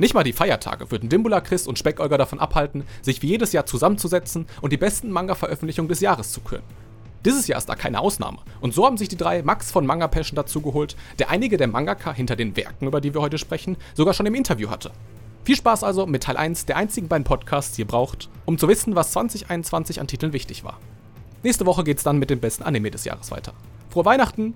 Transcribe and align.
Nicht 0.00 0.14
mal 0.14 0.24
die 0.24 0.32
Feiertage 0.32 0.90
würden 0.90 1.10
Dimbula 1.10 1.42
Chris 1.42 1.66
und 1.66 1.78
Speckolger 1.78 2.16
davon 2.16 2.40
abhalten, 2.40 2.84
sich 3.02 3.20
wie 3.20 3.26
jedes 3.26 3.52
Jahr 3.52 3.66
zusammenzusetzen 3.66 4.46
und 4.62 4.72
die 4.72 4.78
besten 4.78 5.10
Manga-Veröffentlichungen 5.10 5.90
des 5.90 6.00
Jahres 6.00 6.32
zu 6.32 6.40
küren. 6.40 6.62
Dieses 7.22 7.46
Jahr 7.48 7.58
ist 7.58 7.68
da 7.68 7.74
keine 7.74 8.00
Ausnahme. 8.00 8.38
Und 8.62 8.72
so 8.72 8.86
haben 8.86 8.96
sich 8.96 9.08
die 9.10 9.18
drei 9.18 9.42
Max 9.42 9.70
von 9.70 9.84
Manga 9.84 10.08
Passion 10.08 10.36
dazugeholt, 10.36 10.96
der 11.18 11.28
einige 11.28 11.58
der 11.58 11.68
Mangaka 11.68 12.14
hinter 12.14 12.34
den 12.34 12.56
Werken, 12.56 12.86
über 12.86 13.02
die 13.02 13.12
wir 13.12 13.20
heute 13.20 13.36
sprechen, 13.36 13.76
sogar 13.92 14.14
schon 14.14 14.24
im 14.24 14.34
Interview 14.34 14.70
hatte. 14.70 14.90
Viel 15.44 15.56
Spaß 15.56 15.84
also 15.84 16.06
mit 16.06 16.22
Teil 16.22 16.38
1 16.38 16.64
der 16.64 16.78
einzigen 16.78 17.08
beiden 17.08 17.24
Podcasts, 17.24 17.76
die 17.76 17.82
ihr 17.82 17.86
braucht, 17.86 18.30
um 18.46 18.56
zu 18.56 18.68
wissen, 18.68 18.96
was 18.96 19.10
2021 19.10 20.00
an 20.00 20.06
Titeln 20.06 20.32
wichtig 20.32 20.64
war. 20.64 20.78
Nächste 21.42 21.66
Woche 21.66 21.84
geht's 21.84 22.04
dann 22.04 22.18
mit 22.18 22.30
dem 22.30 22.40
besten 22.40 22.62
Anime 22.62 22.90
des 22.90 23.04
Jahres 23.04 23.30
weiter. 23.30 23.52
Frohe 23.90 24.06
Weihnachten! 24.06 24.54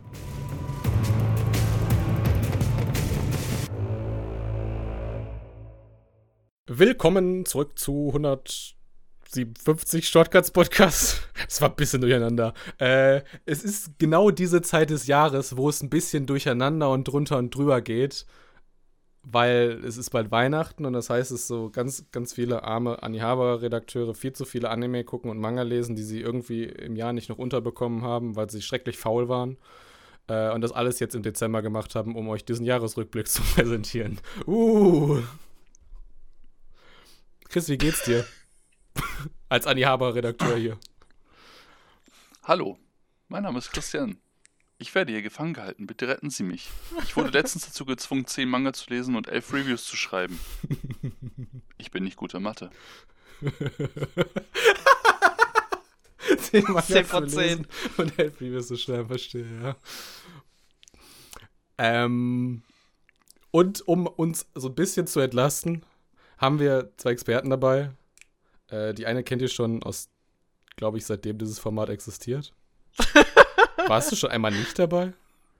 Willkommen 6.66 7.44
zurück 7.44 7.78
zu 7.78 8.06
157 8.06 10.08
Shortcuts 10.08 10.50
Podcast. 10.50 11.28
Das 11.44 11.60
war 11.60 11.68
ein 11.68 11.76
bisschen 11.76 12.00
durcheinander. 12.00 12.54
Äh, 12.78 13.20
es 13.44 13.62
ist 13.62 13.98
genau 13.98 14.30
diese 14.30 14.62
Zeit 14.62 14.88
des 14.88 15.06
Jahres, 15.06 15.58
wo 15.58 15.68
es 15.68 15.82
ein 15.82 15.90
bisschen 15.90 16.24
durcheinander 16.24 16.90
und 16.90 17.04
drunter 17.04 17.36
und 17.36 17.54
drüber 17.54 17.82
geht, 17.82 18.24
weil 19.22 19.82
es 19.84 19.98
ist 19.98 20.08
bald 20.08 20.30
Weihnachten 20.30 20.86
und 20.86 20.94
das 20.94 21.10
heißt, 21.10 21.32
es 21.32 21.46
so 21.46 21.68
ganz, 21.68 22.06
ganz 22.12 22.32
viele 22.32 22.64
arme 22.64 23.02
Anihabara-Redakteure 23.02 24.14
viel 24.14 24.32
zu 24.32 24.46
viele 24.46 24.70
Anime 24.70 25.04
gucken 25.04 25.30
und 25.30 25.38
Manga 25.38 25.64
lesen, 25.64 25.96
die 25.96 26.02
sie 26.02 26.22
irgendwie 26.22 26.64
im 26.64 26.96
Jahr 26.96 27.12
nicht 27.12 27.28
noch 27.28 27.36
unterbekommen 27.36 28.00
haben, 28.00 28.36
weil 28.36 28.48
sie 28.48 28.62
schrecklich 28.62 28.96
faul 28.96 29.28
waren. 29.28 29.58
Äh, 30.28 30.50
und 30.50 30.62
das 30.62 30.72
alles 30.72 30.98
jetzt 30.98 31.14
im 31.14 31.22
Dezember 31.22 31.60
gemacht 31.60 31.94
haben, 31.94 32.16
um 32.16 32.26
euch 32.30 32.46
diesen 32.46 32.64
Jahresrückblick 32.64 33.28
zu 33.28 33.42
präsentieren. 33.54 34.18
Uh! 34.46 35.18
Chris, 37.48 37.68
wie 37.68 37.78
geht's 37.78 38.02
dir? 38.04 38.26
Als 39.48 39.66
Anihaber-Redakteur 39.66 40.56
hier. 40.56 40.78
Hallo, 42.42 42.78
mein 43.28 43.42
Name 43.44 43.58
ist 43.58 43.72
Christian. 43.72 44.18
Ich 44.78 44.94
werde 44.94 45.12
hier 45.12 45.22
gefangen 45.22 45.54
gehalten. 45.54 45.86
Bitte 45.86 46.08
retten 46.08 46.30
Sie 46.30 46.42
mich. 46.42 46.68
Ich 47.04 47.16
wurde 47.16 47.30
letztens 47.30 47.66
dazu 47.66 47.84
gezwungen, 47.84 48.26
zehn 48.26 48.48
Manga 48.48 48.72
zu 48.72 48.90
lesen 48.90 49.14
und 49.16 49.28
elf 49.28 49.52
Reviews 49.52 49.84
zu 49.84 49.96
schreiben. 49.96 50.38
Ich 51.78 51.90
bin 51.90 52.04
nicht 52.04 52.16
guter 52.16 52.40
Mathe. 52.40 52.70
10 56.38 56.64
Manga 56.64 56.82
10 56.82 57.04
von 57.04 57.28
10. 57.28 57.66
Und 57.98 58.18
elf 58.18 58.40
Reviews 58.40 58.68
zu 58.68 58.76
schreiben, 58.76 59.06
verstehe, 59.08 59.46
ja. 59.62 59.76
Ähm, 61.78 62.62
und 63.50 63.86
um 63.86 64.06
uns 64.06 64.46
so 64.54 64.68
ein 64.68 64.74
bisschen 64.74 65.06
zu 65.06 65.20
entlasten, 65.20 65.84
haben 66.38 66.58
wir 66.58 66.90
zwei 66.96 67.10
Experten 67.10 67.50
dabei. 67.50 67.90
Äh, 68.68 68.94
die 68.94 69.06
eine 69.06 69.22
kennt 69.22 69.42
ihr 69.42 69.48
schon 69.48 69.82
aus, 69.82 70.08
glaube 70.76 70.98
ich, 70.98 71.06
seitdem 71.06 71.38
dieses 71.38 71.58
Format 71.58 71.88
existiert. 71.88 72.52
Warst 73.86 74.12
du 74.12 74.16
schon 74.16 74.30
einmal 74.30 74.52
nicht 74.52 74.78
dabei? 74.78 75.12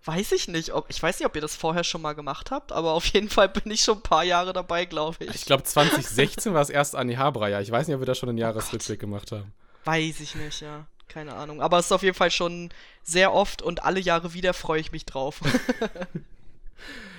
Weiß 0.05 0.33
ich 0.33 0.49
nicht. 0.49 0.75
Ob, 0.75 0.87
ich 0.91 1.03
weiß 1.03 1.19
nicht, 1.19 1.27
ob 1.27 1.35
ihr 1.35 1.41
das 1.41 1.57
vorher 1.57 1.85
schon 1.85 2.03
mal 2.03 2.13
gemacht 2.13 2.51
habt, 2.51 2.73
aber 2.73 2.93
auf 2.93 3.07
jeden 3.07 3.31
Fall 3.31 3.49
bin 3.49 3.71
ich 3.73 3.81
schon 3.81 3.99
ein 3.99 4.03
paar 4.03 4.25
Jahre 4.25 4.53
dabei, 4.53 4.85
glaube 4.85 5.25
ich. 5.25 5.35
Ich 5.35 5.45
glaube, 5.47 5.63
2016 5.63 6.53
war 6.53 6.61
es 6.61 6.69
erst 6.71 6.95
Anni 6.95 7.15
Habra, 7.15 7.49
ja. 7.49 7.61
Ich 7.61 7.71
weiß 7.71 7.87
nicht, 7.87 7.95
ob 7.95 8.03
wir 8.03 8.07
da 8.07 8.15
schon 8.15 8.29
einen 8.29 8.39
oh 8.39 8.43
Jahresrückblick 8.43 9.01
gemacht 9.01 9.33
haben. 9.33 9.53
Weiß 9.85 10.21
ich 10.21 10.35
nicht, 10.35 10.61
ja. 10.61 10.87
Keine 11.09 11.35
Ahnung. 11.35 11.63
Aber 11.63 11.79
es 11.79 11.87
ist 11.87 11.93
auf 11.93 12.03
jeden 12.03 12.17
Fall 12.17 12.31
schon 12.31 12.71
sehr 13.03 13.33
oft 13.33 13.63
und 13.63 13.85
alle 13.85 14.01
Jahre 14.01 14.35
wieder 14.35 14.53
freue 14.53 14.81
ich 14.81 14.93
mich 14.93 15.07
drauf. 15.07 15.41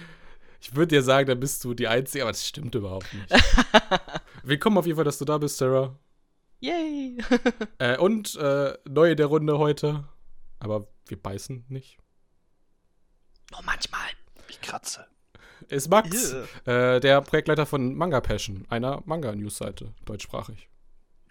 Ich 0.66 0.76
würde 0.76 0.96
dir 0.96 1.04
sagen, 1.04 1.28
da 1.28 1.36
bist 1.36 1.64
du 1.64 1.76
die 1.76 1.88
Einzige, 1.88 2.24
aber 2.24 2.32
das 2.32 2.48
stimmt 2.48 2.74
überhaupt 2.74 3.14
nicht. 3.14 3.30
Willkommen 4.44 4.80
auf 4.80 4.88
jeden 4.88 4.96
Fall, 4.96 5.06
dass 5.06 5.20
du 5.20 5.26
da 5.26 5.38
bist, 5.38 5.60
Sarah. 5.60 5.96
Yay! 6.60 7.20
äh, 7.78 8.00
und 8.00 8.36
äh, 8.38 8.76
neue 8.90 9.16
der 9.16 9.28
Runde 9.28 9.60
heute. 9.60 10.06
Aber 10.58 10.88
wir 11.06 11.22
beißen 11.22 11.66
nicht. 11.70 12.00
Nur 13.52 13.62
manchmal. 13.62 14.08
Ich 14.50 14.60
kratze. 14.60 15.06
Ist 15.68 15.88
Max, 15.92 16.34
äh, 16.66 17.00
der 17.00 17.22
Projektleiter 17.22 17.68
von 17.68 17.94
Manga 17.94 18.20
Passion, 18.20 18.66
einer 18.68 19.04
Manga-News-Seite, 19.06 19.94
deutschsprachig. 20.06 20.68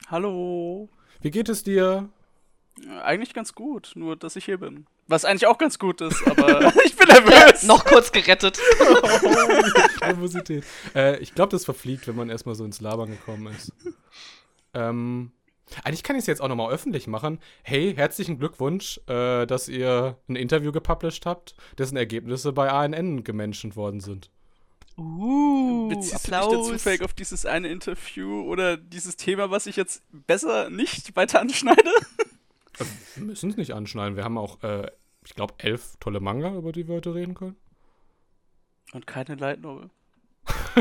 Hallo. 0.06 0.88
Wie 1.22 1.32
geht 1.32 1.48
es 1.48 1.64
dir? 1.64 2.08
Eigentlich 3.02 3.34
ganz 3.34 3.52
gut, 3.52 3.94
nur 3.96 4.14
dass 4.14 4.36
ich 4.36 4.44
hier 4.44 4.58
bin. 4.58 4.86
Was 5.06 5.24
eigentlich 5.24 5.46
auch 5.46 5.58
ganz 5.58 5.78
gut 5.78 6.00
ist, 6.00 6.26
aber 6.26 6.72
ich 6.84 6.96
bin 6.96 7.08
nervös. 7.08 7.62
Ja, 7.62 7.68
noch 7.68 7.84
kurz 7.84 8.10
gerettet. 8.10 8.58
oh, 8.80 10.06
Nervosität. 10.06 10.64
Äh, 10.94 11.18
ich 11.18 11.34
glaube, 11.34 11.50
das 11.50 11.64
verfliegt, 11.64 12.08
wenn 12.08 12.16
man 12.16 12.30
erstmal 12.30 12.54
so 12.54 12.64
ins 12.64 12.80
Labern 12.80 13.10
gekommen 13.10 13.54
ist. 13.54 13.72
Ähm, 14.72 15.32
eigentlich 15.82 16.02
kann 16.02 16.16
ich 16.16 16.20
es 16.20 16.26
jetzt 16.26 16.40
auch 16.40 16.48
nochmal 16.48 16.72
öffentlich 16.72 17.06
machen. 17.06 17.38
Hey, 17.62 17.94
herzlichen 17.94 18.38
Glückwunsch, 18.38 19.00
äh, 19.06 19.46
dass 19.46 19.68
ihr 19.68 20.16
ein 20.28 20.36
Interview 20.36 20.72
gepublished 20.72 21.26
habt, 21.26 21.54
dessen 21.78 21.96
Ergebnisse 21.96 22.52
bei 22.52 22.70
ANN 22.70 23.24
gemenschent 23.24 23.76
worden 23.76 24.00
sind. 24.00 24.30
Uh, 24.96 25.88
Beziehst 25.88 26.14
Applaus. 26.14 26.50
du 26.50 26.56
dich 26.56 26.66
da 26.66 26.72
zufällig 26.72 27.02
auf 27.02 27.14
dieses 27.14 27.46
eine 27.46 27.68
Interview 27.68 28.42
oder 28.42 28.76
dieses 28.76 29.16
Thema, 29.16 29.50
was 29.50 29.66
ich 29.66 29.76
jetzt 29.76 30.02
besser 30.12 30.70
nicht 30.70 31.16
weiter 31.16 31.40
anschneide? 31.40 31.90
Wir 32.78 33.24
müssen 33.24 33.50
es 33.50 33.56
nicht 33.56 33.72
anschneiden. 33.72 34.16
Wir 34.16 34.24
haben 34.24 34.38
auch, 34.38 34.62
äh, 34.62 34.90
ich 35.24 35.34
glaube, 35.34 35.54
elf 35.58 35.96
tolle 36.00 36.20
Manga, 36.20 36.54
über 36.54 36.72
die 36.72 36.88
wir 36.88 36.96
heute 36.96 37.14
reden 37.14 37.34
können. 37.34 37.56
Und 38.92 39.06
keine 39.06 39.34
Light 39.36 39.60
Novel. 39.60 39.90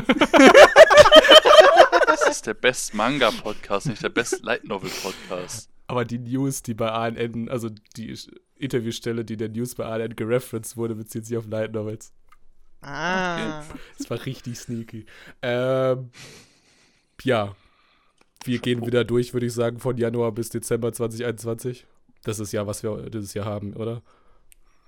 das 2.05 2.27
ist 2.27 2.45
der 2.45 2.53
Best 2.53 2.93
Manga 2.93 3.31
Podcast, 3.31 3.87
nicht 3.87 4.03
der 4.03 4.09
Best 4.09 4.43
Light 4.43 4.65
Novel 4.65 4.89
Podcast. 4.89 5.69
Aber 5.87 6.05
die 6.05 6.19
News, 6.19 6.63
die 6.63 6.73
bei 6.73 6.91
ANN, 6.91 7.49
also 7.49 7.69
die 7.95 8.17
Interviewstelle, 8.55 9.25
die 9.25 9.37
der 9.37 9.49
News 9.49 9.75
bei 9.75 9.85
ANN 9.85 10.15
gereferenced 10.15 10.77
wurde, 10.77 10.95
bezieht 10.95 11.25
sich 11.25 11.37
auf 11.37 11.47
Light 11.47 11.73
Novels. 11.73 12.13
Ah. 12.81 13.59
Okay. 13.59 13.79
Das 13.97 14.09
war 14.09 14.25
richtig 14.25 14.59
sneaky. 14.59 15.05
Ähm, 15.41 16.09
ja, 17.21 17.55
wir 18.45 18.59
gehen 18.59 18.85
wieder 18.85 19.03
durch, 19.03 19.33
würde 19.33 19.45
ich 19.45 19.53
sagen, 19.53 19.79
von 19.79 19.97
Januar 19.97 20.31
bis 20.31 20.49
Dezember 20.49 20.93
2021. 20.93 21.85
Das 22.23 22.39
ist 22.39 22.51
ja, 22.51 22.65
was 22.67 22.83
wir 22.83 23.09
dieses 23.09 23.33
Jahr 23.33 23.45
haben, 23.45 23.73
oder? 23.73 24.01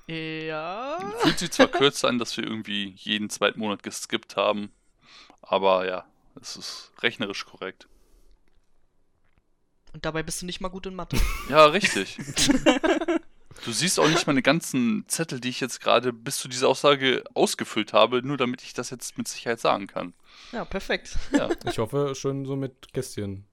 Ja. 0.07 0.99
Fühlt 1.19 1.39
sich 1.39 1.51
zwar 1.51 1.67
kürzer 1.67 2.07
an, 2.07 2.19
dass 2.19 2.37
wir 2.37 2.43
irgendwie 2.43 2.93
jeden 2.97 3.29
zweiten 3.29 3.59
Monat 3.59 3.83
geskippt 3.83 4.35
haben, 4.35 4.71
aber 5.41 5.87
ja, 5.87 6.05
es 6.39 6.55
ist 6.55 6.91
rechnerisch 7.01 7.45
korrekt. 7.45 7.87
Und 9.93 10.05
dabei 10.05 10.23
bist 10.23 10.41
du 10.41 10.45
nicht 10.45 10.61
mal 10.61 10.69
gut 10.69 10.85
in 10.85 10.95
Mathe. 10.95 11.17
Ja, 11.49 11.65
richtig. 11.65 12.17
Du 13.65 13.71
siehst 13.71 13.99
auch 13.99 14.07
nicht 14.07 14.27
meine 14.27 14.43
ganzen 14.43 15.05
Zettel, 15.07 15.39
die 15.39 15.49
ich 15.49 15.59
jetzt 15.59 15.81
gerade 15.81 16.13
bis 16.13 16.37
zu 16.37 16.47
dieser 16.47 16.69
Aussage 16.69 17.23
ausgefüllt 17.33 17.93
habe, 17.93 18.21
nur 18.21 18.37
damit 18.37 18.61
ich 18.61 18.73
das 18.73 18.91
jetzt 18.91 19.17
mit 19.17 19.27
Sicherheit 19.27 19.59
sagen 19.59 19.87
kann. 19.87 20.13
Ja, 20.51 20.65
perfekt. 20.65 21.17
Ja. 21.31 21.49
Ich 21.65 21.79
hoffe 21.79 22.13
schon 22.15 22.45
so 22.45 22.55
mit 22.55 22.93
Kästchen. 22.93 23.45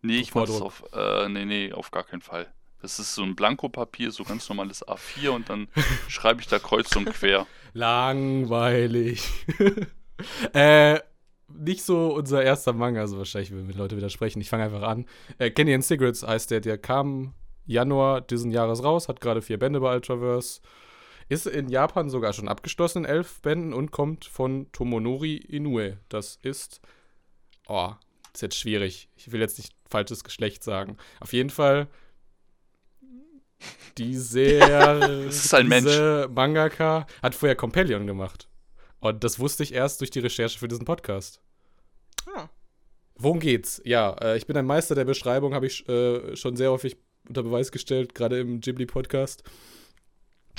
Nee, 0.00 0.18
ich 0.18 0.34
mache 0.34 0.46
das 0.46 0.62
auf, 0.62 0.84
äh, 0.94 1.28
nee, 1.28 1.44
nee, 1.44 1.72
auf 1.72 1.90
gar 1.90 2.04
keinen 2.04 2.22
Fall. 2.22 2.50
Das 2.80 2.98
ist 2.98 3.14
so 3.14 3.22
ein 3.22 3.36
Blankopapier, 3.36 4.12
so 4.12 4.24
ganz 4.24 4.48
normales 4.48 4.86
A4 4.86 5.28
und 5.30 5.50
dann 5.50 5.68
schreibe 6.08 6.40
ich 6.40 6.46
da 6.46 6.58
kreuz 6.58 6.94
und 6.96 7.06
quer. 7.06 7.46
Langweilig. 7.74 9.28
äh, 10.54 11.00
nicht 11.48 11.84
so 11.84 12.14
unser 12.14 12.42
erster 12.42 12.72
Manga, 12.72 13.00
also 13.00 13.18
wahrscheinlich 13.18 13.50
würden 13.50 13.68
wir 13.68 13.74
Leute 13.74 13.96
widersprechen. 13.96 14.40
Ich 14.40 14.48
fange 14.48 14.64
einfach 14.64 14.82
an. 14.82 15.06
Äh, 15.38 15.50
Kenny 15.50 15.74
and 15.74 15.84
Cigarettes 15.84 16.22
heißt 16.22 16.50
der, 16.50 16.60
der 16.60 16.78
kam 16.78 17.34
Januar 17.66 18.20
diesen 18.20 18.50
Jahres 18.50 18.82
raus, 18.82 19.08
hat 19.08 19.20
gerade 19.20 19.42
vier 19.42 19.58
Bände 19.58 19.80
bei 19.80 19.94
Ultraverse. 19.94 20.60
Ist 21.28 21.46
in 21.46 21.68
Japan 21.68 22.08
sogar 22.08 22.32
schon 22.32 22.48
abgeschlossen 22.48 22.98
in 22.98 23.04
elf 23.04 23.42
Bänden 23.42 23.72
und 23.72 23.90
kommt 23.90 24.24
von 24.24 24.70
Tomonori 24.72 25.36
Inoue. 25.36 25.98
Das 26.08 26.38
ist. 26.42 26.80
Oh, 27.66 27.92
ist 28.32 28.42
jetzt 28.42 28.58
schwierig. 28.58 29.08
Ich 29.16 29.32
will 29.32 29.40
jetzt 29.40 29.58
nicht 29.58 29.74
falsches 29.88 30.22
Geschlecht 30.22 30.62
sagen. 30.62 30.96
Auf 31.18 31.32
jeden 31.32 31.50
Fall. 31.50 31.88
Die 33.98 34.14
sehr. 34.16 35.00
das 35.00 35.46
ist 35.46 35.54
ein 35.54 35.66
Mensch. 35.66 35.98
Mangaka 36.30 37.06
hat 37.22 37.34
vorher 37.34 37.56
Compellion 37.56 38.06
gemacht. 38.06 38.48
Und 39.00 39.24
das 39.24 39.38
wusste 39.38 39.62
ich 39.62 39.74
erst 39.74 40.00
durch 40.00 40.10
die 40.10 40.20
Recherche 40.20 40.58
für 40.58 40.68
diesen 40.68 40.84
Podcast. 40.84 41.40
Ah. 42.34 42.48
Worum 43.16 43.40
geht's? 43.40 43.80
Ja, 43.84 44.12
äh, 44.20 44.36
ich 44.36 44.46
bin 44.46 44.56
ein 44.56 44.66
Meister 44.66 44.94
der 44.94 45.04
Beschreibung, 45.04 45.54
habe 45.54 45.66
ich 45.66 45.88
äh, 45.88 46.36
schon 46.36 46.56
sehr 46.56 46.70
häufig 46.70 46.96
unter 47.28 47.42
Beweis 47.42 47.72
gestellt, 47.72 48.14
gerade 48.14 48.40
im 48.40 48.60
Ghibli-Podcast. 48.60 49.42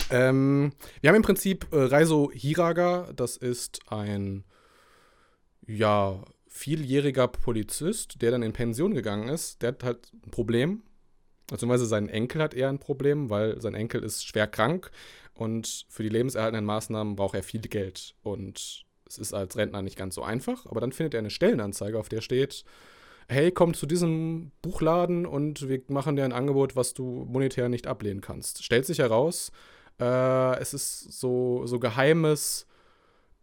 Ähm, 0.10 0.72
wir 1.02 1.10
haben 1.10 1.18
im 1.18 1.24
Prinzip 1.24 1.68
äh, 1.72 1.78
Reiso 1.78 2.31
Hiraga, 2.31 3.12
das 3.16 3.38
ist 3.38 3.80
ein, 3.88 4.44
ja, 5.66 6.24
vieljähriger 6.48 7.28
Polizist, 7.28 8.22
der 8.22 8.31
dann 8.31 8.44
in 8.44 8.54
Pension 8.54 8.94
gegangen 8.94 9.30
ist. 9.30 9.62
Der 9.62 9.69
hat 9.69 9.84
halt 9.84 10.12
ein 10.25 10.31
Problem, 10.31 10.84
beziehungsweise 11.48 11.86
sein 11.86 12.10
Enkel 12.10 12.42
hat 12.42 12.54
eher 12.54 12.69
ein 12.69 12.80
Problem, 12.80 13.30
weil 13.30 13.62
sein 13.62 13.75
Enkel 13.75 14.04
ist 14.04 14.25
schwer 14.25 14.48
krank 14.48 14.92
und 15.34 15.86
für 15.90 16.04
die 16.04 16.10
lebenserhaltenden 16.10 16.66
Maßnahmen 16.66 17.16
braucht 17.16 17.36
er 17.36 17.44
viel 17.44 17.62
Geld. 17.62 18.16
Und 18.24 18.86
es 19.08 19.18
ist 19.18 19.34
als 19.34 19.56
Rentner 19.56 19.81
nicht 19.81 19.98
ganz 19.98 20.16
so 20.16 20.24
einfach, 20.24 20.66
aber 20.66 20.81
dann 20.81 20.92
findet 20.92 21.14
er 21.14 21.19
eine 21.19 21.30
Stellenanzeige, 21.30 22.00
auf 22.00 22.10
der 22.10 22.22
steht, 22.22 22.66
hey, 23.30 23.52
komm 23.52 23.74
zu 23.74 23.86
diesem 23.86 24.52
Buchladen 24.62 25.26
und 25.26 25.68
wir 25.68 25.82
machen 25.88 26.16
dir 26.16 26.24
ein 26.24 26.34
Angebot, 26.34 26.76
was 26.76 26.94
du 26.94 27.26
monetär 27.28 27.70
nicht 27.70 27.88
ablehnen 27.88 28.22
kannst. 28.22 28.64
Stellt 28.64 28.86
sich 28.86 29.00
heraus, 29.00 29.52
äh, 30.00 30.60
es 30.60 30.74
ist 30.74 31.20
so, 31.20 31.66
so 31.66 31.80
geheimes 31.80 32.66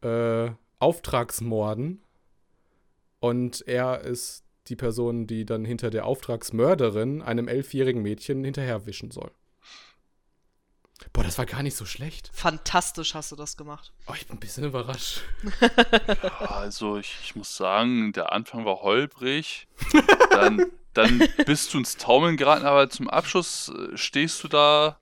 äh, 0.02 0.50
Auftragsmorden 0.78 2.02
und 3.20 3.66
er 3.66 4.00
ist 4.02 4.44
die 4.68 4.76
Person, 4.76 5.26
die 5.26 5.44
dann 5.44 5.64
hinter 5.64 5.90
der 5.90 6.06
Auftragsmörderin 6.06 7.22
einem 7.22 7.48
elfjährigen 7.48 8.02
Mädchen 8.02 8.44
hinterherwischen 8.44 9.10
soll. 9.10 9.30
Boah, 11.12 11.24
das 11.24 11.38
war 11.38 11.46
gar 11.46 11.62
nicht 11.62 11.76
so 11.76 11.84
schlecht. 11.84 12.30
Fantastisch 12.32 13.14
hast 13.14 13.32
du 13.32 13.36
das 13.36 13.56
gemacht. 13.56 13.92
Oh, 14.06 14.14
ich 14.14 14.26
bin 14.26 14.36
ein 14.36 14.40
bisschen 14.40 14.64
überrascht. 14.64 15.20
Ja, 15.60 16.30
also 16.40 16.96
ich, 16.98 17.16
ich 17.22 17.36
muss 17.36 17.56
sagen, 17.56 18.12
der 18.12 18.32
Anfang 18.32 18.64
war 18.64 18.80
holprig. 18.82 19.66
Dann, 20.30 20.66
dann 20.94 21.28
bist 21.46 21.74
du 21.74 21.78
ins 21.78 21.96
Taumeln 21.96 22.36
geraten, 22.36 22.64
aber 22.66 22.90
zum 22.90 23.08
Abschluss 23.08 23.68
äh, 23.70 23.96
stehst 23.96 24.42
du 24.44 24.48
da. 24.48 24.98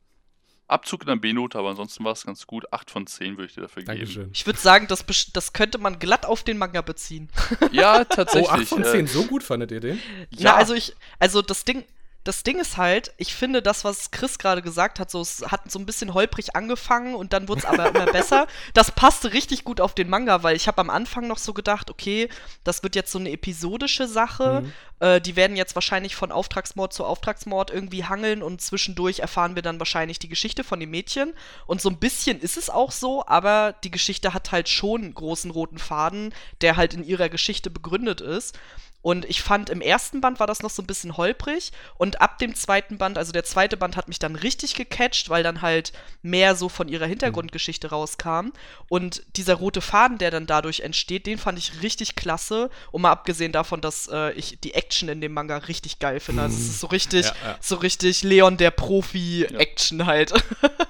Abzug 0.69 1.03
in 1.03 1.09
der 1.09 1.17
B-Note, 1.17 1.59
aber 1.59 1.69
ansonsten 1.71 2.03
war 2.03 2.13
es 2.13 2.25
ganz 2.25 2.47
gut. 2.47 2.73
8 2.73 2.91
von 2.91 3.07
10 3.07 3.37
würde 3.37 3.47
ich 3.47 3.55
dir 3.55 3.61
dafür 3.61 3.83
geben. 3.83 3.99
Dankeschön. 3.99 4.31
Ich 4.33 4.47
würde 4.47 4.59
sagen, 4.59 4.87
das, 4.89 5.05
das 5.35 5.53
könnte 5.53 5.77
man 5.77 5.99
glatt 5.99 6.25
auf 6.25 6.45
den 6.45 6.57
Manga 6.57 6.81
beziehen. 6.81 7.29
Ja, 7.73 8.01
Oh, 8.01 8.05
tatsächlich. 8.05 8.51
8 8.51 8.67
von 8.69 8.83
äh, 8.83 8.91
10, 8.91 9.07
so 9.07 9.25
gut 9.25 9.43
fandet 9.43 9.71
ihr 9.71 9.81
den? 9.81 10.01
Ja, 10.31 10.55
also 10.57 10.73
ich, 10.73 10.95
also 11.19 11.43
das 11.43 11.67
Ding, 11.67 11.85
das 12.25 12.45
Ding 12.45 12.61
ist 12.61 12.77
halt, 12.77 13.13
ich 13.17 13.35
finde 13.35 13.63
das, 13.63 13.85
was 13.85 14.13
Chris 14.13 14.39
gerade 14.39 14.63
gesagt 14.63 15.01
hat, 15.01 15.11
so 15.11 15.21
es 15.21 15.43
hat 15.49 15.71
so 15.71 15.79
ein 15.79 15.87
bisschen 15.87 16.15
holprig 16.15 16.55
angefangen 16.55 17.15
und 17.15 17.33
dann 17.33 17.49
wurde 17.49 17.61
es 17.61 17.65
aber 17.65 17.89
immer 17.89 18.07
besser. 18.13 18.47
Das 18.75 18.93
passte 18.93 19.33
richtig 19.33 19.65
gut 19.65 19.81
auf 19.81 19.95
den 19.95 20.09
Manga, 20.09 20.43
weil 20.43 20.55
ich 20.55 20.69
habe 20.69 20.81
am 20.81 20.91
Anfang 20.91 21.27
noch 21.27 21.39
so 21.39 21.53
gedacht, 21.53 21.91
okay, 21.91 22.29
das 22.63 22.83
wird 22.83 22.95
jetzt 22.95 23.11
so 23.11 23.19
eine 23.19 23.31
episodische 23.31 24.07
Sache. 24.07 24.63
Mhm. 24.63 24.73
Äh, 25.01 25.21
die 25.21 25.35
werden 25.35 25.57
jetzt 25.57 25.75
wahrscheinlich 25.75 26.15
von 26.15 26.31
Auftragsmord 26.31 26.93
zu 26.93 27.05
Auftragsmord 27.05 27.73
irgendwie 27.73 28.05
hangeln 28.05 28.43
und 28.43 28.63
zwischendurch 28.63 29.19
erfahren 29.19 29.57
wir 29.57 29.63
dann 29.63 29.81
wahrscheinlich 29.81 30.21
die 30.21 30.29
Geschichte 30.29 30.63
von 30.63 30.79
dem 30.79 30.91
Mädchen. 30.91 31.35
Und 31.67 31.81
so 31.81 31.89
ein 31.89 31.99
bisschen 31.99 32.41
ist 32.41 32.57
es 32.57 32.71
auch 32.71 32.93
so, 32.93 33.27
aber 33.27 33.75
die 33.83 33.91
Geschichte 33.91 34.33
hat 34.33 34.53
halt 34.53 34.69
schon 34.69 35.03
einen 35.03 35.15
großen 35.15 35.51
roten 35.51 35.79
Faden, 35.79 36.33
der 36.61 36.77
halt 36.77 36.95
in 36.95 37.05
ihrer 37.05 37.29
Geschichte 37.29 37.69
begründet 37.69 38.21
ist. 38.21 38.57
Und 39.03 39.25
ich 39.25 39.43
fand, 39.43 39.69
im 39.69 39.81
ersten 39.81 40.21
Band 40.21 40.39
war 40.41 40.47
das 40.47 40.63
noch 40.63 40.71
so 40.71 40.81
ein 40.81 40.87
bisschen 40.87 41.17
holprig. 41.17 41.73
Und 41.99 42.21
ab 42.21 42.39
dem 42.39 42.55
zweiten 42.55 42.99
Band, 42.99 43.19
also 43.19 43.33
der 43.33 43.45
zweite 43.45 43.77
Band 43.77 43.97
hat 43.97 44.07
mich 44.09 44.21
dann 44.21 44.37
richtig 44.37 44.75
gecatcht, 44.77 45.29
weil 45.29 45.43
dann 45.43 45.61
halt 45.61 45.93
mehr 46.23 46.55
so 46.55 46.69
von 46.69 46.87
ihrer 46.89 47.07
Hintergrundgeschichte 47.07 47.91
rauskam. 47.91 48.51
Und 48.89 49.25
dieser 49.37 49.55
rote 49.55 49.81
Faden, 49.81 50.19
der 50.19 50.31
dann 50.31 50.47
dadurch 50.47 50.81
entsteht, 50.81 51.27
den 51.27 51.39
fand 51.39 51.59
ich 51.59 51.83
richtig 51.83 52.15
klasse. 52.15 52.71
Und 52.93 53.03
mal 53.03 53.11
abgesehen 53.11 53.51
davon, 53.53 53.81
dass 53.81 54.09
äh, 54.13 54.33
ich 54.33 54.61
die 54.61 54.75
Action 54.75 55.09
in 55.09 55.21
dem 55.21 55.33
Manga 55.33 55.57
richtig 55.57 55.99
geil 55.99 56.21
finde. 56.21 56.43
Also 56.43 56.57
es 56.57 56.69
ist 56.69 56.81
so 56.81 56.87
richtig, 56.87 57.27
Ja, 57.27 57.35
ja. 57.45 57.59
so 57.61 57.77
richtig 57.77 58.23
Leon 58.23 58.57
der 58.57 58.71
Profi-Action 58.71 60.07
halt. 60.07 60.33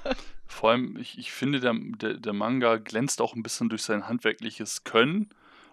Vor 0.47 0.71
allem, 0.71 0.97
ich, 0.99 1.19
ich 1.19 1.33
finde, 1.33 1.61
der, 1.61 1.75
der, 1.75 2.15
der 2.15 2.33
Manga 2.35 2.77
glänzt 2.77 3.21
auch 3.21 3.35
ein 3.35 3.43
bisschen 3.43 3.69
durch 3.69 3.83
sein 3.83 4.07
handwerkliches 4.07 4.85
Können 4.85 5.31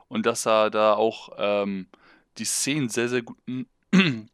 und 0.08 0.26
dass 0.26 0.48
er 0.48 0.70
da 0.72 0.94
auch 0.94 1.30
ähm, 1.38 1.88
die 2.40 2.46
Szenen 2.46 2.90
sehr, 2.90 3.10
sehr 3.10 3.22
gut 3.22 3.38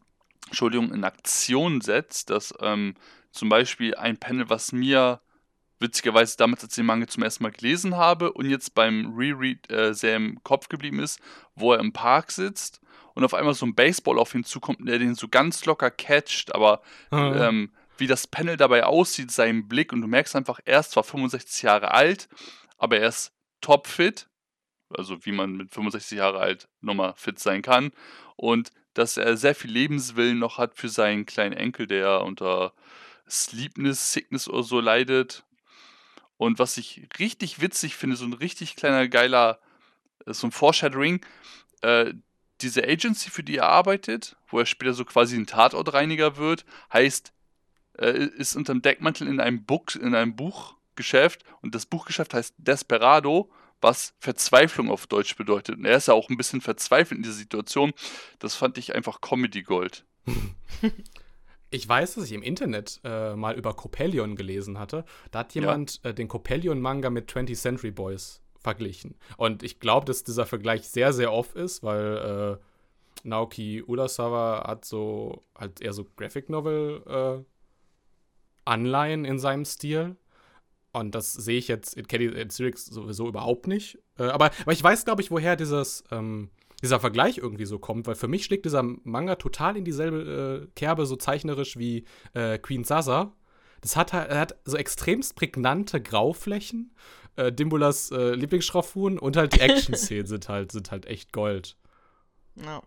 Entschuldigung, 0.47 0.93
in 0.93 1.03
Aktion 1.03 1.81
setzt, 1.81 2.29
dass 2.29 2.53
ähm, 2.61 2.95
zum 3.31 3.49
Beispiel 3.49 3.95
ein 3.95 4.17
Panel, 4.17 4.49
was 4.49 4.71
mir 4.71 5.21
witzigerweise 5.79 6.37
damals, 6.37 6.63
als 6.63 6.73
ich 6.73 6.77
den 6.77 6.85
Manga 6.85 7.07
zum 7.07 7.23
ersten 7.23 7.43
Mal 7.43 7.51
gelesen 7.51 7.97
habe 7.97 8.31
und 8.31 8.49
jetzt 8.49 8.75
beim 8.75 9.13
Reread 9.15 9.69
äh, 9.71 9.93
sehr 9.93 10.15
im 10.15 10.41
Kopf 10.43 10.69
geblieben 10.69 10.99
ist, 10.99 11.19
wo 11.55 11.73
er 11.73 11.79
im 11.79 11.91
Park 11.91 12.31
sitzt 12.31 12.79
und 13.13 13.23
auf 13.23 13.33
einmal 13.33 13.53
so 13.53 13.65
ein 13.65 13.75
Baseball 13.75 14.19
auf 14.19 14.33
ihn 14.35 14.43
zukommt 14.43 14.79
und 14.79 14.85
der 14.85 14.99
den 14.99 15.15
so 15.15 15.27
ganz 15.27 15.65
locker 15.65 15.91
catcht, 15.91 16.53
aber 16.55 16.81
ähm, 17.11 17.71
wie 17.97 18.07
das 18.07 18.27
Panel 18.27 18.57
dabei 18.57 18.85
aussieht, 18.85 19.31
sein 19.31 19.67
Blick 19.67 19.91
und 19.93 20.01
du 20.01 20.07
merkst 20.07 20.35
einfach, 20.35 20.59
er 20.65 20.79
ist 20.79 20.91
zwar 20.91 21.03
65 21.03 21.63
Jahre 21.63 21.91
alt, 21.91 22.29
aber 22.77 22.99
er 22.99 23.09
ist 23.09 23.33
topfit, 23.61 24.27
also 24.89 25.25
wie 25.25 25.31
man 25.31 25.55
mit 25.55 25.71
65 25.71 26.17
Jahre 26.17 26.39
alt 26.39 26.67
nochmal 26.81 27.13
fit 27.15 27.39
sein 27.39 27.61
kann. 27.61 27.91
Und 28.35 28.71
dass 28.93 29.17
er 29.17 29.37
sehr 29.37 29.55
viel 29.55 29.71
Lebenswillen 29.71 30.39
noch 30.39 30.57
hat 30.57 30.75
für 30.75 30.89
seinen 30.89 31.25
kleinen 31.25 31.53
Enkel, 31.53 31.87
der 31.87 32.21
unter 32.21 32.73
Sleepness, 33.29 34.13
Sickness 34.13 34.47
oder 34.47 34.63
so 34.63 34.79
leidet. 34.79 35.43
Und 36.37 36.59
was 36.59 36.77
ich 36.77 37.07
richtig 37.19 37.61
witzig 37.61 37.95
finde, 37.95 38.15
so 38.15 38.25
ein 38.25 38.33
richtig 38.33 38.75
kleiner 38.75 39.07
geiler, 39.07 39.59
äh, 40.25 40.33
so 40.33 40.47
ein 40.47 40.51
Foreshadowing, 40.51 41.25
äh, 41.81 42.13
diese 42.61 42.83
Agency, 42.83 43.29
für 43.29 43.43
die 43.43 43.57
er 43.57 43.67
arbeitet, 43.67 44.37
wo 44.47 44.59
er 44.59 44.65
später 44.65 44.93
so 44.93 45.05
quasi 45.05 45.35
ein 45.35 45.47
Tatortreiniger 45.47 46.37
wird, 46.37 46.65
heißt, 46.91 47.33
äh, 47.99 48.27
ist 48.37 48.55
unterm 48.55 48.81
Deckmantel 48.81 49.27
in 49.27 49.39
einem, 49.39 49.65
Buch, 49.65 49.95
in 49.95 50.15
einem 50.15 50.35
Buchgeschäft. 50.35 51.43
Und 51.61 51.75
das 51.75 51.85
Buchgeschäft 51.85 52.33
heißt 52.33 52.55
Desperado, 52.57 53.51
was 53.81 54.13
Verzweiflung 54.19 54.89
auf 54.89 55.07
Deutsch 55.07 55.35
bedeutet. 55.35 55.77
Und 55.77 55.85
er 55.85 55.97
ist 55.97 56.07
ja 56.07 56.13
auch 56.13 56.29
ein 56.29 56.37
bisschen 56.37 56.61
verzweifelt 56.61 57.17
in 57.17 57.23
dieser 57.23 57.35
Situation. 57.35 57.93
Das 58.39 58.55
fand 58.55 58.77
ich 58.77 58.95
einfach 58.95 59.21
Comedy 59.21 59.63
Gold. 59.63 60.05
Ich 61.71 61.89
weiß, 61.89 62.15
dass 62.15 62.25
ich 62.25 62.31
im 62.31 62.43
Internet 62.43 63.01
äh, 63.03 63.35
mal 63.35 63.57
über 63.57 63.73
Copelion 63.73 64.37
gelesen 64.37 64.79
hatte. 64.79 65.03
Da 65.31 65.39
hat 65.39 65.55
jemand 65.55 65.99
äh, 66.05 66.13
den 66.13 66.29
Copelion-Manga 66.29 67.09
mit 67.09 67.29
20th 67.29 67.59
Century 67.59 67.91
Boys 67.91 68.41
verglichen. 68.59 69.15
Und 69.35 69.61
ich 69.61 69.79
glaube, 69.81 70.05
dass 70.05 70.23
dieser 70.23 70.45
Vergleich 70.45 70.87
sehr, 70.87 71.11
sehr 71.11 71.33
off 71.33 71.53
ist, 71.53 71.83
weil 71.83 72.59
äh, 72.61 73.27
Naoki 73.27 73.83
Urasawa 73.83 74.65
hat 74.67 74.85
so 74.85 75.43
halt 75.57 75.81
eher 75.81 75.91
so 75.91 76.05
Graphic 76.15 76.49
Novel 76.49 77.03
äh, 77.07 77.43
Anleihen 78.63 79.25
in 79.25 79.39
seinem 79.39 79.65
Stil. 79.65 80.15
Und 80.99 81.13
das 81.13 81.33
sehe 81.33 81.57
ich 81.57 81.67
jetzt 81.67 81.95
in 81.95 82.07
Caddy 82.07 82.25
in 82.27 82.49
Sirix 82.49 82.85
sowieso 82.85 83.27
überhaupt 83.27 83.67
nicht. 83.67 83.99
Äh, 84.17 84.23
aber, 84.23 84.51
aber 84.61 84.71
ich 84.71 84.83
weiß, 84.83 85.05
glaube 85.05 85.21
ich, 85.21 85.29
woher 85.29 85.55
dieses, 85.55 86.03
ähm, 86.09 86.49
dieser 86.81 86.99
Vergleich 86.99 87.37
irgendwie 87.37 87.65
so 87.65 87.79
kommt, 87.79 88.07
weil 88.07 88.15
für 88.15 88.27
mich 88.27 88.45
schlägt 88.45 88.65
dieser 88.65 88.81
Manga 88.81 89.35
total 89.35 89.75
in 89.75 89.83
dieselbe 89.83 90.67
äh, 90.67 90.71
Kerbe, 90.75 91.05
so 91.05 91.15
zeichnerisch 91.17 91.77
wie 91.77 92.05
äh, 92.33 92.57
Queen 92.59 92.83
Sasa. 92.83 93.33
Das 93.81 93.97
hat, 93.97 94.13
er 94.13 94.39
hat 94.39 94.57
so 94.63 94.77
extremst 94.77 95.35
prägnante 95.35 96.01
Grauflächen. 96.01 96.95
Äh, 97.35 97.51
Dimbulas 97.51 98.11
äh, 98.11 98.33
Lieblingsschraffuren 98.33 99.19
und 99.19 99.35
halt 99.35 99.53
die 99.55 99.59
Action-Szenen 99.59 100.25
sind 100.27 100.47
halt, 100.47 100.71
sind 100.71 100.91
halt 100.91 101.05
echt 101.05 101.33
Gold. 101.33 101.77
ja. 102.55 102.81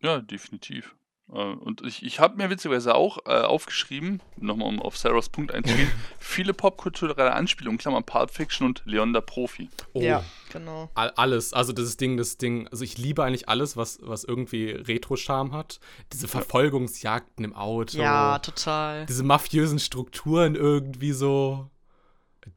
Ja, 0.00 0.20
definitiv. 0.20 0.94
Äh, 1.32 1.36
Und 1.36 1.82
ich, 1.86 2.02
ich 2.04 2.20
habe 2.20 2.36
mir 2.36 2.48
witzigerweise 2.50 2.94
auch 2.94 3.18
äh, 3.26 3.30
aufgeschrieben, 3.42 4.20
nochmal 4.36 4.68
um 4.68 4.80
auf 4.80 4.96
Sarahs 4.96 5.28
Punkt 5.28 5.52
einzugehen, 5.52 5.90
viele 6.18 6.54
popkulturelle 6.54 7.32
Anspielungen, 7.32 7.78
Klammern 7.78 8.04
Pulp 8.04 8.30
Fiction 8.30 8.66
und 8.66 8.82
Leon 8.86 9.12
der 9.12 9.20
Profi. 9.20 9.68
Oh, 9.92 10.00
ja, 10.00 10.24
genau. 10.52 10.90
all- 10.94 11.12
alles. 11.16 11.52
Also 11.52 11.72
das 11.72 11.96
Ding, 11.98 12.16
das 12.16 12.38
Ding, 12.38 12.66
also 12.68 12.82
ich 12.84 12.96
liebe 12.96 13.22
eigentlich 13.24 13.48
alles, 13.48 13.76
was, 13.76 13.98
was 14.02 14.24
irgendwie 14.24 14.70
Retro-Charme 14.70 15.52
hat. 15.52 15.80
Diese 16.12 16.28
Verfolgungsjagden 16.28 17.44
im 17.44 17.54
Auto. 17.54 17.98
Ja, 17.98 18.38
total. 18.38 19.04
diese 19.06 19.22
mafiösen 19.24 19.78
Strukturen 19.78 20.54
irgendwie 20.54 21.12
so. 21.12 21.68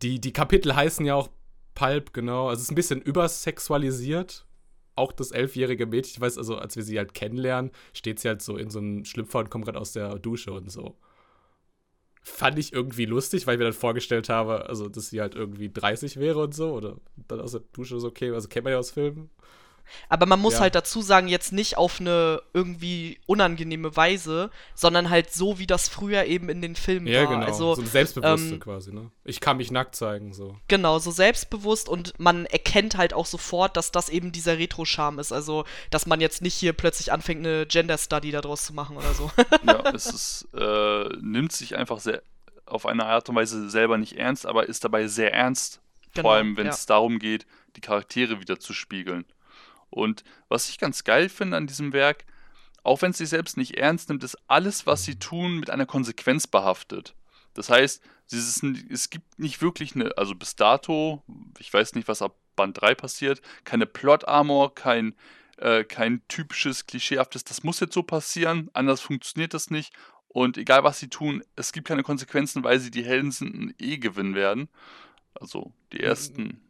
Die, 0.01 0.21
die 0.21 0.31
Kapitel 0.31 0.73
heißen 0.75 1.05
ja 1.05 1.15
auch 1.15 1.27
Pulp, 1.75 2.13
genau. 2.13 2.47
Also 2.47 2.59
es 2.59 2.63
ist 2.67 2.71
ein 2.71 2.75
bisschen 2.75 3.01
übersexualisiert. 3.01 4.45
Auch 5.01 5.11
das 5.11 5.31
elfjährige 5.31 5.87
Mädchen, 5.87 6.13
ich 6.15 6.21
weiß, 6.21 6.37
also 6.37 6.57
als 6.57 6.75
wir 6.75 6.83
sie 6.83 6.99
halt 6.99 7.15
kennenlernen, 7.15 7.71
steht 7.91 8.19
sie 8.19 8.27
halt 8.27 8.43
so 8.43 8.55
in 8.55 8.69
so 8.69 8.77
einem 8.77 9.03
Schlüpfer 9.03 9.39
und 9.39 9.49
kommt 9.49 9.65
gerade 9.65 9.79
aus 9.79 9.93
der 9.93 10.19
Dusche 10.19 10.53
und 10.53 10.71
so. 10.71 10.95
Fand 12.23 12.59
ich 12.59 12.71
irgendwie 12.71 13.05
lustig, 13.05 13.47
weil 13.47 13.55
ich 13.55 13.59
mir 13.59 13.65
dann 13.65 13.73
vorgestellt 13.73 14.29
habe, 14.29 14.69
also 14.69 14.89
dass 14.89 15.09
sie 15.09 15.19
halt 15.19 15.33
irgendwie 15.33 15.71
30 15.71 16.17
wäre 16.17 16.43
und 16.43 16.53
so. 16.53 16.73
Oder 16.73 16.97
dann 17.27 17.41
aus 17.41 17.53
der 17.53 17.61
Dusche 17.73 17.95
ist 17.97 18.03
okay, 18.03 18.31
also 18.31 18.47
kennt 18.47 18.65
man 18.65 18.73
ja 18.73 18.79
aus 18.79 18.91
Filmen. 18.91 19.31
Aber 20.09 20.25
man 20.25 20.39
muss 20.39 20.55
Ja. 20.55 20.59
halt 20.61 20.75
dazu 20.75 21.01
sagen, 21.01 21.27
jetzt 21.27 21.51
nicht 21.53 21.77
auf 21.77 21.99
eine 21.99 22.41
irgendwie 22.53 23.19
unangenehme 23.25 23.95
Weise, 23.95 24.49
sondern 24.75 25.09
halt 25.09 25.33
so, 25.33 25.59
wie 25.59 25.67
das 25.67 25.89
früher 25.89 26.25
eben 26.25 26.49
in 26.49 26.61
den 26.61 26.75
Filmen 26.75 27.07
Ja, 27.07 27.23
war. 27.23 27.29
genau. 27.35 27.45
Also 27.45 27.75
so 27.75 27.81
ein 27.81 27.87
Selbstbewusste 27.87 28.53
ähm, 28.55 28.59
quasi, 28.59 28.93
ne? 28.93 29.11
Ich 29.23 29.39
kann 29.39 29.57
mich 29.57 29.71
nackt 29.71 29.95
zeigen, 29.95 30.33
so. 30.33 30.55
genau, 30.67 30.99
so 30.99 31.11
selbstbewusst 31.11 31.87
und 31.89 32.13
man 32.19 32.45
erkennt 32.45 32.97
halt 32.97 33.13
auch 33.13 33.25
sofort, 33.25 33.77
dass 33.77 33.91
das 33.91 34.09
eben 34.09 34.31
dieser 34.31 34.57
Retro-Charme 34.57 35.19
ist. 35.19 35.31
Also, 35.31 35.65
dass 35.89 36.05
man 36.05 36.21
jetzt 36.21 36.41
nicht 36.41 36.53
hier 36.55 36.73
plötzlich 36.73 37.11
anfängt, 37.11 37.45
eine 37.45 37.65
Gender-Study 37.65 38.31
daraus 38.31 38.65
zu 38.65 38.73
machen 38.73 38.97
oder 38.97 39.13
so. 39.13 39.29
Ja, 39.65 39.83
es 39.93 40.05
ist, 40.07 40.47
äh, 40.55 41.09
nimmt 41.21 41.51
sich 41.51 41.75
einfach 41.75 41.99
sehr 41.99 42.21
auf 42.65 42.85
eine 42.85 43.05
Art 43.05 43.27
und 43.29 43.35
Weise 43.35 43.69
selber 43.69 43.97
nicht 43.97 44.13
ernst, 44.17 44.45
aber 44.45 44.67
ist 44.67 44.83
dabei 44.85 45.07
sehr 45.07 45.33
ernst. 45.33 45.81
Genau, 46.13 46.27
Vor 46.29 46.33
allem, 46.35 46.57
wenn 46.57 46.65
ja. 46.67 46.71
es 46.71 46.85
darum 46.85 47.19
geht, 47.19 47.45
die 47.75 47.81
Charaktere 47.81 48.39
wieder 48.39 48.59
zu 48.59 48.73
spiegeln. 48.73 49.25
Und 49.91 50.23
was 50.49 50.69
ich 50.69 50.79
ganz 50.79 51.03
geil 51.03 51.29
finde 51.29 51.57
an 51.57 51.67
diesem 51.67 51.93
Werk, 51.93 52.25
auch 52.83 53.01
wenn 53.03 53.11
es 53.11 53.19
sich 53.19 53.29
selbst 53.29 53.57
nicht 53.57 53.77
ernst 53.77 54.09
nimmt, 54.09 54.23
ist 54.23 54.37
alles, 54.47 54.87
was 54.87 55.03
sie 55.03 55.19
tun, 55.19 55.59
mit 55.59 55.69
einer 55.69 55.85
Konsequenz 55.85 56.47
behaftet. 56.47 57.13
Das 57.53 57.69
heißt, 57.69 58.01
es 58.31 59.09
gibt 59.09 59.39
nicht 59.39 59.61
wirklich 59.61 59.93
eine, 59.95 60.17
also 60.17 60.33
bis 60.33 60.55
dato, 60.55 61.21
ich 61.59 61.71
weiß 61.71 61.95
nicht, 61.95 62.07
was 62.07 62.21
ab 62.21 62.35
Band 62.55 62.81
3 62.81 62.95
passiert, 62.95 63.41
keine 63.65 63.85
Plot-Armor, 63.85 64.73
kein, 64.73 65.15
äh, 65.57 65.83
kein 65.83 66.25
typisches, 66.27 66.87
klischeehaftes, 66.87 67.43
das 67.43 67.63
muss 67.63 67.79
jetzt 67.81 67.93
so 67.93 68.03
passieren, 68.03 68.69
anders 68.73 69.01
funktioniert 69.01 69.53
das 69.53 69.69
nicht. 69.69 69.93
Und 70.27 70.57
egal 70.57 70.85
was 70.85 70.99
sie 70.99 71.09
tun, 71.09 71.43
es 71.57 71.73
gibt 71.73 71.87
keine 71.87 72.03
Konsequenzen, 72.03 72.63
weil 72.63 72.79
sie 72.79 72.91
die 72.91 73.03
Helden 73.03 73.31
sind 73.31 73.53
und 73.53 73.81
eh 73.81 73.97
gewinnen 73.97 74.33
werden. 74.33 74.69
Also 75.33 75.73
die 75.91 75.97
mhm. 75.97 76.03
ersten 76.05 76.61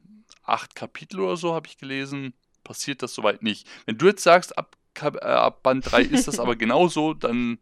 acht 0.44 0.76
Kapitel 0.76 1.20
oder 1.20 1.38
so 1.38 1.54
habe 1.54 1.68
ich 1.68 1.78
gelesen, 1.78 2.34
passiert 2.72 3.04
das 3.04 3.14
soweit 3.14 3.44
nicht. 3.44 3.68
Wenn 3.86 3.98
du 3.98 4.08
jetzt 4.08 4.24
sagst, 4.24 4.58
ab, 4.58 4.78
äh, 5.02 5.26
ab 5.26 5.62
Band 5.62 5.92
3 5.92 6.04
ist 6.04 6.30
das 6.30 6.40
aber 6.40 6.56
genauso, 6.66 7.14
dann 7.14 7.60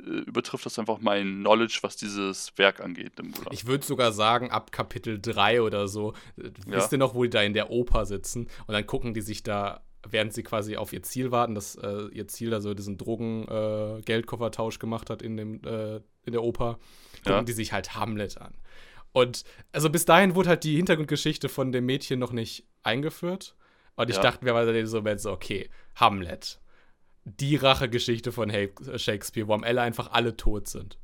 äh, 0.00 0.20
übertrifft 0.20 0.64
das 0.64 0.78
einfach 0.78 1.00
mein 1.00 1.40
Knowledge, 1.40 1.80
was 1.82 1.96
dieses 1.96 2.56
Werk 2.56 2.80
angeht. 2.80 3.12
Ich 3.50 3.66
würde 3.66 3.84
sogar 3.84 4.12
sagen, 4.12 4.50
ab 4.50 4.72
Kapitel 4.72 5.20
3 5.20 5.60
oder 5.60 5.86
so, 5.86 6.14
äh, 6.38 6.44
ja. 6.44 6.76
wisst 6.78 6.92
ihr 6.92 6.98
noch, 6.98 7.14
wo 7.14 7.24
die 7.24 7.30
da 7.30 7.42
in 7.42 7.52
der 7.52 7.70
Oper 7.70 8.06
sitzen 8.06 8.48
und 8.66 8.72
dann 8.72 8.86
gucken 8.86 9.12
die 9.12 9.20
sich 9.20 9.42
da, 9.42 9.82
während 10.08 10.32
sie 10.32 10.42
quasi 10.42 10.78
auf 10.78 10.94
ihr 10.94 11.02
Ziel 11.02 11.30
warten, 11.30 11.54
dass 11.54 11.74
äh, 11.74 12.06
ihr 12.12 12.26
Ziel 12.26 12.48
da 12.48 12.62
so 12.62 12.72
diesen 12.72 12.96
Drogen-Geldkoffertausch 12.96 14.76
äh, 14.76 14.78
gemacht 14.78 15.10
hat 15.10 15.20
in, 15.20 15.36
dem, 15.36 15.62
äh, 15.62 15.96
in 16.24 16.32
der 16.32 16.42
Oper, 16.42 16.78
gucken 17.18 17.32
ja. 17.32 17.42
die 17.42 17.52
sich 17.52 17.74
halt 17.74 17.94
Hamlet 17.94 18.40
an. 18.40 18.54
Und 19.12 19.44
also 19.72 19.90
bis 19.90 20.06
dahin 20.06 20.34
wurde 20.34 20.48
halt 20.48 20.64
die 20.64 20.76
Hintergrundgeschichte 20.76 21.50
von 21.50 21.70
dem 21.70 21.84
Mädchen 21.84 22.18
noch 22.18 22.32
nicht 22.32 22.64
eingeführt. 22.82 23.54
Und 23.98 24.08
ich 24.08 24.16
ja. 24.16 24.22
dachte 24.22 24.44
mir 24.44 24.52
mal 24.52 24.86
so, 24.86 25.02
so, 25.16 25.32
okay, 25.32 25.68
Hamlet 25.96 26.58
die 27.38 27.56
Rachegeschichte 27.56 28.32
von 28.32 28.50
Shakespeare, 28.96 29.48
wo 29.48 29.54
am 29.54 29.62
Ende 29.62 29.82
einfach 29.82 30.12
alle 30.12 30.36
tot 30.36 30.68
sind. 30.68 30.96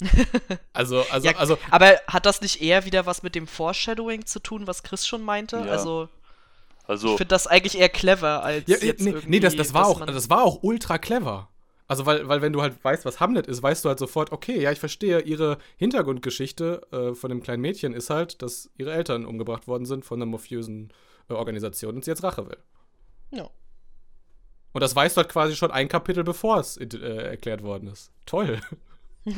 Also, 0.74 1.04
also, 1.10 1.26
ja, 1.26 1.36
also. 1.38 1.56
Aber 1.70 1.98
hat 2.06 2.26
das 2.26 2.42
nicht 2.42 2.60
eher 2.60 2.84
wieder 2.84 3.06
was 3.06 3.22
mit 3.22 3.34
dem 3.34 3.46
Foreshadowing 3.46 4.26
zu 4.26 4.40
tun, 4.40 4.66
was 4.66 4.82
Chris 4.82 5.06
schon 5.06 5.22
meinte? 5.22 5.56
Ja. 5.56 5.72
Also, 5.72 6.10
also. 6.86 7.12
Ich 7.12 7.16
finde 7.16 7.30
das 7.30 7.46
eigentlich 7.46 7.78
eher 7.78 7.88
clever 7.88 8.42
als. 8.42 8.64
Ja, 8.66 8.76
jetzt 8.76 9.00
nee, 9.00 9.14
nee 9.26 9.40
das, 9.40 9.56
das, 9.56 9.72
war 9.72 9.86
auch, 9.86 10.04
das 10.04 10.28
war 10.28 10.42
auch 10.42 10.62
ultra 10.62 10.98
clever. 10.98 11.48
Also, 11.88 12.04
weil, 12.04 12.28
weil 12.28 12.42
wenn 12.42 12.52
du 12.52 12.60
halt 12.60 12.74
weißt, 12.84 13.06
was 13.06 13.20
Hamlet 13.20 13.46
ist, 13.46 13.62
weißt 13.62 13.86
du 13.86 13.88
halt 13.88 13.98
sofort, 13.98 14.32
okay, 14.32 14.60
ja, 14.60 14.70
ich 14.70 14.80
verstehe, 14.80 15.20
ihre 15.20 15.56
Hintergrundgeschichte 15.78 16.82
äh, 16.92 17.14
von 17.14 17.30
dem 17.30 17.42
kleinen 17.42 17.62
Mädchen 17.62 17.94
ist 17.94 18.10
halt, 18.10 18.42
dass 18.42 18.68
ihre 18.76 18.92
Eltern 18.92 19.24
umgebracht 19.24 19.66
worden 19.66 19.86
sind 19.86 20.04
von 20.04 20.20
einer 20.20 20.30
mafiösen 20.30 20.90
äh, 20.90 20.94
Organisation 21.28 21.96
und 21.96 22.04
sie 22.04 22.10
jetzt 22.10 22.22
Rache 22.22 22.46
will. 22.48 22.58
Ja. 23.30 23.48
Und 24.72 24.80
das 24.80 24.94
weißt 24.94 25.16
du 25.16 25.22
halt 25.22 25.30
quasi 25.30 25.56
schon 25.56 25.70
ein 25.70 25.88
Kapitel, 25.88 26.22
bevor 26.22 26.60
es 26.60 26.76
äh, 26.76 26.96
erklärt 27.30 27.62
worden 27.62 27.88
ist. 27.88 28.12
Toll. 28.26 28.60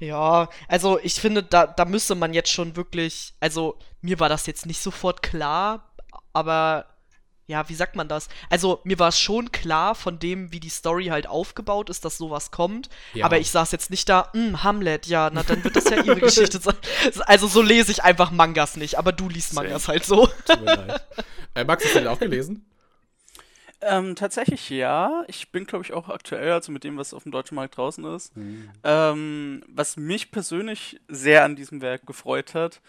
ja, 0.00 0.48
also 0.68 0.98
ich 1.02 1.14
finde, 1.14 1.42
da, 1.42 1.66
da 1.66 1.84
müsste 1.84 2.14
man 2.14 2.32
jetzt 2.32 2.50
schon 2.50 2.76
wirklich, 2.76 3.34
also 3.40 3.78
mir 4.02 4.20
war 4.20 4.28
das 4.28 4.46
jetzt 4.46 4.66
nicht 4.66 4.80
sofort 4.80 5.22
klar, 5.22 5.92
aber 6.32 6.86
ja, 7.50 7.68
wie 7.68 7.74
sagt 7.74 7.96
man 7.96 8.06
das? 8.06 8.28
Also 8.48 8.80
mir 8.84 8.98
war 9.00 9.08
es 9.08 9.18
schon 9.18 9.50
klar 9.50 9.96
von 9.96 10.20
dem, 10.20 10.52
wie 10.52 10.60
die 10.60 10.68
Story 10.68 11.06
halt 11.06 11.26
aufgebaut 11.26 11.90
ist, 11.90 12.04
dass 12.04 12.16
sowas 12.16 12.52
kommt. 12.52 12.88
Ja. 13.12 13.24
Aber 13.24 13.38
ich 13.38 13.50
saß 13.50 13.72
jetzt 13.72 13.90
nicht 13.90 14.08
da, 14.08 14.30
hm, 14.32 14.62
Hamlet, 14.62 15.06
ja, 15.06 15.30
na 15.32 15.42
dann 15.42 15.64
wird 15.64 15.74
das 15.74 15.90
ja 15.90 16.02
ihre 16.02 16.20
Geschichte 16.20 16.60
sein. 16.60 16.76
Also 17.26 17.48
so 17.48 17.60
lese 17.60 17.90
ich 17.90 18.04
einfach 18.04 18.30
Mangas 18.30 18.76
nicht, 18.76 18.98
aber 18.98 19.12
du 19.12 19.28
liest 19.28 19.52
Mangas 19.54 19.88
halt 19.88 20.04
so. 20.04 20.26
Tut 20.46 20.60
mir 20.60 20.76
leid. 20.76 21.06
Äh, 21.54 21.64
Max, 21.64 21.84
hast 21.84 21.94
du 21.94 21.98
den 21.98 22.08
auch 22.08 22.18
gelesen? 22.18 22.64
Ähm, 23.80 24.14
tatsächlich 24.14 24.70
ja. 24.70 25.24
Ich 25.26 25.50
bin, 25.50 25.66
glaube 25.66 25.84
ich, 25.84 25.92
auch 25.92 26.08
aktuell, 26.08 26.52
also 26.52 26.70
mit 26.70 26.84
dem, 26.84 26.96
was 26.96 27.12
auf 27.14 27.24
dem 27.24 27.32
deutschen 27.32 27.56
Markt 27.56 27.76
draußen 27.76 28.04
ist. 28.14 28.36
Mhm. 28.36 28.70
Ähm, 28.84 29.64
was 29.66 29.96
mich 29.96 30.30
persönlich 30.30 31.00
sehr 31.08 31.44
an 31.44 31.56
diesem 31.56 31.80
Werk 31.80 32.06
gefreut 32.06 32.54
hat, 32.54 32.80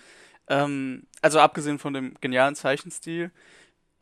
ähm, 0.48 1.08
also 1.22 1.40
abgesehen 1.40 1.80
von 1.80 1.94
dem 1.94 2.14
genialen 2.22 2.56
Zeichenstil, 2.56 3.32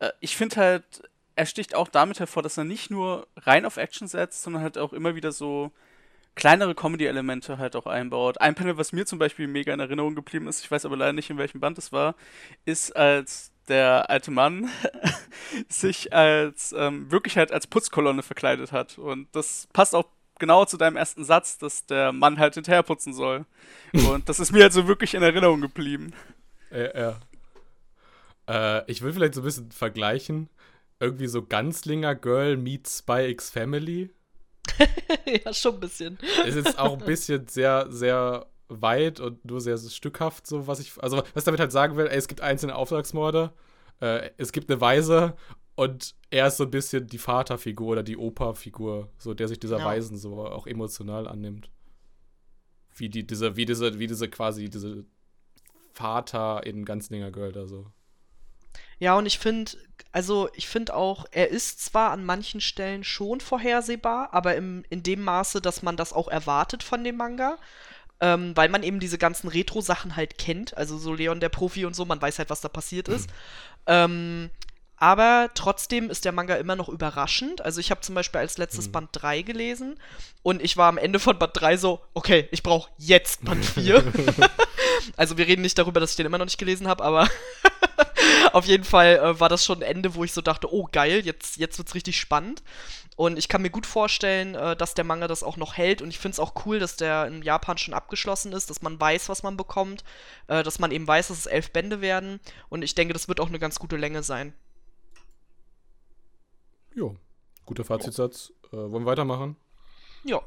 äh, 0.00 0.10
ich 0.20 0.36
finde 0.36 0.56
halt, 0.56 1.02
er 1.36 1.46
sticht 1.46 1.74
auch 1.74 1.88
damit 1.88 2.20
hervor, 2.20 2.42
dass 2.42 2.58
er 2.58 2.64
nicht 2.64 2.90
nur 2.90 3.26
rein 3.36 3.64
auf 3.64 3.76
Action 3.76 4.08
setzt, 4.08 4.42
sondern 4.42 4.62
halt 4.62 4.76
auch 4.76 4.92
immer 4.92 5.14
wieder 5.14 5.32
so 5.32 5.70
kleinere 6.34 6.74
Comedy-Elemente 6.74 7.58
halt 7.58 7.76
auch 7.76 7.86
einbaut. 7.86 8.40
Ein 8.40 8.54
Panel, 8.54 8.76
was 8.76 8.92
mir 8.92 9.06
zum 9.06 9.18
Beispiel 9.18 9.46
mega 9.46 9.72
in 9.72 9.80
Erinnerung 9.80 10.14
geblieben 10.14 10.48
ist, 10.48 10.62
ich 10.62 10.70
weiß 10.70 10.84
aber 10.84 10.96
leider 10.96 11.12
nicht, 11.12 11.30
in 11.30 11.38
welchem 11.38 11.60
Band 11.60 11.78
es 11.78 11.92
war, 11.92 12.14
ist, 12.64 12.94
als 12.96 13.52
der 13.68 14.10
alte 14.10 14.30
Mann 14.30 14.68
sich 15.68 16.12
als 16.12 16.74
ähm, 16.76 17.10
wirklich 17.10 17.36
halt 17.36 17.52
als 17.52 17.66
Putzkolonne 17.66 18.22
verkleidet 18.22 18.72
hat. 18.72 18.98
Und 18.98 19.28
das 19.32 19.68
passt 19.72 19.94
auch 19.94 20.06
genau 20.38 20.64
zu 20.64 20.76
deinem 20.76 20.96
ersten 20.96 21.24
Satz, 21.24 21.58
dass 21.58 21.86
der 21.86 22.12
Mann 22.12 22.38
halt 22.38 22.54
hinterher 22.54 22.82
putzen 22.82 23.14
soll. 23.14 23.44
Und 23.92 24.28
das 24.28 24.40
ist 24.40 24.52
mir 24.52 24.62
halt 24.62 24.72
so 24.72 24.88
wirklich 24.88 25.14
in 25.14 25.22
Erinnerung 25.22 25.60
geblieben. 25.60 26.12
Ja, 26.70 26.98
ja. 26.98 27.20
Äh, 28.50 28.90
ich 28.90 29.02
will 29.02 29.12
vielleicht 29.12 29.34
so 29.34 29.42
ein 29.42 29.44
bisschen 29.44 29.70
vergleichen. 29.70 30.48
Irgendwie 30.98 31.28
so 31.28 31.42
Ganzlinger 31.42 32.14
Girl 32.14 32.56
meets 32.56 32.98
Spy 32.98 33.30
X 33.30 33.48
Family. 33.48 34.10
ja, 35.44 35.54
schon 35.54 35.74
ein 35.74 35.80
bisschen. 35.80 36.18
Es 36.46 36.56
ist 36.56 36.78
auch 36.78 36.98
ein 36.98 37.06
bisschen 37.06 37.46
sehr, 37.46 37.86
sehr 37.90 38.46
weit 38.68 39.20
und 39.20 39.44
nur 39.44 39.60
sehr, 39.60 39.78
sehr 39.78 39.90
stückhaft, 39.90 40.46
so 40.46 40.66
was 40.66 40.80
ich. 40.80 40.92
Also, 41.02 41.18
was 41.18 41.42
ich 41.42 41.44
damit 41.44 41.60
halt 41.60 41.72
sagen 41.72 41.96
will, 41.96 42.06
ey, 42.06 42.16
es 42.16 42.28
gibt 42.28 42.40
einzelne 42.40 42.74
Auftragsmorde, 42.74 43.52
äh, 44.00 44.30
es 44.36 44.52
gibt 44.52 44.70
eine 44.70 44.80
Weise 44.80 45.36
und 45.76 46.14
er 46.30 46.48
ist 46.48 46.58
so 46.58 46.64
ein 46.64 46.70
bisschen 46.70 47.06
die 47.06 47.18
Vaterfigur 47.18 47.88
oder 47.88 48.02
die 48.02 48.16
Opa-Figur, 48.16 49.10
so 49.18 49.32
der 49.32 49.48
sich 49.48 49.58
dieser 49.60 49.78
ja. 49.78 49.84
Weisen 49.84 50.18
so 50.18 50.44
auch 50.44 50.66
emotional 50.66 51.26
annimmt. 51.26 51.70
Wie 52.94 53.08
die, 53.08 53.26
diese, 53.26 53.56
wie 53.56 53.64
diese, 53.64 53.98
wie 53.98 54.06
diese 54.06 54.28
quasi, 54.28 54.68
diese 54.68 55.04
Vater 55.92 56.66
in 56.66 56.84
Ganzlinger 56.84 57.30
Girl 57.30 57.52
da 57.52 57.66
so. 57.66 57.86
Ja, 58.98 59.16
und 59.16 59.26
ich 59.26 59.38
finde, 59.38 59.72
also 60.12 60.48
ich 60.54 60.68
finde 60.68 60.94
auch, 60.94 61.24
er 61.30 61.48
ist 61.48 61.84
zwar 61.84 62.10
an 62.10 62.24
manchen 62.24 62.60
Stellen 62.60 63.04
schon 63.04 63.40
vorhersehbar, 63.40 64.28
aber 64.32 64.56
im, 64.56 64.84
in 64.90 65.02
dem 65.02 65.22
Maße, 65.22 65.60
dass 65.60 65.82
man 65.82 65.96
das 65.96 66.12
auch 66.12 66.28
erwartet 66.28 66.82
von 66.82 67.02
dem 67.04 67.16
Manga 67.16 67.56
ähm, 68.20 68.52
weil 68.54 68.68
man 68.68 68.82
eben 68.82 69.00
diese 69.00 69.18
ganzen 69.18 69.48
Retro-Sachen 69.48 70.16
halt 70.16 70.38
kennt. 70.38 70.76
Also 70.76 70.98
so 70.98 71.14
Leon 71.14 71.40
der 71.40 71.48
Profi 71.48 71.86
und 71.86 71.96
so, 71.96 72.04
man 72.04 72.20
weiß 72.20 72.38
halt, 72.38 72.50
was 72.50 72.60
da 72.60 72.68
passiert 72.68 73.08
ist. 73.08 73.28
Mhm. 73.28 73.34
Ähm, 73.86 74.50
aber 74.96 75.48
trotzdem 75.54 76.10
ist 76.10 76.26
der 76.26 76.32
Manga 76.32 76.56
immer 76.56 76.76
noch 76.76 76.90
überraschend. 76.90 77.62
Also 77.62 77.80
ich 77.80 77.90
habe 77.90 78.02
zum 78.02 78.14
Beispiel 78.14 78.40
als 78.40 78.58
letztes 78.58 78.88
mhm. 78.88 78.92
Band 78.92 79.08
3 79.12 79.40
gelesen 79.42 79.98
und 80.42 80.60
ich 80.60 80.76
war 80.76 80.90
am 80.90 80.98
Ende 80.98 81.18
von 81.18 81.38
Band 81.38 81.52
3 81.54 81.78
so, 81.78 82.00
okay, 82.12 82.48
ich 82.50 82.62
brauche 82.62 82.90
jetzt 82.98 83.42
Band 83.42 83.64
4. 83.64 84.04
also 85.16 85.38
wir 85.38 85.46
reden 85.46 85.62
nicht 85.62 85.78
darüber, 85.78 86.00
dass 86.00 86.10
ich 86.10 86.16
den 86.16 86.26
immer 86.26 86.36
noch 86.36 86.44
nicht 86.44 86.58
gelesen 86.58 86.86
habe, 86.86 87.02
aber 87.02 87.26
auf 88.52 88.66
jeden 88.66 88.84
Fall 88.84 89.16
äh, 89.16 89.40
war 89.40 89.48
das 89.48 89.64
schon 89.64 89.78
ein 89.78 89.82
Ende, 89.96 90.14
wo 90.14 90.24
ich 90.24 90.32
so 90.32 90.40
dachte, 90.40 90.72
oh 90.72 90.88
geil, 90.90 91.22
jetzt, 91.24 91.56
jetzt 91.56 91.78
wird's 91.78 91.94
richtig 91.94 92.18
spannend. 92.18 92.62
Und 93.16 93.38
ich 93.38 93.48
kann 93.48 93.62
mir 93.62 93.70
gut 93.70 93.86
vorstellen, 93.86 94.54
äh, 94.54 94.76
dass 94.76 94.94
der 94.94 95.04
Manga 95.04 95.28
das 95.28 95.42
auch 95.42 95.56
noch 95.56 95.76
hält. 95.76 96.00
Und 96.00 96.08
ich 96.08 96.18
finde 96.18 96.34
es 96.34 96.38
auch 96.38 96.64
cool, 96.64 96.78
dass 96.78 96.96
der 96.96 97.26
in 97.26 97.42
Japan 97.42 97.76
schon 97.76 97.94
abgeschlossen 97.94 98.52
ist, 98.52 98.70
dass 98.70 98.82
man 98.82 98.98
weiß, 98.98 99.28
was 99.28 99.42
man 99.42 99.56
bekommt, 99.56 100.04
äh, 100.46 100.62
dass 100.62 100.78
man 100.78 100.90
eben 100.90 101.06
weiß, 101.06 101.28
dass 101.28 101.38
es 101.38 101.46
elf 101.46 101.70
Bände 101.70 102.00
werden. 102.00 102.40
Und 102.68 102.82
ich 102.82 102.94
denke, 102.94 103.12
das 103.12 103.28
wird 103.28 103.40
auch 103.40 103.48
eine 103.48 103.58
ganz 103.58 103.78
gute 103.78 103.96
Länge 103.96 104.22
sein. 104.22 104.54
Jo, 106.94 107.16
guter 107.66 107.84
Fazitsatz. 107.84 108.52
Äh, 108.72 108.76
wollen 108.76 109.04
wir 109.04 109.06
weitermachen? 109.06 109.56
Ja. 110.24 110.40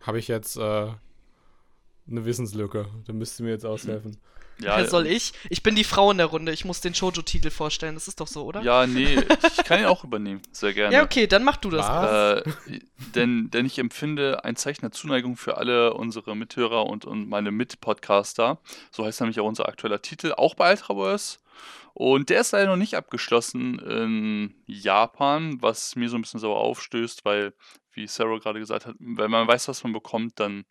Habe 0.00 0.18
ich 0.18 0.28
jetzt 0.28 0.56
äh, 0.56 0.60
eine 0.60 2.24
Wissenslücke? 2.24 2.88
Da 3.06 3.12
müsst 3.12 3.40
ihr 3.40 3.46
mir 3.46 3.52
jetzt 3.52 3.66
aushelfen. 3.66 4.18
Ja, 4.60 4.76
Wer 4.76 4.86
soll 4.86 5.06
ich? 5.06 5.32
Ich 5.50 5.62
bin 5.62 5.74
die 5.74 5.84
Frau 5.84 6.10
in 6.10 6.18
der 6.18 6.26
Runde. 6.26 6.52
Ich 6.52 6.64
muss 6.64 6.80
den 6.80 6.94
Shoujo-Titel 6.94 7.50
vorstellen. 7.50 7.94
Das 7.94 8.08
ist 8.08 8.20
doch 8.20 8.26
so, 8.26 8.44
oder? 8.44 8.62
Ja, 8.62 8.86
nee, 8.86 9.18
ich 9.56 9.64
kann 9.64 9.80
ihn 9.80 9.86
auch 9.86 10.04
übernehmen. 10.04 10.42
Sehr 10.52 10.72
gerne. 10.72 10.94
Ja, 10.94 11.02
okay, 11.02 11.26
dann 11.26 11.42
mach 11.44 11.56
du 11.56 11.70
das. 11.70 12.44
Äh, 12.44 12.50
denn, 13.14 13.50
denn 13.50 13.66
ich 13.66 13.78
empfinde 13.78 14.44
ein 14.44 14.56
Zeichen 14.56 14.82
der 14.82 14.92
Zuneigung 14.92 15.36
für 15.36 15.56
alle 15.56 15.94
unsere 15.94 16.36
Mithörer 16.36 16.86
und, 16.86 17.04
und 17.04 17.28
meine 17.28 17.50
Mitpodcaster. 17.50 18.58
So 18.90 19.04
heißt 19.04 19.20
nämlich 19.20 19.40
auch 19.40 19.46
unser 19.46 19.68
aktueller 19.68 20.02
Titel, 20.02 20.32
auch 20.36 20.54
bei 20.54 20.70
Ultraverse. 20.70 21.38
Und 21.94 22.28
der 22.28 22.40
ist 22.40 22.52
leider 22.52 22.70
noch 22.70 22.76
nicht 22.76 22.96
abgeschlossen 22.96 23.78
in 23.78 24.54
Japan, 24.66 25.62
was 25.62 25.94
mir 25.94 26.08
so 26.08 26.16
ein 26.16 26.22
bisschen 26.22 26.40
sauer 26.40 26.56
aufstößt, 26.58 27.24
weil, 27.24 27.54
wie 27.92 28.08
Sarah 28.08 28.38
gerade 28.38 28.58
gesagt 28.58 28.86
hat, 28.86 28.96
wenn 28.98 29.30
man 29.30 29.46
weiß, 29.46 29.68
was 29.68 29.84
man 29.84 29.92
bekommt, 29.92 30.40
dann 30.40 30.64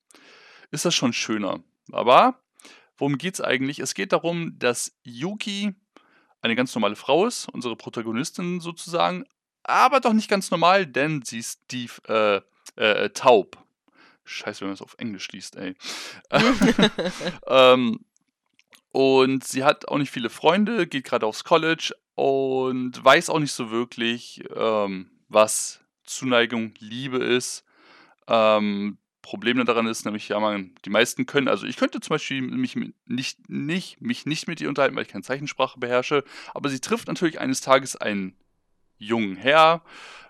ist 0.71 0.83
das 0.83 0.93
schon 0.93 1.13
schöner. 1.13 1.61
Aber 1.93 2.39
Worum 2.97 3.17
geht 3.17 3.35
es 3.35 3.41
eigentlich? 3.41 3.79
Es 3.79 3.93
geht 3.93 4.13
darum, 4.13 4.57
dass 4.59 4.95
Yuki 5.03 5.75
eine 6.41 6.55
ganz 6.55 6.75
normale 6.75 6.95
Frau 6.95 7.25
ist, 7.25 7.47
unsere 7.49 7.75
Protagonistin 7.75 8.59
sozusagen, 8.59 9.25
aber 9.63 9.99
doch 10.01 10.13
nicht 10.13 10.29
ganz 10.29 10.51
normal, 10.51 10.85
denn 10.85 11.21
sie 11.23 11.39
ist 11.39 11.61
die 11.71 11.89
äh, 12.07 12.41
äh, 12.75 13.09
taub. 13.09 13.57
Scheiße, 14.25 14.61
wenn 14.61 14.67
man 14.67 14.75
es 14.75 14.81
auf 14.81 14.95
Englisch 14.97 15.29
liest, 15.31 15.55
ey. 15.55 15.75
ähm, 17.47 17.99
und 18.91 19.43
sie 19.43 19.63
hat 19.63 19.87
auch 19.87 19.97
nicht 19.97 20.11
viele 20.11 20.29
Freunde, 20.29 20.85
geht 20.85 21.05
gerade 21.05 21.25
aufs 21.25 21.43
College 21.43 21.93
und 22.15 23.03
weiß 23.03 23.29
auch 23.29 23.39
nicht 23.39 23.51
so 23.51 23.71
wirklich, 23.71 24.43
ähm, 24.55 25.09
was 25.29 25.81
Zuneigung, 26.03 26.73
Liebe 26.79 27.17
ist. 27.17 27.65
Ähm, 28.27 28.97
Problem 29.23 29.65
daran 29.65 29.87
ist 29.87 30.05
nämlich, 30.05 30.29
ja, 30.29 30.39
man, 30.39 30.75
die 30.85 30.91
meisten 30.91 31.25
können, 31.25 31.47
also 31.47 31.65
ich 31.65 31.77
könnte 31.77 31.99
zum 32.01 32.13
Beispiel 32.13 32.41
mich 32.41 32.75
nicht, 33.05 33.49
nicht, 33.49 34.01
mich 34.01 34.25
nicht 34.27 34.47
mit 34.47 34.61
ihr 34.61 34.69
unterhalten, 34.69 34.95
weil 34.95 35.03
ich 35.03 35.09
keine 35.09 35.23
Zeichensprache 35.23 35.79
beherrsche, 35.79 36.23
aber 36.53 36.69
sie 36.69 36.81
trifft 36.81 37.07
natürlich 37.07 37.39
eines 37.39 37.61
Tages 37.61 37.95
einen 37.95 38.35
jungen 38.97 39.37
Herr, 39.37 39.81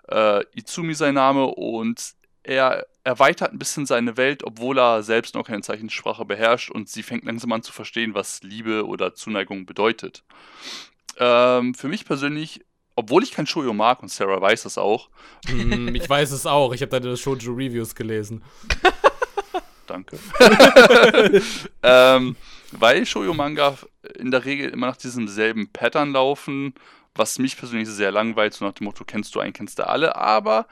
äh, 0.08 0.44
Izumi 0.54 0.94
sein 0.94 1.14
Name, 1.14 1.44
und 1.44 2.14
er 2.44 2.86
erweitert 3.02 3.52
ein 3.52 3.58
bisschen 3.58 3.84
seine 3.84 4.16
Welt, 4.16 4.44
obwohl 4.44 4.78
er 4.78 5.02
selbst 5.02 5.34
noch 5.34 5.44
keine 5.44 5.62
Zeichensprache 5.62 6.24
beherrscht 6.24 6.70
und 6.70 6.88
sie 6.88 7.02
fängt 7.02 7.24
langsam 7.24 7.52
an 7.52 7.62
zu 7.62 7.72
verstehen, 7.72 8.14
was 8.14 8.42
Liebe 8.42 8.86
oder 8.86 9.14
Zuneigung 9.14 9.66
bedeutet. 9.66 10.22
Ähm, 11.18 11.74
für 11.74 11.88
mich 11.88 12.04
persönlich 12.04 12.64
obwohl 12.96 13.22
ich 13.22 13.32
kein 13.32 13.46
Shoujo 13.46 13.72
mag 13.72 14.02
und 14.02 14.08
Sarah 14.08 14.40
weiß 14.40 14.64
das 14.64 14.78
auch. 14.78 15.08
Mm, 15.48 15.94
ich 15.94 16.08
weiß 16.08 16.30
es 16.30 16.46
auch. 16.46 16.72
Ich 16.72 16.82
habe 16.82 17.00
deine 17.00 17.16
Shoujo-Reviews 17.16 17.94
gelesen. 17.94 18.42
Danke. 19.86 20.18
ähm, 21.82 22.36
weil 22.72 23.04
Shoujo-Manga 23.04 23.76
in 24.18 24.30
der 24.30 24.44
Regel 24.44 24.70
immer 24.70 24.86
nach 24.88 24.96
diesem 24.96 25.28
selben 25.28 25.68
Pattern 25.70 26.12
laufen, 26.12 26.74
was 27.14 27.38
mich 27.38 27.56
persönlich 27.56 27.88
sehr 27.88 28.10
langweilt, 28.10 28.54
so 28.54 28.64
nach 28.64 28.72
dem 28.72 28.86
Motto, 28.86 29.04
kennst 29.04 29.34
du 29.34 29.40
einen, 29.40 29.52
kennst 29.52 29.78
du 29.78 29.86
alle, 29.86 30.16
aber 30.16 30.66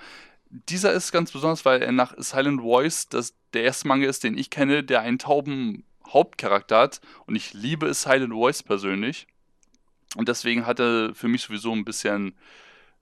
dieser 0.50 0.92
ist 0.92 1.12
ganz 1.12 1.32
besonders, 1.32 1.64
weil 1.64 1.82
er 1.82 1.92
nach 1.92 2.14
Silent 2.18 2.60
Voice 2.60 3.08
das, 3.08 3.34
der 3.54 3.62
erste 3.62 3.88
Manga 3.88 4.06
ist, 4.06 4.24
den 4.24 4.36
ich 4.36 4.50
kenne, 4.50 4.84
der 4.84 5.00
einen 5.00 5.18
tauben 5.18 5.84
Hauptcharakter 6.08 6.78
hat 6.78 7.00
und 7.26 7.36
ich 7.36 7.54
liebe 7.54 7.92
Silent 7.94 8.32
Voice 8.32 8.62
persönlich. 8.62 9.26
Und 10.16 10.28
deswegen 10.28 10.66
hat 10.66 10.80
er 10.80 11.14
für 11.14 11.28
mich 11.28 11.42
sowieso 11.42 11.72
ein 11.72 11.84
bisschen 11.84 12.34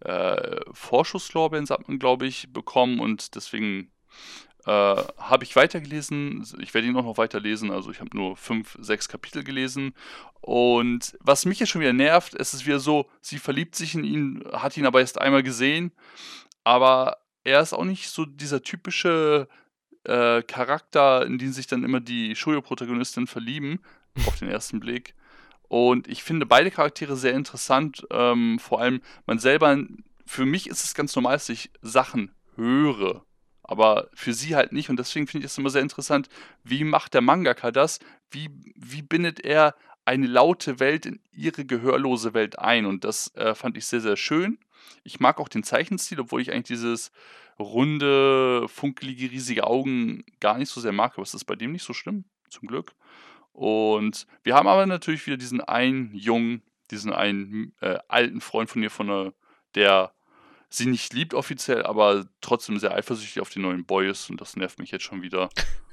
äh, 0.00 0.60
Vorschusslorbeeren, 0.72 1.66
sagt 1.66 1.88
man, 1.88 1.98
glaube 1.98 2.26
ich, 2.26 2.52
bekommen. 2.52 3.00
Und 3.00 3.34
deswegen 3.34 3.90
äh, 4.66 4.70
habe 4.70 5.44
ich 5.44 5.56
weitergelesen. 5.56 6.46
Ich 6.60 6.74
werde 6.74 6.88
ihn 6.88 6.96
auch 6.96 7.04
noch 7.04 7.18
weiterlesen. 7.18 7.70
Also 7.70 7.90
ich 7.90 8.00
habe 8.00 8.16
nur 8.16 8.36
fünf, 8.36 8.76
sechs 8.80 9.08
Kapitel 9.08 9.44
gelesen. 9.44 9.94
Und 10.40 11.16
was 11.20 11.46
mich 11.46 11.60
jetzt 11.60 11.70
schon 11.70 11.80
wieder 11.80 11.92
nervt, 11.92 12.34
es 12.34 12.54
ist 12.54 12.66
wieder 12.66 12.80
so, 12.80 13.10
sie 13.20 13.38
verliebt 13.38 13.74
sich 13.74 13.94
in 13.94 14.04
ihn, 14.04 14.44
hat 14.52 14.76
ihn 14.76 14.86
aber 14.86 15.00
erst 15.00 15.20
einmal 15.20 15.42
gesehen. 15.42 15.92
Aber 16.64 17.18
er 17.44 17.60
ist 17.60 17.72
auch 17.72 17.84
nicht 17.84 18.10
so 18.10 18.26
dieser 18.26 18.62
typische 18.62 19.48
äh, 20.04 20.42
Charakter, 20.42 21.26
in 21.26 21.38
den 21.38 21.52
sich 21.52 21.66
dann 21.66 21.84
immer 21.84 22.00
die 22.00 22.34
Shoujo-Protagonistin 22.36 23.26
verlieben, 23.26 23.80
auf 24.26 24.38
den 24.38 24.48
ersten 24.48 24.80
Blick. 24.80 25.14
Und 25.70 26.08
ich 26.08 26.24
finde 26.24 26.46
beide 26.46 26.72
Charaktere 26.72 27.16
sehr 27.16 27.32
interessant. 27.32 28.04
Ähm, 28.10 28.58
vor 28.58 28.80
allem 28.80 29.00
man 29.26 29.38
selber, 29.38 29.78
für 30.26 30.44
mich 30.44 30.68
ist 30.68 30.82
es 30.82 30.96
ganz 30.96 31.14
normal, 31.14 31.34
dass 31.34 31.48
ich 31.48 31.70
Sachen 31.80 32.34
höre. 32.56 33.24
Aber 33.62 34.08
für 34.12 34.34
sie 34.34 34.56
halt 34.56 34.72
nicht. 34.72 34.90
Und 34.90 34.98
deswegen 34.98 35.28
finde 35.28 35.46
ich 35.46 35.52
es 35.52 35.58
immer 35.58 35.70
sehr 35.70 35.82
interessant, 35.82 36.28
wie 36.64 36.82
macht 36.82 37.14
der 37.14 37.20
Mangaka 37.20 37.70
das? 37.70 38.00
Wie, 38.32 38.50
wie 38.74 39.02
bindet 39.02 39.38
er 39.44 39.76
eine 40.04 40.26
laute 40.26 40.80
Welt 40.80 41.06
in 41.06 41.20
ihre 41.30 41.64
gehörlose 41.64 42.34
Welt 42.34 42.58
ein? 42.58 42.84
Und 42.84 43.04
das 43.04 43.32
äh, 43.36 43.54
fand 43.54 43.76
ich 43.76 43.86
sehr, 43.86 44.00
sehr 44.00 44.16
schön. 44.16 44.58
Ich 45.04 45.20
mag 45.20 45.38
auch 45.38 45.48
den 45.48 45.62
Zeichenstil, 45.62 46.18
obwohl 46.18 46.40
ich 46.40 46.50
eigentlich 46.50 46.64
dieses 46.78 47.12
runde, 47.60 48.66
funkelige, 48.66 49.30
riesige 49.30 49.68
Augen 49.68 50.24
gar 50.40 50.58
nicht 50.58 50.68
so 50.68 50.80
sehr 50.80 50.90
mag. 50.90 51.12
Aber 51.12 51.22
es 51.22 51.34
ist 51.34 51.44
bei 51.44 51.54
dem 51.54 51.70
nicht 51.70 51.84
so 51.84 51.92
schlimm, 51.92 52.24
zum 52.48 52.66
Glück. 52.66 52.92
Und 53.52 54.26
wir 54.42 54.54
haben 54.54 54.68
aber 54.68 54.86
natürlich 54.86 55.26
wieder 55.26 55.36
diesen 55.36 55.60
einen 55.60 56.14
Jungen, 56.14 56.62
diesen 56.90 57.12
einen 57.12 57.74
äh, 57.80 57.98
alten 58.08 58.40
Freund 58.40 58.70
von 58.70 58.82
ihr, 58.82 58.90
von 58.90 59.08
der, 59.08 59.32
der 59.74 60.12
sie 60.68 60.86
nicht 60.86 61.12
liebt 61.12 61.34
offiziell, 61.34 61.84
aber 61.84 62.26
trotzdem 62.40 62.78
sehr 62.78 62.94
eifersüchtig 62.94 63.40
auf 63.40 63.50
den 63.50 63.62
neuen 63.62 63.84
Boy 63.84 64.08
ist 64.08 64.30
und 64.30 64.40
das 64.40 64.56
nervt 64.56 64.78
mich 64.78 64.92
jetzt 64.92 65.04
schon 65.04 65.22
wieder. 65.22 65.50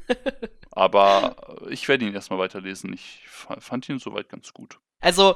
aber 0.72 1.36
ich 1.70 1.88
werde 1.88 2.06
ihn 2.06 2.14
erstmal 2.14 2.40
weiterlesen. 2.40 2.94
Ich 2.94 3.22
fand 3.28 3.90
ihn 3.90 4.00
soweit 4.00 4.30
ganz 4.30 4.54
gut. 4.54 4.80
Also 5.00 5.36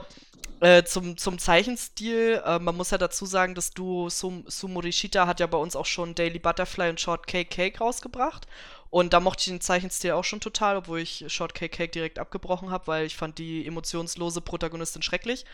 äh, 0.60 0.84
zum, 0.84 1.18
zum 1.18 1.40
Zeichenstil, 1.40 2.42
äh, 2.46 2.60
man 2.60 2.78
muss 2.78 2.92
ja 2.92 2.98
dazu 2.98 3.26
sagen, 3.26 3.56
dass 3.56 3.72
du 3.72 4.10
Sum, 4.10 4.44
Sumorishita 4.48 5.28
hat 5.28 5.40
ja 5.40 5.48
bei 5.48 5.58
uns 5.58 5.76
auch 5.76 5.86
schon 5.86 6.16
Daily 6.16 6.40
Butterfly 6.40 6.90
und 6.90 7.00
Short 7.00 7.28
Cake 7.28 7.50
Cake 7.50 7.80
rausgebracht. 7.80 8.48
Und 8.92 9.14
da 9.14 9.22
mochte 9.22 9.40
ich 9.40 9.46
den 9.46 9.62
Zeichenstil 9.62 10.12
auch 10.12 10.26
schon 10.26 10.42
total, 10.42 10.76
obwohl 10.76 11.00
ich 11.00 11.24
Shortcake 11.28 11.70
Cake 11.70 11.92
direkt 11.92 12.20
abgebrochen 12.20 12.70
habe, 12.70 12.88
weil 12.88 13.06
ich 13.06 13.16
fand 13.16 13.38
die 13.38 13.66
emotionslose 13.66 14.42
Protagonistin 14.42 15.02
schrecklich. 15.02 15.46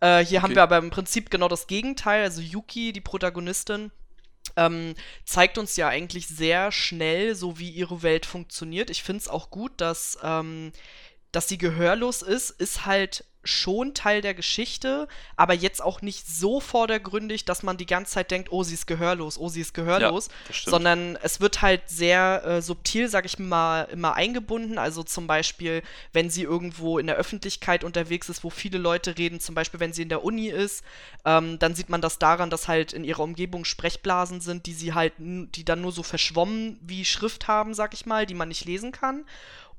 Äh, 0.00 0.24
hier 0.24 0.38
okay. 0.38 0.42
haben 0.42 0.54
wir 0.56 0.64
aber 0.64 0.78
im 0.78 0.90
Prinzip 0.90 1.30
genau 1.30 1.46
das 1.46 1.68
Gegenteil. 1.68 2.24
Also 2.24 2.40
Yuki, 2.40 2.92
die 2.92 3.00
Protagonistin, 3.00 3.92
ähm, 4.56 4.96
zeigt 5.24 5.56
uns 5.56 5.76
ja 5.76 5.88
eigentlich 5.88 6.26
sehr 6.26 6.72
schnell, 6.72 7.36
so 7.36 7.60
wie 7.60 7.70
ihre 7.70 8.02
Welt 8.02 8.26
funktioniert. 8.26 8.90
Ich 8.90 9.04
finde 9.04 9.20
es 9.20 9.28
auch 9.28 9.50
gut, 9.50 9.72
dass, 9.76 10.18
ähm, 10.24 10.72
dass 11.30 11.48
sie 11.48 11.58
gehörlos 11.58 12.22
ist, 12.22 12.50
ist 12.50 12.86
halt 12.86 13.24
schon 13.42 13.94
Teil 13.94 14.20
der 14.20 14.34
Geschichte, 14.34 15.08
aber 15.36 15.54
jetzt 15.54 15.82
auch 15.82 16.02
nicht 16.02 16.26
so 16.26 16.60
vordergründig, 16.60 17.44
dass 17.44 17.62
man 17.62 17.76
die 17.76 17.86
ganze 17.86 18.12
Zeit 18.12 18.30
denkt, 18.30 18.52
oh, 18.52 18.62
sie 18.62 18.74
ist 18.74 18.86
gehörlos, 18.86 19.38
oh, 19.38 19.48
sie 19.48 19.62
ist 19.62 19.72
gehörlos, 19.72 20.28
ja, 20.48 20.70
sondern 20.70 21.16
es 21.22 21.40
wird 21.40 21.62
halt 21.62 21.88
sehr 21.88 22.44
äh, 22.44 22.62
subtil, 22.62 23.08
sag 23.08 23.24
ich 23.24 23.38
mal, 23.38 23.84
immer 23.90 24.14
eingebunden. 24.14 24.78
Also 24.78 25.02
zum 25.02 25.26
Beispiel, 25.26 25.82
wenn 26.12 26.28
sie 26.28 26.42
irgendwo 26.42 26.98
in 26.98 27.06
der 27.06 27.16
Öffentlichkeit 27.16 27.82
unterwegs 27.82 28.28
ist, 28.28 28.44
wo 28.44 28.50
viele 28.50 28.78
Leute 28.78 29.16
reden, 29.16 29.40
zum 29.40 29.54
Beispiel, 29.54 29.80
wenn 29.80 29.92
sie 29.92 30.02
in 30.02 30.10
der 30.10 30.22
Uni 30.22 30.48
ist, 30.48 30.84
ähm, 31.24 31.58
dann 31.58 31.74
sieht 31.74 31.88
man 31.88 32.02
das 32.02 32.18
daran, 32.18 32.50
dass 32.50 32.68
halt 32.68 32.92
in 32.92 33.04
ihrer 33.04 33.22
Umgebung 33.22 33.64
Sprechblasen 33.64 34.40
sind, 34.40 34.66
die 34.66 34.74
sie 34.74 34.92
halt, 34.92 35.14
die 35.18 35.64
dann 35.64 35.80
nur 35.80 35.92
so 35.92 36.02
verschwommen 36.02 36.78
wie 36.82 37.04
Schrift 37.04 37.48
haben, 37.48 37.74
sag 37.74 37.94
ich 37.94 38.04
mal, 38.04 38.26
die 38.26 38.34
man 38.34 38.48
nicht 38.48 38.66
lesen 38.66 38.92
kann. 38.92 39.24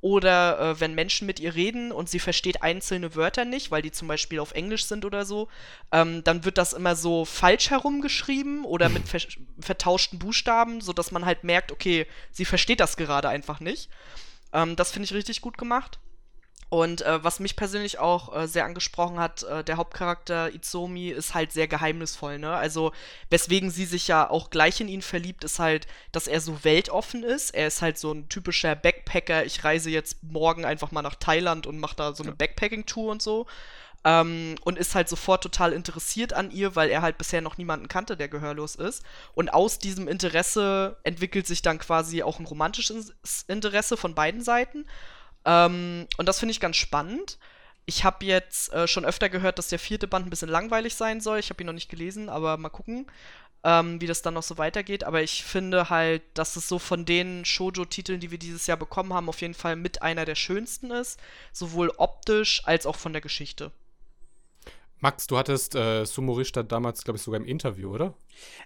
Oder 0.02 0.60
äh, 0.60 0.80
wenn 0.80 0.96
Menschen 0.96 1.28
mit 1.28 1.40
ihr 1.40 1.54
reden 1.54 1.92
und 1.92 2.10
sie 2.10 2.18
versteht 2.18 2.64
einzelne 2.64 3.16
Wörter 3.16 3.46
nicht, 3.46 3.70
weil 3.70 3.84
die 3.84 3.92
zum 3.92 4.08
Beispiel 4.08 4.40
auf 4.40 4.52
Englisch 4.54 4.86
sind 4.86 5.06
oder 5.06 5.26
so, 5.26 5.48
ähm, 5.92 6.24
dann 6.24 6.44
wird 6.44 6.58
das 6.58 6.74
immer 6.74 6.96
so 6.96 7.24
falsch 7.24 7.70
herumgeschrieben 7.70 8.66
oder 8.66 8.90
mit 8.90 9.08
ver 9.08 9.20
vertauschten 9.60 10.18
Buchstaben, 10.18 10.82
sodass 10.82 11.12
man 11.12 11.26
halt 11.26 11.44
merkt, 11.44 11.72
okay, 11.72 12.08
sie 12.32 12.46
versteht 12.46 12.80
das 12.80 12.98
gerade 12.98 13.30
einfach 13.30 13.60
nicht. 13.60 13.90
Ähm, 14.54 14.76
das 14.76 14.92
finde 14.92 15.06
ich 15.06 15.14
richtig 15.14 15.42
gut 15.42 15.60
gemacht. 15.60 16.00
Und 16.72 17.02
äh, 17.02 17.22
was 17.22 17.42
mich 17.42 17.58
persönlich 17.58 18.00
auch 18.00 18.34
äh, 18.34 18.48
sehr 18.48 18.64
angesprochen 18.64 19.20
hat, 19.20 19.44
äh, 19.44 19.62
der 19.62 19.76
Hauptcharakter 19.76 20.54
Izomi 20.56 21.10
ist 21.10 21.34
halt 21.34 21.52
sehr 21.52 21.68
geheimnisvoll, 21.68 22.40
ne? 22.40 22.54
Also, 22.54 22.94
weswegen 23.30 23.70
sie 23.70 23.84
sich 23.84 24.08
ja 24.08 24.30
auch 24.30 24.50
gleich 24.52 24.80
in 24.80 24.88
ihn 24.88 25.02
verliebt, 25.02 25.44
ist 25.44 25.60
halt, 25.60 25.86
dass 26.14 26.28
er 26.28 26.40
so 26.40 26.64
weltoffen 26.64 27.24
ist. 27.24 27.50
Er 27.50 27.68
ist 27.68 27.82
halt 27.82 27.98
so 27.98 28.14
ein 28.14 28.30
typischer 28.30 28.74
Backpacker. 28.74 29.44
Ich 29.44 29.66
reise 29.66 29.90
jetzt 29.90 30.24
morgen 30.24 30.64
einfach 30.64 30.92
mal 30.92 31.02
nach 31.02 31.16
Thailand 31.16 31.68
und 31.68 31.78
mache 31.78 31.98
da 31.98 32.14
so 32.16 32.24
eine 32.24 32.32
Backpacking-Tour 32.32 33.12
und 33.12 33.22
so. 33.22 33.48
Ähm, 34.06 34.56
und 34.64 34.78
ist 34.78 34.96
halt 34.96 35.10
sofort 35.10 35.44
total 35.44 35.74
interessiert 35.74 36.32
an 36.32 36.52
ihr, 36.52 36.78
weil 36.78 36.90
er 36.90 37.02
halt 37.02 37.18
bisher 37.18 37.42
noch 37.42 37.58
niemanden 37.58 37.90
kannte, 37.90 38.16
der 38.16 38.30
gehörlos 38.30 38.76
ist. 38.76 39.04
Und 39.34 39.54
aus 39.54 39.78
diesem 39.78 40.08
Interesse 40.08 40.96
entwickelt 41.04 41.48
sich 41.48 41.62
dann 41.62 41.80
quasi 41.80 42.24
auch 42.24 42.40
ein 42.40 42.46
romantisches 42.46 43.14
Interesse 43.50 43.98
von 43.98 44.16
beiden 44.16 44.42
Seiten. 44.42 44.86
Ähm, 45.46 46.08
und 46.18 46.28
das 46.28 46.40
finde 46.40 46.52
ich 46.52 46.60
ganz 46.60 46.78
spannend. 46.78 47.38
Ich 47.86 48.04
habe 48.04 48.26
jetzt 48.26 48.72
äh, 48.74 48.88
schon 48.88 49.06
öfter 49.06 49.30
gehört, 49.30 49.58
dass 49.58 49.70
der 49.70 49.80
vierte 49.80 50.08
Band 50.08 50.28
ein 50.28 50.30
bisschen 50.30 50.50
langweilig 50.50 50.96
sein 50.96 51.20
soll. 51.22 51.40
Ich 51.40 51.50
habe 51.50 51.64
ihn 51.64 51.68
noch 51.68 51.74
nicht 51.74 51.90
gelesen, 51.90 52.30
aber 52.30 52.58
mal 52.58 52.70
gucken, 52.70 53.08
ähm, 53.64 54.00
wie 54.02 54.08
das 54.08 54.22
dann 54.22 54.36
noch 54.36 54.44
so 54.44 54.58
weitergeht. 54.58 55.04
Aber 55.04 55.22
ich 55.22 55.44
finde 55.44 55.90
halt, 55.90 56.22
dass 56.36 56.56
es 56.56 56.68
so 56.68 56.80
von 56.80 57.06
den 57.06 57.46
Shoujo-Titeln, 57.46 58.20
die 58.20 58.32
wir 58.32 58.38
dieses 58.38 58.68
Jahr 58.68 58.78
bekommen 58.78 59.14
haben, 59.14 59.30
auf 59.30 59.42
jeden 59.42 59.54
Fall 59.54 59.76
mit 59.76 60.02
einer 60.02 60.26
der 60.26 60.36
schönsten 60.36 60.92
ist. 60.92 61.20
Sowohl 61.52 61.92
optisch 61.98 62.62
als 62.66 62.86
auch 62.86 62.98
von 62.98 63.14
der 63.14 63.22
Geschichte. 63.22 63.72
Max, 65.04 65.26
du 65.26 65.36
hattest 65.36 65.74
äh, 65.74 66.06
Sumorista 66.06 66.62
damals, 66.62 67.04
glaube 67.04 67.18
ich, 67.18 67.24
sogar 67.24 67.40
im 67.42 67.48
Interview, 67.48 67.92
oder? 67.92 68.14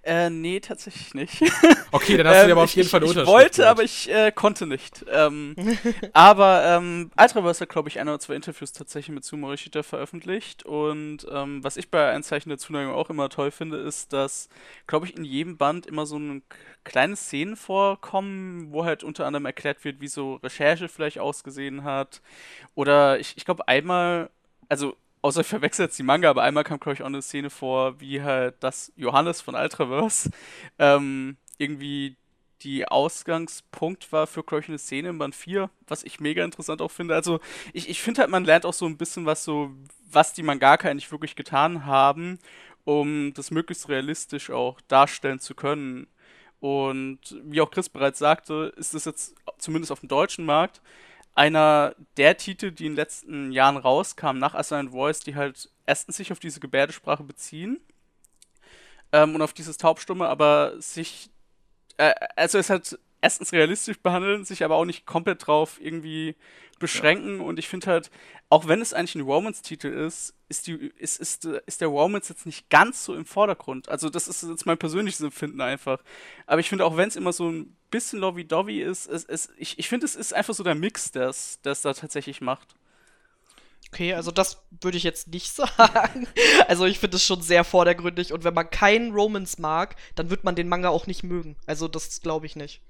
Äh, 0.04 0.30
nee, 0.30 0.60
tatsächlich 0.60 1.14
nicht. 1.14 1.42
Okay, 1.92 2.18
dann 2.18 2.28
hast 2.28 2.42
du 2.42 2.48
dir 2.48 2.52
aber 2.52 2.64
auf 2.64 2.76
jeden 2.76 2.90
Fall 2.90 3.02
eine 3.02 3.10
Ich 3.10 3.26
wollte, 3.26 3.62
gehört. 3.62 3.72
aber 3.72 3.84
ich 3.84 4.12
äh, 4.12 4.30
konnte 4.34 4.68
nicht. 4.68 5.06
Ähm, 5.10 5.56
aber 6.14 6.66
ähm, 6.66 7.10
Ultraverse 7.18 7.62
hat, 7.62 7.70
glaube 7.70 7.88
ich, 7.88 8.00
ein 8.02 8.10
oder 8.10 8.20
zwei 8.20 8.36
Interviews 8.36 8.74
tatsächlich 8.74 9.16
mit 9.16 9.24
Sumorishita 9.24 9.82
veröffentlicht. 9.82 10.66
Und 10.66 11.26
ähm, 11.32 11.64
was 11.64 11.78
ich 11.78 11.90
bei 11.90 12.12
Einzeichen 12.12 12.50
der 12.50 12.58
Zuneigung 12.58 12.94
auch 12.94 13.10
immer 13.10 13.30
toll 13.30 13.50
finde, 13.50 13.78
ist, 13.78 14.12
dass, 14.12 14.50
glaube 14.88 15.06
ich, 15.06 15.16
in 15.16 15.24
jedem 15.24 15.56
Band 15.56 15.86
immer 15.86 16.06
so 16.06 16.18
ein 16.20 16.44
kleine 16.84 17.16
Szenen 17.16 17.56
vorkommen, 17.56 18.74
wo 18.74 18.84
halt 18.84 19.06
unter 19.06 19.26
anderem 19.26 19.46
erklärt 19.46 19.86
wird, 19.86 20.02
wie 20.02 20.10
so 20.10 20.36
Recherche 20.36 20.90
vielleicht 20.90 21.20
ausgesehen 21.20 21.86
hat. 21.86 22.22
Oder 22.74 23.20
ich, 23.22 23.38
ich 23.38 23.46
glaube 23.46 23.70
einmal, 23.70 24.30
also 24.68 24.98
außer 25.26 25.42
ich 25.42 25.48
verwechsel 25.48 25.86
jetzt 25.86 25.98
die 25.98 26.04
Manga, 26.04 26.30
aber 26.30 26.44
einmal 26.44 26.64
kam, 26.64 26.80
glaube 26.80 26.94
ich, 26.94 27.02
auch 27.02 27.08
eine 27.08 27.22
Szene 27.24 27.50
vor, 27.50 28.00
wie 28.00 28.22
halt 28.22 28.56
das 28.60 28.94
Johannes 28.96 29.42
von 29.42 29.56
Ultraverse 29.56 30.30
ähm, 30.78 31.38
irgendwie 31.58 32.16
die 32.62 32.88
Ausgangspunkt 32.88 34.12
war 34.12 34.28
für, 34.28 34.44
glaube 34.44 34.62
ich, 34.62 34.70
eine 34.70 34.78
Szene 34.78 35.10
im 35.10 35.18
Band 35.18 35.34
4, 35.34 35.72
was 35.88 36.04
ich 36.04 36.20
mega 36.20 36.46
interessant 36.46 36.80
auch 36.80 36.92
finde. 36.92 37.16
Also, 37.16 37.40
ich, 37.74 37.90
ich 37.90 38.02
finde 38.04 38.22
halt, 38.22 38.30
man 38.30 38.46
lernt 38.46 38.68
auch 38.68 38.74
so 38.74 38.86
ein 38.86 38.98
bisschen 38.98 39.26
was 39.26 39.44
so, 39.44 39.72
was 40.12 40.34
die 40.34 40.44
Mangaka 40.44 40.90
eigentlich 40.90 41.12
wirklich 41.12 41.36
getan 41.36 41.88
haben, 41.88 42.38
um 42.84 43.34
das 43.34 43.50
möglichst 43.50 43.90
realistisch 43.90 44.52
auch 44.52 44.80
darstellen 44.88 45.40
zu 45.40 45.56
können. 45.56 46.06
Und 46.60 47.20
wie 47.44 47.62
auch 47.62 47.72
Chris 47.72 47.90
bereits 47.90 48.20
sagte, 48.20 48.74
ist 48.78 48.94
es 48.94 49.06
jetzt 49.06 49.36
zumindest 49.58 49.92
auf 49.92 50.02
dem 50.02 50.10
deutschen 50.10 50.46
Markt 50.46 50.82
einer 51.36 51.96
der 52.18 52.38
Titel, 52.38 52.72
die 52.72 52.86
in 52.86 52.94
den 52.94 52.98
letzten 52.98 53.52
Jahren 53.52 53.78
rauskamen, 53.78 54.40
nach 54.40 54.56
Asylum 54.56 54.92
Voice, 54.92 55.20
die 55.20 55.36
halt 55.36 55.70
erstens 55.86 56.18
sich 56.18 56.32
auf 56.32 56.40
diese 56.40 56.60
Gebärdesprache 56.60 57.24
beziehen 57.24 57.80
ähm, 59.12 59.36
und 59.36 59.42
auf 59.42 59.54
dieses 59.54 59.78
Taubstumme, 59.78 60.28
aber 60.28 60.82
sich, 60.82 61.30
äh, 61.98 62.14
also 62.36 62.58
es 62.58 62.70
halt 62.70 62.98
erstens 63.26 63.54
realistisch 63.54 63.98
behandeln, 64.00 64.46
sich 64.46 64.64
aber 64.64 64.76
auch 64.76 64.86
nicht 64.86 65.08
komplett 65.08 65.48
drauf 65.48 65.80
irgendwie 65.82 66.36
beschränken. 66.78 67.40
Ja. 67.40 67.44
Und 67.46 67.58
ich 67.58 67.68
finde 67.68 67.88
halt, 67.88 68.12
auch 68.50 68.68
wenn 68.68 68.82
es 68.82 68.94
eigentlich 68.94 69.16
ein 69.16 69.22
Romance-Titel 69.22 69.88
ist, 69.88 70.36
ist, 70.48 70.68
die, 70.68 70.92
ist, 70.98 71.20
ist, 71.20 71.44
ist 71.46 71.82
der 71.82 71.88
Romance 71.88 72.30
jetzt 72.30 72.46
nicht 72.46 72.70
ganz 72.70 73.04
so 73.04 73.16
im 73.16 73.26
Vordergrund. 73.26 73.90
Also, 73.90 74.12
das 74.12 74.28
ist 74.28 74.44
jetzt 74.44 74.68
mein 74.68 74.78
persönliches 74.78 75.22
Empfinden 75.22 75.60
einfach. 75.60 76.04
Aber 76.46 76.60
ich 76.60 76.70
finde, 76.70 76.86
auch 76.86 76.98
wenn 76.98 77.08
es 77.08 77.16
immer 77.16 77.34
so 77.34 77.50
ein 77.50 77.76
bisschen 77.90 78.20
lovey-dovey 78.20 78.84
ist, 78.84 79.08
es, 79.08 79.26
es, 79.26 79.50
ich, 79.58 79.80
ich 79.80 79.90
finde, 79.90 80.06
es 80.06 80.16
ist 80.16 80.34
einfach 80.34 80.54
so 80.54 80.64
der 80.64 80.76
Mix, 80.76 81.12
der 81.12 81.30
es 81.30 81.60
da 81.64 81.74
tatsächlich 81.74 82.42
macht. 82.42 82.76
Okay, 83.92 84.14
also 84.14 84.30
das 84.30 84.62
würde 84.82 84.98
ich 84.98 85.04
jetzt 85.04 85.30
nicht 85.30 85.52
sagen. 85.56 86.28
Also 86.68 86.86
ich 86.86 87.00
finde 87.00 87.18
es 87.18 87.24
schon 87.24 87.42
sehr 87.42 87.64
vordergründig 87.64 88.34
und 88.34 88.44
wenn 88.44 88.54
man 88.54 88.70
keinen 88.70 89.14
Romance 89.14 89.60
mag, 89.60 89.96
dann 90.14 90.30
wird 90.30 90.44
man 90.44 90.56
den 90.56 90.68
Manga 90.68 90.90
auch 90.90 91.08
nicht 91.08 91.24
mögen. 91.24 91.56
Also 91.66 91.88
das 91.88 92.22
glaube 92.22 92.46
ich 92.46 92.56
nicht. 92.56 92.82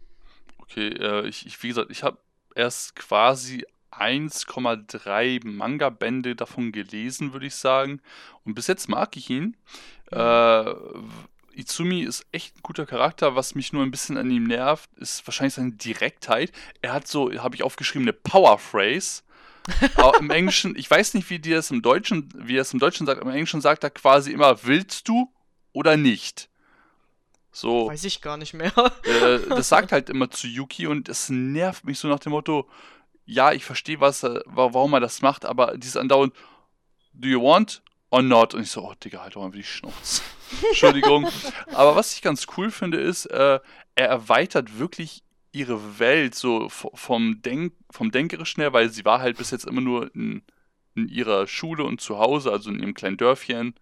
Okay, 0.69 0.89
äh, 0.89 1.27
ich, 1.27 1.45
ich, 1.45 1.61
wie 1.63 1.69
gesagt, 1.69 1.91
ich 1.91 2.03
habe 2.03 2.17
erst 2.55 2.95
quasi 2.95 3.65
1,3 3.91 5.45
Manga-Bände 5.45 6.35
davon 6.35 6.71
gelesen, 6.71 7.33
würde 7.33 7.47
ich 7.47 7.55
sagen. 7.55 8.01
Und 8.43 8.55
bis 8.55 8.67
jetzt 8.67 8.89
mag 8.89 9.15
ich 9.17 9.29
ihn. 9.29 9.55
Mhm. 10.11 10.17
Äh, 10.17 10.73
Izumi 11.55 12.01
ist 12.01 12.25
echt 12.31 12.57
ein 12.57 12.63
guter 12.63 12.85
Charakter. 12.85 13.35
Was 13.35 13.55
mich 13.55 13.71
nur 13.73 13.83
ein 13.83 13.91
bisschen 13.91 14.17
an 14.17 14.29
ihm 14.29 14.43
nervt, 14.43 14.89
ist 14.97 15.25
wahrscheinlich 15.25 15.53
seine 15.53 15.71
Direktheit. 15.71 16.51
Er 16.81 16.93
hat 16.93 17.07
so, 17.07 17.31
habe 17.41 17.55
ich 17.55 17.63
aufgeschrieben, 17.63 18.07
eine 18.07 18.13
Power-Phrase. 18.13 19.23
Aber 19.95 20.17
im 20.19 20.29
Englischen, 20.29 20.75
ich 20.75 20.89
weiß 20.89 21.13
nicht, 21.13 21.29
wie 21.29 21.39
die 21.39 21.51
das 21.51 21.71
im 21.71 21.81
Deutschen, 21.81 22.29
wie 22.35 22.57
er 22.57 22.61
es 22.61 22.73
im 22.73 22.79
Deutschen 22.79 23.05
sagt, 23.05 23.21
im 23.21 23.29
Englischen 23.29 23.61
sagt 23.61 23.83
er 23.83 23.89
quasi 23.89 24.31
immer, 24.31 24.63
willst 24.63 25.07
du 25.07 25.31
oder 25.71 25.97
nicht? 25.97 26.49
So. 27.55 27.87
Weiß 27.87 28.03
ich 28.03 28.19
gar 28.19 28.35
nicht 28.35 28.53
mehr. 28.53 28.73
äh, 29.03 29.39
das 29.47 29.69
sagt 29.69 29.93
halt 29.93 30.09
immer 30.09 30.29
zu 30.29 30.45
Yuki 30.45 30.87
und 30.87 31.07
es 31.07 31.29
nervt 31.29 31.85
mich 31.85 31.99
so 31.99 32.09
nach 32.09 32.19
dem 32.19 32.33
Motto, 32.33 32.67
ja, 33.23 33.53
ich 33.53 33.63
verstehe, 33.63 34.01
was, 34.01 34.23
warum 34.45 34.91
er 34.93 34.99
das 34.99 35.21
macht, 35.21 35.45
aber 35.45 35.77
dieses 35.77 35.95
andauernd, 35.95 36.33
do 37.13 37.29
you 37.29 37.41
want 37.41 37.81
or 38.09 38.21
not? 38.21 38.53
Und 38.53 38.63
ich 38.63 38.71
so, 38.71 38.83
oh 38.83 38.93
Digga, 39.01 39.21
halt 39.21 39.37
doch 39.37 39.41
mal 39.41 39.51
die 39.51 39.63
Schnauze. 39.63 40.21
Entschuldigung. 40.67 41.29
aber 41.73 41.95
was 41.95 42.13
ich 42.13 42.21
ganz 42.21 42.45
cool 42.57 42.71
finde, 42.71 42.99
ist, 42.99 43.25
äh, 43.27 43.61
er 43.95 44.07
erweitert 44.07 44.77
wirklich 44.77 45.23
ihre 45.53 45.97
Welt 45.97 46.35
so 46.35 46.67
vom, 46.67 47.41
Denk 47.41 47.71
vom 47.89 48.11
Denkerischen 48.11 48.59
her, 48.59 48.73
weil 48.73 48.89
sie 48.89 49.05
war 49.05 49.21
halt 49.21 49.37
bis 49.37 49.51
jetzt 49.51 49.65
immer 49.65 49.79
nur 49.79 50.13
in, 50.13 50.43
in 50.93 51.07
ihrer 51.07 51.47
Schule 51.47 51.85
und 51.85 52.01
zu 52.01 52.19
Hause, 52.19 52.51
also 52.51 52.69
in 52.69 52.81
ihrem 52.81 52.93
kleinen 52.93 53.15
Dörfchen 53.15 53.75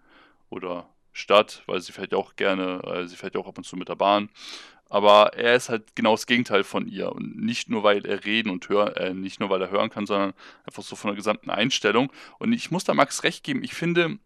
oder 0.51 0.92
Stadt, 1.13 1.63
weil 1.67 1.80
sie 1.80 1.91
fährt 1.91 2.12
ja 2.12 2.17
auch 2.17 2.36
gerne, 2.36 2.82
äh, 2.84 3.08
sie 3.08 3.15
fährt 3.15 3.36
ja 3.36 3.41
auch 3.41 3.47
ab 3.47 3.58
und 3.58 3.63
zu 3.63 3.78
mit 3.78 3.89
der 3.89 3.95
Bahn. 3.95 4.30
Aber 4.89 5.34
er 5.34 5.56
ist 5.56 5.69
halt 5.69 5.95
genau 5.95 6.12
das 6.12 6.28
Gegenteil 6.28 6.63
von 6.63 6.88
ihr. 6.88 7.12
Und 7.12 7.38
nicht 7.38 7.69
nur, 7.69 7.84
weil 7.84 8.06
er 8.06 8.26
reden 8.26 8.49
und 8.49 8.67
hören, 8.69 8.93
äh, 8.95 9.13
nicht 9.13 9.39
nur, 9.39 9.49
weil 9.49 9.62
er 9.62 9.71
hören 9.71 9.89
kann, 9.89 10.06
sondern 10.06 10.34
einfach 10.65 10.84
so 10.84 10.95
von 10.95 11.10
der 11.10 11.15
gesamten 11.15 11.49
Einstellung. 11.49 12.12
Und 12.38 12.54
ich 12.54 12.69
muss 12.69 12.84
da 12.84 12.93
Max 12.93 13.23
recht 13.23 13.43
geben, 13.43 13.63
ich 13.63 13.73
finde, 13.73 14.19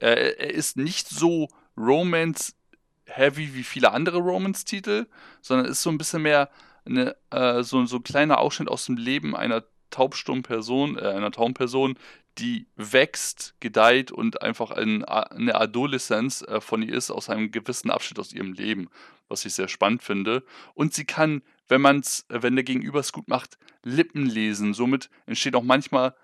äh, 0.00 0.34
er 0.36 0.50
ist 0.50 0.76
nicht 0.76 1.08
so 1.08 1.48
Romance-heavy 1.76 3.54
wie 3.54 3.62
viele 3.62 3.92
andere 3.92 4.18
Romance-Titel, 4.18 5.06
sondern 5.40 5.66
ist 5.66 5.82
so 5.82 5.90
ein 5.90 5.98
bisschen 5.98 6.22
mehr 6.22 6.50
eine, 6.84 7.16
äh, 7.30 7.62
so, 7.62 7.84
so 7.86 7.96
ein 7.96 8.02
kleiner 8.02 8.38
Ausschnitt 8.38 8.68
aus 8.68 8.86
dem 8.86 8.96
Leben 8.96 9.36
einer 9.36 9.64
taubstummen 9.90 10.42
Person, 10.42 10.96
äh, 10.98 11.02
einer 11.02 11.30
tauben 11.30 11.54
Person, 11.54 11.98
die 12.38 12.66
wächst, 12.76 13.54
gedeiht 13.60 14.12
und 14.12 14.42
einfach 14.42 14.70
ein, 14.70 15.04
eine 15.04 15.54
Adoleszenz 15.54 16.42
äh, 16.42 16.60
von 16.60 16.82
ihr 16.82 16.94
ist, 16.94 17.10
aus 17.10 17.28
einem 17.28 17.50
gewissen 17.50 17.90
Abschnitt 17.90 18.18
aus 18.18 18.32
ihrem 18.32 18.52
Leben, 18.52 18.88
was 19.28 19.44
ich 19.44 19.54
sehr 19.54 19.68
spannend 19.68 20.02
finde. 20.02 20.44
Und 20.74 20.94
sie 20.94 21.04
kann, 21.04 21.42
wenn 21.68 21.80
man's, 21.80 22.24
äh, 22.28 22.42
wenn 22.42 22.54
der 22.54 22.64
Gegenüber 22.64 23.00
es 23.00 23.12
gut 23.12 23.28
macht, 23.28 23.58
Lippen 23.82 24.26
lesen. 24.26 24.74
Somit 24.74 25.10
entstehen 25.26 25.54
auch 25.54 25.62
manchmal 25.62 26.14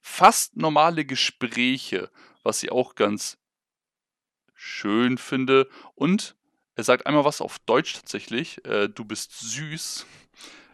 fast 0.00 0.56
normale 0.56 1.04
Gespräche, 1.04 2.10
was 2.42 2.62
ich 2.62 2.72
auch 2.72 2.94
ganz 2.94 3.38
schön 4.54 5.18
finde. 5.18 5.68
Und 5.94 6.36
er 6.74 6.84
sagt 6.84 7.06
einmal 7.06 7.24
was 7.24 7.40
auf 7.40 7.58
Deutsch 7.60 7.94
tatsächlich. 7.94 8.64
Äh, 8.64 8.88
du 8.88 9.04
bist 9.04 9.38
süß. 9.40 10.06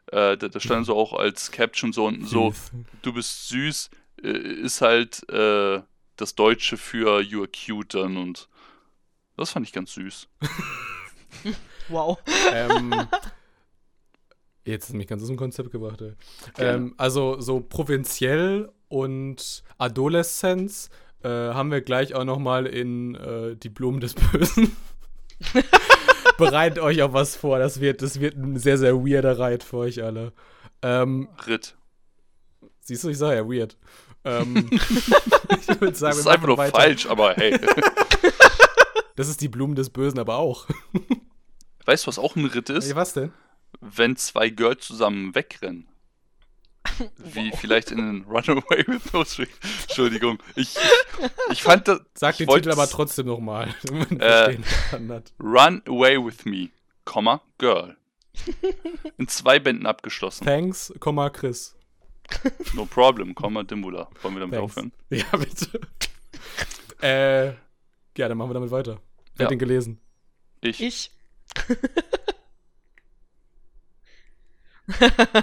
Äh, 0.06 0.36
da, 0.36 0.48
da 0.48 0.60
stand 0.60 0.86
so 0.86 0.96
auch 0.96 1.12
als 1.12 1.50
Caption 1.50 1.92
so 1.92 2.06
unten 2.06 2.26
so, 2.26 2.54
du 3.02 3.12
bist 3.12 3.48
süß, 3.48 3.90
ist 4.22 4.80
halt 4.80 5.28
äh, 5.30 5.80
das 6.16 6.34
Deutsche 6.34 6.76
für 6.76 7.20
you 7.20 7.40
are 7.40 7.48
cute 7.48 7.94
dann 7.94 8.16
und 8.16 8.48
das 9.36 9.50
fand 9.50 9.66
ich 9.66 9.72
ganz 9.72 9.94
süß. 9.94 10.28
wow. 11.88 12.18
Ähm, 12.52 12.92
jetzt 14.64 14.88
ist 14.88 14.94
mich 14.94 15.06
ganz 15.06 15.22
aus 15.22 15.28
dem 15.28 15.36
Konzept 15.36 15.70
gebracht. 15.70 16.02
Ähm, 16.58 16.94
also 16.96 17.40
so 17.40 17.60
provinziell 17.60 18.70
und 18.88 19.62
Adoleszenz 19.78 20.90
äh, 21.22 21.28
haben 21.28 21.70
wir 21.70 21.80
gleich 21.80 22.14
auch 22.14 22.24
noch 22.24 22.38
mal 22.38 22.66
in 22.66 23.14
äh, 23.14 23.56
die 23.56 23.68
Blumen 23.68 24.00
des 24.00 24.14
Bösen. 24.14 24.76
Bereitet 26.38 26.78
euch 26.78 27.02
auf 27.02 27.12
was 27.12 27.36
vor. 27.36 27.58
Das 27.58 27.80
wird, 27.80 28.02
das 28.02 28.20
wird 28.20 28.36
ein 28.36 28.56
sehr, 28.56 28.78
sehr 28.78 28.96
weirder 28.96 29.38
Ride 29.38 29.64
für 29.64 29.78
euch 29.78 30.02
alle. 30.02 30.32
Ähm, 30.82 31.28
Ritt. 31.46 31.76
Siehst 32.80 33.04
du, 33.04 33.08
ich 33.08 33.18
sage 33.18 33.36
ja 33.36 33.48
weird. 33.48 33.76
Ähm, 34.24 34.68
ich 34.72 35.80
würde 35.80 35.94
sagen, 35.94 36.12
das 36.12 36.18
ist 36.18 36.26
einfach 36.26 36.46
nur 36.46 36.58
weiter. 36.58 36.76
falsch, 36.76 37.06
aber 37.06 37.34
hey. 37.34 37.58
das 39.16 39.28
ist 39.28 39.40
die 39.40 39.48
Blumen 39.48 39.74
des 39.74 39.90
Bösen 39.90 40.18
aber 40.18 40.36
auch. 40.36 40.66
weißt 41.84 42.04
du, 42.04 42.08
was 42.08 42.18
auch 42.18 42.36
ein 42.36 42.46
Ritt 42.46 42.70
ist? 42.70 42.86
Hey, 42.86 42.96
was 42.96 43.14
denn? 43.14 43.32
Wenn 43.80 44.16
zwei 44.16 44.48
Girls 44.50 44.86
zusammen 44.86 45.34
wegrennen. 45.34 45.86
Wie 47.16 47.50
wow. 47.50 47.60
vielleicht 47.60 47.90
in 47.90 48.24
Runaway 48.24 48.84
with 48.86 49.12
No 49.12 49.24
Strings. 49.24 49.50
Entschuldigung. 49.82 50.38
Ich, 50.56 50.74
ich 51.50 51.62
fand 51.62 51.86
das. 51.86 52.00
Sag 52.14 52.38
den 52.38 52.48
Titel 52.48 52.70
aber 52.70 52.88
trotzdem 52.88 53.26
nochmal. 53.26 53.74
Äh, 54.18 54.56
Run 55.38 55.82
Away 55.86 56.24
with 56.24 56.44
Me, 56.44 56.70
Girl. 57.58 57.96
In 59.16 59.28
zwei 59.28 59.58
Bänden 59.58 59.86
abgeschlossen. 59.86 60.44
Thanks, 60.44 60.92
Chris. 61.32 61.77
No 62.74 62.84
problem, 62.84 63.34
Komma 63.34 63.62
Dimbula. 63.62 64.08
Wollen 64.22 64.34
wir 64.34 64.40
damit 64.40 64.58
Thanks. 64.58 64.76
aufhören? 64.76 64.92
Ja, 65.10 65.36
bitte. 65.36 65.80
äh, 67.02 67.46
ja, 68.16 68.28
dann 68.28 68.38
machen 68.38 68.50
wir 68.50 68.54
damit 68.54 68.70
weiter. 68.70 69.00
Wer 69.36 69.44
ja. 69.44 69.44
hat 69.44 69.50
den 69.50 69.58
gelesen? 69.58 70.00
Ich. 70.60 70.80
Ich. 70.80 71.10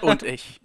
Und 0.02 0.24
ich. 0.24 0.60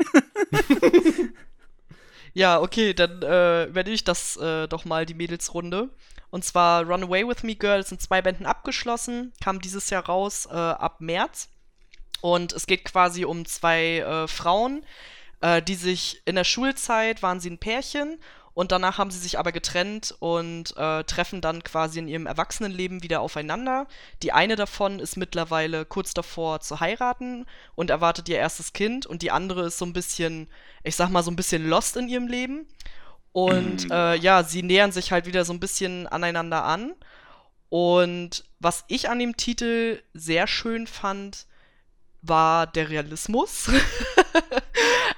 ja, 2.35 2.61
okay, 2.61 2.95
dann 2.95 3.23
äh, 3.23 3.65
übernehme 3.67 3.95
ich 3.95 4.05
das 4.05 4.37
äh, 4.37 4.67
doch 4.69 4.85
mal, 4.85 5.07
die 5.07 5.15
Mädelsrunde. 5.15 5.91
Und 6.31 6.45
zwar 6.45 6.85
Runaway 6.85 7.27
With 7.27 7.43
Me 7.43 7.57
Girl 7.57 7.81
ist 7.81 7.93
in 7.93 7.99
zwei 7.99 8.23
Bänden 8.23 8.47
abgeschlossen, 8.47 9.33
kam 9.43 9.61
dieses 9.61 9.91
Jahr 9.91 10.07
raus 10.07 10.47
äh, 10.47 10.55
ab 10.55 11.01
März. 11.01 11.49
Und 12.21 12.53
es 12.53 12.67
geht 12.67 12.85
quasi 12.85 13.25
um 13.25 13.45
zwei 13.47 13.99
äh, 13.99 14.29
Frauen, 14.29 14.85
äh, 15.41 15.63
die 15.63 15.75
sich 15.75 16.23
in 16.25 16.37
der 16.37 16.45
Schulzeit 16.45 17.23
waren 17.23 17.41
sie 17.41 17.51
ein 17.51 17.59
Pärchen 17.59 18.19
und 18.53 18.73
danach 18.73 18.99
haben 18.99 19.11
sie 19.11 19.19
sich 19.19 19.39
aber 19.39 19.53
getrennt 19.53 20.15
und 20.19 20.77
äh, 20.77 21.05
treffen 21.05 21.41
dann 21.41 21.63
quasi 21.63 21.99
in 21.99 22.09
ihrem 22.09 22.27
Erwachsenenleben 22.27 23.03
wieder 23.03 23.21
aufeinander. 23.21 23.87
Die 24.23 24.33
eine 24.33 24.57
davon 24.57 24.99
ist 24.99 25.17
mittlerweile 25.17 25.85
kurz 25.85 26.15
davor 26.15 26.61
zu 26.61 26.81
heiraten 26.81 27.47
und 27.75 27.91
erwartet 27.91 28.29
ihr 28.29 28.37
erstes 28.37 28.73
Kind 28.73 29.07
und 29.07 29.23
die 29.23 29.31
andere 29.31 29.67
ist 29.67 29.79
so 29.79 29.85
ein 29.85 29.93
bisschen, 29.93 30.49
ich 30.83 30.97
sag 30.97 31.11
mal, 31.11 31.23
so 31.23 31.31
ein 31.31 31.37
bisschen 31.37 31.69
lost 31.69 31.97
in 31.97 32.09
ihrem 32.09 32.27
Leben. 32.27 32.67
Und 33.33 33.85
mhm. 33.85 33.93
äh, 33.93 34.17
ja, 34.17 34.43
sie 34.43 34.63
nähern 34.65 34.91
sich 34.91 35.13
halt 35.13 35.27
wieder 35.27 35.45
so 35.45 35.53
ein 35.53 35.61
bisschen 35.61 36.09
aneinander 36.09 36.65
an. 36.65 36.95
Und 37.69 38.45
was 38.59 38.85
ich 38.89 39.09
an 39.09 39.21
dem 39.21 39.37
Titel 39.37 40.03
sehr 40.13 40.49
schön 40.49 40.89
fand, 40.89 41.47
war 42.21 42.67
der 42.67 42.91
Realismus. 42.91 43.71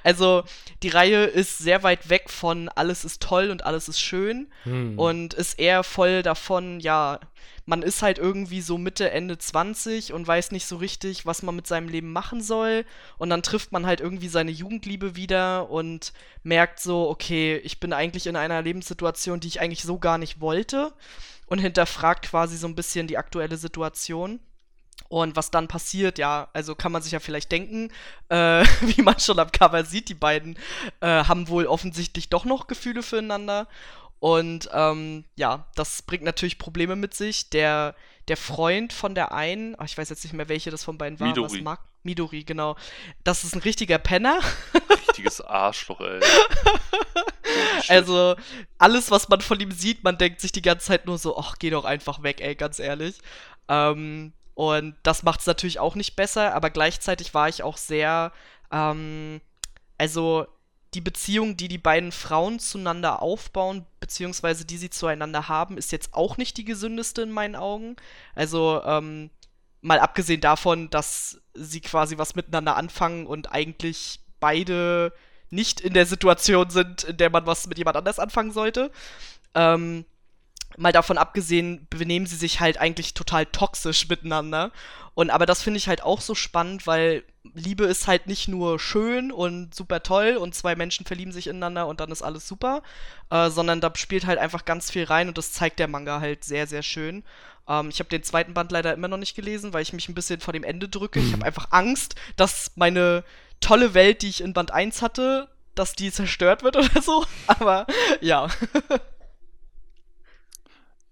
also 0.03 0.43
die 0.83 0.89
Reihe 0.89 1.25
ist 1.25 1.57
sehr 1.57 1.83
weit 1.83 2.09
weg 2.09 2.29
von 2.29 2.69
alles 2.69 3.05
ist 3.05 3.21
toll 3.21 3.49
und 3.49 3.65
alles 3.65 3.87
ist 3.87 3.99
schön 3.99 4.47
hm. 4.63 4.99
und 4.99 5.33
ist 5.33 5.59
eher 5.59 5.83
voll 5.83 6.23
davon, 6.23 6.79
ja, 6.79 7.19
man 7.65 7.81
ist 7.81 8.01
halt 8.01 8.17
irgendwie 8.17 8.61
so 8.61 8.77
Mitte, 8.77 9.11
Ende 9.11 9.37
20 9.37 10.11
und 10.11 10.27
weiß 10.27 10.51
nicht 10.51 10.65
so 10.65 10.77
richtig, 10.77 11.25
was 11.25 11.43
man 11.43 11.55
mit 11.55 11.65
seinem 11.65 11.87
Leben 11.87 12.11
machen 12.11 12.41
soll. 12.41 12.85
Und 13.17 13.29
dann 13.29 13.41
trifft 13.41 13.71
man 13.71 13.85
halt 13.85 14.01
irgendwie 14.01 14.27
seine 14.27 14.51
Jugendliebe 14.51 15.15
wieder 15.15 15.69
und 15.69 16.11
merkt 16.43 16.81
so, 16.81 17.09
okay, 17.09 17.57
ich 17.63 17.79
bin 17.79 17.93
eigentlich 17.93 18.27
in 18.27 18.35
einer 18.35 18.61
Lebenssituation, 18.61 19.39
die 19.39 19.47
ich 19.47 19.61
eigentlich 19.61 19.83
so 19.83 19.97
gar 19.97 20.17
nicht 20.17 20.41
wollte. 20.41 20.93
Und 21.47 21.59
hinterfragt 21.59 22.25
quasi 22.29 22.57
so 22.57 22.67
ein 22.67 22.75
bisschen 22.75 23.07
die 23.07 23.17
aktuelle 23.17 23.57
Situation. 23.57 24.39
Und 25.09 25.35
was 25.35 25.51
dann 25.51 25.67
passiert, 25.67 26.17
ja, 26.17 26.49
also 26.53 26.75
kann 26.75 26.91
man 26.91 27.01
sich 27.01 27.11
ja 27.11 27.19
vielleicht 27.19 27.51
denken, 27.51 27.91
äh, 28.29 28.63
wie 28.81 29.01
man 29.01 29.19
schon 29.19 29.39
am 29.39 29.51
Cover 29.51 29.83
sieht, 29.85 30.09
die 30.09 30.15
beiden 30.15 30.57
äh, 31.01 31.25
haben 31.25 31.47
wohl 31.47 31.67
offensichtlich 31.67 32.29
doch 32.29 32.45
noch 32.45 32.67
Gefühle 32.67 33.03
füreinander. 33.03 33.67
Und 34.19 34.69
ähm, 34.73 35.25
ja, 35.35 35.67
das 35.75 36.01
bringt 36.01 36.23
natürlich 36.23 36.57
Probleme 36.57 36.95
mit 36.95 37.13
sich. 37.13 37.49
Der, 37.49 37.93
der 38.29 38.37
Freund 38.37 38.93
von 38.93 39.15
der 39.15 39.33
einen, 39.33 39.75
oh, 39.75 39.83
ich 39.83 39.97
weiß 39.97 40.09
jetzt 40.09 40.23
nicht 40.23 40.33
mehr, 40.33 40.47
welche 40.47 40.71
das 40.71 40.83
von 40.83 40.97
beiden 40.97 41.19
war, 41.19 41.27
Midori. 41.27 41.57
was 41.57 41.61
mag. 41.61 41.79
Midori, 42.03 42.43
genau. 42.43 42.75
Das 43.23 43.43
ist 43.43 43.53
ein 43.53 43.61
richtiger 43.61 43.97
Penner. 43.97 44.39
Richtiges 45.07 45.41
Arschloch, 45.41 45.99
ey. 46.01 46.21
Also, 47.87 48.35
alles, 48.77 49.11
was 49.11 49.29
man 49.29 49.41
von 49.41 49.59
ihm 49.59 49.71
sieht, 49.71 50.03
man 50.03 50.17
denkt 50.17 50.41
sich 50.41 50.51
die 50.51 50.61
ganze 50.61 50.87
Zeit 50.87 51.05
nur 51.05 51.17
so, 51.17 51.37
ach, 51.37 51.57
geh 51.59 51.69
doch 51.69 51.85
einfach 51.85 52.23
weg, 52.23 52.39
ey, 52.41 52.55
ganz 52.55 52.79
ehrlich. 52.79 53.19
Ähm, 53.67 54.33
und 54.55 54.95
das 55.03 55.23
macht 55.23 55.39
es 55.41 55.47
natürlich 55.47 55.79
auch 55.79 55.95
nicht 55.95 56.15
besser, 56.15 56.53
aber 56.53 56.69
gleichzeitig 56.69 57.33
war 57.33 57.49
ich 57.49 57.63
auch 57.63 57.77
sehr, 57.77 58.31
ähm, 58.71 59.41
also 59.97 60.45
die 60.93 61.01
Beziehung, 61.01 61.57
die 61.57 61.67
die 61.67 61.79
beiden 61.79 62.11
Frauen 62.11 62.59
zueinander 62.59 63.21
aufbauen, 63.21 63.85
beziehungsweise 63.99 64.65
die 64.65 64.77
sie 64.77 64.89
zueinander 64.89 65.47
haben, 65.47 65.77
ist 65.77 65.91
jetzt 65.91 66.13
auch 66.13 66.37
nicht 66.37 66.57
die 66.57 66.65
gesündeste 66.65 67.23
in 67.23 67.31
meinen 67.31 67.55
Augen. 67.55 67.95
Also, 68.35 68.81
ähm, 68.85 69.31
mal 69.81 69.99
abgesehen 69.99 70.41
davon, 70.41 70.89
dass 70.89 71.41
sie 71.53 71.81
quasi 71.81 72.17
was 72.17 72.35
miteinander 72.35 72.75
anfangen 72.75 73.27
und 73.27 73.51
eigentlich 73.51 74.19
beide 74.39 75.13
nicht 75.49 75.81
in 75.81 75.93
der 75.93 76.05
Situation 76.05 76.69
sind, 76.69 77.03
in 77.03 77.17
der 77.17 77.29
man 77.29 77.45
was 77.45 77.67
mit 77.67 77.77
jemand 77.77 77.97
anders 77.97 78.19
anfangen 78.19 78.51
sollte. 78.51 78.91
Ähm, 79.55 80.05
mal 80.77 80.91
davon 80.91 81.17
abgesehen, 81.17 81.87
benehmen 81.89 82.25
sie 82.25 82.35
sich 82.35 82.59
halt 82.59 82.77
eigentlich 82.77 83.13
total 83.13 83.45
toxisch 83.45 84.07
miteinander. 84.07 84.71
Und 85.15 85.29
aber 85.29 85.45
das 85.45 85.61
finde 85.61 85.77
ich 85.77 85.87
halt 85.87 86.03
auch 86.03 86.21
so 86.21 86.33
spannend, 86.33 86.87
weil 86.87 87.23
Liebe 87.53 87.85
ist 87.85 88.07
halt 88.07 88.27
nicht 88.27 88.47
nur 88.47 88.79
schön 88.79 89.31
und 89.31 89.75
super 89.75 90.01
toll 90.01 90.37
und 90.37 90.55
zwei 90.55 90.75
Menschen 90.75 91.05
verlieben 91.05 91.31
sich 91.31 91.47
ineinander 91.47 91.87
und 91.87 91.99
dann 91.99 92.11
ist 92.11 92.21
alles 92.21 92.47
super, 92.47 92.81
äh, 93.29 93.49
sondern 93.49 93.81
da 93.81 93.91
spielt 93.95 94.25
halt 94.25 94.39
einfach 94.39 94.65
ganz 94.65 94.89
viel 94.89 95.03
rein 95.03 95.27
und 95.27 95.37
das 95.37 95.51
zeigt 95.51 95.77
der 95.79 95.87
Manga 95.87 96.19
halt 96.19 96.43
sehr, 96.43 96.65
sehr 96.65 96.81
schön. 96.81 97.23
Ähm, 97.67 97.89
ich 97.89 97.99
habe 97.99 98.09
den 98.09 98.23
zweiten 98.23 98.53
Band 98.53 98.71
leider 98.71 98.93
immer 98.93 99.07
noch 99.07 99.17
nicht 99.17 99.35
gelesen, 99.35 99.73
weil 99.73 99.83
ich 99.83 99.93
mich 99.93 100.09
ein 100.09 100.15
bisschen 100.15 100.39
vor 100.39 100.53
dem 100.53 100.63
Ende 100.63 100.89
drücke. 100.89 101.19
Ich 101.19 101.33
habe 101.33 101.45
einfach 101.45 101.67
Angst, 101.71 102.15
dass 102.35 102.71
meine 102.75 103.23
tolle 103.59 103.93
Welt, 103.93 104.21
die 104.21 104.29
ich 104.29 104.41
in 104.41 104.53
Band 104.53 104.71
1 104.71 105.01
hatte, 105.01 105.49
dass 105.75 105.93
die 105.93 106.11
zerstört 106.11 106.63
wird 106.63 106.75
oder 106.77 107.01
so. 107.01 107.25
Aber 107.47 107.87
ja. 108.21 108.47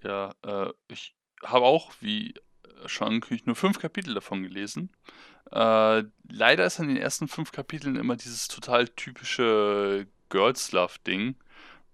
Ja, 0.04 0.34
äh, 0.44 0.70
ich 0.88 1.16
habe 1.44 1.66
auch, 1.66 1.92
wie 2.00 2.34
äh, 2.84 2.88
schon 2.88 3.08
angekündigt, 3.08 3.48
nur 3.48 3.56
fünf 3.56 3.80
Kapitel 3.80 4.14
davon 4.14 4.44
gelesen. 4.44 4.92
Äh, 5.52 6.04
leider 6.30 6.66
ist 6.66 6.80
an 6.80 6.88
den 6.88 6.98
ersten 6.98 7.28
fünf 7.28 7.52
Kapiteln 7.52 7.96
immer 7.96 8.16
dieses 8.16 8.48
total 8.48 8.88
typische 8.88 10.08
Girls 10.30 10.72
Love-Ding, 10.72 11.36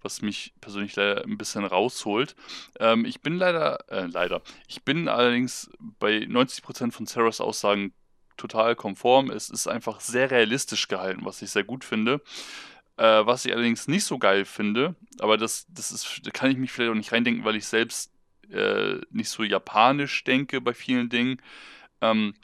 was 0.02 0.22
mich 0.22 0.54
persönlich 0.60 0.96
leider 0.96 1.24
ein 1.24 1.38
bisschen 1.38 1.64
rausholt. 1.64 2.36
Ähm, 2.78 3.04
ich 3.04 3.20
bin 3.20 3.36
leider, 3.36 3.84
äh, 3.90 4.06
leider, 4.06 4.42
ich 4.68 4.84
bin 4.84 5.08
allerdings 5.08 5.70
bei 5.78 6.18
90% 6.18 6.92
von 6.92 7.06
Sarahs 7.06 7.40
Aussagen 7.40 7.92
total 8.36 8.76
konform. 8.76 9.30
Es 9.30 9.50
ist 9.50 9.66
einfach 9.66 10.00
sehr 10.00 10.30
realistisch 10.30 10.88
gehalten, 10.88 11.24
was 11.24 11.42
ich 11.42 11.50
sehr 11.50 11.64
gut 11.64 11.84
finde. 11.84 12.22
Äh, 12.98 13.26
was 13.26 13.44
ich 13.44 13.52
allerdings 13.52 13.86
nicht 13.86 14.04
so 14.04 14.18
geil 14.18 14.44
finde, 14.44 14.96
aber 15.20 15.36
das, 15.36 15.66
das 15.68 15.92
ist, 15.92 16.20
da 16.24 16.30
kann 16.32 16.50
ich 16.50 16.56
mich 16.56 16.72
vielleicht 16.72 16.90
auch 16.90 16.96
nicht 16.96 17.12
reindenken, 17.12 17.44
weil 17.44 17.54
ich 17.54 17.66
selbst 17.66 18.12
äh, 18.50 18.96
nicht 19.10 19.28
so 19.28 19.44
japanisch 19.44 20.24
denke 20.24 20.60
bei 20.60 20.74
vielen 20.74 21.08
Dingen. 21.08 21.40
Ähm, 22.00 22.34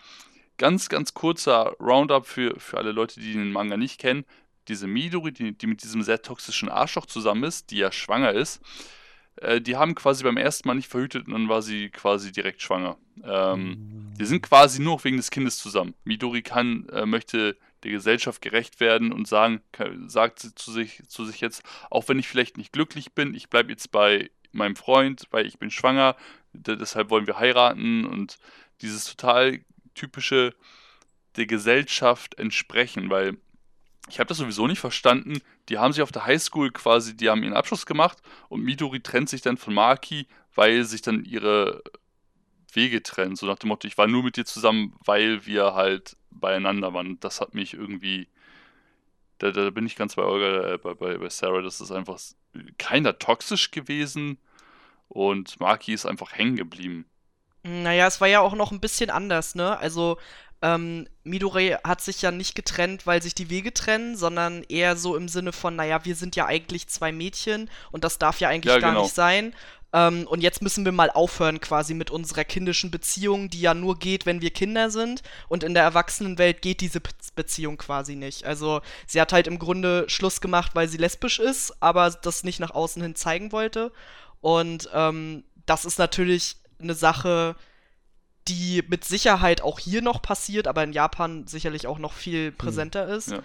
ganz, 0.57 0.89
ganz 0.89 1.13
kurzer 1.13 1.75
Roundup 1.81 2.27
für, 2.27 2.59
für 2.61 2.79
alle 2.79 2.93
Leute, 2.93 3.19
die 3.19 3.33
den 3.33 3.51
Manga 3.51 3.77
nicht 3.77 3.99
kennen. 3.99 4.25
Diese 4.69 4.87
Midori, 4.87 5.33
die, 5.33 5.59
die 5.59 5.67
mit 5.67 5.83
diesem 5.83 6.03
sehr 6.03 6.23
toxischen 6.23 6.69
Arschloch 6.69 7.07
zusammen 7.07 7.43
ist, 7.43 7.73
die 7.73 7.79
ja 7.79 7.91
schwanger 7.91 8.33
ist, 8.33 8.63
äh, 9.37 9.61
die 9.61 9.77
haben 9.77 9.97
quasi 9.97 10.23
beim 10.23 10.37
ersten 10.37 10.69
Mal 10.69 10.75
nicht 10.75 10.89
verhütet 10.89 11.27
und 11.27 11.33
dann 11.33 11.49
war 11.49 11.63
sie 11.63 11.91
quasi 11.91 12.31
direkt 12.31 12.63
schwanger. 12.63 12.97
Ähm, 13.25 14.13
die 14.19 14.25
sind 14.25 14.43
quasi 14.43 14.81
nur 14.81 15.03
wegen 15.03 15.17
des 15.17 15.31
Kindes 15.31 15.59
zusammen. 15.59 15.95
Midori 16.05 16.43
kann, 16.43 16.89
äh, 16.91 17.07
möchte 17.07 17.57
der 17.85 17.93
Gesellschaft 17.93 18.43
gerecht 18.43 18.81
werden 18.81 19.13
und 19.13 19.29
sagen, 19.29 19.61
sagt 20.07 20.41
sie 20.41 20.55
zu 20.55 20.73
sich, 20.73 21.03
zu 21.07 21.25
sich 21.25 21.41
jetzt, 21.41 21.63
auch 21.91 22.09
wenn 22.09 22.19
ich 22.19 22.29
vielleicht 22.29 22.57
nicht 22.57 22.73
glücklich 22.73 23.13
bin, 23.13 23.35
ich 23.35 23.51
bleibe 23.51 23.71
jetzt 23.71 23.93
bei 23.93 24.31
meinem 24.53 24.77
Freund, 24.77 25.27
weil 25.31 25.47
ich 25.47 25.59
bin 25.59 25.71
schwanger, 25.71 26.17
deshalb 26.53 27.11
wollen 27.11 27.27
wir 27.27 27.39
heiraten 27.39 28.05
und 28.05 28.39
dieses 28.81 29.05
total 29.05 29.61
typische 29.95 30.55
der 31.37 31.47
Gesellschaft 31.47 32.39
entsprechen, 32.39 33.11
weil 33.11 33.37
ich 34.09 34.19
habe 34.19 34.29
das 34.29 34.39
sowieso 34.39 34.67
nicht 34.67 34.81
verstanden. 34.81 35.41
Die 35.69 35.79
haben 35.79 35.93
sich 35.93 36.03
auf 36.03 36.13
der 36.13 36.27
Highschool 36.27 36.71
quasi, 36.71 37.17
die 37.17 37.31
haben 37.31 37.43
ihren 37.43 37.55
Abschluss 37.55 37.87
gemacht 37.87 38.19
und 38.49 38.63
Midori 38.63 39.01
trennt 39.01 39.29
sich 39.29 39.41
dann 39.41 39.57
von 39.57 39.75
Maki, 39.75 40.27
weil 40.55 40.85
sich 40.85 41.03
dann 41.03 41.25
ihre 41.25 41.83
Wege 42.73 43.03
trennen. 43.03 43.37
So 43.37 43.47
nach 43.47 43.59
dem 43.59 43.69
Motto, 43.69 43.89
ich 43.89 43.99
war 43.99 44.07
nur 44.07 44.23
mit 44.23 44.37
dir 44.37 44.45
zusammen, 44.45 44.95
weil 45.05 45.47
wir 45.47 45.75
halt 45.75 46.17
beieinander 46.35 46.95
waren. 46.95 47.19
Das 47.21 47.41
hat 47.41 47.55
mich 47.55 47.75
irgendwie. 47.75 48.29
Da, 49.39 49.51
da 49.51 49.71
bin 49.71 49.87
ich 49.87 49.97
ganz 49.97 50.15
bei 50.17 50.23
Olga, 50.23 50.75
äh, 50.75 50.79
bei, 50.79 50.95
bei, 50.95 51.19
bei 51.19 51.29
Sarah. 51.29 51.63
Das 51.63 51.81
ist 51.81 51.91
einfach 51.91 52.21
keiner 52.79 53.19
toxisch 53.19 53.71
gewesen 53.71 54.39
und 55.09 55.61
Maki 55.61 55.95
ist 55.95 56.07
einfach 56.07 56.33
hängen 56.35 56.57
geblieben. 56.57 57.07
Naja, 57.63 58.07
es 58.07 58.21
war 58.21 58.29
ja 58.29 58.41
auch 58.41 58.55
noch 58.55 58.73
ein 58.73 58.81
bisschen 58.81 59.09
anders, 59.11 59.55
ne? 59.55 59.79
Also, 59.79 60.19
ähm, 60.61 61.09
Midori 61.25 61.77
hat 61.83 62.01
sich 62.03 62.21
ja 62.23 62.31
nicht 62.31 62.55
getrennt, 62.55 63.07
weil 63.07 63.23
sich 63.23 63.35
die 63.35 63.49
Wege 63.51 63.73
trennen, 63.73 64.17
sondern 64.17 64.63
eher 64.65 64.97
so 64.97 65.17
im 65.17 65.29
Sinne 65.29 65.53
von, 65.53 65.75
naja, 65.77 66.05
wir 66.05 66.15
sind 66.15 66.37
ja 66.37 66.47
eigentlich 66.47 66.89
zwei 66.89 67.11
Mädchen 67.13 67.71
und 67.91 68.05
das 68.05 68.19
darf 68.19 68.41
ja 68.41 68.49
eigentlich 68.49 68.75
Ja, 68.75 68.79
gar 68.79 68.93
genau. 68.93 68.97
nicht 68.97 69.15
sein. 69.15 69.55
Ähm, 69.95 70.27
und 70.27 70.43
jetzt 70.43 70.61
müssen 70.61 70.85
wir 70.85 70.91
mal 70.91 71.09
aufhören 71.09 71.61
quasi 71.61 71.95
mit 71.95 72.11
unserer 72.11 72.43
kindischen 72.45 72.91
Beziehung, 72.91 73.49
die 73.49 73.61
ja 73.61 73.75
nur 73.75 73.97
geht, 73.97 74.27
wenn 74.27 74.41
wir 74.41 74.51
Kinder 74.51 74.91
sind. 74.91 75.23
Und 75.49 75.63
in 75.63 75.73
der 75.73 75.85
Erwachsenenwelt 75.85 76.61
geht 76.61 76.81
diese 76.81 77.01
Be 77.01 77.11
Beziehung 77.37 77.79
quasi 77.79 78.15
nicht. 78.15 78.45
Also 78.45 78.81
sie 79.09 79.21
hat 79.21 79.33
halt 79.33 79.49
im 79.49 79.59
Grunde 79.59 80.05
Schluss 80.09 80.41
gemacht, 80.41 80.73
weil 80.75 80.89
sie 80.89 80.99
lesbisch 80.99 81.41
ist, 81.41 81.75
aber 81.81 82.11
das 82.11 82.45
nicht 82.45 82.61
nach 82.61 82.71
außen 82.71 83.03
hin 83.03 83.17
zeigen 83.17 83.51
wollte. 83.51 83.91
Und 84.41 84.89
ähm, 84.93 85.43
das 85.67 85.85
ist 85.85 85.99
natürlich 85.99 86.57
eine 86.81 86.95
Sache, 86.95 87.57
die 88.47 88.85
mit 88.89 89.05
Sicherheit 89.05 89.63
auch 89.63 89.81
hier 89.81 90.01
noch 90.01 90.23
passiert, 90.23 90.69
aber 90.69 90.85
in 90.85 90.93
Japan 90.93 91.49
sicherlich 91.49 91.89
auch 91.89 91.99
noch 91.99 92.13
viel 92.13 92.53
präsenter 92.53 93.09
ist. 93.09 93.33
ja. 93.33 93.43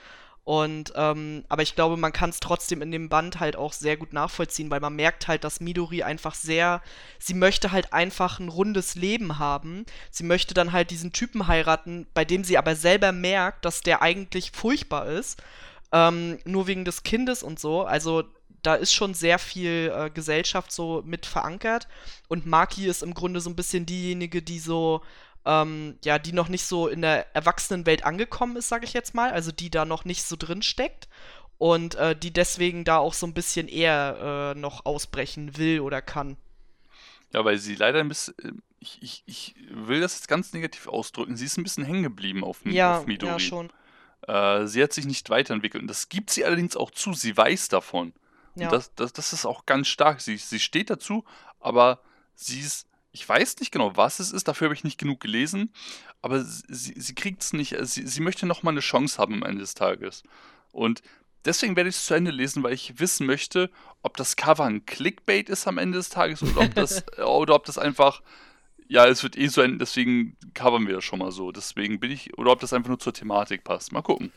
Und, 0.49 0.93
ähm, 0.95 1.45
aber 1.47 1.61
ich 1.61 1.75
glaube, 1.75 1.95
man 1.95 2.11
kann 2.11 2.31
es 2.31 2.39
trotzdem 2.39 2.81
in 2.81 2.89
dem 2.89 3.07
Band 3.07 3.39
halt 3.39 3.55
auch 3.55 3.71
sehr 3.71 3.97
gut 3.97 4.13
nachvollziehen, 4.13 4.71
weil 4.71 4.79
man 4.79 4.95
merkt 4.95 5.27
halt, 5.27 5.43
dass 5.43 5.59
Midori 5.59 6.01
einfach 6.01 6.33
sehr, 6.33 6.81
sie 7.19 7.35
möchte 7.35 7.71
halt 7.71 7.93
einfach 7.93 8.39
ein 8.39 8.49
rundes 8.49 8.95
Leben 8.95 9.37
haben. 9.37 9.85
Sie 10.09 10.23
möchte 10.23 10.55
dann 10.55 10.71
halt 10.71 10.89
diesen 10.89 11.13
Typen 11.13 11.45
heiraten, 11.45 12.07
bei 12.15 12.25
dem 12.25 12.43
sie 12.43 12.57
aber 12.57 12.75
selber 12.75 13.11
merkt, 13.11 13.63
dass 13.63 13.81
der 13.81 14.01
eigentlich 14.01 14.49
furchtbar 14.51 15.05
ist. 15.05 15.39
Ähm, 15.91 16.39
nur 16.45 16.65
wegen 16.65 16.83
des 16.83 17.03
Kindes 17.03 17.43
und 17.43 17.59
so. 17.59 17.83
Also 17.83 18.23
da 18.63 18.73
ist 18.73 18.91
schon 18.91 19.13
sehr 19.13 19.37
viel 19.37 19.93
äh, 19.95 20.09
Gesellschaft 20.09 20.71
so 20.71 21.03
mit 21.05 21.27
verankert. 21.27 21.87
Und 22.27 22.47
Maki 22.47 22.87
ist 22.87 23.03
im 23.03 23.13
Grunde 23.13 23.39
so 23.39 23.51
ein 23.51 23.55
bisschen 23.55 23.85
diejenige, 23.85 24.41
die 24.41 24.57
so, 24.57 25.01
ähm, 25.49 25.97
ja, 26.05 26.19
die 26.19 26.31
noch 26.31 26.47
nicht 26.47 26.63
so 26.63 26.87
in 26.87 27.01
der 27.01 27.35
Erwachsenenwelt 27.35 28.03
angekommen 28.03 28.55
ist, 28.55 28.69
sage 28.69 28.85
ich 28.85 28.93
jetzt 28.93 29.15
mal. 29.15 29.31
Also 29.31 29.51
die 29.51 29.71
da 29.71 29.83
noch 29.83 30.05
nicht 30.05 30.23
so 30.23 30.35
drin 30.37 30.61
steckt. 30.61 31.09
Und 31.57 31.95
äh, 31.95 32.15
die 32.15 32.31
deswegen 32.31 32.85
da 32.85 32.99
auch 32.99 33.13
so 33.15 33.25
ein 33.25 33.33
bisschen 33.33 33.67
eher 33.67 34.53
äh, 34.55 34.59
noch 34.59 34.85
ausbrechen 34.85 35.57
will 35.57 35.79
oder 35.81 36.01
kann. 36.01 36.37
Ja, 37.33 37.43
weil 37.43 37.57
sie 37.57 37.75
leider 37.75 37.99
ein 37.99 38.07
bisschen. 38.07 38.61
Ich, 38.79 38.99
ich, 39.01 39.23
ich 39.25 39.55
will 39.69 39.99
das 39.99 40.13
jetzt 40.15 40.27
ganz 40.29 40.53
negativ 40.53 40.87
ausdrücken. 40.87 41.35
Sie 41.35 41.45
ist 41.45 41.57
ein 41.57 41.63
bisschen 41.63 41.83
hängen 41.83 42.03
geblieben 42.03 42.43
auf, 42.45 42.65
Ja, 42.65 42.99
auf 42.99 43.07
Midori. 43.07 43.33
ja, 43.33 43.39
schon. 43.39 43.71
Äh, 44.27 44.67
sie 44.67 44.81
hat 44.81 44.93
sich 44.93 45.05
nicht 45.05 45.29
weiterentwickelt. 45.29 45.81
Und 45.81 45.87
das 45.87 46.07
gibt 46.09 46.29
sie 46.29 46.45
allerdings 46.45 46.77
auch 46.77 46.91
zu. 46.91 47.13
Sie 47.13 47.35
weiß 47.35 47.67
davon. 47.69 48.13
Ja. 48.55 48.67
Und 48.67 48.73
das, 48.73 48.93
das, 48.95 49.11
das 49.11 49.33
ist 49.33 49.45
auch 49.45 49.65
ganz 49.65 49.87
stark. 49.89 50.21
Sie, 50.21 50.37
sie 50.37 50.59
steht 50.59 50.89
dazu, 50.89 51.25
aber 51.59 51.99
sie 52.35 52.59
ist. 52.59 52.87
Ich 53.11 53.27
weiß 53.27 53.59
nicht 53.59 53.71
genau, 53.71 53.97
was 53.97 54.19
es 54.19 54.31
ist, 54.31 54.47
dafür 54.47 54.65
habe 54.65 54.75
ich 54.75 54.83
nicht 54.83 54.99
genug 54.99 55.19
gelesen, 55.19 55.73
aber 56.21 56.43
sie, 56.43 56.93
sie 56.95 57.15
kriegt 57.15 57.41
es 57.41 57.53
nicht. 57.53 57.75
Sie, 57.81 58.05
sie 58.05 58.21
möchte 58.21 58.45
nochmal 58.45 58.73
eine 58.73 58.81
Chance 58.81 59.17
haben 59.17 59.33
am 59.35 59.43
Ende 59.43 59.61
des 59.61 59.73
Tages. 59.73 60.21
Und 60.71 61.01
deswegen 61.45 61.75
werde 61.75 61.89
ich 61.89 61.95
es 61.95 62.05
zu 62.05 62.13
Ende 62.13 62.29
lesen, 62.31 62.61
weil 62.61 62.73
ich 62.73 62.99
wissen 62.99 63.25
möchte, 63.25 63.71
ob 64.03 64.15
das 64.17 64.35
Cover 64.35 64.65
ein 64.65 64.85
Clickbait 64.85 65.49
ist 65.49 65.67
am 65.67 65.79
Ende 65.79 65.97
des 65.97 66.09
Tages 66.09 66.43
oder 66.43 66.61
ob 66.61 66.75
das, 66.75 67.03
oder 67.17 67.55
ob 67.55 67.65
das 67.65 67.79
einfach, 67.79 68.21
ja, 68.87 69.07
es 69.07 69.23
wird 69.23 69.37
eh 69.37 69.47
so 69.47 69.61
enden, 69.61 69.79
deswegen 69.79 70.37
covern 70.53 70.85
wir 70.87 70.95
das 70.95 71.03
schon 71.03 71.19
mal 71.19 71.31
so. 71.31 71.51
Deswegen 71.51 71.99
bin 71.99 72.11
ich, 72.11 72.37
oder 72.37 72.51
ob 72.51 72.59
das 72.59 72.73
einfach 72.73 72.89
nur 72.89 72.99
zur 72.99 73.13
Thematik 73.13 73.63
passt. 73.63 73.91
Mal 73.91 74.03
gucken. 74.03 74.31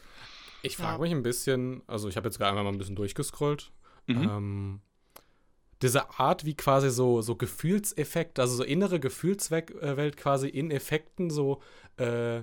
Ich 0.62 0.76
frage 0.76 0.94
Ja. 0.94 0.98
mich 1.02 1.10
ein 1.12 1.22
bisschen, 1.22 1.82
also 1.86 2.08
ich 2.08 2.16
habe 2.16 2.28
jetzt 2.28 2.38
gerade 2.38 2.50
einmal 2.50 2.64
mal 2.64 2.70
ein 2.72 2.78
bisschen 2.78 2.96
durchgescrollt. 2.96 3.70
Mhm. 4.06 4.22
Ähm, 4.22 4.80
diese 5.82 6.18
Art, 6.18 6.44
wie 6.44 6.54
quasi 6.54 6.90
so, 6.90 7.20
so 7.22 7.36
Gefühlseffekt, 7.36 8.38
also 8.38 8.56
so 8.56 8.64
innere 8.64 9.00
Gefühlswelt 9.00 10.16
quasi 10.16 10.48
in 10.48 10.70
Effekten 10.70 11.30
so 11.30 11.60
äh, 11.96 12.42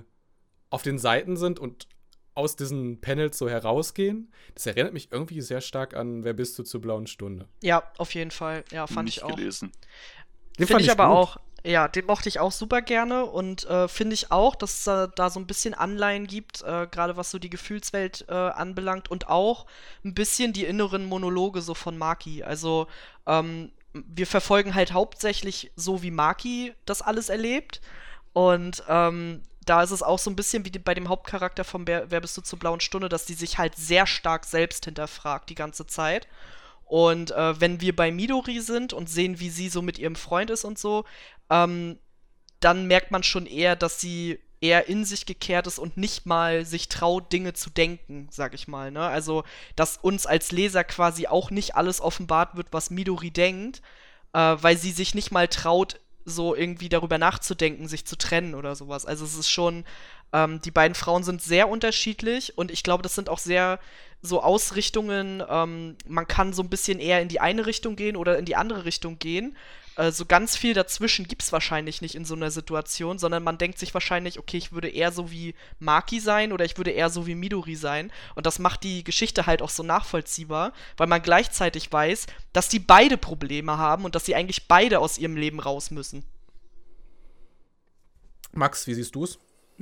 auf 0.68 0.82
den 0.82 0.98
Seiten 0.98 1.36
sind 1.36 1.58
und 1.58 1.88
aus 2.34 2.56
diesen 2.56 3.00
Panels 3.00 3.38
so 3.38 3.48
herausgehen. 3.48 4.32
Das 4.54 4.66
erinnert 4.66 4.92
mich 4.92 5.10
irgendwie 5.10 5.40
sehr 5.40 5.60
stark 5.60 5.94
an 5.94 6.24
Wer 6.24 6.32
bist 6.32 6.58
du 6.58 6.62
zur 6.62 6.80
blauen 6.80 7.06
Stunde? 7.06 7.48
Ja, 7.62 7.82
auf 7.98 8.14
jeden 8.14 8.30
Fall. 8.30 8.64
Ja, 8.70 8.86
fand 8.86 9.06
Nicht 9.06 9.18
ich 9.18 9.22
auch. 9.24 9.34
gelesen. 9.34 9.72
Den 10.58 10.66
Finde 10.66 10.72
fand 10.72 10.84
ich 10.84 10.90
aber 10.90 11.06
gut. 11.06 11.16
auch. 11.16 11.36
Ja, 11.62 11.88
den 11.88 12.06
mochte 12.06 12.28
ich 12.30 12.38
auch 12.38 12.52
super 12.52 12.80
gerne 12.80 13.26
und 13.26 13.66
äh, 13.66 13.86
finde 13.86 14.14
ich 14.14 14.32
auch, 14.32 14.54
dass 14.54 14.78
es 14.78 14.84
da, 14.84 15.06
da 15.08 15.28
so 15.28 15.38
ein 15.38 15.46
bisschen 15.46 15.74
Anleihen 15.74 16.26
gibt, 16.26 16.62
äh, 16.62 16.86
gerade 16.90 17.18
was 17.18 17.30
so 17.30 17.38
die 17.38 17.50
Gefühlswelt 17.50 18.24
äh, 18.28 18.32
anbelangt 18.32 19.10
und 19.10 19.28
auch 19.28 19.66
ein 20.02 20.14
bisschen 20.14 20.54
die 20.54 20.64
inneren 20.64 21.04
Monologe 21.04 21.60
so 21.60 21.74
von 21.74 21.98
Maki. 21.98 22.42
Also 22.42 22.86
ähm, 23.26 23.72
wir 23.92 24.26
verfolgen 24.26 24.74
halt 24.74 24.92
hauptsächlich 24.92 25.70
so, 25.76 26.02
wie 26.02 26.10
Maki 26.10 26.72
das 26.86 27.02
alles 27.02 27.28
erlebt 27.28 27.82
und 28.32 28.82
ähm, 28.88 29.42
da 29.66 29.82
ist 29.82 29.90
es 29.90 30.02
auch 30.02 30.18
so 30.18 30.30
ein 30.30 30.36
bisschen 30.36 30.64
wie 30.64 30.70
bei 30.70 30.94
dem 30.94 31.08
Hauptcharakter 31.08 31.64
von 31.64 31.86
Wer, 31.86 32.10
Wer 32.10 32.20
bist 32.20 32.36
du 32.36 32.40
zur 32.40 32.58
blauen 32.58 32.80
Stunde, 32.80 33.08
dass 33.08 33.26
die 33.26 33.34
sich 33.34 33.58
halt 33.58 33.76
sehr 33.76 34.06
stark 34.06 34.46
selbst 34.46 34.86
hinterfragt 34.86 35.50
die 35.50 35.54
ganze 35.54 35.86
Zeit. 35.86 36.26
Und 36.86 37.30
äh, 37.30 37.60
wenn 37.60 37.80
wir 37.80 37.94
bei 37.94 38.10
Midori 38.10 38.60
sind 38.60 38.92
und 38.92 39.08
sehen, 39.08 39.38
wie 39.38 39.50
sie 39.50 39.68
so 39.68 39.80
mit 39.80 39.98
ihrem 39.98 40.16
Freund 40.16 40.50
ist 40.50 40.64
und 40.64 40.76
so, 40.76 41.04
ähm, 41.50 41.98
dann 42.60 42.86
merkt 42.86 43.10
man 43.10 43.22
schon 43.22 43.46
eher, 43.46 43.76
dass 43.76 44.00
sie 44.00 44.38
eher 44.60 44.88
in 44.88 45.04
sich 45.04 45.24
gekehrt 45.24 45.66
ist 45.66 45.78
und 45.78 45.96
nicht 45.96 46.26
mal 46.26 46.66
sich 46.66 46.88
traut, 46.88 47.32
Dinge 47.32 47.54
zu 47.54 47.70
denken, 47.70 48.28
sag 48.30 48.54
ich 48.54 48.68
mal. 48.68 48.90
Ne? 48.90 49.00
Also, 49.00 49.44
dass 49.74 49.96
uns 49.96 50.26
als 50.26 50.52
Leser 50.52 50.84
quasi 50.84 51.26
auch 51.26 51.50
nicht 51.50 51.76
alles 51.76 52.00
offenbart 52.00 52.56
wird, 52.56 52.68
was 52.70 52.90
Midori 52.90 53.30
denkt, 53.30 53.80
äh, 54.34 54.38
weil 54.38 54.76
sie 54.76 54.92
sich 54.92 55.14
nicht 55.14 55.30
mal 55.30 55.48
traut, 55.48 55.98
so 56.26 56.54
irgendwie 56.54 56.90
darüber 56.90 57.16
nachzudenken, 57.16 57.88
sich 57.88 58.06
zu 58.06 58.16
trennen 58.16 58.54
oder 58.54 58.76
sowas. 58.76 59.06
Also 59.06 59.24
es 59.24 59.34
ist 59.34 59.50
schon, 59.50 59.84
ähm, 60.32 60.60
die 60.60 60.70
beiden 60.70 60.94
Frauen 60.94 61.24
sind 61.24 61.42
sehr 61.42 61.68
unterschiedlich 61.68 62.56
und 62.58 62.70
ich 62.70 62.82
glaube, 62.82 63.02
das 63.02 63.14
sind 63.14 63.28
auch 63.30 63.38
sehr 63.38 63.80
so 64.22 64.42
Ausrichtungen, 64.42 65.42
ähm, 65.48 65.96
man 66.06 66.28
kann 66.28 66.52
so 66.52 66.62
ein 66.62 66.68
bisschen 66.68 67.00
eher 67.00 67.22
in 67.22 67.28
die 67.28 67.40
eine 67.40 67.64
Richtung 67.64 67.96
gehen 67.96 68.16
oder 68.16 68.38
in 68.38 68.44
die 68.44 68.56
andere 68.56 68.84
Richtung 68.84 69.18
gehen. 69.18 69.56
Äh, 70.00 70.12
so 70.12 70.24
ganz 70.24 70.56
viel 70.56 70.72
dazwischen 70.72 71.28
gibt 71.28 71.42
es 71.42 71.52
wahrscheinlich 71.52 72.00
nicht 72.00 72.14
in 72.14 72.24
so 72.24 72.34
einer 72.34 72.50
Situation, 72.50 73.18
sondern 73.18 73.42
man 73.42 73.58
denkt 73.58 73.78
sich 73.78 73.92
wahrscheinlich, 73.92 74.38
okay, 74.38 74.56
ich 74.56 74.72
würde 74.72 74.88
eher 74.88 75.12
so 75.12 75.30
wie 75.30 75.54
Maki 75.78 76.20
sein 76.20 76.52
oder 76.52 76.64
ich 76.64 76.78
würde 76.78 76.90
eher 76.90 77.10
so 77.10 77.26
wie 77.26 77.34
Midori 77.34 77.76
sein. 77.76 78.10
Und 78.34 78.46
das 78.46 78.58
macht 78.58 78.82
die 78.82 79.04
Geschichte 79.04 79.44
halt 79.44 79.60
auch 79.60 79.68
so 79.68 79.82
nachvollziehbar, 79.82 80.72
weil 80.96 81.06
man 81.06 81.20
gleichzeitig 81.20 81.92
weiß, 81.92 82.28
dass 82.54 82.70
die 82.70 82.78
beide 82.78 83.18
Probleme 83.18 83.76
haben 83.76 84.06
und 84.06 84.14
dass 84.14 84.24
sie 84.24 84.34
eigentlich 84.34 84.68
beide 84.68 85.00
aus 85.00 85.18
ihrem 85.18 85.36
Leben 85.36 85.60
raus 85.60 85.90
müssen. 85.90 86.24
Max, 88.52 88.86
wie 88.86 88.94
siehst 88.94 89.14
du 89.14 89.24
es? 89.24 89.38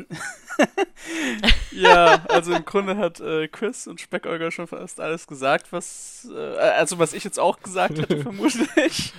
Ja, 1.72 2.24
also 2.28 2.52
im 2.52 2.64
Grunde 2.64 2.96
hat 2.96 3.20
äh, 3.20 3.46
Chris 3.48 3.87
und 3.87 4.00
Speckolger 4.00 4.50
schon 4.50 4.66
fast 4.66 5.00
alles 5.00 5.26
gesagt, 5.26 5.72
was, 5.72 6.28
äh, 6.34 6.38
also 6.58 6.98
was 6.98 7.12
ich 7.12 7.24
jetzt 7.24 7.38
auch 7.38 7.61
gesagt 7.61 7.98
hätte, 7.98 8.18
vermutlich. 8.22 9.12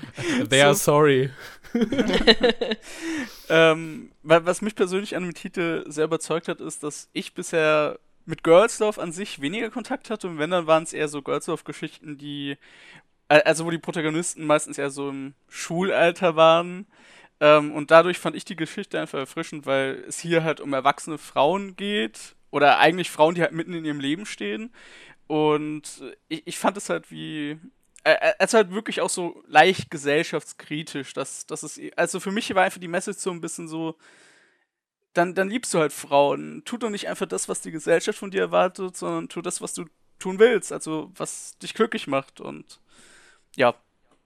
They 0.49 0.61
are 0.61 0.75
So. 0.75 0.91
sorry. 0.91 1.29
Ähm, 3.49 4.11
wa- 4.23 4.41
was 4.45 4.61
mich 4.61 4.75
persönlich 4.75 5.15
an 5.15 5.23
dem 5.23 5.33
Titel 5.33 5.83
sehr 5.87 6.05
überzeugt 6.05 6.47
hat, 6.47 6.61
ist, 6.61 6.83
dass 6.83 7.09
ich 7.13 7.33
bisher 7.33 7.99
mit 8.25 8.43
Girlsdorf 8.43 8.99
an 8.99 9.11
sich 9.11 9.41
weniger 9.41 9.69
Kontakt 9.71 10.09
hatte 10.09 10.27
und 10.27 10.37
wenn, 10.37 10.51
dann 10.51 10.67
waren 10.67 10.83
es 10.83 10.93
eher 10.93 11.07
so 11.07 11.21
Girlsdorf-Geschichten, 11.21 12.17
die, 12.17 12.57
äh, 13.27 13.41
also 13.43 13.65
wo 13.65 13.71
die 13.71 13.79
Protagonisten 13.79 14.45
meistens 14.45 14.77
eher 14.77 14.91
so 14.91 15.09
im 15.09 15.33
Schulalter 15.47 16.35
waren. 16.35 16.85
Ähm, 17.39 17.71
und 17.71 17.91
dadurch 17.91 18.19
fand 18.19 18.35
ich 18.35 18.45
die 18.45 18.55
Geschichte 18.55 18.99
einfach 18.99 19.19
erfrischend, 19.19 19.65
weil 19.65 20.03
es 20.07 20.19
hier 20.19 20.43
halt 20.43 20.59
um 20.59 20.73
erwachsene 20.73 21.17
Frauen 21.17 21.75
geht 21.75 22.35
oder 22.51 22.79
eigentlich 22.79 23.11
Frauen, 23.11 23.35
die 23.35 23.41
halt 23.41 23.53
mitten 23.53 23.73
in 23.73 23.85
ihrem 23.85 23.99
Leben 23.99 24.25
stehen. 24.25 24.73
Und 25.27 26.01
ich, 26.27 26.47
ich 26.47 26.57
fand 26.57 26.77
es 26.77 26.89
halt 26.89 27.11
wie, 27.11 27.57
äh, 28.03 28.13
äh, 28.13 28.33
es 28.39 28.53
halt 28.53 28.71
wirklich 28.71 29.01
auch 29.01 29.09
so 29.09 29.43
leicht 29.47 29.91
gesellschaftskritisch. 29.91 31.13
Dass, 31.13 31.45
dass 31.45 31.63
es, 31.63 31.79
also 31.95 32.19
für 32.19 32.31
mich 32.31 32.53
war 32.55 32.63
einfach 32.63 32.79
die 32.79 32.87
Message 32.87 33.19
so 33.19 33.31
ein 33.31 33.41
bisschen 33.41 33.67
so, 33.67 33.95
dann, 35.13 35.35
dann 35.35 35.49
liebst 35.49 35.73
du 35.73 35.79
halt 35.79 35.93
Frauen. 35.93 36.63
Tu 36.65 36.77
doch 36.77 36.89
nicht 36.89 37.07
einfach 37.07 37.27
das, 37.27 37.49
was 37.49 37.61
die 37.61 37.71
Gesellschaft 37.71 38.19
von 38.19 38.31
dir 38.31 38.41
erwartet, 38.41 38.97
sondern 38.97 39.29
tu 39.29 39.41
das, 39.41 39.61
was 39.61 39.73
du 39.73 39.85
tun 40.19 40.39
willst. 40.39 40.71
Also 40.71 41.11
was 41.15 41.57
dich 41.59 41.73
glücklich 41.73 42.07
macht. 42.07 42.41
Und 42.41 42.79
ja, 43.55 43.75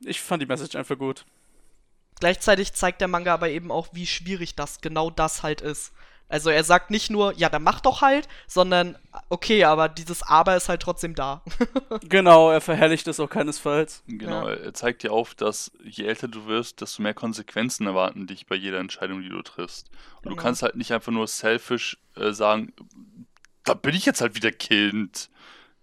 ich 0.02 0.21
fand 0.21 0.41
die 0.41 0.47
Message 0.47 0.76
einfach 0.76 0.97
gut. 0.97 1.26
Gleichzeitig 2.19 2.73
zeigt 2.73 3.02
der 3.02 3.08
Manga 3.08 3.34
aber 3.34 3.49
eben 3.49 3.71
auch, 3.71 3.88
wie 3.93 4.06
schwierig 4.08 4.56
das 4.56 4.82
genau 4.82 5.10
das 5.10 5.43
halt 5.43 5.62
ist. 5.62 5.91
Also 6.30 6.49
er 6.49 6.63
sagt 6.63 6.89
nicht 6.89 7.12
nur, 7.12 7.34
ja, 7.38 7.49
dann 7.49 7.62
mach 7.62 7.80
doch 7.80 8.02
halt, 8.02 8.28
sondern 8.47 8.97
okay, 9.30 9.65
aber 9.65 9.88
dieses 9.88 10.23
Aber 10.23 10.56
ist 10.56 10.67
halt 10.67 10.82
trotzdem 10.82 11.13
da. 11.13 11.43
Genau, 12.10 12.49
er 12.49 12.62
verherrlicht 12.62 13.08
es 13.08 13.19
auch 13.19 13.30
keinesfalls. 13.30 14.02
Genau, 14.08 14.47
Ja. 14.47 14.54
er 14.56 14.73
zeigt 14.73 15.04
dir 15.04 15.12
auf, 15.12 15.36
dass 15.36 15.71
je 15.84 16.06
älter 16.06 16.28
du 16.28 16.47
wirst, 16.47 16.82
desto 16.82 17.04
mehr 17.04 17.13
Konsequenzen 17.13 17.86
erwarten 17.86 18.26
dich 18.26 18.47
bei 18.47 18.56
jeder 18.56 18.80
Entscheidung, 18.80 19.21
die 19.21 19.30
du 19.30 19.41
triffst. 19.43 19.89
Und 20.17 20.23
Genau. 20.23 20.36
du 20.36 20.41
kannst 20.41 20.63
halt 20.63 20.76
nicht 20.76 20.91
einfach 20.91 21.12
nur 21.12 21.28
selfish 21.28 21.97
äh, 22.15 22.32
sagen, 22.32 22.73
da 23.63 23.76
bin 23.76 23.93
ich 23.93 24.06
jetzt 24.06 24.21
halt 24.21 24.36
wieder 24.36 24.52
Kind. 24.52 25.30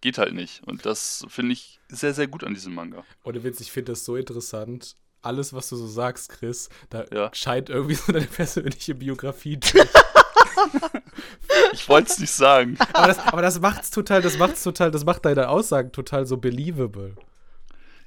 Geht 0.00 0.18
halt 0.18 0.34
nicht. 0.34 0.62
Und 0.66 0.84
das 0.84 1.24
finde 1.28 1.52
ich 1.52 1.78
sehr, 1.88 2.14
sehr 2.14 2.26
gut 2.26 2.42
an 2.42 2.54
diesem 2.54 2.74
Manga. 2.74 3.04
Ohne 3.22 3.44
Witz, 3.44 3.60
ich 3.60 3.70
finde 3.70 3.92
das 3.92 4.04
so 4.04 4.16
interessant. 4.16 4.96
Alles, 5.22 5.52
was 5.52 5.68
du 5.68 5.76
so 5.76 5.86
sagst, 5.86 6.30
Chris, 6.30 6.68
da 6.88 7.04
Ja. 7.12 7.30
scheint 7.34 7.68
irgendwie 7.68 7.94
so 7.94 8.12
deine 8.12 8.26
persönliche 8.26 8.94
Biografie 8.94 9.56
durch. 9.72 9.88
Ich 11.72 11.88
wollte 11.88 12.12
es 12.12 12.18
nicht 12.18 12.32
sagen. 12.32 12.76
aber, 12.92 13.06
das, 13.06 13.18
aber 13.18 13.42
das 13.42 13.60
macht's 13.60 13.90
total, 13.90 14.22
das 14.22 14.38
macht's 14.38 14.62
total, 14.62 14.90
das 14.90 15.04
macht 15.04 15.24
deine 15.24 15.48
Aussagen 15.48 15.92
total 15.92 16.26
so 16.26 16.36
believable. 16.36 17.16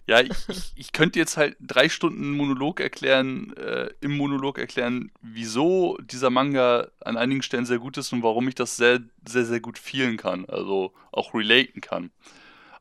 Ja, 0.05 0.19
ich, 0.19 0.31
ich, 0.49 0.73
ich 0.75 0.91
könnte 0.91 1.17
jetzt 1.17 1.37
halt 1.37 1.55
drei 1.61 1.87
Stunden 1.87 2.31
Monolog 2.31 2.81
erklären, 2.81 3.55
äh, 3.55 3.89
im 4.01 4.17
Monolog 4.17 4.57
erklären, 4.59 5.11
wieso 5.21 5.97
dieser 6.01 6.29
Manga 6.29 6.87
an 6.99 7.15
einigen 7.15 7.41
Stellen 7.41 7.65
sehr 7.65 7.79
gut 7.79 7.97
ist 7.97 8.11
und 8.11 8.21
warum 8.21 8.47
ich 8.49 8.55
das 8.55 8.75
sehr, 8.75 8.99
sehr, 9.25 9.45
sehr 9.45 9.61
gut 9.61 9.79
fühlen 9.79 10.17
kann. 10.17 10.45
Also 10.45 10.93
auch 11.13 11.33
relaten 11.33 11.79
kann. 11.79 12.11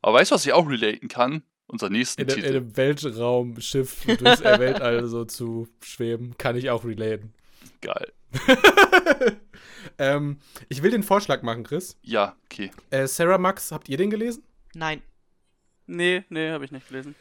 Aber 0.01 0.17
weißt 0.19 0.31
du, 0.31 0.35
was 0.35 0.45
ich 0.45 0.51
auch 0.51 0.67
relaten 0.67 1.07
kann? 1.07 1.43
Unser 1.67 1.89
nächsten 1.89 2.21
In, 2.21 2.27
einem- 2.29 2.37
in 2.37 2.43
Titel. 2.43 2.55
einem 2.57 2.77
Weltraumschiff 2.77 4.05
durchs 4.05 4.43
Weltall 4.43 5.05
so 5.07 5.25
zu 5.25 5.67
schweben, 5.81 6.35
kann 6.37 6.55
ich 6.55 6.69
auch 6.69 6.83
relaten. 6.85 7.33
Geil. 7.81 8.11
Ähm, 9.99 10.39
ich 10.69 10.81
will 10.81 10.89
den 10.91 11.03
Vorschlag 11.03 11.43
machen, 11.43 11.63
Chris. 11.63 11.97
Ja, 12.01 12.35
okay. 12.45 12.71
Äh, 12.89 13.05
Sarah 13.05 13.37
Max, 13.37 13.71
habt 13.71 13.89
ihr 13.89 13.97
den 13.97 14.09
gelesen? 14.09 14.41
Nein. 14.73 15.01
Nee, 15.85 16.23
nee, 16.29 16.49
habe 16.51 16.63
ich 16.65 16.71
nicht 16.71 16.87
gelesen. 16.87 17.15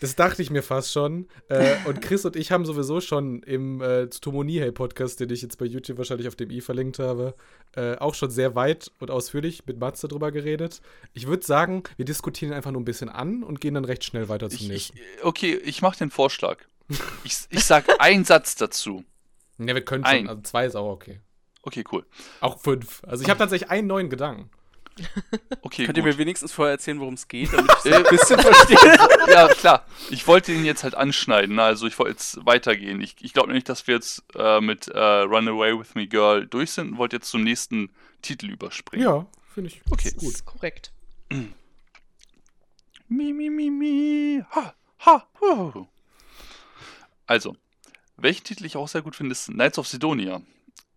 Das 0.00 0.14
dachte 0.14 0.42
ich 0.42 0.50
mir 0.50 0.62
fast 0.62 0.92
schon. 0.92 1.28
Äh, 1.48 1.76
und 1.86 2.02
Chris 2.02 2.24
und 2.24 2.36
ich 2.36 2.52
haben 2.52 2.66
sowieso 2.66 3.00
schon 3.00 3.42
im 3.42 3.80
äh, 3.80 4.08
Tomonihei-Podcast, 4.08 5.20
den 5.20 5.30
ich 5.30 5.42
jetzt 5.42 5.58
bei 5.58 5.64
YouTube 5.64 5.98
wahrscheinlich 5.98 6.28
auf 6.28 6.36
dem 6.36 6.50
i 6.50 6.60
verlinkt 6.60 6.98
habe, 6.98 7.34
äh, 7.74 7.96
auch 7.96 8.14
schon 8.14 8.30
sehr 8.30 8.54
weit 8.54 8.90
und 8.98 9.10
ausführlich 9.10 9.64
mit 9.66 9.78
Matze 9.78 10.08
drüber 10.08 10.32
geredet. 10.32 10.82
Ich 11.14 11.26
würde 11.26 11.46
sagen, 11.46 11.82
wir 11.96 12.04
diskutieren 12.04 12.52
einfach 12.52 12.72
nur 12.72 12.80
ein 12.82 12.84
bisschen 12.84 13.08
an 13.08 13.42
und 13.42 13.60
gehen 13.60 13.74
dann 13.74 13.84
recht 13.86 14.04
schnell 14.04 14.28
weiter 14.28 14.50
zum 14.50 14.56
Ich, 14.56 14.62
ich, 14.64 14.68
nächsten. 14.68 14.98
okay, 15.22 15.54
ich 15.64 15.80
mache 15.82 15.98
den 15.98 16.10
Vorschlag. 16.10 16.58
Ich, 17.24 17.38
ich 17.50 17.64
sag 17.64 17.86
einen 18.00 18.24
Satz 18.24 18.54
dazu. 18.54 19.02
ja, 19.58 19.74
wir 19.74 19.84
können 19.84 20.04
ein. 20.04 20.18
schon. 20.20 20.28
Also 20.28 20.42
zwei 20.42 20.66
ist 20.66 20.76
auch 20.76 20.90
okay. 20.90 21.20
Okay, 21.62 21.82
cool. 21.90 22.06
Auch 22.40 22.60
fünf. 22.60 23.02
Also 23.04 23.24
ich 23.24 23.30
habe 23.30 23.38
tatsächlich 23.38 23.70
einen 23.70 23.88
neuen 23.88 24.08
Gedanken. 24.08 24.50
Okay, 25.62 25.84
Könnt 25.84 25.98
ihr 25.98 26.04
gut. 26.04 26.12
mir 26.12 26.18
wenigst's 26.18 26.50
vorher 26.52 26.72
erzählen, 26.72 26.98
worum 27.00 27.14
es 27.14 27.28
geht, 27.28 27.52
damit 27.52 27.70
ich 27.84 27.92
Äh, 27.92 27.96
ein 27.96 28.02
bisschen 28.04 28.38
verstehe? 28.40 28.78
ja, 29.28 29.48
klar. 29.48 29.84
Ich 30.10 30.26
wollte 30.26 30.52
ihn 30.52 30.64
jetzt 30.64 30.84
halt 30.84 30.94
anschneiden. 30.94 31.56
ne? 31.56 31.62
Also 31.64 31.86
ich 31.86 31.98
wollte 31.98 32.12
jetzt 32.12 32.44
weitergehen. 32.46 33.00
Ich, 33.02 33.16
ich 33.20 33.32
glaube 33.34 33.52
nicht, 33.52 33.68
dass 33.68 33.86
wir 33.86 33.94
jetzt 33.96 34.22
äh, 34.34 34.60
mit 34.60 34.88
äh, 34.88 34.98
Run 34.98 35.48
Away 35.48 35.78
With 35.78 35.94
Me 35.94 36.06
Girl 36.06 36.46
durch 36.46 36.70
sind 36.72 36.92
und 36.92 36.98
wollte 36.98 37.16
jetzt 37.16 37.28
zum 37.30 37.42
nächsten 37.44 37.90
Titel 38.22 38.46
überspringen. 38.50 39.04
Ja, 39.04 39.26
finde 39.52 39.68
ich 39.70 39.82
Okay. 39.90 40.12
Das 40.14 40.22
ist 40.22 40.44
korrekt. 40.46 40.92
Mi, 43.08 43.32
mi, 43.32 43.50
mi, 43.50 43.70
mi. 43.70 44.42
Ha, 44.54 44.74
ha, 45.04 45.26
hu. 45.40 45.86
Also, 47.26 47.56
welchen 48.16 48.44
Titel 48.44 48.64
ich 48.64 48.76
auch 48.76 48.88
sehr 48.88 49.02
gut 49.02 49.16
finde, 49.16 49.32
ist 49.32 49.46
Knights 49.46 49.78
of 49.78 49.86
Sidonia. 49.86 50.40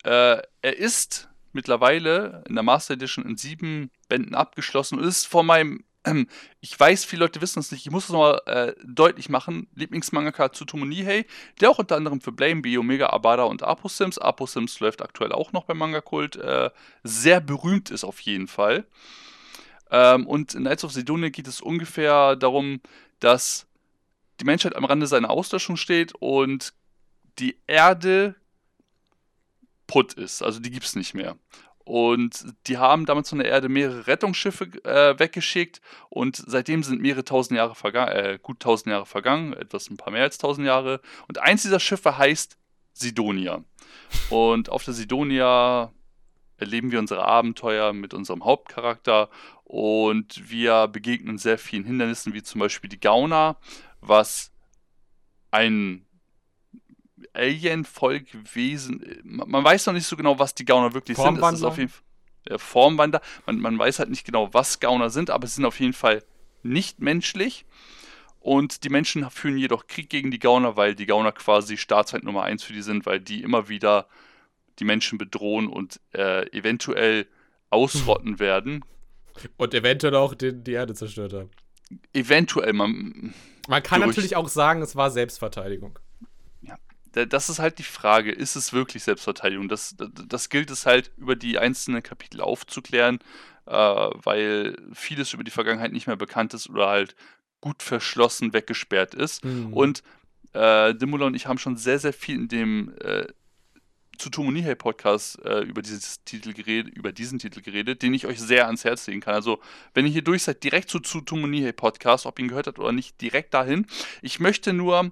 Äh, 0.03 0.41
er 0.61 0.77
ist 0.77 1.28
mittlerweile 1.53 2.43
in 2.47 2.55
der 2.55 2.63
Master 2.63 2.93
Edition 2.93 3.25
in 3.25 3.37
sieben 3.37 3.91
Bänden 4.07 4.35
abgeschlossen. 4.35 4.99
Und 4.99 5.05
ist 5.05 5.25
vor 5.25 5.43
meinem, 5.43 5.83
ähm, 6.05 6.27
ich 6.61 6.79
weiß, 6.79 7.05
viele 7.05 7.25
Leute 7.25 7.41
wissen 7.41 7.59
es 7.59 7.71
nicht, 7.71 7.85
ich 7.85 7.91
muss 7.91 8.05
es 8.05 8.09
nochmal 8.11 8.41
äh, 8.45 8.73
deutlich 8.85 9.29
machen, 9.29 9.67
Lieblingsmangaka 9.75 10.49
Tsutomu 10.49 10.85
Nihei, 10.85 11.25
der 11.59 11.69
auch 11.69 11.79
unter 11.79 11.95
anderem 11.95 12.21
für 12.21 12.31
Blame, 12.31 12.61
B, 12.61 12.77
Omega, 12.77 13.09
Abada 13.09 13.43
und 13.43 13.63
Apo-Sims, 13.63 14.17
Apo-Sims 14.17 14.79
läuft 14.79 15.01
aktuell 15.01 15.31
auch 15.31 15.51
noch 15.51 15.65
beim 15.65 15.77
Manga-Kult, 15.77 16.35
äh, 16.37 16.69
sehr 17.03 17.41
berühmt 17.41 17.91
ist 17.91 18.03
auf 18.03 18.19
jeden 18.21 18.47
Fall. 18.47 18.85
Ähm, 19.91 20.27
und 20.27 20.53
in 20.53 20.61
Knights 20.61 20.83
of 20.83 20.91
Sidonia 20.91 21.29
geht 21.29 21.47
es 21.47 21.61
ungefähr 21.61 22.35
darum, 22.35 22.81
dass 23.19 23.67
die 24.39 24.45
Menschheit 24.45 24.75
am 24.75 24.85
Rande 24.85 25.07
seiner 25.07 25.29
Auslöschung 25.29 25.75
steht 25.75 26.13
und 26.19 26.73
die 27.39 27.57
Erde 27.67 28.35
putt 29.89 30.13
ist. 30.13 30.43
Also 30.43 30.59
die 30.59 30.69
gibt 30.69 30.85
es 30.85 30.95
nicht 30.95 31.15
mehr. 31.15 31.35
Und 31.83 32.45
die 32.67 32.77
haben 32.77 33.07
damals 33.07 33.29
von 33.29 33.39
der 33.39 33.47
Erde 33.47 33.67
mehrere 33.67 34.05
Rettungsschiffe 34.05 34.65
äh, 34.83 35.17
weggeschickt 35.17 35.81
und 36.09 36.35
seitdem 36.35 36.83
sind 36.83 37.01
mehrere 37.01 37.25
tausend 37.25 37.57
Jahre 37.57 37.73
vergangen, 37.73 38.11
äh, 38.11 38.39
gut 38.39 38.59
tausend 38.59 38.91
Jahre 38.91 39.07
vergangen, 39.07 39.53
etwas 39.53 39.89
ein 39.89 39.97
paar 39.97 40.13
mehr 40.13 40.21
als 40.21 40.37
tausend 40.37 40.67
Jahre. 40.67 41.01
Und 41.27 41.39
eins 41.39 41.63
dieser 41.63 41.79
Schiffe 41.79 42.19
heißt 42.19 42.57
Sidonia. 42.93 43.63
Und 44.29 44.69
auf 44.69 44.85
der 44.85 44.93
Sidonia 44.93 45.91
erleben 46.57 46.91
wir 46.91 46.99
unsere 46.99 47.25
Abenteuer 47.25 47.91
mit 47.91 48.13
unserem 48.13 48.45
Hauptcharakter 48.45 49.31
und 49.63 50.47
wir 50.51 50.87
begegnen 50.87 51.39
sehr 51.39 51.57
vielen 51.57 51.85
Hindernissen, 51.85 52.35
wie 52.35 52.43
zum 52.43 52.59
Beispiel 52.59 52.89
die 52.89 52.99
Gauner, 52.99 53.57
was 53.99 54.51
ein 55.49 56.05
Alien-Volkwesen, 57.33 59.21
man 59.23 59.63
weiß 59.63 59.85
noch 59.87 59.93
nicht 59.93 60.07
so 60.07 60.15
genau, 60.15 60.39
was 60.39 60.55
die 60.55 60.65
Gauner 60.65 60.93
wirklich 60.93 61.17
sind. 61.17 61.37
Es 61.37 61.53
ist 61.53 61.63
auf 61.63 61.77
jeden 61.77 61.89
Fall 61.89 62.03
äh, 62.45 62.57
Formwandler. 62.57 63.21
Man, 63.45 63.59
man 63.59 63.79
weiß 63.79 63.99
halt 63.99 64.09
nicht 64.09 64.25
genau, 64.25 64.53
was 64.53 64.79
Gauner 64.79 65.09
sind, 65.09 65.29
aber 65.29 65.47
sie 65.47 65.55
sind 65.55 65.65
auf 65.65 65.79
jeden 65.79 65.93
Fall 65.93 66.23
nicht 66.63 66.99
menschlich. 66.99 67.65
Und 68.39 68.83
die 68.83 68.89
Menschen 68.89 69.29
führen 69.29 69.57
jedoch 69.57 69.87
Krieg 69.87 70.09
gegen 70.09 70.31
die 70.31 70.39
Gauner, 70.39 70.77
weil 70.77 70.95
die 70.95 71.05
Gauner 71.05 71.31
quasi 71.31 71.77
Staatsfeind 71.77 72.23
Nummer 72.23 72.43
1 72.43 72.63
für 72.63 72.73
die 72.73 72.81
sind, 72.81 73.05
weil 73.05 73.19
die 73.19 73.41
immer 73.41 73.67
wieder 73.67 74.07
die 74.79 74.85
Menschen 74.85 75.17
bedrohen 75.17 75.67
und 75.67 75.99
äh, 76.13 76.49
eventuell 76.57 77.27
ausrotten 77.69 78.39
werden. 78.39 78.85
Und 79.57 79.73
eventuell 79.73 80.15
auch 80.15 80.33
die, 80.33 80.53
die 80.53 80.71
Erde 80.71 80.93
zerstört 80.93 81.33
haben. 81.33 81.49
Eventuell, 82.13 82.73
man. 82.73 83.33
Man 83.67 83.83
kann 83.83 84.01
natürlich 84.01 84.35
auch 84.35 84.47
sagen, 84.47 84.81
es 84.81 84.95
war 84.95 85.11
Selbstverteidigung. 85.11 85.99
Das 87.13 87.49
ist 87.49 87.59
halt 87.59 87.79
die 87.79 87.83
Frage, 87.83 88.31
ist 88.31 88.55
es 88.55 88.73
wirklich 88.73 89.03
Selbstverteidigung? 89.03 89.67
Das, 89.67 89.95
das, 89.97 90.49
gilt 90.49 90.69
es 90.69 90.85
halt 90.85 91.11
über 91.17 91.35
die 91.35 91.57
einzelnen 91.57 92.03
Kapitel 92.03 92.41
aufzuklären, 92.41 93.19
äh, 93.65 93.71
weil 93.71 94.77
vieles 94.93 95.33
über 95.33 95.43
die 95.43 95.51
Vergangenheit 95.51 95.91
nicht 95.91 96.07
mehr 96.07 96.15
bekannt 96.15 96.53
ist 96.53 96.69
oder 96.69 96.87
halt 96.87 97.15
gut 97.61 97.83
verschlossen 97.83 98.53
weggesperrt 98.53 99.15
ist. 99.15 99.43
Mhm. 99.43 99.73
Und 99.73 100.03
äh, 100.53 100.93
Dimula 100.95 101.25
und 101.25 101.35
ich 101.35 101.47
haben 101.47 101.57
schon 101.57 101.77
sehr, 101.77 101.99
sehr 101.99 102.13
viel 102.13 102.35
in 102.35 102.47
dem 102.47 102.93
äh, 103.01 103.27
zu 104.19 104.29
Tomonihei 104.29 104.75
Podcast 104.75 105.43
äh, 105.45 105.61
über, 105.61 105.81
dieses 105.81 106.23
Titel 106.23 106.53
geredet, 106.53 106.93
über 106.93 107.11
diesen 107.11 107.39
Titel 107.39 107.61
geredet, 107.61 108.01
den 108.01 108.13
ich 108.13 108.27
euch 108.27 108.39
sehr 108.39 108.65
ans 108.67 108.83
Herz 108.83 109.07
legen 109.07 109.21
kann. 109.21 109.33
Also, 109.33 109.59
wenn 109.93 110.05
ihr 110.05 110.11
hier 110.11 110.21
durch 110.21 110.43
seid, 110.43 110.63
direkt 110.63 110.89
zu, 110.89 110.99
zu 110.99 111.21
Tomonihei 111.21 111.71
Podcast, 111.71 112.25
ob 112.25 112.37
ihr 112.37 112.45
ihn 112.45 112.49
gehört 112.49 112.67
habt 112.67 112.79
oder 112.79 112.91
nicht, 112.91 113.19
direkt 113.21 113.53
dahin. 113.53 113.87
Ich 114.21 114.39
möchte 114.39 114.73
nur 114.73 115.11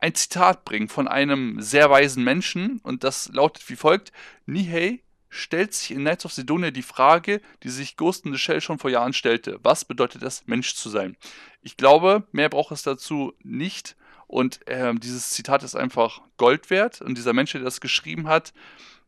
ein 0.00 0.14
Zitat 0.14 0.64
bringen 0.64 0.88
von 0.88 1.08
einem 1.08 1.60
sehr 1.60 1.90
weisen 1.90 2.24
Menschen 2.24 2.78
und 2.82 3.04
das 3.04 3.30
lautet 3.32 3.68
wie 3.68 3.76
folgt: 3.76 4.12
Nihei 4.46 5.00
stellt 5.28 5.74
sich 5.74 5.90
in 5.90 6.00
Knights 6.00 6.24
of 6.24 6.32
Sidonia 6.32 6.70
die 6.70 6.82
Frage, 6.82 7.40
die 7.62 7.68
sich 7.68 7.96
Ghost 7.96 8.24
in 8.24 8.32
the 8.32 8.38
Shell 8.38 8.60
schon 8.60 8.78
vor 8.78 8.90
Jahren 8.90 9.12
stellte. 9.12 9.58
Was 9.62 9.84
bedeutet 9.84 10.22
es, 10.22 10.46
Mensch 10.46 10.74
zu 10.74 10.88
sein? 10.88 11.16
Ich 11.62 11.76
glaube, 11.76 12.24
mehr 12.32 12.48
braucht 12.48 12.72
es 12.72 12.82
dazu 12.82 13.34
nicht. 13.42 13.96
Und 14.26 14.66
äh, 14.68 14.94
dieses 14.94 15.30
Zitat 15.30 15.62
ist 15.62 15.74
einfach 15.74 16.20
Gold 16.36 16.70
wert. 16.70 17.00
Und 17.00 17.16
dieser 17.16 17.32
Mensch, 17.32 17.52
der 17.52 17.62
das 17.62 17.80
geschrieben 17.80 18.28
hat, 18.28 18.52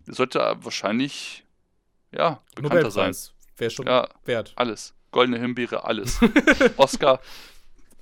sollte 0.06 0.56
wahrscheinlich 0.60 1.44
ja, 2.12 2.40
bekannter 2.54 2.90
sein. 2.90 3.14
Wäre 3.56 3.70
schon 3.70 3.86
ja, 3.86 4.08
wert. 4.24 4.52
Alles. 4.56 4.94
Goldene 5.10 5.38
Himbeere, 5.38 5.84
alles. 5.84 6.18
Oscar. 6.76 7.20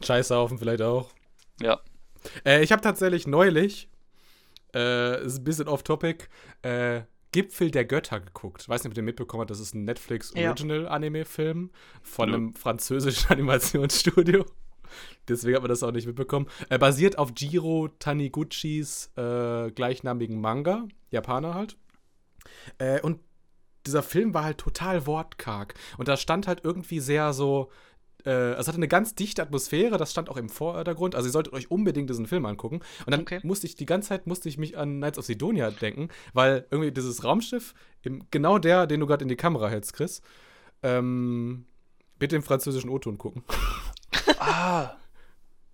Scheißhaufen 0.02 0.58
vielleicht 0.58 0.82
auch. 0.82 1.10
Ja. 1.60 1.80
Äh, 2.44 2.62
ich 2.62 2.72
habe 2.72 2.82
tatsächlich 2.82 3.26
neulich, 3.26 3.88
äh, 4.74 5.24
ist 5.24 5.38
ein 5.38 5.44
bisschen 5.44 5.68
off-topic, 5.68 6.28
äh, 6.62 7.02
Gipfel 7.32 7.70
der 7.70 7.84
Götter 7.84 8.20
geguckt. 8.20 8.62
Ich 8.62 8.68
weiß 8.68 8.82
nicht, 8.84 8.92
ob 8.92 8.96
ihr 8.96 9.02
mitbekommen 9.02 9.42
habt, 9.42 9.50
das 9.50 9.60
ist 9.60 9.74
ein 9.74 9.84
Netflix 9.84 10.34
Original 10.34 10.84
ja. 10.84 10.88
Anime-Film 10.88 11.70
von 12.02 12.28
ja. 12.28 12.34
einem 12.34 12.54
französischen 12.54 13.28
Animationsstudio. 13.30 14.46
Deswegen 15.28 15.56
hat 15.56 15.62
man 15.62 15.68
das 15.68 15.82
auch 15.82 15.92
nicht 15.92 16.06
mitbekommen. 16.06 16.46
Er 16.70 16.78
basiert 16.78 17.18
auf 17.18 17.32
Jiro 17.36 17.88
Taniguchis 17.98 19.12
äh, 19.16 19.70
gleichnamigen 19.70 20.40
Manga, 20.40 20.88
Japaner 21.10 21.54
halt. 21.54 21.76
Äh, 22.78 23.02
und 23.02 23.20
dieser 23.86 24.02
Film 24.02 24.32
war 24.32 24.44
halt 24.44 24.58
total 24.58 25.06
wortkarg. 25.06 25.74
Und 25.98 26.08
da 26.08 26.16
stand 26.16 26.46
halt 26.46 26.64
irgendwie 26.64 27.00
sehr 27.00 27.32
so. 27.32 27.70
Äh, 28.24 28.52
es 28.52 28.68
hatte 28.68 28.76
eine 28.76 28.88
ganz 28.88 29.14
dichte 29.14 29.42
Atmosphäre, 29.42 29.96
das 29.96 30.10
stand 30.10 30.28
auch 30.28 30.36
im 30.36 30.48
Vordergrund. 30.48 31.14
Also 31.14 31.28
ihr 31.28 31.32
solltet 31.32 31.52
euch 31.52 31.70
unbedingt 31.70 32.10
diesen 32.10 32.26
Film 32.26 32.46
angucken. 32.46 32.80
Und 33.06 33.10
dann 33.10 33.20
okay. 33.20 33.40
musste 33.42 33.66
ich 33.66 33.76
die 33.76 33.86
ganze 33.86 34.08
Zeit 34.10 34.26
musste 34.26 34.48
ich 34.48 34.58
mich 34.58 34.76
an 34.76 34.96
Knights 34.96 35.18
of 35.18 35.24
Sidonia 35.24 35.70
denken, 35.70 36.08
weil 36.32 36.66
irgendwie 36.70 36.92
dieses 36.92 37.24
Raumschiff, 37.24 37.74
im, 38.02 38.24
genau 38.30 38.58
der, 38.58 38.86
den 38.86 39.00
du 39.00 39.06
gerade 39.06 39.22
in 39.22 39.28
die 39.28 39.36
Kamera 39.36 39.68
hältst, 39.68 39.92
Chris, 39.92 40.22
ähm, 40.82 41.66
bitte 42.18 42.36
im 42.36 42.42
französischen 42.42 42.90
O-Ton 42.90 43.18
gucken. 43.18 43.44
Ah. 44.38 44.96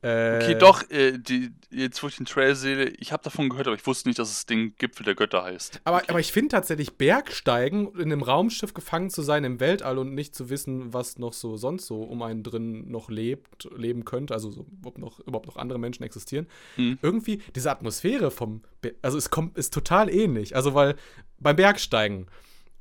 Äh, 0.04 0.36
okay, 0.36 0.54
doch, 0.58 0.82
äh, 0.90 1.18
die, 1.18 1.50
jetzt 1.70 2.02
wo 2.02 2.08
ich 2.08 2.16
den 2.16 2.26
Trail 2.26 2.54
sehe, 2.54 2.88
ich 2.98 3.10
habe 3.10 3.22
davon 3.22 3.48
gehört, 3.48 3.68
aber 3.68 3.76
ich 3.76 3.86
wusste 3.86 4.06
nicht, 4.06 4.18
dass 4.18 4.30
es 4.30 4.44
Ding 4.44 4.74
Gipfel 4.76 5.02
der 5.02 5.14
Götter 5.14 5.42
heißt. 5.42 5.80
Aber, 5.84 5.96
okay. 5.96 6.06
aber 6.08 6.20
ich 6.20 6.30
finde 6.30 6.48
tatsächlich 6.48 6.98
Bergsteigen, 6.98 7.90
in 7.94 8.12
einem 8.12 8.22
Raumschiff 8.22 8.74
gefangen 8.74 9.08
zu 9.08 9.22
sein 9.22 9.44
im 9.44 9.60
Weltall 9.60 9.96
und 9.96 10.14
nicht 10.14 10.34
zu 10.34 10.50
wissen, 10.50 10.92
was 10.92 11.18
noch 11.18 11.32
so 11.32 11.56
sonst 11.56 11.86
so 11.86 12.02
um 12.02 12.20
einen 12.20 12.42
drin 12.42 12.90
noch 12.90 13.08
lebt, 13.08 13.70
leben 13.74 14.04
könnte, 14.04 14.34
also 14.34 14.50
so, 14.50 14.66
ob 14.84 14.98
noch, 14.98 15.20
überhaupt 15.20 15.46
noch 15.46 15.56
andere 15.56 15.78
Menschen 15.78 16.02
existieren. 16.02 16.48
Hm. 16.76 16.98
Irgendwie 17.00 17.40
diese 17.54 17.70
Atmosphäre 17.70 18.30
vom, 18.30 18.60
Be 18.82 18.94
also 19.00 19.16
es 19.16 19.30
kommt, 19.30 19.56
ist 19.56 19.72
total 19.72 20.10
ähnlich. 20.10 20.54
Also 20.54 20.74
weil 20.74 20.96
beim 21.38 21.56
Bergsteigen, 21.56 22.26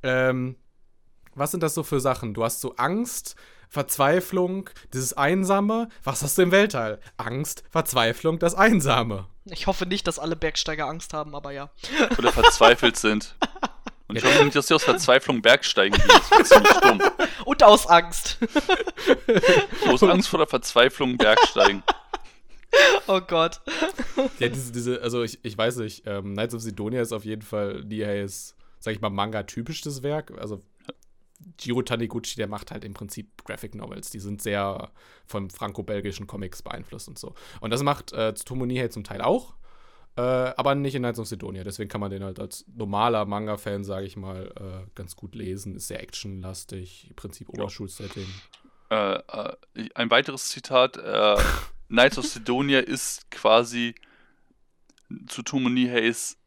ähm, 0.02 0.56
was 1.34 1.52
sind 1.52 1.62
das 1.62 1.72
so 1.72 1.84
für 1.84 2.00
Sachen? 2.00 2.34
Du 2.34 2.44
hast 2.44 2.60
so 2.60 2.76
Angst, 2.76 3.34
Verzweiflung, 3.68 4.70
dieses 4.92 5.12
Einsame. 5.14 5.88
Was 6.02 6.22
hast 6.22 6.38
du 6.38 6.42
im 6.42 6.50
Weltall? 6.50 7.00
Angst, 7.16 7.64
Verzweiflung, 7.70 8.38
das 8.38 8.54
Einsame. 8.54 9.26
Ich 9.46 9.66
hoffe 9.66 9.86
nicht, 9.86 10.06
dass 10.06 10.18
alle 10.18 10.36
Bergsteiger 10.36 10.86
Angst 10.86 11.12
haben, 11.12 11.34
aber 11.34 11.52
ja. 11.52 11.70
Oder 12.18 12.32
verzweifelt 12.32 12.96
sind. 12.96 13.36
Und 14.06 14.16
ich 14.16 14.24
hoffe 14.24 14.44
nicht, 14.44 14.54
dass 14.54 14.68
sie 14.68 14.74
aus 14.74 14.84
Verzweiflung 14.84 15.42
Bergsteigen 15.42 15.98
gehen. 15.98 16.08
Das 16.08 16.30
wäre 16.30 16.44
ziemlich 16.44 16.72
dumm. 16.80 17.02
Und 17.44 17.62
aus 17.62 17.86
Angst. 17.86 18.38
aus 19.88 20.02
Angst 20.02 20.28
vor 20.28 20.38
der 20.38 20.46
Verzweiflung 20.46 21.16
Bergsteigen. 21.16 21.82
Oh 23.06 23.20
Gott. 23.20 23.60
Ja, 24.38 24.48
diese, 24.48 24.72
diese 24.72 25.00
also 25.00 25.22
ich, 25.22 25.38
ich 25.42 25.56
weiß 25.56 25.76
nicht, 25.76 26.04
ähm, 26.06 26.32
Knights 26.32 26.54
of 26.54 26.60
Sidonia 26.62 27.00
ist 27.00 27.12
auf 27.12 27.24
jeden 27.24 27.42
Fall, 27.42 27.84
die 27.84 28.02
ist, 28.02 28.56
sag 28.78 28.94
ich 28.94 29.00
mal, 29.00 29.10
Manga-typisches 29.10 30.02
Werk. 30.02 30.32
Also 30.38 30.62
Giro 31.56 31.82
Taniguchi, 31.82 32.36
der 32.36 32.48
macht 32.48 32.70
halt 32.70 32.84
im 32.84 32.94
Prinzip 32.94 33.44
Graphic 33.44 33.74
Novels. 33.74 34.10
Die 34.10 34.20
sind 34.20 34.42
sehr 34.42 34.90
von 35.26 35.50
franco-belgischen 35.50 36.26
Comics 36.26 36.62
beeinflusst 36.62 37.08
und 37.08 37.18
so. 37.18 37.34
Und 37.60 37.70
das 37.70 37.82
macht 37.82 38.12
äh, 38.12 38.34
Tsutomu 38.34 38.66
Nihei 38.66 38.88
zum 38.88 39.04
Teil 39.04 39.20
auch, 39.20 39.54
äh, 40.16 40.20
aber 40.20 40.74
nicht 40.74 40.94
in 40.94 41.02
Knights 41.02 41.18
of 41.18 41.26
Sidonia. 41.26 41.64
Deswegen 41.64 41.88
kann 41.88 42.00
man 42.00 42.10
den 42.10 42.22
halt 42.22 42.38
als 42.38 42.64
normaler 42.74 43.24
Manga-Fan, 43.24 43.84
sage 43.84 44.06
ich 44.06 44.16
mal, 44.16 44.52
äh, 44.56 44.90
ganz 44.94 45.16
gut 45.16 45.34
lesen. 45.34 45.76
Ist 45.76 45.88
sehr 45.88 46.02
actionlastig, 46.02 47.08
im 47.10 47.16
Prinzip 47.16 47.48
Oberschulsetting. 47.48 48.26
Äh, 48.90 49.14
äh, 49.14 49.56
ein 49.94 50.10
weiteres 50.10 50.48
Zitat: 50.48 50.96
äh, 50.96 51.36
Knights 51.88 52.18
of 52.18 52.26
Sidonia 52.26 52.80
ist 52.80 53.30
quasi 53.30 53.94
Tsutomu 55.26 55.68
Niheis 55.68 56.38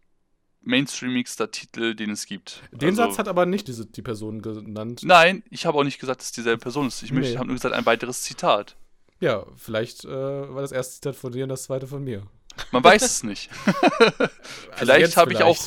mainstreamigster 0.68 1.50
Titel, 1.50 1.96
den 1.96 2.12
es 2.12 2.26
gibt. 2.26 2.62
Den 2.72 2.90
also, 2.90 3.04
Satz 3.04 3.18
hat 3.18 3.28
aber 3.28 3.46
nicht 3.46 3.68
diese, 3.68 3.86
die 3.86 4.02
Person 4.02 4.42
genannt. 4.42 5.02
Nein, 5.04 5.44
ich 5.50 5.66
habe 5.66 5.78
auch 5.78 5.84
nicht 5.84 6.00
gesagt, 6.00 6.20
dass 6.20 6.28
es 6.28 6.34
dieselbe 6.34 6.62
Person 6.62 6.88
ist. 6.88 7.02
Ich 7.02 7.12
nee. 7.12 7.36
habe 7.38 7.48
nur 7.48 7.56
gesagt, 7.56 7.74
ein 7.74 7.86
weiteres 7.86 8.22
Zitat. 8.22 8.76
Ja, 9.20 9.46
vielleicht 9.56 10.06
äh, 10.06 10.10
war 10.10 10.62
das 10.62 10.72
erste 10.72 10.96
Zitat 10.96 11.16
von 11.16 11.32
dir 11.32 11.44
und 11.44 11.50
das 11.50 11.64
zweite 11.64 11.88
von 11.88 12.04
mir. 12.04 12.24
Man 12.72 12.84
weiß 12.84 13.02
es 13.02 13.24
nicht. 13.24 13.50
vielleicht 14.76 15.06
also 15.06 15.22
habe 15.22 15.34
ich 15.34 15.44
auch, 15.44 15.58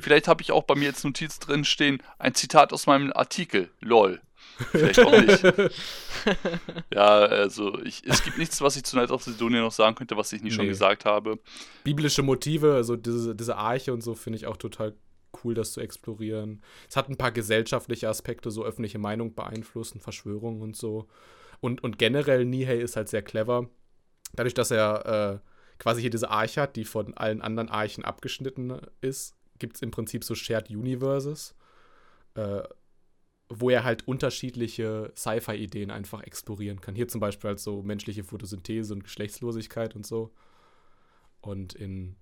vielleicht 0.00 0.28
habe 0.28 0.42
ich 0.42 0.52
auch 0.52 0.64
bei 0.64 0.74
mir 0.74 0.84
jetzt 0.84 1.04
Notiz 1.04 1.38
drin 1.38 1.64
stehen, 1.64 2.02
ein 2.18 2.34
Zitat 2.34 2.72
aus 2.72 2.86
meinem 2.86 3.12
Artikel. 3.12 3.70
LOL. 3.80 4.20
Vielleicht 4.70 5.00
auch 5.00 5.12
nicht. 5.12 5.42
ja, 6.94 7.06
also 7.06 7.78
ich, 7.80 8.02
es 8.06 8.22
gibt 8.22 8.38
nichts, 8.38 8.60
was 8.60 8.76
ich 8.76 8.84
zu 8.84 8.96
Night 8.96 9.10
of 9.10 9.22
Sidonia 9.22 9.60
noch 9.60 9.72
sagen 9.72 9.94
könnte, 9.94 10.16
was 10.16 10.32
ich 10.32 10.42
nicht 10.42 10.52
nee. 10.52 10.56
schon 10.56 10.68
gesagt 10.68 11.04
habe. 11.04 11.38
Biblische 11.84 12.22
Motive, 12.22 12.74
also 12.74 12.96
diese, 12.96 13.34
diese 13.34 13.56
Arche 13.56 13.92
und 13.92 14.02
so, 14.02 14.14
finde 14.14 14.38
ich 14.38 14.46
auch 14.46 14.56
total 14.56 14.94
cool, 15.44 15.54
das 15.54 15.72
zu 15.72 15.80
explorieren. 15.80 16.62
Es 16.88 16.96
hat 16.96 17.08
ein 17.08 17.16
paar 17.16 17.32
gesellschaftliche 17.32 18.08
Aspekte, 18.08 18.50
so 18.50 18.64
öffentliche 18.64 18.98
Meinung 18.98 19.34
beeinflussen, 19.34 20.00
Verschwörungen 20.00 20.62
und 20.62 20.76
so. 20.76 21.08
Und, 21.60 21.82
und 21.82 21.98
generell 21.98 22.44
Nihei 22.44 22.78
ist 22.78 22.96
halt 22.96 23.08
sehr 23.08 23.22
clever. 23.22 23.68
Dadurch, 24.34 24.54
dass 24.54 24.70
er 24.70 25.40
äh, 25.42 25.48
quasi 25.78 26.00
hier 26.00 26.10
diese 26.10 26.30
Arche 26.30 26.62
hat, 26.62 26.76
die 26.76 26.84
von 26.84 27.16
allen 27.16 27.42
anderen 27.42 27.68
Archen 27.68 28.04
abgeschnitten 28.04 28.80
ist, 29.00 29.36
gibt 29.58 29.76
es 29.76 29.82
im 29.82 29.90
Prinzip 29.90 30.24
so 30.24 30.34
Shared 30.34 30.70
Universes. 30.70 31.54
Äh, 32.34 32.62
wo 33.52 33.68
er 33.68 33.82
halt 33.82 34.06
unterschiedliche 34.06 35.12
Sci-Fi-Ideen 35.16 35.90
einfach 35.90 36.22
explorieren 36.22 36.80
kann. 36.80 36.94
Hier 36.94 37.08
zum 37.08 37.20
Beispiel 37.20 37.48
halt 37.48 37.58
so 37.58 37.82
menschliche 37.82 38.22
Photosynthese 38.22 38.94
und 38.94 39.02
Geschlechtslosigkeit 39.02 39.96
und 39.96 40.06
so. 40.06 40.32
Und 41.40 41.74
in 41.74 42.16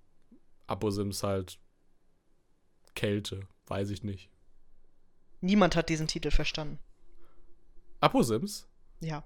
Aposims 0.67 1.23
halt 1.23 1.59
Kälte, 2.95 3.47
weiß 3.67 3.91
ich 3.91 4.03
nicht. 4.03 4.31
Niemand 5.43 5.77
hat 5.77 5.91
diesen 5.91 6.09
Titel 6.09 6.31
verstanden. 6.31 6.79
Aposims? 8.01 8.67
Ja. 9.01 9.25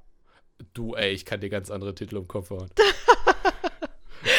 Du, 0.74 0.94
ey, 0.94 1.12
ich 1.12 1.24
kann 1.24 1.40
dir 1.40 1.50
ganz 1.50 1.70
andere 1.70 1.94
Titel 1.94 2.16
im 2.16 2.26
Kopf 2.26 2.50
hauen. 2.50 2.68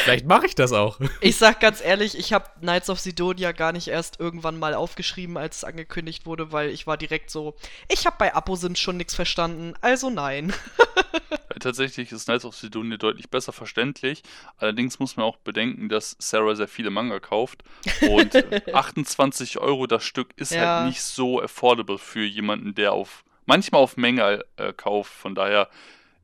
Vielleicht 0.04 0.26
mache 0.26 0.46
ich 0.46 0.54
das 0.54 0.72
auch. 0.72 1.00
Ich 1.20 1.36
sag 1.36 1.60
ganz 1.60 1.80
ehrlich, 1.82 2.16
ich 2.18 2.32
habe 2.32 2.46
Knights 2.60 2.90
of 2.90 3.00
Sidonia 3.00 3.52
gar 3.52 3.72
nicht 3.72 3.88
erst 3.88 4.20
irgendwann 4.20 4.58
mal 4.58 4.74
aufgeschrieben, 4.74 5.36
als 5.36 5.58
es 5.58 5.64
angekündigt 5.64 6.26
wurde, 6.26 6.52
weil 6.52 6.70
ich 6.70 6.86
war 6.86 6.96
direkt 6.96 7.30
so, 7.30 7.54
ich 7.88 8.06
habe 8.06 8.16
bei 8.18 8.34
Aposims 8.34 8.78
schon 8.78 8.96
nichts 8.96 9.14
verstanden, 9.14 9.74
also 9.80 10.10
nein. 10.10 10.52
Tatsächlich 11.60 12.12
ist 12.12 12.24
Knights 12.26 12.44
of 12.44 12.54
Sidonia 12.56 12.96
deutlich 12.98 13.30
besser 13.30 13.52
verständlich. 13.52 14.22
Allerdings 14.58 14.98
muss 14.98 15.16
man 15.16 15.24
auch 15.24 15.36
bedenken, 15.38 15.88
dass 15.88 16.16
Sarah 16.18 16.54
sehr 16.56 16.68
viele 16.68 16.90
Manga 16.90 17.20
kauft. 17.20 17.62
Und 18.10 18.34
28 18.74 19.58
Euro 19.58 19.86
das 19.86 20.04
Stück 20.04 20.30
ist 20.36 20.52
Ja. 20.52 20.78
halt 20.80 20.88
nicht 20.88 21.00
so 21.00 21.40
affordable 21.40 21.96
für 21.98 22.24
jemanden, 22.24 22.74
der 22.74 22.92
auf 22.92 23.24
manchmal 23.46 23.80
auf 23.80 23.96
Menge 23.96 24.44
äh, 24.56 24.72
kauft. 24.72 25.12
Von 25.12 25.34
daher, 25.34 25.68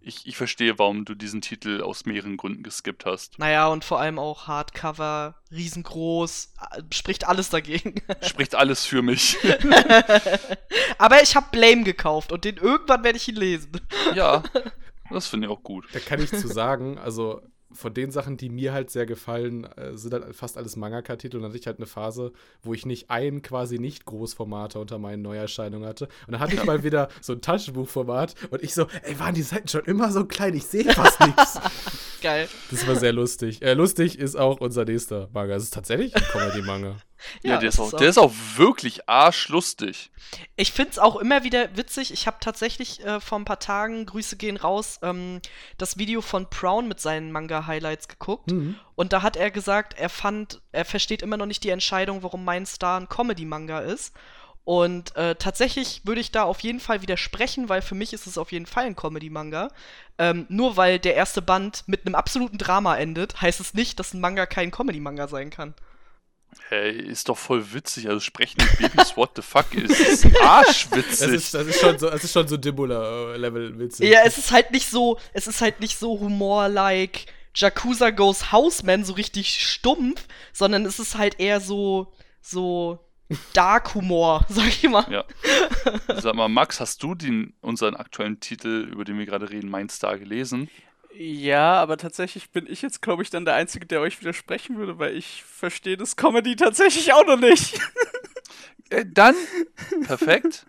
ich, 0.03 0.27
ich 0.27 0.37
verstehe, 0.37 0.79
warum 0.79 1.05
du 1.05 1.15
diesen 1.15 1.41
Titel 1.43 1.83
aus 1.83 2.07
mehreren 2.07 2.37
Gründen 2.37 2.63
geskippt 2.63 3.05
hast. 3.05 3.39
Naja, 3.39 3.69
und 3.69 3.85
vor 3.85 4.01
allem 4.01 4.19
auch 4.19 4.47
Hardcover, 4.47 5.37
riesengroß, 5.51 6.55
spricht 6.93 7.29
alles 7.29 7.51
dagegen. 7.51 8.01
Spricht 8.23 8.55
alles 8.55 8.87
für 8.87 9.03
mich. 9.03 9.37
Aber 10.99 11.23
ich 11.23 11.37
habe 11.37 11.47
Blame 11.53 11.85
gekauft 11.85 12.33
und 12.33 12.45
den 12.45 12.57
irgendwann 12.57 13.05
werde 13.05 13.19
ich 13.19 13.29
ihn 13.29 13.37
lesen. 13.37 13.73
ja, 14.15 14.43
das 15.11 15.27
finde 15.29 15.47
ich 15.47 15.53
auch 15.53 15.63
gut. 15.63 15.87
Da 15.93 16.01
kann 16.01 16.23
ich 16.23 16.31
zu 16.31 16.49
sagen, 16.49 16.99
also 16.99 17.43
von 17.73 17.95
den 17.95 18.11
Sachen, 18.11 18.37
die 18.37 18.51
mir 18.51 18.73
halt 18.73 18.91
sehr 18.91 19.07
gefallen, 19.07 19.65
äh, 19.65 19.97
sind 19.97 20.13
halt 20.13 20.35
fast 20.35 20.57
alles 20.57 20.77
Mangaka-Titel. 20.77 21.37
Und 21.37 21.43
dann 21.43 21.51
hatte 21.51 21.59
ich 21.59 21.67
halt 21.67 21.79
eine 21.79 21.87
Phase, 21.87 22.33
wo 22.63 22.75
ich 22.75 22.87
nicht 22.87 23.11
ein 23.11 23.43
quasi 23.43 23.79
nicht 23.79 24.05
Großformater 24.05 24.81
unter 24.81 24.99
meinen 24.99 25.23
Neuerscheinungen 25.23 25.89
hatte. 25.89 26.07
Und 26.27 26.33
dann 26.33 26.41
hatte 26.41 26.55
ich 26.55 26.65
mal 26.65 26.83
wieder 26.83 27.09
so 27.21 27.33
ein 27.33 27.41
Taschenbuchformat 27.41 28.35
und 28.51 28.63
ich 28.63 28.75
so, 28.75 28.87
ey, 29.03 29.19
waren 29.19 29.35
die 29.35 29.43
Seiten 29.43 29.69
schon 29.69 29.85
immer 29.85 30.11
so 30.11 30.25
klein? 30.25 30.55
Ich 30.55 30.67
sehe 30.67 30.85
fast 30.85 31.21
nichts. 31.21 31.61
Geil. 32.23 32.49
Das 32.71 32.87
war 32.87 32.97
sehr 32.97 33.13
lustig. 33.13 33.63
Äh, 33.63 33.75
lustig 33.75 34.19
ist 34.19 34.37
auch 34.37 34.61
unser 34.61 34.85
nächster 34.85 35.29
Manga. 35.33 35.55
Es 35.55 35.65
ist 35.65 35.75
tatsächlich 35.75 36.15
ein 36.15 36.23
Comedy-Manga. 36.23 36.97
Ja, 37.43 37.59
der, 37.59 37.69
das 37.69 37.75
ist 37.75 37.81
auch, 37.81 37.99
der 37.99 38.09
ist 38.09 38.19
auch 38.19 38.33
wirklich 38.57 39.09
arschlustig. 39.09 40.11
Ich 40.57 40.73
finde 40.73 40.93
es 40.93 40.99
auch 40.99 41.17
immer 41.17 41.45
wieder 41.45 41.77
witzig. 41.77 42.13
Ich 42.13 42.27
habe 42.27 42.39
tatsächlich 42.41 43.05
äh, 43.05 43.21
vor 43.21 43.39
ein 43.39 43.45
paar 43.45 43.59
Tagen, 43.59 44.07
Grüße 44.07 44.37
gehen 44.37 44.57
raus, 44.57 44.99
ähm, 45.03 45.41
das 45.79 45.99
Video 45.99 46.21
von 46.21 46.47
Brown 46.49 46.89
mit 46.89 47.01
seinen 47.01 47.33
Manga-Highlights 47.33 48.09
geguckt. 48.09 48.51
Mhm. 48.51 48.77
Und 48.95 49.13
da 49.13 49.23
hat 49.23 49.37
er 49.37 49.51
gesagt, 49.51 49.99
er 49.99 50.09
fand, 50.09 50.61
er 50.73 50.85
versteht 50.85 51.23
immer 51.23 51.37
noch 51.37 51.47
nicht 51.47 51.65
die 51.65 51.71
Entscheidung, 51.71 52.23
warum 52.23 52.45
mein 52.45 52.67
Star 52.67 53.01
ein 53.01 53.09
Comedy-Manga 53.09 53.81
ist. 53.81 54.15
Und 54.65 55.17
äh, 55.17 55.35
tatsächlich 55.35 56.03
würde 56.05 56.21
ich 56.21 56.33
da 56.33 56.45
auf 56.45 56.61
jeden 56.61 56.81
Fall 56.81 57.03
widersprechen, 57.03 57.69
weil 57.69 57.83
für 57.83 57.95
mich 57.95 58.13
ist 58.13 58.27
es 58.27 58.39
auf 58.39 58.53
jeden 58.53 58.67
Fall 58.67 58.85
ein 58.85 58.95
Comedy-Manga. 58.95 59.69
Ähm, 60.19 60.47
nur 60.49 60.77
weil 60.77 60.99
der 60.99 61.15
erste 61.15 61.43
Band 61.43 61.85
mit 61.87 62.07
einem 62.07 62.15
absoluten 62.15 62.59
Drama 62.59 62.97
endet, 62.97 63.41
heißt 63.41 63.59
es 63.59 63.75
nicht, 63.75 63.99
dass 63.99 64.13
ein 64.15 64.21
Manga 64.21 64.47
kein 64.47 64.71
Comedy-Manga 64.71 65.29
sein 65.29 65.51
kann. 65.51 65.75
Hey, 66.69 66.93
ist 66.93 67.29
doch 67.29 67.37
voll 67.37 67.73
witzig. 67.73 68.09
Also 68.09 68.21
sprechen 68.21 68.59
die 68.61 68.83
Babys, 68.83 69.17
what 69.17 69.31
the 69.37 69.43
fuck, 69.43 69.75
ist, 69.75 69.99
ist 69.99 70.27
arschwitzig. 70.43 71.19
Das 71.19 71.29
ist, 71.29 71.55
das 71.55 71.67
ist 71.67 71.81
schon 71.81 71.99
so, 71.99 72.11
das 72.11 72.25
ist 72.25 72.33
schon 72.33 72.47
so 72.47 72.57
Dibbler-Level 72.57 73.79
witzig. 73.79 74.09
Ja, 74.09 74.21
es 74.25 74.39
ist 74.39 74.53
halt 74.53 74.71
nicht 74.71 74.89
so, 74.89 75.19
es 75.33 75.47
ist 75.47 75.61
halt 75.61 75.81
nicht 75.81 75.99
so 75.99 76.19
Humor-like 76.21 77.27
Yakuza 77.55 78.11
Goes 78.11 78.53
Houseman, 78.53 79.05
so 79.05 79.15
richtig 79.15 79.63
stumpf, 79.63 80.27
sondern 80.53 80.87
es 80.87 80.99
ist 80.99 81.17
halt 81.17 81.41
eher 81.41 81.61
so, 81.61 82.13
so 82.41 82.99
Dark-Humor, 83.53 84.47
sag 84.49 84.69
ich 84.69 84.89
mal. 84.89 85.07
Ja. 85.11 85.25
Sag 86.21 86.35
mal, 86.35 86.49
Max, 86.49 86.81
hast 86.81 87.03
du 87.03 87.15
den, 87.15 87.55
unseren 87.61 87.97
aktuellen 87.97 88.41
Titel, 88.41 88.89
über 88.91 89.05
den 89.05 89.19
wir 89.19 89.27
gerade 89.27 89.51
reden, 89.51 89.71
Mein 89.71 89.89
Star, 89.89 90.19
gelesen? 90.19 90.69
Ja, 91.13 91.75
aber 91.81 91.97
tatsächlich 91.97 92.51
bin 92.51 92.67
ich 92.69 92.83
jetzt, 92.83 93.03
glaube 93.03 93.23
ich, 93.23 93.31
dann 93.31 93.45
der 93.45 93.55
Einzige, 93.55 93.87
der 93.87 94.01
euch 94.01 94.21
widersprechen 94.21 94.77
würde, 94.79 94.99
weil 94.99 95.17
ich 95.17 95.43
verstehe 95.45 95.97
das 95.97 96.17
Comedy 96.17 96.57
tatsächlich 96.57 97.13
auch 97.13 97.27
noch 97.27 97.39
nicht. 97.39 97.79
Äh, 98.93 99.05
dann, 99.07 99.37
perfekt. 100.05 100.67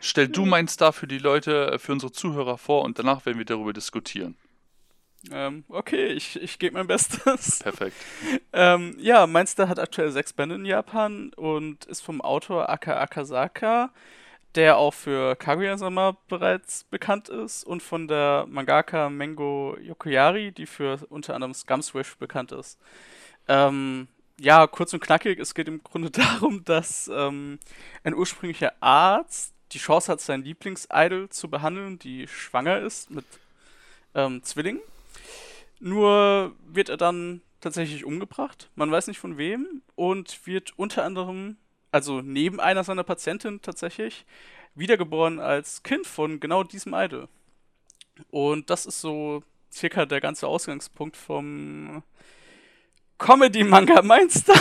Stell 0.00 0.26
du 0.28 0.44
Mein 0.44 0.66
Star 0.66 0.92
für 0.92 1.06
die 1.06 1.18
Leute, 1.18 1.72
äh, 1.72 1.78
für 1.78 1.92
unsere 1.92 2.10
Zuhörer 2.10 2.58
vor 2.58 2.82
und 2.84 2.98
danach 2.98 3.26
werden 3.26 3.38
wir 3.38 3.44
darüber 3.44 3.72
diskutieren. 3.72 4.36
ähm, 5.30 5.64
okay, 5.68 6.06
ich, 6.08 6.40
ich 6.40 6.58
gebe 6.58 6.74
mein 6.74 6.86
Bestes. 6.86 7.60
Perfekt. 7.60 7.96
Ähm, 8.52 8.96
ja, 8.98 9.26
Mainster 9.26 9.68
hat 9.68 9.78
aktuell 9.78 10.10
sechs 10.10 10.32
Bände 10.32 10.56
in 10.56 10.64
Japan 10.64 11.32
und 11.34 11.84
ist 11.84 12.00
vom 12.00 12.20
Autor 12.20 12.68
Aka 12.70 12.98
Akasaka, 12.98 13.92
der 14.54 14.78
auch 14.78 14.94
für 14.94 15.36
Kaguya-sama 15.36 16.16
bereits 16.28 16.84
bekannt 16.84 17.28
ist 17.28 17.64
und 17.64 17.82
von 17.82 18.08
der 18.08 18.46
Mangaka 18.48 19.10
Mengo 19.10 19.76
Yokoyari, 19.80 20.52
die 20.52 20.66
für 20.66 21.06
unter 21.10 21.34
anderem 21.34 21.54
Scumswish 21.54 22.16
bekannt 22.16 22.52
ist. 22.52 22.78
Ähm, 23.46 24.08
ja, 24.40 24.66
kurz 24.66 24.92
und 24.92 25.00
knackig, 25.00 25.38
es 25.38 25.54
geht 25.54 25.68
im 25.68 25.82
Grunde 25.82 26.10
darum, 26.12 26.64
dass 26.64 27.10
ähm, 27.12 27.58
ein 28.04 28.14
ursprünglicher 28.14 28.72
Arzt 28.80 29.54
die 29.72 29.78
Chance 29.78 30.10
hat, 30.10 30.20
sein 30.20 30.42
Lieblingsidol 30.42 31.28
zu 31.28 31.50
behandeln, 31.50 31.98
die 31.98 32.26
schwanger 32.26 32.80
ist 32.80 33.10
mit 33.10 33.26
ähm, 34.14 34.42
Zwillingen. 34.42 34.80
Nur 35.80 36.54
wird 36.66 36.88
er 36.88 36.96
dann 36.96 37.42
tatsächlich 37.60 38.04
umgebracht. 38.04 38.70
Man 38.74 38.90
weiß 38.90 39.08
nicht 39.08 39.18
von 39.18 39.36
wem 39.36 39.82
und 39.94 40.46
wird 40.46 40.72
unter 40.78 41.04
anderem, 41.04 41.56
also 41.90 42.20
neben 42.20 42.60
einer 42.60 42.84
seiner 42.84 43.04
Patientinnen 43.04 43.62
tatsächlich, 43.62 44.24
wiedergeboren 44.74 45.40
als 45.40 45.82
Kind 45.82 46.06
von 46.06 46.40
genau 46.40 46.62
diesem 46.62 46.94
Idol. 46.94 47.28
Und 48.30 48.70
das 48.70 48.86
ist 48.86 49.00
so 49.00 49.42
circa 49.72 50.06
der 50.06 50.20
ganze 50.20 50.46
Ausgangspunkt 50.46 51.16
vom 51.16 52.02
Comedy-Manga 53.18 54.02
Meister. 54.02 54.54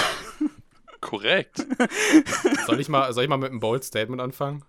Korrekt. 1.01 1.65
Soll 2.65 2.79
ich 2.79 2.89
mal, 2.89 3.13
soll 3.13 3.23
ich 3.23 3.29
mal 3.29 3.37
mit 3.37 3.51
einem 3.51 3.59
Bold 3.59 3.83
Statement 3.83 4.19
anfangen? 4.19 4.63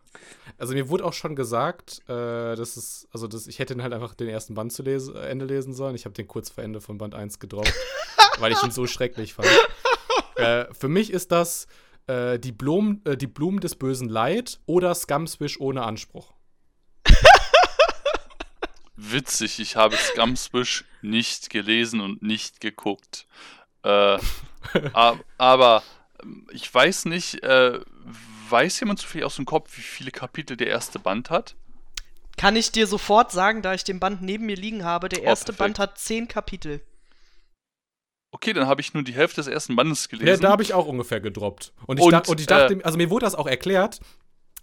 Also 0.59 0.75
mir 0.75 0.89
wurde 0.89 1.05
auch 1.05 1.13
schon 1.13 1.37
gesagt, 1.37 2.03
äh, 2.07 2.55
dass 2.55 2.77
es, 2.77 3.09
also 3.13 3.27
dass 3.27 3.47
ich 3.47 3.59
hätte 3.59 3.75
ihn 3.75 3.83
halt 3.83 3.95
einfach 3.95 4.15
den 4.15 4.29
ersten 4.29 4.55
Band 4.55 4.73
zu 4.73 4.83
lesen, 4.83 5.17
äh, 5.17 5.29
Ende 5.29 5.47
lesen 5.47 5.73
sollen. 5.73 5.95
Ich 5.95 6.05
habe 6.05 6.15
den 6.15 6.29
kurz 6.29 6.51
vor 6.51 6.65
Ende 6.65 6.81
von 6.81 6.99
Band 6.99 7.15
1 7.15 7.39
gedroppt, 7.39 7.73
weil 8.39 8.53
ich 8.53 8.63
ihn 8.63 8.71
so 8.71 8.87
schrecklich 8.87 9.35
fand. 9.35 9.49
Äh, 10.37 10.73
für 10.73 10.87
mich 10.87 11.13
ist 11.13 11.33
das 11.33 11.67
äh, 12.09 12.39
die, 12.39 12.53
Blumen, 12.53 13.01
äh, 13.05 13.17
die 13.17 13.27
Blumen 13.27 13.61
des 13.61 13.77
bösen 13.77 14.09
Leid 14.09 14.61
oder 14.67 14.95
Scumswish 14.95 15.61
ohne 15.61 15.83
Anspruch. 15.85 16.33
Witzig, 18.97 19.61
ich 19.61 19.77
habe 19.77 19.97
Scumswish 19.97 20.85
nicht 21.03 21.51
gelesen 21.51 22.01
und 22.01 22.23
nicht 22.23 22.61
geguckt. 22.61 23.27
Äh, 23.85 24.19
ab- 24.93 25.25
aber 25.39 25.83
ähm, 26.23 26.47
ich 26.51 26.73
weiß 26.73 27.05
nicht, 27.05 27.43
äh, 27.45 27.79
weiß 28.51 28.81
jemand 28.81 28.99
zufällig 28.99 29.25
aus 29.25 29.37
dem 29.37 29.45
Kopf, 29.45 29.77
wie 29.77 29.83
viele 29.83 30.11
Kapitel 30.11 30.57
der 30.57 30.67
erste 30.69 30.99
Band 30.99 31.31
hat? 31.31 31.55
Kann 32.37 32.57
ich 32.57 32.73
dir 32.73 32.87
sofort 32.87 33.31
sagen, 33.31 33.63
da 33.63 33.75
ich 33.75 33.85
den 33.85 34.01
Band 34.01 34.23
neben 34.23 34.47
mir 34.47 34.57
liegen 34.57 34.85
habe, 34.85 35.09
der 35.09 35.21
Oh, 35.21 35.25
erste 35.25 35.53
perfekt. 35.53 35.59
Band 35.59 35.79
hat 35.79 35.99
zehn 35.99 36.27
Kapitel. 36.29 36.81
Okay, 38.31 38.53
dann 38.53 38.67
habe 38.67 38.81
ich 38.81 38.93
nur 38.93 39.03
die 39.03 39.15
Hälfte 39.15 39.37
des 39.41 39.47
ersten 39.47 39.75
Bandes 39.75 40.09
gelesen. 40.09 40.29
Ja, 40.29 40.37
da 40.37 40.51
habe 40.51 40.63
ich 40.63 40.75
auch 40.75 40.87
ungefähr 40.87 41.21
gedroppt. 41.21 41.73
Und 41.87 41.99
ich, 41.99 42.05
Und, 42.05 42.13
da, 42.13 42.23
und 42.27 42.41
ich 42.41 42.47
dachte, 42.47 42.75
äh, 42.75 42.83
also 42.83 42.99
mir 42.99 43.11
wurde 43.11 43.25
das 43.25 43.35
auch 43.35 43.47
erklärt, 43.47 44.01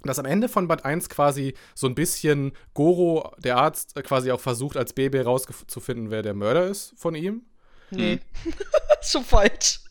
dass 0.04 0.20
am 0.20 0.26
Ende 0.26 0.50
von 0.50 0.68
Band 0.68 0.86
1 0.86 1.10
quasi 1.10 1.56
so 1.74 1.88
ein 1.88 1.96
bisschen 1.96 2.52
Goro, 2.76 3.34
der 3.40 3.58
Arzt, 3.58 3.98
äh, 3.98 4.04
quasi 4.04 4.32
auch 4.32 4.40
versucht, 4.40 4.78
als 4.78 4.94
Baby 4.94 5.20
rauszufinden, 5.20 6.12
wer 6.12 6.22
der 6.22 6.36
Mörder 6.36 6.68
ist 6.68 6.94
von 6.96 7.16
ihm. 7.16 7.44
Nee. 7.90 8.20
schon 9.02 9.24
falsch. 9.24 9.82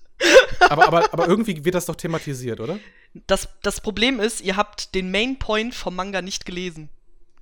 Aber, 0.61 0.87
aber, 0.87 1.13
aber 1.13 1.29
irgendwie 1.29 1.65
wird 1.65 1.75
das 1.75 1.87
doch 1.87 1.97
thematisiert, 1.97 2.61
oder? 2.61 2.79
Das, 3.27 3.49
das 3.63 3.81
Problem 3.81 4.21
ist, 4.21 4.41
ihr 4.41 4.57
habt 4.57 4.95
den 4.95 5.11
Main 5.11 5.39
Point 5.39 5.75
vom 5.75 5.97
Manga 5.97 6.23
nicht 6.23 6.47
gelesen. 6.47 6.91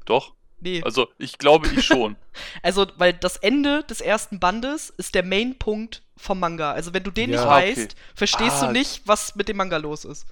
Doch. 0.07 0.35
Nee. 0.62 0.80
Also, 0.84 1.08
ich 1.18 1.38
glaube, 1.38 1.68
ich 1.68 1.84
schon. 1.84 2.16
Also, 2.62 2.86
weil 2.96 3.12
das 3.12 3.36
Ende 3.36 3.82
des 3.84 4.00
ersten 4.00 4.38
Bandes 4.40 4.90
ist 4.90 5.14
der 5.14 5.24
Main-Punkt 5.24 6.02
vom 6.16 6.38
Manga. 6.40 6.72
Also, 6.72 6.94
wenn 6.94 7.02
du 7.02 7.10
den 7.10 7.30
Ja. 7.30 7.36
nicht 7.40 7.46
Ah, 7.48 7.56
okay. 7.58 7.76
weißt, 7.76 7.96
verstehst 8.14 8.62
Ah. 8.62 8.66
du 8.66 8.72
nicht, 8.72 9.02
was 9.06 9.34
mit 9.34 9.48
dem 9.48 9.56
Manga 9.58 9.76
los 9.76 10.04
ist. 10.04 10.26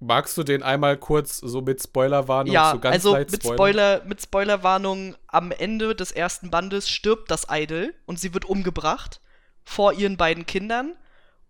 Magst 0.00 0.36
du 0.36 0.42
den 0.42 0.62
einmal 0.62 0.98
kurz 0.98 1.38
so 1.38 1.62
mit 1.62 1.82
Spoilerwarnung 1.82 2.52
ja, 2.52 2.72
so 2.72 2.78
ganz 2.80 2.94
also 2.94 3.14
leicht 3.14 3.30
mit? 3.30 3.42
Spoiler, 3.42 4.02
mit 4.04 4.20
Spoilerwarnung, 4.20 5.14
am 5.28 5.50
Ende 5.52 5.94
des 5.94 6.10
ersten 6.12 6.50
Bandes 6.50 6.90
stirbt 6.90 7.30
das 7.30 7.46
Idol 7.48 7.94
und 8.04 8.18
sie 8.20 8.34
wird 8.34 8.44
umgebracht 8.44 9.20
vor 9.64 9.92
ihren 9.94 10.16
beiden 10.18 10.44
Kindern. 10.46 10.94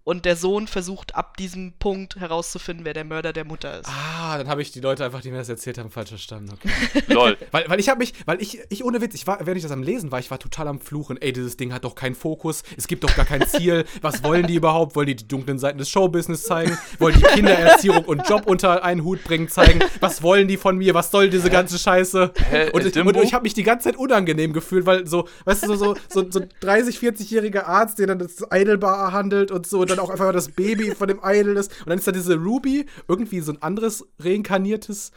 Und 0.05 0.25
der 0.27 0.37
Sohn 0.37 0.67
versucht 0.67 1.15
ab 1.15 1.37
diesem 1.39 1.73
Punkt 1.79 2.17
herauszufinden, 2.17 2.85
wer 2.85 2.93
der 2.93 3.05
Mörder 3.05 3.33
der 3.33 3.45
Mutter 3.45 3.81
ist. 3.81 3.89
Ah, 3.89 4.37
dann 4.39 4.49
habe 4.49 4.61
ich 4.63 4.71
die 4.71 4.81
Leute 4.81 5.05
einfach, 5.05 5.23
die 5.23 5.31
mir 5.31 5.39
das 5.39 5.49
erzählt 5.49 5.79
haben, 5.79 5.91
falsch 5.91 6.11
verstanden. 6.11 6.53
Okay. 6.53 6.69
Lol. 7.13 7.39
weil, 7.53 7.65
weil 7.69 7.81
ich 7.81 7.89
habe 7.89 7.99
mich, 7.99 8.13
weil 8.27 8.41
ich, 8.43 8.61
ich 8.69 8.85
ohne 8.85 9.01
Witz, 9.01 9.15
ich 9.15 9.27
war, 9.27 9.39
während 9.41 9.57
ich 9.57 9.63
das 9.63 9.73
am 9.73 9.83
Lesen 9.83 10.13
war, 10.13 10.19
ich 10.19 10.31
war 10.31 10.39
total 10.39 10.69
am 10.69 10.79
Fluchen. 10.81 11.17
Ey, 11.21 11.33
dieses 11.33 11.57
Ding 11.57 11.73
hat 11.73 11.85
doch 11.85 11.95
keinen 11.95 12.15
Fokus, 12.15 12.63
es 12.77 12.87
gibt 12.87 13.03
doch 13.03 13.17
gar 13.17 13.25
kein 13.25 13.47
Ziel. 13.47 13.85
Was 14.03 14.23
wollen 14.23 14.47
die 14.47 14.55
überhaupt? 14.57 14.95
Wollen 14.95 15.07
die 15.07 15.17
die 15.17 15.27
dunklen 15.27 15.59
Seiten 15.59 15.79
des 15.79 15.89
Showbusiness 15.89 16.43
zeigen? 16.45 16.77
Wollen 16.99 17.17
die 17.17 17.23
Kindererziehung 17.23 18.05
und 18.05 18.29
Job 18.29 18.47
unter 18.47 18.85
einen 18.85 19.05
Hut 19.05 19.25
bringen 19.25 19.49
zeigen? 19.49 19.81
Was 20.01 20.23
wollen 20.23 20.49
die 20.49 20.59
von 20.59 20.77
mir? 20.77 20.93
Was 20.93 21.11
soll 21.11 21.31
diese 21.31 21.49
ganze 21.49 21.79
Scheiße? 21.79 22.33
Hä, 22.51 22.71
Und, 22.73 22.85
ich- 22.85 22.93
Dimbo? 22.93 23.09
und 23.11 23.23
ich 23.25 23.33
habe 23.33 23.45
mich 23.45 23.55
die 23.55 23.63
ganze 23.63 23.85
Zeit 23.85 23.97
unangenehm 23.97 24.53
gefühlt, 24.53 24.85
weil 24.85 25.07
so, 25.07 25.27
weißt 25.47 25.65
du, 25.67 25.77
so, 25.77 25.97
so, 26.13 26.31
so 26.31 26.41
30, 26.61 26.99
40-jähriger 26.99 27.65
Arzt, 27.65 27.99
der 27.99 28.07
dann 28.09 28.19
das 28.19 28.37
Idolbar 28.53 29.13
handelt 29.13 29.51
und 29.51 29.67
so, 29.67 29.81
und 29.81 29.94
dann 29.97 30.05
auch 30.05 30.11
einfach 30.11 30.33
das 30.33 30.49
Baby 30.49 30.95
von 30.95 31.09
dem 31.09 31.21
Idol 31.23 31.57
ist. 31.57 31.73
Und 31.81 31.89
dann 31.91 31.99
ist 31.99 32.07
da 32.07 32.13
diese 32.13 32.37
Ruby, 32.37 32.87
irgendwie 33.09 33.41
so 33.41 33.53
ein 33.53 33.63
anderes 33.63 34.07
reinkarniertes. 34.19 35.11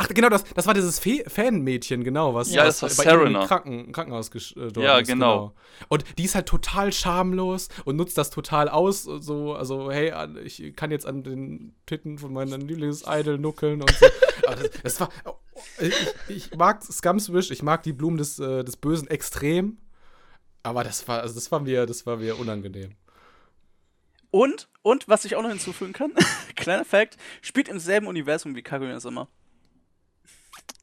Ach, 0.00 0.06
genau, 0.06 0.28
das, 0.28 0.44
das 0.54 0.64
war 0.68 0.74
dieses 0.74 1.00
Fanmädchen, 1.26 2.04
genau, 2.04 2.32
was 2.32 2.52
Ja, 2.52 2.64
das 2.64 2.82
war 2.82 2.88
bei 2.88 3.02
ihm 3.02 3.18
im 3.18 3.18
Serena. 3.32 3.46
Kranken, 3.48 3.90
Krankenhaus 3.90 4.30
gesch- 4.30 4.56
äh, 4.56 4.80
Ja, 4.80 4.98
ist, 4.98 5.08
genau. 5.08 5.54
Und 5.88 6.04
die 6.18 6.24
ist 6.24 6.36
halt 6.36 6.46
total 6.46 6.92
schamlos 6.92 7.68
und 7.84 7.96
nutzt 7.96 8.16
das 8.16 8.30
total 8.30 8.68
aus. 8.68 9.02
So, 9.02 9.54
also, 9.54 9.90
hey, 9.90 10.12
ich 10.44 10.76
kann 10.76 10.92
jetzt 10.92 11.04
an 11.04 11.24
den 11.24 11.74
Titten 11.86 12.16
von 12.18 12.32
meinem 12.32 12.60
Lieblings-Idol 12.60 13.38
nuckeln 13.38 13.80
und 13.82 13.90
so. 13.90 14.06
Das, 14.48 14.70
das 14.82 15.00
war. 15.00 15.10
oh, 15.26 15.34
Ich, 15.78 15.92
ich 16.28 16.54
mag 16.56 16.82
Scumswish, 16.82 17.50
ich 17.50 17.62
mag 17.62 17.82
die 17.82 17.92
Blumen 17.92 18.16
des, 18.16 18.38
äh, 18.38 18.64
des 18.64 18.76
Bösen 18.78 19.08
extrem. 19.08 19.76
Aber 20.62 20.84
das 20.84 21.06
war, 21.06 21.20
also 21.20 21.34
das 21.34 21.52
war 21.52 21.60
mir, 21.60 21.84
das 21.84 22.06
war 22.06 22.16
mir 22.16 22.38
unangenehm. 22.38 22.92
Und, 24.30 24.68
und, 24.82 25.08
was 25.08 25.24
ich 25.24 25.36
auch 25.36 25.42
noch 25.42 25.50
hinzufügen 25.50 25.92
kann, 25.92 26.12
kleiner 26.56 26.84
Fact, 26.84 27.16
spielt 27.40 27.68
im 27.68 27.78
selben 27.78 28.06
Universum 28.06 28.54
wie 28.54 28.62
Kaguya 28.62 29.00
Sama. 29.00 29.28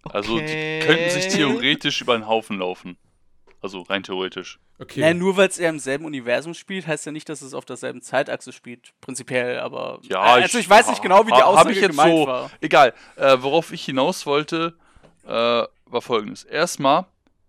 Also 0.03 0.35
Okay. 0.35 0.79
die 0.79 0.85
könnten 0.85 1.09
sich 1.09 1.27
theoretisch 1.27 2.01
über 2.01 2.17
den 2.17 2.27
Haufen 2.27 2.59
laufen. 2.59 2.97
Also 3.61 3.81
rein 3.81 4.03
theoretisch. 4.03 4.59
Okay. 4.77 4.99
Naja, 4.99 5.13
nur 5.15 5.37
weil 5.37 5.47
es 5.47 5.57
eher 5.57 5.69
im 5.69 5.79
selben 5.79 6.05
Universum 6.05 6.53
spielt, 6.53 6.85
heißt 6.85 7.05
ja 7.07 7.11
nicht, 7.11 7.27
dass 7.29 7.41
es 7.41 7.55
auf 7.55 7.65
derselben 7.65 8.01
Zeitachse 8.01 8.51
spielt, 8.51 8.93
prinzipiell, 9.01 9.59
aber. 9.59 9.99
Ja, 10.03 10.21
also 10.21 10.59
ich, 10.59 10.69
weiß 10.69 10.89
nicht 10.89 11.01
genau, 11.01 11.25
wie 11.25 11.31
die 11.31 11.41
Aussage 11.41 11.71
ich 11.71 11.81
jetzt 11.81 11.91
gemeint 11.91 12.15
so, 12.15 12.27
war. 12.27 12.51
Egal. 12.61 12.93
Äh, 13.15 13.37
worauf 13.39 13.71
ich 13.71 13.83
hinaus 13.83 14.25
wollte, 14.27 14.77
äh, 15.25 15.29
war 15.29 16.01
folgendes. 16.01 16.43
Erstmal, 16.43 17.05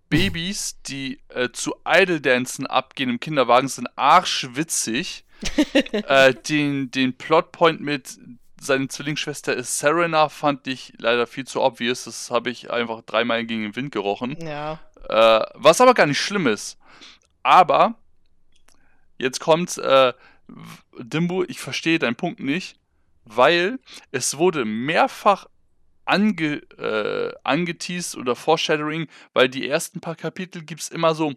Babys, 0.09 0.81
die 0.87 1.21
äh, 1.29 1.51
zu 1.51 1.75
Idle-Dancen 1.87 2.67
abgehen 2.67 3.11
im 3.11 3.21
Kinderwagen, 3.21 3.69
sind 3.69 3.89
arschwitzig. 3.97 5.26
äh, 5.93 6.35
den, 6.35 6.91
den 6.91 7.17
Plotpoint 7.17 7.81
mit 7.81 8.19
seine 8.61 8.89
Zwillingsschwester 8.89 9.55
ist 9.55 9.79
Serena 9.79 10.29
fand 10.29 10.67
ich 10.67 10.93
leider 10.99 11.27
viel 11.27 11.47
zu 11.47 11.61
obvious. 11.61 12.05
Das 12.05 12.31
habe 12.31 12.51
ich 12.51 12.71
einfach 12.71 13.03
dreimal 13.03 13.45
gegen 13.45 13.63
den 13.63 13.77
Wind 13.77 13.93
gerochen. 13.93 14.37
Ja. 14.41 14.81
Äh, 15.09 15.45
was 15.55 15.81
aber 15.81 15.95
gar 15.95 16.07
nicht 16.07 16.21
schlimm 16.21 16.47
ist. 16.47 16.79
Aber, 17.43 17.95
jetzt 19.19 19.41
kommt, 19.41 19.79
äh, 19.79 20.13
Dimbo, 20.99 21.45
ich 21.45 21.61
verstehe 21.61 21.99
deinen 21.99 22.17
Punkt 22.17 22.41
nicht, 22.41 22.79
weil 23.25 23.79
es 24.11 24.39
wurde 24.39 24.65
mehrfach 24.65 25.47
ange, 26.05 26.63
äh, 26.79 27.33
angeteased 27.45 28.17
oder 28.17 28.37
Foreshadowing, 28.37 29.09
weil 29.33 29.49
die 29.49 29.69
ersten 29.69 30.01
paar 30.01 30.17
Kapitel 30.17 30.63
gibt 30.63 30.81
es 30.81 30.89
immer 30.89 31.15
so 31.15 31.35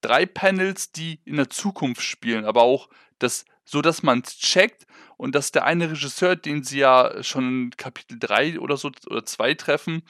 drei 0.00 0.26
Panels, 0.26 0.92
die 0.92 1.20
in 1.24 1.36
der 1.36 1.50
Zukunft 1.50 2.02
spielen, 2.02 2.44
aber 2.44 2.62
auch 2.62 2.88
das, 3.18 3.44
so, 3.64 3.82
dass 3.82 4.02
man 4.02 4.20
es 4.20 4.38
checkt 4.38 4.86
und 5.16 5.34
dass 5.34 5.52
der 5.52 5.64
eine 5.64 5.90
Regisseur, 5.90 6.36
den 6.36 6.62
sie 6.62 6.80
ja 6.80 7.22
schon 7.22 7.64
in 7.64 7.70
Kapitel 7.76 8.18
3 8.18 8.60
oder 8.60 8.76
so 8.76 8.90
oder 9.08 9.24
2 9.24 9.54
treffen, 9.54 10.02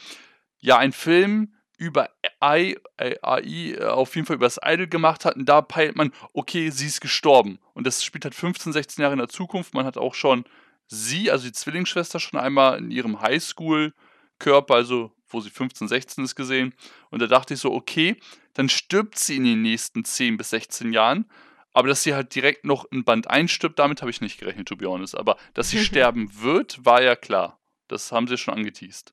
ja 0.59 0.78
einen 0.78 0.92
Film 0.92 1.52
über 1.78 2.11
AI, 2.40 2.76
äh, 2.96 3.16
AI 3.22 3.74
äh, 3.78 3.84
auf 3.84 4.14
jeden 4.14 4.26
Fall 4.26 4.36
über 4.36 4.46
das 4.46 4.61
Idol 4.62 4.86
gemacht 4.86 5.24
hat 5.24 5.36
und 5.36 5.46
da 5.46 5.62
peilt 5.62 5.96
man, 5.96 6.12
okay, 6.32 6.70
sie 6.70 6.86
ist 6.86 7.00
gestorben. 7.00 7.59
Und 7.74 7.86
das 7.86 8.02
spielt 8.02 8.24
halt 8.24 8.34
15, 8.34 8.72
16 8.72 9.02
Jahre 9.02 9.12
in 9.12 9.18
der 9.18 9.28
Zukunft. 9.28 9.74
Man 9.74 9.84
hat 9.84 9.98
auch 9.98 10.14
schon 10.14 10.44
sie, 10.86 11.30
also 11.30 11.46
die 11.46 11.52
Zwillingsschwester, 11.52 12.18
schon 12.18 12.40
einmal 12.40 12.78
in 12.78 12.90
ihrem 12.90 13.20
Highschool-Körper, 13.20 14.74
also 14.74 15.12
wo 15.28 15.40
sie 15.40 15.50
15, 15.50 15.88
16 15.88 16.24
ist, 16.24 16.34
gesehen. 16.34 16.74
Und 17.11 17.20
da 17.20 17.26
dachte 17.26 17.54
ich 17.54 17.61
so, 17.61 17.72
okay, 17.72 18.16
dann 18.54 18.68
stirbt 18.68 19.18
sie 19.18 19.36
in 19.36 19.44
den 19.44 19.62
nächsten 19.62 20.04
10 20.04 20.36
bis 20.36 20.50
16 20.50 20.92
Jahren. 20.92 21.26
Aber 21.77 21.89
dass 21.89 22.03
sie 22.03 22.14
halt 22.14 22.35
direkt 22.35 22.64
noch 22.64 22.87
in 22.91 23.05
Band 23.05 23.29
1 23.29 23.51
stirbt, 23.51 23.79
damit 23.79 24.01
habe 24.01 24.11
ich 24.11 24.22
nicht 24.22 24.41
gerechnet, 24.41 24.66
to 24.66 24.77
be 24.77 24.89
honest. 24.89 25.14
Aber 25.14 25.37
dass 25.53 25.68
sie 25.68 25.79
sterben 25.85 26.31
wird, 26.41 26.87
war 26.87 27.03
ja 27.03 27.16
klar. 27.16 27.59
Das 27.87 28.12
haben 28.12 28.27
sie 28.29 28.39
schon 28.39 28.55
angeteased. 28.55 29.12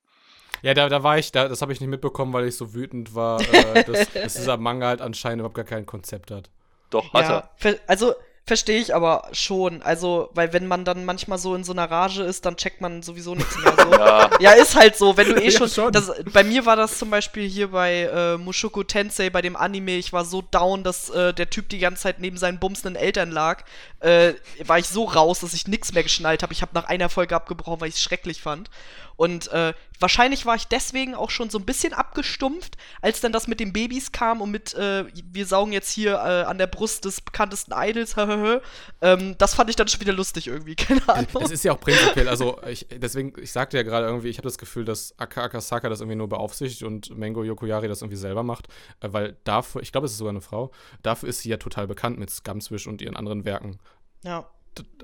Ja, 0.62 0.74
da, 0.74 0.88
da 0.88 1.04
war 1.04 1.18
ich, 1.18 1.34
da, 1.34 1.50
das 1.50 1.62
habe 1.62 1.74
ich 1.74 1.82
nicht 1.82 1.90
mitbekommen, 1.90 2.32
weil 2.32 2.48
ich 2.48 2.56
so 2.56 2.74
wütend 2.74 3.16
war, 3.16 3.42
äh, 3.42 3.84
dass, 3.84 4.10
dass 4.14 4.34
dieser 4.36 4.56
Manga 4.56 4.88
halt 4.88 5.02
anscheinend 5.02 5.42
überhaupt 5.42 5.58
gar 5.58 5.66
kein 5.66 5.86
Konzept 5.86 6.32
hat. 6.32 6.50
Doch, 6.90 7.12
hat 7.12 7.26
er. 7.26 7.30
Ja, 7.30 7.50
ver 7.58 7.80
also 7.86 8.14
verstehe 8.46 8.80
ich 8.80 8.94
aber 8.94 9.30
schon. 9.32 9.82
Also, 9.82 10.30
weil 10.34 10.52
wenn 10.52 10.68
man 10.68 10.84
dann 10.86 11.06
manchmal 11.06 11.38
so 11.38 11.56
in 11.56 11.64
so 11.64 11.72
einer 11.72 11.90
Rage 11.90 12.24
ist, 12.24 12.46
dann 12.46 12.58
checkt 12.58 12.82
man 12.82 13.02
sowieso 13.02 13.36
nichts 13.36 13.58
mehr. 13.58 13.74
So. 13.78 13.92
Ja, 13.94 14.30
Ja, 14.40 14.52
ist 14.52 14.76
halt 14.76 14.98
so, 14.98 15.16
wenn 15.16 15.30
du 15.30 15.42
eh 15.42 15.50
Ja, 15.50 15.58
schon. 15.58 15.70
schon. 15.70 15.92
Das, 15.94 16.12
bei 16.34 16.44
mir 16.44 16.66
war 16.66 16.76
das 16.76 16.98
zum 16.98 17.10
Beispiel 17.10 17.48
hier 17.48 17.72
bei 17.72 18.02
äh, 18.04 18.38
Mushoku 18.38 18.84
Tensei, 18.84 19.30
bei 19.30 19.42
dem 19.42 19.56
Anime. 19.56 19.92
Ich 19.98 20.12
war 20.12 20.26
so 20.26 20.42
down, 20.52 20.84
dass 20.84 21.10
äh, 21.10 21.34
der 21.34 21.50
Typ 21.50 21.70
die 21.70 21.80
ganze 21.80 22.04
Zeit 22.04 22.20
neben 22.20 22.38
seinen 22.38 22.60
bumsenden 22.60 22.96
Eltern 23.02 23.32
lag. 23.32 23.64
Äh, 24.02 24.34
war 24.66 24.78
ich 24.80 24.88
so 24.88 25.06
raus, 25.06 25.40
dass 25.40 25.54
ich 25.54 25.68
nichts 25.68 25.94
mehr 25.94 26.04
geschnallt 26.04 26.44
habe. 26.44 26.52
Ich 26.54 26.62
habe 26.62 26.72
nach 26.74 26.86
einer 26.86 27.08
Folge 27.10 27.36
abgebrochen, 27.36 27.80
weil 27.80 27.90
ich 27.90 27.96
es 27.96 28.02
schrecklich 28.02 28.42
fand. 28.42 28.70
Und 29.16 29.48
äh, 29.52 29.74
wahrscheinlich 30.00 30.46
war 30.46 30.56
ich 30.56 30.68
deswegen 30.68 31.16
auch 31.16 31.30
schon 31.30 31.50
so 31.50 31.58
ein 31.58 31.66
bisschen 31.66 31.94
abgestumpft, 31.94 32.78
als 33.02 33.22
dann 33.22 33.32
das 33.32 33.48
mit 33.48 33.60
den 33.60 33.74
Babys 33.74 34.12
kam 34.12 34.42
und 34.42 34.52
mit, 34.52 34.74
äh, 34.74 35.06
wir 35.32 35.46
saugen 35.46 35.72
jetzt 35.72 35.92
hier 35.92 36.14
äh, 36.16 36.44
an 36.44 36.58
der 36.58 36.68
Brust 36.68 37.06
des 37.06 37.22
bekanntesten 37.22 37.74
Idols, 37.76 38.16
ähm, 39.02 39.36
das 39.38 39.54
fand 39.54 39.70
ich 39.70 39.76
dann 39.76 39.88
schon 39.88 40.02
wieder 40.02 40.14
lustig 40.14 40.48
irgendwie, 40.48 40.76
keine 40.76 41.08
Ahnung. 41.08 41.28
Es 41.42 41.52
ist 41.52 41.64
ja 41.64 41.74
auch 41.74 41.80
prinzipiell, 41.80 42.28
also 42.28 42.60
ich, 42.68 42.88
deswegen, 42.92 43.34
ich 43.42 43.52
sagte 43.52 43.78
ja 43.78 43.84
gerade 43.84 44.08
irgendwie, 44.08 44.30
ich 44.30 44.38
habe 44.38 44.48
das 44.48 44.58
Gefühl, 44.58 44.86
dass 44.86 45.18
Aka 45.18 45.44
Akasaka 45.44 45.90
das 45.90 46.02
irgendwie 46.02 46.18
nur 46.18 46.30
beaufsichtigt 46.30 46.84
und 46.84 47.18
Mango 47.18 47.44
Yokoyari 47.44 47.88
das 47.88 48.02
irgendwie 48.02 48.18
selber 48.18 48.44
macht, 48.44 48.68
äh, 49.00 49.10
weil 49.12 49.38
dafür, 49.44 49.82
ich 49.82 49.92
glaube, 49.92 50.06
es 50.06 50.14
ist 50.14 50.18
sogar 50.18 50.32
eine 50.32 50.42
Frau, 50.42 50.72
dafür 51.02 51.30
ist 51.30 51.40
sie 51.40 51.50
ja 51.50 51.58
total 51.58 51.88
bekannt 51.88 52.20
mit 52.20 52.30
Scumswish 52.30 52.88
und 52.88 53.02
ihren 53.02 53.16
anderen 53.16 53.46
Werken. 53.46 53.80
ja. 54.24 54.48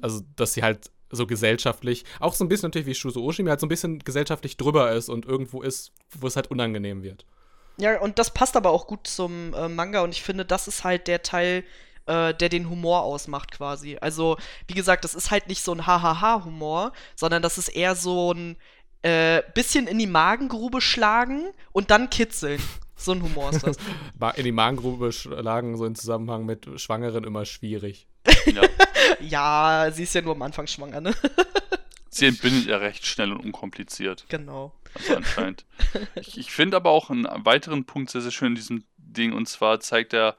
Also, 0.02 0.22
dass 0.36 0.54
sie 0.54 0.64
halt 0.64 0.90
so 1.12 1.26
gesellschaftlich, 1.26 2.06
auch 2.20 2.34
so 2.34 2.44
ein 2.44 2.50
bisschen 2.50 2.68
natürlich 2.68 2.88
wie 2.88 2.96
Shuzo 2.96 3.24
Oshimi, 3.24 3.50
halt 3.50 3.60
so 3.60 3.66
ein 3.66 3.70
bisschen 3.70 4.00
gesellschaftlich 4.00 4.58
drüber 4.58 4.92
ist 4.92 5.10
und 5.10 5.26
irgendwo 5.26 5.62
ist, 5.62 5.92
wo 6.20 6.28
es 6.28 6.36
halt 6.36 6.52
unangenehm 6.52 7.04
wird. 7.04 7.26
Ja, 7.78 8.00
und 8.00 8.20
das 8.20 8.34
passt 8.34 8.58
aber 8.58 8.72
auch 8.72 8.88
gut 8.88 9.08
zum 9.08 9.54
äh, 9.54 9.70
Manga 9.70 10.02
und 10.02 10.12
ich 10.12 10.22
finde, 10.22 10.46
das 10.46 10.68
ist 10.68 10.84
halt 10.84 11.08
der 11.08 11.24
Teil, 11.24 11.64
äh, 12.08 12.34
der 12.34 12.50
den 12.50 12.70
Humor 12.70 13.04
ausmacht 13.04 13.52
quasi. 13.52 13.98
Also, 14.02 14.38
wie 14.68 14.74
gesagt, 14.74 15.04
das 15.04 15.16
ist 15.16 15.32
halt 15.32 15.48
nicht 15.48 15.64
so 15.64 15.72
ein 15.72 15.88
Hahaha-Humor, 15.88 16.92
sondern 17.16 17.42
das 17.42 17.58
ist 17.58 17.70
eher 17.70 17.96
so 17.96 18.34
ein 18.34 18.58
äh, 19.02 19.42
bisschen 19.54 19.88
in 19.88 19.98
die 19.98 20.08
Magengrube 20.08 20.82
schlagen 20.82 21.52
und 21.72 21.90
dann 21.90 22.10
kitzeln. 22.10 22.62
So 22.98 23.14
ein 23.14 23.24
Humor 23.24 23.52
ist 23.52 23.66
das. 23.66 23.78
In 24.36 24.44
die 24.44 24.52
Magengrube 24.52 25.14
schlagen, 25.14 25.78
so 25.78 25.86
im 25.86 25.96
Zusammenhang 25.96 26.46
mit 26.46 26.68
Schwangeren 26.82 27.24
immer 27.24 27.46
schwierig. 27.46 28.09
Ja. 28.46 28.62
ja, 29.20 29.92
sie 29.92 30.04
ist 30.04 30.16
ja 30.16 30.22
nur 30.22 30.36
am 30.36 30.42
Anfang 30.42 30.68
schwanger, 30.68 31.02
ne? 31.02 31.16
Sie 32.12 32.26
entbindet 32.26 32.66
ja 32.66 32.78
recht 32.78 33.06
schnell 33.06 33.32
und 33.32 33.40
unkompliziert. 33.40 34.26
genau. 34.30 34.74
Also 34.96 35.16
anscheinend. 35.16 35.66
ich 36.16 36.40
ich 36.40 36.52
finde 36.52 36.76
aber 36.76 36.90
auch 36.90 37.12
einen 37.12 37.28
weiteren 37.46 37.86
Punkt 37.86 38.10
sehr, 38.10 38.22
sehr 38.22 38.32
schön 38.32 38.50
in 38.50 38.56
diesem 38.56 38.84
Ding. 38.98 39.32
Und 39.32 39.48
zwar 39.48 39.80
zeigt 39.80 40.14
er 40.14 40.36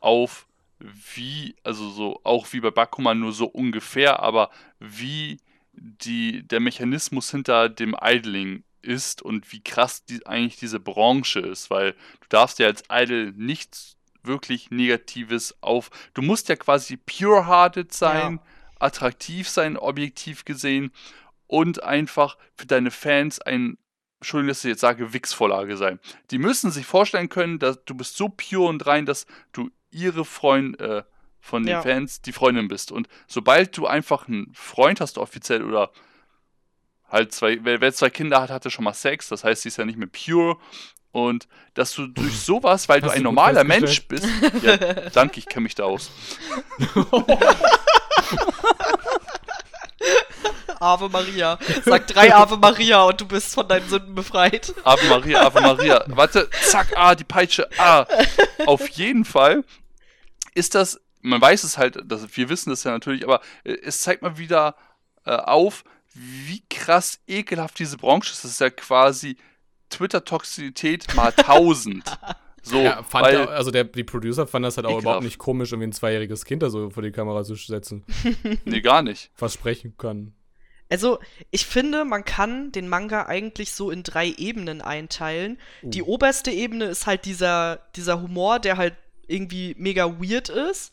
auf, 0.00 0.46
wie, 0.80 1.54
also 1.62 1.88
so, 1.90 2.20
auch 2.24 2.52
wie 2.52 2.60
bei 2.60 2.72
Bakuman 2.72 3.20
nur 3.20 3.32
so 3.32 3.46
ungefähr, 3.46 4.20
aber 4.20 4.50
wie 4.80 5.38
die, 5.72 6.42
der 6.42 6.60
Mechanismus 6.60 7.30
hinter 7.30 7.68
dem 7.68 7.96
Idling 8.00 8.64
ist 8.82 9.22
und 9.22 9.52
wie 9.52 9.62
krass 9.62 10.04
die, 10.04 10.26
eigentlich 10.26 10.56
diese 10.56 10.80
Branche 10.80 11.40
ist, 11.40 11.70
weil 11.70 11.92
du 11.92 12.26
darfst 12.28 12.58
ja 12.58 12.66
als 12.66 12.82
Idol 12.90 13.32
nichts 13.36 13.96
wirklich 14.24 14.70
Negatives 14.70 15.56
auf. 15.60 15.90
Du 16.14 16.22
musst 16.22 16.48
ja 16.48 16.56
quasi 16.56 16.96
pure-hearted 16.96 17.92
sein, 17.92 18.40
attraktiv 18.78 19.48
sein, 19.48 19.76
objektiv 19.76 20.44
gesehen 20.44 20.92
und 21.46 21.82
einfach 21.82 22.36
für 22.56 22.66
deine 22.66 22.90
Fans 22.90 23.40
ein, 23.40 23.78
Entschuldigung, 24.20 24.48
dass 24.48 24.64
ich 24.64 24.70
jetzt 24.70 24.80
sage, 24.80 25.12
Wix-Vorlage 25.12 25.76
sein. 25.76 25.98
Die 26.30 26.38
müssen 26.38 26.70
sich 26.70 26.86
vorstellen 26.86 27.28
können, 27.28 27.58
dass 27.58 27.84
du 27.84 27.94
bist 27.94 28.16
so 28.16 28.28
pure 28.28 28.68
und 28.68 28.86
rein, 28.86 29.06
dass 29.06 29.26
du 29.52 29.70
ihre 29.90 30.24
Freund 30.24 30.80
äh, 30.80 31.02
von 31.40 31.64
den 31.64 31.72
Ja. 31.72 31.82
Fans 31.82 32.22
die 32.22 32.32
Freundin 32.32 32.68
bist. 32.68 32.92
Und 32.92 33.08
sobald 33.26 33.76
du 33.76 33.86
einfach 33.86 34.28
einen 34.28 34.52
Freund 34.54 35.00
hast 35.00 35.18
offiziell 35.18 35.64
oder 35.64 35.90
halt 37.08 37.32
zwei, 37.32 37.58
wer, 37.62 37.80
wer 37.80 37.92
zwei 37.92 38.10
Kinder 38.10 38.40
hat, 38.40 38.50
hatte 38.50 38.70
schon 38.70 38.84
mal 38.84 38.94
Sex, 38.94 39.28
das 39.28 39.44
heißt, 39.44 39.62
sie 39.62 39.68
ist 39.68 39.76
ja 39.76 39.84
nicht 39.84 39.98
mehr 39.98 40.08
pure. 40.08 40.56
Und 41.12 41.46
dass 41.74 41.92
du 41.92 42.06
durch 42.06 42.40
sowas, 42.40 42.88
weil 42.88 43.02
Hast 43.02 43.10
du 43.12 43.16
ein 43.16 43.22
normaler 43.22 43.64
Mensch 43.64 44.06
bist. 44.08 44.26
Ja, 44.62 44.76
danke, 45.10 45.38
ich 45.38 45.46
kenne 45.46 45.64
mich 45.64 45.74
da 45.74 45.84
aus. 45.84 46.10
Ave 50.80 51.08
Maria. 51.08 51.58
Sag 51.84 52.08
drei 52.08 52.34
Ave 52.34 52.56
Maria 52.56 53.02
und 53.02 53.20
du 53.20 53.26
bist 53.26 53.54
von 53.54 53.68
deinen 53.68 53.88
Sünden 53.88 54.14
befreit. 54.14 54.74
Ave 54.82 55.06
Maria, 55.06 55.42
Ave 55.46 55.60
Maria. 55.60 56.04
Warte, 56.08 56.50
zack, 56.62 56.88
ah, 56.96 57.14
die 57.14 57.24
Peitsche, 57.24 57.68
ah. 57.78 58.04
Auf 58.66 58.88
jeden 58.88 59.24
Fall 59.24 59.64
ist 60.54 60.74
das, 60.74 61.00
man 61.20 61.40
weiß 61.40 61.62
es 61.64 61.78
halt, 61.78 61.98
das, 62.04 62.36
wir 62.36 62.48
wissen 62.48 62.70
das 62.70 62.82
ja 62.84 62.90
natürlich, 62.90 63.22
aber 63.22 63.40
äh, 63.64 63.76
es 63.82 64.00
zeigt 64.00 64.22
mal 64.22 64.38
wieder 64.38 64.74
äh, 65.24 65.36
auf, 65.36 65.84
wie 66.14 66.62
krass 66.68 67.20
ekelhaft 67.26 67.78
diese 67.78 67.96
Branche 67.96 68.32
ist. 68.32 68.44
Das 68.44 68.50
ist 68.50 68.60
ja 68.60 68.70
quasi 68.70 69.36
Twitter-Toxizität 69.92 71.14
mal 71.14 71.32
1000. 71.36 72.04
So, 72.64 72.80
Ja, 72.80 73.02
fand 73.02 73.26
weil, 73.26 73.34
er, 73.34 73.50
also 73.50 73.72
der, 73.72 73.82
die 73.82 74.04
Producer 74.04 74.46
fand 74.46 74.64
das 74.64 74.76
halt 74.76 74.86
auch 74.86 75.00
überhaupt 75.00 75.24
nicht 75.24 75.38
komisch, 75.38 75.72
irgendwie 75.72 75.88
ein 75.88 75.92
zweijähriges 75.92 76.44
Kind 76.44 76.62
da 76.62 76.70
so 76.70 76.90
vor 76.90 77.02
die 77.02 77.10
Kamera 77.10 77.42
zu 77.42 77.56
setzen, 77.56 78.04
nee, 78.64 78.80
gar 78.80 79.02
nicht. 79.02 79.32
was 79.36 79.54
sprechen 79.54 79.94
kann. 79.98 80.32
Also, 80.88 81.18
ich 81.50 81.66
finde, 81.66 82.04
man 82.04 82.24
kann 82.24 82.70
den 82.70 82.86
Manga 82.88 83.26
eigentlich 83.26 83.72
so 83.72 83.90
in 83.90 84.04
drei 84.04 84.28
Ebenen 84.28 84.80
einteilen. 84.80 85.58
Die 85.82 86.02
Uh. 86.02 86.14
oberste 86.14 86.52
Ebene 86.52 86.84
ist 86.84 87.06
halt 87.08 87.24
dieser, 87.24 87.80
dieser 87.96 88.22
Humor, 88.22 88.60
der 88.60 88.76
halt 88.76 88.94
irgendwie 89.26 89.74
mega 89.76 90.20
weird 90.20 90.48
ist. 90.48 90.92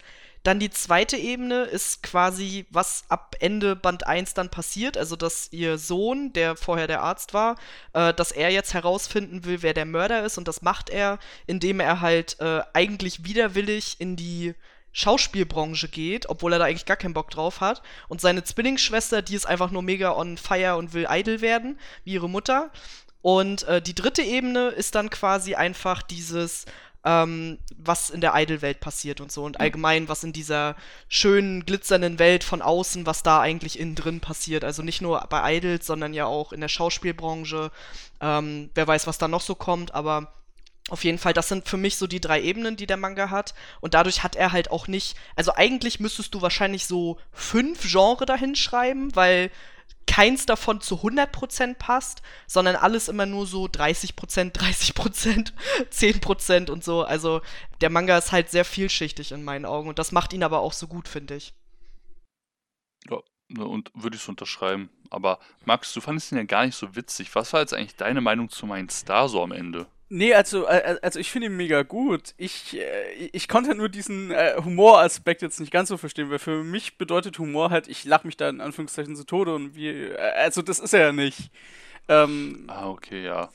Dann 0.50 0.58
die 0.58 0.72
zweite 0.72 1.16
Ebene 1.16 1.66
ist 1.66 2.02
quasi, 2.02 2.66
was 2.72 3.04
ab 3.08 3.36
Ende 3.40 3.76
Band 3.76 4.08
1 4.08 4.34
dann 4.34 4.50
passiert. 4.50 4.98
Also, 4.98 5.16
dass 5.16 5.50
ihr 5.52 5.78
Sohn, 5.78 6.34
der 6.34 6.56
vorher 6.56 6.88
der 6.88 7.04
Arzt 7.04 7.36
war, 7.36 7.56
äh, 7.94 8.16
dass 8.16 8.32
er 8.32 8.50
jetzt 8.50 8.74
herausfinden 8.74 9.46
will, 9.46 9.62
wer 9.62 9.76
der 9.76 9.86
Mörder 9.86 10.26
ist. 10.26 10.40
Und 10.40 10.48
das 10.48 10.64
macht 10.64 10.90
er, 10.90 11.20
indem 11.46 11.80
er 11.80 12.02
halt 12.02 12.40
äh, 12.40 12.62
eigentlich 12.74 13.26
widerwillig 13.26 13.98
in 14.00 14.16
die 14.16 14.56
Schauspielbranche 14.92 15.88
geht, 15.88 16.28
obwohl 16.30 16.54
er 16.54 16.58
da 16.58 16.66
eigentlich 16.66 16.88
gar 16.88 16.98
keinen 16.98 17.14
Bock 17.14 17.30
drauf 17.30 17.62
hat. 17.62 17.84
Und 18.08 18.20
seine 18.20 18.44
Zwillingsschwester, 18.44 19.22
die 19.22 19.36
ist 19.36 19.46
einfach 19.46 19.70
nur 19.70 19.84
mega 19.84 20.14
on 20.16 20.36
fire 20.36 20.78
und 20.78 20.94
will 20.96 21.06
idol 21.08 21.42
werden, 21.42 21.78
wie 22.06 22.14
ihre 22.14 22.28
Mutter. 22.28 22.72
Und 23.22 23.68
äh, 23.68 23.84
die 23.84 23.94
dritte 23.94 24.24
Ebene 24.24 24.70
ist 24.70 24.96
dann 24.96 25.12
quasi 25.12 25.54
einfach 25.54 26.02
dieses, 26.02 26.66
ähm, 27.04 27.60
was 27.78 28.10
in 28.10 28.22
der 28.22 28.34
Idol-Welt 28.36 28.80
passiert 28.80 29.22
und 29.22 29.32
so. 29.32 29.44
Und 29.44 29.60
allgemein, 29.60 30.10
was 30.10 30.24
in 30.24 30.34
dieser 30.34 30.76
schönen, 31.08 31.66
glitzernden 31.66 32.20
Welt 32.20 32.44
von 32.44 32.62
außen, 32.62 33.06
was 33.06 33.24
da 33.24 33.40
eigentlich 33.40 33.80
innen 33.80 33.96
drin 33.96 34.20
passiert. 34.20 34.64
Also 34.64 34.84
nicht 34.84 35.02
nur 35.02 35.26
bei 35.30 35.58
Idols, 35.58 35.86
sondern 35.86 36.14
ja 36.14 36.26
auch 36.26 36.52
in 36.52 36.62
der 36.62 36.68
Schauspielbranche. 36.68 37.72
Ähm, 38.22 38.70
wer 38.76 38.88
weiß, 38.88 39.08
was 39.08 39.18
da 39.18 39.28
noch 39.28 39.42
so 39.42 39.56
kommt, 39.56 39.94
aber 39.94 40.34
auf 40.90 41.04
jeden 41.04 41.20
Fall, 41.20 41.34
das 41.34 41.48
sind 41.48 41.70
für 41.70 41.78
mich 41.78 41.98
so 41.98 42.08
die 42.08 42.20
drei 42.20 42.42
Ebenen, 42.42 42.76
die 42.76 42.88
der 42.88 42.98
Manga 42.98 43.30
hat. 43.30 43.54
Und 43.80 43.94
dadurch 43.94 44.24
hat 44.24 44.36
er 44.36 44.52
halt 44.52 44.72
auch 44.72 44.88
nicht. 44.88 45.16
Also 45.36 45.54
eigentlich 45.56 46.00
müsstest 46.00 46.34
du 46.34 46.42
wahrscheinlich 46.42 46.86
so 46.86 47.18
fünf 47.32 47.84
Genre 47.84 48.26
dahin 48.26 48.56
schreiben, 48.56 49.16
weil 49.16 49.52
keins 50.10 50.46
davon 50.46 50.82
zu 50.82 50.96
100% 50.96 51.76
passt, 51.76 52.22
sondern 52.48 52.76
alles 52.76 53.08
immer 53.08 53.26
nur 53.26 53.46
so 53.46 53.66
30%, 53.66 54.52
30%, 54.52 55.54
10% 55.92 56.72
und 56.72 56.84
so. 56.84 57.04
Also 57.04 57.42
der 57.82 57.90
Manga 57.90 58.18
ist 58.18 58.32
halt 58.32 58.50
sehr 58.50 58.66
vielschichtig 58.66 59.32
in 59.32 59.44
meinen 59.44 59.66
Augen 59.66 59.88
und 59.88 60.00
das 60.00 60.12
macht 60.12 60.34
ihn 60.34 60.44
aber 60.44 60.60
auch 60.60 60.74
so 60.74 60.88
gut, 60.88 61.08
finde 61.08 61.36
ich. 61.36 61.54
Ja, 63.10 63.20
ne, 63.50 63.66
und 63.66 63.92
würde 63.94 64.16
ich 64.16 64.24
so 64.24 64.32
unterschreiben. 64.32 64.90
Aber 65.10 65.40
Max, 65.66 65.94
du 65.94 66.02
fandest 66.02 66.32
ihn 66.32 66.38
ja 66.38 66.44
gar 66.44 66.66
nicht 66.66 66.76
so 66.76 66.96
witzig. 66.96 67.34
Was 67.36 67.54
war 67.54 67.62
jetzt 67.62 67.74
eigentlich 67.74 67.96
deine 67.96 68.22
Meinung 68.22 68.50
zu 68.50 68.66
meinem 68.66 68.90
Star 68.90 69.30
so 69.30 69.42
am 69.44 69.52
Ende? 69.52 69.88
Nee, 70.12 70.34
also, 70.34 70.66
äh, 70.66 70.98
also 71.04 71.20
ich 71.20 71.30
finde 71.30 71.48
ihn 71.48 71.56
mega 71.58 71.84
gut. 71.84 72.34
Ich, 72.38 72.76
äh, 72.76 73.12
ich 73.32 73.48
konnte 73.48 73.76
nur 73.76 73.90
diesen 73.90 74.32
äh, 74.32 74.56
Humoraspekt 74.64 75.44
jetzt 75.44 75.60
nicht 75.60 75.72
ganz 75.72 75.90
so 75.90 75.98
verstehen, 75.98 76.32
weil 76.32 76.40
für 76.40 76.64
mich 76.64 76.98
bedeutet 76.98 77.38
Humor 77.38 77.70
halt, 77.70 77.88
ich 77.88 78.06
lach 78.06 78.24
mich 78.24 78.36
da 78.36 78.50
in 78.50 78.60
Anführungszeichen 78.60 79.16
zu 79.16 79.24
Tode 79.24 79.54
und 79.54 79.76
wie, 79.76 79.88
äh, 79.90 80.18
also 80.18 80.64
das 80.64 80.80
ist 80.80 80.94
er 80.94 81.02
ja 81.02 81.12
nicht. 81.12 81.52
Ähm, 82.08 82.64
Ah, 82.68 82.90
okay, 82.90 83.24
ja. 83.24 83.50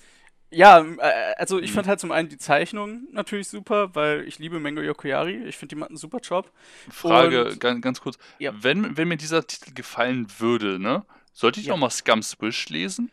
ja, 0.53 0.79
äh, 0.81 1.35
also 1.39 1.59
ich 1.59 1.71
Mhm. 1.71 1.75
fand 1.75 1.89
halt 1.89 1.99
zum 1.99 2.13
einen 2.13 2.29
die 2.29 2.39
Zeichnung 2.39 3.09
natürlich 3.11 3.49
super, 3.49 3.93
weil 3.97 4.23
ich 4.29 4.39
liebe 4.39 4.61
Mango 4.61 4.81
Yokoyari. 4.81 5.43
Ich 5.49 5.57
finde, 5.57 5.75
die 5.75 5.81
macht 5.81 5.91
einen 5.91 5.97
super 5.97 6.19
Job. 6.21 6.53
Frage, 6.89 7.47
Und- 7.47 7.59
ganz, 7.61 7.83
ganz 7.83 8.01
kurz. 8.01 8.17
Ja. 8.39 8.53
Wenn, 8.63 8.97
wenn 8.97 9.09
mir 9.09 9.17
dieser 9.17 9.45
Titel 9.45 9.75
gefallen 9.75 10.29
würde, 10.39 10.79
ne? 10.79 11.05
Sollte 11.33 11.59
ich 11.59 11.67
Ja. 11.67 11.73
noch 11.73 11.81
mal 11.81 11.91
Scum's 11.91 12.37
Wish 12.41 12.69
lesen? 12.69 13.11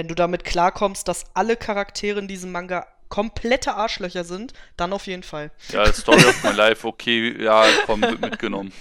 Wenn 0.00 0.08
du 0.08 0.14
damit 0.14 0.44
klarkommst, 0.44 1.08
dass 1.08 1.26
alle 1.34 1.58
Charaktere 1.58 2.20
in 2.20 2.26
diesem 2.26 2.52
Manga 2.52 2.86
komplette 3.10 3.74
Arschlöcher 3.74 4.24
sind, 4.24 4.54
dann 4.76 4.94
auf 4.94 5.06
jeden 5.06 5.22
Fall. 5.22 5.50
Ja, 5.68 5.92
Story 5.92 6.24
of 6.24 6.42
My 6.42 6.52
Life, 6.52 6.86
okay, 6.86 7.42
ja, 7.42 7.66
komm, 7.84 8.00
wird 8.00 8.20
mitgenommen. 8.20 8.72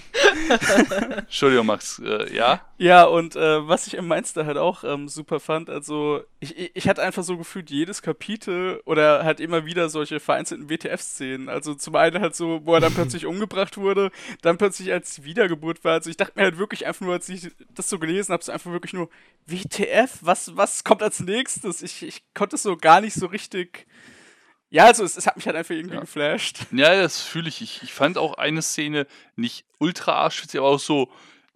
Entschuldigung, 1.17 1.65
Max, 1.65 1.99
äh, 1.99 2.33
ja? 2.33 2.61
Ja, 2.77 3.03
und 3.03 3.35
äh, 3.35 3.67
was 3.67 3.87
ich 3.87 3.95
im 3.95 4.07
Mainster 4.07 4.45
halt 4.45 4.57
auch 4.57 4.85
ähm, 4.85 5.09
super 5.09 5.39
fand, 5.41 5.69
also 5.69 6.21
ich, 6.39 6.57
ich, 6.57 6.71
ich 6.75 6.87
hatte 6.87 7.01
einfach 7.01 7.23
so 7.23 7.37
gefühlt 7.37 7.69
jedes 7.71 8.01
Kapitel 8.01 8.81
oder 8.85 9.25
halt 9.25 9.39
immer 9.39 9.65
wieder 9.65 9.89
solche 9.89 10.19
vereinzelten 10.19 10.69
WTF-Szenen. 10.69 11.49
Also 11.49 11.73
zum 11.73 11.95
einen 11.95 12.21
halt 12.21 12.35
so, 12.35 12.61
wo 12.63 12.75
er 12.75 12.79
dann 12.79 12.93
plötzlich 12.93 13.25
umgebracht 13.25 13.77
wurde, 13.77 14.11
dann 14.41 14.57
plötzlich 14.57 14.93
als 14.93 15.15
die 15.15 15.25
Wiedergeburt 15.25 15.83
war. 15.83 15.93
Also 15.93 16.09
ich 16.09 16.17
dachte 16.17 16.33
mir 16.35 16.43
halt 16.43 16.57
wirklich 16.57 16.85
einfach 16.87 17.01
nur, 17.01 17.13
als 17.13 17.27
ich 17.27 17.51
das 17.73 17.89
so 17.89 17.99
gelesen 17.99 18.31
habe, 18.31 18.43
so 18.43 18.51
einfach 18.51 18.71
wirklich 18.71 18.93
nur, 18.93 19.09
WTF? 19.45 20.19
Was, 20.21 20.55
was 20.55 20.83
kommt 20.83 21.03
als 21.03 21.19
nächstes? 21.19 21.81
Ich, 21.81 22.03
ich 22.03 22.21
konnte 22.33 22.55
es 22.55 22.63
so 22.63 22.77
gar 22.77 23.01
nicht 23.01 23.15
so 23.15 23.25
richtig. 23.25 23.87
Ja, 24.71 24.85
also 24.85 25.03
es, 25.03 25.17
es 25.17 25.25
hat 25.25 25.35
mich 25.35 25.45
halt 25.47 25.55
einfach 25.55 25.73
irgendwie 25.73 25.95
Ja. 25.95 26.01
geflasht. 26.01 26.59
Ja, 26.71 27.01
das 27.01 27.21
fühle 27.21 27.49
ich. 27.49 27.61
ich. 27.61 27.81
Ich 27.83 27.93
fand 27.93 28.17
auch 28.17 28.35
eine 28.35 28.61
Szene 28.61 29.07
nicht 29.35 29.65
ultra 29.79 30.13
arschwitzig, 30.13 30.59
aber 30.59 30.69
auch 30.69 30.79
so, 30.79 31.09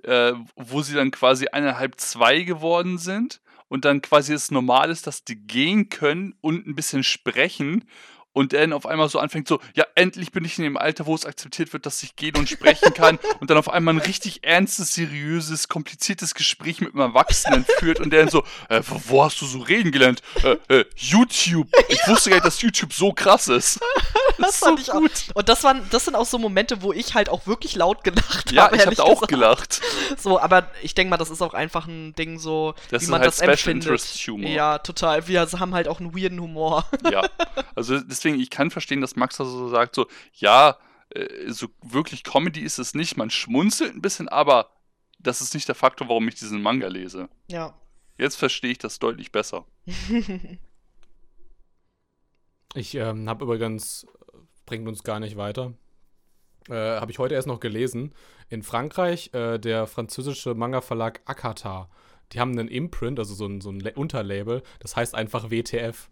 äh, 0.03 0.33
wo 0.55 0.81
sie 0.81 0.95
dann 0.95 1.11
quasi 1.11 1.47
eineinhalb, 1.47 1.99
zwei 1.99 2.41
geworden 2.41 2.97
sind 2.97 3.39
und 3.69 3.85
dann 3.85 4.01
quasi 4.01 4.33
es 4.33 4.51
normal 4.51 4.89
ist, 4.89 5.05
dass 5.07 5.23
die 5.23 5.35
gehen 5.35 5.89
können 5.89 6.35
und 6.41 6.67
ein 6.67 6.75
bisschen 6.75 7.03
sprechen 7.03 7.85
und 8.33 8.53
dann 8.53 8.73
auf 8.73 8.85
einmal 8.85 9.09
so 9.09 9.19
anfängt 9.19 9.47
so, 9.47 9.59
ja, 9.75 9.85
endlich 9.95 10.31
bin 10.31 10.43
ich 10.43 10.57
in 10.57 10.63
dem 10.63 10.77
Alter, 10.77 11.05
wo 11.05 11.15
es 11.15 11.25
akzeptiert 11.25 11.71
wird, 11.73 11.85
dass 11.85 12.01
ich 12.03 12.15
gehen 12.15 12.35
und 12.35 12.49
sprechen 12.49 12.93
kann 12.93 13.19
und 13.39 13.49
dann 13.49 13.57
auf 13.57 13.69
einmal 13.69 13.93
ein 13.93 13.99
richtig 13.99 14.43
ernstes, 14.43 14.93
seriöses, 14.93 15.67
kompliziertes 15.67 16.33
Gespräch 16.33 16.81
mit 16.81 16.93
einem 16.93 17.01
Erwachsenen 17.01 17.65
führt 17.79 17.99
und 17.99 18.11
der 18.11 18.21
dann 18.21 18.29
so, 18.29 18.43
äh, 18.69 18.81
wo, 19.07 19.23
hast 19.23 19.39
du 19.41 19.45
so 19.45 19.59
reden 19.59 19.91
gelernt? 19.91 20.21
Äh, 20.43 20.57
äh, 20.79 20.85
YouTube. 20.95 21.69
Ich 21.89 21.99
wusste 22.07 22.29
gar 22.31 22.37
nicht, 22.37 22.45
dass 22.45 22.61
YouTube 22.61 22.93
so 22.93 23.13
krass 23.13 23.47
ist. 23.47 23.79
Das 24.39 24.57
fand 24.57 24.79
ich 24.79 24.91
auch. 24.91 24.99
Und 25.35 25.47
das 25.49 25.63
waren, 25.63 25.87
das 25.91 26.05
sind 26.05 26.15
auch 26.15 26.25
so 26.25 26.39
Momente, 26.39 26.81
wo 26.81 26.91
ich 26.91 27.13
halt 27.13 27.29
auch 27.29 27.45
wirklich 27.45 27.75
laut 27.75 28.03
gelacht 28.03 28.51
Ja, 28.51 28.63
habe. 28.63 28.75
ich 28.75 28.81
ehrlich 28.81 28.97
habe 28.99 29.07
auch 29.09 29.15
gesagt. 29.21 29.29
gelacht. 29.29 29.81
So, 30.17 30.39
aber 30.39 30.67
ich 30.81 30.95
denke 30.95 31.11
mal, 31.11 31.17
das 31.17 31.29
ist 31.29 31.41
auch 31.41 31.53
einfach 31.53 31.85
ein 31.87 32.15
Ding 32.15 32.39
so, 32.39 32.73
Das 32.89 33.03
wie 33.03 33.11
man 33.11 33.21
halt 33.21 33.27
das 33.27 33.37
Special 33.37 33.51
empfindet. 33.51 33.83
Interest 33.85 34.27
Humor. 34.27 34.49
Ja, 34.49 34.79
total. 34.79 35.27
Wir 35.27 35.47
haben 35.59 35.73
halt 35.75 35.87
auch 35.87 35.99
einen 35.99 36.15
weirden 36.17 36.39
Humor. 36.41 36.85
Ja. 37.11 37.21
Also 37.75 37.99
deswegen, 38.23 38.39
ich 38.41 38.49
kann 38.49 38.71
verstehen, 38.71 39.01
dass 39.01 39.15
Max 39.15 39.37
da 39.37 39.45
so 39.45 39.69
sagt, 39.69 39.95
so, 39.95 40.07
ja, 40.33 40.77
äh, 41.09 41.51
so 41.51 41.67
wirklich 41.81 42.23
Comedy 42.23 42.61
ist 42.61 42.79
es 42.79 42.93
nicht. 42.93 43.17
Man 43.17 43.29
schmunzelt 43.29 43.93
ein 43.95 44.01
bisschen, 44.01 44.29
aber 44.29 44.69
das 45.19 45.41
ist 45.41 45.53
nicht 45.53 45.67
der 45.67 45.75
Faktor, 45.75 46.07
warum 46.09 46.27
ich 46.27 46.35
diesen 46.35 46.61
Manga 46.61 46.87
lese. 46.87 47.29
Ja. 47.47 47.77
Jetzt 48.17 48.35
verstehe 48.35 48.71
ich 48.71 48.77
das 48.77 48.99
deutlich 48.99 49.31
besser. 49.31 49.65
Ich 52.75 52.95
ähm, 52.95 53.29
habe 53.29 53.45
übrigens, 53.45 54.03
äh, 54.33 54.37
bringt 54.65 54.87
uns 54.87 55.03
gar 55.03 55.19
nicht 55.19 55.37
weiter, 55.37 55.73
äh, 56.69 56.73
habe 56.73 57.11
ich 57.11 57.19
heute 57.19 57.35
erst 57.35 57.47
noch 57.47 57.59
gelesen. 57.59 58.15
In 58.49 58.63
Frankreich, 58.63 59.31
äh, 59.35 59.59
der 59.59 59.85
französische 59.85 60.55
Manga-Verlag 60.55 61.21
Akata, 61.25 61.87
die 62.31 62.39
haben 62.39 62.57
einen 62.57 62.67
Imprint, 62.69 63.19
also 63.19 63.35
so 63.35 63.45
ein, 63.45 63.61
so 63.61 63.69
ein 63.69 63.79
La- 63.79 63.91
Unterlabel, 63.93 64.63
das 64.79 64.95
heißt 64.95 65.13
einfach 65.13 65.51
WTF. 65.51 66.09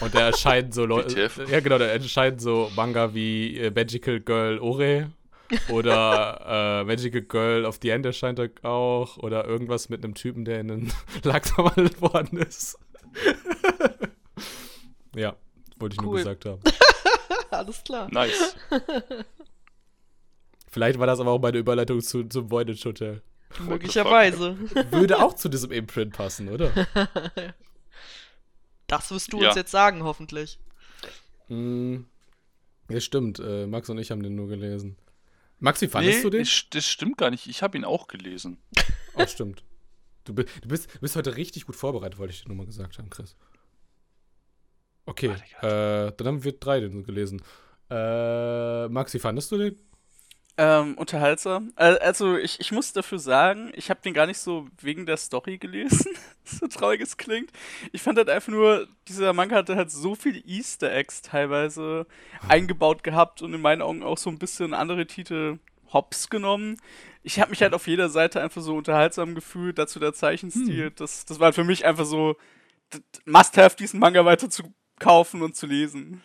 Und 0.00 0.14
da 0.14 0.20
erscheinen 0.20 0.72
so 0.72 0.84
Leute. 0.84 1.30
Ja, 1.50 1.60
genau, 1.60 1.78
da 1.78 1.86
erscheinen 1.86 2.38
so 2.38 2.70
Manga 2.74 3.14
wie 3.14 3.58
äh, 3.58 3.70
Magical 3.70 4.20
Girl 4.20 4.58
Ore 4.58 5.10
oder 5.68 6.80
äh, 6.80 6.84
Magical 6.84 7.22
Girl 7.22 7.64
of 7.66 7.78
the 7.82 7.90
End 7.90 8.06
erscheint 8.06 8.38
da 8.38 8.46
auch 8.62 9.18
oder 9.18 9.46
irgendwas 9.46 9.88
mit 9.88 10.02
einem 10.02 10.14
Typen, 10.14 10.44
der 10.44 10.60
in 10.60 10.70
einen 10.70 10.92
Lachs 11.22 11.50
verwandelt 11.50 12.00
worden 12.00 12.38
ist. 12.38 12.78
ja, 15.14 15.36
wollte 15.78 15.94
ich 15.94 16.00
nur 16.00 16.12
Cool. 16.12 16.18
gesagt 16.18 16.46
haben. 16.46 16.60
Alles 17.50 17.84
klar. 17.84 18.08
Nice. 18.10 18.56
Vielleicht 20.68 20.98
war 20.98 21.06
das 21.06 21.20
aber 21.20 21.30
auch 21.30 21.40
meine 21.40 21.58
Überleitung 21.58 22.00
zu, 22.00 22.24
zum 22.24 22.50
Voynich 22.50 22.84
Hotel. 22.84 23.22
Möglicherweise. 23.60 24.56
Würde 24.90 25.22
auch 25.22 25.34
zu 25.34 25.48
diesem 25.48 25.70
Imprint 25.70 26.14
passen, 26.14 26.48
oder? 26.48 26.72
Das 28.86 29.10
wirst 29.10 29.32
du 29.32 29.40
Ja. 29.40 29.48
uns 29.48 29.56
jetzt 29.56 29.70
sagen, 29.70 30.02
hoffentlich. 30.02 30.58
mm, 31.48 31.96
ja, 32.90 33.00
stimmt. 33.00 33.38
Äh, 33.38 33.66
Max 33.66 33.88
und 33.88 33.98
ich 33.98 34.10
haben 34.10 34.22
den 34.22 34.34
nur 34.34 34.48
gelesen. 34.48 34.96
Max, 35.58 35.80
wie 35.80 35.86
fandest 35.88 36.18
Nee, 36.18 36.22
du 36.24 36.30
den? 36.30 36.42
ich- 36.42 36.68
das 36.70 36.86
stimmt 36.86 37.16
gar 37.18 37.30
nicht. 37.30 37.46
Ich 37.46 37.62
habe 37.62 37.76
ihn 37.78 37.84
auch 37.84 38.08
gelesen. 38.08 38.58
Oh, 39.16 39.26
stimmt. 39.28 39.62
Du, 40.24 40.34
bi- 40.34 40.44
du, 40.62 40.68
bist, 40.68 40.92
du 40.92 40.98
bist 40.98 41.14
heute 41.14 41.36
richtig 41.36 41.66
gut 41.66 41.76
vorbereitet, 41.76 42.18
wollte 42.18 42.32
ich 42.34 42.42
dir 42.42 42.48
nur 42.48 42.56
mal 42.56 42.66
gesagt 42.66 42.98
haben, 42.98 43.10
Chris. 43.10 43.36
Okay, 45.06 45.28
äh, 45.60 46.10
dann 46.16 46.26
haben 46.26 46.42
wir 46.44 46.52
drei 46.58 46.80
den 46.80 47.04
gelesen. 47.04 47.40
Äh, 47.90 48.88
Max, 48.88 49.14
wie 49.14 49.18
fandest 49.18 49.52
du 49.52 49.58
den? 49.58 49.78
Ähm, 50.56 50.94
unterhaltsam. 50.96 51.72
Also 51.74 52.36
ich, 52.36 52.60
ich 52.60 52.70
muss 52.70 52.92
dafür 52.92 53.18
sagen, 53.18 53.72
ich 53.74 53.90
habe 53.90 54.00
den 54.02 54.14
gar 54.14 54.26
nicht 54.26 54.38
so 54.38 54.68
wegen 54.80 55.04
der 55.04 55.16
Story 55.16 55.58
gelesen, 55.58 56.12
so 56.44 56.68
traurig 56.68 57.00
es 57.00 57.16
klingt. 57.16 57.50
Ich 57.90 58.02
fand 58.02 58.18
halt 58.18 58.30
einfach 58.30 58.52
nur, 58.52 58.86
dieser 59.08 59.32
Manga 59.32 59.56
hatte 59.56 59.74
halt 59.74 59.90
so 59.90 60.14
viele 60.14 60.38
Easter 60.38 60.92
Eggs 60.92 61.22
teilweise 61.22 62.06
eingebaut 62.48 63.02
gehabt 63.02 63.42
und 63.42 63.52
in 63.52 63.62
meinen 63.62 63.82
Augen 63.82 64.04
auch 64.04 64.18
so 64.18 64.30
ein 64.30 64.38
bisschen 64.38 64.74
andere 64.74 65.06
Titel 65.06 65.58
hops 65.92 66.30
genommen. 66.30 66.76
Ich 67.24 67.40
habe 67.40 67.50
mich 67.50 67.60
halt 67.60 67.74
auf 67.74 67.88
jeder 67.88 68.08
Seite 68.08 68.40
einfach 68.40 68.62
so 68.62 68.76
unterhaltsam 68.76 69.34
gefühlt, 69.34 69.78
dazu 69.78 69.98
der 69.98 70.12
Zeichenstil. 70.12 70.86
Hm. 70.86 70.92
Das, 70.94 71.24
das 71.24 71.40
war 71.40 71.46
halt 71.46 71.56
für 71.56 71.64
mich 71.64 71.84
einfach 71.84 72.04
so 72.04 72.36
must-have, 73.24 73.74
diesen 73.74 73.98
Manga 73.98 74.24
weiter 74.24 74.48
zu 74.48 74.72
kaufen 75.00 75.42
und 75.42 75.56
zu 75.56 75.66
lesen. 75.66 76.22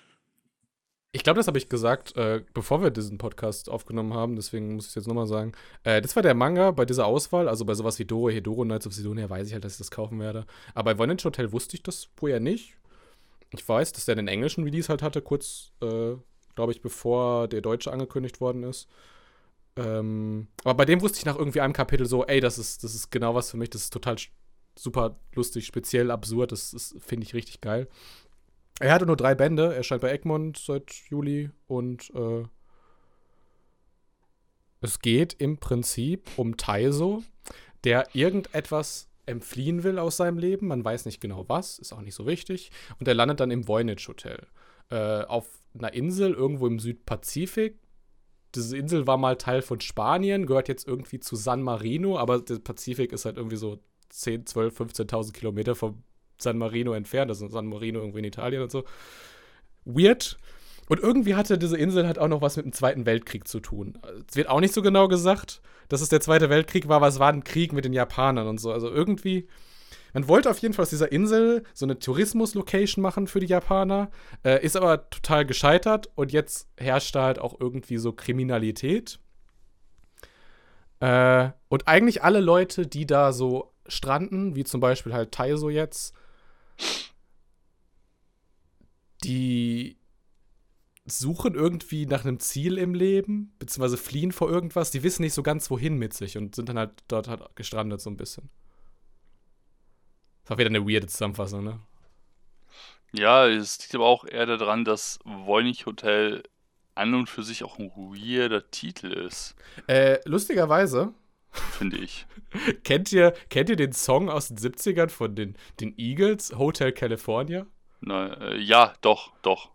Ich 1.11 1.23
glaube, 1.23 1.37
das 1.37 1.47
habe 1.47 1.57
ich 1.57 1.69
gesagt, 1.69 2.15
äh, 2.17 2.43
bevor 2.53 2.83
wir 2.83 2.91
diesen 2.91 3.17
Podcast 3.17 3.67
aufgenommen 3.67 4.13
haben, 4.13 4.35
deswegen 4.35 4.75
muss 4.75 4.85
ich 4.85 4.89
es 4.89 4.95
jetzt 4.95 5.07
nochmal 5.07 5.25
sagen. 5.25 5.53
Äh, 5.83 6.01
das 6.01 6.15
war 6.15 6.21
der 6.21 6.35
Manga 6.35 6.69
bei 6.69 6.85
dieser 6.85 7.07
Auswahl, 7.07 7.47
also 7.49 7.65
bei 7.65 7.73
sowas 7.73 7.97
wie 7.97 8.05
Doro 8.05 8.29
Hedoro 8.29 8.63
Knights 8.63 8.85
of 8.85 8.93
Sidonia 8.93 9.27
weiß 9.27 9.47
ich 9.47 9.53
halt, 9.53 9.63
dass 9.65 9.73
ich 9.73 9.77
das 9.79 9.89
kaufen 9.89 10.19
werde. 10.19 10.45
Aber 10.75 10.93
bei 10.93 10.99
Voynich 10.99 11.25
Hotel 11.25 11.51
wusste 11.51 11.75
ich 11.75 11.81
das 11.81 12.09
vorher 12.15 12.39
nicht. 12.39 12.75
Ich 13.49 13.67
weiß, 13.67 13.91
dass 13.93 14.05
der 14.05 14.15
den 14.15 14.27
englischen 14.27 14.63
Release 14.63 14.87
halt 14.89 15.01
hatte, 15.01 15.23
kurz, 15.23 15.71
äh, 15.81 16.13
glaube 16.53 16.73
ich, 16.73 16.81
bevor 16.83 17.47
der 17.47 17.61
deutsche 17.61 17.91
angekündigt 17.91 18.39
worden 18.39 18.61
ist. 18.61 18.87
Ähm, 19.77 20.47
aber 20.63 20.75
bei 20.75 20.85
dem 20.85 21.01
wusste 21.01 21.17
ich 21.17 21.25
nach 21.25 21.37
irgendwie 21.37 21.61
einem 21.61 21.73
Kapitel 21.73 22.05
so, 22.05 22.23
ey, 22.25 22.39
das 22.39 22.59
ist, 22.59 22.83
das 22.83 22.93
ist 22.93 23.09
genau 23.09 23.33
was 23.33 23.49
für 23.49 23.57
mich, 23.57 23.71
das 23.71 23.83
ist 23.83 23.93
total 23.93 24.17
super 24.77 25.17
lustig, 25.33 25.65
speziell 25.65 26.11
absurd, 26.11 26.51
das, 26.51 26.71
das 26.71 26.95
finde 26.99 27.25
ich 27.25 27.33
richtig 27.33 27.61
geil. 27.61 27.87
Er 28.79 28.93
hatte 28.93 29.05
nur 29.05 29.17
drei 29.17 29.35
Bände, 29.35 29.75
er 29.75 29.83
scheint 29.83 30.01
bei 30.01 30.11
Egmont 30.11 30.57
seit 30.57 30.89
Juli 31.09 31.51
und 31.67 32.11
äh, 32.15 32.43
es 34.81 34.99
geht 34.99 35.33
im 35.33 35.57
Prinzip 35.57 36.29
um 36.37 36.55
Taiso, 36.55 37.23
der 37.83 38.07
irgendetwas 38.13 39.09
entfliehen 39.25 39.83
will 39.83 39.99
aus 39.99 40.17
seinem 40.17 40.37
Leben. 40.37 40.67
Man 40.67 40.83
weiß 40.83 41.05
nicht 41.05 41.19
genau 41.19 41.45
was, 41.47 41.77
ist 41.79 41.91
auch 41.93 42.01
nicht 42.01 42.15
so 42.15 42.25
wichtig. 42.25 42.71
Und 42.99 43.07
er 43.07 43.13
landet 43.13 43.41
dann 43.41 43.51
im 43.51 43.67
Voynich 43.67 44.07
Hotel. 44.07 44.47
Äh, 44.89 45.23
auf 45.23 45.47
einer 45.77 45.93
Insel 45.93 46.33
irgendwo 46.33 46.65
im 46.65 46.79
Südpazifik. 46.79 47.77
Diese 48.55 48.77
Insel 48.77 49.05
war 49.05 49.17
mal 49.17 49.35
Teil 49.35 49.61
von 49.61 49.81
Spanien, 49.81 50.47
gehört 50.47 50.69
jetzt 50.69 50.87
irgendwie 50.87 51.19
zu 51.19 51.35
San 51.35 51.61
Marino, 51.61 52.17
aber 52.17 52.39
der 52.39 52.57
Pazifik 52.59 53.11
ist 53.11 53.25
halt 53.25 53.37
irgendwie 53.37 53.57
so 53.57 53.79
10, 54.09 54.47
12, 54.47 54.79
15.000 54.81 55.33
Kilometer 55.33 55.75
vom 55.75 56.01
San 56.41 56.57
Marino 56.57 56.93
entfernt, 56.93 57.29
also 57.29 57.47
San 57.47 57.67
Marino 57.67 57.99
irgendwie 57.99 58.19
in 58.19 58.25
Italien 58.25 58.61
und 58.61 58.71
so. 58.71 58.83
Weird. 59.85 60.37
Und 60.87 60.99
irgendwie 60.99 61.35
hatte 61.35 61.57
diese 61.59 61.77
Insel 61.77 62.07
halt 62.07 62.17
auch 62.17 62.27
noch 62.27 62.41
was 62.41 62.57
mit 62.57 62.65
dem 62.65 62.73
Zweiten 62.73 63.05
Weltkrieg 63.05 63.47
zu 63.47 63.59
tun. 63.59 63.99
Es 64.27 64.35
wird 64.35 64.49
auch 64.49 64.59
nicht 64.59 64.73
so 64.73 64.81
genau 64.81 65.07
gesagt, 65.07 65.61
dass 65.87 66.01
es 66.01 66.09
der 66.09 66.19
Zweite 66.19 66.49
Weltkrieg 66.49 66.87
war, 66.87 66.97
aber 66.97 67.07
es 67.07 67.19
war 67.19 67.31
ein 67.31 67.43
Krieg 67.43 67.73
mit 67.73 67.85
den 67.85 67.93
Japanern 67.93 68.47
und 68.47 68.59
so. 68.59 68.71
Also 68.71 68.89
irgendwie, 68.89 69.47
man 70.13 70.27
wollte 70.27 70.49
auf 70.49 70.57
jeden 70.59 70.73
Fall 70.73 70.83
aus 70.83 70.89
dieser 70.89 71.11
Insel 71.11 71.63
so 71.75 71.85
eine 71.85 71.99
Tourismus-Location 71.99 73.03
machen 73.03 73.27
für 73.27 73.39
die 73.39 73.45
Japaner, 73.45 74.09
äh, 74.43 74.63
ist 74.65 74.75
aber 74.75 75.09
total 75.11 75.45
gescheitert 75.45 76.09
und 76.15 76.31
jetzt 76.31 76.67
herrscht 76.77 77.15
da 77.15 77.23
halt 77.23 77.39
auch 77.39 77.59
irgendwie 77.59 77.97
so 77.97 78.11
Kriminalität. 78.11 79.19
Äh, 81.01 81.49
und 81.69 81.87
eigentlich 81.87 82.23
alle 82.23 82.39
Leute, 82.39 82.87
die 82.87 83.05
da 83.05 83.31
so 83.31 83.71
stranden, 83.87 84.55
wie 84.55 84.63
zum 84.63 84.81
Beispiel 84.81 85.13
halt 85.13 85.31
Taiso 85.31 85.69
jetzt, 85.69 86.15
die 89.23 89.97
suchen 91.05 91.55
irgendwie 91.55 92.05
nach 92.05 92.23
einem 92.23 92.39
Ziel 92.39 92.77
im 92.77 92.93
Leben, 92.93 93.53
beziehungsweise 93.59 93.97
fliehen 93.97 94.31
vor 94.31 94.49
irgendwas. 94.49 94.91
Die 94.91 95.03
wissen 95.03 95.23
nicht 95.23 95.33
so 95.33 95.43
ganz, 95.43 95.69
wohin 95.69 95.97
mit 95.97 96.13
sich 96.13 96.37
und 96.37 96.55
sind 96.55 96.69
dann 96.69 96.77
halt 96.77 97.03
dort 97.07 97.27
halt 97.27 97.55
gestrandet 97.55 98.01
so 98.01 98.09
ein 98.09 98.17
bisschen. 98.17 98.49
Das 100.43 100.51
war 100.51 100.57
wieder 100.57 100.69
eine 100.69 100.87
weirde 100.87 101.07
Zusammenfassung, 101.07 101.63
ne? 101.63 101.79
Ja, 103.11 103.47
es 103.47 103.79
liegt 103.79 103.95
aber 103.95 104.05
auch 104.05 104.23
eher 104.23 104.45
daran, 104.45 104.85
dass 104.85 105.19
Wollnich 105.23 105.85
Hotel 105.87 106.43
an 106.95 107.13
und 107.15 107.27
für 107.27 107.43
sich 107.43 107.63
auch 107.63 107.79
ein 107.79 107.89
weirder 107.91 108.69
Titel 108.69 109.07
ist. 109.11 109.55
Äh, 109.87 110.19
lustigerweise. 110.25 111.13
Finde 111.51 111.97
ich. 111.97 112.25
kennt, 112.83 113.11
ihr, 113.11 113.33
kennt 113.49 113.69
ihr 113.69 113.75
den 113.75 113.93
Song 113.93 114.29
aus 114.29 114.47
den 114.47 114.57
70ern 114.57 115.09
von 115.09 115.35
den, 115.35 115.55
den 115.79 115.93
Eagles, 115.97 116.53
Hotel 116.57 116.91
California? 116.91 117.65
Na, 118.01 118.33
äh, 118.33 118.57
ja, 118.57 118.93
doch, 119.01 119.33
doch. 119.41 119.69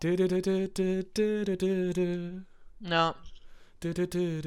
Ja. 2.81 3.15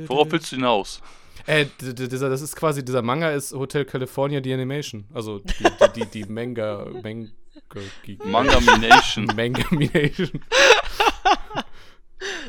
Worauf 0.07 0.31
willst 0.31 0.51
du 0.51 0.55
hinaus? 0.55 1.01
Äh, 1.45 1.67
dieser, 1.79 2.29
das 2.29 2.41
ist 2.41 2.55
quasi, 2.55 2.83
dieser 2.83 3.03
Manga 3.03 3.29
ist 3.29 3.53
Hotel 3.53 3.85
California, 3.85 4.41
die 4.41 4.51
Animation. 4.53 5.05
Also 5.13 5.39
die, 5.39 5.53
die, 5.63 5.91
die, 5.95 6.05
die 6.05 6.25
Manga, 6.25 6.87
Manga, 7.03 7.29
Manga-Mination. 8.23 9.25
Manga-Mination. 9.35 10.41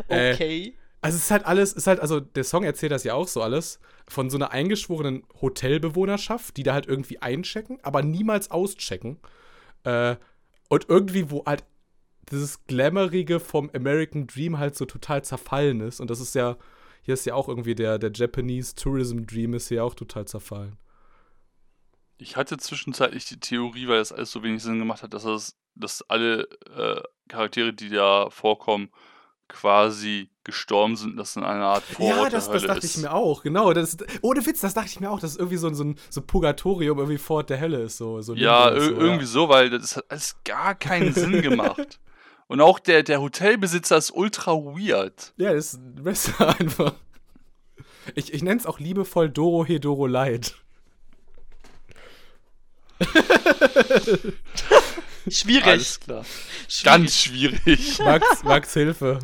okay. 0.09 0.69
Äh, 0.69 0.73
also 1.01 1.17
es 1.17 1.25
ist 1.25 1.31
halt 1.31 1.47
alles, 1.47 1.73
ist 1.73 1.87
halt, 1.87 2.01
also 2.01 2.21
der 2.21 2.45
Song 2.45 2.65
erzählt 2.65 2.93
das 2.93 3.05
ja 3.05 3.15
auch 3.15 3.29
so 3.29 3.43
alles, 3.43 3.81
von 4.09 4.31
so 4.31 4.37
einer 4.37 4.51
eingeschworenen 4.51 5.23
Hotelbewohnerschaft, 5.41 6.57
die 6.57 6.63
da 6.63 6.73
halt 6.73 6.87
irgendwie 6.87 7.21
einchecken, 7.21 7.79
aber 7.83 8.03
niemals 8.03 8.51
auschecken. 8.51 9.19
Äh, 9.85 10.17
und 10.69 10.89
irgendwie, 10.89 11.31
wo 11.31 11.45
halt 11.45 11.65
dieses 12.31 12.65
Glamourige 12.67 13.41
vom 13.41 13.71
American 13.75 14.27
Dream 14.27 14.59
halt 14.59 14.77
so 14.77 14.85
total 14.85 15.25
zerfallen 15.25 15.81
ist. 15.81 16.01
Und 16.01 16.11
das 16.11 16.21
ist 16.21 16.35
ja, 16.35 16.57
hier 17.03 17.15
ist 17.15 17.27
ja 17.27 17.35
auch 17.35 17.49
irgendwie 17.49 17.75
der, 17.75 17.99
der 17.99 18.13
Japanese 18.13 18.75
Tourism 18.75 19.25
Dream 19.25 19.55
ist 19.55 19.69
hier 19.69 19.85
auch 19.85 19.95
total 19.95 20.27
zerfallen. 20.27 20.77
Ich 22.19 22.37
hatte 22.37 22.59
zwischenzeitlich 22.59 23.27
die 23.27 23.41
Theorie, 23.41 23.87
weil 23.87 23.99
das 23.99 24.13
alles 24.13 24.33
so 24.33 24.43
wenig 24.43 24.63
Sinn 24.63 24.79
gemacht 24.79 25.03
hat, 25.03 25.15
dass 25.15 25.23
das, 25.23 25.57
dass 25.75 26.03
alle 26.11 26.49
äh, 26.75 27.03
Charaktere, 27.29 27.73
die 27.73 27.91
da 27.91 28.29
vorkommen, 28.31 28.91
quasi 29.49 30.31
gestorben 30.45 30.97
sind, 30.97 31.17
dass 31.17 31.37
in 31.37 31.43
einer 31.43 31.67
Art 31.67 31.83
Vorort 31.83 32.17
Ja, 32.17 32.31
das, 32.31 32.51
das 32.51 32.63
dachte 32.65 32.87
ist. 32.87 32.97
ich 32.97 33.03
mir 33.03 33.13
auch, 33.13 33.43
genau. 33.43 33.73
Das, 33.73 33.97
ohne 34.23 34.45
Witz, 34.47 34.61
das 34.61 34.75
dachte 34.75 34.89
ich 34.89 35.01
mir 35.01 35.11
auch, 35.11 35.21
dass 35.21 35.33
es 35.33 35.37
irgendwie 35.37 35.57
so, 35.57 35.73
so 35.75 35.85
ein 35.85 35.99
so 36.11 36.23
Purgatorium 36.23 36.99
irgendwie 36.99 37.19
vor 37.19 37.45
der 37.45 37.61
Hölle 37.61 37.83
ist. 37.83 37.97
So, 37.97 38.21
so 38.23 38.35
ja, 38.35 38.71
so, 38.79 38.91
irgendwie 38.91 39.25
ja. 39.25 39.31
so, 39.31 39.49
weil 39.49 39.71
das 39.71 39.97
hat 39.97 40.05
alles 40.09 40.37
gar 40.45 40.75
keinen 40.75 41.13
Sinn 41.13 41.43
gemacht. 41.43 42.01
Und 42.47 42.63
auch 42.63 42.79
der, 42.79 43.03
der 43.03 43.21
Hotelbesitzer 43.21 43.99
ist 43.99 44.11
ultra 44.11 44.53
weird. 44.53 45.35
Ja, 45.37 45.53
das 45.53 45.75
ist 45.75 46.03
besser 46.03 46.49
einfach. 46.59 46.95
Ich, 48.15 48.33
ich 48.33 48.43
nenne 48.43 48.59
es 48.59 48.67
auch 48.67 48.79
liebevoll 48.79 49.29
Doro 49.29 49.67
Hedoro 49.67 50.07
Light. 50.07 50.57
Schwierig. 55.31 55.67
Alles 55.67 56.01
klar. 56.01 56.25
Schwierig. 56.69 56.85
Ganz 56.85 57.17
schwierig. 57.17 57.99
Max, 58.05 58.43
Max, 58.45 58.73
Hilfe. 58.75 59.19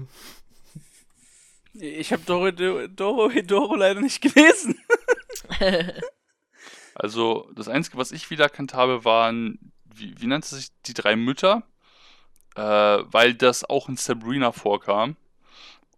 Ich 1.74 2.12
habe 2.12 2.22
Doro, 2.24 2.50
Doro, 2.50 3.28
Doro 3.42 3.74
leider 3.74 4.00
nicht 4.00 4.20
gelesen. 4.22 4.80
also, 6.94 7.50
das 7.54 7.68
Einzige, 7.68 7.98
was 7.98 8.12
ich 8.12 8.30
wiedererkannt 8.30 8.74
habe, 8.74 9.04
waren, 9.04 9.58
wie, 9.84 10.14
wie 10.20 10.26
nannte 10.26 10.54
sich 10.54 10.68
die 10.86 10.94
drei 10.94 11.16
Mütter? 11.16 11.64
Äh, 12.54 12.60
weil 12.62 13.34
das 13.34 13.64
auch 13.64 13.88
in 13.88 13.96
Sabrina 13.96 14.52
vorkam. 14.52 15.16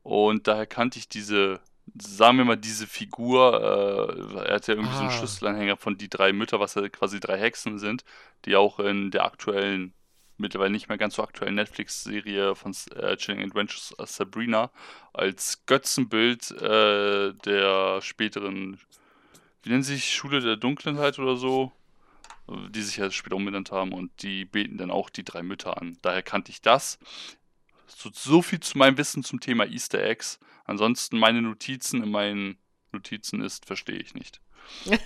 Und 0.03 0.47
daher 0.47 0.67
kannte 0.67 0.99
ich 0.99 1.09
diese, 1.09 1.61
sagen 2.01 2.39
wir 2.39 2.45
mal, 2.45 2.57
diese 2.57 2.87
Figur. 2.87 3.61
Äh, 3.61 4.49
er 4.49 4.55
hat 4.55 4.69
ja 4.69 4.75
irgendwie 4.75 4.93
ah. 4.93 4.97
so 4.97 5.01
einen 5.01 5.11
ah. 5.11 5.13
Schlüsselanhänger 5.19 5.77
von 5.77 5.99
die 5.99 6.09
drei 6.09 6.33
Mütter, 6.33 6.59
was 6.59 6.75
ja 6.75 6.89
quasi 6.89 7.21
drei 7.21 7.39
Hexen 7.39 7.79
sind, 7.79 8.05
die 8.45 8.57
auch 8.57 8.79
in 8.79 9.11
der 9.11 9.25
aktuellen 9.25 9.93
mittlerweile 10.39 10.71
nicht 10.71 10.89
mehr 10.89 10.99
ganz 10.99 11.17
so 11.17 11.23
aktuellen 11.23 11.55
Netflix-Serie 11.55 12.55
von 12.55 12.75
äh, 12.95 13.17
Chilling 13.17 13.43
Adventures 13.43 13.95
Sabrina 14.05 14.71
als 15.13 15.65
Götzenbild 15.67 16.51
äh, 16.53 17.33
der 17.33 18.01
späteren, 18.03 18.79
wie 19.63 19.71
nennen 19.71 19.83
sie 19.83 19.95
sich, 19.95 20.15
Schule 20.15 20.41
der 20.41 20.57
Dunkelheit 20.57 21.19
oder 21.19 21.37
so, 21.37 21.73
die 22.71 22.83
sich 22.83 22.97
ja 22.97 23.11
später 23.11 23.37
umbenannt 23.37 23.73
haben 23.73 23.93
und 23.93 24.11
die 24.23 24.45
beten 24.45 24.79
dann 24.79 24.91
auch 24.91 25.11
die 25.11 25.25
drei 25.25 25.43
Mütter 25.43 25.81
an. 25.81 25.99
Daher 26.03 26.23
kannte 26.23 26.51
ich 26.51 26.63
das. 26.63 26.99
So, 27.87 28.11
so 28.13 28.43
viel 28.43 28.61
zu 28.61 28.79
meinem 28.79 28.99
Wissen 28.99 29.23
zum 29.23 29.41
Thema 29.41 29.67
Easter 29.67 30.03
Eggs. 30.03 30.39
Ansonsten 30.65 31.19
meine 31.19 31.43
Notizen 31.43 32.03
in 32.03 32.11
meinen 32.11 32.59
Notizen 32.93 33.43
ist, 33.43 33.67
verstehe 33.67 33.99
ich 33.99 34.15
nicht. 34.15 34.41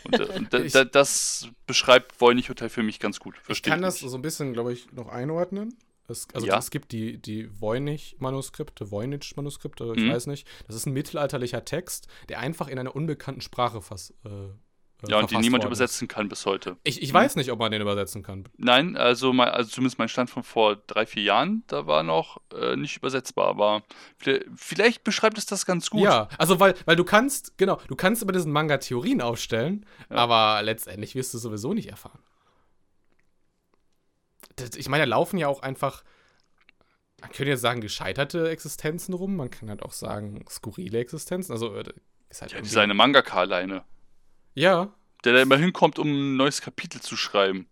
Und, 0.05 0.21
äh, 0.21 0.25
und 0.37 0.55
ich, 0.55 0.73
das 0.73 1.49
beschreibt 1.67 2.21
Voynich 2.21 2.49
Hotel 2.49 2.69
für 2.69 2.83
mich 2.83 2.99
ganz 2.99 3.21
gut. 3.21 3.37
Versteht 3.39 3.67
ich 3.67 3.73
kann 3.73 3.83
das 3.83 4.01
so 4.01 4.15
ein 4.15 4.23
bisschen, 4.23 4.53
glaube 4.53 4.73
ich, 4.73 4.93
noch 4.93 5.09
einordnen. 5.09 5.77
Es, 6.11 6.27
also 6.35 6.47
ja. 6.47 6.59
es 6.59 6.71
gibt 6.71 6.93
die, 6.93 7.19
die 7.19 7.49
Voynich-Manuskripte, 7.61 8.91
Voynich-Manuskripte, 8.91 9.93
ich 9.97 10.03
mhm. 10.03 10.11
weiß 10.11 10.27
nicht. 10.27 10.47
Das 10.67 10.77
ist 10.77 10.87
ein 10.87 10.93
mittelalterlicher 10.93 11.65
Text, 11.65 12.09
der 12.29 12.41
einfach 12.41 12.69
in 12.69 12.79
einer 12.79 12.95
unbekannten 12.97 13.41
Sprache 13.41 13.81
fast, 13.81 14.11
äh, 14.25 14.49
Ja, 15.09 15.19
und 15.19 15.31
die 15.31 15.37
niemand 15.39 15.65
übersetzen 15.65 16.09
kann 16.09 16.29
bis 16.29 16.45
heute. 16.47 16.77
Ich, 16.85 17.01
ich 17.03 17.13
weiß 17.13 17.37
nicht, 17.37 17.51
ob 17.51 17.59
man 17.59 17.73
den 17.73 17.81
übersetzen 17.81 18.23
kann. 18.23 18.49
Nein, 18.59 18.97
also, 18.97 19.33
mein, 19.33 19.49
also 19.49 19.71
zumindest 19.71 19.99
mein 19.99 20.09
Stand 20.09 20.29
von 20.31 20.43
vor 20.43 20.77
drei, 20.77 21.07
vier 21.07 21.23
Jahren, 21.23 21.63
da 21.69 21.87
war 21.87 22.03
noch 22.03 22.41
äh, 22.55 22.77
nicht 22.77 22.97
übersetzbar, 22.99 23.49
aber 23.49 23.83
vielleicht, 24.19 24.45
vielleicht 24.57 25.05
beschreibt 25.05 25.39
es 25.39 25.47
das 25.47 25.65
ganz 25.67 25.89
gut. 25.91 26.03
Ja, 26.03 26.29
also 26.39 26.61
weil, 26.61 26.75
weil 26.85 26.97
du 26.97 27.05
kannst, 27.05 27.57
genau, 27.59 27.81
du 27.89 27.97
kannst 27.97 28.23
über 28.23 28.33
diesen 28.33 28.53
Manga 28.53 28.77
Theorien 28.79 29.23
aufstellen, 29.23 29.87
Ja. 30.11 30.17
aber 30.17 30.63
letztendlich 30.63 31.15
wirst 31.15 31.33
du 31.35 31.39
sowieso 31.39 31.73
nicht 31.73 31.89
erfahren. 31.89 32.19
Das, 34.57 34.71
ich 34.77 34.89
meine, 34.89 35.05
da 35.05 35.09
laufen 35.09 35.39
ja 35.39 35.49
auch 35.49 35.63
einfach, 35.63 36.03
man 37.21 37.31
könnte 37.31 37.51
jetzt 37.51 37.61
sagen, 37.61 37.81
gescheiterte 37.81 38.49
Existenzen 38.51 39.15
rum, 39.15 39.37
man 39.37 39.51
kann 39.51 39.69
halt 39.71 39.83
auch 39.83 39.93
sagen, 39.93 40.45
skurrile 40.49 40.99
Existenzen. 40.99 41.53
Also 41.53 41.75
äh, 41.75 41.85
ist 42.29 42.43
halt 42.43 42.53
Ja, 42.53 42.59
irgendwie- 42.59 42.73
seine 42.75 42.95
Mangaka 42.95 43.39
alleine, 43.41 43.85
Ja. 44.55 44.93
der 45.25 45.35
da 45.35 45.43
immer 45.43 45.57
hinkommt, 45.57 45.99
um 45.99 46.09
ein 46.09 46.37
neues 46.37 46.61
Kapitel 46.61 47.01
zu 47.01 47.17
schreiben. 47.17 47.67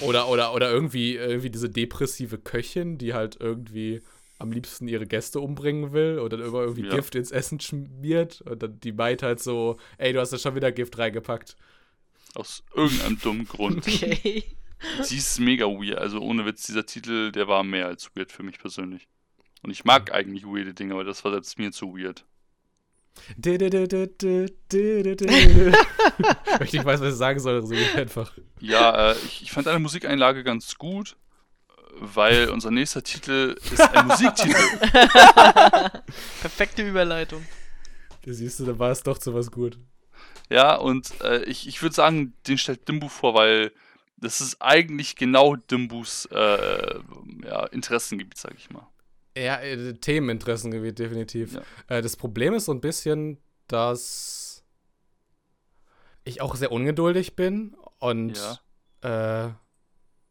Oder, 0.00 0.28
oder, 0.28 0.52
oder 0.54 0.70
irgendwie, 0.70 1.14
irgendwie 1.14 1.50
diese 1.50 1.70
depressive 1.70 2.38
Köchin, 2.38 2.98
die 2.98 3.14
halt 3.14 3.36
irgendwie 3.40 4.02
am 4.40 4.50
liebsten 4.52 4.88
ihre 4.88 5.06
Gäste 5.06 5.40
umbringen 5.40 5.92
will 5.92 6.18
oder 6.18 6.38
immer 6.44 6.62
irgendwie 6.62 6.84
Ja. 6.86 6.94
Gift 6.94 7.14
ins 7.14 7.30
Essen 7.30 7.60
schmiert 7.60 8.40
und 8.42 8.62
dann 8.62 8.78
die 8.80 8.92
meint 8.92 9.22
halt 9.22 9.40
so, 9.40 9.76
ey, 9.98 10.12
du 10.12 10.20
hast 10.20 10.32
da 10.32 10.38
schon 10.38 10.54
wieder 10.56 10.72
Gift 10.72 10.98
reingepackt. 10.98 11.56
Aus 12.34 12.62
irgendeinem 12.74 13.20
dummen 13.20 13.46
Grund. 13.48 13.86
Okay. 13.98 14.44
Sie 15.02 15.16
ist 15.16 15.40
mega 15.40 15.64
weird. 15.66 15.98
Also 15.98 16.20
ohne 16.20 16.46
Witz, 16.46 16.64
dieser 16.66 16.86
Titel, 16.86 17.32
der 17.32 17.48
war 17.48 17.64
mehr 17.64 17.86
als 17.86 18.14
weird 18.14 18.30
für 18.30 18.44
mich 18.44 18.60
persönlich. 18.60 19.08
Und 19.64 19.70
ich 19.72 19.84
mag 19.84 20.12
eigentlich 20.12 20.44
weirde 20.44 20.72
Dinge, 20.72 20.94
aber 20.94 21.02
das 21.02 21.24
war 21.24 21.32
selbst 21.32 21.58
mir 21.58 21.72
zu 21.72 21.96
weird. 21.98 22.24
Ich 26.64 26.72
nicht 26.72 26.84
weiß, 26.84 27.00
was 27.00 27.12
ich 27.12 27.18
sagen 27.18 27.40
soll, 27.40 27.64
so 27.66 27.74
einfach. 27.96 28.32
Ja, 28.60 29.12
äh, 29.12 29.16
ich, 29.26 29.42
ich 29.42 29.52
fand 29.52 29.66
deine 29.66 29.78
Musikeinlage 29.78 30.44
ganz 30.44 30.76
gut, 30.76 31.16
weil 32.00 32.50
unser 32.50 32.70
nächster 32.70 33.02
Titel 33.02 33.56
ist 33.72 33.80
ein 33.80 34.06
Musiktitel. 34.06 34.54
Perfekte 36.40 36.86
Überleitung. 36.86 37.44
Da 38.24 38.32
siehst 38.32 38.60
du, 38.60 38.66
da 38.66 38.78
war 38.78 38.90
es 38.90 39.02
doch 39.02 39.18
zu 39.18 39.34
was 39.34 39.50
gut. 39.50 39.78
Ja, 40.50 40.74
und 40.76 41.20
äh, 41.22 41.44
ich, 41.44 41.68
ich 41.68 41.82
würde 41.82 41.94
sagen, 41.94 42.32
den 42.46 42.58
stellt 42.58 42.88
Dimbu 42.88 43.08
vor, 43.08 43.34
weil 43.34 43.72
das 44.16 44.40
ist 44.40 44.60
eigentlich 44.60 45.16
genau 45.16 45.56
Dimbus 45.56 46.26
äh, 46.26 47.00
ja, 47.44 47.66
Interessengebiet, 47.66 48.38
sag 48.38 48.54
ich 48.56 48.70
mal. 48.70 48.86
Ja, 49.44 49.60
äh, 49.60 49.94
Themeninteressengebiet, 49.94 50.98
definitiv. 50.98 51.54
Ja. 51.54 51.62
Äh, 51.98 52.02
das 52.02 52.16
Problem 52.16 52.54
ist 52.54 52.64
so 52.66 52.72
ein 52.72 52.80
bisschen, 52.80 53.38
dass 53.66 54.64
ich 56.24 56.40
auch 56.40 56.54
sehr 56.56 56.72
ungeduldig 56.72 57.36
bin 57.36 57.74
und 58.00 58.38
äh, 59.02 59.48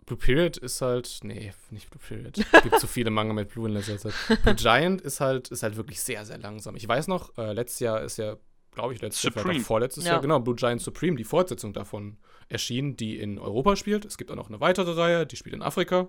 Blue 0.05 0.17
Period 0.17 0.55
ist 0.57 0.81
halt, 0.81 1.19
nee, 1.23 1.53
nicht 1.69 1.89
Blue 1.89 2.01
Period. 2.05 2.37
Es 2.51 2.61
gibt 2.63 2.79
zu 2.79 2.87
viele 2.87 3.09
Manga 3.09 3.33
mit 3.33 3.49
Blue 3.49 3.67
in 3.67 3.73
letzter 3.73 3.97
Zeit. 3.97 4.13
Blue 4.43 4.55
Giant 4.55 5.01
ist 5.01 5.19
halt, 5.19 5.49
ist 5.49 5.63
halt 5.63 5.75
wirklich 5.75 5.99
sehr, 6.01 6.25
sehr 6.25 6.37
langsam. 6.37 6.75
Ich 6.75 6.87
weiß 6.87 7.07
noch, 7.07 7.37
äh, 7.37 7.51
letztes 7.53 7.79
Jahr 7.81 8.01
ist 8.01 8.17
ja, 8.17 8.37
glaube 8.71 8.93
ich, 8.93 9.01
letztes 9.01 9.23
Jahr, 9.23 9.33
Supreme. 9.33 9.59
auch 9.59 9.65
vorletztes 9.65 10.05
Ja. 10.05 10.13
Jahr, 10.13 10.21
genau, 10.21 10.39
Blue 10.39 10.55
Giant 10.55 10.81
Supreme, 10.81 11.17
die 11.17 11.23
Fortsetzung 11.25 11.73
davon 11.73 12.17
erschienen, 12.47 12.95
die 12.95 13.17
in 13.19 13.37
Europa 13.37 13.75
spielt. 13.75 14.05
Es 14.05 14.17
gibt 14.17 14.31
auch 14.31 14.35
noch 14.35 14.47
eine 14.47 14.61
weitere 14.61 14.91
Reihe, 14.91 15.25
die 15.25 15.35
spielt 15.35 15.55
in 15.55 15.61
Afrika. 15.61 16.07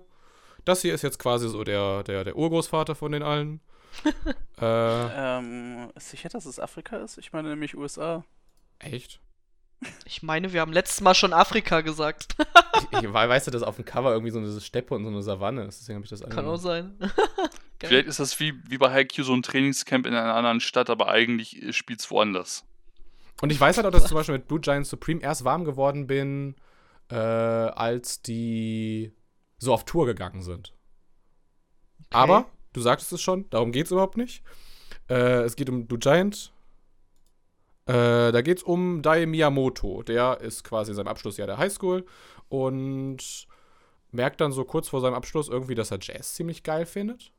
Das 0.65 0.81
hier 0.81 0.93
ist 0.93 1.01
jetzt 1.01 1.19
quasi 1.19 1.49
so 1.49 1.63
der, 1.63 2.03
der, 2.03 2.23
der 2.23 2.35
Urgroßvater 2.35 2.95
von 2.95 3.11
den 3.11 3.23
allen. 3.23 3.59
äh, 4.61 4.65
Ähm, 4.65 5.89
ist 5.95 6.09
sicher, 6.09 6.29
dass 6.29 6.45
es 6.45 6.59
Afrika 6.59 6.97
ist? 6.97 7.17
Ich 7.17 7.33
meine 7.33 7.49
nämlich 7.49 7.75
USA. 7.75 8.23
echt? 8.79 9.19
Ich 10.05 10.21
meine, 10.23 10.51
wir 10.51 10.59
haben 10.59 10.73
letztes 10.73 10.99
Mal 10.99 11.15
schon 11.15 11.31
Afrika 11.31 11.79
gesagt. 11.81 12.35
Ich, 12.91 13.01
ich 13.01 13.13
weiß 13.13 13.45
ja, 13.45 13.51
dass 13.51 13.63
auf 13.63 13.77
dem 13.77 13.85
Cover 13.85 14.11
irgendwie 14.11 14.31
so 14.31 14.39
eine 14.39 14.59
Steppe 14.59 14.93
und 14.93 15.03
so 15.05 15.09
eine 15.09 15.21
Savanne 15.23 15.63
ist. 15.63 15.79
Deswegen 15.79 15.95
habe 15.95 16.03
ich 16.03 16.09
das 16.09 16.19
Kann 16.21 16.31
auch 16.45 16.53
angenommen. 16.53 16.59
sein. 16.59 16.97
Geil. 17.79 17.87
Vielleicht 17.87 18.07
ist 18.07 18.19
das 18.19 18.37
wie, 18.41 18.55
wie 18.67 18.77
bei 18.77 18.91
Haikyuu 18.91 19.23
so 19.23 19.33
ein 19.33 19.41
Trainingscamp 19.41 20.05
in 20.05 20.13
einer 20.13 20.35
anderen 20.35 20.59
Stadt, 20.59 20.89
aber 20.89 21.07
eigentlich 21.07 21.63
äh, 21.63 21.71
spielt's 21.71 22.11
woanders. 22.11 22.65
Und 23.41 23.51
ich 23.53 23.59
weiß 23.59 23.77
halt 23.77 23.87
auch, 23.87 23.91
dass 23.91 24.03
ich 24.03 24.09
zum 24.09 24.15
Beispiel 24.17 24.35
mit 24.35 24.49
Blue 24.49 24.59
Giant 24.59 24.85
Supreme 24.85 25.21
erst 25.21 25.45
warm 25.45 25.63
geworden 25.63 26.07
bin, 26.07 26.55
äh, 27.09 27.15
als 27.15 28.21
die 28.21 29.13
so 29.59 29.73
auf 29.73 29.85
Tour 29.85 30.05
gegangen 30.05 30.41
sind. 30.41 30.73
Aber, 32.09 32.45
du 32.73 32.81
sagtest 32.81 33.11
es 33.13 33.21
schon, 33.21 33.49
darum 33.49 33.71
geht 33.71 33.85
es 33.85 33.91
überhaupt 33.91 34.17
nicht. 34.17 34.43
Äh, 35.09 35.43
es 35.43 35.55
geht 35.55 35.69
um 35.69 35.85
Blue 35.85 35.99
Giant. 35.99 36.51
Äh, 37.85 38.31
da 38.31 38.41
geht 38.41 38.57
es 38.57 38.63
um 38.63 39.01
Dai 39.01 39.25
Miyamoto. 39.25 40.03
Der 40.03 40.41
ist 40.41 40.63
quasi 40.63 40.91
in 40.91 40.95
seinem 40.95 41.07
Abschlussjahr 41.07 41.47
der 41.47 41.57
Highschool 41.57 42.05
und 42.47 43.47
merkt 44.11 44.41
dann 44.41 44.51
so 44.51 44.63
kurz 44.63 44.89
vor 44.89 45.01
seinem 45.01 45.13
Abschluss 45.13 45.49
irgendwie, 45.49 45.75
dass 45.75 45.91
er 45.91 45.99
Jazz 46.01 46.33
ziemlich 46.33 46.63
geil 46.63 46.85
findet. 46.85 47.31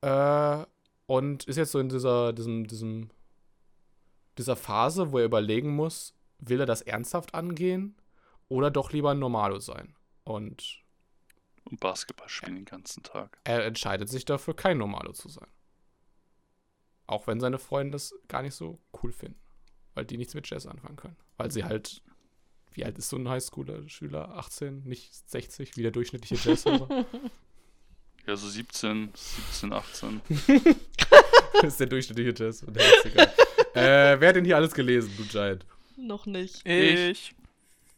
Äh, 0.00 0.64
und 1.06 1.44
ist 1.44 1.56
jetzt 1.56 1.72
so 1.72 1.78
in 1.78 1.88
dieser, 1.88 2.32
diesem, 2.32 2.66
diesem 2.66 3.10
dieser 4.38 4.56
Phase, 4.56 5.12
wo 5.12 5.18
er 5.18 5.24
überlegen 5.24 5.74
muss, 5.74 6.14
will 6.38 6.60
er 6.60 6.66
das 6.66 6.82
ernsthaft 6.82 7.34
angehen 7.34 7.96
oder 8.48 8.70
doch 8.70 8.92
lieber 8.92 9.10
ein 9.10 9.18
Normalo 9.18 9.58
sein? 9.58 9.94
Und 10.24 10.80
Und 11.64 11.80
Basketball 11.80 12.28
spielen 12.28 12.56
den 12.56 12.64
ganzen 12.64 13.02
Tag. 13.02 13.38
er 13.44 13.64
entscheidet 13.64 14.08
sich 14.08 14.24
dafür, 14.24 14.54
kein 14.54 14.78
Normalo 14.78 15.12
zu 15.12 15.28
sein. 15.28 15.48
Auch 17.06 17.26
wenn 17.26 17.40
seine 17.40 17.58
Freunde 17.58 17.92
das 17.92 18.14
gar 18.28 18.42
nicht 18.42 18.54
so 18.54 18.78
cool 19.02 19.12
finden, 19.12 19.38
weil 19.94 20.04
die 20.04 20.16
nichts 20.16 20.34
mit 20.34 20.48
Jazz 20.48 20.66
anfangen 20.66 20.96
können. 20.96 21.16
Weil 21.36 21.50
sie 21.50 21.64
halt, 21.64 22.02
wie 22.72 22.84
alt 22.84 22.96
ist 22.98 23.08
so 23.10 23.16
ein 23.16 23.28
Highschooler-Schüler? 23.28 24.30
18, 24.36 24.84
nicht 24.84 25.12
60, 25.30 25.76
wie 25.76 25.82
der 25.82 25.90
durchschnittliche 25.90 26.36
Jazzhörer? 26.48 27.04
Ja, 28.24 28.36
so 28.36 28.48
17, 28.48 29.10
17, 29.14 29.72
18. 29.72 30.20
das 31.54 31.64
ist 31.64 31.80
der 31.80 31.88
durchschnittliche 31.88 32.32
Jazz. 32.36 32.62
Äh, 32.62 34.20
wer 34.20 34.28
hat 34.28 34.36
denn 34.36 34.44
hier 34.44 34.54
alles 34.54 34.72
gelesen, 34.74 35.12
du 35.16 35.24
Giant? 35.24 35.66
Noch 35.96 36.24
nicht. 36.26 36.64
Ich. 36.64 37.34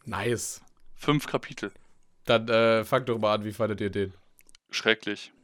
Nice. 0.05 0.61
Fünf 0.95 1.27
Kapitel. 1.27 1.71
Dann 2.25 2.47
äh, 2.49 2.85
fang 2.85 3.05
doch 3.05 3.19
mal 3.19 3.33
an, 3.35 3.43
wie 3.45 3.53
fandet 3.53 3.81
ihr 3.81 3.89
den? 3.89 4.13
Schrecklich. 4.69 5.33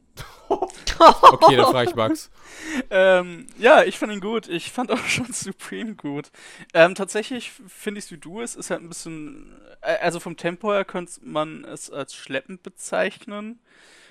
Okay, 1.28 1.56
dann 1.56 1.66
frage 1.66 1.88
ich 1.90 1.94
Max. 1.94 2.30
Ähm, 2.90 3.46
ja, 3.58 3.82
ich 3.84 3.98
fand 3.98 4.12
ihn 4.12 4.20
gut. 4.20 4.48
Ich 4.48 4.70
fand 4.72 4.90
auch 4.92 4.98
schon 5.06 5.32
Supreme 5.32 5.94
gut. 5.94 6.30
Ähm, 6.74 6.94
tatsächlich 6.94 7.50
finde 7.66 7.98
ich 7.98 8.06
es 8.06 8.10
wie 8.10 8.18
du. 8.18 8.40
Es 8.40 8.54
ist 8.54 8.70
halt 8.70 8.82
ein 8.82 8.88
bisschen. 8.88 9.60
äh, 9.82 9.96
Also 10.00 10.20
vom 10.20 10.36
Tempo 10.36 10.72
her 10.72 10.84
könnte 10.84 11.12
man 11.24 11.64
es 11.64 11.90
als 11.90 12.14
schleppend 12.14 12.62
bezeichnen. 12.62 13.60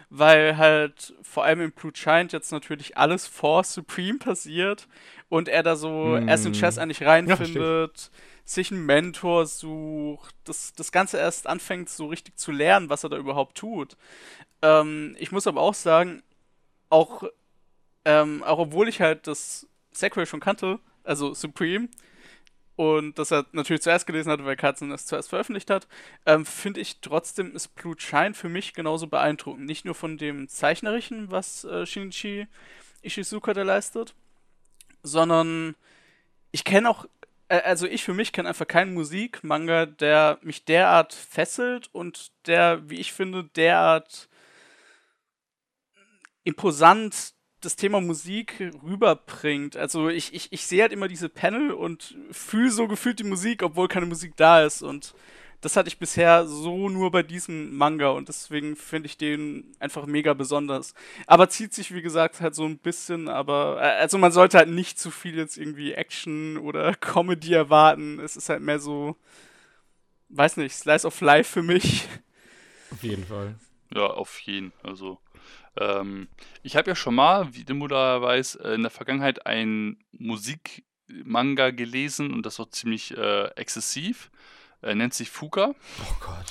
Weil 0.09 0.57
halt 0.57 1.13
vor 1.23 1.45
allem 1.45 1.61
im 1.61 1.71
Blue 1.73 1.91
Giant 1.93 2.33
jetzt 2.33 2.51
natürlich 2.51 2.97
alles 2.97 3.27
vor 3.27 3.63
Supreme 3.63 4.19
passiert 4.19 4.87
und 5.29 5.49
er 5.49 5.63
da 5.63 5.75
so 5.75 6.17
Hm. 6.17 6.27
erst 6.27 6.45
in 6.45 6.53
Chess 6.53 6.77
eigentlich 6.77 7.03
Ja, 7.25 7.35
reinfindet, 7.35 8.11
sich 8.53 8.71
einen 8.71 8.85
Mentor 8.85 9.45
sucht, 9.45 10.35
das, 10.43 10.73
das 10.73 10.91
Ganze 10.91 11.17
erst 11.17 11.47
anfängt 11.47 11.89
so 11.89 12.07
richtig 12.07 12.37
zu 12.37 12.51
lernen, 12.51 12.89
was 12.89 13.03
er 13.03 13.09
da 13.09 13.17
überhaupt 13.17 13.57
tut. 13.57 13.97
Ähm, 14.61 15.15
ich 15.19 15.31
muss 15.31 15.47
aber 15.47 15.61
auch 15.61 15.73
sagen, 15.73 16.21
auch 16.89 17.23
ähm, 18.05 18.43
auch 18.43 18.59
obwohl 18.59 18.87
ich 18.87 19.01
halt 19.01 19.27
das 19.27 19.67
Sequel 19.91 20.25
schon 20.25 20.39
kannte, 20.39 20.79
also 21.03 21.33
Supreme, 21.33 21.89
und 22.75 23.19
das 23.19 23.31
er 23.31 23.45
natürlich 23.51 23.83
zuerst 23.83 24.07
gelesen 24.07 24.31
hatte, 24.31 24.45
weil 24.45 24.55
Katzen 24.55 24.89
das 24.89 25.05
zuerst 25.05 25.29
veröffentlicht 25.29 25.69
hat, 25.69 25.87
ähm, 26.25 26.45
finde 26.45 26.79
ich 26.79 26.99
trotzdem 27.01 27.55
ist 27.55 27.75
Blue 27.75 27.95
Shine 27.97 28.33
für 28.33 28.49
mich 28.49 28.73
genauso 28.73 29.07
beeindruckend. 29.07 29.65
Nicht 29.65 29.85
nur 29.85 29.93
von 29.93 30.17
dem 30.17 30.47
Zeichnerischen, 30.47 31.29
was 31.29 31.63
äh, 31.63 31.85
Shinichi 31.85 32.47
Ishizuka 33.03 33.53
da 33.53 33.61
leistet, 33.63 34.15
sondern 35.03 35.75
ich 36.51 36.63
kenne 36.63 36.89
auch, 36.89 37.05
also 37.59 37.85
ich 37.85 38.03
für 38.03 38.13
mich 38.13 38.31
kenne 38.31 38.49
einfach 38.49 38.67
keinen 38.67 38.93
Musikmanga, 38.93 39.85
der 39.85 40.39
mich 40.41 40.63
derart 40.63 41.13
fesselt 41.13 41.89
und 41.91 42.31
der, 42.47 42.89
wie 42.89 42.99
ich 42.99 43.11
finde, 43.11 43.43
derart 43.43 44.29
imposant 46.43 47.33
das 47.59 47.75
Thema 47.75 48.01
Musik 48.01 48.71
rüberbringt. 48.83 49.77
Also 49.77 50.09
ich, 50.09 50.33
ich, 50.33 50.51
ich 50.51 50.65
sehe 50.65 50.81
halt 50.81 50.93
immer 50.93 51.07
diese 51.07 51.29
Panel 51.29 51.71
und 51.71 52.15
fühle 52.31 52.71
so 52.71 52.87
gefühlt 52.87 53.19
die 53.19 53.23
Musik, 53.23 53.63
obwohl 53.63 53.87
keine 53.87 54.07
Musik 54.07 54.35
da 54.35 54.63
ist. 54.65 54.81
Und 54.81 55.13
das 55.61 55.75
hatte 55.75 55.87
ich 55.87 55.99
bisher 55.99 56.47
so 56.47 56.89
nur 56.89 57.11
bei 57.11 57.21
diesem 57.21 57.75
Manga 57.77 58.09
und 58.09 58.27
deswegen 58.27 58.75
finde 58.75 59.05
ich 59.05 59.17
den 59.17 59.71
einfach 59.79 60.07
mega 60.07 60.33
besonders. 60.33 60.95
Aber 61.27 61.49
zieht 61.49 61.73
sich, 61.73 61.93
wie 61.93 62.01
gesagt, 62.01 62.41
halt 62.41 62.55
so 62.55 62.65
ein 62.65 62.79
bisschen, 62.79 63.29
aber 63.29 63.77
äh, 63.79 63.99
also 63.99 64.17
man 64.17 64.31
sollte 64.31 64.57
halt 64.57 64.69
nicht 64.69 64.99
zu 64.99 65.11
viel 65.11 65.37
jetzt 65.37 65.57
irgendwie 65.57 65.93
Action 65.93 66.57
oder 66.57 66.95
Comedy 66.99 67.53
erwarten. 67.53 68.19
Es 68.19 68.35
ist 68.35 68.49
halt 68.49 68.61
mehr 68.61 68.79
so, 68.79 69.15
weiß 70.29 70.57
nicht, 70.57 70.75
Slice 70.75 71.05
of 71.05 71.21
Life 71.21 71.51
für 71.51 71.63
mich. 71.63 72.07
Auf 72.91 73.03
jeden 73.03 73.25
Fall. 73.25 73.55
Ja, 73.93 74.07
auf 74.07 74.39
jeden. 74.39 74.73
Also, 74.81 75.19
ähm, 75.77 76.27
ich 76.63 76.75
habe 76.75 76.89
ja 76.89 76.95
schon 76.95 77.15
mal, 77.15 77.53
wie 77.53 77.63
Dimmu 77.63 77.87
da 77.87 78.21
weiß, 78.21 78.55
äh, 78.55 78.73
in 78.73 78.81
der 78.81 78.91
Vergangenheit 78.91 79.45
ein 79.45 79.97
Musik, 80.11 80.83
Manga 81.07 81.71
gelesen 81.71 82.33
und 82.33 82.45
das 82.45 82.59
auch 82.59 82.69
ziemlich 82.69 83.15
äh, 83.15 83.47
exzessiv. 83.55 84.31
Er 84.81 84.95
nennt 84.95 85.13
sich 85.13 85.29
Fuka. 85.29 85.73
Oh 86.01 86.15
Gott. 86.19 86.45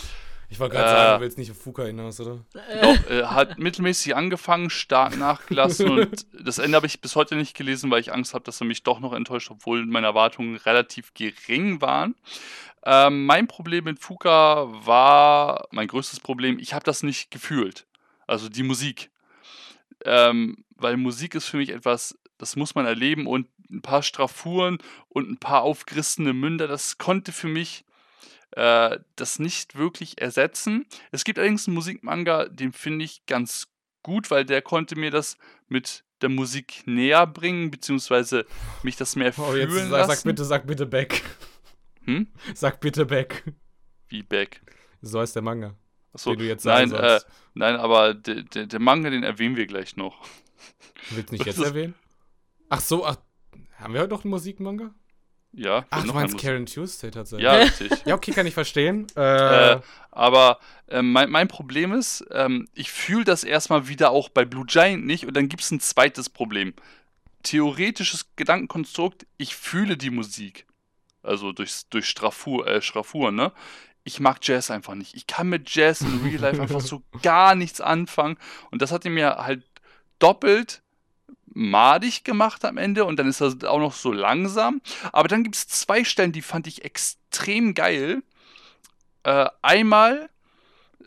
Ich 0.53 0.59
wollte 0.59 0.75
gerade 0.77 0.89
Äh, 0.89 0.93
sagen, 0.93 1.19
du 1.19 1.25
willst 1.25 1.39
nicht 1.39 1.51
auf 1.53 1.59
Fuka 1.59 1.85
hinaus, 1.85 2.19
oder? 2.21 2.45
Doch, 2.83 3.11
äh, 3.11 3.25
hat 3.25 3.59
mittelmäßig 3.59 4.17
angefangen, 4.17 4.69
stark 4.69 5.17
nachgelassen 5.17 5.91
und 5.91 6.27
das 6.33 6.59
Ende 6.59 6.75
habe 6.77 6.87
ich 6.87 7.01
bis 7.01 7.15
heute 7.15 7.37
nicht 7.37 7.57
gelesen, 7.57 7.89
weil 7.91 8.01
ich 8.01 8.13
Angst 8.13 8.35
habe, 8.35 8.43
dass 8.45 8.61
er 8.61 8.67
mich 8.67 8.83
doch 8.83 8.99
noch 8.99 9.13
enttäuscht, 9.13 9.51
obwohl 9.53 9.87
meine 9.87 10.09
Erwartungen 10.09 10.57
relativ 10.57 11.15
gering 11.15 11.81
waren. 11.81 12.17
Ähm, 12.85 13.27
mein 13.27 13.47
Problem 13.47 13.85
mit 13.85 14.01
Fuka 14.01 14.67
war, 14.85 15.69
mein 15.71 15.87
größtes 15.87 16.19
Problem, 16.19 16.59
ich 16.59 16.75
habe 16.75 16.85
das 16.85 17.05
nicht 17.05 17.31
gefühlt. 17.31 17.87
Also 18.27 18.49
die 18.49 18.63
Musik. 18.65 19.11
Ähm, 20.05 20.65
weil 20.77 20.97
Musik 20.97 21.35
ist 21.37 21.47
für 21.47 21.59
mich 21.59 21.69
etwas, 21.69 22.19
das 22.39 22.57
muss 22.57 22.75
man 22.75 22.87
erleben 22.87 23.27
und 23.29 23.47
ein 23.71 23.83
paar 23.83 24.03
Straffuren 24.03 24.79
und 25.11 25.31
ein 25.31 25.37
paar 25.37 25.63
aufgerissene 25.63 26.33
Münder, 26.33 26.67
das 26.67 26.99
konnte 26.99 27.31
für 27.31 27.49
mich 27.49 27.85
äh, 28.53 28.99
das 29.17 29.39
nicht 29.39 29.77
wirklich 29.77 30.21
ersetzen. 30.21 30.87
Es 31.13 31.25
gibt 31.25 31.39
allerdings 31.39 31.67
einen 31.67 31.75
Musikmanga, 31.75 32.47
den 32.49 32.73
finde 32.73 33.05
ich 33.05 33.25
ganz 33.27 33.69
gut, 34.03 34.31
weil 34.31 34.45
der 34.45 34.63
konnte 34.63 34.97
mir 34.97 35.11
das 35.11 35.37
mit 35.69 36.05
der 36.23 36.29
Musik 36.29 36.83
näher 36.87 37.27
bringen, 37.27 37.71
beziehungsweise 37.71 38.47
mich 38.83 38.97
das 38.97 39.17
mehr 39.17 39.33
Oh, 39.37 39.51
fühlen 39.53 39.71
jetzt 39.71 39.89
sag, 39.91 39.91
lassen. 39.91 40.11
sag 40.11 40.23
bitte, 40.25 40.45
sag 40.45 40.67
bitte 40.67 40.87
Back. 40.87 41.23
Hm? 42.05 42.29
Sag 42.55 42.81
bitte 42.81 43.05
Back. 43.07 43.45
Wie 44.09 44.23
Beck. 44.23 44.63
So 45.03 45.21
heißt 45.21 45.35
der 45.35 45.43
Manga. 45.43 45.77
Achso, 46.13 46.31
Den 46.31 46.39
du 46.41 46.47
jetzt 46.47 46.65
nein, 46.65 46.93
äh, 46.93 47.21
nein, 47.55 47.77
aber 47.77 48.15
der, 48.15 48.43
der, 48.43 48.67
der 48.67 48.81
Manga, 48.81 49.11
den 49.11 49.23
erwähnen 49.23 49.57
wir 49.57 49.67
gleich 49.67 49.97
noch. 49.97 50.27
Du 51.11 51.17
willst 51.17 51.31
nicht 51.31 51.41
das 51.47 51.57
jetzt 51.57 51.65
erwähnen? 51.65 51.95
Ach 52.69 52.81
so, 52.81 53.05
ach, 53.05 53.17
haben 53.77 53.95
wir 53.95 54.01
heute 54.01 54.11
noch 54.15 54.25
einen 54.25 54.31
Musikmanga? 54.31 54.95
Ja, 55.53 55.85
Ach, 55.91 56.05
du 56.05 56.11
ein 56.11 56.15
meinst 56.15 56.39
Karen 56.39 56.67
Tuesday 56.67 57.11
tatsächlich. 57.11 57.45
Ja, 57.45 57.55
richtig. 57.57 57.91
Ja, 58.05 58.15
okay, 58.15 58.33
kann 58.33 58.47
ich 58.47 58.55
verstehen. 58.55 59.07
Äh, 59.17 59.73
Äh, 59.73 59.81
aber 60.13 60.59
ähm, 60.89 61.13
mein, 61.13 61.31
mein 61.31 61.49
Problem 61.49 61.93
ist, 61.93 62.25
ähm, 62.31 62.69
ich 62.75 62.91
fühle 62.91 63.25
das 63.25 63.45
erstmal 63.45 63.89
wieder 63.89 64.11
auch 64.11 64.29
bei 64.29 64.45
Blue 64.45 64.65
Giant 64.67 65.07
nicht 65.07 65.27
und 65.27 65.37
dann 65.37 65.49
gibt 65.49 65.63
es 65.63 65.71
ein 65.71 65.81
zweites 65.81 66.29
Problem. 66.29 66.75
Theoretisches 67.43 68.27
Gedankenkonstrukt, 68.37 69.27
ich 69.39 69.57
fühle 69.57 69.97
die 69.97 70.11
Musik. 70.11 70.67
Also 71.23 71.53
durch, 71.53 71.83
durch 71.91 72.07
Strafur, 72.07 72.67
äh, 72.67 72.83
Straffuren, 72.83 73.35
ne? 73.35 73.53
Ich 74.05 74.21
mag 74.21 74.39
Jazz 74.43 74.71
einfach 74.71 74.95
nicht. 74.95 75.15
Ich 75.15 75.27
kann 75.27 75.49
mit 75.49 75.75
Jazz 75.75 76.01
in 76.01 76.23
Real 76.25 76.41
Life 76.41 76.63
einfach 76.63 76.81
so 76.81 77.03
gar 77.23 77.55
nichts 77.55 77.81
anfangen. 77.81 78.37
Und 78.71 78.83
das 78.83 78.93
hat 78.93 79.05
ihn 79.05 79.15
mir 79.15 79.37
halt 79.37 79.63
doppelt 80.19 80.83
madig 81.53 82.25
gemacht 82.25 82.65
am 82.65 82.79
Ende 82.79 83.05
und 83.05 83.19
dann 83.19 83.29
ist 83.29 83.41
das 83.41 83.63
auch 83.65 83.79
noch 83.79 83.95
so 83.95 84.13
langsam. 84.13 84.81
Aber 85.13 85.29
dann 85.29 85.43
gibt 85.43 85.57
es 85.57 85.69
zwei 85.69 86.05
Stellen, 86.05 86.33
die 86.33 86.43
fand 86.43 86.67
ich 86.67 86.85
extrem 86.85 87.75
geil. 87.75 88.23
Äh, 89.23 89.47
einmal, 89.63 90.31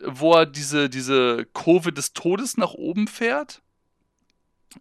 wo 0.04 0.34
er 0.34 0.46
diese, 0.46 0.88
diese 0.88 1.46
Kurve 1.52 1.92
des 1.92 2.12
Todes 2.12 2.56
nach 2.56 2.74
oben 2.74 3.08
fährt. 3.08 3.62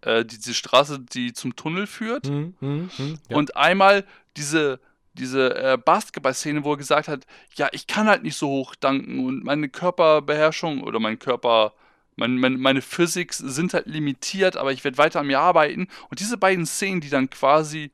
Äh, 0.02 0.26
diese 0.26 0.54
Straße, 0.54 1.00
die 1.00 1.34
zum 1.34 1.56
Tunnel 1.56 1.88
führt. 1.88 2.28
hm, 2.28 2.56
hm, 2.60 2.90
hm, 2.96 3.20
ja. 3.30 3.38
Und 3.38 3.56
einmal 3.56 4.06
diese, 4.38 4.80
diese 5.14 5.56
äh, 5.56 5.78
Basketball-Szene, 5.78 6.64
wo 6.64 6.74
er 6.74 6.78
gesagt 6.78 7.08
hat, 7.08 7.26
ja, 7.56 7.70
ich 7.72 7.88
kann 7.88 8.08
halt 8.08 8.24
nicht 8.24 8.36
so 8.36 8.48
hoch 8.48 8.76
danken 8.76 9.26
und 9.26 9.44
meine 9.44 9.70
Körperbeherrschung 9.70 10.82
oder 10.82 11.00
mein 11.00 11.20
Körper, 11.20 11.74
mein, 12.16 12.38
mein, 12.38 12.60
meine 12.60 12.82
Physics 12.82 13.38
sind 13.38 13.74
halt 13.74 13.88
limitiert, 13.88 14.58
aber 14.58 14.72
ich 14.72 14.84
werde 14.84 14.98
weiter 14.98 15.20
an 15.20 15.28
mir 15.28 15.40
arbeiten. 15.40 15.88
Und 16.10 16.20
diese 16.20 16.38
beiden 16.38 16.66
Szenen, 16.66 17.02
die 17.02 17.10
dann 17.10 17.30
quasi 17.30 17.92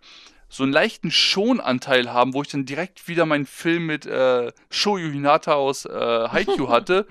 so 0.49 0.63
einen 0.63 0.73
leichten 0.73 1.11
Schonanteil 1.11 2.11
haben, 2.11 2.33
wo 2.33 2.41
ich 2.41 2.47
dann 2.47 2.65
direkt 2.65 3.07
wieder 3.07 3.25
meinen 3.27 3.45
Film 3.45 3.85
mit 3.85 4.07
äh, 4.07 4.51
Shoyu 4.71 5.11
Hinata 5.11 5.53
aus 5.53 5.85
äh, 5.85 5.89
Haikyuu 5.91 6.69
hatte, 6.69 7.05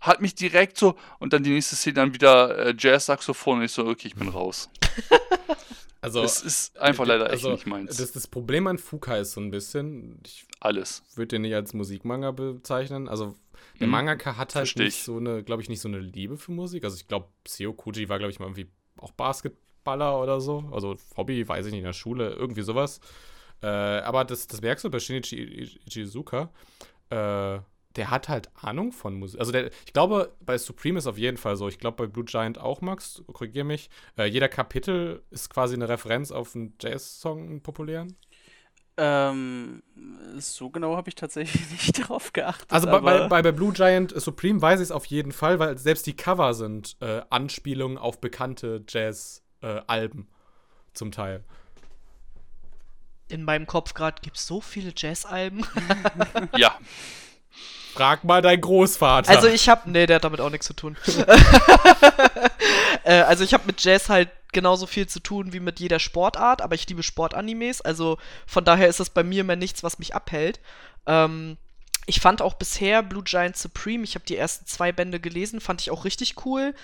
hat 0.00 0.20
mich 0.20 0.34
direkt 0.34 0.76
so, 0.76 0.96
und 1.20 1.32
dann 1.32 1.44
die 1.44 1.50
nächste 1.50 1.76
Szene 1.76 1.94
dann 1.94 2.14
wieder 2.14 2.58
äh, 2.58 2.74
Jazz-Saxophon 2.76 3.58
und 3.58 3.64
ich 3.64 3.72
so, 3.72 3.86
okay, 3.86 4.08
ich 4.08 4.16
bin 4.16 4.28
raus. 4.28 4.68
also, 6.00 6.22
Es 6.22 6.42
ist 6.42 6.78
einfach 6.80 7.06
leider 7.06 7.26
echt 7.26 7.44
also, 7.44 7.52
nicht 7.52 7.66
meins. 7.66 7.96
Das, 7.96 8.10
das 8.10 8.26
Problem 8.26 8.66
an 8.66 8.76
Fuka 8.76 9.16
ist 9.18 9.32
so 9.32 9.40
ein 9.40 9.52
bisschen, 9.52 10.20
ich 10.26 10.46
Alles. 10.60 11.02
würde 11.14 11.28
den 11.28 11.42
nicht 11.42 11.54
als 11.54 11.74
Musikmanga 11.74 12.30
bezeichnen. 12.32 13.08
Also 13.08 13.34
der 13.80 13.86
Hm, 13.86 13.90
Mangaka 13.90 14.36
hat 14.36 14.54
halt 14.54 14.74
versteh 14.74 14.84
nicht 14.84 14.96
ich. 14.96 15.04
so 15.04 15.16
eine, 15.16 15.42
glaube 15.42 15.62
ich, 15.62 15.68
nicht 15.68 15.80
so 15.80 15.88
eine 15.88 15.98
Liebe 16.00 16.36
für 16.36 16.52
Musik. 16.52 16.84
Also 16.84 16.96
ich 16.96 17.08
glaube, 17.08 17.28
Seo 17.46 17.72
Kuji 17.72 18.08
war, 18.08 18.18
glaube 18.18 18.30
ich, 18.30 18.38
mal 18.38 18.46
irgendwie 18.46 18.68
auch 18.98 19.12
Basketballer 19.12 20.20
oder 20.20 20.40
so. 20.40 20.68
Also 20.72 20.96
Hobby, 21.16 21.46
weiß 21.48 21.66
ich 21.66 21.72
nicht, 21.72 21.80
in 21.80 21.86
der 21.86 21.92
Schule, 21.94 22.30
irgendwie 22.30 22.62
sowas. 22.62 23.00
Äh, 23.62 23.66
aber 23.66 24.24
das, 24.24 24.46
das 24.46 24.60
merkst 24.62 24.84
du 24.84 24.90
bei 24.90 25.00
Shinichi 25.00 25.78
Ichizuka. 25.86 26.50
Äh, 27.10 27.60
der 27.96 28.10
hat 28.10 28.28
halt 28.28 28.50
Ahnung 28.54 28.92
von 28.92 29.14
Musik. 29.14 29.40
Also 29.40 29.52
der, 29.52 29.70
ich 29.86 29.92
glaube, 29.92 30.32
bei 30.40 30.56
Supreme 30.58 30.98
ist 30.98 31.06
auf 31.08 31.18
jeden 31.18 31.36
Fall 31.36 31.56
so. 31.56 31.68
Ich 31.68 31.78
glaube, 31.78 31.96
bei 31.96 32.06
Blue 32.06 32.24
Giant 32.24 32.58
auch, 32.58 32.80
Max, 32.82 33.22
korrigier 33.32 33.64
mich. 33.64 33.90
Äh, 34.16 34.26
jeder 34.26 34.48
Kapitel 34.48 35.22
ist 35.30 35.50
quasi 35.50 35.74
eine 35.74 35.88
Referenz 35.88 36.30
auf 36.32 36.54
einen 36.54 36.74
Jazz-Song, 36.80 37.48
einen 37.48 37.62
populären. 37.62 38.16
Ähm, 39.02 39.82
so 40.36 40.68
genau 40.68 40.94
habe 40.96 41.08
ich 41.08 41.14
tatsächlich 41.14 41.70
nicht 41.70 41.98
darauf 41.98 42.32
geachtet. 42.34 42.70
Also 42.70 42.86
bei, 42.86 43.00
bei, 43.00 43.16
aber- 43.20 43.28
bei, 43.28 43.40
bei 43.42 43.52
Blue 43.52 43.72
Giant 43.72 44.12
Supreme 44.20 44.60
weiß 44.60 44.80
ich 44.80 44.84
es 44.84 44.92
auf 44.92 45.06
jeden 45.06 45.32
Fall, 45.32 45.58
weil 45.58 45.78
selbst 45.78 46.06
die 46.06 46.14
Cover 46.14 46.52
sind 46.52 46.96
äh, 47.00 47.22
Anspielungen 47.30 47.96
auf 47.96 48.20
bekannte 48.20 48.84
Jazz-Alben 48.86 50.28
zum 50.92 51.12
Teil. 51.12 51.42
In 53.28 53.44
meinem 53.44 53.66
Kopf 53.66 53.94
gerade 53.94 54.20
gibt 54.20 54.36
es 54.36 54.46
so 54.46 54.60
viele 54.60 54.92
Jazz-Alben. 54.94 55.64
Ja, 56.56 56.76
Frag 57.94 58.24
mal 58.24 58.42
dein 58.42 58.60
Großvater. 58.60 59.30
Also 59.30 59.48
ich 59.48 59.68
habe, 59.68 59.90
nee, 59.90 60.06
der 60.06 60.16
hat 60.16 60.24
damit 60.24 60.40
auch 60.40 60.50
nichts 60.50 60.66
zu 60.66 60.74
tun. 60.74 60.96
äh, 63.04 63.20
also 63.22 63.44
ich 63.44 63.54
habe 63.54 63.64
mit 63.66 63.82
Jazz 63.82 64.08
halt 64.08 64.30
genauso 64.52 64.86
viel 64.86 65.06
zu 65.06 65.20
tun 65.20 65.52
wie 65.52 65.60
mit 65.60 65.80
jeder 65.80 65.98
Sportart, 65.98 66.62
aber 66.62 66.74
ich 66.74 66.88
liebe 66.88 67.02
Sportanimes, 67.02 67.80
also 67.80 68.18
von 68.46 68.64
daher 68.64 68.88
ist 68.88 69.00
das 69.00 69.10
bei 69.10 69.22
mir 69.22 69.42
immer 69.42 69.56
nichts, 69.56 69.82
was 69.82 69.98
mich 69.98 70.14
abhält. 70.14 70.60
Ähm, 71.06 71.56
ich 72.06 72.20
fand 72.20 72.42
auch 72.42 72.54
bisher 72.54 73.02
Blue 73.02 73.22
Giant 73.22 73.56
Supreme, 73.56 74.04
ich 74.04 74.14
habe 74.14 74.24
die 74.24 74.36
ersten 74.36 74.66
zwei 74.66 74.90
Bände 74.92 75.20
gelesen, 75.20 75.60
fand 75.60 75.80
ich 75.80 75.90
auch 75.90 76.04
richtig 76.04 76.44
cool. 76.44 76.74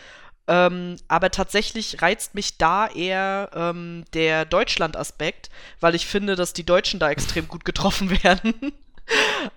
Ähm, 0.48 0.96
aber 1.08 1.32
tatsächlich 1.32 2.02
reizt 2.02 2.36
mich 2.36 2.56
da 2.56 2.86
eher 2.86 3.50
ähm, 3.52 4.04
der 4.14 4.44
Deutschland-Aspekt, 4.44 5.50
weil 5.80 5.96
ich 5.96 6.06
finde, 6.06 6.36
dass 6.36 6.52
die 6.52 6.64
Deutschen 6.64 7.00
da 7.00 7.10
extrem 7.10 7.48
gut 7.48 7.64
getroffen 7.64 8.10
werden. 8.22 8.54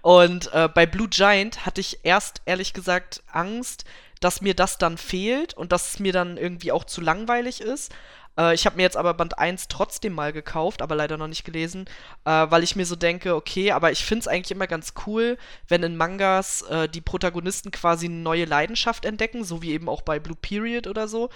Und 0.01 0.51
äh, 0.53 0.69
bei 0.73 0.85
Blue 0.85 1.07
Giant 1.07 1.65
hatte 1.65 1.81
ich 1.81 1.99
erst 2.03 2.41
ehrlich 2.45 2.73
gesagt 2.73 3.23
Angst, 3.31 3.85
dass 4.19 4.41
mir 4.41 4.53
das 4.53 4.77
dann 4.77 4.97
fehlt 4.97 5.53
und 5.53 5.71
dass 5.71 5.93
es 5.93 5.99
mir 5.99 6.13
dann 6.13 6.37
irgendwie 6.37 6.71
auch 6.71 6.83
zu 6.83 7.01
langweilig 7.01 7.61
ist. 7.61 7.91
Äh, 8.39 8.53
ich 8.55 8.65
habe 8.65 8.77
mir 8.77 8.83
jetzt 8.83 8.97
aber 8.97 9.13
Band 9.13 9.37
1 9.37 9.67
trotzdem 9.67 10.13
mal 10.13 10.31
gekauft, 10.33 10.81
aber 10.81 10.95
leider 10.95 11.17
noch 11.17 11.27
nicht 11.27 11.43
gelesen, 11.43 11.85
äh, 12.25 12.29
weil 12.49 12.63
ich 12.63 12.75
mir 12.75 12.85
so 12.85 12.95
denke, 12.95 13.35
okay, 13.35 13.71
aber 13.71 13.91
ich 13.91 14.03
finde 14.05 14.21
es 14.21 14.27
eigentlich 14.27 14.51
immer 14.51 14.67
ganz 14.67 14.93
cool, 15.05 15.37
wenn 15.67 15.83
in 15.83 15.97
Mangas 15.97 16.61
äh, 16.63 16.87
die 16.87 17.01
Protagonisten 17.01 17.71
quasi 17.71 18.05
eine 18.05 18.15
neue 18.15 18.45
Leidenschaft 18.45 19.05
entdecken, 19.05 19.43
so 19.43 19.61
wie 19.61 19.71
eben 19.71 19.89
auch 19.89 20.01
bei 20.01 20.19
Blue 20.19 20.37
Period 20.39 20.87
oder 20.87 21.07
so. 21.07 21.29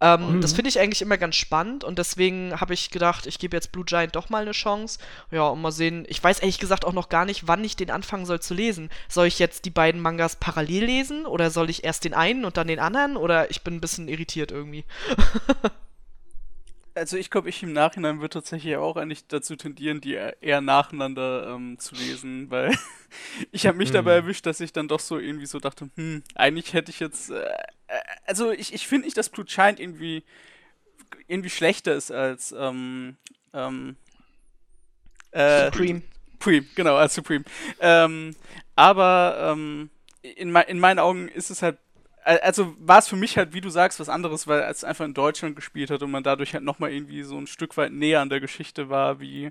Ähm, 0.00 0.20
Mhm. 0.20 0.40
Das 0.40 0.52
finde 0.52 0.68
ich 0.68 0.78
eigentlich 0.78 1.02
immer 1.02 1.16
ganz 1.18 1.36
spannend 1.36 1.82
und 1.84 1.98
deswegen 1.98 2.60
habe 2.60 2.74
ich 2.74 2.90
gedacht, 2.90 3.26
ich 3.26 3.38
gebe 3.38 3.56
jetzt 3.56 3.72
Blue 3.72 3.84
Giant 3.84 4.14
doch 4.16 4.28
mal 4.28 4.42
eine 4.42 4.52
Chance. 4.52 4.98
Ja, 5.30 5.48
und 5.48 5.62
mal 5.62 5.72
sehen. 5.72 6.04
Ich 6.08 6.22
weiß 6.22 6.40
ehrlich 6.40 6.58
gesagt 6.58 6.84
auch 6.84 6.92
noch 6.92 7.08
gar 7.08 7.24
nicht, 7.24 7.48
wann 7.48 7.64
ich 7.64 7.76
den 7.76 7.90
anfangen 7.90 8.26
soll 8.26 8.40
zu 8.40 8.54
lesen. 8.54 8.90
Soll 9.08 9.26
ich 9.26 9.38
jetzt 9.38 9.64
die 9.64 9.70
beiden 9.70 10.00
Mangas 10.00 10.36
parallel 10.36 10.84
lesen 10.84 11.26
oder 11.26 11.50
soll 11.50 11.70
ich 11.70 11.84
erst 11.84 12.04
den 12.04 12.14
einen 12.14 12.44
und 12.44 12.56
dann 12.56 12.68
den 12.68 12.78
anderen? 12.78 13.16
Oder 13.16 13.50
ich 13.50 13.62
bin 13.62 13.74
ein 13.74 13.80
bisschen 13.80 14.08
irritiert 14.08 14.52
irgendwie. 14.52 14.84
Also 16.94 17.16
ich 17.16 17.30
glaube, 17.30 17.48
ich 17.48 17.62
im 17.62 17.72
Nachhinein 17.72 18.20
würde 18.20 18.34
tatsächlich 18.34 18.76
auch 18.76 18.96
eigentlich 18.96 19.26
dazu 19.28 19.54
tendieren, 19.56 20.00
die 20.00 20.14
eher 20.14 20.42
eher 20.42 20.60
nacheinander 20.60 21.54
ähm, 21.54 21.78
zu 21.78 21.94
lesen, 21.94 22.50
weil 22.50 22.76
ich 23.52 23.66
habe 23.66 23.78
mich 23.78 23.90
dabei 23.92 24.12
Hm. 24.12 24.22
erwischt, 24.22 24.44
dass 24.46 24.60
ich 24.60 24.72
dann 24.72 24.88
doch 24.88 25.00
so 25.00 25.18
irgendwie 25.18 25.46
so 25.46 25.60
dachte, 25.60 25.88
hm, 25.96 26.22
eigentlich 26.34 26.72
hätte 26.74 26.90
ich 26.90 26.98
jetzt, 27.00 27.30
äh, 27.30 27.44
äh, 27.44 28.00
also 28.26 28.50
ich, 28.50 28.74
ich 28.74 28.86
finde 28.88 29.06
nicht, 29.06 29.16
dass 29.16 29.28
Blue 29.30 29.46
Giant 29.46 29.78
irgendwie 29.78 30.24
irgendwie 31.28 31.50
schlechter 31.50 31.94
ist 31.94 32.10
als 32.10 32.52
ähm, 32.58 33.16
ähm, 33.52 33.96
äh, 35.32 35.70
Supreme. 35.70 36.02
Supreme, 36.32 36.66
genau, 36.74 36.96
als 36.96 37.14
Supreme. 37.14 37.44
Ähm, 37.80 38.34
aber 38.76 39.52
ähm, 39.52 39.90
in, 40.22 40.54
in 40.54 40.78
meinen 40.80 40.98
Augen 40.98 41.28
ist 41.28 41.50
es 41.50 41.62
halt, 41.62 41.78
al- 41.78 41.78
also 42.24 42.74
war 42.78 42.98
es 42.98 43.08
für 43.08 43.16
mich 43.16 43.36
halt, 43.36 43.52
wie 43.54 43.60
du 43.60 43.70
sagst, 43.70 44.00
was 44.00 44.08
anderes, 44.08 44.46
weil 44.46 44.60
es 44.62 44.84
einfach 44.84 45.04
in 45.04 45.14
Deutschland 45.14 45.56
gespielt 45.56 45.90
hat 45.90 46.02
und 46.02 46.10
man 46.10 46.22
dadurch 46.22 46.54
halt 46.54 46.64
nochmal 46.64 46.92
irgendwie 46.92 47.22
so 47.22 47.36
ein 47.38 47.46
Stück 47.46 47.76
weit 47.76 47.92
näher 47.92 48.20
an 48.20 48.28
der 48.28 48.40
Geschichte 48.40 48.88
war 48.88 49.20
wie 49.20 49.50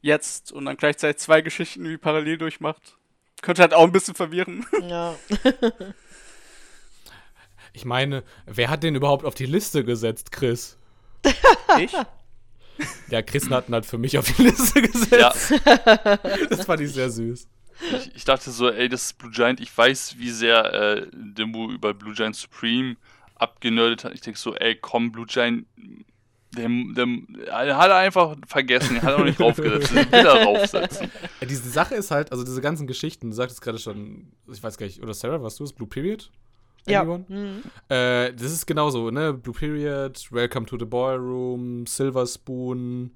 jetzt 0.00 0.52
und 0.52 0.64
dann 0.66 0.76
gleichzeitig 0.76 1.18
zwei 1.18 1.40
Geschichten 1.40 1.88
wie 1.88 1.96
parallel 1.96 2.38
durchmacht. 2.38 2.96
Könnte 3.42 3.62
halt 3.62 3.74
auch 3.74 3.84
ein 3.84 3.92
bisschen 3.92 4.14
verwirren. 4.14 4.64
Ja. 4.82 5.14
ich 7.72 7.84
meine, 7.84 8.22
wer 8.46 8.70
hat 8.70 8.82
den 8.82 8.94
überhaupt 8.94 9.24
auf 9.24 9.34
die 9.34 9.46
Liste 9.46 9.84
gesetzt, 9.84 10.32
Chris? 10.32 10.78
Ich? 11.78 11.92
Ja, 13.08 13.22
Chris 13.22 13.50
hat 13.50 13.68
ihn 13.68 13.74
halt 13.74 13.86
für 13.86 13.98
mich 13.98 14.16
auf 14.18 14.30
die 14.32 14.42
Liste 14.42 14.82
gesetzt. 14.82 15.50
Ja, 15.64 16.16
Das 16.50 16.64
fand 16.66 16.80
ich 16.82 16.92
sehr 16.92 17.10
süß. 17.10 17.48
Ich, 17.92 18.14
ich 18.14 18.24
dachte 18.24 18.50
so, 18.50 18.70
ey, 18.70 18.88
das 18.88 19.04
ist 19.04 19.18
Blue 19.18 19.30
Giant. 19.30 19.60
Ich 19.60 19.76
weiß, 19.76 20.16
wie 20.18 20.30
sehr 20.30 20.72
äh, 20.72 21.06
Dimbu 21.12 21.70
über 21.70 21.94
Blue 21.94 22.14
Giant 22.14 22.36
Supreme 22.36 22.96
abgenördet 23.34 24.04
hat. 24.04 24.14
Ich 24.14 24.20
denke 24.20 24.38
so, 24.38 24.54
ey, 24.54 24.76
komm, 24.76 25.12
Blue 25.12 25.26
Giant, 25.26 25.66
dem, 26.56 26.94
dem, 26.94 27.26
hat 27.50 27.66
er 27.68 27.96
einfach 27.96 28.36
vergessen, 28.46 29.02
hat 29.02 29.12
er 29.12 29.18
noch 29.18 29.24
nicht 29.26 29.38
draufgesetzt. 29.38 29.90
Den 29.90 30.10
will 30.12 30.26
er 30.26 30.44
draufsetzen. 30.44 31.10
Äh, 31.40 31.46
Diese 31.46 31.68
Sache 31.68 31.94
ist 31.94 32.10
halt, 32.10 32.32
also 32.32 32.44
diese 32.44 32.62
ganzen 32.62 32.86
Geschichten, 32.86 33.30
du 33.30 33.36
sagtest 33.36 33.60
gerade 33.60 33.78
schon, 33.78 34.32
ich 34.50 34.62
weiß 34.62 34.78
gar 34.78 34.86
nicht, 34.86 35.02
oder 35.02 35.12
Sarah, 35.12 35.42
warst 35.42 35.60
du 35.60 35.64
es? 35.64 35.72
Blue 35.72 35.88
Period? 35.88 36.30
Ja. 36.86 37.04
Mhm. 37.04 37.62
Äh, 37.88 38.32
das 38.32 38.52
ist 38.52 38.66
genauso, 38.66 39.10
ne? 39.10 39.34
Blue 39.34 39.54
Period, 39.54 40.26
Welcome 40.30 40.66
to 40.66 40.78
the 40.78 40.84
Ballroom, 40.84 41.84
Silver 41.86 42.26
Spoon, 42.26 43.10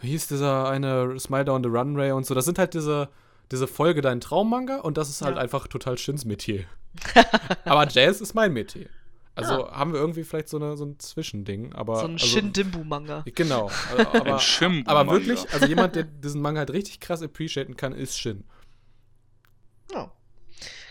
wie 0.00 0.08
hieß 0.08 0.28
dieser 0.28 0.68
eine 0.68 1.18
Smile 1.18 1.44
Down 1.44 1.62
the 1.62 1.68
Runway 1.68 2.10
und 2.12 2.26
so. 2.26 2.34
Das 2.34 2.44
sind 2.44 2.58
halt 2.58 2.74
diese, 2.74 3.08
diese 3.50 3.66
Folge 3.66 4.00
dein 4.00 4.20
Traummanga 4.20 4.78
und 4.78 4.96
das 4.96 5.08
ist 5.08 5.22
halt 5.22 5.36
Ja. 5.36 5.42
einfach 5.42 5.66
total 5.66 5.98
Shins 5.98 6.24
Metier. 6.24 6.64
aber 7.64 7.88
Jazz 7.88 8.20
ist 8.20 8.34
mein 8.34 8.52
Metier. 8.52 8.88
Also 9.34 9.70
haben 9.70 9.92
wir 9.92 10.00
irgendwie 10.00 10.24
vielleicht 10.24 10.48
so, 10.48 10.58
eine, 10.58 10.76
so 10.76 10.84
ein 10.84 10.98
Zwischending, 10.98 11.72
aber. 11.72 12.00
So 12.00 12.06
ein 12.06 12.12
also, 12.12 12.26
Shin-Dimbu-Manga. 12.26 13.24
Genau. 13.34 13.70
Also, 13.90 14.10
aber, 14.12 14.34
Ein 14.34 14.38
Shimbu 14.40 14.90
aber 14.90 15.10
wirklich, 15.10 15.50
also 15.52 15.66
jemand, 15.66 15.96
der 15.96 16.04
diesen 16.04 16.42
Manga 16.42 16.58
halt 16.58 16.70
richtig 16.72 17.00
krass 17.00 17.22
appreciaten 17.22 17.76
kann, 17.76 17.92
ist 17.92 18.18
Shin. 18.18 18.44
Ja. 19.92 20.12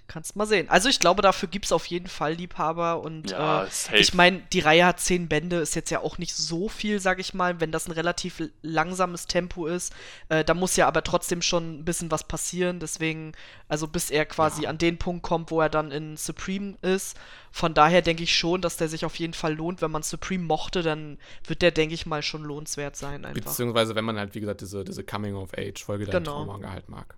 Kannst 0.10 0.36
mal 0.36 0.48
sehen. 0.48 0.68
Also 0.69 0.90
ich 0.90 0.99
glaube, 0.99 1.22
dafür 1.22 1.48
gibt 1.48 1.65
es 1.65 1.72
auf 1.72 1.86
jeden 1.86 2.07
Fall 2.07 2.34
Liebhaber 2.34 2.99
und 3.02 3.30
Ja, 3.30 3.64
äh, 3.64 3.68
safe. 3.69 3.98
ich 3.98 4.14
meine, 4.15 4.41
die 4.52 4.60
Reihe 4.60 4.86
hat 4.86 4.99
zehn 4.99 5.30
Bände, 5.30 5.57
ist 5.57 5.76
jetzt 5.76 5.91
ja 5.91 5.99
auch 6.02 6.18
nicht 6.18 6.36
so 6.36 6.68
viel, 6.68 6.99
sag 6.99 7.19
ich 7.19 7.36
mal, 7.36 7.61
wenn 7.61 7.72
das 7.72 7.88
ein 7.88 7.91
relativ 7.91 8.41
langsames 8.64 9.27
Tempo 9.27 9.68
ist. 9.68 9.94
Äh, 10.30 10.44
da 10.44 10.56
muss 10.56 10.76
ja 10.76 10.88
aber 10.88 11.03
trotzdem 11.03 11.44
schon 11.44 11.80
ein 11.80 11.86
bisschen 11.86 12.10
was 12.10 12.23
passieren, 12.23 12.80
deswegen, 12.80 13.34
also 13.68 13.88
bis 13.88 14.10
er 14.10 14.26
quasi 14.26 14.65
an 14.65 14.80
den 14.80 14.98
Punkt 14.98 15.22
kommt, 15.22 15.52
wo 15.52 15.61
er 15.61 15.69
dann 15.69 15.91
in 15.91 16.18
Supreme 16.18 16.76
ist. 16.81 17.15
Von 17.52 17.76
daher 17.76 18.02
denke 18.02 18.23
ich 18.23 18.36
schon, 18.36 18.61
dass 18.61 18.77
der 18.77 18.90
sich 18.90 19.06
auf 19.06 19.15
jeden 19.18 19.34
Fall 19.34 19.53
lohnt. 19.53 19.81
Wenn 19.81 19.91
man 19.91 20.02
Supreme 20.02 20.44
mochte, 20.44 20.81
dann 20.81 21.19
wird 21.45 21.61
der, 21.61 21.69
denke 21.72 21.94
ich 21.94 22.06
mal, 22.07 22.23
schon 22.23 22.44
lohnenswert 22.44 22.95
sein 22.95 23.26
einfach. 23.26 23.44
Beziehungsweise, 23.44 23.94
wenn 23.95 24.06
man 24.06 24.18
halt, 24.18 24.34
wie 24.34 24.40
gesagt, 24.40 24.61
diese, 24.61 24.84
diese 24.84 25.03
Coming-of-Age-Folge 25.03 26.06
Genau. 26.07 26.31
Traummanga 26.31 26.72
halt 26.72 26.90
mag. 26.90 27.15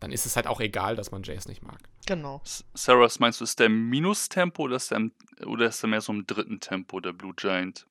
Dann 0.00 0.12
ist 0.12 0.24
es 0.24 0.34
halt 0.34 0.46
auch 0.46 0.60
egal, 0.60 0.96
dass 0.96 1.10
man 1.10 1.22
Jace 1.22 1.46
nicht 1.46 1.62
mag. 1.62 1.78
Genau. 2.06 2.40
Sarah, 2.74 3.00
was 3.00 3.20
meinst 3.20 3.40
du, 3.40 3.44
ist 3.44 3.58
der 3.58 3.66
im 3.66 3.88
Minustempo 3.90 4.64
oder 4.64 4.76
ist 4.76 4.90
der, 4.90 4.98
im, 4.98 5.12
oder 5.46 5.66
ist 5.66 5.82
der 5.82 5.90
mehr 5.90 6.00
so 6.00 6.12
im 6.12 6.26
dritten 6.26 6.58
Tempo, 6.58 7.00
der 7.00 7.12
Blue 7.12 7.34
Giant? 7.36 7.86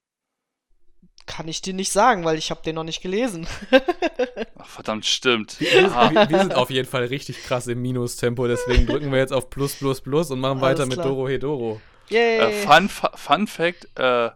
Kann 1.27 1.47
ich 1.47 1.61
dir 1.61 1.75
nicht 1.75 1.91
sagen, 1.91 2.25
weil 2.25 2.39
ich 2.39 2.49
habe 2.49 2.63
den 2.63 2.73
noch 2.73 2.83
nicht 2.83 3.01
gelesen. 3.01 3.45
Ach, 4.57 4.65
verdammt, 4.65 5.05
stimmt. 5.05 5.59
Wir, 5.59 5.85
Aha. 5.85 6.09
wir, 6.09 6.29
wir 6.29 6.39
sind 6.39 6.55
auf 6.55 6.71
jeden 6.71 6.87
Fall 6.87 7.05
richtig 7.05 7.43
krass 7.43 7.67
im 7.67 7.83
Minustempo, 7.83 8.47
deswegen 8.47 8.87
drücken 8.87 9.11
wir 9.11 9.19
jetzt 9.19 9.31
auf 9.31 9.51
Plus, 9.51 9.75
Plus, 9.75 10.01
Plus 10.01 10.31
und 10.31 10.39
machen 10.39 10.63
Alles 10.63 10.79
weiter 10.79 10.85
mit 10.87 10.95
klar. 10.95 11.07
Doro 11.07 11.27
Hedoro. 11.27 11.79
Yay! 12.09 12.39
Äh, 12.39 12.65
Fun, 12.65 12.89
Fun 12.89 13.45
Fact, 13.45 13.87
äh, 13.95 14.31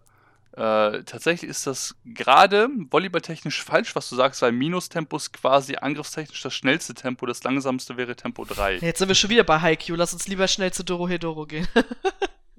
äh, 0.55 1.03
tatsächlich 1.03 1.49
ist 1.49 1.65
das 1.65 1.95
gerade 2.05 2.69
volleyballtechnisch 2.91 3.63
falsch, 3.63 3.95
was 3.95 4.09
du 4.09 4.15
sagst, 4.15 4.41
weil 4.43 4.51
Minustempo 4.51 5.17
ist 5.17 5.33
quasi 5.33 5.75
angriffstechnisch 5.75 6.41
das 6.41 6.53
schnellste 6.53 6.93
Tempo, 6.93 7.25
das 7.25 7.43
langsamste 7.43 7.97
wäre 7.97 8.15
Tempo 8.15 8.45
3. 8.45 8.77
Jetzt 8.77 8.99
sind 8.99 9.07
wir 9.07 9.15
schon 9.15 9.31
wieder 9.31 9.43
bei 9.43 9.59
Haikyuu. 9.59 9.95
Lass 9.95 10.13
uns 10.13 10.27
lieber 10.27 10.47
schnell 10.47 10.71
zu 10.71 10.83
Doro 10.83 11.07
Hedoro 11.07 11.45
gehen. 11.45 11.67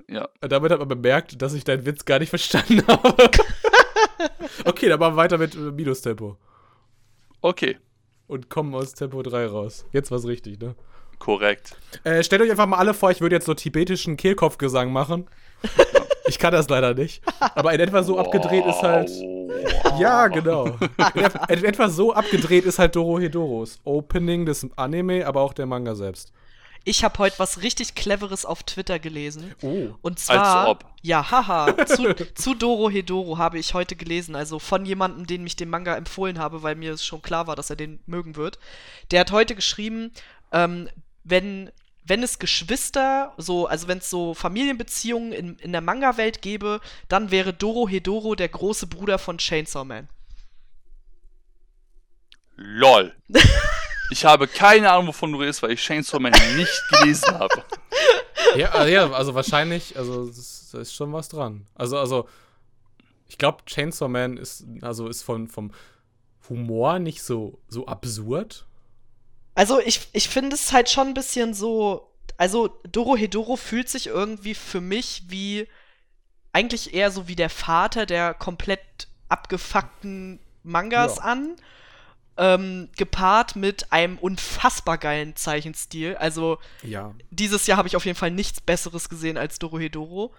Ja. 0.06 0.28
Damit 0.42 0.70
hat 0.70 0.78
man 0.78 0.86
bemerkt, 0.86 1.40
dass 1.40 1.54
ich 1.54 1.64
deinen 1.64 1.86
Witz 1.86 2.04
gar 2.04 2.18
nicht 2.18 2.28
verstanden 2.28 2.86
habe. 2.88 3.14
okay, 4.66 4.88
dann 4.88 5.00
machen 5.00 5.14
wir 5.14 5.16
weiter 5.16 5.38
mit 5.38 5.54
äh, 5.54 5.58
Minustempo. 5.58 6.36
Okay, 7.40 7.78
Und 8.26 8.50
kommen 8.50 8.74
aus 8.74 8.92
Tempo 8.92 9.22
3 9.22 9.46
raus. 9.46 9.86
Jetzt 9.92 10.10
war's 10.10 10.26
richtig, 10.26 10.60
ne? 10.60 10.76
korrekt. 11.18 11.76
Äh, 12.04 12.22
stellt 12.22 12.42
euch 12.42 12.50
einfach 12.50 12.66
mal 12.66 12.76
alle 12.76 12.92
vor, 12.92 13.10
ich 13.10 13.22
würde 13.22 13.34
jetzt 13.34 13.46
so 13.46 13.54
tibetischen 13.54 14.18
Kehlkopfgesang 14.18 14.92
machen. 14.92 15.26
Ich 16.26 16.38
kann 16.38 16.52
das 16.52 16.68
leider 16.68 16.94
nicht. 16.94 17.22
Aber 17.54 17.72
in 17.74 17.80
etwa 17.80 18.02
so 18.02 18.18
abgedreht 18.18 18.64
ist 18.66 18.82
halt. 18.82 19.08
Wow. 19.10 20.00
Ja, 20.00 20.28
genau. 20.28 20.66
In, 20.66 20.78
et- 21.24 21.50
in 21.58 21.64
etwa 21.64 21.88
so 21.90 22.12
abgedreht 22.14 22.64
ist 22.64 22.78
halt 22.78 22.96
Doro 22.96 23.18
Hedoros. 23.18 23.78
Opening 23.84 24.46
des 24.46 24.66
Anime, 24.76 25.26
aber 25.26 25.42
auch 25.42 25.52
der 25.52 25.66
Manga 25.66 25.94
selbst. 25.94 26.32
Ich 26.86 27.02
habe 27.02 27.18
heute 27.18 27.38
was 27.38 27.62
richtig 27.62 27.94
Cleveres 27.94 28.44
auf 28.44 28.62
Twitter 28.62 28.98
gelesen. 28.98 29.54
Oh. 29.62 29.88
Und 30.02 30.18
zwar. 30.18 30.68
ob. 30.68 30.84
Ja, 31.02 31.30
haha. 31.30 31.86
Zu, 31.86 32.14
zu 32.34 32.54
Doro 32.54 32.90
Hedoro 32.90 33.38
habe 33.38 33.58
ich 33.58 33.72
heute 33.74 33.96
gelesen. 33.96 34.34
Also 34.36 34.58
von 34.58 34.84
jemandem, 34.84 35.26
dem 35.26 35.46
ich 35.46 35.56
den 35.56 35.70
Manga 35.70 35.94
empfohlen 35.96 36.38
habe, 36.38 36.62
weil 36.62 36.74
mir 36.74 36.92
es 36.92 37.04
schon 37.04 37.22
klar 37.22 37.46
war, 37.46 37.56
dass 37.56 37.70
er 37.70 37.76
den 37.76 38.00
mögen 38.06 38.36
wird. 38.36 38.58
Der 39.10 39.20
hat 39.20 39.32
heute 39.32 39.54
geschrieben, 39.54 40.10
ähm, 40.52 40.88
wenn. 41.22 41.70
Wenn 42.04 42.22
es 42.22 42.38
Geschwister, 42.38 43.32
so, 43.38 43.66
also 43.66 43.88
wenn 43.88 43.98
es 43.98 44.10
so 44.10 44.34
Familienbeziehungen 44.34 45.32
in, 45.32 45.56
in 45.56 45.72
der 45.72 45.80
Manga-Welt 45.80 46.42
gäbe, 46.42 46.80
dann 47.08 47.30
wäre 47.30 47.52
Doro 47.52 47.88
Hedoro 47.88 48.34
der 48.34 48.48
große 48.48 48.86
Bruder 48.86 49.18
von 49.18 49.38
Chainsaw 49.38 49.84
Man. 49.84 50.08
LOL. 52.56 53.14
Ich 54.10 54.24
habe 54.24 54.46
keine 54.46 54.92
Ahnung, 54.92 55.08
wovon 55.08 55.32
du 55.32 55.40
redest, 55.40 55.62
weil 55.62 55.72
ich 55.72 55.80
Chainsaw 55.80 56.20
Man 56.20 56.32
nicht 56.56 56.82
gelesen 56.90 57.38
habe. 57.38 57.64
Ja, 58.56 58.84
äh, 58.84 58.92
ja, 58.92 59.10
also 59.10 59.34
wahrscheinlich, 59.34 59.96
also 59.96 60.28
es 60.28 60.38
ist, 60.38 60.74
da 60.74 60.78
ist 60.78 60.94
schon 60.94 61.12
was 61.12 61.28
dran. 61.28 61.66
Also, 61.74 61.98
also, 61.98 62.28
ich 63.26 63.38
glaube, 63.38 63.64
Chainsaw 63.64 64.06
Man 64.06 64.36
ist, 64.36 64.64
also 64.82 65.08
ist 65.08 65.22
von, 65.22 65.48
vom 65.48 65.72
Humor 66.48 66.98
nicht 66.98 67.22
so, 67.22 67.58
so 67.68 67.86
absurd. 67.86 68.66
Also 69.54 69.80
ich, 69.80 70.08
ich 70.12 70.28
finde 70.28 70.54
es 70.56 70.72
halt 70.72 70.90
schon 70.90 71.08
ein 71.08 71.14
bisschen 71.14 71.54
so. 71.54 72.10
Also 72.36 72.68
Doro 72.90 73.16
Hedoro 73.16 73.56
fühlt 73.56 73.88
sich 73.88 74.08
irgendwie 74.08 74.54
für 74.54 74.80
mich 74.80 75.24
wie 75.28 75.68
eigentlich 76.52 76.94
eher 76.94 77.10
so 77.10 77.28
wie 77.28 77.36
der 77.36 77.50
Vater 77.50 78.06
der 78.06 78.34
komplett 78.34 78.80
abgefuckten 79.28 80.40
Mangas 80.62 81.16
Ja. 81.16 81.22
an. 81.22 81.56
Ähm, 82.36 82.88
gepaart 82.96 83.54
mit 83.54 83.92
einem 83.92 84.18
unfassbar 84.18 84.98
geilen 84.98 85.36
Zeichenstil. 85.36 86.16
Also 86.16 86.58
Ja. 86.82 87.14
dieses 87.30 87.68
Jahr 87.68 87.78
habe 87.78 87.86
ich 87.86 87.94
auf 87.94 88.04
jeden 88.06 88.18
Fall 88.18 88.32
nichts 88.32 88.60
Besseres 88.60 89.08
gesehen 89.08 89.36
als 89.38 89.60
Doro 89.60 89.78
Hedoro. 89.78 90.34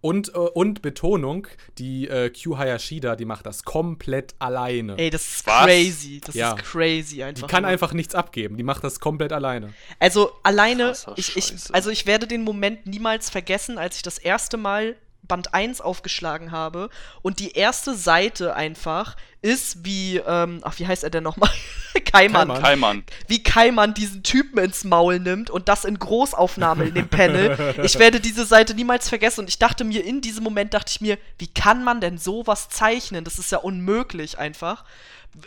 Und, 0.00 0.28
äh, 0.28 0.38
und 0.38 0.80
Betonung, 0.80 1.48
die 1.78 2.06
äh, 2.06 2.30
Q 2.30 2.56
Hayashida, 2.56 3.16
die 3.16 3.24
macht 3.24 3.46
das 3.46 3.64
komplett 3.64 4.36
alleine. 4.38 4.96
Ey, 4.96 5.10
das 5.10 5.22
ist 5.26 5.46
Was? 5.48 5.64
crazy. 5.64 6.20
Das 6.24 6.36
Ja. 6.36 6.52
ist 6.52 6.58
crazy 6.64 7.16
die 7.16 7.24
einfach. 7.24 7.48
kann 7.48 7.62
nur. 7.64 7.70
einfach 7.72 7.92
nichts 7.92 8.14
abgeben, 8.14 8.56
die 8.56 8.62
macht 8.62 8.84
das 8.84 9.00
komplett 9.00 9.32
alleine. 9.32 9.74
Also 9.98 10.30
alleine, 10.44 10.84
Krasser 10.84 11.14
ich, 11.16 11.36
ich, 11.36 11.52
also 11.74 11.90
ich 11.90 12.06
werde 12.06 12.28
den 12.28 12.42
Moment 12.44 12.86
niemals 12.86 13.28
vergessen, 13.28 13.76
als 13.76 13.96
ich 13.96 14.02
das 14.02 14.18
erste 14.18 14.56
Mal 14.56 14.94
Band 15.28 15.54
1 15.54 15.80
aufgeschlagen 15.80 16.50
habe 16.50 16.88
und 17.22 17.38
die 17.38 17.52
erste 17.52 17.94
Seite 17.94 18.54
einfach 18.56 19.16
ist 19.40 19.84
wie, 19.84 20.16
ähm, 20.16 20.60
ach, 20.62 20.78
wie 20.78 20.86
heißt 20.86 21.04
er 21.04 21.10
denn 21.10 21.22
nochmal? 21.22 21.50
Kaiman. 22.04 22.48
Kaiman. 22.48 22.62
Keimann. 22.62 23.04
Wie 23.26 23.42
Kaiman 23.42 23.94
diesen 23.94 24.22
Typen 24.22 24.58
ins 24.58 24.84
Maul 24.84 25.20
nimmt 25.20 25.50
und 25.50 25.68
das 25.68 25.84
in 25.84 25.98
Großaufnahme 25.98 26.84
in 26.84 26.94
dem 26.94 27.08
Panel. 27.08 27.74
Ich 27.82 27.98
werde 27.98 28.20
diese 28.20 28.44
Seite 28.44 28.74
niemals 28.74 29.08
vergessen 29.08 29.40
und 29.40 29.48
ich 29.48 29.58
dachte 29.58 29.84
mir, 29.84 30.04
in 30.04 30.20
diesem 30.20 30.42
Moment 30.42 30.74
dachte 30.74 30.90
ich 30.90 31.00
mir, 31.00 31.18
wie 31.38 31.48
kann 31.48 31.84
man 31.84 32.00
denn 32.00 32.18
sowas 32.18 32.68
zeichnen? 32.68 33.24
Das 33.24 33.38
ist 33.38 33.52
ja 33.52 33.58
unmöglich 33.58 34.38
einfach. 34.38 34.84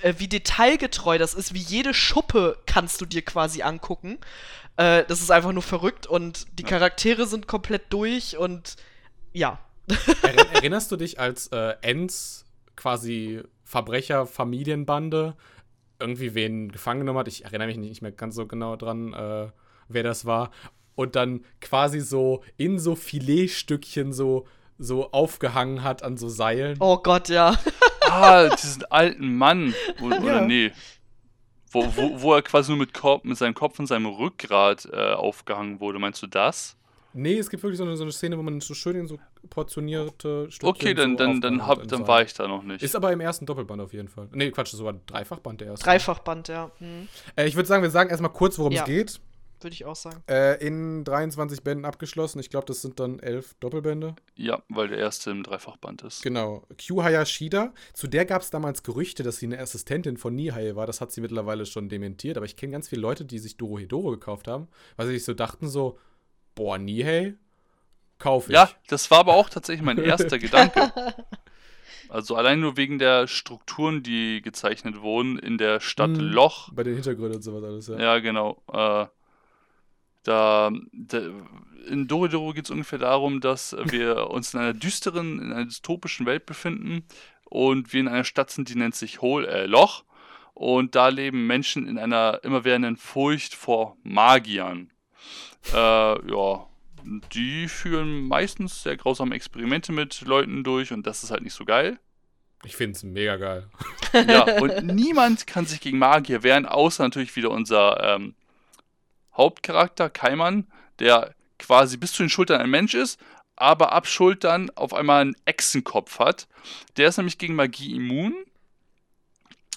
Äh, 0.02 0.14
Wie 0.18 0.28
detailgetreu 0.28 1.18
das 1.18 1.34
ist, 1.34 1.54
wie 1.54 1.60
jede 1.60 1.94
Schuppe 1.94 2.58
kannst 2.66 3.02
du 3.02 3.06
dir 3.06 3.24
quasi 3.24 3.62
angucken. 3.64 4.20
Äh, 4.78 5.04
das 5.08 5.22
ist 5.22 5.32
einfach 5.32 5.52
nur 5.52 5.64
verrückt 5.64 6.08
und 6.08 6.48
die 6.58 6.64
Charaktere 6.64 7.26
sind 7.26 7.48
komplett 7.48 7.92
durch 7.92 8.38
und 8.38 8.76
ja. 9.34 9.60
Erinnerst 10.54 10.92
du 10.92 10.96
dich, 10.96 11.20
als 11.20 11.48
äh, 11.48 11.76
Enz 11.82 12.46
quasi 12.76 13.42
Verbrecher-Familienbande 13.64 15.36
irgendwie 16.00 16.34
wen 16.34 16.72
gefangen 16.72 17.02
genommen 17.02 17.20
hat? 17.20 17.28
Ich 17.28 17.46
erinnere 17.46 17.68
mich 17.68 17.78
nicht 17.78 18.02
mehr 18.02 18.12
ganz 18.12 18.36
so 18.36 18.48
genau 18.48 18.76
dran, 18.76 19.14
äh, 19.14 19.50
wer 19.88 20.04
das 20.04 20.26
war. 20.26 20.52
Und 20.96 21.16
dann 21.16 21.46
quasi 21.62 22.00
so 22.00 22.44
in 22.58 22.80
so 22.80 22.96
Filetstückchen 22.96 24.14
so, 24.14 24.48
so 24.78 25.12
aufgehangen 25.12 25.84
hat 25.84 26.04
an 26.04 26.18
so 26.18 26.30
Seilen. 26.30 26.78
Oh 26.80 26.98
Gott, 26.98 27.30
ja. 27.30 27.58
Ah, 28.04 28.50
diesen 28.50 28.84
alten 28.92 29.38
Mann. 29.38 29.74
Wo, 30.00 30.10
Ja. 30.10 30.20
Oder 30.20 30.42
nee. 30.42 30.72
Wo, 31.70 31.86
wo, 31.96 32.22
wo 32.22 32.34
er 32.34 32.42
quasi 32.42 32.72
nur 32.72 32.80
mit, 32.80 32.94
Korb, 32.94 33.24
mit 33.24 33.38
seinem 33.38 33.54
Kopf 33.54 33.80
und 33.80 33.88
seinem 33.88 34.08
Rückgrat 34.08 34.90
äh, 34.92 35.14
aufgehangen 35.14 35.80
wurde. 35.80 35.98
Meinst 36.00 36.22
du 36.22 36.28
das? 36.28 36.76
Nee, 37.14 37.38
es 37.38 37.50
gibt 37.50 37.62
wirklich 37.64 37.78
so 37.78 37.84
eine, 37.84 37.96
so 37.98 38.04
eine 38.04 38.12
Szene, 38.12 38.38
wo 38.38 38.42
man 38.42 38.62
so 38.62 38.74
schön 38.74 38.96
in 38.96 39.08
so 39.08 39.18
portionierte 39.50 40.50
Stückchen 40.52 40.70
Okay, 40.70 40.94
dann, 40.94 41.12
so 41.12 41.18
dann, 41.18 41.42
dann, 41.42 41.68
hab, 41.68 41.88
dann 41.88 42.08
war 42.08 42.22
ich 42.22 42.34
da 42.34 42.48
noch 42.48 42.64
nicht. 42.64 42.82
Ist 42.84 42.96
aber 42.96 43.12
im 43.12 43.20
ersten 43.20 43.46
Doppelband 43.46 43.82
auf 43.82 43.94
jeden 43.94 44.08
Fall. 44.08 44.28
Nee, 44.34 44.52
Quatsch, 44.52 44.74
das 44.74 44.84
war 44.84 44.94
ein 44.94 45.02
Dreifachband 45.06 45.62
der 45.62 45.68
erste. 45.70 45.86
Dreifachband, 45.86 46.48
ja. 46.48 46.72
Hm. 46.80 47.08
Äh, 47.36 47.48
ich 47.48 47.56
würde 47.56 47.68
sagen, 47.68 47.84
wir 47.84 47.90
sagen 47.90 48.10
erstmal 48.10 48.32
kurz, 48.32 48.58
worum 48.60 48.72
Ja. 48.74 48.82
es 48.82 48.88
geht. 48.88 49.22
würde 49.64 49.74
ich 49.76 49.86
auch 49.86 49.96
sagen. 49.96 50.24
Äh, 50.28 50.66
in 50.66 51.04
23 51.04 51.62
Bänden 51.64 51.86
abgeschlossen. 51.86 52.40
Ich 52.40 52.50
glaube, 52.50 52.66
das 52.66 52.82
sind 52.82 53.00
dann 53.00 53.20
elf 53.20 53.54
Doppelbände. 53.60 54.16
Ja, 54.36 54.64
weil 54.70 54.88
der 54.88 54.98
erste 54.98 55.30
im 55.30 55.44
Dreifachband 55.44 56.02
ist. 56.02 56.24
Genau. 56.24 56.64
Kyu 56.80 57.04
Hayashida. 57.04 57.72
Zu 57.94 58.08
der 58.08 58.26
gab 58.26 58.42
es 58.42 58.50
damals 58.50 58.82
Gerüchte, 58.82 59.22
dass 59.22 59.38
sie 59.38 59.46
eine 59.46 59.60
Assistentin 59.60 60.18
von 60.18 60.34
Nihei 60.34 60.76
war. 60.76 60.88
Das 60.88 61.00
hat 61.00 61.12
sie 61.12 61.22
mittlerweile 61.22 61.68
schon 61.68 61.90
dementiert. 61.90 62.38
Aber 62.38 62.48
ich 62.48 62.56
kenne 62.56 62.72
ganz 62.72 62.90
viele 62.90 63.02
Leute, 63.04 63.24
die 63.24 63.38
sich 63.38 63.56
Doro 63.58 63.78
Hedoro 63.78 64.10
gekauft 64.10 64.48
haben, 64.48 64.68
weil 64.96 65.06
sie 65.06 65.14
sich 65.14 65.26
so 65.26 65.36
dachten 65.36 65.68
so, 65.70 66.00
boah, 66.56 66.78
Nihei, 66.78 67.36
kaufe 68.20 68.52
ich. 68.52 68.56
Ja, 68.56 68.70
das 68.88 69.12
war 69.12 69.20
aber 69.20 69.34
auch 69.34 69.50
tatsächlich 69.50 69.86
mein 69.86 69.98
erster 69.98 70.40
Gedanke. 70.40 70.92
Also 72.12 72.36
allein 72.36 72.60
nur 72.60 72.76
wegen 72.76 73.00
der 73.00 73.26
Strukturen, 73.28 74.04
die 74.04 74.42
gezeichnet 74.42 75.02
wurden 75.02 75.40
in 75.40 75.58
der 75.58 75.80
Stadt 75.80 76.10
Mhm. 76.10 76.20
Loch. 76.20 76.70
Bei 76.74 76.84
den 76.84 76.96
Hintergründen 76.96 77.38
und 77.38 77.42
sowas 77.42 77.64
alles, 77.64 77.88
ja. 77.88 77.98
Ja, 77.98 78.20
genau. 78.20 78.62
Äh, 78.68 79.06
da, 80.24 80.72
da, 80.92 81.22
in 81.88 82.10
Doridoro 82.10 82.52
geht 82.52 82.66
es 82.66 82.70
ungefähr 82.70 83.00
darum, 83.00 83.40
dass 83.40 83.78
wir 83.86 84.28
uns 84.30 84.54
in 84.54 84.60
einer 84.60 84.74
düsteren, 84.74 85.40
in 85.40 85.54
einer 85.54 85.64
dystopischen 85.64 86.26
Welt 86.26 86.46
befinden 86.46 87.06
und 87.46 87.94
wir 87.94 88.02
in 88.02 88.10
einer 88.10 88.26
Stadt 88.26 88.52
sind, 88.52 88.68
die 88.68 88.76
nennt 88.76 88.96
sich 88.96 89.22
Hol, 89.22 89.46
äh, 89.46 89.66
Loch. 89.66 90.04
Und 90.54 90.96
da 90.96 91.08
leben 91.08 91.48
Menschen 91.48 91.88
in 91.88 91.98
einer 91.98 92.42
immerwährenden 92.44 92.98
Furcht 92.98 93.56
vor 93.56 93.96
Magiern. 94.04 94.92
Äh, 95.74 95.76
ja, 95.76 96.68
die 97.34 97.68
führen 97.68 98.28
meistens 98.28 98.84
sehr 98.84 98.98
grausame 98.98 99.36
Experimente 99.36 99.92
mit 99.92 100.22
Leuten 100.22 100.64
durch 100.64 100.92
und 100.92 101.06
das 101.08 101.24
ist 101.24 101.32
halt 101.32 101.44
nicht 101.44 101.54
so 101.54 101.66
geil. 101.66 102.00
Ich 102.64 102.76
finde 102.76 102.96
es 102.96 103.04
mega 103.04 103.38
geil. 103.38 103.68
Ja, 104.14 104.44
und 104.62 104.86
niemand 104.86 105.48
kann 105.48 105.66
sich 105.66 105.82
gegen 105.82 105.98
Magier 105.98 106.44
wehren, 106.44 106.66
außer 106.66 107.04
natürlich 107.04 107.36
wieder 107.36 107.50
unser 107.50 108.16
ähm, 108.16 108.36
Hauptcharakter, 109.36 110.10
Kaiman, 110.10 110.68
der 111.00 111.34
quasi 111.58 111.98
bis 111.98 112.14
zu 112.14 112.24
den 112.24 112.30
Schultern 112.30 112.62
ein 112.62 112.70
Mensch 112.70 112.94
ist, 112.94 113.20
aber 113.56 113.92
ab 113.94 114.08
Schultern 114.08 114.70
auf 114.76 114.94
einmal 114.94 115.22
einen 115.22 115.36
Echsenkopf 115.46 116.20
hat. 116.20 116.48
Der 116.98 117.08
ist 117.10 117.18
nämlich 117.18 117.38
gegen 117.38 117.56
Magie 117.56 117.96
immun. 117.96 118.36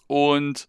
Und 0.06 0.68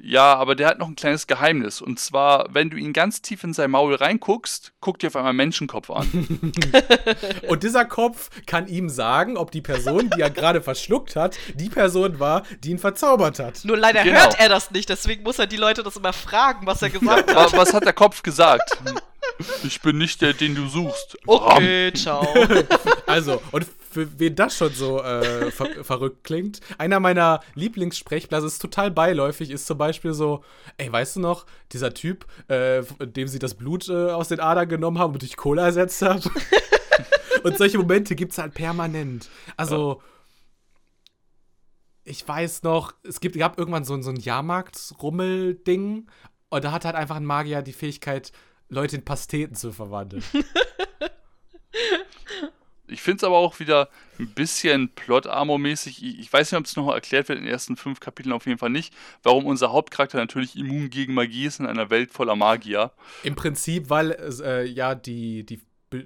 ja, 0.00 0.34
aber 0.34 0.54
der 0.54 0.68
hat 0.68 0.78
noch 0.78 0.88
ein 0.88 0.96
kleines 0.96 1.26
Geheimnis. 1.26 1.80
Und 1.82 1.98
zwar, 1.98 2.46
wenn 2.54 2.70
du 2.70 2.76
ihn 2.76 2.92
ganz 2.92 3.20
tief 3.22 3.42
in 3.44 3.52
sein 3.52 3.70
Maul 3.70 3.94
reinguckst, 3.94 4.72
guckt 4.80 5.02
dir 5.02 5.08
auf 5.08 5.16
einmal 5.16 5.32
Menschenkopf 5.32 5.90
an. 5.90 6.52
Und 7.48 7.62
dieser 7.62 7.84
Kopf 7.84 8.30
kann 8.46 8.68
ihm 8.68 8.88
sagen, 8.88 9.36
ob 9.36 9.50
die 9.50 9.60
Person, 9.60 10.10
die 10.16 10.20
er 10.20 10.30
gerade 10.30 10.62
verschluckt 10.62 11.16
hat, 11.16 11.36
die 11.54 11.68
Person 11.68 12.20
war, 12.20 12.42
die 12.62 12.70
ihn 12.70 12.78
verzaubert 12.78 13.38
hat. 13.38 13.64
Nur 13.64 13.76
leider 13.76 14.02
Genau. 14.04 14.20
hört 14.20 14.38
er 14.40 14.48
das 14.48 14.70
nicht, 14.70 14.88
deswegen 14.88 15.22
muss 15.22 15.38
er 15.38 15.46
die 15.46 15.56
Leute 15.56 15.82
das 15.82 15.96
immer 15.96 16.12
fragen, 16.12 16.66
was 16.66 16.82
er 16.82 16.90
gesagt 16.90 17.34
hat. 17.34 17.52
Wa- 17.52 17.58
Was 17.58 17.74
hat 17.74 17.84
der 17.84 17.92
Kopf 17.92 18.22
gesagt? 18.22 18.78
Ich 19.64 19.80
bin 19.82 19.98
nicht 19.98 20.20
der, 20.20 20.32
den 20.32 20.54
du 20.54 20.66
suchst. 20.68 21.16
Okay, 21.26 21.92
ciao. 21.92 22.26
Also, 23.06 23.40
und 23.52 23.66
für 23.90 24.18
wen 24.18 24.34
das 24.34 24.56
schon 24.56 24.72
so 24.72 25.02
äh, 25.02 25.50
ver 25.50 25.68
verrückt 25.84 26.24
klingt, 26.24 26.60
einer 26.78 27.00
meiner 27.00 27.40
Lieblingssprechblasen 27.54 28.46
ist 28.48 28.60
total 28.60 28.90
beiläufig, 28.90 29.50
ist 29.50 29.66
zum 29.66 29.78
Beispiel 29.78 30.12
so, 30.12 30.44
ey, 30.76 30.92
weißt 30.92 31.16
du 31.16 31.20
noch, 31.20 31.46
dieser 31.72 31.94
Typ, 31.94 32.26
äh, 32.48 32.82
dem 33.00 33.28
sie 33.28 33.38
das 33.38 33.54
Blut 33.54 33.88
äh, 33.88 34.10
aus 34.10 34.28
den 34.28 34.40
Adern 34.40 34.68
genommen 34.68 34.98
haben 34.98 35.12
und 35.14 35.22
durch 35.22 35.36
Cola 35.36 35.64
ersetzt 35.66 36.02
haben? 36.02 36.22
und 37.44 37.56
solche 37.56 37.78
Momente 37.78 38.14
gibt 38.14 38.32
es 38.32 38.38
halt 38.38 38.54
permanent. 38.54 39.28
Also, 39.56 40.02
ich 42.04 42.26
weiß 42.26 42.62
noch, 42.62 42.94
es 43.04 43.20
gibt, 43.20 43.36
gab 43.36 43.58
irgendwann 43.58 43.84
so, 43.84 43.94
ein- 43.94 44.02
so 44.02 44.10
ein 44.10 44.16
Jahrmarkt-Rummel-Ding 44.16 46.06
und 46.50 46.64
da 46.64 46.72
hat 46.72 46.84
halt 46.84 46.94
einfach 46.96 47.16
ein 47.16 47.24
Magier 47.26 47.62
die 47.62 47.72
Fähigkeit, 47.72 48.32
Leute 48.70 48.96
in 48.96 49.04
Pasteten 49.04 49.54
zu 49.54 49.72
verwandeln. 49.72 50.22
Ich 52.88 53.02
finde 53.02 53.18
es 53.18 53.24
aber 53.24 53.36
auch 53.36 53.60
wieder 53.60 53.88
ein 54.18 54.28
bisschen 54.34 54.88
Plot-Armor-mäßig. 54.90 56.02
Ich 56.04 56.18
ich 56.18 56.32
weiß 56.32 56.50
nicht, 56.52 56.58
ob 56.58 56.64
es 56.66 56.76
noch 56.76 56.92
erklärt 56.92 57.28
wird 57.28 57.38
in 57.38 57.44
den 57.44 57.52
ersten 57.52 57.76
fünf 57.76 58.00
Kapiteln 58.00 58.32
auf 58.32 58.46
jeden 58.46 58.58
Fall 58.58 58.70
nicht, 58.70 58.94
warum 59.22 59.46
unser 59.46 59.72
Hauptcharakter 59.72 60.18
natürlich 60.18 60.56
immun 60.56 60.90
gegen 60.90 61.14
Magie 61.14 61.46
ist 61.46 61.60
in 61.60 61.66
einer 61.66 61.90
Welt 61.90 62.10
voller 62.10 62.36
Magier. 62.36 62.92
Im 63.22 63.34
Prinzip, 63.36 63.90
weil 63.90 64.10
es, 64.10 64.40
äh, 64.40 64.64
ja 64.64 64.94
die, 64.94 65.44
die, 65.44 65.60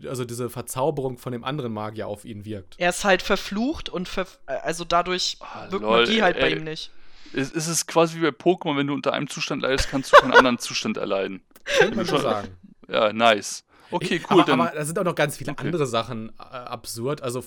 also 0.09 0.25
diese 0.25 0.51
Verzauberung 0.51 1.19
von 1.19 1.33
dem 1.33 1.45
anderen 1.45 1.73
Magier 1.73 2.07
auf 2.09 2.25
ihn 2.25 2.45
wirkt. 2.45 2.75
Er 2.79 2.91
ist 2.91 3.05
halt 3.05 3.23
verflucht 3.23 3.89
und 3.89 4.09
ver 4.09 4.27
also 4.47 4.85
dadurch 4.85 5.37
Ah, 5.41 5.71
wirkt 5.71 5.83
lol, 5.83 6.01
Magie 6.07 6.23
halt 6.23 6.39
bei 6.39 6.51
ey. 6.51 6.57
ihm 6.59 6.65
nicht. 6.65 6.91
Es, 7.35 7.51
es 7.53 7.67
ist 7.67 7.87
quasi 7.87 8.19
wie 8.21 8.23
bei 8.23 8.29
Pokémon, 8.29 8.77
wenn 8.77 8.87
du 8.89 8.95
unter 8.95 9.13
einem 9.15 9.29
Zustand 9.29 9.63
leidest, 9.63 9.89
kannst 9.91 10.13
du 10.13 10.17
keinen 10.19 10.33
anderen 10.35 10.59
Zustand 10.59 10.99
erleiden. 10.99 11.41
Könnte 11.65 11.97
man 11.97 12.07
schon- 12.07 12.21
schon 12.21 12.31
sagen. 12.31 12.49
Ja, 12.89 13.13
nice. 13.13 13.65
Okay, 13.93 14.21
cool. 14.31 14.41
aber, 14.41 14.45
dann, 14.45 14.61
aber 14.61 14.73
da 14.75 14.85
sind 14.85 14.99
auch 14.99 15.05
noch 15.05 15.15
ganz 15.15 15.37
viele 15.37 15.53
Okay. 15.53 15.65
andere 15.67 15.87
Sachen 15.87 16.31
äh, 16.39 16.43
absurd. 16.43 17.23
Also 17.23 17.45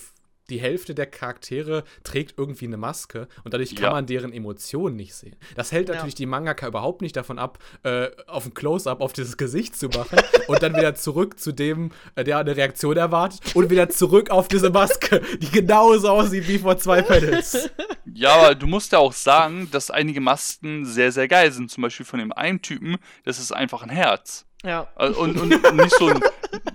die 0.51 0.59
Hälfte 0.61 0.93
der 0.93 1.07
Charaktere 1.07 1.83
trägt 2.03 2.35
irgendwie 2.37 2.65
eine 2.67 2.77
Maske 2.77 3.27
und 3.43 3.55
dadurch 3.55 3.73
kann 3.73 3.83
Ja. 3.85 3.91
man 3.93 4.05
deren 4.05 4.31
Emotionen 4.31 4.95
nicht 4.95 5.15
sehen. 5.15 5.35
Das 5.55 5.71
hält 5.71 5.89
Ja. 5.89 5.95
natürlich 5.95 6.13
die 6.13 6.27
Mangaka 6.27 6.67
überhaupt 6.67 7.01
nicht 7.01 7.15
davon 7.15 7.39
ab, 7.39 7.57
äh, 7.81 8.09
auf 8.27 8.45
ein 8.45 8.53
Close-Up 8.53 9.01
auf 9.01 9.11
dieses 9.13 9.37
Gesicht 9.37 9.75
zu 9.75 9.87
machen 9.87 10.19
und 10.47 10.61
dann 10.61 10.75
wieder 10.75 10.93
zurück 10.93 11.39
zu 11.39 11.51
dem, 11.51 11.89
äh, 12.13 12.23
der 12.23 12.37
eine 12.37 12.55
Reaktion 12.55 12.95
erwartet 12.95 13.55
und 13.55 13.71
wieder 13.71 13.89
zurück 13.89 14.29
auf 14.29 14.47
diese 14.47 14.69
Maske, 14.69 15.19
die 15.41 15.49
genauso 15.49 16.09
aussieht 16.09 16.47
wie 16.47 16.59
vor 16.59 16.77
zwei 16.77 17.01
Panels. 17.01 17.67
ja, 18.13 18.35
aber 18.35 18.53
du 18.53 18.67
musst 18.67 18.91
ja 18.91 18.99
auch 18.99 19.13
sagen, 19.13 19.67
dass 19.71 19.89
einige 19.89 20.21
Masken 20.21 20.85
sehr, 20.85 21.11
sehr 21.11 21.27
geil 21.27 21.51
sind. 21.51 21.71
Zum 21.71 21.81
Beispiel 21.81 22.05
von 22.05 22.19
dem 22.19 22.31
einen 22.31 22.61
Typen, 22.61 22.97
das 23.23 23.39
ist 23.39 23.51
einfach 23.51 23.81
ein 23.81 23.89
Herz. 23.89 24.45
Ja. 24.63 24.87
Äh, 24.97 25.09
Und, 25.09 25.37
und 25.39 25.49
nicht 25.75 25.95
so 25.97 26.07
ein. 26.07 26.19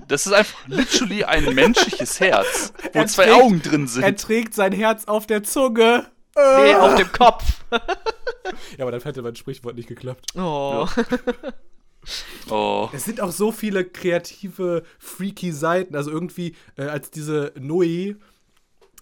Das 0.09 0.27
ist 0.27 0.33
einfach 0.33 0.59
literally 0.67 1.25
ein 1.25 1.55
menschliches 1.55 2.19
Herz, 2.21 2.73
wo 2.93 2.99
Er 2.99 3.07
zwei 3.07 3.25
trägt- 3.27 3.43
Augen 3.43 3.63
drin 3.63 3.83
Er 3.83 3.89
sind. 3.89 4.21
trägt 4.21 4.55
sein 4.55 4.73
Herz 4.73 5.05
auf 5.07 5.27
der 5.27 5.43
Zunge. 5.43 6.07
Nee, 6.37 6.75
auf 6.75 6.95
dem 6.95 7.11
Kopf. 7.13 7.45
Ja, 8.77 8.85
aber 8.85 8.91
dann 8.91 9.01
hätte 9.03 9.23
mein 9.23 9.37
Sprichwort 9.37 9.77
nicht 9.77 9.89
geklappt. 9.89 10.25
Oh. 10.37 10.87
Oh. 12.49 12.89
Es 12.93 13.05
sind 13.05 13.21
auch 13.21 13.31
so 13.31 13.53
viele 13.53 13.85
kreative, 13.85 14.83
freaky 14.99 15.53
Seiten. 15.53 15.95
Also 15.95 16.11
irgendwie, 16.11 16.57
äh, 16.77 16.85
als 16.85 17.11
diese 17.11 17.53
Noe 17.59 18.17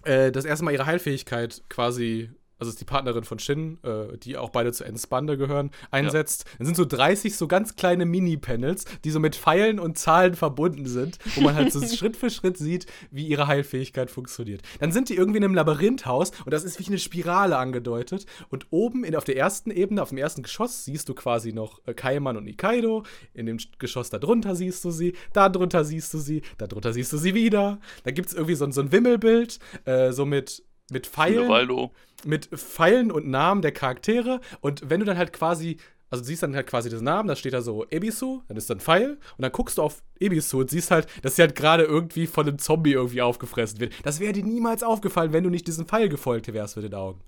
äh, 0.03 0.31
das 0.31 0.45
erste 0.45 0.65
Mal 0.65 0.71
ihre 0.71 0.85
Heilfähigkeit 0.85 1.63
quasi, 1.69 2.29
also 2.59 2.69
ist 2.69 2.79
die 2.79 2.85
Partnerin 2.85 3.23
von 3.23 3.39
Shin, 3.39 3.79
äh, 3.83 4.17
die 4.17 4.37
auch 4.37 4.49
beide 4.49 4.71
zu 4.73 4.83
Ensbande 4.83 5.37
gehören, 5.37 5.71
einsetzt, 5.91 6.45
dann 6.57 6.65
sind 6.65 6.75
so 6.77 6.85
30 6.85 7.35
so 7.35 7.47
ganz 7.47 7.75
kleine 7.75 8.05
Mini-Panels, 8.05 8.85
die 9.03 9.11
so 9.11 9.19
mit 9.19 9.35
Pfeilen 9.35 9.79
und 9.79 9.97
Zahlen 9.97 10.35
verbunden 10.35 10.85
sind, 10.85 11.17
wo 11.35 11.41
man 11.41 11.55
halt 11.55 11.71
so 11.73 11.79
Schritt 11.95 12.17
für 12.17 12.29
Schritt 12.29 12.57
sieht, 12.57 12.85
wie 13.11 13.25
ihre 13.27 13.47
Heilfähigkeit 13.47 14.11
funktioniert. 14.11 14.61
Dann 14.79 14.91
sind 14.91 15.09
die 15.09 15.15
irgendwie 15.15 15.37
in 15.37 15.43
einem 15.45 15.55
Labyrinthhaus 15.55 16.31
und 16.45 16.53
das 16.53 16.63
ist 16.63 16.79
wie 16.79 16.87
eine 16.87 16.99
Spirale 16.99 17.57
angedeutet. 17.57 18.25
Und 18.49 18.67
oben 18.71 19.03
in, 19.03 19.15
auf 19.15 19.23
der 19.23 19.37
ersten 19.37 19.71
Ebene, 19.71 20.01
auf 20.01 20.09
dem 20.09 20.17
ersten 20.17 20.43
Geschoss, 20.43 20.85
siehst 20.85 21.07
du 21.09 21.13
quasi 21.13 21.53
noch 21.53 21.79
äh, 21.85 21.93
Kaiman 21.93 22.37
und 22.37 22.43
Nikaido. 22.43 23.03
In 23.33 23.45
dem 23.45 23.57
Geschoss 23.79 24.09
darunter 24.09 24.55
siehst 24.55 24.83
du 24.83 24.91
sie, 24.91 25.13
da 25.33 25.49
drunter 25.49 25.83
siehst 25.83 26.13
du 26.13 26.17
sie, 26.17 26.41
da 26.57 26.67
drunter 26.67 26.93
siehst 26.93 27.13
du 27.13 27.17
sie 27.17 27.33
wieder. 27.33 27.79
Da 28.03 28.11
gibt 28.11 28.27
es 28.29 28.33
irgendwie 28.33 28.55
so, 28.55 28.65
ein- 28.65 28.71
so 28.71 28.81
ein 28.81 28.91
Wimmelbild, 28.91 29.59
äh, 29.85 30.11
so 30.11 30.25
mit, 30.25 30.63
mit 30.91 31.07
Pfeilen 31.07 31.89
mit 32.25 32.47
Pfeilen 32.47 33.11
und 33.11 33.27
Namen 33.27 33.61
der 33.61 33.71
Charaktere. 33.71 34.41
Und 34.61 34.89
wenn 34.89 34.99
du 34.99 35.05
dann 35.05 35.17
halt 35.17 35.33
quasi, 35.33 35.77
also 36.09 36.21
du 36.21 36.27
siehst 36.27 36.43
dann 36.43 36.55
halt 36.55 36.67
quasi 36.67 36.89
den 36.89 37.03
Namen, 37.03 37.27
da 37.27 37.35
steht 37.35 37.53
da 37.53 37.61
so 37.61 37.85
Ebisu, 37.89 38.41
dann 38.47 38.57
ist 38.57 38.69
da 38.69 38.75
ein 38.75 38.79
Pfeil. 38.79 39.11
Und 39.11 39.41
dann 39.41 39.51
guckst 39.51 39.77
du 39.77 39.83
auf 39.83 40.01
Ebisu 40.19 40.59
und 40.59 40.69
siehst 40.69 40.91
halt, 40.91 41.07
dass 41.23 41.35
sie 41.35 41.41
halt 41.41 41.55
gerade 41.55 41.83
irgendwie 41.83 42.27
von 42.27 42.47
einem 42.47 42.59
Zombie 42.59 42.93
irgendwie 42.93 43.21
aufgefressen 43.21 43.79
wird. 43.79 43.93
Das 44.03 44.19
wäre 44.19 44.33
dir 44.33 44.43
niemals 44.43 44.83
aufgefallen, 44.83 45.33
wenn 45.33 45.43
du 45.43 45.49
nicht 45.49 45.67
diesem 45.67 45.85
Pfeil 45.85 46.09
gefolgt 46.09 46.51
wärst 46.51 46.75
mit 46.75 46.85
den 46.85 46.95
Augen. 46.95 47.21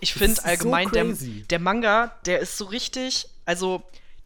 Ich 0.00 0.12
Das 0.12 0.18
finde 0.18 0.32
ist 0.32 0.42
so 0.42 0.48
allgemein, 0.48 0.90
der, 0.92 1.06
der 1.50 1.58
Manga, 1.58 2.14
der 2.26 2.40
ist 2.40 2.56
so 2.56 2.66
richtig, 2.66 3.28
also 3.44 3.82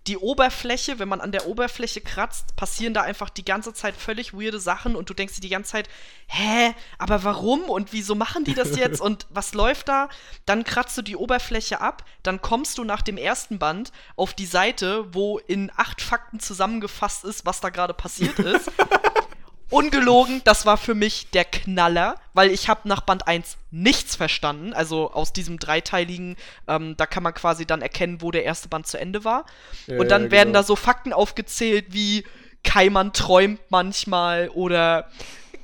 die 0.06 0.18
Oberfläche, 0.18 0.98
wenn 0.98 1.08
man 1.08 1.22
an 1.22 1.32
der 1.32 1.46
Oberfläche 1.46 2.02
kratzt, 2.02 2.56
passieren 2.56 2.92
da 2.92 3.00
einfach 3.02 3.30
die 3.30 3.44
ganze 3.44 3.72
Zeit 3.72 3.96
völlig 3.96 4.34
weirde 4.34 4.60
Sachen 4.60 4.96
und 4.96 5.08
du 5.08 5.14
denkst 5.14 5.36
dir 5.36 5.40
die 5.40 5.48
ganze 5.48 5.72
Zeit, 5.72 5.88
hä, 6.26 6.74
aber 6.98 7.24
warum 7.24 7.62
und 7.64 7.92
wieso 7.92 8.14
machen 8.14 8.44
die 8.44 8.54
das 8.54 8.76
jetzt 8.76 9.00
und 9.00 9.26
was 9.30 9.54
läuft 9.54 9.88
da? 9.88 10.10
Dann 10.44 10.64
kratzt 10.64 10.98
du 10.98 11.02
die 11.02 11.16
Oberfläche 11.16 11.80
ab, 11.80 12.04
dann 12.22 12.42
kommst 12.42 12.76
du 12.76 12.84
nach 12.84 13.00
dem 13.00 13.16
ersten 13.16 13.58
Band 13.58 13.92
auf 14.14 14.34
die 14.34 14.46
Seite, 14.46 15.06
wo 15.14 15.38
in 15.38 15.72
acht 15.74 16.02
Fakten 16.02 16.38
zusammengefasst 16.38 17.24
ist, 17.24 17.46
was 17.46 17.60
da 17.60 17.70
gerade 17.70 17.94
passiert 17.94 18.38
ist. 18.38 18.70
Ungelogen, 19.70 20.42
das 20.44 20.66
war 20.66 20.76
für 20.76 20.94
mich 20.94 21.30
der 21.30 21.44
Knaller, 21.44 22.16
weil 22.32 22.50
ich 22.50 22.68
habe 22.68 22.88
nach 22.88 23.00
Band 23.00 23.26
1 23.26 23.56
nichts 23.70 24.14
verstanden. 24.14 24.72
Also 24.72 25.10
aus 25.12 25.32
diesem 25.32 25.58
dreiteiligen, 25.58 26.36
ähm, 26.68 26.96
da 26.96 27.06
kann 27.06 27.22
man 27.22 27.34
quasi 27.34 27.66
dann 27.66 27.82
erkennen, 27.82 28.22
wo 28.22 28.30
der 28.30 28.44
erste 28.44 28.68
Band 28.68 28.86
zu 28.86 28.98
Ende 28.98 29.24
war. 29.24 29.46
Ja, 29.86 29.98
Und 29.98 30.10
dann 30.10 30.24
ja, 30.24 30.30
werden 30.30 30.48
genau. 30.48 30.60
da 30.60 30.64
so 30.64 30.76
Fakten 30.76 31.12
aufgezählt 31.12 31.86
wie 31.88 32.24
Kaiman 32.62 33.12
träumt 33.12 33.60
manchmal 33.68 34.48
oder 34.48 35.08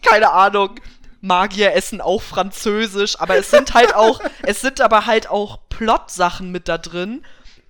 keine 0.03 0.31
Ahnung, 0.31 0.81
Magier 1.21 1.75
essen 1.75 2.01
auch 2.01 2.23
Französisch, 2.23 3.21
aber 3.21 3.37
es 3.37 3.51
sind 3.51 3.75
halt 3.75 3.95
auch, 3.95 4.21
es 4.43 4.61
sind 4.61 4.81
aber 4.81 5.07
halt 5.07 5.29
auch 5.29 5.59
Plot-Sachen 5.69 6.51
mit 6.51 6.69
da 6.69 6.79
drin, 6.79 7.25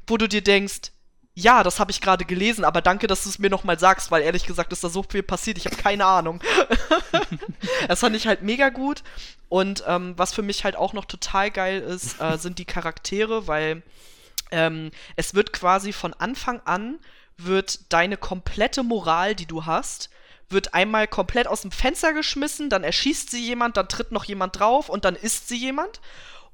wo 0.07 0.17
du 0.17 0.29
dir 0.29 0.43
denkst, 0.43 0.93
Ja, 1.35 1.63
das 1.63 1.79
habe 1.79 1.91
ich 1.91 2.01
gerade 2.01 2.25
gelesen, 2.25 2.65
aber 2.65 2.83
danke, 2.83 3.07
dass 3.07 3.23
du 3.23 3.29
es 3.29 3.39
mir 3.39 3.51
nochmal 3.51 3.79
sagst, 3.79 4.11
weil 4.11 4.23
ehrlich 4.23 4.47
gesagt 4.47 4.73
ist 4.73 4.83
da 4.83 4.89
so 4.89 5.05
viel 5.05 5.23
passiert, 5.23 5.59
ich 5.59 5.65
habe 5.65 5.77
keine 5.77 6.05
Ahnung. 6.05 6.41
das 7.89 8.01
fand 8.01 8.17
ich 8.17 8.27
halt 8.27 8.43
mega 8.43 8.69
gut. 8.71 9.03
Und 9.49 9.85
ähm, 9.87 10.15
was 10.17 10.35
für 10.35 10.43
mich 10.43 10.65
halt 10.65 10.77
auch 10.77 10.93
noch 10.93 11.05
total 11.05 11.51
geil 11.51 11.81
ist, 11.81 12.21
äh, 12.21 12.37
sind 12.39 12.59
die 12.59 12.65
Charaktere, 12.65 13.47
weil 13.47 13.83
ähm, 14.51 14.91
es 15.17 15.35
wird 15.35 15.53
quasi 15.53 15.93
von 15.93 16.15
Anfang 16.15 16.61
an, 16.65 16.99
wird 17.37 17.93
deine 17.93 18.17
komplette 18.17 18.83
Moral, 18.83 19.35
die 19.35 19.47
du 19.47 19.67
hast, 19.67 20.11
wird 20.49 20.75
einmal 20.75 21.07
komplett 21.07 21.47
aus 21.47 21.63
dem 21.63 21.71
Fenster 21.71 22.13
geschmissen, 22.13 22.71
dann 22.71 22.85
erschießt 22.85 23.31
sie 23.31 23.45
jemand, 23.45 23.77
dann 23.77 23.89
tritt 23.89 24.11
noch 24.11 24.25
jemand 24.25 24.59
drauf 24.59 24.89
und 24.89 25.05
dann 25.05 25.15
isst 25.15 25.49
sie 25.49 25.57
jemand. 25.57 26.01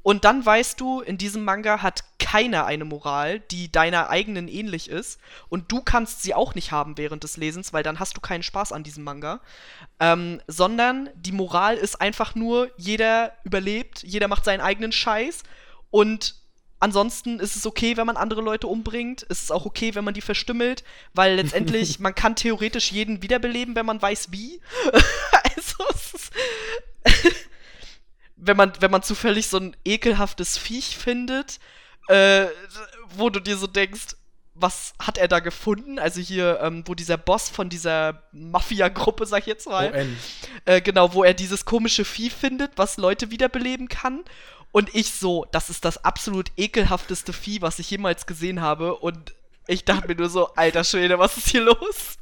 Und 0.06 0.24
dann 0.24 0.46
weißt 0.46 0.78
du, 0.80 1.00
in 1.00 1.18
diesem 1.18 1.42
Manga 1.42 1.82
hat 1.82 2.04
keiner 2.20 2.64
eine 2.64 2.84
Moral, 2.84 3.40
die 3.40 3.72
deiner 3.72 4.08
eigenen 4.08 4.46
ähnlich 4.46 4.88
ist. 4.88 5.18
Und 5.48 5.72
du 5.72 5.82
kannst 5.82 6.22
sie 6.22 6.32
auch 6.32 6.54
nicht 6.54 6.70
haben 6.70 6.96
während 6.96 7.24
des 7.24 7.36
Lesens, 7.36 7.72
weil 7.72 7.82
dann 7.82 7.98
hast 7.98 8.16
du 8.16 8.20
keinen 8.20 8.44
Spaß 8.44 8.70
an 8.70 8.84
diesem 8.84 9.02
Manga. 9.02 9.40
Ähm, 9.98 10.40
sondern 10.46 11.10
die 11.16 11.32
Moral 11.32 11.76
ist 11.76 12.00
einfach 12.00 12.36
nur, 12.36 12.70
jeder 12.76 13.32
überlebt, 13.42 14.04
jeder 14.04 14.28
macht 14.28 14.44
seinen 14.44 14.60
eigenen 14.60 14.92
Scheiß. 14.92 15.42
Und 15.90 16.36
ansonsten 16.78 17.40
ist 17.40 17.56
es 17.56 17.66
okay, 17.66 17.96
wenn 17.96 18.06
man 18.06 18.16
andere 18.16 18.42
Leute 18.42 18.68
umbringt. 18.68 19.26
Es 19.28 19.42
ist 19.42 19.50
auch 19.50 19.66
okay, 19.66 19.96
wenn 19.96 20.04
man 20.04 20.14
die 20.14 20.20
verstümmelt, 20.20 20.84
weil 21.14 21.34
letztendlich 21.34 21.98
man 21.98 22.14
kann 22.14 22.36
theoretisch 22.36 22.92
jeden 22.92 23.22
wiederbeleben, 23.22 23.74
wenn 23.74 23.86
man 23.86 24.00
weiß 24.00 24.30
wie. 24.30 24.60
also 25.56 25.84
es 25.92 26.14
ist 26.14 26.32
wenn 28.46 28.56
man, 28.56 28.72
wenn 28.80 28.90
man 28.90 29.02
zufällig 29.02 29.48
so 29.48 29.58
ein 29.58 29.76
ekelhaftes 29.84 30.58
Viech 30.58 30.96
findet, 30.96 31.58
äh, 32.08 32.46
wo 33.16 33.30
du 33.30 33.40
dir 33.40 33.56
so 33.56 33.66
denkst, 33.66 34.16
was 34.54 34.94
hat 34.98 35.18
er 35.18 35.28
da 35.28 35.40
gefunden? 35.40 35.98
Also 35.98 36.20
hier, 36.20 36.60
ähm, 36.62 36.82
wo 36.86 36.94
dieser 36.94 37.18
Boss 37.18 37.48
von 37.50 37.68
dieser 37.68 38.22
Mafia-Gruppe, 38.32 39.26
sag 39.26 39.40
ich 39.40 39.46
jetzt 39.46 39.68
mal, 39.68 39.92
äh, 40.64 40.80
genau, 40.80 41.12
wo 41.12 41.24
er 41.24 41.34
dieses 41.34 41.64
komische 41.64 42.04
Vieh 42.04 42.30
findet, 42.30 42.72
was 42.76 42.96
Leute 42.96 43.30
wiederbeleben 43.30 43.88
kann. 43.88 44.24
Und 44.72 44.94
ich 44.94 45.12
so, 45.12 45.46
das 45.52 45.70
ist 45.70 45.84
das 45.84 46.04
absolut 46.04 46.50
ekelhafteste 46.56 47.32
Vieh, 47.32 47.62
was 47.62 47.78
ich 47.78 47.90
jemals 47.90 48.26
gesehen 48.26 48.60
habe. 48.62 48.94
Und 48.96 49.34
ich 49.66 49.84
dachte 49.84 50.08
mir 50.08 50.14
nur 50.16 50.30
so, 50.30 50.54
alter 50.54 50.84
Schwede, 50.84 51.18
was 51.18 51.36
ist 51.36 51.48
hier 51.48 51.62
los? 51.62 52.16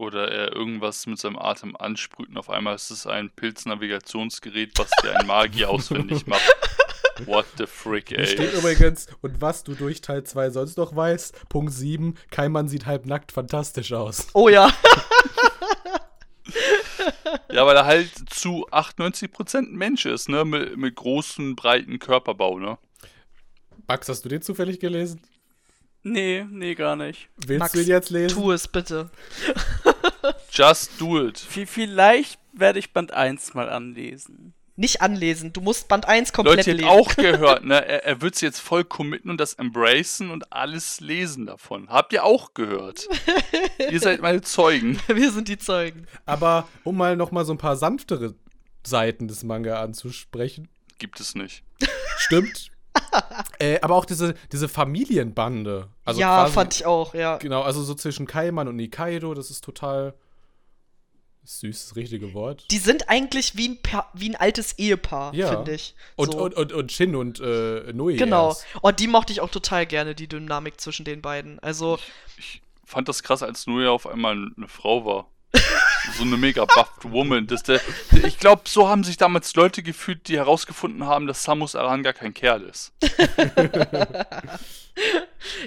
Oder 0.00 0.32
er 0.32 0.56
irgendwas 0.56 1.04
mit 1.04 1.18
seinem 1.18 1.38
Atem 1.38 1.76
ansprüht 1.76 2.30
und 2.30 2.38
auf 2.38 2.48
einmal 2.48 2.74
ist 2.74 2.90
es 2.90 3.06
ein 3.06 3.28
Pilznavigationsgerät, 3.28 4.70
was 4.78 4.88
dir 5.02 5.14
ein 5.14 5.26
Magier 5.26 5.68
auswendig 5.68 6.26
macht. 6.26 6.40
What 7.26 7.44
the 7.58 7.66
frick, 7.66 8.10
ey. 8.10 8.16
Hier 8.16 8.26
steht 8.26 8.54
übrigens, 8.54 9.08
und 9.20 9.42
was 9.42 9.62
du 9.62 9.74
durch 9.74 10.00
Teil 10.00 10.24
2 10.24 10.52
sonst 10.52 10.78
noch 10.78 10.96
weißt, 10.96 11.50
Punkt 11.50 11.74
7, 11.74 12.14
kein 12.30 12.50
Mann 12.50 12.66
sieht 12.66 12.86
halbnackt 12.86 13.30
fantastisch 13.30 13.92
aus. 13.92 14.28
Oh 14.32 14.48
ja. 14.48 14.72
ja, 17.52 17.66
weil 17.66 17.76
er 17.76 17.84
halt 17.84 18.10
zu 18.30 18.66
98% 18.70 19.68
Mensch 19.68 20.06
ist, 20.06 20.30
ne? 20.30 20.46
Mit, 20.46 20.78
mit 20.78 20.96
großem, 20.96 21.56
breiten 21.56 21.98
Körperbau, 21.98 22.58
ne? 22.58 22.78
Max, 23.86 24.08
hast 24.08 24.24
du 24.24 24.30
den 24.30 24.40
zufällig 24.40 24.80
gelesen? 24.80 25.20
Nee, 26.02 26.46
nee, 26.50 26.74
gar 26.74 26.96
nicht. 26.96 27.28
Willst 27.36 27.60
Max, 27.60 27.72
du 27.72 27.82
ihn 27.82 27.88
jetzt 27.88 28.08
lesen? 28.08 28.34
Tu 28.34 28.52
es 28.52 28.66
bitte. 28.66 29.10
Just 30.50 31.00
do 31.00 31.26
it. 31.26 31.38
V 31.38 31.62
vielleicht 31.66 32.38
werde 32.52 32.78
ich 32.78 32.92
Band 32.92 33.12
1 33.12 33.54
mal 33.54 33.68
anlesen. 33.68 34.54
Nicht 34.76 35.02
anlesen, 35.02 35.52
du 35.52 35.60
musst 35.60 35.88
Band 35.88 36.06
1 36.08 36.32
komplett 36.32 36.58
Leute, 36.58 36.72
lesen. 36.72 36.88
auch 36.88 37.14
gehört, 37.16 37.64
ne? 37.64 37.84
Er, 37.86 38.04
er 38.04 38.22
wird 38.22 38.34
es 38.34 38.40
jetzt 38.40 38.60
voll 38.60 38.84
committen 38.84 39.28
und 39.28 39.38
das 39.38 39.54
embracen 39.54 40.30
und 40.30 40.52
alles 40.52 41.00
lesen 41.00 41.44
davon. 41.46 41.88
Habt 41.90 42.12
ihr 42.14 42.24
auch 42.24 42.54
gehört? 42.54 43.06
ihr 43.90 44.00
seid 44.00 44.22
meine 44.22 44.40
Zeugen. 44.40 44.98
Wir 45.06 45.32
sind 45.32 45.48
die 45.48 45.58
Zeugen. 45.58 46.06
Aber 46.24 46.66
um 46.84 46.96
mal 46.96 47.16
noch 47.16 47.30
mal 47.30 47.44
so 47.44 47.52
ein 47.52 47.58
paar 47.58 47.76
sanftere 47.76 48.34
Seiten 48.82 49.28
des 49.28 49.42
Manga 49.44 49.82
anzusprechen. 49.82 50.68
Gibt 50.98 51.20
es 51.20 51.34
nicht. 51.34 51.62
Stimmt. 52.16 52.70
äh, 53.58 53.80
aber 53.80 53.94
auch 53.96 54.04
diese, 54.04 54.34
diese 54.52 54.68
Familienbande. 54.68 55.88
Also 56.04 56.20
ja, 56.20 56.42
quasi, 56.42 56.52
fand 56.52 56.74
ich 56.74 56.86
auch, 56.86 57.14
ja. 57.14 57.36
Genau, 57.38 57.62
also 57.62 57.82
so 57.82 57.94
zwischen 57.94 58.26
Kaiman 58.26 58.68
und 58.68 58.76
Nikaido, 58.76 59.34
das 59.34 59.50
ist 59.50 59.64
total 59.64 60.14
süß, 61.44 61.88
das 61.88 61.96
richtige 61.96 62.32
Wort. 62.34 62.66
Die 62.70 62.78
sind 62.78 63.08
eigentlich 63.08 63.56
wie 63.56 63.70
ein, 63.70 63.82
pa 63.82 64.08
wie 64.14 64.30
ein 64.30 64.36
altes 64.36 64.78
Ehepaar, 64.78 65.34
Ja. 65.34 65.48
finde 65.48 65.74
ich. 65.74 65.94
Und, 66.16 66.32
So. 66.32 66.38
und, 66.44 66.54
und, 66.54 66.72
und 66.72 66.92
Shin 66.92 67.16
und 67.16 67.40
äh, 67.40 67.92
Nui. 67.92 68.16
Genau. 68.16 68.48
erst. 68.48 68.66
Und 68.82 69.00
die 69.00 69.06
mochte 69.06 69.32
ich 69.32 69.40
auch 69.40 69.50
total 69.50 69.86
gerne, 69.86 70.14
die 70.14 70.28
Dynamik 70.28 70.80
zwischen 70.80 71.04
den 71.04 71.22
beiden. 71.22 71.58
Also, 71.60 71.98
Ich 72.38 72.62
fand 72.84 73.08
das 73.08 73.22
krass, 73.22 73.42
als 73.42 73.66
Nuya 73.66 73.90
auf 73.90 74.06
einmal 74.06 74.36
eine 74.56 74.68
Frau 74.68 75.04
war. 75.04 75.26
so 76.16 76.22
eine 76.22 76.36
mega 76.36 76.64
buffed 76.64 77.10
Woman. 77.10 77.46
Das 77.46 77.62
der, 77.62 77.80
ich 78.24 78.38
glaube, 78.38 78.62
so 78.66 78.88
haben 78.88 79.04
sich 79.04 79.16
damals 79.16 79.54
Leute 79.54 79.82
gefühlt, 79.82 80.28
die 80.28 80.36
herausgefunden 80.36 81.06
haben, 81.06 81.26
dass 81.26 81.44
Samus 81.44 81.74
Aran 81.74 82.02
gar 82.02 82.12
kein 82.12 82.34
Kerl 82.34 82.62
ist. 82.62 82.92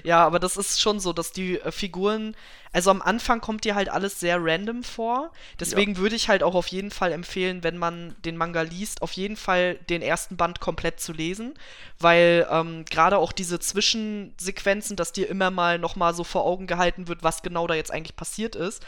ja, 0.04 0.26
aber 0.26 0.40
das 0.40 0.58
ist 0.58 0.82
schon 0.82 1.00
so, 1.00 1.14
dass 1.14 1.32
die 1.32 1.60
äh, 1.60 1.72
Figuren, 1.72 2.36
also 2.72 2.90
am 2.90 3.02
Anfang 3.02 3.40
kommt 3.40 3.66
dir 3.66 3.76
halt 3.76 3.90
alles 3.90 4.20
sehr 4.20 4.44
random 4.44 4.84
vor. 4.84 5.32
Deswegen 5.60 5.98
würde 5.98 6.16
ich 6.16 6.28
halt 6.28 6.42
auch 6.42 6.56
auf 6.56 6.68
jeden 6.68 6.90
Fall 6.90 7.12
empfehlen, 7.12 7.64
wenn 7.64 7.78
man 7.78 8.16
den 8.26 8.36
Manga 8.36 8.64
liest, 8.64 9.04
auf 9.04 9.12
jeden 9.12 9.38
Fall 9.38 9.76
den 9.90 10.02
ersten 10.02 10.38
Band 10.38 10.60
komplett 10.60 11.00
zu 11.00 11.14
lesen, 11.14 11.54
weil 12.00 12.48
ähm, 12.50 12.84
gerade 12.90 13.20
auch 13.20 13.32
diese 13.32 13.60
Zwischensequenzen, 13.60 14.96
dass 14.96 15.12
dir 15.12 15.30
immer 15.30 15.52
mal 15.52 15.78
noch 15.78 15.96
mal 15.96 16.16
so 16.16 16.24
vor 16.24 16.46
Augen 16.46 16.66
gehalten 16.66 17.08
wird, 17.08 17.22
was 17.22 17.44
genau 17.44 17.68
da 17.68 17.76
jetzt 17.76 17.92
eigentlich 17.92 18.16
passiert 18.16 18.56
ist. 18.56 18.84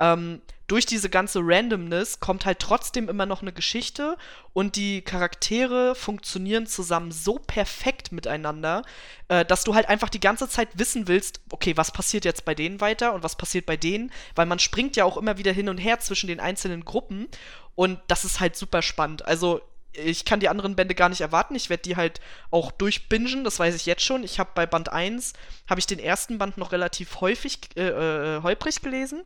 Ähm, 0.00 0.42
durch 0.66 0.84
diese 0.84 1.08
ganze 1.08 1.40
Randomness 1.42 2.18
kommt 2.18 2.44
halt 2.44 2.58
trotzdem 2.58 3.08
immer 3.08 3.24
noch 3.24 3.40
eine 3.40 3.52
Geschichte 3.52 4.16
und 4.52 4.74
die 4.74 5.00
Charaktere 5.02 5.94
funktionieren 5.94 6.66
zusammen 6.66 7.12
so 7.12 7.38
perfekt 7.38 8.10
miteinander, 8.10 8.82
äh, 9.28 9.44
dass 9.44 9.62
du 9.62 9.74
halt 9.74 9.88
einfach 9.88 10.08
die 10.08 10.20
ganze 10.20 10.48
Zeit 10.48 10.70
wissen 10.74 11.06
willst, 11.06 11.40
okay, 11.50 11.76
was 11.76 11.92
passiert 11.92 12.24
jetzt 12.24 12.44
bei 12.44 12.54
denen 12.54 12.80
weiter 12.80 13.14
und 13.14 13.22
was 13.22 13.36
passiert 13.36 13.64
bei 13.64 13.76
denen, 13.76 14.10
weil 14.34 14.46
man 14.46 14.58
springt 14.58 14.96
ja 14.96 15.04
auch 15.04 15.16
immer 15.16 15.38
wieder 15.38 15.52
hin 15.52 15.68
und 15.68 15.78
her 15.78 16.00
zwischen 16.00 16.26
den 16.26 16.40
einzelnen 16.40 16.84
Gruppen 16.84 17.28
und 17.76 18.00
das 18.08 18.24
ist 18.24 18.40
halt 18.40 18.56
super 18.56 18.82
spannend. 18.82 19.24
Also 19.24 19.60
ich 19.92 20.24
kann 20.24 20.40
die 20.40 20.48
anderen 20.48 20.76
Bände 20.76 20.94
gar 20.94 21.08
nicht 21.08 21.20
erwarten. 21.20 21.54
Ich 21.54 21.70
werde 21.70 21.82
die 21.82 21.96
halt 21.96 22.20
auch 22.50 22.70
durchbingen, 22.70 23.44
das 23.44 23.58
weiß 23.58 23.74
ich 23.74 23.86
jetzt 23.86 24.02
schon. 24.02 24.24
Ich 24.24 24.38
habe 24.38 24.50
bei 24.54 24.66
Band 24.66 24.92
1, 24.92 25.32
habe 25.68 25.80
ich 25.80 25.86
den 25.86 25.98
ersten 25.98 26.38
Band 26.38 26.58
noch 26.58 26.72
relativ 26.72 27.20
häufig, 27.20 27.60
äh, 27.76 28.36
äh, 28.36 28.42
holprig 28.42 28.82
gelesen. 28.82 29.22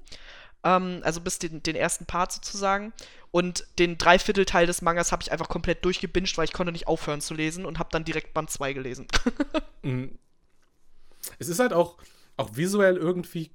Ähm, 0.65 1.01
also 1.03 1.21
bis 1.21 1.39
den, 1.39 1.63
den 1.63 1.77
ersten 1.77 2.07
Part 2.07 2.33
sozusagen. 2.33 2.93
Und 3.31 3.67
den 3.79 3.97
Dreiviertelteil 3.97 4.67
des 4.67 4.83
Mangas 4.83 5.13
habe 5.13 5.23
ich 5.23 5.31
einfach 5.31 5.49
komplett 5.49 5.85
durchgebinged, 5.85 6.37
weil 6.37 6.45
ich 6.45 6.53
konnte 6.53 6.73
nicht 6.73 6.89
aufhören 6.89 7.21
zu 7.21 7.35
lesen 7.35 7.65
und 7.65 7.79
habe 7.79 7.91
dann 7.93 8.05
direkt 8.05 8.35
Band 8.35 8.51
2 8.51 8.73
gelesen. 8.73 9.07
Mhm. 9.83 10.19
Es 11.39 11.49
ist 11.49 11.59
halt 11.59 11.73
auch, 11.73 11.97
auch 12.37 12.55
visuell 12.55 12.99
irgendwie 12.99 13.51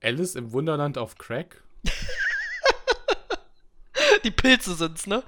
Alice 0.00 0.36
im 0.36 0.52
Wunderland 0.52 0.96
auf 0.96 1.18
Crack. 1.18 1.62
die 4.24 4.30
Pilze 4.30 4.74
sind's, 4.74 5.06
ne? 5.06 5.22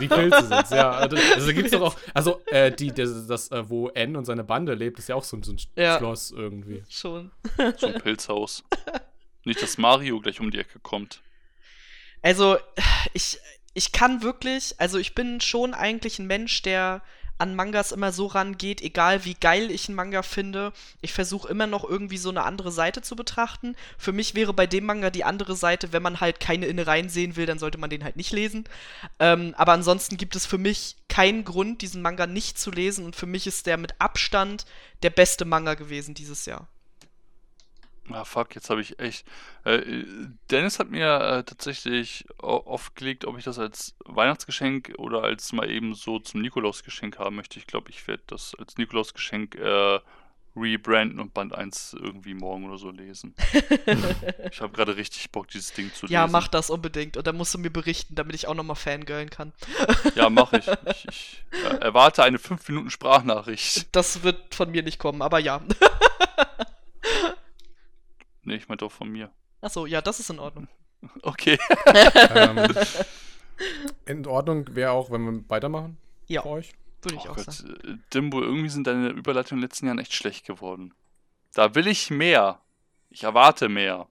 Die 0.00 0.08
Pilze 0.08 0.44
sind's, 0.46 0.70
ja. 0.70 0.90
Also, 0.98 1.16
also 1.16 1.46
da 1.46 1.52
gibt's 1.52 1.70
doch 1.72 1.80
auch, 1.82 1.96
also 2.14 2.40
äh, 2.46 2.70
die, 2.72 2.92
das, 2.92 3.26
das 3.26 3.50
äh, 3.50 3.68
wo 3.68 3.88
N 3.88 4.16
und 4.16 4.24
seine 4.24 4.44
Bande 4.44 4.74
lebt, 4.74 4.98
ist 4.98 5.08
ja 5.08 5.14
auch 5.14 5.24
so, 5.24 5.36
ein- 5.36 5.42
so 5.42 5.52
ein 5.52 5.58
Ja. 5.76 5.98
Schloss 5.98 6.30
irgendwie. 6.30 6.82
Schon. 6.88 7.30
So 7.76 7.86
ein 7.88 8.00
Pilzhaus. 8.00 8.64
Nicht, 9.44 9.62
dass 9.62 9.78
Mario 9.78 10.20
gleich 10.20 10.40
um 10.40 10.50
die 10.50 10.58
Ecke 10.58 10.78
kommt. 10.80 11.22
Also, 12.22 12.58
ich, 13.12 13.38
ich 13.74 13.92
kann 13.92 14.22
wirklich, 14.22 14.74
also 14.78 14.98
ich 14.98 15.14
bin 15.14 15.40
schon 15.40 15.72
eigentlich 15.74 16.18
ein 16.18 16.26
Mensch, 16.26 16.62
der 16.62 17.02
an 17.38 17.54
Mangas 17.54 17.92
immer 17.92 18.12
so 18.12 18.26
rangeht, 18.26 18.82
egal 18.82 19.24
wie 19.24 19.34
geil 19.34 19.70
ich 19.70 19.88
einen 19.88 19.96
Manga 19.96 20.22
finde. 20.22 20.72
Ich 21.00 21.12
versuche 21.12 21.48
immer 21.48 21.66
noch 21.66 21.88
irgendwie 21.88 22.18
so 22.18 22.30
eine 22.30 22.42
andere 22.42 22.72
Seite 22.72 23.00
zu 23.02 23.16
betrachten. 23.16 23.76
Für 23.96 24.12
mich 24.12 24.34
wäre 24.34 24.52
bei 24.52 24.66
dem 24.66 24.84
Manga 24.86 25.10
die 25.10 25.24
andere 25.24 25.56
Seite, 25.56 25.92
wenn 25.92 26.02
man 26.02 26.20
halt 26.20 26.40
keine 26.40 26.66
Innereien 26.66 27.08
sehen 27.08 27.36
will, 27.36 27.46
dann 27.46 27.58
sollte 27.58 27.78
man 27.78 27.90
den 27.90 28.04
halt 28.04 28.16
nicht 28.16 28.32
lesen. 28.32 28.64
Ähm, 29.18 29.54
aber 29.56 29.72
ansonsten 29.72 30.16
gibt 30.16 30.36
es 30.36 30.46
für 30.46 30.58
mich 30.58 30.96
keinen 31.08 31.44
Grund, 31.44 31.82
diesen 31.82 32.02
Manga 32.02 32.26
nicht 32.26 32.58
zu 32.58 32.70
lesen. 32.70 33.04
Und 33.04 33.16
für 33.16 33.26
mich 33.26 33.46
ist 33.46 33.66
der 33.66 33.76
mit 33.76 34.00
Abstand 34.00 34.66
der 35.02 35.10
beste 35.10 35.44
Manga 35.44 35.74
gewesen 35.74 36.14
dieses 36.14 36.44
Jahr. 36.46 36.66
Ah, 38.12 38.24
fuck, 38.24 38.54
jetzt 38.54 38.70
habe 38.70 38.80
ich 38.80 38.98
echt. 38.98 39.26
Äh, 39.64 40.04
Dennis 40.50 40.78
hat 40.78 40.90
mir 40.90 41.20
äh, 41.20 41.44
tatsächlich 41.44 42.26
aufgelegt, 42.38 43.24
ob 43.24 43.38
ich 43.38 43.44
das 43.44 43.58
als 43.58 43.94
Weihnachtsgeschenk 44.04 44.94
oder 44.98 45.22
als 45.22 45.52
mal 45.52 45.70
eben 45.70 45.94
so 45.94 46.18
zum 46.18 46.40
Nikolausgeschenk 46.40 47.18
haben 47.18 47.36
möchte. 47.36 47.58
Ich 47.58 47.66
glaube, 47.66 47.90
ich 47.90 48.06
werde 48.08 48.22
das 48.26 48.54
als 48.54 48.76
Nikolausgeschenk 48.76 49.56
äh, 49.56 50.00
rebranden 50.56 51.20
und 51.20 51.34
Band 51.34 51.54
1 51.54 51.96
irgendwie 52.00 52.34
morgen 52.34 52.66
oder 52.66 52.78
so 52.78 52.90
lesen. 52.90 53.34
ich 54.50 54.60
habe 54.60 54.72
gerade 54.72 54.96
richtig 54.96 55.30
Bock, 55.30 55.48
dieses 55.48 55.72
Ding 55.72 55.92
zu 55.92 56.06
lesen. 56.06 56.12
Ja, 56.12 56.26
mach 56.26 56.48
das 56.48 56.70
unbedingt. 56.70 57.16
Und 57.16 57.26
dann 57.26 57.36
musst 57.36 57.54
du 57.54 57.58
mir 57.58 57.70
berichten, 57.70 58.14
damit 58.14 58.34
ich 58.34 58.46
auch 58.46 58.54
nochmal 58.54 58.76
fangirlen 58.76 59.30
kann. 59.30 59.52
ja, 60.14 60.28
mach 60.30 60.52
ich. 60.52 60.66
Ich, 60.88 61.06
ich 61.08 61.44
äh, 61.64 61.76
erwarte 61.76 62.22
eine 62.22 62.38
5 62.38 62.66
Minuten 62.68 62.90
Sprachnachricht. 62.90 63.94
Das 63.94 64.22
wird 64.22 64.54
von 64.54 64.70
mir 64.70 64.82
nicht 64.82 64.98
kommen, 64.98 65.22
aber 65.22 65.38
ja. 65.38 65.60
nee, 68.48 68.56
ich 68.56 68.68
meinte 68.68 68.84
auch 68.84 68.92
von 68.92 69.08
mir. 69.08 69.30
Achso, 69.60 69.86
ja, 69.86 70.00
das 70.00 70.20
ist 70.20 70.30
in 70.30 70.38
Ordnung. 70.38 70.68
Okay. 71.22 71.56
ähm, 72.34 72.74
in 74.04 74.26
Ordnung 74.26 74.74
wäre 74.74 74.90
auch, 74.90 75.12
wenn 75.12 75.24
wir 75.24 75.48
weitermachen. 75.48 75.96
Ja. 76.26 76.42
Für 76.42 76.48
euch. 76.48 76.72
Würde 77.02 77.16
ich 77.16 77.26
oh 77.26 77.30
auch 77.30 77.36
Gott, 77.36 77.52
sagen. 77.52 77.76
Äh, 77.84 77.96
Dimbo, 78.12 78.42
irgendwie 78.42 78.68
sind 78.68 78.88
deine 78.88 79.10
Überleitungen 79.10 79.58
in 79.58 79.60
den 79.60 79.70
letzten 79.70 79.86
Jahren 79.86 80.00
echt 80.00 80.12
schlecht 80.12 80.44
geworden. 80.44 80.92
Da 81.54 81.76
will 81.76 81.86
ich 81.86 82.10
mehr. 82.10 82.60
Ich 83.10 83.22
erwarte 83.22 83.68
mehr. 83.68 84.08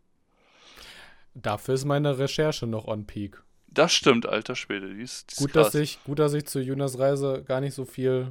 Dafür 1.33 1.75
ist 1.75 1.85
meine 1.85 2.17
Recherche 2.17 2.65
noch 2.65 2.87
on 2.87 3.05
peak. 3.05 3.43
Das 3.67 3.93
stimmt, 3.93 4.25
alter 4.25 4.55
Schwede. 4.55 4.93
Die 4.93 5.01
ist, 5.01 5.37
die 5.37 5.43
gut, 5.43 5.55
dass 5.55 5.75
ich, 5.75 6.01
gut, 6.05 6.19
dass 6.19 6.33
ich 6.33 6.47
zu 6.47 6.59
Junas 6.59 6.97
Reise 6.97 7.43
gar 7.45 7.59
nicht 7.61 7.75
so 7.75 7.85
viel, 7.85 8.29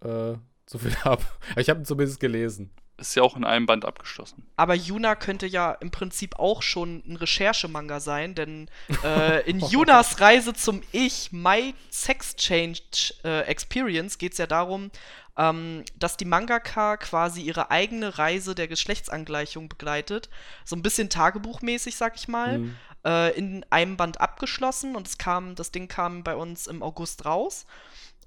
äh, 0.00 0.34
so 0.66 0.78
viel 0.78 0.94
habe. 1.04 1.22
Ich 1.56 1.70
habe 1.70 1.84
zumindest 1.84 2.20
gelesen. 2.20 2.70
Ist 2.96 3.16
ja 3.16 3.24
auch 3.24 3.36
in 3.36 3.44
einem 3.44 3.66
Band 3.66 3.84
abgeschlossen. 3.84 4.46
Aber 4.56 4.74
Yuna 4.74 5.16
könnte 5.16 5.46
ja 5.46 5.72
im 5.72 5.90
Prinzip 5.90 6.38
auch 6.38 6.62
schon 6.62 7.02
ein 7.06 7.16
Recherchemanga 7.16 7.98
sein, 7.98 8.36
denn 8.36 8.70
äh, 9.02 9.48
in 9.50 9.58
Yunas 9.70 10.20
Reise 10.20 10.54
zum 10.54 10.80
Ich, 10.92 11.32
My 11.32 11.74
Sex 11.90 12.36
Change 12.36 12.80
äh, 13.24 13.40
Experience, 13.42 14.18
geht 14.18 14.32
es 14.32 14.38
ja 14.38 14.46
darum, 14.46 14.92
ähm, 15.36 15.84
dass 15.96 16.16
die 16.16 16.24
Mangaka 16.24 16.96
quasi 16.96 17.42
ihre 17.42 17.72
eigene 17.72 18.16
Reise 18.16 18.54
der 18.54 18.68
Geschlechtsangleichung 18.68 19.68
begleitet. 19.68 20.28
So 20.64 20.76
ein 20.76 20.82
bisschen 20.82 21.10
tagebuchmäßig, 21.10 21.96
sag 21.96 22.14
ich 22.14 22.28
mal. 22.28 22.58
Mhm. 22.58 22.76
Äh, 23.04 23.36
in 23.36 23.66
einem 23.68 23.96
Band 23.96 24.20
abgeschlossen 24.20 24.96
und 24.96 25.06
es 25.06 25.18
kam, 25.18 25.56
das 25.56 25.70
Ding 25.70 25.88
kam 25.88 26.22
bei 26.22 26.36
uns 26.36 26.66
im 26.66 26.82
August 26.82 27.26
raus. 27.26 27.66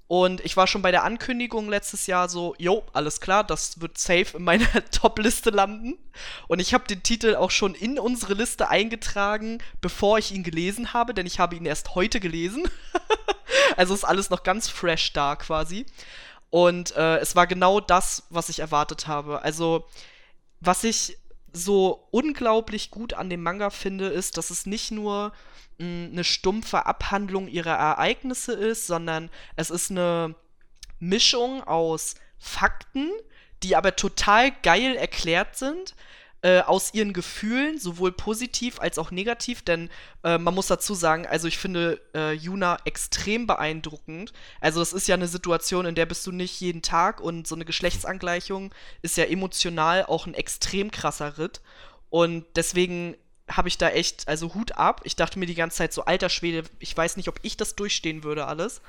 Und 0.08 0.40
ich 0.40 0.56
war 0.56 0.66
schon 0.66 0.80
bei 0.80 0.90
der 0.90 1.04
Ankündigung 1.04 1.68
letztes 1.68 2.06
Jahr 2.06 2.30
so, 2.30 2.54
jo, 2.58 2.82
alles 2.94 3.20
klar, 3.20 3.44
das 3.44 3.82
wird 3.82 3.98
safe 3.98 4.38
in 4.38 4.42
meiner 4.42 4.66
Top-Liste 4.90 5.50
landen. 5.50 5.98
Und 6.48 6.60
ich 6.60 6.72
habe 6.72 6.86
den 6.86 7.02
Titel 7.02 7.36
auch 7.36 7.50
schon 7.50 7.74
in 7.74 7.98
unsere 7.98 8.32
Liste 8.32 8.70
eingetragen, 8.70 9.58
bevor 9.82 10.16
ich 10.16 10.32
ihn 10.32 10.42
gelesen 10.42 10.94
habe, 10.94 11.12
denn 11.12 11.26
ich 11.26 11.38
habe 11.38 11.56
ihn 11.56 11.66
erst 11.66 11.94
heute 11.94 12.20
gelesen. 12.20 12.64
also 13.76 13.92
ist 13.92 14.04
alles 14.04 14.30
noch 14.30 14.44
ganz 14.44 14.70
fresh 14.70 15.12
da 15.12 15.36
quasi. 15.36 15.84
Und 16.48 16.96
äh, 16.96 17.18
es 17.18 17.36
war 17.36 17.46
genau 17.46 17.78
das, 17.78 18.24
was 18.30 18.48
ich 18.48 18.60
erwartet 18.60 19.06
habe. 19.06 19.42
Also, 19.42 19.86
was 20.60 20.84
ich 20.84 21.18
so 21.52 22.08
unglaublich 22.10 22.90
gut 22.90 23.12
an 23.12 23.28
dem 23.28 23.42
Manga 23.42 23.68
finde, 23.68 24.06
ist, 24.06 24.38
dass 24.38 24.48
es 24.48 24.64
nicht 24.64 24.90
nur 24.90 25.32
eine 25.80 26.24
stumpfe 26.24 26.86
Abhandlung 26.86 27.48
ihrer 27.48 27.74
Ereignisse 27.74 28.52
ist, 28.52 28.86
sondern 28.86 29.30
es 29.56 29.70
ist 29.70 29.90
eine 29.90 30.34
Mischung 30.98 31.62
aus 31.62 32.16
Fakten, 32.38 33.10
die 33.62 33.76
aber 33.76 33.96
total 33.96 34.50
geil 34.62 34.96
erklärt 34.96 35.56
sind, 35.56 35.94
äh, 36.42 36.60
aus 36.60 36.94
ihren 36.94 37.12
Gefühlen, 37.12 37.78
sowohl 37.78 38.12
positiv 38.12 38.80
als 38.80 38.98
auch 38.98 39.10
negativ, 39.10 39.62
denn 39.62 39.90
äh, 40.22 40.38
man 40.38 40.54
muss 40.54 40.68
dazu 40.68 40.94
sagen, 40.94 41.26
also 41.26 41.48
ich 41.48 41.58
finde 41.58 42.00
äh, 42.14 42.32
Yuna 42.32 42.78
extrem 42.84 43.48
beeindruckend. 43.48 44.32
Also 44.60 44.80
es 44.80 44.92
ist 44.92 45.08
ja 45.08 45.16
eine 45.16 45.26
Situation, 45.26 45.86
in 45.86 45.96
der 45.96 46.06
bist 46.06 46.24
du 46.28 46.32
nicht 46.32 46.60
jeden 46.60 46.82
Tag 46.82 47.20
und 47.20 47.48
so 47.48 47.56
eine 47.56 47.64
Geschlechtsangleichung 47.64 48.72
ist 49.02 49.16
ja 49.16 49.24
emotional 49.24 50.04
auch 50.04 50.26
ein 50.26 50.34
extrem 50.34 50.92
krasser 50.92 51.38
Ritt. 51.38 51.60
Und 52.08 52.44
deswegen 52.54 53.16
habe 53.48 53.68
ich 53.68 53.78
da 53.78 53.90
echt, 53.90 54.28
also 54.28 54.54
Hut 54.54 54.72
ab. 54.72 55.00
Ich 55.04 55.16
dachte 55.16 55.38
mir 55.38 55.46
die 55.46 55.54
ganze 55.54 55.78
Zeit 55.78 55.92
so, 55.92 56.04
alter 56.04 56.28
Schwede, 56.28 56.64
ich 56.78 56.96
weiß 56.96 57.16
nicht, 57.16 57.28
ob 57.28 57.38
ich 57.42 57.56
das 57.56 57.76
durchstehen 57.76 58.22
würde 58.24 58.46
alles. 58.46 58.80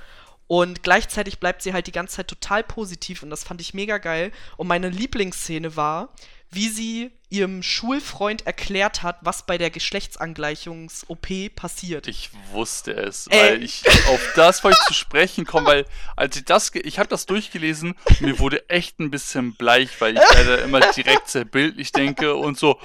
Und 0.48 0.82
gleichzeitig 0.82 1.40
bleibt 1.40 1.62
sie 1.62 1.74
halt 1.74 1.86
die 1.86 1.92
ganze 1.92 2.16
Zeit 2.16 2.28
total 2.28 2.64
positiv 2.64 3.22
und 3.22 3.30
das 3.30 3.44
fand 3.44 3.62
ich 3.62 3.76
mega 3.76 4.00
geil. 4.00 4.32
Und 4.58 4.68
meine 4.68 4.90
Lieblingsszene 4.90 5.76
war, 5.76 6.14
wie 6.52 6.70
sie 6.70 7.12
ihrem 7.30 7.62
Schulfreund 7.62 8.48
erklärt 8.48 9.04
hat, 9.04 9.18
was 9.22 9.46
bei 9.46 9.60
der 9.60 9.70
Geschlechtsangleichungs-OP 9.70 11.56
passiert. 11.56 12.08
Ich 12.08 12.32
wusste 12.52 12.92
es, 12.94 13.28
Ey. 13.28 13.40
weil 13.40 13.64
ich 13.64 13.84
auf 14.08 14.34
das 14.36 14.64
wollte 14.64 14.80
ich 14.82 14.88
zu 14.88 14.94
sprechen 14.96 15.46
kommen, 15.46 15.68
weil 15.68 15.86
als 16.16 16.36
ich 16.38 16.46
das, 16.46 16.72
ich 16.74 16.98
habe 16.98 17.08
das 17.08 17.28
durchgelesen, 17.28 17.94
mir 18.20 18.40
wurde 18.40 18.68
echt 18.68 19.00
ein 19.00 19.12
bisschen 19.12 19.54
bleich, 19.54 20.02
weil 20.02 20.16
ich 20.16 20.24
leider 20.34 20.64
immer 20.64 20.80
direkt 20.80 21.30
sehr 21.30 21.46
bildlich 21.46 21.92
denke 21.92 22.34
und 22.36 22.58
so, 22.58 22.80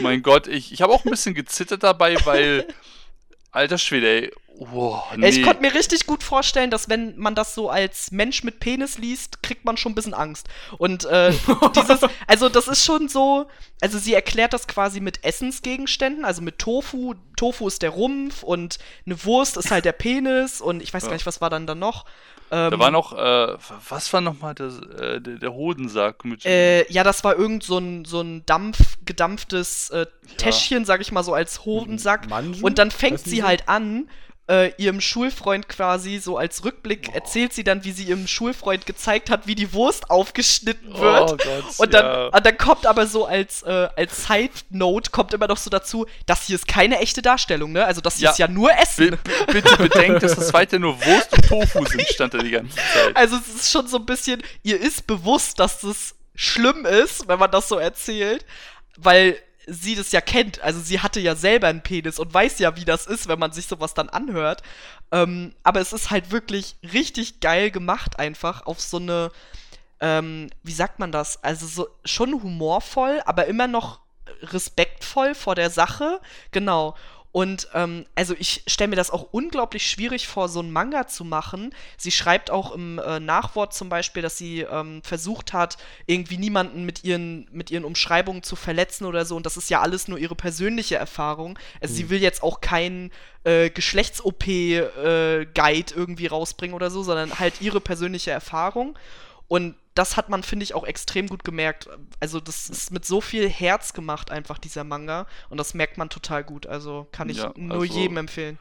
mein 0.00 0.22
Gott, 0.22 0.46
ich, 0.46 0.72
ich 0.72 0.82
habe 0.82 0.92
auch 0.92 1.04
ein 1.06 1.10
bisschen 1.10 1.34
gezittert 1.34 1.82
dabei, 1.82 2.16
weil, 2.26 2.66
alter 3.50 3.78
Schwede, 3.78 4.24
ey, 4.24 4.32
Oh, 4.58 5.02
nee. 5.16 5.28
Ich 5.28 5.42
konnte 5.42 5.60
mir 5.60 5.74
richtig 5.74 6.06
gut 6.06 6.22
vorstellen, 6.22 6.70
dass 6.70 6.88
wenn 6.88 7.18
man 7.18 7.34
das 7.34 7.54
so 7.54 7.68
als 7.68 8.10
Mensch 8.10 8.42
mit 8.42 8.58
Penis 8.58 8.96
liest, 8.96 9.42
kriegt 9.42 9.64
man 9.66 9.76
schon 9.76 9.92
ein 9.92 9.94
bisschen 9.94 10.14
Angst. 10.14 10.48
Und 10.78 11.04
äh, 11.04 11.32
dieses, 11.76 12.00
also 12.26 12.48
das 12.48 12.66
ist 12.66 12.84
schon 12.84 13.08
so, 13.08 13.46
also 13.82 13.98
sie 13.98 14.14
erklärt 14.14 14.54
das 14.54 14.66
quasi 14.66 15.00
mit 15.00 15.24
Essensgegenständen, 15.24 16.24
also 16.24 16.40
mit 16.40 16.58
Tofu. 16.58 17.14
Tofu 17.36 17.68
ist 17.68 17.82
der 17.82 17.90
Rumpf 17.90 18.42
und 18.42 18.78
eine 19.04 19.22
Wurst 19.24 19.58
ist 19.58 19.70
halt 19.70 19.84
der 19.84 19.92
Penis 19.92 20.62
und 20.62 20.82
ich 20.82 20.94
weiß 20.94 21.02
ja. 21.02 21.08
gar 21.08 21.14
nicht, 21.16 21.26
was 21.26 21.42
war 21.42 21.50
dann 21.50 21.66
da 21.66 21.74
noch. 21.74 22.06
Ähm, 22.50 22.70
da 22.70 22.78
war 22.78 22.90
noch, 22.90 23.12
äh, 23.12 23.56
was 23.88 24.12
war 24.12 24.20
nochmal 24.20 24.54
äh, 24.58 25.20
der, 25.20 25.38
der 25.38 25.52
Hodensack? 25.52 26.24
Mit 26.24 26.46
äh, 26.46 26.90
ja, 26.90 27.02
das 27.02 27.24
war 27.24 27.36
irgend 27.36 27.64
so 27.64 27.78
ein, 27.78 28.04
so 28.04 28.20
ein 28.20 28.46
Dampf, 28.46 28.98
gedampftes 29.04 29.90
äh, 29.90 30.06
Täschchen, 30.38 30.80
ja. 30.80 30.84
sag 30.84 31.00
ich 31.00 31.10
mal 31.12 31.24
so, 31.24 31.34
als 31.34 31.64
Hodensack. 31.64 32.28
Manju? 32.28 32.64
Und 32.64 32.78
dann 32.78 32.90
fängt 32.90 33.20
sie 33.20 33.42
halt 33.42 33.68
an 33.68 34.08
äh, 34.48 34.72
ihrem 34.76 35.00
Schulfreund 35.00 35.68
quasi 35.68 36.18
so 36.18 36.38
als 36.38 36.64
Rückblick 36.64 37.08
oh. 37.10 37.14
erzählt 37.14 37.52
sie 37.52 37.64
dann, 37.64 37.84
wie 37.84 37.92
sie 37.92 38.04
ihrem 38.04 38.26
Schulfreund 38.26 38.86
gezeigt 38.86 39.28
hat, 39.28 39.46
wie 39.46 39.54
die 39.54 39.72
Wurst 39.72 40.10
aufgeschnitten 40.10 40.92
oh 40.94 41.00
wird. 41.00 41.32
Oh 41.32 41.36
Gott, 41.36 41.78
und, 41.78 41.94
dann, 41.94 42.04
ja. 42.04 42.26
und 42.28 42.46
dann 42.46 42.56
kommt 42.56 42.86
aber 42.86 43.06
so 43.06 43.26
als, 43.26 43.62
äh, 43.62 43.88
als 43.96 44.26
Side 44.26 44.52
Note 44.70 45.10
kommt 45.10 45.34
immer 45.34 45.48
noch 45.48 45.56
so 45.56 45.70
dazu, 45.70 46.06
das 46.26 46.46
hier 46.46 46.56
ist 46.56 46.68
keine 46.68 46.98
echte 47.00 47.22
Darstellung, 47.22 47.72
ne? 47.72 47.84
Also 47.84 48.00
das 48.00 48.16
hier 48.16 48.26
ja. 48.26 48.30
ist 48.30 48.38
ja 48.38 48.48
nur 48.48 48.72
Essen. 48.72 49.18
B 49.24 49.52
bitte 49.52 49.76
bedenkt, 49.76 50.22
dass 50.22 50.36
das 50.36 50.52
weiter 50.52 50.78
nur 50.78 50.94
Wurst 51.04 51.32
und 51.32 51.44
Tofu 51.44 51.84
sind, 51.84 52.02
stand 52.08 52.34
da 52.34 52.38
die 52.38 52.50
ganze 52.50 52.76
Zeit. 52.76 53.16
Also 53.16 53.36
es 53.36 53.62
ist 53.62 53.70
schon 53.72 53.88
so 53.88 53.98
ein 53.98 54.06
bisschen, 54.06 54.42
ihr 54.62 54.80
ist 54.80 55.06
bewusst, 55.06 55.58
dass 55.58 55.80
das 55.80 56.14
schlimm 56.34 56.84
ist, 56.84 57.26
wenn 57.28 57.38
man 57.38 57.50
das 57.50 57.68
so 57.68 57.78
erzählt, 57.78 58.44
weil 58.96 59.36
sie 59.66 59.94
das 59.94 60.12
ja 60.12 60.20
kennt. 60.20 60.60
Also 60.62 60.80
sie 60.80 61.00
hatte 61.00 61.20
ja 61.20 61.34
selber 61.34 61.68
einen 61.68 61.82
Penis 61.82 62.18
und 62.18 62.32
weiß 62.32 62.58
ja, 62.60 62.76
wie 62.76 62.84
das 62.84 63.06
ist, 63.06 63.28
wenn 63.28 63.38
man 63.38 63.52
sich 63.52 63.66
sowas 63.66 63.94
dann 63.94 64.08
anhört. 64.08 64.62
Ähm, 65.12 65.54
aber 65.62 65.80
es 65.80 65.92
ist 65.92 66.10
halt 66.10 66.30
wirklich 66.30 66.76
richtig 66.92 67.40
geil 67.40 67.70
gemacht, 67.70 68.18
einfach 68.18 68.66
auf 68.66 68.80
so 68.80 68.98
eine, 68.98 69.30
ähm, 70.00 70.50
wie 70.62 70.72
sagt 70.72 70.98
man 70.98 71.12
das? 71.12 71.42
Also 71.42 71.66
so 71.66 71.88
schon 72.04 72.32
humorvoll, 72.42 73.20
aber 73.26 73.46
immer 73.46 73.66
noch 73.66 74.00
respektvoll 74.42 75.34
vor 75.34 75.54
der 75.54 75.70
Sache. 75.70 76.20
Genau. 76.50 76.96
Und 77.36 77.68
ähm, 77.74 78.06
also 78.14 78.34
ich 78.38 78.62
stelle 78.66 78.88
mir 78.88 78.96
das 78.96 79.10
auch 79.10 79.28
unglaublich 79.30 79.90
schwierig 79.90 80.26
vor, 80.26 80.48
so 80.48 80.60
einen 80.60 80.70
Manga 80.70 81.06
zu 81.06 81.22
machen. 81.22 81.74
Sie 81.98 82.10
schreibt 82.10 82.50
auch 82.50 82.72
im 82.72 82.98
äh, 82.98 83.20
Nachwort 83.20 83.74
zum 83.74 83.90
Beispiel, 83.90 84.22
dass 84.22 84.38
sie 84.38 84.62
ähm, 84.62 85.02
versucht 85.02 85.52
hat, 85.52 85.76
irgendwie 86.06 86.38
niemanden 86.38 86.86
mit 86.86 87.04
ihren, 87.04 87.46
mit 87.52 87.70
ihren 87.70 87.84
Umschreibungen 87.84 88.42
zu 88.42 88.56
verletzen 88.56 89.04
oder 89.04 89.26
so. 89.26 89.36
Und 89.36 89.44
das 89.44 89.58
ist 89.58 89.68
ja 89.68 89.82
alles 89.82 90.08
nur 90.08 90.16
ihre 90.16 90.34
persönliche 90.34 90.96
Erfahrung. 90.96 91.58
Also 91.82 91.92
mhm. 91.92 91.96
sie 91.98 92.08
will 92.08 92.22
jetzt 92.22 92.42
auch 92.42 92.62
keinen 92.62 93.12
äh, 93.44 93.68
Geschlechts-OP-Guide 93.68 95.54
äh, 95.54 95.94
irgendwie 95.94 96.28
rausbringen 96.28 96.74
oder 96.74 96.88
so, 96.90 97.02
sondern 97.02 97.38
halt 97.38 97.60
ihre 97.60 97.82
persönliche 97.82 98.30
Erfahrung. 98.30 98.98
Und 99.48 99.76
das 99.94 100.16
hat 100.16 100.28
man, 100.28 100.42
finde 100.42 100.64
ich, 100.64 100.74
auch 100.74 100.84
extrem 100.84 101.26
gut 101.28 101.44
gemerkt. 101.44 101.88
Also, 102.20 102.40
das 102.40 102.68
ist 102.68 102.90
mit 102.90 103.04
so 103.04 103.20
viel 103.20 103.48
Herz 103.48 103.92
gemacht, 103.92 104.30
einfach 104.30 104.58
dieser 104.58 104.84
Manga. 104.84 105.26
Und 105.48 105.58
das 105.58 105.74
merkt 105.74 105.98
man 105.98 106.10
total 106.10 106.44
gut. 106.44 106.66
Also, 106.66 107.08
kann 107.12 107.28
ich 107.28 107.38
ja, 107.38 107.52
nur 107.56 107.82
also, 107.82 107.94
jedem 107.94 108.18
empfehlen. 108.18 108.58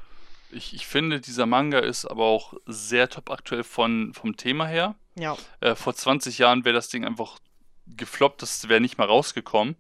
Ich, 0.51 0.73
ich 0.73 0.87
finde, 0.87 1.19
dieser 1.19 1.45
Manga 1.45 1.79
ist 1.79 2.05
aber 2.05 2.25
auch 2.25 2.53
sehr 2.65 3.09
top 3.09 3.29
aktuell 3.29 3.63
von, 3.63 4.13
vom 4.13 4.37
Thema 4.37 4.67
her. 4.67 4.95
Ja. 5.15 5.37
Äh, 5.59 5.75
vor 5.75 5.93
20 5.93 6.37
Jahren 6.37 6.63
wäre 6.65 6.75
das 6.75 6.89
Ding 6.89 7.03
einfach 7.03 7.39
gefloppt, 7.87 8.41
das 8.41 8.69
wäre 8.69 8.81
nicht 8.81 8.97
mal 8.97 9.05
rausgekommen. 9.05 9.75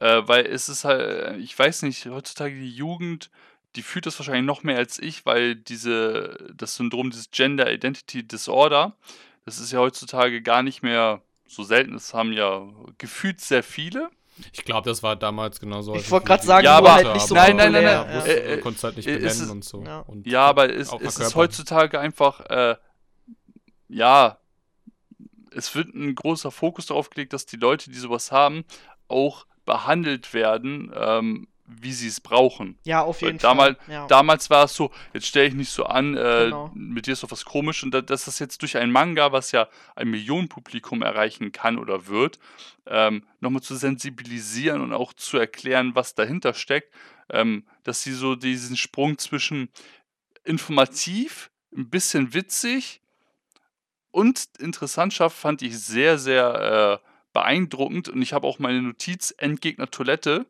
Äh, 0.00 0.22
weil 0.26 0.46
es 0.46 0.68
ist 0.68 0.84
halt, 0.84 1.40
ich 1.40 1.58
weiß 1.58 1.82
nicht, 1.82 2.06
heutzutage 2.06 2.54
die 2.54 2.70
Jugend, 2.70 3.30
die 3.76 3.82
fühlt 3.82 4.06
das 4.06 4.18
wahrscheinlich 4.18 4.44
noch 4.44 4.62
mehr 4.62 4.76
als 4.76 4.98
ich, 4.98 5.26
weil 5.26 5.54
diese, 5.54 6.52
das 6.54 6.76
Syndrom, 6.76 7.10
dieses 7.10 7.30
Gender 7.30 7.72
Identity 7.72 8.26
Disorder, 8.26 8.96
das 9.44 9.58
ist 9.58 9.72
ja 9.72 9.78
heutzutage 9.78 10.42
gar 10.42 10.62
nicht 10.62 10.82
mehr 10.82 11.22
so 11.46 11.62
selten. 11.62 11.92
Das 11.92 12.14
haben 12.14 12.32
ja 12.32 12.68
gefühlt 12.98 13.40
sehr 13.40 13.62
viele. 13.62 14.10
Ich 14.52 14.64
glaube, 14.64 14.88
das 14.88 15.02
war 15.02 15.16
damals 15.16 15.60
genauso. 15.60 15.94
Ich 15.94 16.10
wollte 16.10 16.26
gerade 16.26 16.44
sagen, 16.44 16.64
ja, 16.64 16.78
aber 16.78 16.94
halt 16.94 17.12
nicht 17.12 17.26
so 17.26 17.34
nein, 17.34 17.56
nein, 17.56 17.72
nein, 17.72 17.84
nein, 17.84 18.08
ja. 18.08 18.24
äh, 18.24 18.56
du 18.56 18.62
konntest 18.62 18.84
halt 18.84 18.96
nicht 18.96 19.06
benennen 19.06 19.26
ist, 19.26 19.50
und 19.50 19.64
so. 19.64 19.82
Ja, 19.82 20.00
und 20.00 20.26
ja 20.26 20.46
aber 20.46 20.72
es, 20.72 20.92
es 20.92 21.18
ist 21.18 21.34
heutzutage 21.34 22.00
einfach, 22.00 22.40
äh, 22.46 22.76
ja, 23.88 24.38
es 25.52 25.74
wird 25.74 25.94
ein 25.94 26.14
großer 26.14 26.50
Fokus 26.50 26.86
darauf 26.86 27.10
gelegt, 27.10 27.32
dass 27.32 27.44
die 27.44 27.56
Leute, 27.56 27.90
die 27.90 27.98
sowas 27.98 28.32
haben, 28.32 28.64
auch 29.08 29.46
behandelt 29.66 30.32
werden, 30.32 30.92
ähm, 30.94 31.48
wie 31.80 31.92
sie 31.92 32.08
es 32.08 32.20
brauchen. 32.20 32.78
Ja, 32.84 33.02
auf 33.02 33.20
jeden 33.22 33.38
damals, 33.38 33.76
Fall. 33.84 33.92
Ja. 33.94 34.06
Damals 34.06 34.50
war 34.50 34.64
es 34.64 34.74
so, 34.74 34.90
jetzt 35.12 35.26
stelle 35.26 35.48
ich 35.48 35.54
nicht 35.54 35.70
so 35.70 35.84
an, 35.84 36.16
äh, 36.16 36.44
Genau. 36.46 36.70
mit 36.74 37.06
dir 37.06 37.12
ist 37.12 37.22
doch 37.22 37.30
was 37.30 37.44
komisch 37.44 37.82
und 37.82 37.92
da- 37.92 38.00
dass 38.02 38.24
das 38.24 38.38
jetzt 38.38 38.60
durch 38.62 38.76
ein 38.76 38.90
Manga, 38.90 39.32
was 39.32 39.52
ja 39.52 39.68
ein 39.96 40.08
Millionenpublikum 40.10 41.02
erreichen 41.02 41.52
kann 41.52 41.78
oder 41.78 42.06
wird, 42.06 42.38
ähm, 42.86 43.24
nochmal 43.40 43.62
zu 43.62 43.76
sensibilisieren 43.76 44.80
und 44.80 44.92
auch 44.92 45.12
zu 45.12 45.38
erklären, 45.38 45.94
was 45.94 46.14
dahinter 46.14 46.54
steckt, 46.54 46.92
ähm, 47.30 47.64
dass 47.84 48.02
sie 48.02 48.12
so 48.12 48.34
diesen 48.34 48.76
Sprung 48.76 49.18
zwischen 49.18 49.68
informativ, 50.44 51.50
ein 51.76 51.88
bisschen 51.88 52.34
witzig 52.34 53.00
und 54.10 54.48
interessant 54.58 55.12
schafft, 55.12 55.36
fand 55.38 55.62
ich 55.62 55.78
sehr, 55.78 56.18
sehr 56.18 57.00
äh, 57.02 57.06
beeindruckend 57.32 58.08
und 58.08 58.20
ich 58.22 58.32
habe 58.32 58.46
auch 58.46 58.58
meine 58.58 58.82
Notiz 58.82 59.32
Endgegner 59.38 59.88
Toilette. 59.90 60.46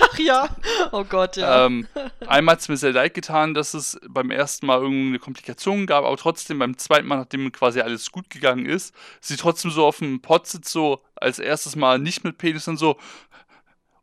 Ach 0.00 0.18
ja. 0.18 0.48
Oh 0.92 1.04
Gott, 1.04 1.36
ja. 1.36 1.66
Ähm, 1.66 1.86
einmal 2.26 2.54
hat 2.54 2.60
es 2.60 2.68
mir 2.68 2.76
sehr 2.76 2.92
leid 2.92 3.14
getan, 3.14 3.54
dass 3.54 3.74
es 3.74 3.98
beim 4.08 4.30
ersten 4.30 4.66
Mal 4.66 4.80
irgendeine 4.80 5.18
Komplikation 5.18 5.86
gab, 5.86 6.04
aber 6.04 6.16
trotzdem 6.16 6.58
beim 6.58 6.78
zweiten 6.78 7.06
Mal, 7.06 7.16
nachdem 7.16 7.50
quasi 7.52 7.80
alles 7.80 8.10
gut 8.10 8.30
gegangen 8.30 8.66
ist, 8.66 8.94
sie 9.20 9.36
trotzdem 9.36 9.70
so 9.70 9.86
auf 9.86 9.98
dem 9.98 10.20
Pott 10.20 10.46
sitzt, 10.46 10.72
so 10.72 11.02
als 11.16 11.38
erstes 11.38 11.76
Mal 11.76 11.98
nicht 11.98 12.24
mit 12.24 12.38
Penis 12.38 12.68
und 12.68 12.76
so, 12.76 12.96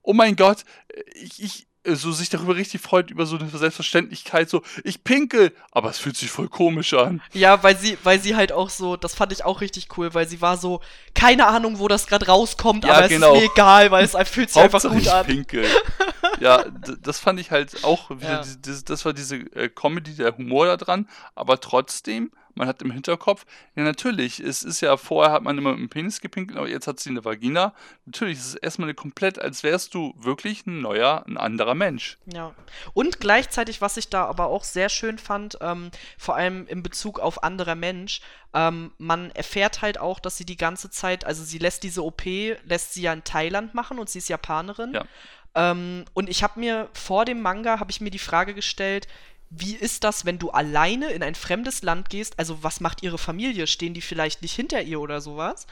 oh 0.02 0.14
mein 0.14 0.36
Gott, 0.36 0.66
ich, 1.14 1.42
ich 1.42 1.68
so 1.84 2.12
sich 2.12 2.30
darüber 2.30 2.56
richtig 2.56 2.80
freut, 2.82 3.10
über 3.10 3.26
so 3.26 3.38
eine 3.38 3.50
Selbstverständlichkeit, 3.50 4.50
so, 4.50 4.62
ich 4.84 5.04
pinkel, 5.04 5.52
aber 5.72 5.90
es 5.90 5.98
fühlt 5.98 6.16
sich 6.16 6.30
voll 6.30 6.48
komisch 6.48 6.94
an. 6.94 7.22
Ja, 7.34 7.64
weil 7.64 7.76
sie, 7.78 7.98
weil 8.04 8.20
sie 8.20 8.36
halt 8.36 8.52
auch 8.52 8.70
so, 8.70 8.98
das 8.98 9.16
fand 9.16 9.32
ich 9.34 9.44
auch 9.46 9.62
richtig 9.62 9.88
cool, 9.98 10.14
weil 10.14 10.28
sie 10.28 10.42
war 10.42 10.58
so, 10.58 10.82
keine 11.16 11.48
Ahnung, 11.48 11.80
wo 11.80 11.88
das 11.88 12.06
gerade 12.08 12.28
rauskommt, 12.28 12.86
Ja, 12.86 12.94
aber 12.94 13.08
genau. 13.08 13.32
es 13.36 13.42
ist 13.42 13.48
mir 13.48 13.52
egal, 13.54 13.90
weil 13.92 14.06
es 14.06 14.16
fühlt 14.30 14.52
sich 14.52 14.62
einfach 14.62 14.82
gut 14.84 14.98
ich 15.02 15.12
an. 15.12 15.26
pinkel. 15.26 15.66
ja, 16.40 16.64
das 17.02 17.20
fand 17.20 17.40
ich 17.40 17.50
halt 17.52 17.84
auch 17.84 18.10
wieder, 18.12 18.44
Ja. 18.44 18.44
diese- 18.64 18.84
das 18.86 19.04
war 19.06 19.14
diese 19.14 19.38
äh, 19.38 19.70
Comedy, 19.70 20.14
der 20.16 20.38
Humor 20.38 20.68
da 20.68 20.78
dran, 20.78 21.10
aber 21.36 21.60
trotzdem, 21.60 22.32
man 22.56 22.68
hat 22.68 22.82
im 22.82 22.92
Hinterkopf, 22.92 23.46
ja 23.76 23.84
natürlich, 23.84 24.40
es 24.40 24.64
ist 24.64 24.82
ja, 24.82 24.98
vorher 24.98 25.34
hat 25.34 25.44
man 25.44 25.58
immer 25.58 25.72
mit 25.72 25.80
dem 25.80 25.90
Penis 25.90 26.22
gepinkelt, 26.22 26.58
aber 26.58 26.68
jetzt 26.68 26.88
hat 26.88 27.00
sie 27.00 27.10
eine 27.10 27.24
Vagina. 27.24 27.74
Natürlich, 28.06 28.38
es 28.38 28.48
ist 28.48 28.56
erstmal 28.56 28.88
eine 28.88 28.96
komplett, 28.96 29.40
als 29.40 29.64
wärst 29.64 29.94
du 29.94 30.14
wirklich 30.18 30.66
ein 30.66 30.82
neuer, 30.82 31.24
ein 31.28 31.38
anderer 31.38 31.76
Mensch. 31.76 32.18
Ja. 32.26 32.54
Und 32.94 33.20
gleichzeitig, 33.20 33.82
was 33.82 33.98
ich 33.98 34.10
da 34.10 34.26
aber 34.26 34.48
auch 34.48 34.64
sehr 34.64 34.90
schön 34.90 35.18
fand, 35.18 35.58
ähm, 35.62 35.92
vor 36.18 36.36
allem 36.36 36.68
in 36.68 36.84
Bezug 36.84 37.20
auf 37.20 37.44
anderer 37.44 37.76
Mensch, 37.76 38.22
ähm, 38.54 38.92
man 38.98 39.32
erfährt 39.32 39.82
halt 39.82 40.00
auch, 40.00 40.20
dass 40.20 40.38
sie 40.38 40.46
die 40.46 40.58
ganze 40.58 40.90
Zeit, 40.90 41.26
also 41.26 41.44
sie 41.44 41.58
lässt 41.58 41.84
diese 41.84 42.04
OP, 42.04 42.24
lässt 42.66 42.94
sie 42.94 43.04
ja 43.04 43.14
in 43.14 43.24
Thailand 43.24 43.74
machen 43.74 44.00
und 44.00 44.10
sie 44.10 44.20
ist 44.20 44.30
Japanerin. 44.30 44.94
Ja. 44.94 45.06
Ähm, 45.54 46.06
und 46.14 46.30
ich 46.30 46.44
habe 46.44 46.60
mir 46.60 46.90
vor 46.94 47.26
dem 47.26 47.42
Manga, 47.42 47.80
habe 47.80 47.92
ich 47.92 48.02
mir 48.02 48.12
die 48.12 48.20
Frage 48.20 48.54
gestellt, 48.54 49.08
wie 49.52 49.76
ist 49.76 50.06
das, 50.06 50.26
wenn 50.26 50.40
du 50.40 50.50
alleine 50.50 51.12
in 51.12 51.22
ein 51.22 51.36
fremdes 51.36 51.84
Land 51.84 52.10
gehst? 52.10 52.40
Also 52.40 52.64
was 52.64 52.80
macht 52.80 53.04
ihre 53.04 53.18
Familie? 53.18 53.68
Stehen 53.68 53.94
die 53.94 54.02
vielleicht 54.02 54.42
nicht 54.42 54.56
hinter 54.56 54.82
ihr 54.82 55.00
oder 55.00 55.20
sowas? 55.20 55.68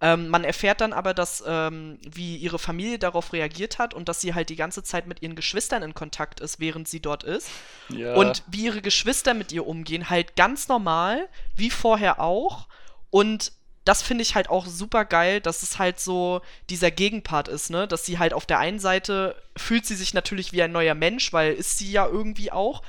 Ähm, 0.00 0.28
man 0.28 0.44
erfährt 0.44 0.80
dann 0.80 0.92
aber, 0.92 1.14
dass 1.14 1.44
ähm, 1.46 1.98
wie 2.02 2.36
ihre 2.36 2.58
Familie 2.58 2.98
darauf 2.98 3.32
reagiert 3.32 3.78
hat 3.78 3.94
und 3.94 4.08
dass 4.08 4.20
sie 4.20 4.34
halt 4.34 4.48
die 4.48 4.56
ganze 4.56 4.82
Zeit 4.82 5.06
mit 5.06 5.22
ihren 5.22 5.36
Geschwistern 5.36 5.82
in 5.82 5.94
Kontakt 5.94 6.40
ist, 6.40 6.58
während 6.58 6.88
sie 6.88 7.00
dort 7.00 7.22
ist. 7.22 7.48
Ja. 7.88 8.14
Und 8.14 8.42
wie 8.48 8.64
ihre 8.64 8.82
Geschwister 8.82 9.32
mit 9.32 9.52
ihr 9.52 9.66
umgehen, 9.66 10.10
halt 10.10 10.34
ganz 10.34 10.66
normal, 10.66 11.28
wie 11.54 11.70
vorher 11.70 12.18
auch. 12.18 12.66
Und 13.10 13.52
das 13.84 14.02
finde 14.02 14.22
ich 14.22 14.34
halt 14.34 14.48
auch 14.48 14.66
super 14.66 15.04
geil, 15.04 15.40
dass 15.40 15.62
es 15.62 15.78
halt 15.78 16.00
so 16.00 16.40
dieser 16.68 16.90
Gegenpart 16.90 17.48
ist, 17.48 17.70
ne? 17.70 17.86
Dass 17.86 18.04
sie 18.04 18.18
halt 18.18 18.32
auf 18.32 18.46
der 18.46 18.58
einen 18.58 18.78
Seite 18.78 19.36
fühlt 19.56 19.86
sie 19.86 19.96
sich 19.96 20.14
natürlich 20.14 20.52
wie 20.52 20.62
ein 20.62 20.72
neuer 20.72 20.94
Mensch, 20.94 21.32
weil 21.32 21.52
ist 21.52 21.78
sie 21.78 21.90
ja 21.90 22.06
irgendwie 22.06 22.52
auch. 22.52 22.82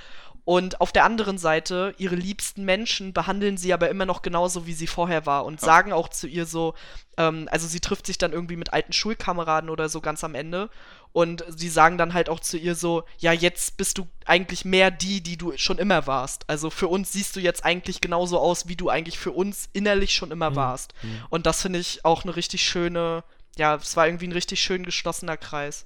Und 0.43 0.81
auf 0.81 0.91
der 0.91 1.03
anderen 1.05 1.37
Seite, 1.37 1.93
ihre 1.97 2.15
liebsten 2.15 2.65
Menschen 2.65 3.13
behandeln 3.13 3.57
sie 3.57 3.73
aber 3.73 3.89
immer 3.89 4.05
noch 4.07 4.21
genauso, 4.23 4.65
wie 4.65 4.73
sie 4.73 4.87
vorher 4.87 5.25
war 5.25 5.45
und 5.45 5.61
Ja. 5.61 5.65
sagen 5.67 5.93
auch 5.93 6.09
zu 6.09 6.27
ihr 6.27 6.45
so, 6.45 6.73
ähm, 7.17 7.47
also 7.51 7.67
sie 7.67 7.79
trifft 7.79 8.07
sich 8.07 8.17
dann 8.17 8.33
irgendwie 8.33 8.55
mit 8.55 8.73
alten 8.73 8.91
Schulkameraden 8.91 9.69
oder 9.69 9.87
so 9.87 10.01
ganz 10.01 10.23
am 10.23 10.33
Ende 10.33 10.69
und 11.13 11.43
sie 11.47 11.69
sagen 11.69 11.97
dann 11.99 12.13
halt 12.15 12.27
auch 12.27 12.39
zu 12.39 12.57
ihr 12.57 12.73
so, 12.73 13.03
ja, 13.19 13.31
jetzt 13.33 13.77
bist 13.77 13.97
du 13.99 14.07
eigentlich 14.25 14.65
mehr 14.65 14.89
die, 14.89 15.21
die 15.21 15.37
du 15.37 15.55
schon 15.57 15.77
immer 15.77 16.07
warst. 16.07 16.49
Also 16.49 16.69
für 16.71 16.87
uns 16.87 17.11
siehst 17.11 17.35
du 17.35 17.39
jetzt 17.39 17.63
eigentlich 17.63 18.01
genauso 18.01 18.39
aus, 18.39 18.67
wie 18.67 18.75
du 18.75 18.89
eigentlich 18.89 19.19
für 19.19 19.31
uns 19.31 19.69
innerlich 19.73 20.15
schon 20.15 20.31
immer 20.31 20.55
warst. 20.55 20.93
Und 21.29 21.45
das 21.45 21.61
finde 21.61 21.79
ich 21.79 22.03
auch 22.03 22.23
eine 22.23 22.35
richtig 22.35 22.63
schöne, 22.63 23.23
ja, 23.57 23.75
es 23.75 23.95
war 23.95 24.07
irgendwie 24.07 24.27
ein 24.27 24.31
richtig 24.31 24.61
schön 24.61 24.85
geschlossener 24.85 25.37
Kreis. 25.37 25.85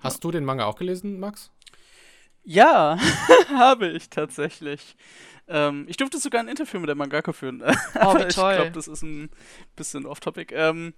Hast 0.00 0.22
du 0.22 0.30
den 0.30 0.44
Manga 0.44 0.66
auch 0.66 0.76
gelesen, 0.76 1.18
Max? 1.18 1.50
Ja, 2.44 2.98
habe 3.48 3.88
ich 3.88 4.10
tatsächlich. 4.10 4.96
Ähm, 5.48 5.86
ich 5.88 5.96
durfte 5.96 6.18
sogar 6.18 6.40
ein 6.40 6.48
Interview 6.48 6.80
mit 6.80 6.88
der 6.88 6.96
Mangaka 6.96 7.32
führen. 7.32 7.62
Oh, 8.00 8.14
wie 8.14 8.22
ich 8.22 8.34
glaube, 8.34 8.70
das 8.72 8.88
ist 8.88 9.02
ein 9.02 9.30
bisschen 9.76 10.06
off-topic. 10.06 10.54
Ähm, 10.54 10.94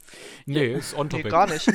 Nee, 0.47 0.75
ist 0.75 0.95
on 0.95 1.09
Nee, 1.13 1.23
gar 1.23 1.47
nicht. 1.47 1.71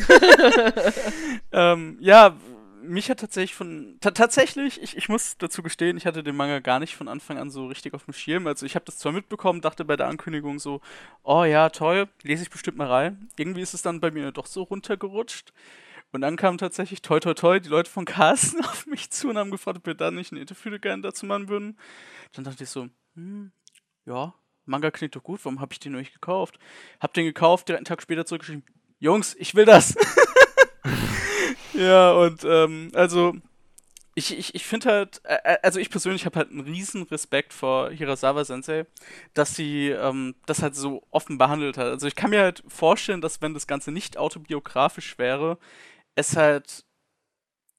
ähm, 1.51 1.97
ja, 1.99 2.35
mich 2.81 3.09
hat 3.09 3.19
tatsächlich 3.19 3.55
von. 3.55 3.97
Ta 3.99 4.11
tatsächlich, 4.11 4.81
ich, 4.81 4.95
ich 4.95 5.09
muss 5.09 5.37
dazu 5.37 5.61
gestehen, 5.61 5.97
ich 5.97 6.05
hatte 6.05 6.23
den 6.23 6.35
Manga 6.35 6.59
gar 6.59 6.79
nicht 6.79 6.95
von 6.95 7.07
Anfang 7.07 7.37
an 7.37 7.49
so 7.49 7.67
richtig 7.67 7.93
auf 7.93 8.05
dem 8.05 8.13
Schirm. 8.13 8.47
Also 8.47 8.65
ich 8.65 8.75
habe 8.75 8.85
das 8.85 8.97
zwar 8.97 9.11
mitbekommen, 9.11 9.61
dachte 9.61 9.85
bei 9.85 9.95
der 9.95 10.07
Ankündigung 10.07 10.59
so, 10.59 10.81
oh 11.23 11.43
ja, 11.43 11.69
toll, 11.69 12.07
lese 12.23 12.43
ich 12.43 12.49
bestimmt 12.49 12.77
mal 12.77 12.87
rein. 12.87 13.29
Irgendwie 13.37 13.61
ist 13.61 13.73
es 13.73 13.81
dann 13.81 13.99
bei 13.99 14.11
mir 14.11 14.31
doch 14.31 14.45
so 14.45 14.63
runtergerutscht. 14.63 15.53
Und 16.11 16.21
dann 16.21 16.37
kam 16.37 16.57
tatsächlich 16.57 17.01
toi 17.01 17.19
toi 17.19 17.33
toi 17.33 17.59
die 17.59 17.69
Leute 17.69 17.89
von 17.89 18.05
Carsten 18.05 18.61
auf 18.65 18.87
mich 18.87 19.11
zu 19.11 19.29
und 19.29 19.37
haben 19.37 19.51
gefragt, 19.51 19.77
ob 19.79 19.85
wir 19.85 19.93
da 19.93 20.11
nicht 20.11 20.31
ein 20.31 20.37
Interview 20.37 20.77
gerne 20.79 21.01
dazu 21.01 21.25
machen 21.25 21.49
würden. 21.49 21.77
Dann 22.33 22.43
dachte 22.43 22.63
ich 22.63 22.69
so, 22.69 22.89
hm, 23.15 23.51
ja, 24.05 24.33
Manga 24.65 24.91
klingt 24.91 25.15
doch 25.15 25.23
gut, 25.23 25.39
warum 25.43 25.59
habe 25.59 25.73
ich 25.73 25.79
den 25.79 25.93
noch 25.93 25.99
nicht 25.99 26.13
gekauft? 26.13 26.59
Hab 26.99 27.13
den 27.13 27.25
gekauft, 27.25 27.67
direkt 27.67 27.79
einen 27.79 27.85
Tag 27.85 28.01
später 28.01 28.25
zurückgeschrieben, 28.25 28.63
Jungs, 28.99 29.35
ich 29.39 29.55
will 29.55 29.65
das. 29.65 29.95
ja, 31.73 32.11
und 32.11 32.43
ähm, 32.43 32.91
also 32.93 33.35
ich, 34.15 34.37
ich, 34.37 34.55
ich 34.55 34.65
finde 34.65 34.89
halt, 34.89 35.21
äh, 35.23 35.57
also 35.63 35.79
ich 35.79 35.89
persönlich 35.89 36.25
habe 36.25 36.37
halt 36.37 36.51
einen 36.51 36.59
riesen 36.59 37.03
Respekt 37.03 37.53
vor 37.53 37.89
Hirasawa 37.91 38.43
Sensei, 38.43 38.85
dass 39.33 39.55
sie 39.55 39.89
ähm, 39.89 40.35
das 40.45 40.61
halt 40.61 40.75
so 40.75 41.03
offen 41.11 41.37
behandelt 41.37 41.77
hat. 41.77 41.87
Also 41.87 42.07
ich 42.07 42.15
kann 42.15 42.29
mir 42.29 42.41
halt 42.41 42.63
vorstellen, 42.67 43.21
dass 43.21 43.41
wenn 43.41 43.53
das 43.53 43.67
Ganze 43.67 43.91
nicht 43.91 44.17
autobiografisch 44.17 45.17
wäre, 45.17 45.57
es 46.19 46.35
halt 46.35 46.85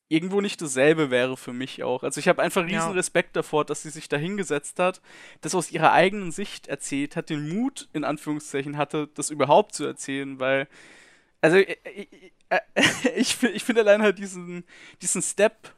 irgendwo 0.09 0.41
nicht 0.41 0.61
dasselbe 0.61 1.11
wäre 1.11 1.37
für 1.37 1.53
mich 1.53 1.85
auch. 1.85 2.03
Also 2.03 2.19
ich 2.19 2.27
habe 2.27 2.43
einfach 2.43 2.65
riesen 2.65 2.75
Ja. 2.75 2.91
Respekt 2.91 3.37
davor, 3.37 3.65
dass 3.65 3.83
sie 3.83 3.91
sich 3.91 4.09
da 4.09 4.17
hingesetzt 4.17 4.81
hat, 4.81 5.01
das 5.41 5.55
aus 5.55 5.71
ihrer 5.71 5.93
eigenen 5.93 6.33
Sicht 6.33 6.67
erzählt 6.67 7.15
hat, 7.15 7.31
den 7.31 7.49
Mut 7.49 7.89
in 7.93 8.03
Anführungszeichen 8.03 8.77
hatte, 8.77 9.09
das 9.15 9.31
überhaupt 9.31 9.75
zu 9.75 9.85
erzählen, 9.85 10.41
weil 10.41 10.67
also 11.41 11.59
äh, 11.59 11.77
äh, 11.85 12.07
äh, 12.49 12.61
ich, 13.17 13.37
fi- 13.37 13.47
ich 13.49 13.63
finde 13.63 13.83
allein 13.83 14.03
halt 14.03 14.19
diesen, 14.19 14.65
diesen 15.01 15.23
Step 15.23 15.75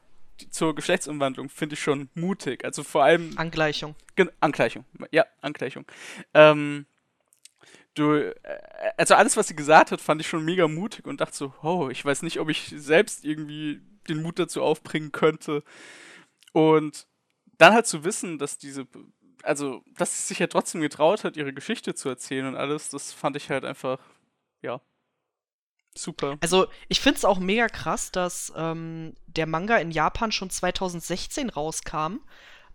zur 0.49 0.73
Geschlechtsumwandlung 0.73 1.47
finde 1.49 1.75
ich 1.75 1.81
schon 1.81 2.09
mutig. 2.15 2.65
Also 2.65 2.83
vor 2.83 3.03
allem 3.03 3.37
Angleichung. 3.37 3.95
Angleichung. 4.39 4.83
Ja, 5.11 5.25
Angleichung. 5.41 5.85
Ähm, 6.33 6.87
du, 7.93 8.13
äh, 8.13 8.93
also 8.97 9.15
alles, 9.15 9.37
was 9.37 9.47
sie 9.47 9.55
gesagt 9.55 9.91
hat, 9.91 10.01
fand 10.01 10.21
ich 10.21 10.27
schon 10.27 10.45
mega 10.45 10.67
mutig 10.67 11.05
und 11.05 11.21
dachte 11.21 11.35
so, 11.35 11.53
oh, 11.61 11.89
ich 11.89 12.03
weiß 12.03 12.21
nicht, 12.23 12.39
ob 12.39 12.49
ich 12.49 12.73
selbst 12.75 13.25
irgendwie 13.25 13.81
den 14.07 14.21
Mut 14.21 14.39
dazu 14.39 14.61
aufbringen 14.61 15.11
könnte. 15.11 15.63
Und 16.51 17.07
dann 17.57 17.73
halt 17.73 17.87
zu 17.87 18.03
wissen, 18.03 18.37
dass 18.37 18.57
diese, 18.57 18.87
also, 19.43 19.83
dass 19.97 20.17
sie 20.17 20.27
sich 20.27 20.39
ja 20.39 20.47
trotzdem 20.47 20.81
getraut 20.81 21.23
hat, 21.23 21.37
ihre 21.37 21.53
Geschichte 21.53 21.95
zu 21.95 22.09
erzählen 22.09 22.47
und 22.47 22.55
alles, 22.55 22.89
das 22.89 23.11
fand 23.13 23.35
ich 23.35 23.49
halt 23.49 23.65
einfach, 23.65 23.99
ja, 24.61 24.81
super. 25.95 26.37
Also, 26.41 26.67
ich 26.89 26.99
finde 26.99 27.17
es 27.17 27.25
auch 27.25 27.39
mega 27.39 27.67
krass, 27.67 28.11
dass 28.11 28.51
ähm, 28.55 29.15
der 29.27 29.45
Manga 29.47 29.77
in 29.77 29.91
Japan 29.91 30.31
schon 30.31 30.49
2016 30.49 31.49
rauskam. 31.49 32.19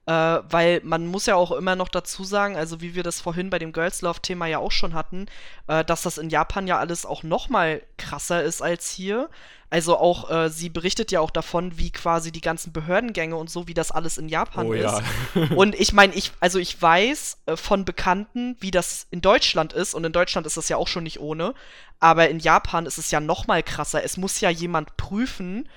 Äh, 0.08 0.40
weil 0.48 0.80
man 0.84 1.06
muss 1.06 1.26
ja 1.26 1.34
auch 1.34 1.52
immer 1.52 1.76
noch 1.76 1.90
dazu 1.90 2.24
sagen, 2.24 2.56
also 2.56 2.80
wie 2.80 2.94
wir 2.94 3.02
das 3.02 3.20
vorhin 3.20 3.50
bei 3.50 3.58
dem 3.58 3.72
Girls 3.72 4.00
Love-Thema 4.00 4.46
ja 4.46 4.58
auch 4.58 4.72
schon 4.72 4.94
hatten, 4.94 5.26
äh, 5.66 5.84
dass 5.84 6.00
das 6.00 6.16
in 6.16 6.30
Japan 6.30 6.66
ja 6.66 6.78
alles 6.78 7.04
auch 7.04 7.22
noch 7.22 7.50
mal 7.50 7.82
krasser 7.98 8.42
ist 8.42 8.62
als 8.62 8.88
hier. 8.88 9.28
Also 9.68 9.98
auch, 9.98 10.30
äh, 10.30 10.48
sie 10.48 10.70
berichtet 10.70 11.12
ja 11.12 11.20
auch 11.20 11.30
davon, 11.30 11.76
wie 11.76 11.90
quasi 11.90 12.32
die 12.32 12.40
ganzen 12.40 12.72
Behördengänge 12.72 13.36
und 13.36 13.50
so, 13.50 13.68
wie 13.68 13.74
das 13.74 13.90
alles 13.90 14.16
in 14.16 14.30
Japan 14.30 14.68
Oh 14.68 14.72
ist. 14.72 14.82
ja. 14.82 15.02
Und 15.54 15.78
ich 15.78 15.92
meine, 15.92 16.14
ich, 16.14 16.32
also 16.40 16.58
ich 16.58 16.80
weiß 16.80 17.42
äh, 17.44 17.56
von 17.58 17.84
Bekannten, 17.84 18.56
wie 18.60 18.70
das 18.70 19.08
in 19.10 19.20
Deutschland 19.20 19.74
ist, 19.74 19.92
und 19.92 20.04
in 20.06 20.12
Deutschland 20.12 20.46
ist 20.46 20.56
das 20.56 20.70
ja 20.70 20.78
auch 20.78 20.88
schon 20.88 21.02
nicht 21.02 21.20
ohne, 21.20 21.52
aber 22.00 22.30
in 22.30 22.38
Japan 22.38 22.86
ist 22.86 22.96
es 22.96 23.10
ja 23.10 23.20
noch 23.20 23.46
mal 23.46 23.62
krasser. 23.62 24.02
Es 24.02 24.16
muss 24.16 24.40
ja 24.40 24.48
jemand 24.48 24.96
prüfen, 24.96 25.68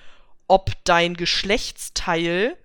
ob 0.48 0.72
dein 0.86 1.18
Geschlechtsteil 1.18 2.56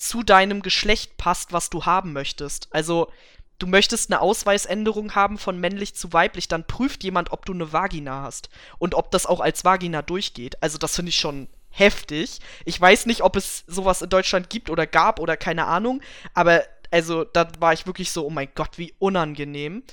zu 0.00 0.22
deinem 0.22 0.62
Geschlecht 0.62 1.16
passt, 1.16 1.52
was 1.52 1.70
du 1.70 1.84
haben 1.84 2.12
möchtest. 2.12 2.68
Also 2.70 3.10
du 3.58 3.66
möchtest 3.66 4.10
eine 4.10 4.20
Ausweisänderung 4.20 5.14
haben 5.14 5.38
von 5.38 5.60
männlich 5.60 5.94
zu 5.94 6.12
weiblich, 6.12 6.48
dann 6.48 6.66
prüft 6.66 7.04
jemand, 7.04 7.32
ob 7.32 7.44
du 7.46 7.52
eine 7.52 7.72
Vagina 7.72 8.22
hast 8.22 8.48
und 8.78 8.94
ob 8.94 9.10
das 9.10 9.26
auch 9.26 9.40
als 9.40 9.64
Vagina 9.64 10.02
durchgeht. 10.02 10.62
Also 10.62 10.78
das 10.78 10.96
finde 10.96 11.10
ich 11.10 11.16
schon 11.16 11.48
heftig. 11.68 12.40
Ich 12.64 12.80
weiß 12.80 13.06
nicht, 13.06 13.22
ob 13.22 13.36
es 13.36 13.64
sowas 13.66 14.02
in 14.02 14.10
Deutschland 14.10 14.50
gibt 14.50 14.70
oder 14.70 14.86
gab 14.86 15.20
oder 15.20 15.36
keine 15.36 15.66
Ahnung, 15.66 16.00
aber 16.34 16.62
also 16.90 17.24
da 17.24 17.46
war 17.60 17.72
ich 17.72 17.86
wirklich 17.86 18.10
so, 18.10 18.26
oh 18.26 18.30
mein 18.30 18.48
Gott, 18.54 18.78
wie 18.78 18.94
unangenehm. 18.98 19.84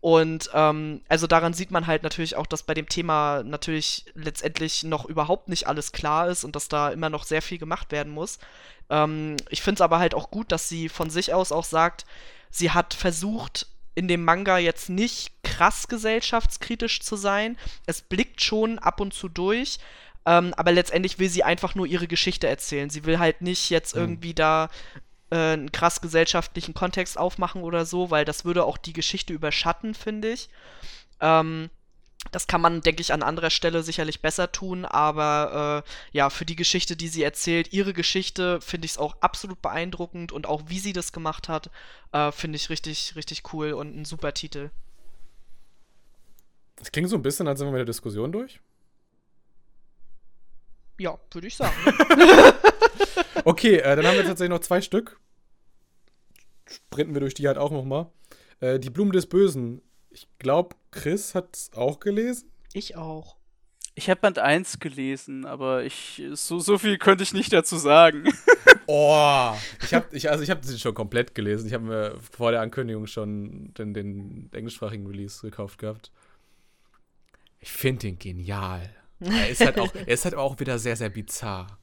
Und 0.00 0.50
ähm, 0.54 1.00
also 1.08 1.26
daran 1.26 1.52
sieht 1.52 1.72
man 1.72 1.88
halt 1.88 2.04
natürlich 2.04 2.36
auch, 2.36 2.46
dass 2.46 2.62
bei 2.62 2.74
dem 2.74 2.88
Thema 2.88 3.42
natürlich 3.42 4.04
letztendlich 4.14 4.84
noch 4.84 5.04
überhaupt 5.06 5.48
nicht 5.48 5.66
alles 5.66 5.90
klar 5.90 6.28
ist 6.28 6.44
und 6.44 6.54
dass 6.54 6.68
da 6.68 6.90
immer 6.90 7.10
noch 7.10 7.24
sehr 7.24 7.42
viel 7.42 7.58
gemacht 7.58 7.90
werden 7.90 8.12
muss. 8.12 8.38
Ähm, 8.90 9.36
ich 9.50 9.62
finde 9.62 9.78
es 9.78 9.80
aber 9.80 9.98
halt 9.98 10.14
auch 10.14 10.30
gut, 10.30 10.52
dass 10.52 10.68
sie 10.68 10.88
von 10.88 11.10
sich 11.10 11.34
aus 11.34 11.52
auch 11.52 11.64
sagt, 11.64 12.06
sie 12.50 12.70
hat 12.70 12.94
versucht, 12.94 13.66
in 13.94 14.08
dem 14.08 14.24
Manga 14.24 14.58
jetzt 14.58 14.90
nicht 14.90 15.42
krass 15.42 15.88
gesellschaftskritisch 15.88 17.00
zu 17.00 17.16
sein. 17.16 17.56
Es 17.86 18.02
blickt 18.02 18.42
schon 18.42 18.78
ab 18.78 19.00
und 19.00 19.14
zu 19.14 19.28
durch, 19.28 19.78
ähm, 20.26 20.52
aber 20.56 20.72
letztendlich 20.72 21.18
will 21.18 21.30
sie 21.30 21.44
einfach 21.44 21.74
nur 21.74 21.86
ihre 21.86 22.06
Geschichte 22.06 22.46
erzählen. 22.46 22.90
Sie 22.90 23.04
will 23.04 23.18
halt 23.18 23.40
nicht 23.40 23.70
jetzt 23.70 23.94
mhm. 23.94 24.02
irgendwie 24.02 24.34
da 24.34 24.68
äh, 25.30 25.36
einen 25.36 25.72
krass 25.72 26.00
gesellschaftlichen 26.00 26.74
Kontext 26.74 27.16
aufmachen 27.16 27.62
oder 27.62 27.86
so, 27.86 28.10
weil 28.10 28.24
das 28.24 28.44
würde 28.44 28.64
auch 28.64 28.76
die 28.76 28.92
Geschichte 28.92 29.32
überschatten, 29.32 29.94
finde 29.94 30.32
ich. 30.32 30.50
Ähm, 31.20 31.70
das 32.32 32.46
kann 32.46 32.60
man, 32.60 32.80
denke 32.80 33.00
ich, 33.00 33.12
an 33.12 33.22
anderer 33.22 33.50
Stelle 33.50 33.82
sicherlich 33.82 34.20
besser 34.20 34.52
tun, 34.52 34.84
aber 34.84 35.84
äh, 35.84 36.16
ja, 36.16 36.30
für 36.30 36.44
die 36.44 36.56
Geschichte, 36.56 36.96
die 36.96 37.08
sie 37.08 37.22
erzählt, 37.22 37.72
ihre 37.72 37.92
Geschichte, 37.92 38.60
finde 38.60 38.86
ich 38.86 38.92
es 38.92 38.98
auch 38.98 39.16
absolut 39.20 39.62
beeindruckend 39.62 40.32
und 40.32 40.46
auch 40.46 40.62
wie 40.68 40.78
sie 40.78 40.92
das 40.92 41.12
gemacht 41.12 41.48
hat, 41.48 41.70
äh, 42.12 42.32
finde 42.32 42.56
ich 42.56 42.70
richtig, 42.70 43.14
richtig 43.16 43.52
cool 43.52 43.72
und 43.72 43.96
ein 43.96 44.04
super 44.04 44.34
Titel. 44.34 44.70
Das 46.76 46.92
klingt 46.92 47.08
so 47.08 47.16
ein 47.16 47.22
bisschen, 47.22 47.48
als 47.48 47.58
sind 47.58 47.68
wir 47.68 47.72
mit 47.72 47.78
der 47.78 47.86
Diskussion 47.86 48.32
durch. 48.32 48.60
Ja, 50.98 51.18
würde 51.32 51.46
ich 51.46 51.56
sagen. 51.56 51.74
okay, 53.44 53.76
äh, 53.76 53.96
dann 53.96 54.06
haben 54.06 54.16
wir 54.16 54.24
tatsächlich 54.24 54.50
noch 54.50 54.60
zwei 54.60 54.80
Stück. 54.80 55.18
Sprinten 56.66 57.14
wir 57.14 57.20
durch 57.20 57.34
die 57.34 57.46
halt 57.46 57.58
auch 57.58 57.70
nochmal. 57.70 58.10
Äh, 58.60 58.78
die 58.78 58.90
Blume 58.90 59.12
des 59.12 59.26
Bösen 59.26 59.82
ich 60.16 60.28
glaube, 60.38 60.74
Chris 60.92 61.34
hat 61.34 61.54
es 61.54 61.70
auch 61.74 62.00
gelesen. 62.00 62.50
Ich 62.72 62.96
auch. 62.96 63.36
Ich 63.94 64.08
habe 64.08 64.20
Band 64.20 64.38
1 64.38 64.80
gelesen, 64.80 65.44
aber 65.44 65.84
ich 65.84 66.22
so, 66.32 66.58
so 66.58 66.78
viel 66.78 66.96
könnte 66.96 67.22
ich 67.22 67.34
nicht 67.34 67.52
dazu 67.52 67.76
sagen. 67.76 68.24
oh, 68.86 69.52
ich 69.82 69.92
habe 69.92 70.06
ich, 70.12 70.30
also 70.30 70.42
ich 70.42 70.48
habe 70.48 70.66
den 70.66 70.78
schon 70.78 70.94
komplett 70.94 71.34
gelesen. 71.34 71.66
Ich 71.66 71.74
habe 71.74 71.84
mir 71.84 72.18
vor 72.18 72.50
der 72.50 72.62
Ankündigung 72.62 73.06
schon 73.06 73.74
den, 73.74 73.92
den 73.92 74.48
englischsprachigen 74.52 75.06
Release 75.06 75.42
gekauft 75.42 75.78
gehabt. 75.78 76.10
Ich 77.60 77.72
finde 77.72 78.06
den 78.06 78.18
genial. 78.18 78.94
Er 79.20 79.48
ist, 79.48 79.64
halt 79.64 79.78
auch, 79.78 79.94
er 79.94 80.08
ist 80.08 80.26
halt 80.26 80.34
auch 80.34 80.60
wieder 80.60 80.78
sehr, 80.78 80.94
sehr 80.94 81.08
bizarr. 81.08 81.78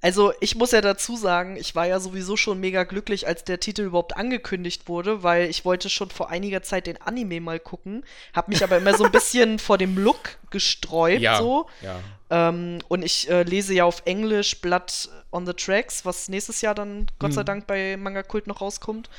Also, 0.00 0.32
ich 0.40 0.54
muss 0.54 0.70
ja 0.70 0.80
dazu 0.80 1.16
sagen, 1.16 1.56
ich 1.56 1.74
war 1.74 1.86
ja 1.86 1.98
sowieso 1.98 2.36
schon 2.36 2.60
mega 2.60 2.84
glücklich, 2.84 3.26
als 3.26 3.42
der 3.44 3.58
Titel 3.58 3.82
überhaupt 3.82 4.16
angekündigt 4.16 4.88
wurde, 4.88 5.24
weil 5.24 5.50
ich 5.50 5.64
wollte 5.64 5.90
schon 5.90 6.10
vor 6.10 6.30
einiger 6.30 6.62
Zeit 6.62 6.86
den 6.86 7.02
Anime 7.02 7.40
mal 7.40 7.58
gucken, 7.58 8.04
hab 8.32 8.48
mich 8.48 8.62
aber 8.62 8.78
immer 8.78 8.94
so 8.94 9.04
ein 9.04 9.10
bisschen 9.10 9.58
vor 9.58 9.76
dem 9.76 9.98
Look 9.98 10.38
gesträubt, 10.50 11.20
ja, 11.20 11.38
so. 11.38 11.66
Ja. 11.82 11.96
Ähm, 12.30 12.78
und 12.88 13.04
ich 13.04 13.28
äh, 13.28 13.42
lese 13.42 13.74
ja 13.74 13.84
auf 13.84 14.02
Englisch 14.04 14.60
Blood 14.60 15.08
on 15.32 15.46
the 15.46 15.52
Tracks, 15.52 16.04
was 16.04 16.28
nächstes 16.28 16.60
Jahr 16.60 16.74
dann 16.74 17.06
Gott 17.18 17.32
sei 17.32 17.40
hm. 17.40 17.46
Dank 17.46 17.66
bei 17.66 17.96
Manga 17.96 18.22
Kult 18.22 18.46
noch 18.46 18.60
rauskommt. 18.60 19.10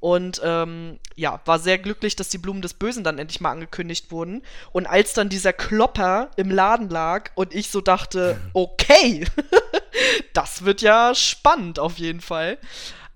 Und 0.00 0.40
ähm, 0.44 0.98
ja, 1.14 1.40
war 1.46 1.58
sehr 1.58 1.78
glücklich, 1.78 2.16
dass 2.16 2.28
die 2.28 2.38
Blumen 2.38 2.62
des 2.62 2.74
Bösen 2.74 3.02
dann 3.02 3.18
endlich 3.18 3.40
mal 3.40 3.50
angekündigt 3.50 4.10
wurden. 4.10 4.42
Und 4.72 4.86
als 4.86 5.14
dann 5.14 5.28
dieser 5.28 5.52
Klopper 5.52 6.30
im 6.36 6.50
Laden 6.50 6.90
lag 6.90 7.30
und 7.34 7.54
ich 7.54 7.70
so 7.70 7.80
dachte, 7.80 8.38
okay, 8.52 9.24
das 10.32 10.64
wird 10.64 10.82
ja 10.82 11.14
spannend 11.14 11.78
auf 11.78 11.98
jeden 11.98 12.20
Fall. 12.20 12.58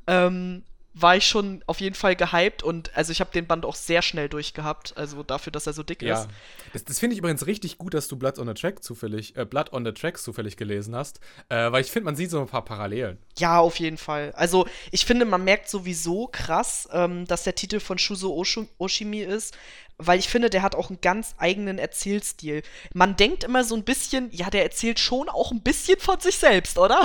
Ähm, 0.06 0.64
war 0.94 1.16
ich 1.16 1.26
schon 1.26 1.62
auf 1.66 1.80
jeden 1.80 1.94
Fall 1.94 2.16
gehypt 2.16 2.62
und 2.62 2.94
also 2.96 3.12
ich 3.12 3.20
habe 3.20 3.30
den 3.32 3.46
Band 3.46 3.64
auch 3.64 3.76
sehr 3.76 4.02
schnell 4.02 4.28
durchgehabt, 4.28 4.96
also 4.96 5.22
dafür, 5.22 5.52
dass 5.52 5.66
er 5.66 5.72
so 5.72 5.82
dick 5.82 6.02
ja. 6.02 6.20
ist. 6.20 6.28
Das, 6.72 6.84
das 6.84 6.98
finde 6.98 7.14
ich 7.14 7.18
übrigens 7.18 7.46
richtig 7.46 7.78
gut, 7.78 7.94
dass 7.94 8.08
du 8.08 8.16
Blood 8.16 8.38
on 8.38 8.46
the 8.46 8.54
Track 8.54 8.82
zufällig, 8.82 9.36
äh, 9.36 9.44
Blood 9.44 9.72
on 9.72 9.84
the 9.84 9.92
Tracks 9.92 10.22
zufällig 10.22 10.56
gelesen 10.56 10.94
hast, 10.94 11.20
äh, 11.48 11.70
weil 11.72 11.82
ich 11.82 11.90
finde, 11.90 12.06
man 12.06 12.16
sieht 12.16 12.30
so 12.30 12.40
ein 12.40 12.46
paar 12.46 12.64
Parallelen. 12.64 13.18
Ja, 13.38 13.58
auf 13.58 13.78
jeden 13.80 13.96
Fall. 13.96 14.32
Also 14.36 14.66
ich 14.90 15.04
finde, 15.04 15.24
man 15.24 15.44
merkt 15.44 15.68
sowieso 15.68 16.28
krass, 16.30 16.88
ähm, 16.92 17.26
dass 17.26 17.44
der 17.44 17.54
Titel 17.54 17.80
von 17.80 17.98
Shuzo 17.98 18.42
Oshimi 18.78 19.20
ist, 19.20 19.56
weil 19.98 20.18
ich 20.18 20.28
finde, 20.28 20.50
der 20.50 20.62
hat 20.62 20.74
auch 20.74 20.88
einen 20.88 21.00
ganz 21.00 21.34
eigenen 21.38 21.78
Erzählstil. 21.78 22.62
Man 22.94 23.16
denkt 23.16 23.44
immer 23.44 23.64
so 23.64 23.74
ein 23.74 23.84
bisschen, 23.84 24.30
ja, 24.32 24.48
der 24.48 24.62
erzählt 24.62 24.98
schon 24.98 25.28
auch 25.28 25.52
ein 25.52 25.62
bisschen 25.62 25.98
von 25.98 26.18
sich 26.20 26.38
selbst, 26.38 26.78
oder? 26.78 27.02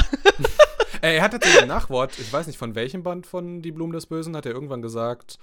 er 1.01 1.21
hat 1.21 1.31
tatsächlich 1.31 1.63
ein 1.63 1.67
Nachwort, 1.67 2.17
ich 2.19 2.31
weiß 2.31 2.47
nicht 2.47 2.57
von 2.57 2.75
welchem 2.75 3.03
Band 3.03 3.27
von 3.27 3.61
Die 3.61 3.71
Blumen 3.71 3.93
des 3.93 4.05
Bösen, 4.05 4.35
hat 4.35 4.45
er 4.45 4.53
irgendwann 4.53 4.81
gesagt, 4.81 5.39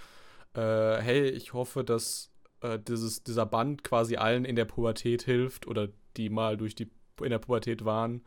äh, 0.54 0.60
hey, 0.60 1.28
ich 1.28 1.52
hoffe, 1.52 1.84
dass 1.84 2.31
äh, 2.62 2.78
dieses, 2.78 3.22
dieser 3.22 3.46
Band 3.46 3.84
quasi 3.84 4.16
allen 4.16 4.44
in 4.44 4.56
der 4.56 4.64
Pubertät 4.64 5.22
hilft 5.22 5.66
oder 5.66 5.88
die 6.16 6.30
mal 6.30 6.56
durch 6.56 6.74
die 6.74 6.90
in 7.20 7.30
der 7.30 7.38
Pubertät 7.38 7.84
waren, 7.84 8.22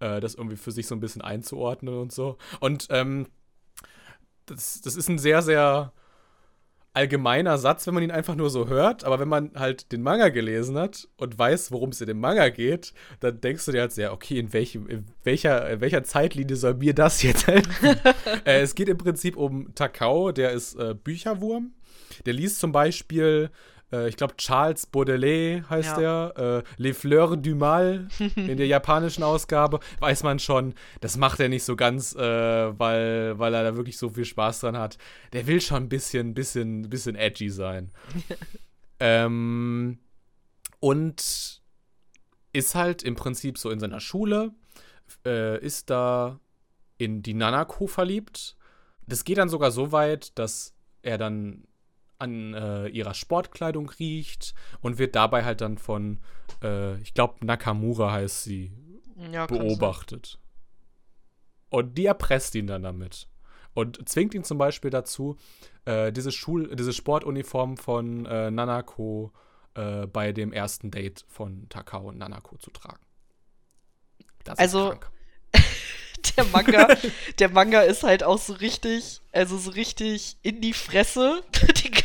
äh, 0.00 0.20
das 0.20 0.34
irgendwie 0.34 0.56
für 0.56 0.72
sich 0.72 0.86
so 0.86 0.94
ein 0.94 1.00
bisschen 1.00 1.22
einzuordnen 1.22 1.98
und 1.98 2.12
so. 2.12 2.38
Und 2.60 2.86
ähm, 2.90 3.26
das, 4.46 4.80
das 4.80 4.96
ist 4.96 5.08
ein 5.08 5.18
sehr, 5.18 5.42
sehr 5.42 5.92
allgemeiner 6.94 7.58
Satz, 7.58 7.86
wenn 7.86 7.94
man 7.94 8.02
ihn 8.02 8.10
einfach 8.10 8.34
nur 8.34 8.50
so 8.50 8.66
hört, 8.66 9.04
aber 9.04 9.20
wenn 9.20 9.28
man 9.28 9.52
halt 9.54 9.92
den 9.92 10.02
Manga 10.02 10.30
gelesen 10.30 10.76
hat 10.76 11.06
und 11.16 11.38
weiß, 11.38 11.70
worum 11.70 11.90
es 11.90 12.00
in 12.00 12.08
dem 12.08 12.18
Manga 12.18 12.48
geht, 12.48 12.92
dann 13.20 13.40
denkst 13.40 13.66
du 13.66 13.72
dir 13.72 13.82
halt 13.82 13.92
sehr, 13.92 14.12
okay, 14.12 14.38
in, 14.38 14.52
welchem, 14.52 14.88
in 14.88 15.04
welcher, 15.22 15.70
in 15.70 15.80
welcher 15.80 16.02
Zeitlinie 16.02 16.56
soll 16.56 16.74
mir 16.74 16.94
das 16.94 17.22
jetzt 17.22 17.46
helfen? 17.46 18.00
äh, 18.44 18.62
es 18.62 18.74
geht 18.74 18.88
im 18.88 18.98
Prinzip 18.98 19.36
um 19.36 19.74
Takao, 19.74 20.32
der 20.32 20.50
ist 20.52 20.74
äh, 20.74 20.94
Bücherwurm. 20.94 21.72
Der 22.26 22.32
liest 22.32 22.58
zum 22.58 22.72
Beispiel 22.72 23.50
ich 24.08 24.16
glaube, 24.16 24.36
Charles 24.36 24.86
Baudelaire 24.86 25.68
heißt 25.68 25.98
ja. 25.98 26.28
er, 26.28 26.58
äh, 26.58 26.62
Les 26.76 26.96
Fleurs 26.96 27.36
du 27.40 27.54
Mal 27.54 28.08
in 28.36 28.56
der 28.56 28.66
japanischen 28.66 29.22
Ausgabe, 29.22 29.80
weiß 30.00 30.24
man 30.24 30.38
schon, 30.38 30.74
das 31.00 31.16
macht 31.16 31.40
er 31.40 31.48
nicht 31.48 31.64
so 31.64 31.74
ganz, 31.76 32.14
äh, 32.14 32.20
weil, 32.78 33.38
weil 33.38 33.54
er 33.54 33.64
da 33.64 33.76
wirklich 33.76 33.96
so 33.96 34.10
viel 34.10 34.24
Spaß 34.24 34.60
dran 34.60 34.76
hat. 34.76 34.98
Der 35.32 35.46
will 35.46 35.60
schon 35.60 35.84
ein 35.84 35.88
bisschen, 35.88 36.34
bisschen, 36.34 36.82
bisschen 36.82 37.16
edgy 37.16 37.48
sein. 37.48 37.90
ähm, 39.00 39.98
und 40.80 41.62
ist 42.52 42.74
halt 42.74 43.02
im 43.02 43.14
Prinzip 43.14 43.58
so 43.58 43.70
in 43.70 43.80
seiner 43.80 44.00
Schule, 44.00 44.52
äh, 45.24 45.58
ist 45.64 45.90
da 45.90 46.40
in 46.98 47.22
die 47.22 47.34
Nanako 47.34 47.86
verliebt. 47.86 48.56
Das 49.06 49.24
geht 49.24 49.38
dann 49.38 49.48
sogar 49.48 49.70
so 49.70 49.92
weit, 49.92 50.38
dass 50.38 50.74
er 51.02 51.16
dann 51.16 51.67
an 52.18 52.54
äh, 52.54 52.88
ihrer 52.88 53.14
Sportkleidung 53.14 53.90
riecht 53.90 54.54
und 54.80 54.98
wird 54.98 55.14
dabei 55.14 55.44
halt 55.44 55.60
dann 55.60 55.78
von, 55.78 56.20
äh, 56.62 57.00
ich 57.00 57.14
glaube, 57.14 57.44
Nakamura 57.44 58.12
heißt 58.12 58.44
sie, 58.44 58.72
ja, 59.32 59.46
beobachtet. 59.46 60.38
Und 61.70 61.96
die 61.98 62.06
erpresst 62.06 62.54
ihn 62.54 62.66
dann 62.66 62.82
damit. 62.82 63.28
Und 63.74 64.08
zwingt 64.08 64.34
ihn 64.34 64.44
zum 64.44 64.58
Beispiel 64.58 64.90
dazu, 64.90 65.36
äh, 65.84 66.12
diese, 66.12 66.32
Schul 66.32 66.74
diese 66.74 66.92
Sportuniform 66.92 67.76
von 67.76 68.26
äh, 68.26 68.50
Nanako 68.50 69.32
äh, 69.74 70.06
bei 70.06 70.32
dem 70.32 70.52
ersten 70.52 70.90
Date 70.90 71.24
von 71.28 71.68
Takao 71.68 72.08
und 72.08 72.18
Nanako 72.18 72.56
zu 72.56 72.70
tragen. 72.70 73.04
Das 74.44 74.58
also, 74.58 74.94
der 76.36 76.44
Manga, 76.46 76.88
der 77.38 77.50
Manga 77.50 77.82
ist 77.82 78.02
halt 78.02 78.24
auch 78.24 78.38
so 78.38 78.54
richtig, 78.54 79.20
also 79.30 79.58
so 79.58 79.70
richtig 79.70 80.38
in 80.42 80.60
die 80.60 80.72
Fresse 80.72 81.42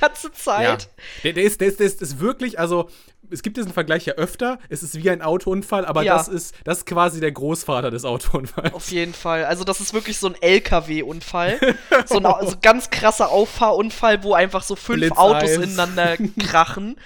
ganze 0.03 0.31
Zeit. 0.31 0.83
Ja. 0.83 0.89
Der, 1.23 1.33
der, 1.33 1.43
ist, 1.43 1.61
der, 1.61 1.67
ist, 1.67 1.79
der 1.79 1.87
ist 1.87 2.19
wirklich, 2.19 2.59
also 2.59 2.89
es 3.29 3.41
gibt 3.41 3.57
diesen 3.57 3.73
Vergleich 3.73 4.05
ja 4.05 4.13
öfter. 4.13 4.59
Es 4.69 4.83
ist 4.83 4.95
wie 5.01 5.09
ein 5.09 5.21
Autounfall, 5.21 5.85
aber 5.85 6.03
ja. 6.03 6.17
das, 6.17 6.27
ist, 6.27 6.55
das 6.63 6.79
ist 6.79 6.85
quasi 6.85 7.19
der 7.19 7.31
Großvater 7.31 7.89
des 7.89 8.05
Autounfalls. 8.05 8.73
Auf 8.73 8.91
jeden 8.91 9.13
Fall. 9.13 9.45
Also, 9.45 9.63
das 9.63 9.79
ist 9.79 9.93
wirklich 9.93 10.17
so 10.19 10.27
ein 10.27 10.35
LKW-Unfall. 10.39 11.75
so 12.05 12.17
ein 12.17 12.25
also 12.25 12.55
ganz 12.61 12.89
krasser 12.89 13.29
Auffahrunfall, 13.29 14.23
wo 14.23 14.33
einfach 14.33 14.63
so 14.63 14.75
fünf 14.75 14.99
Blitz 14.99 15.17
Autos 15.17 15.51
ineinander 15.51 16.17
krachen. 16.39 16.97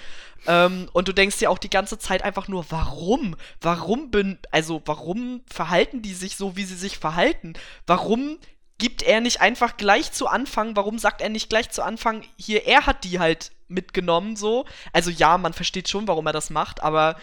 Ähm, 0.46 0.88
und 0.92 1.08
du 1.08 1.12
denkst 1.12 1.38
dir 1.38 1.50
auch 1.50 1.58
die 1.58 1.70
ganze 1.70 1.98
Zeit 1.98 2.22
einfach 2.22 2.48
nur, 2.48 2.64
warum? 2.70 3.36
Warum 3.60 4.10
bin, 4.10 4.38
also 4.50 4.82
warum 4.84 5.42
verhalten 5.46 6.02
die 6.02 6.14
sich 6.14 6.36
so, 6.36 6.56
wie 6.56 6.64
sie 6.64 6.76
sich 6.76 6.98
verhalten? 6.98 7.54
Warum 7.86 8.38
gibt 8.78 9.02
er 9.02 9.20
nicht 9.20 9.40
einfach 9.40 9.76
gleich 9.76 10.12
zu 10.12 10.26
Anfang, 10.28 10.76
warum 10.76 10.98
sagt 10.98 11.20
er 11.20 11.28
nicht 11.28 11.48
gleich 11.50 11.70
zu 11.70 11.82
Anfang, 11.82 12.24
hier, 12.36 12.64
er 12.66 12.86
hat 12.86 13.04
die 13.04 13.18
halt 13.18 13.50
mitgenommen, 13.66 14.36
so? 14.36 14.64
Also 14.92 15.10
ja, 15.10 15.36
man 15.36 15.52
versteht 15.52 15.88
schon, 15.88 16.08
warum 16.08 16.26
er 16.26 16.32
das 16.32 16.50
macht, 16.50 16.82
aber 16.82 17.16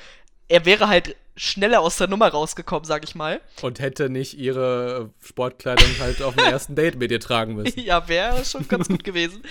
er 0.47 0.65
wäre 0.65 0.87
halt 0.87 1.15
schneller 1.37 1.81
aus 1.81 1.97
der 1.97 2.07
Nummer 2.07 2.29
rausgekommen, 2.29 2.85
sag 2.85 3.03
ich 3.03 3.13
mal. 3.13 3.41
Und 3.61 3.79
hätte 3.79 4.09
nicht 4.09 4.37
ihre 4.37 5.09
Sportkleidung 5.21 5.89
halt 5.99 6.21
auf 6.21 6.35
dem 6.35 6.45
ersten 6.51 6.75
Date 6.75 6.95
mit 6.95 7.11
ihr 7.11 7.19
tragen 7.19 7.55
müssen. 7.55 7.79
ja, 7.79 8.07
wäre 8.07 8.45
schon 8.45 8.67
ganz 8.67 8.87
gut 8.87 9.03
gewesen. 9.03 9.43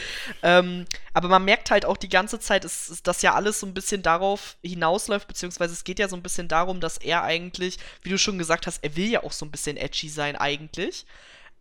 Ähm, 0.42 0.86
aber 1.12 1.28
man 1.28 1.44
merkt 1.44 1.70
halt 1.70 1.84
auch 1.84 1.98
die 1.98 2.08
ganze 2.08 2.40
Zeit, 2.40 2.64
dass 2.64 3.00
das 3.02 3.20
ja 3.20 3.34
alles 3.34 3.60
so 3.60 3.66
ein 3.66 3.74
bisschen 3.74 4.02
darauf 4.02 4.56
hinausläuft, 4.62 5.28
beziehungsweise 5.28 5.74
es 5.74 5.84
geht 5.84 5.98
ja 5.98 6.08
so 6.08 6.16
ein 6.16 6.22
bisschen 6.22 6.48
darum, 6.48 6.80
dass 6.80 6.96
er 6.96 7.22
eigentlich, 7.22 7.78
wie 8.02 8.10
du 8.10 8.18
schon 8.18 8.38
gesagt 8.38 8.66
hast, 8.66 8.82
er 8.82 8.96
will 8.96 9.10
ja 9.10 9.22
auch 9.22 9.32
so 9.32 9.44
ein 9.44 9.50
bisschen 9.50 9.76
edgy 9.76 10.08
sein 10.08 10.36
eigentlich. 10.36 11.04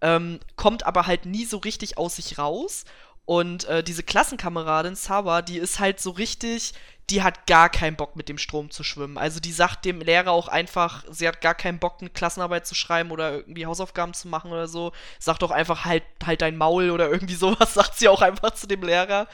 Ähm, 0.03 0.39
kommt 0.57 0.85
aber 0.85 1.07
halt 1.07 1.25
nie 1.25 1.45
so 1.45 1.57
richtig 1.57 1.97
aus 1.97 2.17
sich 2.17 2.37
raus. 2.37 2.85
Und 3.25 3.63
äh, 3.65 3.83
diese 3.83 4.03
Klassenkameradin 4.03 4.95
Sawa, 4.95 5.41
die 5.41 5.57
ist 5.57 5.79
halt 5.79 6.01
so 6.01 6.11
richtig, 6.11 6.73
die 7.09 7.23
hat 7.23 7.47
gar 7.47 7.69
keinen 7.69 7.95
Bock 7.95 8.17
mit 8.17 8.27
dem 8.27 8.37
Strom 8.37 8.69
zu 8.69 8.83
schwimmen. 8.83 9.17
Also 9.17 9.39
die 9.39 9.53
sagt 9.53 9.85
dem 9.85 10.01
Lehrer 10.01 10.31
auch 10.31 10.49
einfach, 10.49 11.05
sie 11.09 11.27
hat 11.27 11.39
gar 11.39 11.55
keinen 11.55 11.79
Bock, 11.79 11.97
eine 12.01 12.09
Klassenarbeit 12.09 12.67
zu 12.67 12.75
schreiben 12.75 13.11
oder 13.11 13.31
irgendwie 13.33 13.65
Hausaufgaben 13.65 14.13
zu 14.13 14.27
machen 14.27 14.51
oder 14.51 14.67
so. 14.67 14.91
Sagt 15.19 15.41
doch 15.41 15.51
einfach 15.51 15.85
halt, 15.85 16.03
halt 16.25 16.41
dein 16.41 16.57
Maul 16.57 16.89
oder 16.89 17.09
irgendwie 17.09 17.35
sowas, 17.35 17.73
sagt 17.73 17.97
sie 17.97 18.09
auch 18.09 18.21
einfach 18.21 18.51
zu 18.51 18.67
dem 18.67 18.83
Lehrer. 18.83 19.27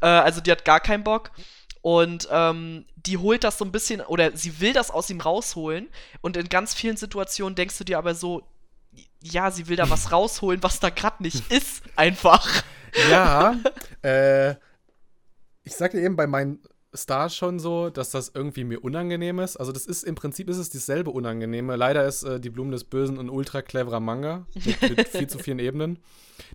Äh, 0.00 0.06
also 0.06 0.40
die 0.40 0.50
hat 0.50 0.64
gar 0.64 0.80
keinen 0.80 1.04
Bock. 1.04 1.30
Und 1.82 2.26
ähm, 2.32 2.84
die 2.96 3.18
holt 3.18 3.44
das 3.44 3.58
so 3.58 3.64
ein 3.64 3.70
bisschen, 3.70 4.00
oder 4.00 4.36
sie 4.36 4.60
will 4.60 4.72
das 4.72 4.90
aus 4.90 5.08
ihm 5.08 5.20
rausholen. 5.20 5.88
Und 6.20 6.36
in 6.36 6.48
ganz 6.48 6.74
vielen 6.74 6.96
Situationen 6.96 7.54
denkst 7.54 7.78
du 7.78 7.84
dir 7.84 7.98
aber 7.98 8.16
so, 8.16 8.42
ja, 9.22 9.50
sie 9.50 9.68
will 9.68 9.76
da 9.76 9.88
was 9.90 10.12
rausholen, 10.12 10.62
was 10.62 10.80
da 10.80 10.90
gerade 10.90 11.22
nicht 11.22 11.50
ist, 11.50 11.82
einfach. 11.96 12.62
Ja, 13.10 13.56
äh, 14.02 14.52
ich 15.64 15.74
sagte 15.74 16.00
eben 16.00 16.16
bei 16.16 16.26
meinen 16.26 16.62
Stars 16.96 17.36
schon 17.36 17.58
so, 17.58 17.90
dass 17.90 18.10
das 18.10 18.30
irgendwie 18.34 18.64
mir 18.64 18.82
unangenehm 18.82 19.38
ist. 19.38 19.56
Also 19.56 19.72
das 19.72 19.86
ist 19.86 20.02
im 20.04 20.14
Prinzip 20.14 20.48
ist 20.48 20.56
es 20.58 20.70
dieselbe 20.70 21.10
Unangenehme. 21.10 21.76
Leider 21.76 22.06
ist 22.06 22.22
äh, 22.22 22.40
die 22.40 22.50
Blumen 22.50 22.72
des 22.72 22.84
Bösen 22.84 23.18
ein 23.18 23.28
ultra 23.30 23.62
cleverer 23.62 24.00
Manga 24.00 24.46
mit, 24.64 24.80
mit 24.82 25.08
viel 25.08 25.26
zu 25.28 25.38
vielen 25.38 25.58
Ebenen. 25.58 25.98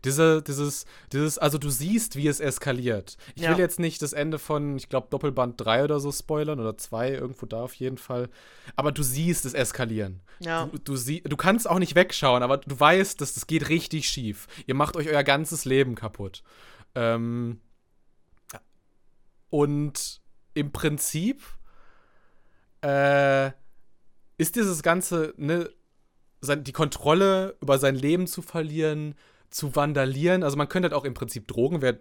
Diese, 0.05 0.41
dieses, 0.43 0.85
dieses, 1.11 1.38
also 1.39 1.57
du 1.57 1.69
siehst, 1.69 2.15
wie 2.15 2.27
es 2.27 2.39
eskaliert. 2.39 3.18
Ich 3.35 3.41
Ja. 3.43 3.51
will 3.51 3.59
jetzt 3.59 3.80
nicht 3.80 4.01
das 4.01 4.13
Ende 4.13 4.38
von, 4.38 4.77
ich 4.77 4.89
glaube, 4.89 5.07
Doppelband 5.09 5.59
3 5.59 5.85
oder 5.85 5.99
so 5.99 6.11
spoilern 6.11 6.59
oder 6.59 6.77
2, 6.77 7.11
irgendwo 7.13 7.45
da 7.47 7.63
auf 7.63 7.73
jeden 7.73 7.97
Fall. 7.97 8.30
Aber 8.76 8.91
du 8.91 9.01
siehst 9.01 9.43
es 9.45 9.53
eskalieren. 9.55 10.22
Ja. 10.39 10.65
Du, 10.68 10.77
du, 10.77 10.95
sie, 10.95 11.22
du 11.22 11.35
kannst 11.35 11.68
auch 11.69 11.80
nicht 11.80 11.95
wegschauen, 11.95 12.43
aber 12.43 12.57
du 12.57 12.80
weißt, 12.80 13.19
dass 13.22 13.34
das 13.34 13.47
geht 13.47 13.69
richtig 13.69 14.07
schief. 14.07 14.47
Ihr 14.68 14.76
macht 14.76 14.95
euch 14.95 15.07
euer 15.09 15.23
ganzes 15.23 15.65
Leben 15.65 15.95
kaputt. 15.95 16.43
Ähm, 16.93 17.59
und 19.49 20.20
im 20.53 20.72
Prinzip 20.72 21.41
äh, 22.82 23.52
ist 24.38 24.56
dieses 24.56 24.84
Ganze, 24.84 25.34
ne, 25.38 25.69
sein, 26.41 26.64
die 26.64 26.72
Kontrolle 26.72 27.56
über 27.61 27.78
sein 27.78 27.95
Leben 27.95 28.28
zu 28.28 28.41
verlieren, 28.41 29.15
zu 29.49 29.76
vandalieren. 29.76 30.44
Also 30.44 30.57
man 30.57 30.69
könnte 30.69 30.90
halt 30.90 30.94
auch 30.94 31.06
im 31.06 31.14
Prinzip 31.14 31.48
Drogen, 31.48 31.82
wäre 31.82 31.99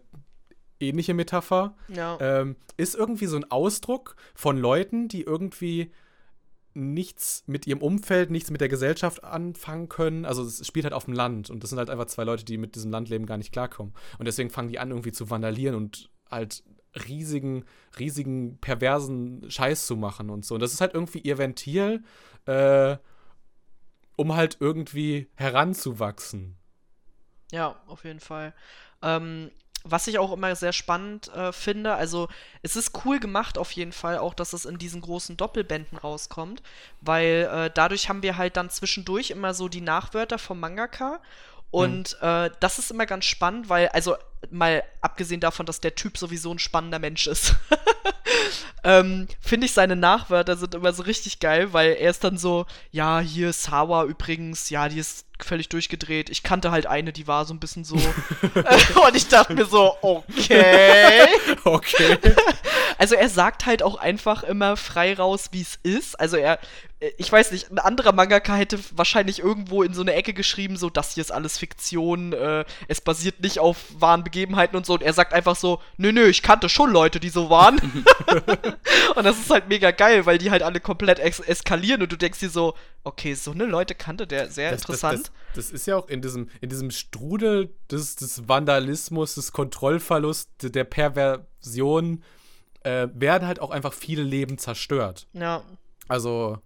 ähnliche 0.80 1.14
Metapher. 1.14 1.76
Ja. 1.88 2.18
Ähm, 2.20 2.56
ist 2.76 2.94
irgendwie 2.94 3.26
so 3.26 3.36
ein 3.36 3.50
Ausdruck 3.50 4.16
von 4.34 4.56
Leuten, 4.56 5.08
die 5.08 5.22
irgendwie 5.22 5.92
nichts 6.72 7.42
mit 7.46 7.66
ihrem 7.66 7.82
Umfeld, 7.82 8.30
nichts 8.30 8.50
mit 8.50 8.60
der 8.60 8.68
Gesellschaft 8.68 9.24
anfangen 9.24 9.88
können. 9.88 10.24
Also 10.24 10.42
es 10.42 10.66
spielt 10.66 10.84
halt 10.84 10.94
auf 10.94 11.04
dem 11.04 11.14
Land 11.14 11.50
und 11.50 11.62
das 11.62 11.70
sind 11.70 11.78
halt 11.78 11.90
einfach 11.90 12.06
zwei 12.06 12.24
Leute, 12.24 12.44
die 12.44 12.58
mit 12.58 12.74
diesem 12.76 12.90
Landleben 12.90 13.26
gar 13.26 13.36
nicht 13.36 13.52
klarkommen. 13.52 13.92
Und 14.18 14.26
deswegen 14.26 14.50
fangen 14.50 14.68
die 14.68 14.78
an, 14.78 14.90
irgendwie 14.90 15.12
zu 15.12 15.28
vandalieren 15.28 15.74
und 15.74 16.10
halt 16.30 16.62
riesigen, 17.08 17.64
riesigen, 17.98 18.58
perversen 18.58 19.50
Scheiß 19.50 19.86
zu 19.86 19.96
machen 19.96 20.30
und 20.30 20.44
so. 20.44 20.54
Und 20.54 20.60
das 20.60 20.72
ist 20.72 20.80
halt 20.80 20.94
irgendwie 20.94 21.20
ihr 21.20 21.38
Ventil, 21.38 22.02
äh, 22.46 22.96
um 24.16 24.34
halt 24.34 24.58
irgendwie 24.60 25.28
heranzuwachsen. 25.34 26.56
Ja, 27.52 27.80
auf 27.86 28.04
jeden 28.04 28.20
Fall. 28.20 28.54
Ähm, 29.02 29.50
was 29.82 30.06
ich 30.06 30.18
auch 30.18 30.32
immer 30.32 30.54
sehr 30.56 30.72
spannend 30.72 31.28
äh, 31.28 31.52
finde, 31.52 31.94
also 31.94 32.28
es 32.62 32.76
ist 32.76 33.04
cool 33.04 33.18
gemacht 33.18 33.56
auf 33.56 33.72
jeden 33.72 33.92
Fall 33.92 34.18
auch, 34.18 34.34
dass 34.34 34.52
es 34.52 34.66
in 34.66 34.76
diesen 34.76 35.00
großen 35.00 35.38
Doppelbänden 35.38 35.96
rauskommt, 35.96 36.62
weil 37.00 37.48
äh, 37.50 37.70
dadurch 37.72 38.08
haben 38.08 38.22
wir 38.22 38.36
halt 38.36 38.58
dann 38.58 38.68
zwischendurch 38.68 39.30
immer 39.30 39.54
so 39.54 39.68
die 39.68 39.80
Nachwörter 39.80 40.38
vom 40.38 40.60
Mangaka 40.60 41.20
und 41.70 42.18
äh, 42.20 42.50
das 42.60 42.78
ist 42.78 42.90
immer 42.90 43.06
ganz 43.06 43.24
spannend, 43.24 43.68
weil, 43.68 43.88
also 43.88 44.16
mal 44.50 44.82
abgesehen 45.00 45.40
davon, 45.40 45.66
dass 45.66 45.80
der 45.80 45.94
Typ 45.94 46.16
sowieso 46.16 46.52
ein 46.52 46.58
spannender 46.58 46.98
Mensch 46.98 47.26
ist, 47.26 47.54
ähm, 48.84 49.28
finde 49.40 49.66
ich 49.66 49.72
seine 49.72 49.96
Nachwörter 49.96 50.56
sind 50.56 50.74
immer 50.74 50.92
so 50.92 51.02
richtig 51.02 51.40
geil, 51.40 51.72
weil 51.72 51.92
er 51.92 52.10
ist 52.10 52.24
dann 52.24 52.38
so, 52.38 52.66
ja, 52.90 53.20
hier 53.20 53.52
Sawa 53.52 54.04
übrigens, 54.04 54.70
ja, 54.70 54.88
die 54.88 54.98
ist 54.98 55.26
völlig 55.44 55.68
durchgedreht. 55.68 56.30
Ich 56.30 56.42
kannte 56.42 56.70
halt 56.70 56.86
eine, 56.86 57.12
die 57.12 57.26
war 57.26 57.44
so 57.44 57.54
ein 57.54 57.60
bisschen 57.60 57.84
so. 57.84 57.96
und 59.06 59.14
ich 59.16 59.28
dachte 59.28 59.54
mir 59.54 59.66
so, 59.66 59.96
okay. 60.02 61.26
Okay. 61.64 62.18
Also 62.98 63.14
er 63.14 63.30
sagt 63.30 63.64
halt 63.64 63.82
auch 63.82 63.94
einfach 63.96 64.42
immer 64.42 64.76
frei 64.76 65.14
raus, 65.14 65.48
wie 65.52 65.62
es 65.62 65.78
ist. 65.82 66.20
Also 66.20 66.36
er, 66.36 66.58
äh, 67.00 67.10
ich 67.16 67.32
weiß 67.32 67.50
nicht, 67.50 67.70
ein 67.70 67.78
anderer 67.78 68.12
Mangaka 68.12 68.54
hätte 68.54 68.78
wahrscheinlich 68.94 69.38
irgendwo 69.38 69.82
in 69.82 69.94
so 69.94 70.02
eine 70.02 70.12
Ecke 70.12 70.34
geschrieben, 70.34 70.76
so, 70.76 70.90
das 70.90 71.14
hier 71.14 71.22
ist 71.22 71.30
alles 71.32 71.56
Fiktion, 71.56 72.34
äh, 72.34 72.66
es 72.88 73.00
basiert 73.00 73.40
nicht 73.40 73.58
auf 73.58 73.78
wahren 73.98 74.22
Begebenheiten 74.22 74.76
und 74.76 74.84
so. 74.84 74.92
Und 74.92 75.02
er 75.02 75.14
sagt 75.14 75.32
einfach 75.32 75.56
so, 75.56 75.80
nö, 75.96 76.12
nö, 76.12 76.26
ich 76.26 76.42
kannte 76.42 76.68
schon 76.68 76.90
Leute, 76.90 77.20
die 77.20 77.30
so 77.30 77.48
waren. 77.48 77.78
und 79.14 79.24
das 79.24 79.38
ist 79.38 79.48
halt 79.50 79.68
mega 79.68 79.92
geil, 79.92 80.26
weil 80.26 80.36
die 80.36 80.50
halt 80.50 80.62
alle 80.62 80.80
komplett 80.80 81.20
es 81.20 81.40
eskalieren 81.40 82.02
und 82.02 82.12
du 82.12 82.16
denkst 82.16 82.40
dir 82.40 82.50
so, 82.50 82.74
okay, 83.02 83.32
so 83.32 83.52
eine 83.52 83.64
Leute 83.64 83.94
kannte 83.94 84.26
der, 84.26 84.50
sehr 84.50 84.72
Das- 84.72 84.82
interessant. 84.82 85.20
Das, 85.26 85.29
das, 85.54 85.66
das 85.66 85.70
ist 85.72 85.86
ja 85.86 85.96
auch 85.96 86.08
in 86.08 86.22
diesem, 86.22 86.48
in 86.60 86.68
diesem 86.68 86.90
Strudel 86.90 87.74
des, 87.90 88.16
des 88.16 88.48
Vandalismus, 88.48 89.34
des 89.34 89.52
Kontrollverlusts, 89.52 90.50
der 90.70 90.84
Perversion, 90.84 92.22
äh, 92.82 93.08
werden 93.14 93.46
halt 93.46 93.60
auch 93.60 93.70
einfach 93.70 93.92
viele 93.92 94.22
Leben 94.22 94.58
zerstört. 94.58 95.26
ja. 95.32 95.62
Also, 96.08 96.58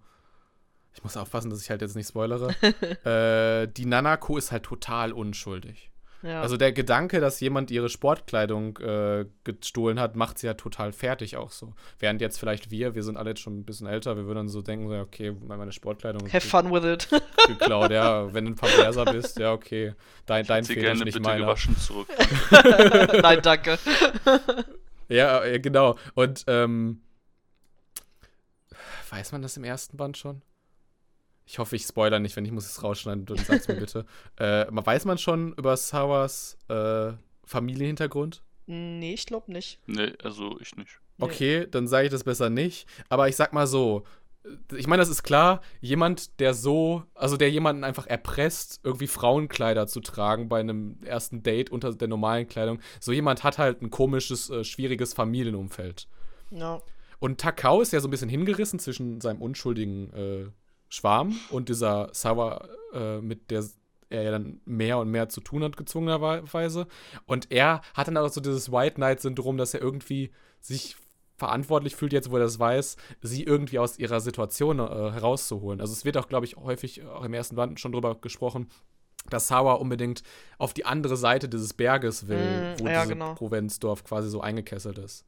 ich 0.95 1.03
muss 1.03 1.17
aufpassen, 1.17 1.51
dass 1.51 1.61
ich 1.61 1.69
halt 1.69 1.81
jetzt 1.81 1.95
nicht 1.95 2.07
spoilere. 2.07 2.49
äh, 3.05 3.67
die 3.67 3.85
Nanako 3.85 4.37
ist 4.37 4.51
halt 4.51 4.63
total 4.63 5.11
unschuldig. 5.11 5.91
Ja. 6.25 6.41
Also 6.41 6.57
der 6.57 6.71
Gedanke, 6.71 7.19
dass 7.19 7.39
jemand 7.39 7.69
ihre 7.69 7.87
Sportkleidung 7.87 8.77
äh, 8.79 9.25
gestohlen 9.43 9.99
hat, 9.99 10.15
macht 10.15 10.39
sie 10.39 10.47
ja 10.47 10.55
total 10.55 10.91
fertig 10.91 11.37
auch 11.37 11.51
so. 11.51 11.73
Während 11.99 12.19
jetzt 12.19 12.39
vielleicht 12.39 12.71
wir, 12.71 12.95
wir 12.95 13.03
sind 13.03 13.15
alle 13.15 13.29
jetzt 13.29 13.41
schon 13.41 13.59
ein 13.59 13.63
bisschen 13.63 13.85
älter, 13.85 14.17
wir 14.17 14.25
würden 14.25 14.37
dann 14.37 14.49
so 14.49 14.63
denken, 14.63 14.89
so, 14.89 14.95
okay, 14.95 15.35
meine 15.47 15.71
Sportkleidung 15.71 16.25
ist 16.25 16.33
Have 16.33 16.47
fun 16.47 16.73
with 16.73 16.83
it. 16.83 17.07
geklaut, 17.47 17.91
ja. 17.91 18.33
Wenn 18.33 18.45
du 18.45 18.51
ein 18.51 18.55
Perverser 18.55 19.05
bist, 19.05 19.37
ja, 19.37 19.53
okay. 19.53 19.93
Dein, 20.25 20.47
dein 20.47 20.63
Sie 20.63 20.73
Fetisch, 20.73 20.83
gerne 20.83 21.03
nicht 21.03 21.13
bitte 21.13 21.29
meiner. 21.29 21.45
gewaschen 21.45 21.77
zurück. 21.77 22.07
Nein, 23.21 23.39
danke. 23.43 23.77
Ja, 25.07 25.43
äh, 25.43 25.59
genau. 25.59 25.95
Und, 26.15 26.43
ähm, 26.47 27.03
weiß 29.11 29.31
man 29.31 29.43
das 29.43 29.57
im 29.57 29.63
ersten 29.63 29.95
Band 29.95 30.17
schon? 30.17 30.41
Ich 31.45 31.59
hoffe, 31.59 31.75
ich 31.75 31.83
spoiler 31.83 32.19
nicht, 32.19 32.35
wenn 32.35 32.45
ich 32.45 32.51
muss 32.51 32.65
es 32.65 32.81
rausschneiden, 32.81 33.25
dann 33.25 33.37
sag's 33.37 33.67
mir 33.67 33.75
bitte. 33.75 34.05
Äh, 34.37 34.65
weiß 34.69 35.05
man 35.05 35.17
schon 35.17 35.53
über 35.53 35.77
Sawas 35.77 36.57
äh, 36.67 37.13
Familienhintergrund? 37.45 38.43
Nee, 38.65 39.13
ich 39.13 39.25
glaube 39.25 39.51
nicht. 39.51 39.79
Nee, 39.85 40.13
also 40.23 40.57
ich 40.59 40.75
nicht. 40.75 40.99
Okay, 41.19 41.67
dann 41.69 41.87
sage 41.87 42.05
ich 42.05 42.11
das 42.11 42.23
besser 42.23 42.49
nicht. 42.49 42.87
Aber 43.09 43.29
ich 43.29 43.35
sag 43.35 43.53
mal 43.53 43.67
so, 43.67 44.03
ich 44.75 44.87
meine, 44.87 45.01
das 45.01 45.09
ist 45.09 45.23
klar, 45.23 45.61
jemand, 45.81 46.39
der 46.39 46.53
so, 46.53 47.03
also 47.13 47.37
der 47.37 47.49
jemanden 47.49 47.83
einfach 47.83 48.07
erpresst, 48.07 48.79
irgendwie 48.83 49.07
Frauenkleider 49.07 49.87
zu 49.87 50.01
tragen 50.01 50.49
bei 50.49 50.59
einem 50.59 50.97
ersten 51.03 51.43
Date 51.43 51.71
unter 51.71 51.93
der 51.93 52.07
normalen 52.07 52.47
Kleidung, 52.47 52.79
so 52.99 53.11
jemand 53.11 53.43
hat 53.43 53.57
halt 53.57 53.81
ein 53.81 53.89
komisches, 53.89 54.49
äh, 54.49 54.63
schwieriges 54.63 55.13
Familienumfeld. 55.13 56.07
Ja. 56.51 56.81
Und 57.19 57.39
Takao 57.39 57.81
ist 57.81 57.93
ja 57.93 57.99
so 57.99 58.07
ein 58.07 58.11
bisschen 58.11 58.29
hingerissen 58.29 58.79
zwischen 58.79 59.21
seinem 59.21 59.41
unschuldigen 59.41 60.13
äh, 60.13 60.45
Schwarm 60.95 61.35
und 61.49 61.69
dieser 61.69 62.09
Sawa, 62.13 62.67
äh, 62.93 63.19
mit 63.19 63.51
der 63.51 63.63
er 64.09 64.21
ja 64.21 64.31
dann 64.31 64.61
mehr 64.65 64.99
und 64.99 65.09
mehr 65.09 65.29
zu 65.29 65.41
tun 65.41 65.63
hat, 65.63 65.77
gezwungenerweise. 65.77 66.87
Und 67.25 67.51
er 67.51 67.81
hat 67.95 68.07
dann 68.07 68.17
auch 68.17 68.29
so 68.29 68.39
dieses 68.39 68.71
White 68.71 68.95
Knight-Syndrom, 68.95 69.57
dass 69.57 69.73
er 69.73 69.81
irgendwie 69.81 70.31
sich 70.61 70.95
verantwortlich 71.37 71.95
fühlt, 71.95 72.13
jetzt 72.13 72.31
wo 72.31 72.35
er 72.35 72.43
das 72.43 72.59
weiß, 72.59 72.97
sie 73.21 73.43
irgendwie 73.43 73.79
aus 73.79 73.99
ihrer 73.99 74.21
Situation 74.21 74.79
äh, 74.79 74.83
herauszuholen. 74.83 75.81
Also 75.81 75.91
es 75.91 76.05
wird 76.05 76.17
auch, 76.17 76.27
glaube 76.27 76.45
ich, 76.45 76.55
häufig 76.55 77.03
auch 77.05 77.23
im 77.23 77.33
ersten 77.33 77.55
Band 77.55 77.79
schon 77.79 77.91
drüber 77.91 78.15
gesprochen, 78.15 78.69
dass 79.29 79.47
Sawa 79.47 79.73
unbedingt 79.73 80.23
auf 80.57 80.73
die 80.73 80.85
andere 80.85 81.17
Seite 81.17 81.49
dieses 81.49 81.73
Berges 81.73 82.27
will, 82.27 82.75
Mm, 82.75 82.79
wo 82.79 82.85
ja, 82.85 82.93
dieses 82.93 83.09
genau. 83.09 83.33
Provenzdorf 83.33 84.03
quasi 84.03 84.29
so 84.29 84.39
eingekesselt 84.41 84.97
ist. 84.97 85.25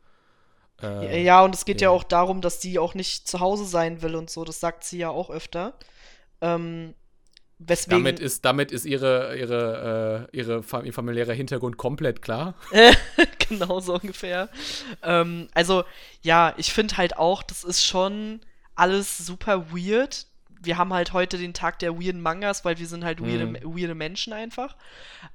Äh, 0.81 1.23
Ja, 1.23 1.43
und 1.43 1.55
es 1.55 1.65
geht 1.65 1.81
ja. 1.81 1.89
ja. 1.89 1.95
auch 1.95 2.03
darum, 2.03 2.41
dass 2.41 2.59
die 2.59 2.79
auch 2.79 2.93
nicht 2.93 3.27
zu 3.27 3.39
Hause 3.39 3.65
sein 3.65 4.01
will 4.01 4.15
und 4.15 4.29
so. 4.29 4.43
Das 4.45 4.59
sagt 4.59 4.83
sie 4.83 4.99
ja 4.99 5.09
auch 5.09 5.29
öfter. 5.29 5.73
Ähm, 6.41 6.93
weswegen. 7.59 8.03
Damit 8.03 8.19
ist, 8.19 8.45
damit 8.45 8.71
ist 8.71 8.85
ihre, 8.85 9.35
ihre, 9.37 10.27
äh, 10.31 10.37
ihre 10.37 10.63
ihr 10.83 10.93
familiärer 10.93 11.33
Hintergrund 11.33 11.77
komplett 11.77 12.21
klar. 12.21 12.53
genau 13.49 13.79
so 13.79 13.95
ungefähr. 13.95 14.49
Ähm, 15.03 15.47
also, 15.53 15.83
ja, 16.21 16.53
ich 16.57 16.73
finde 16.73 16.97
halt 16.97 17.17
auch, 17.17 17.43
das 17.43 17.63
ist 17.63 17.83
schon 17.83 18.41
alles 18.75 19.17
super 19.17 19.71
weird. 19.71 20.27
Wir 20.61 20.77
haben 20.77 20.93
halt 20.93 21.13
heute 21.13 21.37
den 21.37 21.53
Tag 21.53 21.79
der 21.79 21.99
weirden 21.99 22.21
Mangas, 22.21 22.65
weil 22.65 22.77
wir 22.79 22.87
sind 22.87 23.03
halt 23.03 23.21
weirde, 23.21 23.45
Mhm. 23.45 23.57
weirde 23.63 23.95
Menschen 23.95 24.33
einfach. 24.33 24.75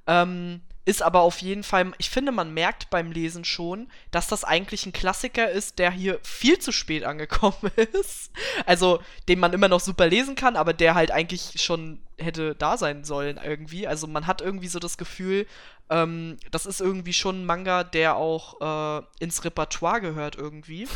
Ähm, 0.07 0.61
ist 0.85 1.01
aber 1.01 1.21
auf 1.21 1.41
jeden 1.41 1.63
Fall, 1.63 1.93
ich 1.97 2.09
finde, 2.09 2.31
man 2.31 2.53
merkt 2.53 2.89
beim 2.89 3.11
Lesen 3.11 3.45
schon, 3.45 3.87
dass 4.11 4.27
das 4.27 4.43
eigentlich 4.43 4.85
ein 4.85 4.91
Klassiker 4.93 5.49
ist, 5.49 5.79
der 5.79 5.91
hier 5.91 6.19
viel 6.23 6.59
zu 6.59 6.71
spät 6.71 7.05
angekommen 7.05 7.71
ist. 7.93 8.31
Also, 8.65 9.01
den 9.29 9.39
man 9.39 9.53
immer 9.53 9.69
noch 9.69 9.79
super 9.79 10.07
lesen 10.07 10.35
kann, 10.35 10.57
aber 10.57 10.73
der 10.73 10.95
halt 10.95 11.11
eigentlich 11.11 11.61
schon 11.61 11.99
hätte 12.17 12.55
da 12.55 12.77
sein 12.77 13.05
sollen 13.05 13.39
irgendwie. 13.43 13.87
Also, 13.87 14.07
man 14.07 14.27
hat 14.27 14.41
irgendwie 14.41 14.67
so 14.67 14.79
das 14.79 14.97
Gefühl, 14.97 15.47
ähm, 15.89 16.37
das 16.51 16.65
ist 16.65 16.81
irgendwie 16.81 17.13
schon 17.13 17.41
ein 17.41 17.45
Manga, 17.45 17.85
der 17.85 18.17
auch 18.17 18.99
äh, 18.99 19.03
ins 19.19 19.45
Repertoire 19.45 20.01
gehört 20.01 20.35
irgendwie. 20.35 20.87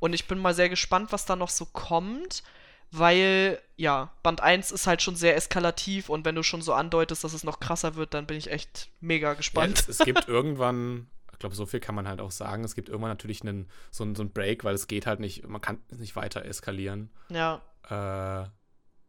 Und 0.00 0.14
ich 0.14 0.26
bin 0.26 0.38
mal 0.38 0.54
sehr 0.54 0.68
gespannt, 0.68 1.12
was 1.12 1.26
da 1.26 1.36
noch 1.36 1.50
so 1.50 1.64
kommt, 1.64 2.42
weil, 2.90 3.60
ja, 3.76 4.10
Band 4.22 4.40
1 4.40 4.70
ist 4.72 4.86
halt 4.86 5.02
schon 5.02 5.16
sehr 5.16 5.36
eskalativ 5.36 6.08
und 6.08 6.24
wenn 6.24 6.34
du 6.34 6.42
schon 6.42 6.62
so 6.62 6.72
andeutest, 6.72 7.24
dass 7.24 7.32
es 7.34 7.44
noch 7.44 7.60
krasser 7.60 7.94
wird, 7.96 8.14
dann 8.14 8.26
bin 8.26 8.36
ich 8.36 8.50
echt 8.50 8.90
mega 9.00 9.28
Ja, 9.28 9.34
gespannt. 9.34 9.78
es, 9.80 9.88
es 9.88 9.98
gibt 9.98 10.26
irgendwann, 10.28 11.08
ich 11.32 11.38
glaube, 11.38 11.54
so 11.54 11.66
viel 11.66 11.80
kann 11.80 11.94
man 11.94 12.08
halt 12.08 12.20
auch 12.20 12.30
sagen, 12.30 12.64
es 12.64 12.74
gibt 12.74 12.88
irgendwann 12.88 13.10
natürlich 13.10 13.42
einen, 13.42 13.68
so, 13.90 14.04
einen, 14.04 14.14
so 14.14 14.22
einen 14.22 14.32
Break, 14.32 14.64
weil 14.64 14.74
es 14.74 14.86
geht 14.86 15.06
halt 15.06 15.20
nicht, 15.20 15.46
man 15.46 15.60
kann 15.60 15.80
es 15.90 15.98
nicht 15.98 16.16
weiter 16.16 16.44
eskalieren. 16.44 17.10
Ja, 17.30 17.62
Äh, 17.88 18.48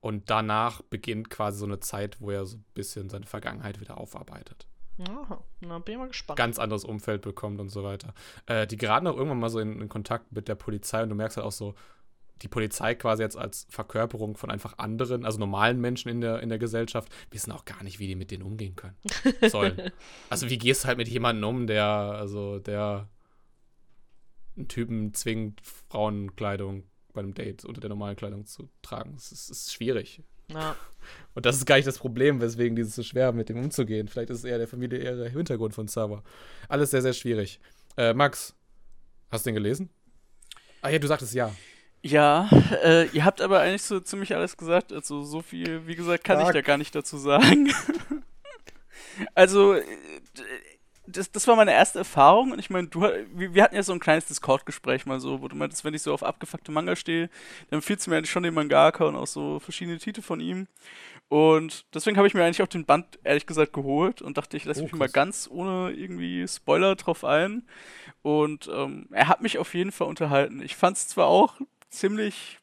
und 0.01 0.29
danach 0.29 0.81
beginnt 0.83 1.29
quasi 1.29 1.59
so 1.59 1.65
eine 1.65 1.81
Zeit, 1.81 2.21
wo 2.21 2.31
er 2.31 2.45
so 2.45 2.55
ein 2.55 2.65
bisschen 2.73 3.09
seine 3.09 3.25
Vergangenheit 3.25 3.81
wieder 3.81 3.97
aufarbeitet. 3.97 4.65
Aha, 5.05 5.43
na, 5.59 5.79
bin 5.79 5.93
ich 5.95 5.99
mal 5.99 6.07
gespannt. 6.07 6.37
Ganz 6.37 6.57
anderes 6.59 6.85
Umfeld 6.85 7.21
bekommt 7.21 7.59
und 7.59 7.67
so 7.69 7.83
weiter. 7.83 8.13
Äh, 8.45 8.65
die 8.67 8.77
geraten 8.77 9.07
auch 9.07 9.15
irgendwann 9.17 9.39
mal 9.39 9.49
so 9.49 9.59
in, 9.59 9.81
in 9.81 9.89
Kontakt 9.89 10.31
mit 10.31 10.47
der 10.47 10.55
Polizei 10.55 11.03
und 11.03 11.09
du 11.09 11.15
merkst 11.15 11.35
halt 11.37 11.45
auch 11.45 11.51
so, 11.51 11.75
die 12.41 12.47
Polizei 12.47 12.95
quasi 12.95 13.23
jetzt 13.23 13.37
als 13.37 13.67
Verkörperung 13.69 14.37
von 14.37 14.49
einfach 14.49 14.77
anderen, 14.77 15.25
also 15.25 15.39
normalen 15.39 15.79
Menschen 15.79 16.09
in 16.09 16.21
der, 16.21 16.41
in 16.41 16.49
der 16.49 16.59
Gesellschaft, 16.59 17.09
wissen 17.31 17.51
auch 17.51 17.65
gar 17.65 17.83
nicht, 17.83 17.99
wie 17.99 18.07
die 18.07 18.15
mit 18.15 18.31
denen 18.31 18.43
umgehen 18.43 18.75
können. 18.75 18.95
Sollen. 19.49 19.91
also 20.29 20.49
wie 20.49 20.57
gehst 20.57 20.83
du 20.83 20.87
halt 20.87 20.97
mit 20.97 21.07
jemandem 21.07 21.43
um, 21.43 21.67
der, 21.67 21.85
also 21.85 22.59
der 22.59 23.09
einen 24.59 24.67
Typen 24.67 25.13
zwingt, 25.13 25.61
Frauenkleidung 25.89 26.83
bei 27.13 27.21
einem 27.21 27.33
Date 27.33 27.65
unter 27.65 27.81
der 27.81 27.89
normalen 27.89 28.15
Kleidung 28.15 28.45
zu 28.45 28.69
tragen. 28.81 29.15
Es 29.17 29.31
ist, 29.31 29.49
ist 29.49 29.73
schwierig. 29.73 30.21
Ja. 30.47 30.75
Und 31.33 31.45
das 31.45 31.57
ist 31.57 31.65
gar 31.65 31.75
nicht 31.75 31.87
das 31.87 31.97
Problem, 31.97 32.41
weswegen 32.41 32.75
dieses 32.75 32.95
so 32.95 33.03
schwer 33.03 33.31
mit 33.31 33.49
dem 33.49 33.57
umzugehen. 33.57 34.07
Vielleicht 34.07 34.29
ist 34.29 34.39
es 34.39 34.43
eher 34.43 34.57
der 34.57 34.67
familiäre 34.67 35.29
Hintergrund 35.29 35.73
von 35.73 35.87
Saba. 35.87 36.23
Alles 36.67 36.91
sehr, 36.91 37.01
sehr 37.01 37.13
schwierig. 37.13 37.59
Äh, 37.97 38.13
Max, 38.13 38.55
hast 39.31 39.45
du 39.45 39.49
den 39.49 39.55
gelesen? 39.55 39.89
Ah 40.81 40.89
ja, 40.89 40.99
du 40.99 41.07
sagtest 41.07 41.33
ja. 41.33 41.53
Ja, 42.01 42.49
äh, 42.83 43.07
ihr 43.09 43.25
habt 43.25 43.41
aber 43.41 43.59
eigentlich 43.59 43.83
so 43.83 43.99
ziemlich 43.99 44.35
alles 44.35 44.55
gesagt. 44.55 44.93
Also 44.93 45.23
so 45.23 45.41
viel, 45.41 45.85
wie 45.85 45.95
gesagt, 45.95 46.23
kann 46.23 46.39
ich 46.39 46.45
Fuck. 46.45 46.53
da 46.53 46.61
gar 46.61 46.77
nicht 46.77 46.95
dazu 46.95 47.17
sagen. 47.17 47.73
also, 49.35 49.73
äh, 49.73 49.83
das, 51.07 51.31
das 51.31 51.47
war 51.47 51.55
meine 51.55 51.73
erste 51.73 51.99
Erfahrung 51.99 52.51
und 52.51 52.59
ich 52.59 52.69
meine, 52.69 52.87
du, 52.87 53.01
wir, 53.01 53.63
hatten 53.63 53.75
ja 53.75 53.83
so 53.83 53.93
ein 53.93 53.99
kleines 53.99 54.27
Discord-Gespräch 54.27 55.05
mal 55.05 55.19
so, 55.19 55.41
wo 55.41 55.47
du 55.47 55.55
meintest, 55.55 55.83
wenn 55.83 55.93
ich 55.93 56.03
so 56.03 56.13
auf 56.13 56.23
abgefuckte 56.23 56.71
Manga 56.71 56.95
stehe, 56.95 57.29
dann 57.69 57.77
empfiehlst 57.77 58.05
du 58.05 58.11
mir 58.11 58.17
eigentlich 58.17 58.31
schon 58.31 58.43
den 58.43 58.53
Mangaka 58.53 59.05
und 59.05 59.15
auch 59.15 59.27
so 59.27 59.59
verschiedene 59.59 59.97
Titel 59.97 60.21
von 60.21 60.39
ihm. 60.39 60.67
Und 61.27 61.85
deswegen 61.93 62.17
habe 62.17 62.27
ich 62.27 62.33
mir 62.33 62.43
eigentlich 62.43 62.61
auch 62.61 62.67
den 62.67 62.85
Band 62.85 63.19
ehrlich 63.23 63.45
gesagt 63.45 63.73
geholt 63.73 64.21
und 64.21 64.37
dachte, 64.37 64.57
ich 64.57 64.65
lasse 64.65 64.81
Oh, 64.81 64.83
mich 64.83 64.93
mal 64.93 65.09
ganz 65.09 65.47
ohne 65.51 65.91
irgendwie 65.91 66.47
Spoiler 66.47 66.95
drauf 66.95 67.23
ein. 67.23 67.67
Und 68.21 68.69
ähm, 68.73 69.07
er 69.11 69.27
hat 69.27 69.41
mich 69.41 69.59
auf 69.59 69.73
jeden 69.75 69.91
Fall 69.91 70.07
unterhalten. 70.07 70.61
Ich 70.61 70.75
fand 70.75 70.97
es 70.97 71.07
zwar 71.07 71.27
auch 71.27 71.55
ziemlich 71.89 72.59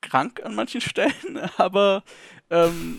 krank 0.00 0.42
an 0.44 0.54
manchen 0.54 0.80
Stellen, 0.82 1.38
aber 1.56 2.02
ähm, 2.50 2.98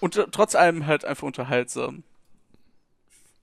und 0.00 0.14
trotz 0.32 0.54
allem 0.54 0.86
halt 0.86 1.04
einfach 1.04 1.26
unterhaltsam. 1.26 2.02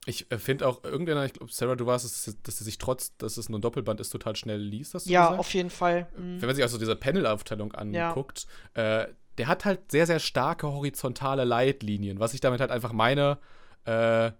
Ich 0.04 0.30
äh, 0.32 0.38
finde 0.38 0.66
auch 0.66 0.82
irgendeiner, 0.82 1.24
ich 1.24 1.32
glaube, 1.32 1.52
Sarah, 1.52 1.76
du 1.76 1.86
warst 1.86 2.04
es, 2.04 2.36
dass 2.42 2.58
sie 2.58 2.64
sich 2.64 2.78
trotz, 2.78 3.16
dass 3.18 3.36
es 3.36 3.48
nur 3.48 3.58
ein 3.58 3.62
Doppelband 3.62 4.00
ist, 4.00 4.10
total 4.10 4.34
schnell 4.34 4.60
liest, 4.60 4.94
hast 4.94 5.06
du 5.06 5.10
Ja, 5.10 5.26
gesagt? 5.26 5.40
auf 5.40 5.54
jeden 5.54 5.70
Fall. 5.70 6.08
Mhm. 6.16 6.40
Wenn 6.40 6.46
man 6.48 6.56
sich 6.56 6.64
also 6.64 6.78
diese 6.78 6.96
Panel-Aufteilung 6.96 7.72
Ja. 7.92 8.08
anguckt, 8.08 8.46
äh, 8.74 9.06
der 9.38 9.46
hat 9.46 9.64
halt 9.64 9.90
sehr, 9.92 10.06
sehr 10.06 10.18
starke 10.18 10.66
horizontale 10.66 11.44
Leitlinien. 11.44 12.18
Was 12.20 12.34
ich 12.34 12.40
damit 12.40 12.60
halt 12.60 12.70
einfach 12.70 12.92
meine, 12.92 13.38
äh, 13.84 14.32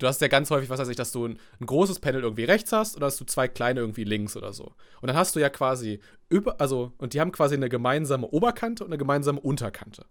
du 0.00 0.08
hast 0.08 0.20
ja 0.20 0.28
ganz 0.28 0.50
häufig, 0.50 0.68
was 0.70 0.80
weiß 0.80 0.88
ich, 0.88 0.96
dass 0.96 1.12
du 1.12 1.26
ein, 1.26 1.38
ein 1.60 1.66
großes 1.66 2.00
Panel 2.00 2.22
irgendwie 2.22 2.44
rechts 2.44 2.72
hast 2.72 2.96
oder 2.96 3.06
dass 3.06 3.16
du 3.16 3.24
zwei 3.24 3.46
kleine 3.46 3.80
irgendwie 3.80 4.04
links 4.04 4.36
oder 4.36 4.52
so. 4.52 4.72
Und 5.00 5.06
dann 5.08 5.16
hast 5.16 5.36
du 5.36 5.40
ja 5.40 5.48
quasi 5.48 6.00
über, 6.28 6.60
also, 6.60 6.92
und 6.98 7.14
die 7.14 7.20
haben 7.20 7.32
quasi 7.32 7.54
eine 7.54 7.68
gemeinsame 7.68 8.26
Oberkante 8.26 8.84
und 8.84 8.90
eine 8.90 8.98
gemeinsame 8.98 9.40
Unterkante. 9.40 10.06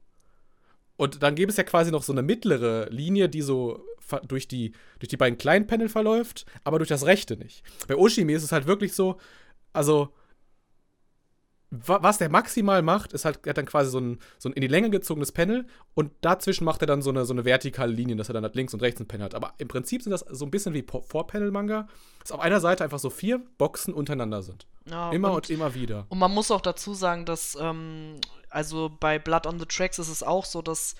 Und 0.96 1.24
dann 1.24 1.36
gibt 1.36 1.52
es 1.52 1.58
ja 1.58 1.64
quasi 1.64 1.92
noch 1.92 2.04
so 2.04 2.12
eine 2.12 2.22
mittlere 2.22 2.88
Linie, 2.90 3.30
die 3.30 3.42
so 3.42 3.84
durch 4.28 4.48
die, 4.48 4.74
durch 5.00 5.10
die 5.10 5.18
beiden 5.18 5.38
kleinen 5.38 5.68
Panel 5.68 5.90
verläuft, 5.90 6.46
aber 6.64 6.80
durch 6.80 6.90
das 6.90 7.06
rechte 7.06 7.38
nicht. 7.38 7.64
Bei 7.88 7.96
Oshimi 7.96 8.34
ist 8.34 8.44
es 8.44 8.52
halt 8.52 8.68
wirklich 8.68 8.94
so, 8.94 9.18
also 9.74 10.14
was 11.72 12.18
der 12.18 12.30
maximal 12.30 12.82
macht, 12.82 13.14
ist 13.14 13.26
halt, 13.26 13.46
er 13.46 13.52
hat 13.52 13.58
dann 13.58 13.68
quasi 13.68 13.92
so 13.92 14.00
ein, 14.00 14.20
so 14.40 14.50
ein 14.50 14.54
in 14.54 14.62
die 14.62 14.68
Länge 14.68 14.90
gezogenes 14.90 15.32
Panel 15.32 15.68
und 15.94 16.12
dazwischen 16.22 16.66
macht 16.66 16.82
er 16.82 16.88
dann 16.88 17.02
so 17.02 17.12
eine, 17.12 17.26
so 17.26 17.34
eine 17.34 17.46
vertikale 17.46 17.92
Linie, 17.92 18.16
dass 18.16 18.30
er 18.30 18.34
dann 18.34 18.44
halt 18.44 18.56
links 18.56 18.74
und 18.74 18.82
rechts 18.82 19.00
ein 19.00 19.08
Panel 19.08 19.26
hat. 19.26 19.36
Aber 19.36 19.54
im 19.60 19.68
Prinzip 19.68 20.02
sind 20.02 20.12
das 20.12 20.22
so 20.22 20.46
ein 20.46 20.52
bisschen 20.52 20.74
wie 20.74 20.84
Vorpanel-Manga, 20.84 21.88
dass 22.22 22.32
auf 22.32 22.40
einer 22.40 22.60
Seite 22.60 22.84
einfach 22.84 23.00
so 23.00 23.12
vier 23.12 23.40
Boxen 23.58 23.94
untereinander 23.94 24.42
sind. 24.42 24.66
Ja, 24.90 25.12
Immer 25.12 25.30
und, 25.30 25.36
und, 25.36 25.50
immer 25.52 25.76
wieder. 25.76 26.08
und 26.10 26.18
man 26.18 26.34
muss 26.34 26.50
auch 26.50 26.62
dazu 26.62 26.96
sagen, 26.96 27.26
dass, 27.26 27.56
ähm, 27.62 28.20
also 28.50 28.90
bei 29.00 29.20
Blood 29.20 29.46
on 29.46 29.60
the 29.60 29.66
Tracks 29.66 30.00
ist 30.00 30.10
es 30.10 30.24
auch 30.24 30.46
so, 30.46 30.64
dass 30.64 30.96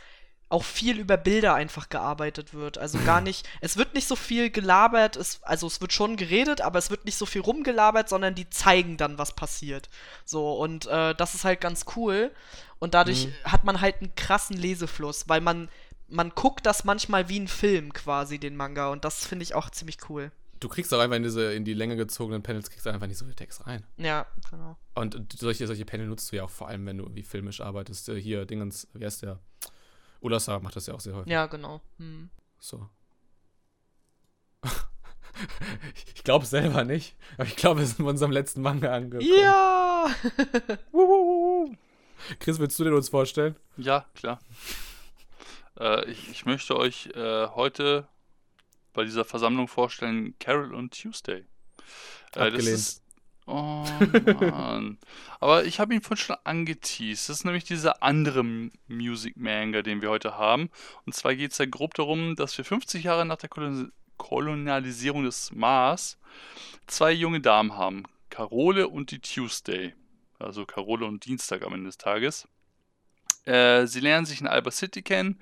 auch 0.50 0.64
viel 0.64 0.98
über 1.00 1.16
Bilder 1.16 1.54
einfach 1.54 1.90
gearbeitet 1.90 2.54
wird. 2.56 2.78
Also 2.80 2.98
gar 3.06 3.22
nicht, 3.22 3.48
es 3.62 3.78
wird 3.78 3.94
nicht 3.94 4.08
so 4.08 4.16
viel 4.16 4.50
gelabert, 4.50 5.16
es, 5.16 5.42
also 5.44 5.68
es 5.68 5.80
wird 5.80 5.94
schon 5.94 6.16
geredet, 6.18 6.62
aber 6.62 6.80
es 6.80 6.90
wird 6.90 7.06
nicht 7.06 7.18
so 7.18 7.26
viel 7.28 7.42
rumgelabert, 7.42 8.10
sondern 8.10 8.34
die 8.36 8.50
zeigen 8.50 8.98
dann, 8.98 9.18
was 9.20 9.36
passiert. 9.36 9.90
So, 10.26 10.54
und 10.58 10.88
äh, 10.88 11.14
das 11.16 11.36
ist 11.36 11.46
halt 11.46 11.62
ganz 11.62 11.86
cool. 11.96 12.32
Und 12.80 12.94
dadurch 12.96 13.28
Mhm. 13.28 13.34
hat 13.44 13.64
man 13.64 13.80
halt 13.82 13.98
einen 14.02 14.16
krassen 14.16 14.58
Lesefluss, 14.58 15.30
weil 15.30 15.42
man, 15.42 15.70
man 16.08 16.32
guckt 16.32 16.66
das 16.66 16.84
manchmal 16.84 17.30
wie 17.30 17.40
ein 17.40 17.48
Film 17.48 17.94
quasi, 17.94 18.40
den 18.40 18.56
Manga. 18.56 18.90
Und 18.90 19.06
das 19.06 19.26
finde 19.28 19.44
ich 19.44 19.54
auch 19.54 19.70
ziemlich 19.70 19.98
cool. 20.10 20.32
Du 20.60 20.68
kriegst 20.68 20.94
auch 20.94 21.00
einfach 21.00 21.16
in 21.16 21.24
diese 21.24 21.54
in 21.54 21.64
die 21.64 21.74
Länge 21.74 21.96
gezogenen 21.96 22.42
Panels 22.44 22.70
kriegst 22.70 22.86
du 22.86 22.90
einfach 22.90 23.08
nicht 23.08 23.18
so 23.18 23.24
viel 23.26 23.36
Text 23.36 23.66
rein. 23.68 23.86
Ja, 23.98 24.26
genau. 24.50 24.78
Und, 24.96 25.32
solche, 25.38 25.68
solche 25.68 25.86
Panel 25.86 26.08
nutzt 26.08 26.32
du 26.32 26.36
ja 26.38 26.44
auch 26.44 26.50
vor 26.50 26.68
allem, 26.68 26.86
wenn 26.86 26.98
du 26.98 27.04
irgendwie 27.06 27.24
filmisch 27.24 27.62
arbeitest. 27.62 28.10
Äh, 28.10 28.20
Hier, 28.20 28.46
Dingens, 28.46 28.88
wie 28.94 29.06
heißt 29.06 29.22
der? 29.22 29.40
Ulasa 30.22 30.60
macht 30.60 30.76
das 30.76 30.88
ja 30.88 30.94
auch 30.94 31.00
sehr 31.00 31.16
häufig. 31.16 31.32
Ja, 31.32 31.46
genau. 31.46 31.82
Hm. 31.98 32.30
So. 32.60 32.90
ich 36.16 36.24
glaube 36.24 36.46
selber 36.46 36.84
nicht, 36.84 37.16
aber 37.38 37.48
ich 37.48 37.56
glaube, 37.56 37.80
wir 37.80 37.88
sind 37.88 38.04
bei 38.04 38.10
unserem 38.10 38.32
letzten 38.32 38.62
Manga 38.62 38.94
angekommen. 38.94 39.32
Ja! 39.42 40.08
Chris, 42.40 42.60
willst 42.60 42.78
du 42.80 42.84
den 42.84 42.94
uns 42.94 43.10
vorstellen? 43.10 43.56
Ja, 43.78 44.06
klar. 44.14 44.40
Äh, 45.80 46.10
ich, 46.12 46.30
ich 46.30 46.46
möchte 46.46 46.76
euch 46.76 47.08
äh, 47.16 47.48
heute 47.48 48.08
bei 48.94 49.06
dieser 49.06 49.24
Versammlung 49.24 49.68
vorstellen 49.68 50.38
Carol 50.40 50.74
und 50.74 51.00
Tuesday. 51.00 51.46
Äh. 52.36 52.52
Das 52.52 52.66
ist, 52.66 53.04
oh 53.50 53.86
Mann. 54.52 54.98
Aber 55.40 55.66
ich 55.66 55.80
habe 55.80 55.94
ihn 55.94 56.02
vorhin 56.02 56.24
schon 56.24 56.38
angeteased. 56.44 57.30
Das 57.30 57.38
ist 57.38 57.46
nämlich 57.46 57.64
dieser 57.64 58.04
andere 58.04 58.44
Music 58.88 59.38
Manga, 59.38 59.82
den 59.82 60.02
wir 60.02 60.10
heute 60.10 60.38
haben. 60.38 60.70
Und 61.06 61.14
zwar 61.14 61.36
geht 61.36 61.52
es 61.52 61.58
ja 61.58 61.66
grob 61.66 61.94
darum, 61.94 62.36
dass 62.36 62.58
wir 62.58 62.66
50 62.66 63.04
Jahre 63.04 63.26
nach 63.26 63.38
der 63.38 63.50
Kolon 63.50 63.92
Kolonialisierung 64.18 65.24
des 65.24 65.54
Mars 65.54 66.20
zwei 66.88 67.12
junge 67.12 67.40
Damen 67.40 67.78
haben. 67.78 68.04
Carole 68.30 68.88
und 68.88 69.12
die 69.12 69.20
Tuesday. 69.20 69.94
Also 70.38 70.66
Carole 70.66 71.06
und 71.06 71.26
Dienstag 71.26 71.64
am 71.64 71.74
Ende 71.74 71.88
des 71.88 71.98
Tages. 71.98 72.48
Äh, 73.46 73.88
sie 73.88 74.00
lernen 74.02 74.26
sich 74.26 74.42
in 74.42 74.48
Alba 74.48 74.72
City 74.72 75.02
kennen. 75.02 75.42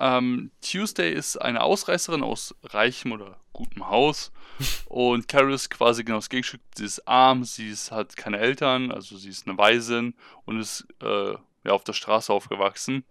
Ähm, 0.00 0.50
Tuesday 0.60 1.12
ist 1.12 1.36
eine 1.36 1.62
Ausreißerin 1.62 2.22
aus 2.22 2.54
reichem 2.62 3.12
oder 3.12 3.38
gutem 3.52 3.88
Haus. 3.88 4.32
Und 4.86 5.28
Carol 5.28 5.52
ist 5.52 5.70
quasi 5.70 6.04
genau 6.04 6.18
das 6.18 6.28
Gegenstück. 6.28 6.60
Sie 6.74 6.84
ist 6.84 7.06
arm, 7.06 7.44
sie 7.44 7.68
ist, 7.68 7.90
hat 7.90 8.16
keine 8.16 8.38
Eltern, 8.38 8.90
also 8.90 9.16
sie 9.16 9.28
ist 9.28 9.46
eine 9.46 9.58
Waisin 9.58 10.14
und 10.46 10.60
ist 10.60 10.86
äh, 11.02 11.32
ja, 11.64 11.72
auf 11.72 11.84
der 11.84 11.92
Straße 11.92 12.32
aufgewachsen. 12.32 13.04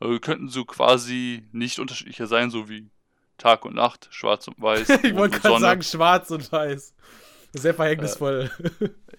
Äh, 0.00 0.18
könnten 0.18 0.48
so 0.48 0.64
quasi 0.64 1.44
nicht 1.52 1.78
unterschiedlicher 1.78 2.26
sein, 2.26 2.50
so 2.50 2.68
wie 2.68 2.88
Tag 3.38 3.64
und 3.64 3.74
Nacht, 3.74 4.08
schwarz 4.10 4.46
und 4.48 4.60
weiß. 4.60 4.88
Ich 5.02 5.14
wollte 5.16 5.40
gerade 5.40 5.60
sagen, 5.60 5.82
schwarz 5.82 6.30
und 6.30 6.50
weiß. 6.52 6.94
Sehr 7.52 7.74
verhängnisvoll. 7.74 8.50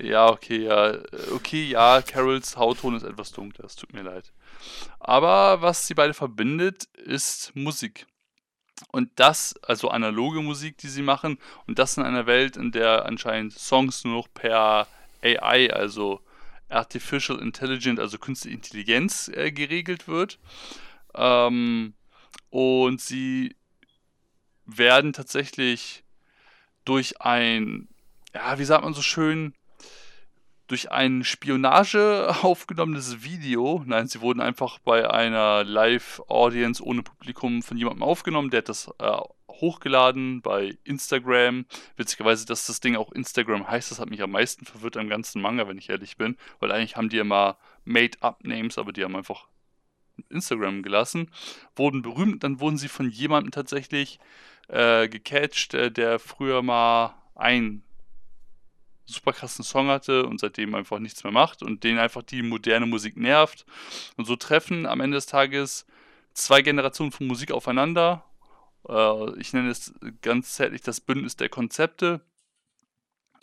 Ja, 0.02 0.30
okay, 0.30 0.64
ja. 0.64 0.98
Okay, 1.34 1.66
ja, 1.66 2.02
Carols 2.02 2.58
Hautton 2.58 2.96
ist 2.96 3.04
etwas 3.04 3.32
dunkler, 3.32 3.66
es 3.66 3.76
tut 3.76 3.94
mir 3.94 4.02
leid. 4.02 4.34
Aber 5.00 5.62
was 5.62 5.86
sie 5.86 5.94
beide 5.94 6.14
verbindet, 6.16 6.86
ist 6.96 7.56
Musik. 7.56 8.08
Und 8.92 9.12
das, 9.16 9.56
also 9.62 9.90
analoge 9.90 10.42
Musik, 10.42 10.78
die 10.78 10.88
sie 10.88 11.04
machen, 11.04 11.38
und 11.68 11.78
das 11.78 11.98
in 11.98 12.04
einer 12.04 12.26
Welt, 12.26 12.58
in 12.58 12.72
der 12.72 13.06
anscheinend 13.06 13.54
Songs 13.54 14.04
nur 14.04 14.16
noch 14.16 14.28
per 14.34 14.88
AI, 15.22 15.72
also 15.72 16.20
Artificial 16.70 17.40
Intelligence, 17.40 18.00
also 18.00 18.18
künstliche 18.18 18.56
Intelligenz, 18.56 19.30
äh, 19.30 19.52
geregelt 19.52 20.08
wird. 20.08 20.40
Ähm, 21.14 21.94
und 22.50 23.00
sie 23.00 23.56
werden 24.66 25.14
tatsächlich 25.14 26.04
durch 26.86 27.22
ein, 27.22 27.88
ja, 28.34 28.58
wie 28.58 28.66
sagt 28.66 28.84
man 28.84 28.94
so 28.94 29.02
schön, 29.02 29.54
durch 30.68 30.92
ein 30.92 31.24
Spionage 31.24 32.34
aufgenommenes 32.42 33.24
Video. 33.24 33.84
Nein, 33.86 34.08
sie 34.08 34.22
wurden 34.22 34.40
einfach 34.40 34.80
bei 34.80 35.10
einer 35.10 35.64
Live-Audience 35.64 36.84
ohne 36.84 37.04
Publikum 37.04 37.62
von 37.62 37.78
jemandem 37.78 38.04
aufgenommen. 38.04 38.50
Der 38.50 38.60
hat 38.60 38.70
das 38.70 38.92
äh, 39.00 39.18
hochgeladen 39.50 40.42
bei 40.42 40.78
Instagram. 40.84 41.66
Witzigerweise, 41.96 42.46
dass 42.46 42.66
das 42.66 42.80
Ding 42.80 42.96
auch 42.96 43.12
Instagram 43.12 43.68
heißt, 43.68 43.92
das 43.92 44.00
hat 44.00 44.10
mich 44.10 44.22
am 44.22 44.32
meisten 44.32 44.66
verwirrt 44.66 44.98
am 44.98 45.10
ganzen 45.10 45.42
Manga, 45.42 45.68
wenn 45.68 45.78
ich 45.78 45.90
ehrlich 45.90 46.18
bin. 46.18 46.38
Weil 46.60 46.72
eigentlich 46.72 46.96
haben 46.96 47.10
die 47.10 47.20
immer 47.20 47.58
Made-up-Names, 47.86 48.78
aber 48.78 48.94
die 48.94 49.04
haben 49.04 49.16
einfach 49.16 49.48
Instagram 50.30 50.82
gelassen. 50.82 51.30
Wurden 51.76 52.02
berühmt, 52.02 52.44
dann 52.44 52.60
wurden 52.60 52.78
sie 52.78 52.88
von 52.88 53.10
jemandem 53.10 53.52
tatsächlich 53.52 54.20
äh, 54.70 55.08
gecatcht, 55.10 55.74
äh, 55.74 55.92
der 55.92 56.20
früher 56.20 56.62
mal 56.62 57.16
ein 57.36 57.84
super 59.06 59.34
krassen 59.34 59.64
Song 59.64 59.88
hatte 59.88 60.26
und 60.26 60.40
seitdem 60.40 60.76
einfach 60.76 61.00
nichts 61.00 61.24
mehr 61.24 61.34
macht 61.34 61.62
und 61.62 61.84
den 61.84 61.98
einfach 61.98 62.24
die 62.24 62.42
moderne 62.42 62.86
Musik 62.86 63.18
nervt. 63.18 63.66
Und 64.18 64.26
so 64.26 64.36
treffen 64.36 64.86
am 64.86 65.02
Ende 65.02 65.16
des 65.16 65.26
Tages 65.26 65.86
zwei 66.34 66.62
Generationen 66.62 67.12
von 67.12 67.28
Musik 67.28 67.52
aufeinander. 67.52 68.24
Äh, 68.88 69.40
ich 69.40 69.54
nenne 69.54 69.70
es 69.70 69.94
ganz 70.22 70.54
zärtlich 70.54 70.82
das 70.82 71.02
Bündnis 71.02 71.36
der 71.36 71.50
Konzepte. 71.50 72.22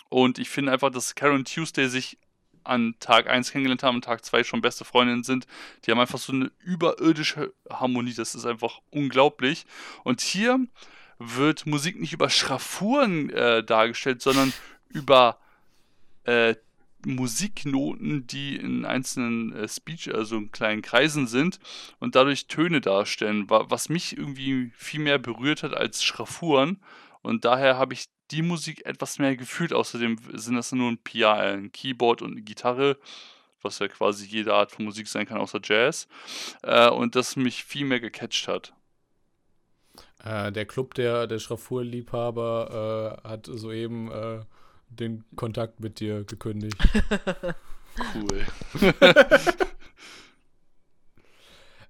Und 0.08 0.38
ich 0.38 0.48
finde 0.48 0.72
einfach, 0.72 0.90
dass 0.90 1.14
Karen 1.14 1.44
Tuesday 1.44 1.88
sich 1.88 2.18
an 2.64 2.94
Tag 3.00 3.28
1 3.28 3.52
kennengelernt 3.52 3.82
haben 3.82 3.96
und 3.96 4.04
Tag 4.04 4.24
2 4.24 4.44
schon 4.44 4.60
beste 4.60 4.84
Freundinnen 4.84 5.24
sind. 5.24 5.46
Die 5.84 5.90
haben 5.90 6.00
einfach 6.00 6.18
so 6.18 6.32
eine 6.32 6.50
überirdische 6.58 7.54
Harmonie. 7.70 8.12
Das 8.12 8.34
ist 8.34 8.44
einfach 8.44 8.80
unglaublich. 8.90 9.66
Und 10.04 10.20
hier 10.20 10.60
wird 11.18 11.66
Musik 11.66 12.00
nicht 12.00 12.12
über 12.12 12.28
Schraffuren 12.28 13.30
äh, 13.30 13.62
dargestellt, 13.62 14.20
sondern 14.22 14.52
über 14.88 15.38
äh, 16.24 16.54
Musiknoten, 17.06 18.26
die 18.26 18.56
in 18.56 18.84
einzelnen 18.84 19.52
äh, 19.54 19.68
Speech, 19.68 20.14
also 20.14 20.36
in 20.36 20.52
kleinen 20.52 20.82
Kreisen 20.82 21.26
sind 21.26 21.58
und 21.98 22.14
dadurch 22.14 22.46
Töne 22.46 22.80
darstellen, 22.80 23.46
was 23.48 23.88
mich 23.88 24.16
irgendwie 24.16 24.70
viel 24.76 25.00
mehr 25.00 25.18
berührt 25.18 25.62
hat 25.62 25.74
als 25.74 26.02
Schraffuren. 26.02 26.80
Und 27.22 27.44
daher 27.44 27.76
habe 27.78 27.94
ich 27.94 28.06
die 28.30 28.42
Musik 28.42 28.86
etwas 28.86 29.18
mehr 29.18 29.36
gefühlt. 29.36 29.72
Außerdem 29.72 30.18
sind 30.34 30.56
das 30.56 30.72
nur 30.72 30.90
ein 30.90 30.98
PA, 30.98 31.34
ein 31.34 31.72
Keyboard 31.72 32.22
und 32.22 32.32
eine 32.32 32.42
Gitarre, 32.42 32.98
was 33.62 33.78
ja 33.78 33.88
quasi 33.88 34.26
jede 34.26 34.54
Art 34.54 34.72
von 34.72 34.84
Musik 34.84 35.08
sein 35.08 35.26
kann, 35.26 35.38
außer 35.38 35.60
Jazz. 35.62 36.08
Äh, 36.62 36.90
und 36.90 37.16
das 37.16 37.36
mich 37.36 37.64
viel 37.64 37.84
mehr 37.84 38.00
gecatcht 38.00 38.48
hat. 38.48 38.72
Äh, 40.22 40.52
der 40.52 40.66
Club 40.66 40.94
der, 40.94 41.26
der 41.26 41.38
Schraffurliebhaber 41.38 43.20
äh, 43.24 43.28
hat 43.28 43.46
soeben 43.46 44.10
äh, 44.10 44.40
den 44.90 45.24
Kontakt 45.36 45.80
mit 45.80 46.00
dir 46.00 46.24
gekündigt. 46.24 46.76
cool. 48.14 48.44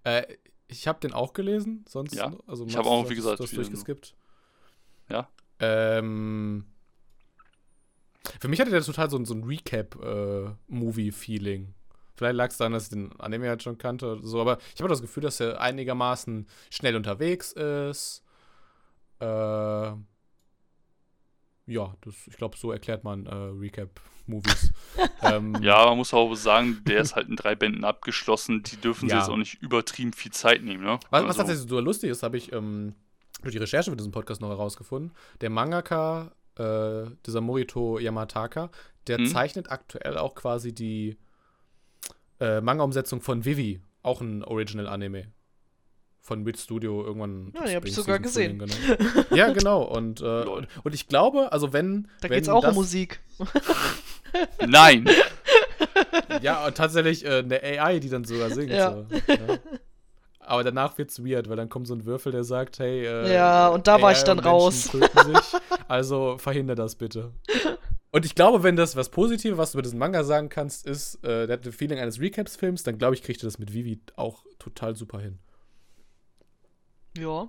äh, 0.04 0.22
ich 0.68 0.86
habe 0.86 1.00
den 1.00 1.12
auch 1.12 1.32
gelesen, 1.32 1.84
sonst. 1.88 2.14
Ja, 2.14 2.32
also 2.46 2.64
ich 2.66 2.76
habe 2.76 2.88
auch, 2.88 3.10
wie 3.10 3.16
gesagt, 3.16 3.40
das 3.40 3.50
durchgeskippt. 3.50 4.14
Ja. 5.08 5.28
Ähm, 5.58 6.66
für 8.38 8.46
mich 8.48 8.60
hatte 8.60 8.70
der 8.70 8.82
total 8.82 9.08
so, 9.10 9.24
so 9.24 9.34
ein 9.34 9.42
Recap-Movie-Feeling. 9.44 11.64
Äh, 11.64 11.72
Vielleicht 12.14 12.36
lag 12.36 12.50
es 12.50 12.58
daran, 12.58 12.74
dass 12.74 12.84
ich 12.84 12.90
den 12.90 13.18
Anime 13.18 13.48
halt 13.48 13.62
schon 13.62 13.78
kannte 13.78 14.12
oder 14.12 14.26
so, 14.26 14.42
aber 14.42 14.58
ich 14.74 14.82
habe 14.82 14.90
das 14.90 15.00
Gefühl, 15.00 15.22
dass 15.22 15.40
er 15.40 15.58
einigermaßen 15.60 16.46
schnell 16.68 16.94
unterwegs 16.94 17.52
ist. 17.52 18.22
Äh, 19.20 19.92
ja, 21.70 21.94
das, 22.00 22.14
ich 22.26 22.36
glaube, 22.36 22.56
so 22.56 22.72
erklärt 22.72 23.04
man 23.04 23.26
äh, 23.26 23.34
Recap-Movies. 23.34 24.72
ähm, 25.22 25.56
ja, 25.62 25.86
man 25.86 25.98
muss 25.98 26.12
auch 26.12 26.34
sagen, 26.34 26.82
der 26.86 27.00
ist 27.00 27.14
halt 27.14 27.28
in 27.28 27.36
drei 27.36 27.54
Bänden 27.54 27.84
abgeschlossen. 27.84 28.62
Die 28.64 28.76
dürfen 28.76 29.08
ja. 29.08 29.16
sich 29.16 29.20
jetzt 29.20 29.32
auch 29.32 29.36
nicht 29.36 29.62
übertrieben 29.62 30.12
viel 30.12 30.32
Zeit 30.32 30.62
nehmen. 30.62 30.82
Ne? 30.82 30.98
Was, 31.10 31.18
also. 31.18 31.28
was 31.28 31.36
tatsächlich 31.36 31.68
so 31.68 31.80
lustig 31.80 32.10
ist, 32.10 32.22
habe 32.24 32.36
ich 32.36 32.52
ähm, 32.52 32.94
durch 33.42 33.52
die 33.52 33.58
Recherche 33.58 33.90
für 33.90 33.96
diesen 33.96 34.12
Podcast 34.12 34.40
noch 34.40 34.50
herausgefunden. 34.50 35.12
Der 35.40 35.50
Mangaka, 35.50 36.32
äh, 36.56 37.04
dieser 37.24 37.40
Morito 37.40 37.98
Yamataka, 37.98 38.70
der 39.06 39.18
hm? 39.18 39.26
zeichnet 39.26 39.70
aktuell 39.70 40.18
auch 40.18 40.34
quasi 40.34 40.74
die 40.74 41.16
äh, 42.40 42.60
Manga-Umsetzung 42.60 43.20
von 43.20 43.44
Vivi, 43.44 43.80
auch 44.02 44.20
ein 44.20 44.42
Original-Anime 44.42 45.32
von 46.30 46.46
Wit 46.46 46.58
Studio 46.58 47.04
irgendwann. 47.04 47.52
Ja, 47.56 47.66
die 47.66 47.74
habe 47.74 47.88
ich 47.88 47.94
sogar 47.94 48.20
gesehen. 48.20 48.56
Genau. 48.60 48.72
ja, 49.34 49.48
genau. 49.52 49.82
Und, 49.82 50.20
äh, 50.20 50.44
und 50.84 50.94
ich 50.94 51.08
glaube, 51.08 51.50
also 51.50 51.72
wenn. 51.72 52.06
Da 52.20 52.28
geht 52.28 52.44
es 52.44 52.48
auch 52.48 52.64
um 52.68 52.74
Musik. 52.76 53.18
Nein! 54.64 55.10
ja, 56.40 56.70
tatsächlich 56.70 57.24
äh, 57.24 57.38
eine 57.38 57.60
AI, 57.60 57.98
die 57.98 58.08
dann 58.08 58.22
sogar 58.22 58.50
singt. 58.50 58.70
Ja. 58.70 58.92
So. 58.92 59.06
ja. 59.26 59.58
Aber 60.38 60.62
danach 60.62 60.96
wird's 60.98 61.20
weird, 61.24 61.48
weil 61.48 61.56
dann 61.56 61.68
kommt 61.68 61.88
so 61.88 61.94
ein 61.94 62.04
Würfel, 62.04 62.30
der 62.30 62.44
sagt, 62.44 62.78
hey, 62.78 63.06
äh, 63.06 63.34
Ja, 63.34 63.66
und 63.66 63.88
da 63.88 63.96
AI 63.96 64.02
war 64.02 64.12
ich 64.12 64.22
dann 64.22 64.38
raus. 64.38 64.90
also 65.88 66.38
verhindere 66.38 66.76
das 66.76 66.94
bitte. 66.94 67.32
Und 68.12 68.24
ich 68.24 68.36
glaube, 68.36 68.62
wenn 68.62 68.76
das 68.76 68.94
was 68.94 69.08
Positives, 69.08 69.58
was 69.58 69.72
du 69.72 69.78
über 69.78 69.82
diesen 69.82 69.98
Manga 69.98 70.22
sagen 70.22 70.48
kannst, 70.48 70.86
ist, 70.86 71.24
äh, 71.24 71.48
der 71.48 71.56
hat 71.56 71.66
das 71.66 71.74
Feeling 71.74 71.98
eines 71.98 72.20
Recaps-Films, 72.20 72.84
dann 72.84 72.98
glaube 72.98 73.16
ich, 73.16 73.24
kriegt 73.24 73.42
er 73.42 73.48
das 73.48 73.58
mit 73.58 73.72
Vivi 73.72 74.00
auch 74.14 74.44
total 74.60 74.94
super 74.94 75.18
hin. 75.18 75.40
Ja. 77.16 77.48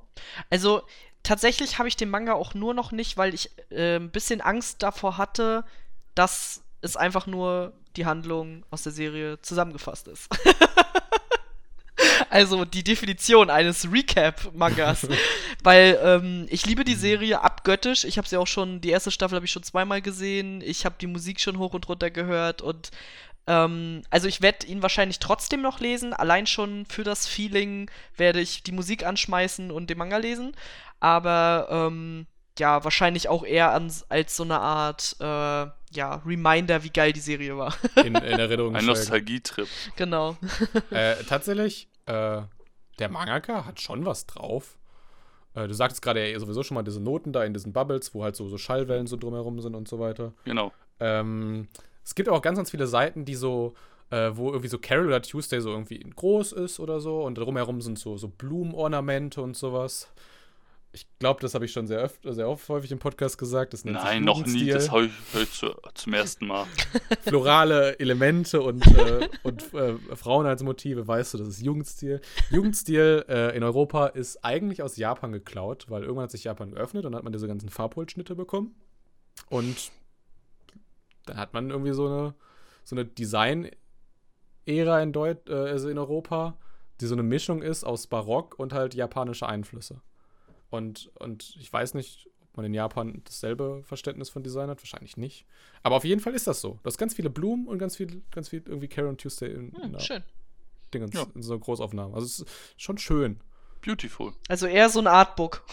Also 0.50 0.82
tatsächlich 1.24 1.78
habe 1.78 1.88
ich 1.88 1.96
den 1.96 2.10
Manga 2.10 2.34
auch 2.34 2.54
nur 2.54 2.74
noch 2.74 2.92
nicht, 2.92 3.18
weil 3.18 3.34
ich 3.34 3.52
äh, 3.70 3.98
ein 3.98 4.12
bisschen 4.12 4.42
Angst 4.42 4.82
davor 4.84 5.18
hatte, 5.18 5.66
dass 6.16 6.64
es 6.82 6.98
einfach 6.98 7.28
nur 7.28 7.74
die 7.96 8.06
Handlung 8.06 8.66
aus 8.72 8.84
der 8.84 8.92
Serie 8.92 9.42
zusammengefasst 9.42 10.08
ist. 10.08 10.30
also 12.30 12.66
die 12.66 12.84
Definition 12.84 13.50
eines 13.50 13.92
Recap-Mangas. 13.92 15.08
Weil 15.64 16.00
ähm, 16.04 16.48
ich 16.50 16.66
liebe 16.66 16.84
die 16.84 16.96
Serie 16.96 17.42
abgöttisch. 17.42 18.04
Ich 18.04 18.18
habe 18.18 18.28
sie 18.28 18.38
auch 18.38 18.48
schon, 18.48 18.82
die 18.82 18.90
erste 18.90 19.12
Staffel 19.12 19.36
habe 19.36 19.46
ich 19.46 19.52
schon 19.52 19.64
zweimal 19.64 20.02
gesehen. 20.02 20.62
Ich 20.62 20.86
habe 20.86 20.96
die 21.00 21.08
Musik 21.08 21.40
schon 21.40 21.60
hoch 21.60 21.74
und 21.74 21.88
runter 21.88 22.10
gehört 22.10 22.62
und 22.62 22.90
ähm, 23.48 24.04
also 24.10 24.28
ich 24.28 24.42
werde 24.42 24.68
ihn 24.68 24.82
wahrscheinlich 24.82 25.20
trotzdem 25.20 25.62
noch 25.62 25.80
lesen. 25.80 26.14
Allein 26.14 26.48
schon 26.48 26.86
für 26.86 27.04
das 27.04 27.28
Feeling 27.28 27.90
werde 28.18 28.40
ich 28.40 28.64
die 28.64 28.72
Musik 28.72 29.06
anschmeißen 29.06 29.72
und 29.72 29.90
den 29.90 29.98
Manga 29.98 30.18
lesen. 30.18 30.54
Aber 31.00 31.68
ähm, 31.70 32.28
ja, 32.60 32.84
wahrscheinlich 32.84 33.30
auch 33.30 33.44
eher 33.44 33.72
als, 33.72 34.10
als 34.10 34.36
so 34.36 34.44
eine 34.44 34.60
Art 34.60 35.16
äh, 35.20 35.24
ja, 35.24 36.22
Reminder, 36.26 36.84
wie 36.84 36.90
geil 36.90 37.14
die 37.14 37.20
Serie 37.20 37.58
war. 37.58 37.74
in, 37.96 38.16
in 38.16 38.16
Erinnerung. 38.16 38.76
Ein 38.76 38.86
Nostalgietrip. 38.86 39.68
Genau. 39.96 40.38
äh, 40.92 41.16
tatsächlich, 41.28 41.90
äh, 42.06 42.42
der 43.00 43.10
Mangaka 43.10 43.66
hat 43.66 43.82
schon 43.82 44.06
was 44.06 44.28
drauf. 44.28 44.78
Äh, 45.54 45.68
du 45.68 45.74
sagtest 45.74 46.02
gerade 46.02 46.30
ja 46.30 46.40
sowieso 46.40 46.64
schon 46.64 46.76
mal 46.76 46.84
diese 46.84 47.02
Noten 47.02 47.34
da 47.34 47.44
in 47.44 47.54
diesen 47.54 47.74
Bubbles, 47.74 48.14
wo 48.14 48.24
halt 48.24 48.36
so, 48.36 48.48
so 48.48 48.58
Schallwellen 48.58 49.08
so 49.08 49.18
drumherum 49.18 49.60
sind 49.60 49.76
und 49.76 49.88
so 49.88 50.00
weiter. 50.00 50.34
Genau. 50.46 50.72
Ähm, 51.00 51.68
es 52.04 52.16
gibt 52.16 52.30
auch 52.30 52.42
ganz, 52.42 52.58
ganz 52.58 52.72
viele 52.72 52.88
Seiten, 52.88 53.26
die 53.26 53.36
so, 53.36 53.74
äh, 54.10 54.32
wo 54.34 54.50
irgendwie 54.50 54.68
so 54.68 54.80
Carol 54.80 55.08
oder 55.08 55.22
Tuesday 55.22 55.62
so 55.62 55.70
irgendwie 55.70 56.00
groß 56.00 56.54
ist 56.54 56.80
oder 56.80 57.00
so 57.00 57.24
und 57.24 57.36
drumherum 57.38 57.82
sind 57.82 58.00
so, 58.00 58.18
so 58.18 58.28
Blumenornamente 58.28 59.42
und 59.42 59.56
sowas. 59.56 60.12
Ich 60.94 61.08
glaube, 61.20 61.40
das 61.40 61.54
habe 61.54 61.64
ich 61.64 61.72
schon 61.72 61.88
sehr, 61.88 62.04
oft, 62.04 62.20
sehr 62.22 62.50
oft 62.50 62.68
häufig 62.68 62.92
im 62.92 63.00
Podcast 63.00 63.38
gesagt. 63.38 63.72
Das 63.72 63.86
Nein, 63.86 64.26
noch 64.26 64.46
nie. 64.46 64.66
Das 64.66 64.92
habe 64.92 65.06
ich 65.06 65.12
heute 65.34 65.50
zu, 65.50 65.74
zum 65.94 66.14
ersten 66.14 66.48
Mal. 66.48 66.66
Florale 67.22 67.98
Elemente 67.98 68.62
und, 68.62 68.86
äh, 68.88 69.30
und 69.44 69.74
äh, 69.74 69.94
Frauen 70.18 70.46
als 70.46 70.64
Motive, 70.64 71.08
weißt 71.08 71.34
du, 71.34 71.38
das 71.38 71.48
ist 71.48 71.62
Jugendstil. 71.62 72.20
Jugendstil 72.50 73.24
äh, 73.30 73.56
in 73.56 73.64
Europa 73.64 74.08
ist 74.08 74.44
eigentlich 74.44 74.84
aus 74.84 74.98
Japan 74.98 75.32
geklaut, 75.32 75.86
weil 75.88 76.02
irgendwann 76.02 76.24
hat 76.24 76.32
sich 76.32 76.44
Japan 76.44 76.72
geöffnet 76.72 77.06
und 77.06 77.16
hat 77.16 77.24
man 77.24 77.32
diese 77.32 77.48
ganzen 77.48 77.70
Farbholzschnitte 77.70 78.36
bekommen. 78.36 78.76
Und 79.50 79.94
dann 81.26 81.38
hat 81.38 81.54
man 81.54 81.70
irgendwie 81.70 81.94
so 81.94 82.08
eine, 82.08 82.36
so 82.84 82.96
eine 82.96 83.06
Design-Ära 83.06 85.02
in, 85.02 85.14
Deut 85.14 85.50
äh, 85.50 85.54
also 85.54 85.90
in 85.90 85.98
Europa, 85.98 86.58
die 87.00 87.06
so 87.06 87.16
eine 87.16 87.24
Mischung 87.24 87.62
ist 87.62 87.84
aus 87.84 88.08
Barock 88.08 88.58
und 88.60 88.74
halt 88.74 88.94
japanische 88.94 89.48
Einflüsse. 89.48 90.02
Und, 90.70 91.12
und 91.20 91.56
ich 91.60 91.72
weiß 91.72 91.94
nicht, 91.96 92.30
ob 92.42 92.58
man 92.58 92.66
in 92.66 92.74
Japan 92.74 93.22
dasselbe 93.26 93.82
Verständnis 93.84 94.30
von 94.30 94.44
Design 94.44 94.70
hat, 94.70 94.82
wahrscheinlich 94.82 95.18
nicht. 95.18 95.46
Aber 95.84 95.96
auf 95.96 96.06
jeden 96.06 96.22
Fall 96.22 96.34
ist 96.34 96.48
das 96.48 96.62
so. 96.62 96.80
Du 96.82 96.86
hast 96.86 96.98
ganz 96.98 97.14
viele 97.14 97.30
Blumen 97.30 97.68
und 97.68 97.78
ganz 97.78 97.98
viel, 97.98 98.22
ganz 98.32 98.50
viel 98.50 98.64
irgendwie 98.66 98.88
Karen 98.88 99.18
Tuesday 99.18 99.52
in, 99.52 99.74
hm, 99.74 99.94
in, 99.94 100.00
schön. 100.00 100.24
Dingens, 100.94 101.14
ja. 101.14 101.26
in 101.34 101.42
so 101.42 101.54
einer 101.54 101.62
Großaufnahme. 101.62 102.14
Also 102.14 102.26
es 102.26 102.40
ist 102.40 102.50
schon 102.78 102.98
schön. 102.98 103.40
Beautiful. 103.84 104.34
Also 104.48 104.68
eher 104.68 104.90
so 104.90 105.00
ein 105.00 105.08
Artbook. 105.08 105.64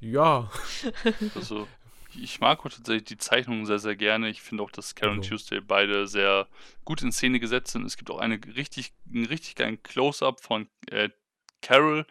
ja. 0.00 0.50
Also 1.34 1.66
ich 2.20 2.40
mag 2.40 2.60
auch 2.60 2.70
tatsächlich 2.70 3.04
die 3.04 3.18
Zeichnungen 3.18 3.66
sehr, 3.66 3.78
sehr 3.78 3.96
gerne. 3.96 4.28
Ich 4.28 4.42
finde 4.42 4.62
auch, 4.62 4.70
dass 4.70 4.94
Karen 4.94 5.18
Also. 5.18 5.30
Tuesday 5.30 5.60
beide 5.60 6.06
sehr 6.06 6.46
gut 6.84 7.02
in 7.02 7.12
Szene 7.12 7.40
gesetzt 7.40 7.72
sind. 7.72 7.84
Es 7.84 7.96
gibt 7.96 8.10
auch 8.10 8.18
eine 8.18 8.38
richtig, 8.56 8.92
einen 9.12 9.26
richtig 9.26 9.54
geilen 9.56 9.82
Close-Up 9.82 10.40
von 10.40 10.68
äh, 10.90 11.10
Carol, 11.62 12.06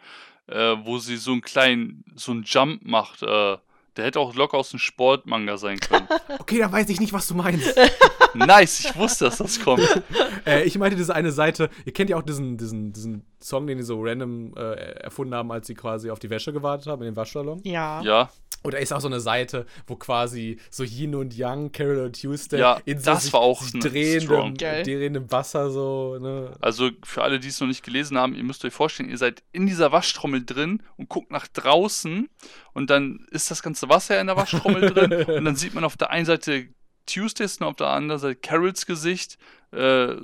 äh, 0.46 0.76
wo 0.82 0.98
sie 0.98 1.16
so 1.16 1.32
einen 1.32 1.42
kleinen, 1.42 2.04
so 2.14 2.32
einen 2.32 2.44
Jump 2.44 2.84
macht. 2.84 3.22
Äh, 3.22 3.58
der 3.96 4.04
hätte 4.04 4.20
auch 4.20 4.34
locker 4.34 4.58
aus 4.58 4.72
einem 4.72 4.80
Sportmanga 4.80 5.56
sein 5.56 5.80
können. 5.80 6.06
Okay, 6.38 6.58
da 6.58 6.70
weiß 6.70 6.88
ich 6.90 7.00
nicht, 7.00 7.12
was 7.12 7.26
du 7.26 7.34
meinst. 7.34 7.76
nice, 8.34 8.80
ich 8.80 8.96
wusste, 8.96 9.24
dass 9.24 9.38
das 9.38 9.60
kommt. 9.60 9.82
äh, 10.46 10.62
ich 10.62 10.78
meinte 10.78 10.96
diese 10.96 11.12
eine 11.12 11.32
Seite, 11.32 11.70
ihr 11.84 11.92
kennt 11.92 12.08
ja 12.08 12.16
auch 12.16 12.22
diesen, 12.22 12.56
diesen, 12.56 12.92
diesen 12.92 13.24
Song, 13.40 13.66
den 13.66 13.78
die 13.78 13.84
so 13.84 14.00
random 14.00 14.54
äh, 14.56 14.74
erfunden 15.00 15.34
haben, 15.34 15.50
als 15.50 15.66
sie 15.66 15.74
quasi 15.74 16.10
auf 16.10 16.20
die 16.20 16.30
Wäsche 16.30 16.52
gewartet 16.52 16.86
haben 16.86 17.02
in 17.02 17.06
den 17.06 17.16
Waschsalon. 17.16 17.62
Ja. 17.64 18.00
Ja, 18.02 18.30
Und 18.62 18.74
da 18.74 18.78
ist 18.78 18.92
auch 18.92 19.00
so 19.00 19.08
eine 19.08 19.20
Seite, 19.20 19.66
wo 19.86 19.96
quasi 19.96 20.58
so 20.70 20.82
Yin 20.82 21.14
und 21.14 21.34
Yang, 21.34 21.72
Carol 21.72 21.98
und 22.00 22.20
Tuesday 22.20 22.58
Ja, 22.58 22.80
in 22.84 22.98
so 22.98 23.12
das 23.12 23.24
sich, 23.24 23.32
war 23.32 23.40
auch 23.40 23.62
drehendem, 23.70 24.54
drehendem 24.56 25.30
Wasser 25.30 25.70
so, 25.70 26.18
ne? 26.18 26.52
Also 26.60 26.90
für 27.04 27.22
alle, 27.22 27.38
die 27.38 27.48
es 27.48 27.60
noch 27.60 27.68
nicht 27.68 27.84
gelesen 27.84 28.18
haben, 28.18 28.34
ihr 28.34 28.44
müsst 28.44 28.64
euch 28.64 28.72
vorstellen, 28.72 29.08
ihr 29.08 29.18
seid 29.18 29.42
in 29.52 29.66
dieser 29.66 29.92
Waschtrommel 29.92 30.44
drin 30.44 30.82
und 30.96 31.08
guckt 31.08 31.30
nach 31.30 31.46
draußen 31.46 32.28
und 32.72 32.90
dann 32.90 33.26
ist 33.30 33.50
das 33.50 33.62
ganze 33.62 33.88
Wasser 33.88 34.20
in 34.20 34.26
der 34.26 34.36
Waschtrommel 34.36 34.90
drin 34.92 35.12
und 35.24 35.44
dann 35.44 35.56
sieht 35.56 35.74
man 35.74 35.84
auf 35.84 35.96
der 35.96 36.10
einen 36.10 36.26
Seite 36.26 36.68
Tuesdays 37.06 37.58
und 37.58 37.66
auf 37.66 37.76
der 37.76 37.88
anderen 37.88 38.20
Seite 38.20 38.36
Carols 38.36 38.84
Gesicht 38.86 39.38
äh, 39.72 40.16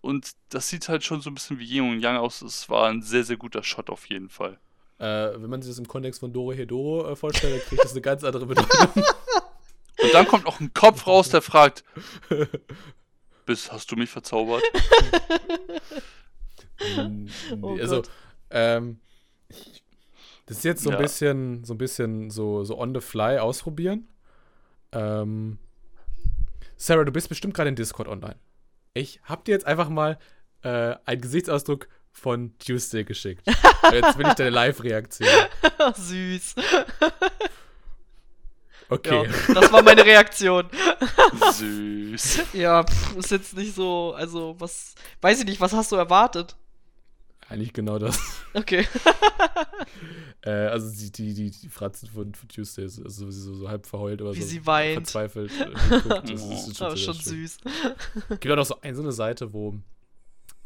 und 0.00 0.30
das 0.50 0.68
sieht 0.68 0.88
halt 0.88 1.04
schon 1.04 1.20
so 1.20 1.30
ein 1.30 1.34
bisschen 1.34 1.58
wie 1.58 1.64
Yin 1.64 1.90
und 1.90 2.00
Yang 2.00 2.16
aus. 2.18 2.42
Es 2.42 2.68
war 2.68 2.88
ein 2.88 3.02
sehr, 3.02 3.24
sehr 3.24 3.36
guter 3.36 3.62
Shot 3.62 3.90
auf 3.90 4.06
jeden 4.06 4.28
Fall. 4.28 4.58
Äh, 5.02 5.42
wenn 5.42 5.50
man 5.50 5.60
sich 5.62 5.70
das 5.70 5.78
im 5.78 5.88
Kontext 5.88 6.20
von 6.20 6.32
Doro 6.32 6.52
Hedoro 6.52 7.10
äh, 7.10 7.16
vorstellt, 7.16 7.54
dann 7.60 7.68
kriegt 7.68 7.82
das 7.84 7.90
eine 7.92 8.00
ganz 8.02 8.22
andere 8.22 8.46
Bedeutung. 8.46 9.02
Und 10.02 10.14
dann 10.14 10.26
kommt 10.28 10.44
noch 10.44 10.60
ein 10.60 10.72
Kopf 10.72 11.06
raus, 11.06 11.28
der 11.28 11.42
fragt, 11.42 11.82
Bist, 13.46 13.72
hast 13.72 13.90
du 13.90 13.96
mich 13.96 14.10
verzaubert? 14.10 14.62
Mm, 16.96 17.28
Oh 17.62 17.76
also, 17.78 18.02
ähm, 18.50 19.00
ich- 19.48 19.82
das 20.46 20.58
ist 20.58 20.64
jetzt 20.64 20.82
so 20.82 20.90
ein 20.90 20.94
Ja. 20.96 20.98
bisschen, 21.02 21.64
so 21.64 21.74
ein 21.74 21.78
bisschen 21.78 22.30
so, 22.30 22.64
so 22.64 22.78
on 22.78 22.94
the 22.94 23.00
fly 23.00 23.38
ausprobieren. 23.38 24.08
Ähm, 24.92 25.58
Sarah, 26.76 27.04
du 27.04 27.12
bist 27.12 27.28
bestimmt 27.28 27.54
gerade 27.54 27.68
in 27.68 27.76
Discord 27.76 28.08
online. 28.08 28.36
Ich 28.94 29.20
hab 29.24 29.44
dir 29.44 29.52
jetzt 29.52 29.66
einfach 29.66 29.88
mal 29.88 30.18
äh, 30.62 30.96
einen 31.06 31.20
Gesichtsausdruck 31.20 31.88
von 32.12 32.56
Tuesday 32.58 33.04
geschickt. 33.04 33.42
jetzt 33.92 34.16
will 34.18 34.26
ich 34.26 34.34
deine 34.34 34.50
Live-Reaktion. 34.50 35.28
Süß. 35.96 36.54
Okay. 38.88 39.26
Ja, 39.48 39.54
das 39.54 39.72
war 39.72 39.82
meine 39.82 40.04
Reaktion. 40.04 40.68
Süß. 41.54 42.40
Ja, 42.52 42.84
pff, 42.84 43.16
ist 43.16 43.30
jetzt 43.30 43.56
nicht 43.56 43.74
so, 43.74 44.12
also 44.14 44.54
was, 44.58 44.94
weiß 45.22 45.40
ich 45.40 45.46
nicht, 45.46 45.60
was 45.60 45.72
hast 45.72 45.90
du 45.92 45.96
erwartet? 45.96 46.56
Eigentlich 47.48 47.72
genau 47.72 47.98
das. 47.98 48.18
Okay. 48.54 48.86
Äh, 50.44 50.50
also 50.50 50.90
die, 50.90 51.12
die, 51.12 51.34
die, 51.34 51.50
die 51.52 51.68
Fratzen 51.68 52.08
von, 52.08 52.34
von 52.34 52.48
Tuesday, 52.48 52.84
ist- 52.84 53.00
also 53.00 53.30
sie 53.30 53.40
so, 53.40 53.54
so 53.54 53.68
halb 53.68 53.86
verheult 53.86 54.20
oder 54.20 54.34
Wie 54.34 54.40
so 54.42 54.48
sie 54.48 54.66
weint. 54.66 54.94
verzweifelt. 54.94 55.52
Äh, 55.52 55.66
geguckt. 56.00 56.28
das 56.32 56.42
ist, 56.42 56.68
ist 56.68 56.82
Aber 56.82 56.96
sehr 56.96 57.04
schon 57.04 57.14
schön. 57.14 57.46
süß. 57.46 57.58
gibt 58.40 58.50
auch 58.50 58.56
noch 58.56 58.64
so, 58.66 58.80
ein, 58.80 58.96
so 58.96 59.02
eine 59.02 59.12
Seite, 59.12 59.52
wo. 59.52 59.76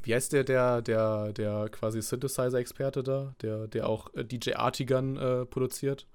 Wie 0.07 0.15
heißt 0.15 0.33
der, 0.33 0.45
der, 0.45 0.83
der, 0.83 1.33
der 1.33 1.69
quasi 1.69 2.01
Synthesizer-Experte 2.01 3.03
da, 3.03 3.35
der, 3.43 3.67
der 3.67 3.89
auch 3.89 4.15
äh, 4.15 4.25
DJ 4.25 4.55
Artigan 4.55 5.17
äh, 5.17 5.45
produziert? 5.47 6.07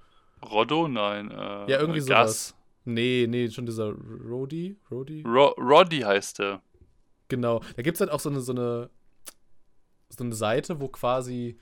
Roddo? 0.49 0.87
Nein. 0.87 1.29
Äh, 1.29 1.35
Ja, 1.69 1.79
irgendwie 1.79 1.99
äh, 1.99 2.03
sowas. 2.03 2.55
Nee, 2.85 3.27
nee, 3.29 3.49
schon 3.49 3.65
dieser 3.65 3.91
Rody? 3.91 4.77
Rody? 4.89 5.23
Ro 5.27 5.49
Roddy 5.57 5.99
heißt 5.99 6.39
er. 6.39 6.61
Genau. 7.27 7.61
Da 7.75 7.83
gibt 7.83 7.95
es 7.97 8.01
halt 8.01 8.11
auch 8.11 8.19
so 8.19 8.29
eine, 8.29 8.41
so 8.41 8.53
eine 8.53 8.89
so 10.09 10.23
eine 10.23 10.35
Seite, 10.35 10.79
wo 10.79 10.87
quasi 10.87 11.57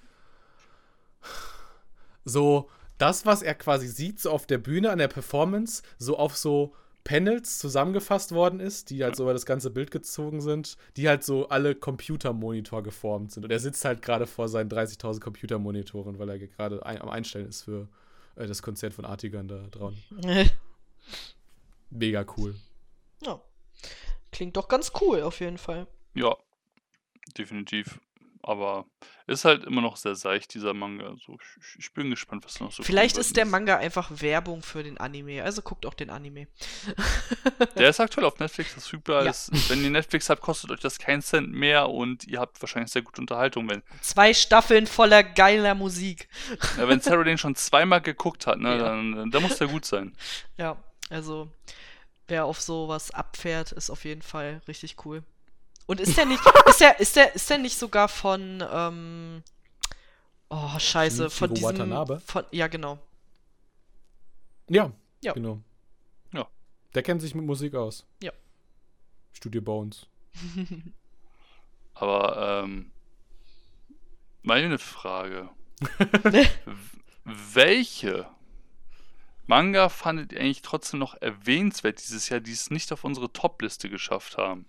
so 2.26 2.70
das, 2.98 3.26
was 3.26 3.42
er 3.42 3.56
quasi 3.56 3.88
sieht, 3.88 4.20
so 4.20 4.32
auf 4.32 4.46
der 4.46 4.58
Bühne 4.58 4.92
an 4.92 4.98
der 4.98 5.08
Performance, 5.08 5.84
so 5.98 6.18
auf 6.18 6.36
so 6.36 6.74
Panels 7.10 7.58
zusammengefasst 7.58 8.34
worden 8.34 8.60
ist, 8.60 8.92
die 8.92 9.04
halt 9.04 9.16
so 9.16 9.24
über 9.24 9.34
das 9.34 9.48
ganze 9.48 9.72
Bild 9.72 9.90
gezogen 9.90 10.42
sind, 10.42 10.78
die 10.96 11.10
halt 11.10 11.24
so 11.24 11.50
alle 11.50 11.74
Computermonitor 11.74 12.84
geformt 12.84 13.32
sind. 13.32 13.46
Und 13.46 13.50
er 13.50 13.60
sitzt 13.60 13.84
halt 13.84 14.04
gerade 14.04 14.28
vor 14.28 14.48
seinen 14.48 14.70
30.000 14.70 15.20
Computermonitoren, 15.20 16.20
weil 16.20 16.30
er 16.30 16.38
gerade 16.38 16.86
ein, 16.86 17.02
am 17.02 17.10
Einstellen 17.10 17.50
ist 17.50 17.64
für 17.64 17.88
äh, 18.36 18.46
das 18.46 18.62
Konzert 18.62 18.94
von 18.94 19.06
Artigan 19.06 19.48
da 19.48 19.66
dran. 19.72 19.98
Mega 21.90 22.24
cool. 22.38 22.54
ja. 23.24 23.42
Klingt 24.32 24.56
doch 24.56 24.68
ganz 24.68 24.92
cool, 25.02 25.24
auf 25.24 25.40
jeden 25.40 25.58
Fall. 25.58 25.88
Ja, 26.14 26.38
definitiv. 27.36 28.00
Aber 28.42 28.86
ist 29.28 29.46
halt 29.46 29.66
immer 29.66 29.82
noch 29.82 29.98
sehr 29.98 30.16
seicht, 30.16 30.54
dieser 30.54 30.74
Manga. 30.74 31.14
So, 31.26 31.38
ich, 31.60 31.80
ich 31.80 31.94
bin 31.94 32.10
gespannt, 32.10 32.46
was 32.46 32.56
da 32.56 32.64
noch 32.66 32.72
so 32.72 32.84
Vielleicht 32.84 33.18
ist 33.18 33.36
der 33.38 33.46
Manga 33.46 33.78
einfach 33.78 34.10
Werbung 34.22 34.64
für 34.64 34.82
den 34.82 34.98
Anime. 34.98 35.44
Also 35.44 35.62
guckt 35.62 35.86
auch 35.86 35.94
den 35.94 36.10
Anime. 36.10 36.48
Der 37.76 37.90
ist 37.90 38.00
aktuell 38.00 38.26
auf 38.26 38.40
Netflix 38.40 38.72
verfügbar. 38.74 39.24
Ja. 39.26 39.32
Ist, 39.32 39.70
wenn 39.70 39.84
ihr 39.84 39.90
Netflix 39.92 40.30
habt, 40.30 40.42
kostet 40.42 40.72
euch 40.72 40.80
das 40.80 40.98
keinen 40.98 41.22
Cent 41.22 41.52
mehr 41.52 41.90
und 41.90 42.26
ihr 42.26 42.40
habt 42.40 42.62
wahrscheinlich 42.62 42.92
sehr 42.92 43.02
gute 43.02 43.22
Unterhaltung. 43.22 43.70
Wenn, 43.70 43.84
Zwei 44.02 44.34
Staffeln 44.34 44.88
voller 44.88 45.22
geiler 45.24 45.76
Musik. 45.76 46.28
äh, 46.78 46.88
wenn 46.88 47.02
Sarah 47.02 47.24
den 47.24 47.38
schon 47.38 47.56
zweimal 47.56 48.02
geguckt 48.02 48.48
hat, 48.48 48.58
ne, 48.60 48.78
Ja. 48.78 48.78
dann, 48.78 49.30
dann 49.32 49.44
muss 49.44 49.58
der 49.58 49.68
gut 49.68 49.86
sein. 49.86 50.16
Ja, 50.58 50.78
also 51.10 51.52
wer 52.28 52.46
auf 52.46 52.62
sowas 52.62 53.12
abfährt, 53.12 53.74
ist 53.74 53.90
auf 53.90 54.06
jeden 54.06 54.22
Fall 54.22 54.62
richtig 54.68 55.06
cool. 55.06 55.24
Und 55.90 56.00
ist 56.00 56.16
der 56.18 56.26
nicht, 56.28 56.40
ist 56.68 56.82
der, 56.82 57.00
ist 57.00 57.16
der, 57.16 57.34
ist 57.34 57.50
der 57.50 57.58
nicht 57.58 57.76
sogar 57.76 58.10
von, 58.10 58.64
ähm, 58.72 59.42
oh 60.48 60.78
scheiße, 60.78 61.32
von 61.32 61.52
diesem, 61.52 61.68
Watanabe? 61.68 62.20
von, 62.20 62.46
ja 62.52 62.68
genau. 62.68 63.00
Ja, 64.70 64.92
Ja. 65.24 65.34
genau. 65.34 65.64
Ja. 66.32 66.48
Der 66.94 67.02
kennt 67.02 67.22
sich 67.24 67.34
mit 67.34 67.44
Musik 67.44 67.74
aus. 67.74 68.06
Ja. 68.22 68.32
Studio 69.34 69.64
Bones. 69.64 70.06
Aber 71.96 72.62
ähm, 72.64 72.92
meine 74.44 74.78
Frage. 74.78 75.50
Welche 77.24 78.30
Manga 79.48 79.90
fandet 79.90 80.34
ihr 80.34 80.40
eigentlich 80.42 80.62
trotzdem 80.62 81.00
noch 81.00 81.20
erwähnenswert 81.20 82.00
dieses 82.00 82.30
Jahr, 82.30 82.42
die 82.42 82.52
es 82.52 82.70
nicht 82.70 82.92
auf 82.94 83.04
unsere 83.04 83.34
Top-Liste 83.34 83.90
geschafft 83.90 84.38
haben? 84.38 84.68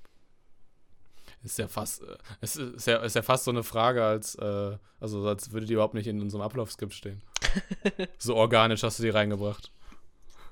Ist 1.42 1.58
ja 1.58 1.68
fast, 1.68 2.02
äh, 2.02 2.16
es 2.40 2.56
ist 2.56 2.74
ist 2.74 2.86
ja, 2.86 2.98
ist 2.98 3.16
ja 3.16 3.22
fast 3.22 3.44
so 3.44 3.50
eine 3.50 3.62
Frage, 3.62 4.04
als, 4.04 4.34
äh, 4.34 4.76
also 5.00 5.26
als 5.26 5.52
würde 5.52 5.66
die 5.66 5.72
überhaupt 5.72 5.94
nicht 5.94 6.06
in 6.06 6.20
unserem 6.20 6.42
Ablaufskript 6.42 6.92
stehen. 6.92 7.22
so 8.18 8.36
organisch 8.36 8.82
hast 8.82 8.98
du 8.98 9.02
die 9.02 9.10
reingebracht. 9.10 9.70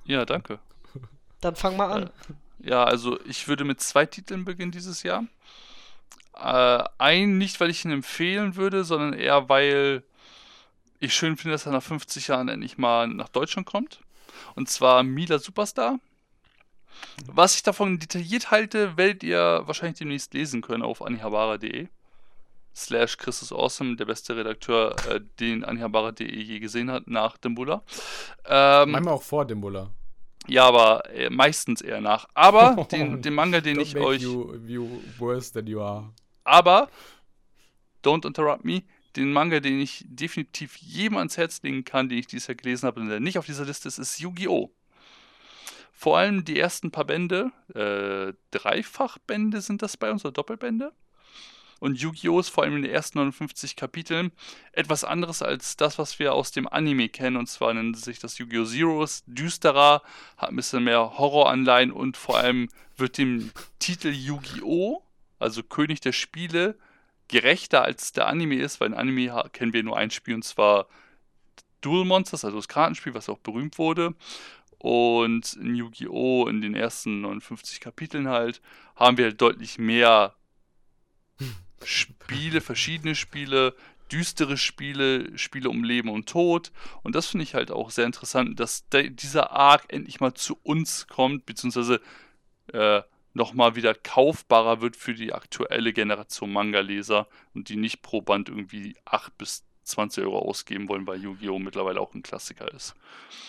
Ja, 0.04 0.24
danke. 0.24 0.58
Dann 1.40 1.54
fang 1.54 1.76
mal 1.76 1.90
an. 1.90 2.10
Ja, 2.58 2.84
also 2.84 3.20
ich 3.26 3.46
würde 3.46 3.64
mit 3.64 3.80
zwei 3.80 4.06
Titeln 4.06 4.44
beginnen 4.44 4.72
dieses 4.72 5.02
Jahr. 5.02 5.24
Äh, 6.34 6.84
einen 6.98 7.38
nicht, 7.38 7.60
weil 7.60 7.70
ich 7.70 7.84
ihn 7.84 7.90
empfehlen 7.90 8.56
würde, 8.56 8.84
sondern 8.84 9.12
eher, 9.12 9.48
weil 9.48 10.02
ich 11.00 11.14
schön 11.14 11.36
finde, 11.36 11.52
dass 11.52 11.66
er 11.66 11.72
nach 11.72 11.82
50 11.82 12.28
Jahren 12.28 12.48
endlich 12.48 12.78
mal 12.78 13.06
nach 13.06 13.28
Deutschland 13.28 13.66
kommt. 13.66 14.00
Und 14.54 14.68
zwar 14.68 15.02
Mila 15.02 15.38
Superstar. 15.38 15.98
Was 17.26 17.54
ich 17.54 17.62
davon 17.62 17.98
detailliert 17.98 18.50
halte, 18.50 18.96
werdet 18.96 19.22
ihr 19.22 19.62
wahrscheinlich 19.64 19.98
demnächst 19.98 20.34
lesen 20.34 20.62
können 20.62 20.82
auf 20.82 21.02
anihabara.de. 21.04 21.88
Slash 22.74 23.16
Christus 23.16 23.52
Awesome, 23.52 23.96
der 23.96 24.04
beste 24.04 24.36
Redakteur, 24.36 24.94
äh, 25.08 25.20
den 25.40 25.64
anihabara.de 25.64 26.26
je 26.26 26.60
gesehen 26.60 26.90
hat, 26.90 27.08
nach 27.08 27.36
Dimbula. 27.36 27.82
Ähm, 28.46 28.92
Manchmal 28.92 29.14
auch 29.14 29.22
vor 29.22 29.44
Dimbula. 29.44 29.90
ja, 30.46 30.64
aber 30.64 31.02
äh, 31.12 31.28
meistens 31.28 31.80
eher 31.80 32.00
nach. 32.00 32.28
Aber 32.34 32.86
den, 32.92 33.20
den 33.20 33.34
Manga, 33.34 33.60
den 33.60 33.80
ich 33.80 33.96
euch. 33.96 34.22
You, 34.22 34.54
you 34.64 35.02
worse 35.18 35.52
than 35.52 35.66
you 35.66 35.80
are. 35.80 36.12
Aber, 36.44 36.88
don't 38.04 38.24
interrupt 38.24 38.64
me, 38.64 38.84
den 39.16 39.32
Manga, 39.32 39.58
den 39.58 39.80
ich 39.80 40.04
definitiv 40.06 40.76
jedem 40.76 41.16
ans 41.16 41.36
Herz 41.36 41.60
legen 41.62 41.84
kann, 41.84 42.08
den 42.08 42.18
ich 42.18 42.28
dieses 42.28 42.46
Jahr 42.46 42.54
gelesen 42.54 42.86
habe 42.86 43.00
und 43.00 43.08
der 43.08 43.18
nicht 43.18 43.38
auf 43.38 43.46
dieser 43.46 43.64
Liste 43.64 43.88
ist, 43.88 43.98
ist 43.98 44.20
Yu-Gi-Oh! 44.20 44.70
Vor 45.98 46.16
allem 46.16 46.44
die 46.44 46.56
ersten 46.56 46.92
paar 46.92 47.06
Bände, 47.06 47.50
äh, 47.74 48.32
Dreifachbände 48.56 49.60
sind 49.60 49.82
das 49.82 49.96
bei 49.96 50.12
uns, 50.12 50.24
oder 50.24 50.30
Doppelbände. 50.30 50.92
Und 51.80 51.98
Yu-Gi-Oh! 51.98 52.38
ist 52.38 52.50
vor 52.50 52.62
allem 52.62 52.76
in 52.76 52.82
den 52.82 52.92
ersten 52.92 53.18
59 53.18 53.74
Kapiteln 53.74 54.30
etwas 54.70 55.02
anderes 55.02 55.42
als 55.42 55.76
das, 55.76 55.98
was 55.98 56.20
wir 56.20 56.34
aus 56.34 56.52
dem 56.52 56.68
Anime 56.68 57.08
kennen. 57.08 57.36
Und 57.36 57.48
zwar 57.48 57.74
nennt 57.74 57.96
sich 57.96 58.20
das 58.20 58.38
Yu-Gi-Oh! 58.38 58.64
Zero, 58.64 59.02
ist 59.02 59.24
düsterer, 59.26 60.02
hat 60.36 60.50
ein 60.50 60.56
bisschen 60.56 60.84
mehr 60.84 61.18
Horroranleihen 61.18 61.90
und 61.90 62.16
vor 62.16 62.38
allem 62.38 62.68
wird 62.96 63.18
dem 63.18 63.50
Titel 63.80 64.10
Yu-Gi-Oh! 64.10 65.02
also 65.40 65.64
König 65.64 66.00
der 66.00 66.12
Spiele, 66.12 66.78
gerechter 67.26 67.82
als 67.82 68.12
der 68.12 68.28
Anime 68.28 68.54
ist, 68.54 68.80
weil 68.80 68.88
in 68.88 68.94
Anime 68.94 69.50
kennen 69.52 69.72
wir 69.72 69.82
nur 69.82 69.96
ein 69.96 70.12
Spiel 70.12 70.36
und 70.36 70.44
zwar 70.44 70.86
Duel 71.80 72.04
Monsters, 72.04 72.44
also 72.44 72.56
das 72.56 72.68
Kartenspiel, 72.68 73.14
was 73.14 73.28
auch 73.28 73.38
berühmt 73.38 73.78
wurde. 73.78 74.14
Und 74.78 75.54
in 75.54 75.74
Yu-Gi-Oh! 75.74 76.46
in 76.48 76.60
den 76.60 76.74
ersten 76.74 77.20
59 77.20 77.80
Kapiteln 77.80 78.28
halt 78.28 78.60
haben 78.94 79.16
wir 79.16 79.26
halt 79.26 79.40
deutlich 79.40 79.78
mehr 79.78 80.34
Spiele, 81.84 82.60
verschiedene 82.60 83.14
Spiele, 83.14 83.74
düstere 84.10 84.56
Spiele, 84.56 85.36
Spiele 85.36 85.70
um 85.70 85.84
Leben 85.84 86.08
und 86.08 86.28
Tod. 86.28 86.72
Und 87.02 87.14
das 87.14 87.26
finde 87.26 87.44
ich 87.44 87.54
halt 87.54 87.70
auch 87.70 87.90
sehr 87.90 88.06
interessant, 88.06 88.58
dass 88.58 88.84
dieser 88.90 89.50
Arc 89.52 89.84
endlich 89.92 90.20
mal 90.20 90.34
zu 90.34 90.58
uns 90.62 91.06
kommt, 91.06 91.46
beziehungsweise 91.46 92.00
äh, 92.72 93.02
nochmal 93.34 93.76
wieder 93.76 93.94
kaufbarer 93.94 94.80
wird 94.80 94.96
für 94.96 95.14
die 95.14 95.32
aktuelle 95.32 95.92
Generation 95.92 96.52
Manga-Leser 96.52 97.28
und 97.54 97.68
die 97.68 97.76
nicht 97.76 98.02
pro 98.02 98.20
Band 98.20 98.48
irgendwie 98.48 98.96
8 99.04 99.36
bis 99.38 99.64
20 99.88 100.24
Euro 100.24 100.38
ausgeben 100.38 100.88
wollen, 100.88 101.06
weil 101.06 101.20
Yu-Gi-Oh! 101.20 101.58
mittlerweile 101.58 102.00
auch 102.00 102.14
ein 102.14 102.22
Klassiker 102.22 102.72
ist. 102.72 102.94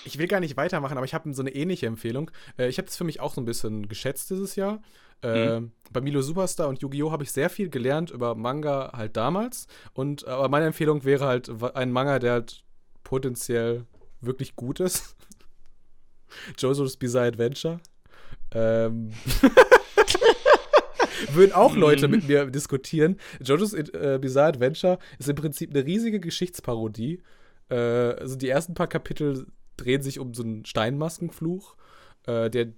Ich 0.05 0.17
will 0.17 0.27
gar 0.27 0.39
nicht 0.39 0.57
weitermachen, 0.57 0.97
aber 0.97 1.05
ich 1.05 1.13
habe 1.13 1.33
so 1.33 1.41
eine 1.41 1.53
ähnliche 1.53 1.87
Empfehlung. 1.87 2.31
Äh, 2.57 2.69
ich 2.69 2.77
habe 2.77 2.87
das 2.87 2.97
für 2.97 3.03
mich 3.03 3.19
auch 3.19 3.33
so 3.33 3.41
ein 3.41 3.45
bisschen 3.45 3.87
geschätzt 3.87 4.29
dieses 4.29 4.55
Jahr. 4.55 4.81
Äh, 5.21 5.59
mhm. 5.59 5.71
Bei 5.91 6.01
Milo 6.01 6.21
Superstar 6.21 6.67
und 6.67 6.81
Yu-Gi-Oh! 6.81 7.11
habe 7.11 7.23
ich 7.23 7.31
sehr 7.31 7.49
viel 7.49 7.69
gelernt 7.69 8.11
über 8.11 8.35
Manga 8.35 8.91
halt 8.95 9.17
damals. 9.17 9.67
Und 9.93 10.27
aber 10.27 10.49
meine 10.49 10.67
Empfehlung 10.67 11.03
wäre 11.03 11.25
halt 11.25 11.51
ein 11.75 11.91
Manga, 11.91 12.19
der 12.19 12.33
halt 12.33 12.63
potenziell 13.03 13.85
wirklich 14.21 14.55
gut 14.55 14.79
ist. 14.79 15.15
JoJo's 16.57 16.97
Bizarre 16.97 17.27
Adventure. 17.27 17.79
Ähm. 18.53 19.11
Würden 21.33 21.53
auch 21.53 21.75
Leute 21.75 22.07
mit 22.07 22.27
mir 22.27 22.45
diskutieren. 22.45 23.17
JoJo's 23.41 23.73
äh, 23.73 24.19
Bizarre 24.21 24.49
Adventure 24.49 24.99
ist 25.17 25.29
im 25.29 25.35
Prinzip 25.35 25.71
eine 25.71 25.85
riesige 25.85 26.19
Geschichtsparodie. 26.19 27.21
Äh, 27.69 27.75
also 27.75 28.35
die 28.35 28.49
ersten 28.49 28.73
paar 28.73 28.87
Kapitel 28.87 29.47
drehen 29.77 30.01
sich 30.01 30.19
um 30.19 30.33
so 30.33 30.43
einen 30.43 30.65
Steinmaskenfluch, 30.65 31.75
äh, 32.25 32.49
der 32.49 32.73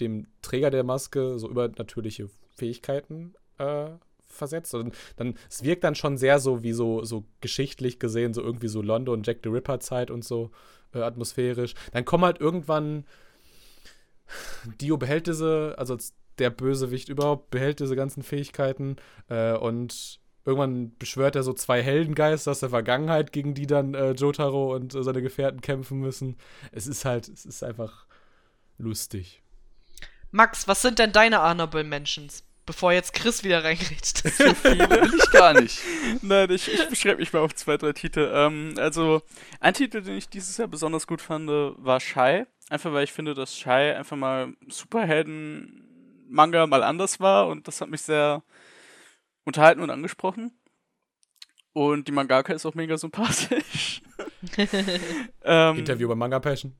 dem 0.00 0.26
Träger 0.42 0.70
der 0.70 0.84
Maske 0.84 1.38
so 1.38 1.48
übernatürliche 1.48 2.28
Fähigkeiten 2.56 3.34
äh, 3.58 3.90
versetzt. 4.26 4.74
Und 4.74 4.94
dann, 5.16 5.34
es 5.48 5.62
wirkt 5.62 5.84
dann 5.84 5.94
schon 5.94 6.16
sehr 6.16 6.40
so 6.40 6.62
wie 6.62 6.72
so, 6.72 7.04
so 7.04 7.24
geschichtlich 7.40 7.98
gesehen, 7.98 8.34
so 8.34 8.42
irgendwie 8.42 8.68
so 8.68 8.82
London, 8.82 9.22
Jack 9.24 9.38
the 9.44 9.50
Ripper 9.50 9.80
Zeit 9.80 10.10
und 10.10 10.24
so 10.24 10.50
äh, 10.94 10.98
atmosphärisch. 10.98 11.74
Dann 11.92 12.04
kommen 12.04 12.24
halt 12.24 12.40
irgendwann 12.40 13.04
Dio 14.80 14.96
behält 14.96 15.26
diese, 15.26 15.74
also 15.78 15.96
der 16.38 16.50
Bösewicht 16.50 17.08
überhaupt, 17.08 17.50
behält 17.50 17.80
diese 17.80 17.96
ganzen 17.96 18.22
Fähigkeiten 18.22 18.96
äh, 19.28 19.52
und 19.52 20.20
irgendwann 20.44 20.96
beschwört 20.98 21.36
er 21.36 21.42
so 21.42 21.52
zwei 21.52 21.82
Heldengeister 21.82 22.50
aus 22.50 22.60
der 22.60 22.70
Vergangenheit, 22.70 23.32
gegen 23.32 23.54
die 23.54 23.66
dann 23.66 23.94
äh, 23.94 24.12
Jotaro 24.12 24.74
und 24.74 24.94
äh, 24.94 25.02
seine 25.02 25.22
Gefährten 25.22 25.60
kämpfen 25.60 26.00
müssen. 26.00 26.36
Es 26.72 26.86
ist 26.86 27.04
halt, 27.04 27.28
es 27.28 27.46
ist 27.46 27.62
einfach 27.62 28.06
lustig. 28.78 29.42
Max, 30.30 30.68
was 30.68 30.82
sind 30.82 30.98
denn 30.98 31.12
deine 31.12 31.42
Honorable 31.42 31.84
Mentions? 31.84 32.44
Bevor 32.66 32.92
jetzt 32.92 33.12
Chris 33.12 33.44
wieder 33.44 33.62
reingeht. 33.62 34.22
So 34.24 34.54
viele 34.54 34.88
will 34.88 35.12
ich 35.14 35.30
gar 35.30 35.52
nicht. 35.52 35.80
Nein, 36.22 36.50
ich, 36.50 36.72
ich 36.72 36.88
beschreibe 36.88 37.20
mich 37.20 37.32
mal 37.32 37.40
auf 37.40 37.54
zwei, 37.54 37.76
drei 37.76 37.92
Titel. 37.92 38.30
Ähm, 38.32 38.74
also, 38.78 39.22
ein 39.60 39.74
Titel, 39.74 40.00
den 40.00 40.16
ich 40.16 40.30
dieses 40.30 40.56
Jahr 40.56 40.66
besonders 40.66 41.06
gut 41.06 41.20
fand, 41.20 41.48
war 41.48 42.00
Shy. 42.00 42.44
Einfach 42.70 42.92
weil 42.94 43.04
ich 43.04 43.12
finde, 43.12 43.34
dass 43.34 43.56
Shy 43.56 43.68
einfach 43.68 44.16
mal 44.16 44.54
Superhelden-Manga 46.34 46.66
mal 46.66 46.82
anders 46.82 47.20
war 47.20 47.48
und 47.48 47.66
das 47.68 47.80
hat 47.80 47.88
mich 47.88 48.02
sehr 48.02 48.42
unterhalten 49.44 49.80
und 49.80 49.90
angesprochen. 49.90 50.52
Und 51.72 52.06
die 52.08 52.12
Mangaka 52.12 52.52
ist 52.52 52.66
auch 52.66 52.74
mega 52.74 52.96
sympathisch. 52.96 54.02
ähm, 55.44 55.78
Interview 55.78 56.08
bei 56.08 56.14
Manga 56.14 56.38
Passion. 56.38 56.76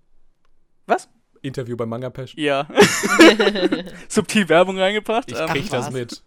Was? 0.86 1.09
Interview 1.43 1.76
bei 1.76 1.86
Manga 1.86 2.10
Passion. 2.10 2.43
Ja. 2.43 2.68
Subtil 4.09 4.48
Werbung 4.48 4.78
reingebracht. 4.78 5.31
Ich 5.31 5.39
krieg 5.47 5.64
ähm, 5.64 5.70
das 5.70 5.90
mit. 5.90 6.22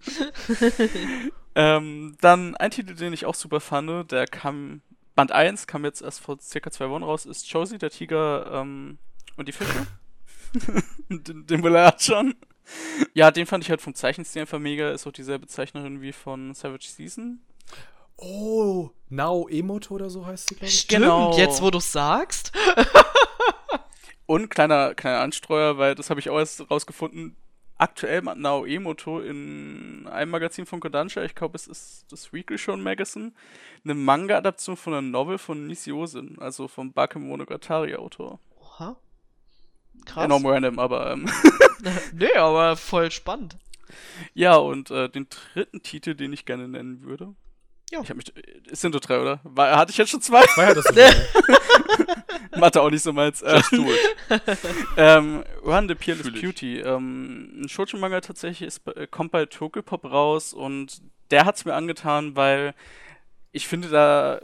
ähm, 1.56 2.18
dann 2.20 2.56
ein 2.58 2.72
Titel, 2.72 2.94
den 2.94 3.14
ich 3.14 3.26
auch 3.26 3.36
super 3.36 3.62
fand, 3.62 4.12
der 4.12 4.28
kam, 4.28 4.82
Band 5.16 5.32
1 5.32 5.68
kam 5.68 5.86
jetzt 5.86 6.02
erst 6.02 6.20
vor 6.20 6.38
circa 6.41 6.70
zwei 6.70 6.90
Wochen 6.90 7.04
raus, 7.04 7.26
ist 7.26 7.49
Josie, 7.49 7.78
der 7.78 7.90
Tiger 7.90 8.52
ähm, 8.52 8.98
und 9.38 9.48
die 9.48 9.54
Fische. 9.54 9.88
den, 11.10 11.48
den 11.48 11.64
will 11.64 11.76
er 11.76 11.95
schon. 11.98 12.36
Ja, 13.14 13.31
den 13.31 13.45
fand 13.45 13.64
ich 13.64 13.69
halt 13.69 13.81
vom 13.81 13.95
Zeichenstil 13.95 14.41
einfach 14.41 14.60
mega. 14.60 14.91
Ist 14.91 15.07
auch 15.07 15.11
dieselbe 15.11 15.48
Zeichnerin 15.48 16.02
wie 16.02 16.11
von 16.11 16.53
Savage 16.53 16.88
Season. 16.88 17.41
Oh, 18.18 18.89
Nao 19.10 19.48
Emoto 19.48 19.95
oder 19.95 20.10
so 20.10 20.26
heißt 20.26 20.49
sie, 20.49 20.56
glaube 20.56 20.69
ich. 20.69 20.80
Stimmt, 20.80 21.03
genau. 21.03 21.38
jetzt 21.38 21.61
wo 21.61 21.69
du 21.69 21.80
sagst. 21.80 22.52
Und 24.26 24.49
kleiner, 24.49 24.94
kleiner 24.95 25.22
Anstreuer, 25.22 25.77
weil 25.77 25.95
das 25.95 26.10
habe 26.10 26.19
ich 26.19 26.30
auch 26.30 26.38
erst 26.38 26.69
rausgefunden. 26.69 27.38
Aktuell 27.77 28.23
macht 28.23 28.38
Nao 28.38 28.65
Emoto 28.65 29.19
in 29.22 30.07
einem 30.07 30.31
Magazin 30.31 30.65
von 30.65 30.80
Kodansha, 30.80 31.23
ich 31.23 31.35
glaube, 31.35 31.56
es 31.56 31.68
ist 31.68 32.06
das 32.10 32.34
Weekly 32.34 32.57
Show 32.57 32.76
Magazine, 32.76 33.34
eine 33.84 33.94
Manga-Adaption 33.94 34.76
von 34.76 34.94
einer 34.94 35.03
Novel 35.03 35.38
von 35.38 35.68
Nishiosin, 35.68 36.38
also 36.39 36.68
vom 36.68 36.91
Bakemonogatari-Autor. 36.91 38.39
Krass. 40.06 40.26
Enorm 40.26 40.45
random, 40.45 40.80
aber. 40.80 41.11
Ähm 41.11 41.30
nee, 42.14 42.34
aber 42.36 42.76
voll 42.76 43.11
spannend. 43.11 43.57
Ja, 44.34 44.56
und 44.56 44.91
äh, 44.91 45.10
den 45.10 45.28
dritten 45.30 45.82
Titel, 45.82 46.15
den 46.15 46.34
ich 46.34 46.45
gerne 46.45 46.68
nennen 46.68 47.03
würde. 47.03 47.36
Ja. 47.91 48.02
Ich 48.02 48.10
hab 48.10 48.18
mich. 48.18 48.34
Es 48.69 48.82
sind 48.82 48.91
nur 48.91 48.99
drei, 48.99 49.19
oder? 49.19 49.40
War, 49.44 49.78
hatte 49.78 49.91
ich 49.91 49.98
jetzt 49.98 50.10
schon 50.10 50.22
zwei? 50.22 50.45
Zwei 50.48 50.65
hattest 50.68 50.90
du 50.90 52.57
Mathe 52.60 52.82
auch 52.82 52.90
nicht 52.90 53.03
so 53.03 53.14
meins. 53.14 53.41
Just 53.41 53.72
do 53.72 53.86
it. 53.86 54.41
ähm, 54.98 55.44
Run 55.64 55.88
the 55.88 55.95
Peerless 55.95 56.32
Beauty. 56.32 56.80
Ähm, 56.80 57.61
ein 57.61 57.69
Shoujo-Manga 57.69 58.19
tatsächlich 58.19 58.68
ist, 58.68 58.88
äh, 58.88 59.07
kommt 59.07 59.32
bei 59.32 59.45
Tokyopop 59.45 60.03
raus 60.06 60.53
und 60.53 61.02
der 61.32 61.45
hat's 61.45 61.64
mir 61.64 61.76
angetan, 61.76 62.36
weil 62.36 62.74
ich 63.52 63.68
finde 63.68 63.90
da 63.90 64.41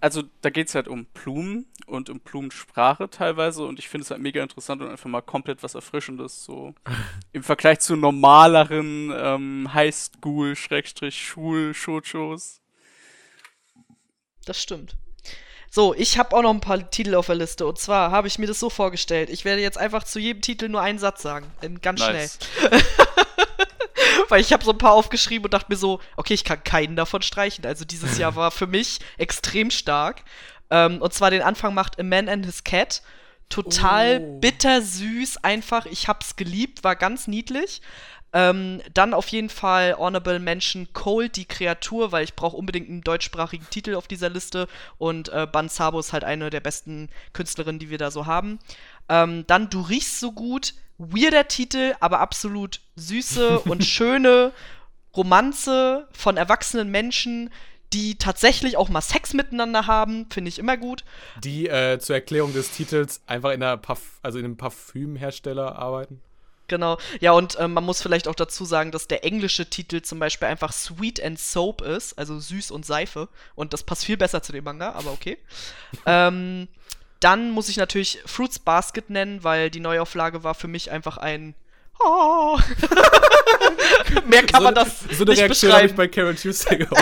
also 0.00 0.22
da 0.40 0.50
geht 0.50 0.68
es 0.68 0.74
halt 0.74 0.88
um 0.88 1.04
Blumen 1.06 1.66
und 1.86 2.10
um 2.10 2.18
Blumensprache 2.20 3.08
teilweise 3.10 3.64
und 3.64 3.78
ich 3.78 3.88
finde 3.88 4.04
es 4.04 4.10
halt 4.10 4.20
mega 4.20 4.42
interessant 4.42 4.82
und 4.82 4.90
einfach 4.90 5.08
mal 5.08 5.20
komplett 5.20 5.62
was 5.62 5.74
Erfrischendes, 5.74 6.44
so 6.44 6.74
im 7.32 7.42
Vergleich 7.42 7.80
zu 7.80 7.96
normaleren 7.96 9.12
ähm, 9.14 9.74
Highschool-Schul-Shouchos. 9.74 12.60
Das 14.46 14.60
stimmt. 14.60 14.96
So, 15.72 15.94
ich 15.94 16.18
habe 16.18 16.36
auch 16.36 16.42
noch 16.42 16.50
ein 16.50 16.60
paar 16.60 16.90
Titel 16.90 17.14
auf 17.14 17.26
der 17.26 17.36
Liste. 17.36 17.64
Und 17.64 17.78
zwar 17.78 18.10
habe 18.10 18.26
ich 18.26 18.40
mir 18.40 18.48
das 18.48 18.58
so 18.58 18.70
vorgestellt. 18.70 19.30
Ich 19.30 19.44
werde 19.44 19.62
jetzt 19.62 19.78
einfach 19.78 20.02
zu 20.02 20.18
jedem 20.18 20.42
Titel 20.42 20.68
nur 20.68 20.80
einen 20.80 20.98
Satz 20.98 21.22
sagen. 21.22 21.46
Ganz 21.80 22.00
nice. 22.00 22.40
schnell. 22.58 22.82
Weil 24.28 24.40
ich 24.40 24.52
habe 24.52 24.64
so 24.64 24.72
ein 24.72 24.78
paar 24.78 24.92
aufgeschrieben 24.92 25.44
und 25.44 25.54
dachte 25.54 25.66
mir 25.68 25.76
so, 25.76 26.00
okay, 26.16 26.34
ich 26.34 26.44
kann 26.44 26.62
keinen 26.64 26.96
davon 26.96 27.22
streichen. 27.22 27.66
Also 27.66 27.84
dieses 27.84 28.18
Jahr 28.18 28.36
war 28.36 28.50
für 28.50 28.66
mich 28.66 28.98
extrem 29.18 29.70
stark. 29.70 30.22
Ähm, 30.70 31.02
und 31.02 31.12
zwar 31.12 31.30
den 31.30 31.42
Anfang 31.42 31.74
macht 31.74 31.98
A 31.98 32.02
Man 32.02 32.28
and 32.28 32.46
His 32.46 32.64
Cat. 32.64 33.02
Total 33.48 34.20
oh. 34.22 34.38
bittersüß, 34.38 35.38
einfach. 35.38 35.86
Ich 35.86 36.06
hab's 36.06 36.36
geliebt, 36.36 36.84
war 36.84 36.94
ganz 36.94 37.26
niedlich. 37.26 37.82
Ähm, 38.32 38.80
dann 38.94 39.12
auf 39.12 39.26
jeden 39.28 39.48
Fall 39.48 39.96
Honorable 39.98 40.38
Mention 40.38 40.92
Cold, 40.92 41.34
die 41.34 41.46
Kreatur, 41.46 42.12
weil 42.12 42.22
ich 42.22 42.36
brauche 42.36 42.56
unbedingt 42.56 42.88
einen 42.88 43.00
deutschsprachigen 43.00 43.66
Titel 43.70 43.96
auf 43.96 44.06
dieser 44.06 44.28
Liste. 44.30 44.68
Und 44.98 45.30
äh, 45.30 45.48
Ban 45.50 45.68
Sabo 45.68 45.98
ist 45.98 46.12
halt 46.12 46.22
eine 46.22 46.48
der 46.48 46.60
besten 46.60 47.08
Künstlerinnen, 47.32 47.80
die 47.80 47.90
wir 47.90 47.98
da 47.98 48.12
so 48.12 48.26
haben. 48.26 48.60
Ähm, 49.10 49.44
dann 49.46 49.68
Du 49.68 49.82
riechst 49.82 50.20
so 50.20 50.32
gut, 50.32 50.72
weirder 50.96 51.48
Titel, 51.48 51.94
aber 52.00 52.20
absolut 52.20 52.80
süße 52.96 53.60
und 53.66 53.84
schöne 53.84 54.52
Romanze 55.14 56.08
von 56.12 56.36
erwachsenen 56.36 56.90
Menschen, 56.90 57.50
die 57.92 58.16
tatsächlich 58.16 58.76
auch 58.76 58.88
mal 58.88 59.00
Sex 59.00 59.34
miteinander 59.34 59.86
haben, 59.86 60.26
finde 60.30 60.48
ich 60.48 60.58
immer 60.58 60.76
gut. 60.76 61.04
Die 61.42 61.68
äh, 61.68 61.98
zur 61.98 62.14
Erklärung 62.14 62.52
des 62.54 62.70
Titels 62.70 63.20
einfach 63.26 63.50
in, 63.50 63.62
einer 63.62 63.76
Parf 63.76 64.20
also 64.22 64.38
in 64.38 64.44
einem 64.44 64.56
Parfümhersteller 64.56 65.76
arbeiten. 65.76 66.20
Genau. 66.68 66.98
Ja, 67.18 67.32
und 67.32 67.56
äh, 67.56 67.66
man 67.66 67.82
muss 67.82 68.00
vielleicht 68.00 68.28
auch 68.28 68.36
dazu 68.36 68.64
sagen, 68.64 68.92
dass 68.92 69.08
der 69.08 69.24
englische 69.24 69.68
Titel 69.68 70.02
zum 70.02 70.20
Beispiel 70.20 70.46
einfach 70.46 70.72
Sweet 70.72 71.20
and 71.20 71.36
Soap 71.36 71.82
ist, 71.82 72.16
also 72.16 72.38
süß 72.38 72.70
und 72.70 72.86
Seife. 72.86 73.28
Und 73.56 73.72
das 73.72 73.82
passt 73.82 74.04
viel 74.04 74.16
besser 74.16 74.40
zu 74.40 74.52
dem 74.52 74.62
Manga, 74.62 74.92
aber 74.92 75.10
okay. 75.10 75.38
ähm, 76.06 76.68
dann 77.20 77.50
muss 77.50 77.68
ich 77.68 77.76
natürlich 77.76 78.18
Fruits 78.26 78.58
Basket 78.58 79.10
nennen, 79.10 79.44
weil 79.44 79.70
die 79.70 79.80
Neuauflage 79.80 80.42
war 80.42 80.54
für 80.54 80.68
mich 80.68 80.90
einfach 80.90 81.16
ein 81.16 81.54
Oh. 82.02 82.58
Mehr 84.26 84.46
kann 84.46 84.60
so, 84.60 84.64
man 84.64 84.74
das 84.74 85.00
so 85.00 85.24
eine 85.24 85.32
nicht 85.32 85.42
Reaktion 85.42 85.72
habe 85.72 85.86
ich 85.86 85.94
bei 85.94 86.08
Carol 86.08 86.34
Tuesday 86.34 86.78
gehört. 86.78 86.98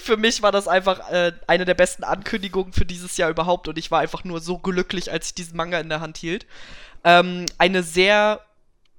für 0.00 0.16
mich 0.16 0.42
war 0.42 0.52
das 0.52 0.68
einfach 0.68 1.10
äh, 1.10 1.32
eine 1.46 1.66
der 1.66 1.74
besten 1.74 2.04
Ankündigungen 2.04 2.72
für 2.72 2.86
dieses 2.86 3.18
Jahr 3.18 3.28
überhaupt 3.28 3.68
und 3.68 3.76
ich 3.76 3.90
war 3.90 4.00
einfach 4.00 4.24
nur 4.24 4.40
so 4.40 4.58
glücklich, 4.58 5.12
als 5.12 5.26
ich 5.26 5.34
diesen 5.34 5.56
Manga 5.56 5.78
in 5.78 5.90
der 5.90 6.00
Hand 6.00 6.16
hielt. 6.16 6.46
Ähm, 7.04 7.44
eine 7.58 7.82
sehr 7.82 8.40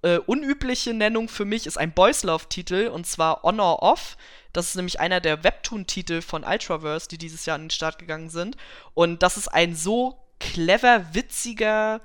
äh, 0.04 0.18
unübliche 0.18 0.94
Nennung 0.94 1.30
für 1.30 1.46
mich 1.46 1.66
ist 1.66 1.78
ein 1.78 1.94
Boys 1.94 2.22
Love 2.24 2.46
Titel 2.50 2.92
und 2.94 3.08
zwar 3.08 3.42
Honor 3.42 3.82
Off. 3.82 4.18
Das 4.54 4.68
ist 4.68 4.76
nämlich 4.76 5.00
einer 5.00 5.20
der 5.20 5.44
Webtoon-Titel 5.44 6.22
von 6.22 6.44
Ultraverse, 6.44 7.08
die 7.08 7.18
dieses 7.18 7.46
Jahr 7.46 7.56
an 7.56 7.66
den 7.66 7.70
Start 7.70 8.00
gegangen 8.00 8.30
sind. 8.30 8.58
Und 8.94 9.24
das 9.24 9.38
ist 9.38 9.48
ein 9.48 9.76
so 9.76 10.18
clever, 10.40 11.14
witziger 11.14 12.02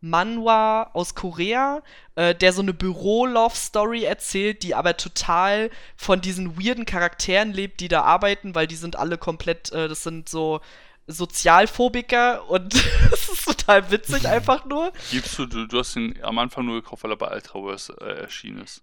Manhwa 0.00 0.90
aus 0.94 1.14
Korea, 1.14 1.82
äh, 2.14 2.34
der 2.34 2.52
so 2.52 2.62
eine 2.62 2.72
Büro-Love-Story 2.72 4.04
erzählt, 4.04 4.62
die 4.62 4.74
aber 4.74 4.96
total 4.96 5.70
von 5.96 6.22
diesen 6.22 6.58
weirden 6.58 6.86
Charakteren 6.86 7.52
lebt, 7.52 7.80
die 7.80 7.88
da 7.88 8.02
arbeiten, 8.02 8.54
weil 8.54 8.66
die 8.66 8.76
sind 8.76 8.96
alle 8.96 9.18
komplett, 9.18 9.70
äh, 9.72 9.88
das 9.88 10.02
sind 10.02 10.28
so 10.28 10.60
Sozialphobiker 11.06 12.48
und 12.48 12.74
es 13.12 13.28
ist 13.28 13.44
total 13.44 13.90
witzig 13.90 14.26
einfach 14.26 14.64
nur. 14.64 14.92
Gibst 15.10 15.38
du, 15.38 15.44
du, 15.44 15.66
du 15.66 15.78
hast 15.78 15.96
ihn 15.96 16.18
am 16.22 16.38
Anfang 16.38 16.64
nur 16.64 16.80
gekauft, 16.80 17.04
weil 17.04 17.12
er 17.12 17.16
bei 17.16 17.34
Ultraverse 17.34 17.94
äh, 18.00 18.22
erschienen 18.22 18.62
ist. 18.62 18.82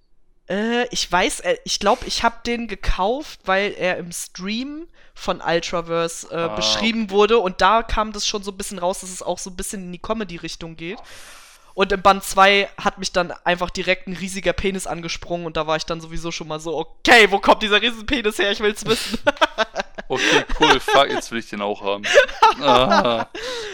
Äh, 0.50 0.88
ich 0.92 1.12
weiß, 1.12 1.42
äh, 1.42 1.58
ich 1.66 1.80
glaube, 1.80 2.06
ich 2.06 2.24
habe 2.24 2.38
den 2.46 2.68
gekauft, 2.68 3.40
weil 3.46 3.74
er 3.78 3.98
im 3.98 4.12
Stream 4.12 4.88
von 5.14 5.42
Ultraverse 5.42 6.28
äh, 6.32 6.36
Ah, 6.36 6.48
beschrieben 6.56 7.10
wurde 7.10 7.40
und 7.40 7.60
da 7.62 7.84
kam 7.84 8.14
das 8.14 8.28
schon 8.28 8.44
so 8.44 8.52
ein 8.52 8.58
bisschen 8.58 8.80
raus, 8.80 9.00
dass 9.02 9.10
es 9.12 9.22
auch 9.24 9.40
so 9.40 9.50
ein 9.50 9.56
bisschen 9.56 9.84
in 9.84 9.92
die 9.92 10.00
Comedy-Richtung 10.00 10.76
geht. 10.76 11.00
Und 11.74 11.92
im 11.92 12.02
Band 12.02 12.24
2 12.24 12.70
hat 12.82 12.98
mich 12.98 13.12
dann 13.12 13.32
einfach 13.44 13.70
direkt 13.70 14.08
ein 14.08 14.14
riesiger 14.14 14.52
Penis 14.54 14.88
angesprungen 14.88 15.46
und 15.46 15.58
da 15.58 15.68
war 15.68 15.76
ich 15.76 15.86
dann 15.86 16.02
sowieso 16.02 16.32
schon 16.32 16.48
mal 16.48 16.60
so, 16.60 16.76
okay, 16.76 17.28
wo 17.30 17.38
kommt 17.40 17.62
dieser 17.62 17.80
riesen 17.82 18.06
Penis 18.06 18.40
her? 18.40 18.52
Ich 18.52 18.60
will's 18.62 18.86
wissen. 18.86 19.20
Okay, 20.10 20.46
cool, 20.62 20.80
fuck, 20.80 21.10
jetzt 21.10 21.32
will 21.32 21.40
ich 21.40 21.50
den 21.50 21.62
auch 21.62 21.82
haben. 21.84 22.04
Ah, 22.62 23.28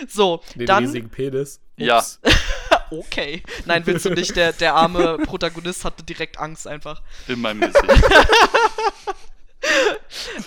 so, 0.08 0.42
Den 0.56 0.66
dann. 0.66 0.84
riesigen 0.84 1.08
Penis. 1.12 1.60
Ja. 1.78 2.04
Okay. 3.00 3.44
Nein, 3.66 3.86
willst 3.86 4.06
du 4.06 4.10
nicht. 4.12 4.36
Der, 4.36 4.54
der 4.54 4.76
arme 4.76 5.18
Protagonist 5.26 5.86
hatte 5.86 6.04
direkt 6.04 6.40
Angst 6.40 6.68
einfach. 6.68 7.02
in 7.28 7.42
meinem 7.42 7.62
Gesicht. 7.62 7.84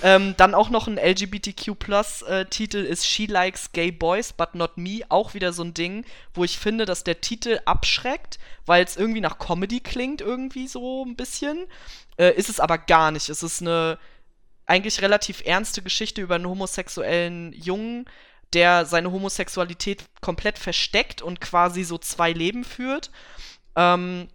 Ähm, 0.03 0.35
dann 0.37 0.55
auch 0.55 0.69
noch 0.69 0.87
ein 0.87 0.99
LGBTQ-Plus-Titel 0.99 2.77
ist 2.79 3.07
She 3.07 3.27
Likes 3.27 3.73
Gay 3.73 3.91
Boys, 3.91 4.33
but 4.33 4.55
Not 4.55 4.77
Me. 4.77 5.01
Auch 5.09 5.35
wieder 5.35 5.53
so 5.53 5.63
ein 5.65 5.75
Ding, 5.75 6.05
wo 6.35 6.45
ich 6.45 6.59
finde, 6.59 6.85
dass 6.85 7.03
der 7.05 7.21
Titel 7.21 7.59
abschreckt, 7.65 8.39
weil 8.67 8.85
es 8.85 8.97
irgendwie 8.97 9.21
nach 9.21 9.39
Comedy 9.39 9.81
klingt, 9.81 10.21
irgendwie 10.21 10.69
so 10.69 11.05
ein 11.05 11.17
bisschen. 11.17 11.67
Äh, 12.19 12.35
ist 12.35 12.49
es 12.49 12.61
aber 12.61 12.79
gar 12.79 13.11
nicht. 13.11 13.29
Es 13.29 13.43
ist 13.43 13.63
eine 13.63 13.99
eigentlich 14.67 15.01
relativ 15.01 15.43
ernste 15.45 15.83
Geschichte 15.83 16.21
über 16.21 16.35
einen 16.35 16.49
homosexuellen 16.49 17.53
Jungen, 17.53 18.07
der 18.53 18.87
seine 18.87 19.13
Homosexualität 19.13 20.05
komplett 20.21 20.59
versteckt 20.59 21.23
und 21.23 21.41
quasi 21.41 21.85
so 21.85 21.99
zwei 21.99 22.33
Leben 22.33 22.65
führt. 22.65 23.11
Ähm, 23.75 24.29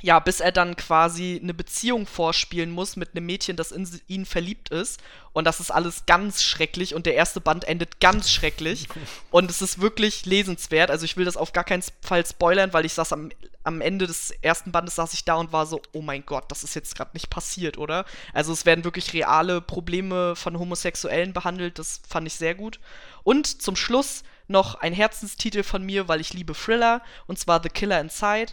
ja, 0.00 0.20
bis 0.20 0.38
er 0.40 0.52
dann 0.52 0.76
quasi 0.76 1.40
eine 1.42 1.54
Beziehung 1.54 2.06
vorspielen 2.06 2.70
muss 2.70 2.94
mit 2.94 3.14
einem 3.14 3.26
Mädchen, 3.26 3.56
das 3.56 3.72
in 3.72 3.88
ihn 4.06 4.26
verliebt 4.26 4.68
ist. 4.68 5.00
Und 5.32 5.44
das 5.44 5.58
ist 5.58 5.72
alles 5.72 6.06
ganz 6.06 6.42
schrecklich 6.44 6.94
und 6.94 7.04
der 7.04 7.14
erste 7.14 7.40
Band 7.40 7.64
endet 7.64 7.98
ganz 8.00 8.30
schrecklich. 8.30 8.88
Und 9.30 9.50
es 9.50 9.60
ist 9.60 9.80
wirklich 9.80 10.24
lesenswert. 10.24 10.90
Also 10.90 11.04
ich 11.04 11.16
will 11.16 11.24
das 11.24 11.36
auf 11.36 11.52
gar 11.52 11.64
keinen 11.64 11.82
Fall 12.00 12.24
spoilern, 12.24 12.72
weil 12.72 12.84
ich 12.84 12.94
saß 12.94 13.12
am, 13.12 13.30
am 13.64 13.80
Ende 13.80 14.06
des 14.06 14.30
ersten 14.42 14.72
Bandes 14.72 14.94
saß 14.96 15.12
ich 15.12 15.24
da 15.24 15.34
und 15.34 15.52
war 15.52 15.66
so, 15.66 15.80
oh 15.92 16.00
mein 16.00 16.24
Gott, 16.24 16.44
das 16.48 16.64
ist 16.64 16.74
jetzt 16.74 16.94
gerade 16.94 17.10
nicht 17.12 17.28
passiert, 17.28 17.76
oder? 17.76 18.04
Also 18.32 18.52
es 18.52 18.64
werden 18.64 18.84
wirklich 18.84 19.12
reale 19.12 19.60
Probleme 19.60 20.36
von 20.36 20.58
Homosexuellen 20.58 21.32
behandelt. 21.32 21.78
Das 21.78 22.00
fand 22.08 22.26
ich 22.26 22.34
sehr 22.34 22.54
gut. 22.54 22.80
Und 23.24 23.60
zum 23.60 23.76
Schluss 23.76 24.22
noch 24.46 24.76
ein 24.76 24.94
Herzenstitel 24.94 25.62
von 25.62 25.84
mir, 25.84 26.08
weil 26.08 26.20
ich 26.20 26.32
liebe 26.32 26.54
Thriller, 26.54 27.02
und 27.26 27.38
zwar 27.38 27.62
The 27.62 27.68
Killer 27.68 28.00
Inside. 28.00 28.52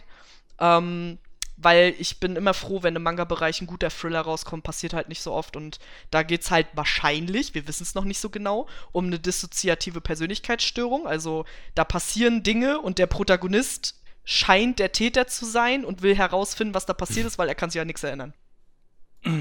Ähm, 0.58 1.18
weil 1.56 1.94
ich 1.98 2.20
bin 2.20 2.36
immer 2.36 2.52
froh, 2.52 2.82
wenn 2.82 2.96
im 2.96 3.02
Manga-Bereich 3.02 3.62
ein 3.62 3.66
guter 3.66 3.90
Thriller 3.90 4.20
rauskommt, 4.20 4.62
passiert 4.62 4.92
halt 4.92 5.08
nicht 5.08 5.22
so 5.22 5.32
oft. 5.32 5.56
Und 5.56 5.78
da 6.10 6.22
geht's 6.22 6.50
halt 6.50 6.66
wahrscheinlich, 6.74 7.54
wir 7.54 7.66
wissen 7.66 7.82
es 7.82 7.94
noch 7.94 8.04
nicht 8.04 8.20
so 8.20 8.28
genau, 8.28 8.68
um 8.92 9.06
eine 9.06 9.18
dissoziative 9.18 10.02
Persönlichkeitsstörung. 10.02 11.06
Also 11.06 11.46
da 11.74 11.84
passieren 11.84 12.42
Dinge 12.42 12.80
und 12.80 12.98
der 12.98 13.06
Protagonist 13.06 13.94
scheint 14.26 14.78
der 14.78 14.92
Täter 14.92 15.26
zu 15.26 15.46
sein 15.46 15.84
und 15.86 16.02
will 16.02 16.14
herausfinden, 16.14 16.74
was 16.74 16.84
da 16.84 16.92
passiert 16.92 17.26
ist, 17.26 17.38
weil 17.38 17.48
er 17.48 17.54
kann 17.54 17.70
sich 17.70 17.80
an 17.80 17.86
nichts 17.86 18.02
erinnern. 18.02 18.34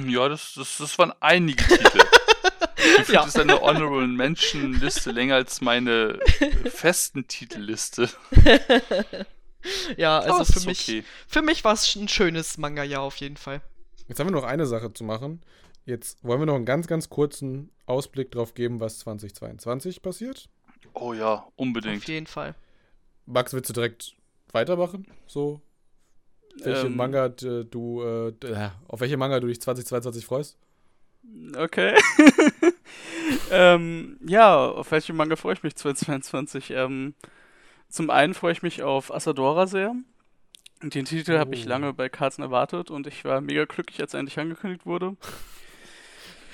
Ja, 0.08 0.30
das, 0.30 0.54
das, 0.56 0.78
das 0.78 0.98
waren 0.98 1.12
einige 1.20 1.64
Titel. 1.66 2.00
Gefühlt 2.98 3.10
Ja. 3.10 3.26
ist 3.26 3.38
eine 3.38 3.60
Honorable 3.62 4.08
Mention 4.08 4.74
Liste 4.74 5.12
länger 5.12 5.36
als 5.36 5.60
meine 5.60 6.20
festen 6.72 7.28
Titelliste. 7.28 8.10
Ja, 9.98 10.20
also 10.20 10.60
für 10.60 10.68
mich, 10.68 10.84
okay. 10.84 11.04
für 11.28 11.42
mich 11.42 11.64
war 11.64 11.74
es 11.74 11.96
ein 11.96 12.08
schönes 12.08 12.60
Manga-Jahr 12.60 13.02
auf 13.02 13.16
jeden 13.18 13.36
Fall. 13.36 13.62
Jetzt 14.08 14.20
haben 14.20 14.28
wir 14.28 14.32
noch 14.32 14.44
eine 14.44 14.68
Sache 14.68 14.94
zu 14.94 15.04
machen. 15.04 15.42
Jetzt 15.86 16.24
wollen 16.24 16.40
wir 16.40 16.46
noch 16.46 16.54
einen 16.54 16.66
ganz, 16.66 16.86
ganz 16.86 17.10
kurzen 17.10 17.72
Ausblick 17.88 18.32
drauf 18.32 18.54
geben, 18.54 18.80
was 18.80 19.00
2022 19.00 20.04
passiert. 20.04 20.50
Oh 20.94 21.14
ja, 21.14 21.34
Auf 21.34 21.52
unbedingt. 21.56 22.08
jeden 22.08 22.28
Fall. 22.28 22.54
Max, 23.26 23.54
willst 23.54 23.70
du 23.72 23.74
direkt 23.74 24.14
weitermachen? 24.56 25.06
So, 25.28 25.62
welche 26.64 26.88
Ähm. 26.88 26.96
Manga 26.96 27.30
d- 27.30 27.66
du, 27.70 28.02
äh, 28.02 28.30
äh, 28.30 28.70
auf 28.88 29.00
welche 29.02 29.18
Manga 29.18 29.40
du 29.40 29.48
dich 29.48 29.62
2022 29.62 30.26
freust? 30.26 30.58
Okay. 31.58 31.96
ähm, 33.52 34.18
ja, 34.28 34.68
auf 34.68 34.92
welche 34.92 35.14
Manga 35.14 35.36
freue 35.36 35.54
ich 35.54 35.64
mich 35.64 35.76
2022? 35.76 36.72
Ähm, 36.72 37.14
zum 37.90 38.10
einen 38.10 38.34
freue 38.34 38.52
ich 38.54 38.62
mich 38.64 38.84
auf 38.84 39.14
Asadora 39.14 39.68
sehr. 39.68 39.94
Den 40.84 41.06
Titel 41.06 41.38
habe 41.38 41.56
ich 41.56 41.66
Oh. 41.66 41.70
lange 41.70 41.94
bei 41.94 42.10
Carlsen 42.10 42.44
erwartet 42.44 42.92
und 42.92 43.08
ich 43.08 43.24
war 43.26 43.42
mega 43.42 43.66
glücklich, 43.66 44.02
als 44.02 44.14
er 44.14 44.20
endlich 44.20 44.40
angekündigt 44.40 44.86
wurde. 44.86 45.16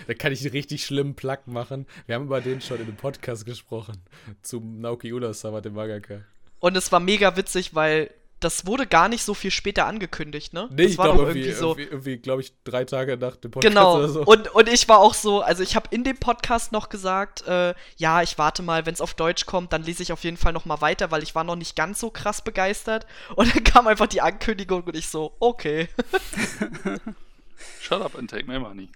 Da 0.07 0.15
kann 0.15 0.31
ich 0.31 0.41
einen 0.41 0.49
richtig 0.49 0.83
schlimmen 0.83 1.13
Plug 1.13 1.37
machen. 1.45 1.85
Wir 2.07 2.15
haben 2.15 2.25
über 2.25 2.41
den 2.41 2.59
schon 2.59 2.77
in 2.77 2.85
einem 2.87 2.95
Podcast 2.95 3.45
gesprochen. 3.45 3.97
Zum 4.41 4.79
Naoki 4.81 5.13
Urasawa, 5.13 5.61
dem 5.61 5.75
Mangaka. 5.75 6.21
Und 6.61 6.77
es 6.77 6.91
war 6.93 7.01
mega 7.01 7.35
witzig, 7.35 7.75
weil 7.75 8.09
das 8.39 8.65
wurde 8.65 8.87
gar 8.87 9.07
nicht 9.07 9.23
so 9.23 9.35
viel 9.35 9.51
später 9.51 9.85
angekündigt, 9.85 10.51
ne? 10.51 10.67
Nee, 10.71 10.83
das 10.83 10.91
ich 10.93 10.97
war 10.97 11.05
glaube 11.05 11.19
doch 11.25 11.27
irgendwie, 11.35 11.51
so. 11.51 11.67
irgendwie, 11.71 11.83
irgendwie 11.91 12.17
glaube 12.17 12.41
ich, 12.41 12.53
drei 12.63 12.85
Tage 12.85 13.15
nach 13.17 13.35
dem 13.35 13.51
Podcast 13.51 13.71
Genau. 13.75 13.97
oder 13.97 14.09
so. 14.09 14.23
Und, 14.23 14.47
und 14.55 14.67
ich 14.67 14.89
war 14.89 14.97
auch 14.97 15.13
so, 15.13 15.41
also 15.41 15.61
ich 15.61 15.75
habe 15.75 15.89
in 15.91 16.03
dem 16.03 16.17
Podcast 16.17 16.71
noch 16.71 16.89
gesagt, 16.89 17.45
äh, 17.47 17.75
ja, 17.97 18.23
ich 18.23 18.39
warte 18.39 18.63
mal, 18.63 18.87
wenn 18.87 18.95
es 18.95 19.01
auf 19.01 19.13
Deutsch 19.13 19.45
kommt, 19.45 19.73
dann 19.73 19.83
lese 19.83 20.01
ich 20.01 20.11
auf 20.11 20.23
jeden 20.23 20.37
Fall 20.37 20.53
noch 20.53 20.65
mal 20.65 20.81
weiter, 20.81 21.11
weil 21.11 21.21
ich 21.21 21.35
war 21.35 21.43
noch 21.43 21.55
nicht 21.55 21.75
ganz 21.75 21.99
so 21.99 22.09
krass 22.09 22.41
begeistert. 22.43 23.05
Und 23.35 23.53
dann 23.55 23.63
kam 23.65 23.85
einfach 23.85 24.07
die 24.07 24.21
Ankündigung 24.21 24.81
und 24.85 24.95
ich 24.95 25.07
so, 25.09 25.35
okay. 25.39 25.87
Shut 27.79 28.01
up 28.01 28.15
and 28.17 28.29
take 28.29 28.45
my 28.47 28.57
money. 28.59 28.89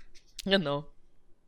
genau. 0.43 0.85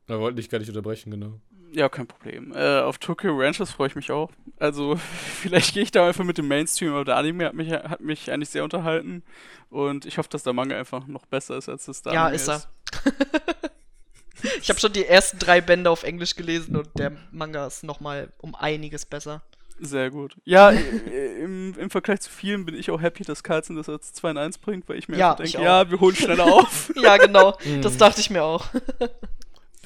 Da 0.06 0.20
wollte 0.20 0.40
ich 0.40 0.50
gar 0.50 0.60
nicht 0.60 0.70
unterbrechen, 0.70 1.12
genau. 1.12 1.42
Ja, 1.72 1.90
kein 1.90 2.08
Problem. 2.08 2.54
Äh, 2.56 2.80
auf 2.80 2.98
Tokyo 2.98 3.36
Ranchers 3.38 3.72
freue 3.72 3.88
ich 3.88 3.96
mich 3.96 4.12
auch. 4.12 4.32
Also, 4.60 4.96
vielleicht 5.42 5.74
gehe 5.74 5.84
ich 5.84 5.92
da 5.92 6.08
einfach 6.08 6.24
mit 6.24 6.38
dem 6.38 6.48
Mainstream, 6.48 6.94
aber 6.94 7.06
der 7.06 7.18
Anime 7.18 7.46
hat 7.46 7.54
mich, 7.54 7.72
hat 7.72 8.02
mich 8.02 8.32
eigentlich 8.32 8.50
sehr 8.50 8.64
unterhalten. 8.64 9.24
Und 9.70 10.06
ich 10.06 10.18
hoffe, 10.18 10.30
dass 10.30 10.44
der 10.44 10.54
Manga 10.54 10.78
einfach 10.78 11.08
noch 11.08 11.26
besser 11.26 11.58
ist, 11.58 11.70
als 11.70 11.88
es 11.88 12.02
der 12.02 12.14
Ja, 12.14 12.26
Anime 12.26 12.36
ist 12.36 12.48
er. 12.48 12.64
ich 14.62 14.70
habe 14.70 14.80
schon 14.80 14.94
die 14.94 15.06
ersten 15.06 15.40
drei 15.40 15.62
Bände 15.62 15.90
auf 15.90 16.04
Englisch 16.04 16.36
gelesen 16.36 16.76
und 16.76 16.90
der 16.98 17.12
Manga 17.32 17.68
ist 17.68 17.84
noch 17.84 18.00
mal 18.00 18.32
um 18.38 18.56
einiges 18.56 19.06
besser. 19.06 19.42
Sehr 19.80 20.10
gut. 20.10 20.36
Ja, 20.44 20.72
im, 20.72 21.76
im 21.78 21.90
Vergleich 21.92 22.22
zu 22.22 22.32
vielen 22.32 22.66
bin 22.66 22.74
ich 22.74 22.90
auch 22.90 23.00
happy, 23.00 23.24
dass 23.24 23.44
Carlsen 23.44 23.76
das 23.76 23.88
als 23.88 24.12
2 24.14 24.32
in 24.32 24.38
1 24.40 24.58
bringt, 24.58 24.90
weil 24.90 24.98
ich 24.98 25.08
mir 25.08 25.18
Ja, 25.18 25.36
denke, 25.36 25.62
ja, 25.62 25.90
wir 25.92 26.00
holen 26.00 26.16
schneller 26.16 26.46
auf. 26.46 26.92
Ja, 27.02 27.18
genau. 27.18 27.56
Mhm. 27.64 27.84
das 27.84 27.96
dachte 27.98 28.20
ich 28.20 28.32
mir 28.32 28.44
auch. 28.44 28.66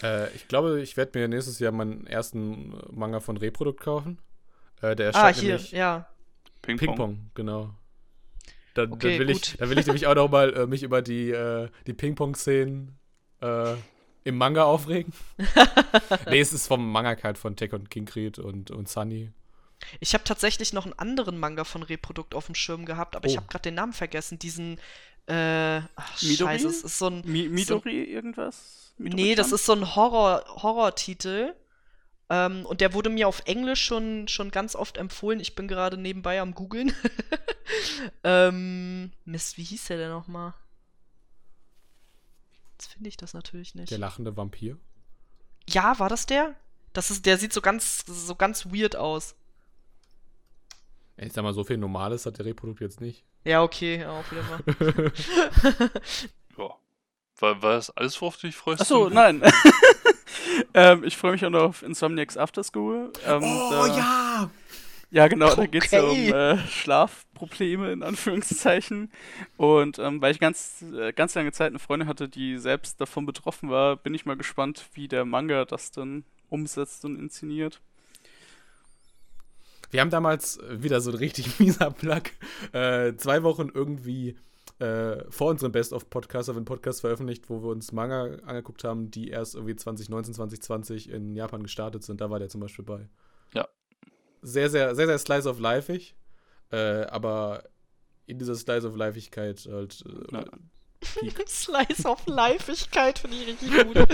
Äh, 0.03 0.29
ich 0.35 0.47
glaube, 0.47 0.81
ich 0.81 0.97
werde 0.97 1.17
mir 1.19 1.27
nächstes 1.27 1.59
Jahr 1.59 1.71
meinen 1.71 2.07
ersten 2.07 2.73
Manga 2.91 3.19
von 3.19 3.37
Reprodukt 3.37 3.81
kaufen. 3.81 4.19
Äh, 4.81 4.95
der 4.95 5.15
ah, 5.15 5.27
erscheint 5.27 5.37
hier, 5.37 5.53
nämlich 5.55 5.71
ja. 5.71 6.07
Ping, 6.61 6.77
Ping 6.77 6.87
Pong. 6.89 6.97
Pong, 6.97 7.31
genau. 7.35 7.73
Dann, 8.73 8.93
Okay, 8.93 9.17
dann, 9.17 9.27
will 9.27 9.29
ich, 9.35 9.57
dann 9.57 9.69
will 9.69 9.77
ich 9.77 9.85
nämlich 9.85 10.07
auch 10.07 10.15
noch 10.15 10.29
mal 10.29 10.53
äh, 10.53 10.67
mich 10.67 10.83
über 10.83 11.01
die, 11.01 11.31
äh, 11.31 11.69
die 11.87 11.93
Ping-Pong-Szenen 11.93 12.97
äh, 13.41 13.73
im 14.23 14.37
Manga 14.37 14.63
aufregen. 14.63 15.13
nee, 16.29 16.39
es 16.39 16.53
ist 16.53 16.67
vom 16.67 16.91
Mangaka 16.91 17.23
halt 17.23 17.37
von 17.37 17.55
Tech 17.55 17.73
und 17.73 17.89
King 17.89 18.05
Creed 18.05 18.39
und, 18.39 18.71
und 18.71 18.87
Sunny. 18.87 19.31
Ich 19.99 20.13
habe 20.13 20.23
tatsächlich 20.23 20.73
noch 20.73 20.85
einen 20.85 20.97
anderen 20.97 21.39
Manga 21.39 21.63
von 21.63 21.83
Reprodukt 21.83 22.35
auf 22.35 22.45
dem 22.45 22.55
Schirm 22.55 22.85
gehabt, 22.85 23.15
aber 23.15 23.27
ich 23.27 23.33
Oh. 23.33 23.37
habe 23.37 23.47
gerade 23.47 23.63
den 23.63 23.73
Namen 23.73 23.93
vergessen. 23.93 24.37
Diesen, 24.39 24.79
äh, 25.27 25.81
ach, 25.95 26.21
Midori? 26.21 26.51
scheiße, 26.51 26.67
es 26.67 26.83
ist 26.83 26.97
so 26.97 27.07
ein, 27.07 27.21
Mi 27.25 27.47
Midori 27.47 28.03
irgendwas? 28.03 28.93
nee, 28.97 29.35
das 29.35 29.51
ist 29.51 29.65
so 29.65 29.73
ein 29.73 29.95
Horror, 29.95 30.43
Horror-Titel. 30.61 31.53
Ähm, 32.29 32.65
und 32.65 32.79
der 32.79 32.93
wurde 32.93 33.09
mir 33.09 33.27
auf 33.27 33.41
Englisch 33.45 33.83
schon, 33.83 34.27
schon 34.27 34.51
ganz 34.51 34.75
oft 34.75 34.97
empfohlen. 34.97 35.39
Ich 35.41 35.55
bin 35.55 35.67
gerade 35.67 35.97
nebenbei 35.97 36.39
am 36.39 36.53
googeln. 36.53 36.93
ähm, 38.23 39.11
Mist, 39.25 39.57
wie 39.57 39.63
hieß 39.63 39.87
der 39.87 39.97
denn 39.97 40.11
nochmal? 40.11 40.53
Jetzt 42.73 42.93
finde 42.93 43.09
ich 43.09 43.17
das 43.17 43.33
natürlich 43.33 43.75
nicht. 43.75 43.91
Der 43.91 43.97
lachende 43.97 44.37
Vampir. 44.37 44.77
Ja, 45.69 45.99
war 45.99 46.09
das 46.09 46.25
der? 46.25 46.55
Das 46.93 47.11
ist, 47.11 47.25
der 47.25 47.37
sieht 47.37 47.53
so 47.53 47.61
ganz, 47.61 48.05
so 48.05 48.35
ganz 48.35 48.65
weird 48.67 48.95
aus. 48.95 49.35
Ich 51.21 51.33
sag 51.33 51.43
mal, 51.43 51.53
so 51.53 51.63
viel 51.63 51.77
Normales 51.77 52.25
hat 52.25 52.39
der 52.39 52.45
Reprodukt 52.45 52.81
jetzt 52.81 52.99
nicht. 52.99 53.23
Ja, 53.43 53.61
okay, 53.61 54.05
auch 54.05 54.23
wieder 54.31 54.43
mal. 54.43 55.11
Ja. 56.57 56.69
War, 57.39 57.59
war 57.63 57.73
das 57.73 57.89
alles, 57.97 58.21
worauf 58.21 58.37
du 58.37 58.45
dich 58.47 58.55
freust? 58.55 58.81
Achso, 58.81 59.09
nein. 59.09 59.41
ähm, 60.75 61.03
ich 61.03 61.17
freue 61.17 61.31
mich 61.31 61.43
auch 61.43 61.49
noch 61.49 61.63
auf 61.63 61.81
Insomniacs 61.81 62.37
After 62.37 62.63
School. 62.63 63.11
Ähm, 63.25 63.41
da, 63.41 63.87
ja! 63.87 64.51
Ja, 65.09 65.27
genau, 65.27 65.53
da 65.55 65.65
geht 65.65 65.85
es 65.85 65.91
ja 65.91 66.03
um 66.03 66.11
Okay. 66.11 66.29
äh, 66.29 66.57
Schlafprobleme 66.67 67.91
in 67.91 68.03
Anführungszeichen. 68.03 69.11
Und 69.57 69.97
ähm, 69.97 70.21
weil 70.21 70.31
ich 70.31 70.39
ganz, 70.39 70.85
äh, 70.95 71.13
ganz 71.13 71.33
lange 71.33 71.51
Zeit 71.51 71.71
eine 71.71 71.79
Freundin 71.79 72.07
hatte, 72.07 72.29
die 72.29 72.59
selbst 72.59 73.01
davon 73.01 73.25
betroffen 73.25 73.69
war, 73.71 73.97
bin 73.97 74.13
ich 74.13 74.25
mal 74.25 74.37
gespannt, 74.37 74.85
wie 74.93 75.07
der 75.07 75.25
Manga 75.25 75.65
das 75.65 75.89
dann 75.91 76.23
umsetzt 76.49 77.03
und 77.05 77.17
inszeniert. 77.17 77.81
Wir 79.91 80.01
haben 80.01 80.09
damals 80.09 80.57
äh, 80.57 80.81
wieder 80.81 81.01
so 81.01 81.11
ein 81.11 81.17
richtig 81.17 81.59
mieser 81.59 81.91
Plug. 81.91 82.23
Äh, 82.71 83.15
zwei 83.17 83.43
Wochen 83.43 83.69
irgendwie 83.73 84.37
äh, 84.79 85.23
vor 85.29 85.51
unserem 85.51 85.71
Best-of-Podcast 85.71 86.49
haben 86.49 86.55
wir 86.55 86.59
einen 86.59 86.65
Podcast 86.65 87.01
veröffentlicht, 87.01 87.49
wo 87.49 87.61
wir 87.61 87.69
uns 87.69 87.91
Manga 87.91 88.37
angeguckt 88.45 88.83
haben, 88.83 89.11
die 89.11 89.29
erst 89.29 89.53
irgendwie 89.53 89.75
2019, 89.75 90.33
2020 90.33 91.09
in 91.11 91.35
Japan 91.35 91.61
gestartet 91.61 92.03
sind. 92.03 92.19
Da 92.19 92.31
war 92.31 92.39
der 92.39 92.49
zum 92.49 92.61
Beispiel 92.61 92.85
bei. 92.85 93.07
Ja. 93.53 93.67
Sehr, 94.41 94.69
sehr, 94.71 94.95
sehr, 94.95 95.05
sehr 95.05 95.19
Slice 95.19 95.47
of 95.47 95.59
Lifeig. 95.59 96.15
Äh, 96.71 97.03
aber 97.05 97.63
in 98.25 98.39
dieser 98.39 98.55
Slice 98.55 98.87
of 98.87 98.95
Lifeigkeit 98.95 99.67
halt. 99.69 100.03
Äh. 100.31 100.45
Slice 101.47 102.05
of 102.05 102.19
Lifeigkeit 102.25 103.19
finde 103.19 103.37
ich 103.37 103.47
richtig 103.47 103.71
gut. 103.71 104.09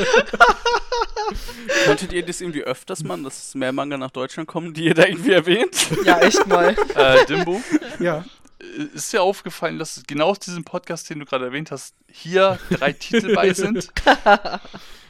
Könntet 1.85 2.13
ihr 2.13 2.25
das 2.25 2.41
irgendwie 2.41 2.63
öfters 2.63 3.03
machen, 3.03 3.23
dass 3.23 3.53
mehr 3.55 3.71
Manga 3.71 3.97
nach 3.97 4.11
Deutschland 4.11 4.47
kommen, 4.47 4.73
die 4.73 4.85
ihr 4.85 4.93
da 4.93 5.05
irgendwie 5.05 5.31
erwähnt? 5.33 5.89
ja, 6.05 6.19
echt 6.19 6.45
mal. 6.47 6.75
Äh, 6.95 7.25
Dimbo, 7.25 7.61
ja. 7.99 8.25
äh, 8.59 8.83
ist 8.95 9.13
dir 9.13 9.21
aufgefallen, 9.21 9.77
dass 9.77 10.01
genau 10.07 10.29
aus 10.29 10.39
diesem 10.39 10.63
Podcast, 10.63 11.09
den 11.09 11.19
du 11.19 11.25
gerade 11.25 11.45
erwähnt 11.45 11.69
hast, 11.71 11.95
hier 12.11 12.57
drei 12.71 12.91
Titel 12.93 13.35
bei 13.35 13.53
sind? 13.53 13.89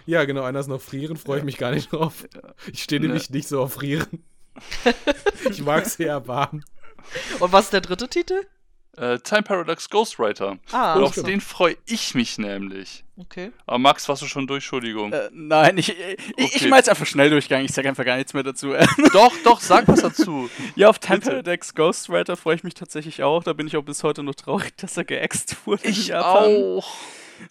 Ja, 0.09 0.23
genau, 0.23 0.43
einer 0.43 0.61
ist 0.61 0.67
noch 0.67 0.79
Frieren, 0.79 1.17
freue 1.17 1.39
ich 1.39 1.43
mich 1.43 1.57
gar 1.57 1.71
nicht 1.71 1.91
drauf. 1.91 2.25
Ich 2.71 2.83
stehe 2.83 3.01
Ne. 3.01 3.07
nämlich 3.07 3.29
nicht 3.29 3.49
so 3.49 3.61
auf 3.61 3.73
Frieren. 3.73 4.23
ich 5.49 5.61
mag 5.61 5.85
es 5.85 5.97
eher 5.99 6.25
warm. 6.29 6.63
Und 7.39 7.51
was 7.51 7.65
ist 7.65 7.73
der 7.73 7.81
dritte 7.81 8.07
Titel? 8.07 8.45
Äh, 8.97 9.19
Time 9.19 9.43
Paradox 9.43 9.89
Ghostwriter. 9.91 10.57
Ah, 10.71 10.95
Und 10.95 11.03
auf 11.03 11.11
stimmt. 11.11 11.27
den 11.27 11.39
freue 11.41 11.77
ich 11.85 12.15
mich 12.15 12.39
nämlich. 12.39 13.03
okay. 13.15 13.51
Aber 13.67 13.77
Max, 13.77 14.09
warst 14.09 14.23
du 14.23 14.25
schon 14.25 14.47
durch? 14.47 14.63
Entschuldigung. 14.63 15.13
Äh, 15.13 15.29
nein, 15.31 15.77
ich, 15.77 15.89
ich, 15.89 16.17
ich 16.35 16.55
Okay. 16.55 16.67
mal 16.67 16.77
jetzt 16.77 16.89
einfach 16.89 17.05
schnell 17.05 17.29
durchgegangen. 17.29 17.65
Ich 17.65 17.73
sage 17.73 17.87
einfach 17.89 18.03
gar 18.05 18.17
nichts 18.17 18.33
mehr 18.33 18.41
dazu. 18.41 18.73
Doch, 19.13 19.33
doch, 19.43 19.59
sag 19.59 19.87
was 19.87 20.01
dazu. 20.01 20.49
ja, 20.75 20.89
auf 20.89 20.97
Time 20.97 21.19
Bitte. 21.19 21.29
Paradox 21.29 21.75
Ghostwriter 21.75 22.35
freue 22.35 22.55
ich 22.55 22.63
mich 22.63 22.73
tatsächlich 22.73 23.21
auch. 23.21 23.43
Da 23.43 23.53
bin 23.53 23.67
ich 23.67 23.77
auch 23.77 23.83
bis 23.83 24.03
heute 24.03 24.23
noch 24.23 24.33
traurig, 24.35 24.75
dass 24.77 24.97
er 24.97 25.05
geäxt 25.05 25.55
wurde. 25.67 25.83
in 25.83 25.91
Ich 25.91 26.07
Japan. 26.07 26.55
auch. 26.55 26.95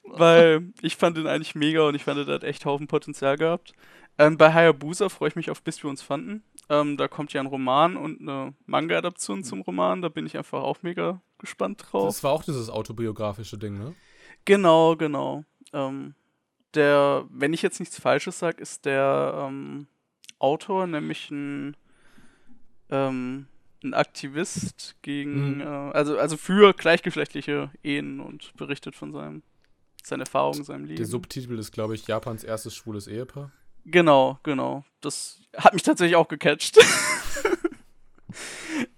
Weil 0.05 0.63
ich 0.83 0.97
fand 0.97 1.17
ihn 1.17 1.29
eigentlich 1.29 1.55
mega 1.55 1.83
und 1.83 1.95
ich 1.95 2.03
fand, 2.03 2.27
er 2.27 2.35
hat 2.35 2.43
echt 2.45 2.65
Haufen 2.65 2.89
Potenzial 2.89 3.37
gehabt. 3.37 3.73
Ähm, 4.19 4.37
bei 4.37 4.53
Hayabusa 4.53 5.09
freue 5.11 5.29
ich 5.29 5.37
mich 5.37 5.51
auf 5.51 5.63
Bis 5.63 5.81
wir 5.83 5.91
uns 5.91 6.03
fanden. 6.03 6.43
Ähm, 6.69 6.97
da 6.97 7.07
kommt 7.09 7.33
ja 7.33 7.41
ein 7.41 7.47
Roman 7.47 7.97
und 7.97 8.21
eine 8.21 8.55
Manga-Adaption 8.67 9.45
zum 9.45 9.61
Roman. 9.63 10.03
Da 10.03 10.09
bin 10.09 10.27
ich 10.27 10.37
einfach 10.37 10.63
auch 10.63 10.83
mega 10.83 11.21
gespannt 11.39 11.87
drauf. 11.91 12.07
Das 12.07 12.25
war 12.25 12.33
auch 12.33 12.43
dieses 12.45 12.71
autobiografische 12.71 13.57
Ding, 13.59 13.79
ne? 13.79 13.95
Genau, 14.45 14.97
genau. 14.97 15.45
Ähm, 15.73 16.15
der, 16.75 17.27
wenn 17.31 17.53
ich 17.53 17.63
jetzt 17.63 17.79
nichts 17.81 17.99
Falsches 18.01 18.39
sage, 18.39 18.61
ist 18.61 18.85
der 18.85 19.47
ähm, 19.49 19.87
Autor 20.39 20.87
nämlich 20.87 21.31
ein, 21.31 21.77
ähm, 22.91 23.47
ein 23.85 23.95
Aktivist 23.95 24.97
gegen, 25.03 25.57
Mhm. 25.57 25.61
äh, 25.61 25.65
also, 25.65 26.19
also 26.19 26.37
für 26.37 26.73
gleichgeschlechtliche 26.75 27.71
Ehen 27.83 28.21
und 28.21 28.55
berichtet 28.57 28.95
von 28.97 29.13
seinem, 29.13 29.43
seinen 30.03 30.21
Erfahrungen, 30.21 30.65
seinem 30.65 30.85
Leben. 30.85 30.97
Der 30.97 31.07
Subtitel 31.07 31.59
ist, 31.59 31.73
glaube 31.73 31.95
ich, 31.95 32.07
Japans 32.07 32.45
erstes 32.45 32.75
schwules 32.75 33.07
Ehepaar. 33.07 33.53
Genau, 33.85 34.39
genau. 34.43 34.85
Das 35.01 35.41
hat 35.57 35.75
mich 35.75 35.83
tatsächlich 35.83 36.17
auch 36.17 36.29
gecatcht. 36.29 36.79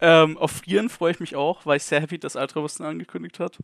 ähm, 0.01 0.39
auf 0.39 0.53
Frieren 0.53 0.89
freue 0.89 1.13
ich 1.13 1.21
mich 1.21 1.37
auch, 1.37 1.67
weil 1.67 1.79
ich 1.79 1.85
sehr 1.85 2.01
happy, 2.01 2.19
dass 2.19 2.37
Ultrawissen 2.37 2.85
angekündigt 2.85 3.41
hat. 3.41 3.59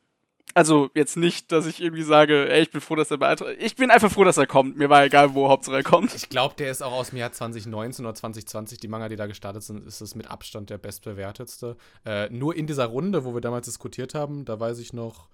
Also 0.56 0.90
jetzt 0.94 1.16
nicht, 1.16 1.50
dass 1.50 1.66
ich 1.66 1.82
irgendwie 1.82 2.04
sage, 2.04 2.48
ey, 2.48 2.62
ich 2.62 2.70
bin 2.70 2.80
froh, 2.80 2.94
dass 2.94 3.10
er 3.10 3.18
bei 3.18 3.30
Ultra... 3.30 3.50
Ich 3.58 3.74
bin 3.74 3.90
einfach 3.90 4.10
froh, 4.10 4.22
dass 4.22 4.36
er 4.36 4.46
kommt. 4.46 4.76
Mir 4.76 4.88
war 4.88 5.04
egal, 5.04 5.34
wo, 5.34 5.48
Hauptsache 5.48 5.76
er 5.76 5.82
kommt. 5.82 6.14
Ich 6.14 6.28
glaube, 6.28 6.54
der 6.56 6.70
ist 6.70 6.80
auch 6.80 6.92
aus 6.92 7.10
dem 7.10 7.18
Jahr 7.18 7.32
2019 7.32 8.04
oder 8.04 8.14
2020. 8.14 8.78
Die 8.78 8.86
Manga, 8.86 9.08
die 9.08 9.16
da 9.16 9.26
gestartet 9.26 9.64
sind, 9.64 9.84
ist 9.84 10.00
es 10.00 10.14
mit 10.14 10.30
Abstand 10.30 10.70
der 10.70 10.78
bestbewertetste. 10.78 11.76
Äh, 12.04 12.30
nur 12.30 12.54
in 12.54 12.68
dieser 12.68 12.86
Runde, 12.86 13.24
wo 13.24 13.34
wir 13.34 13.40
damals 13.40 13.64
diskutiert 13.64 14.14
haben, 14.14 14.44
da 14.44 14.60
weiß 14.60 14.78
ich 14.78 14.92
noch, 14.92 15.28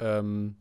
ähm, 0.00 0.56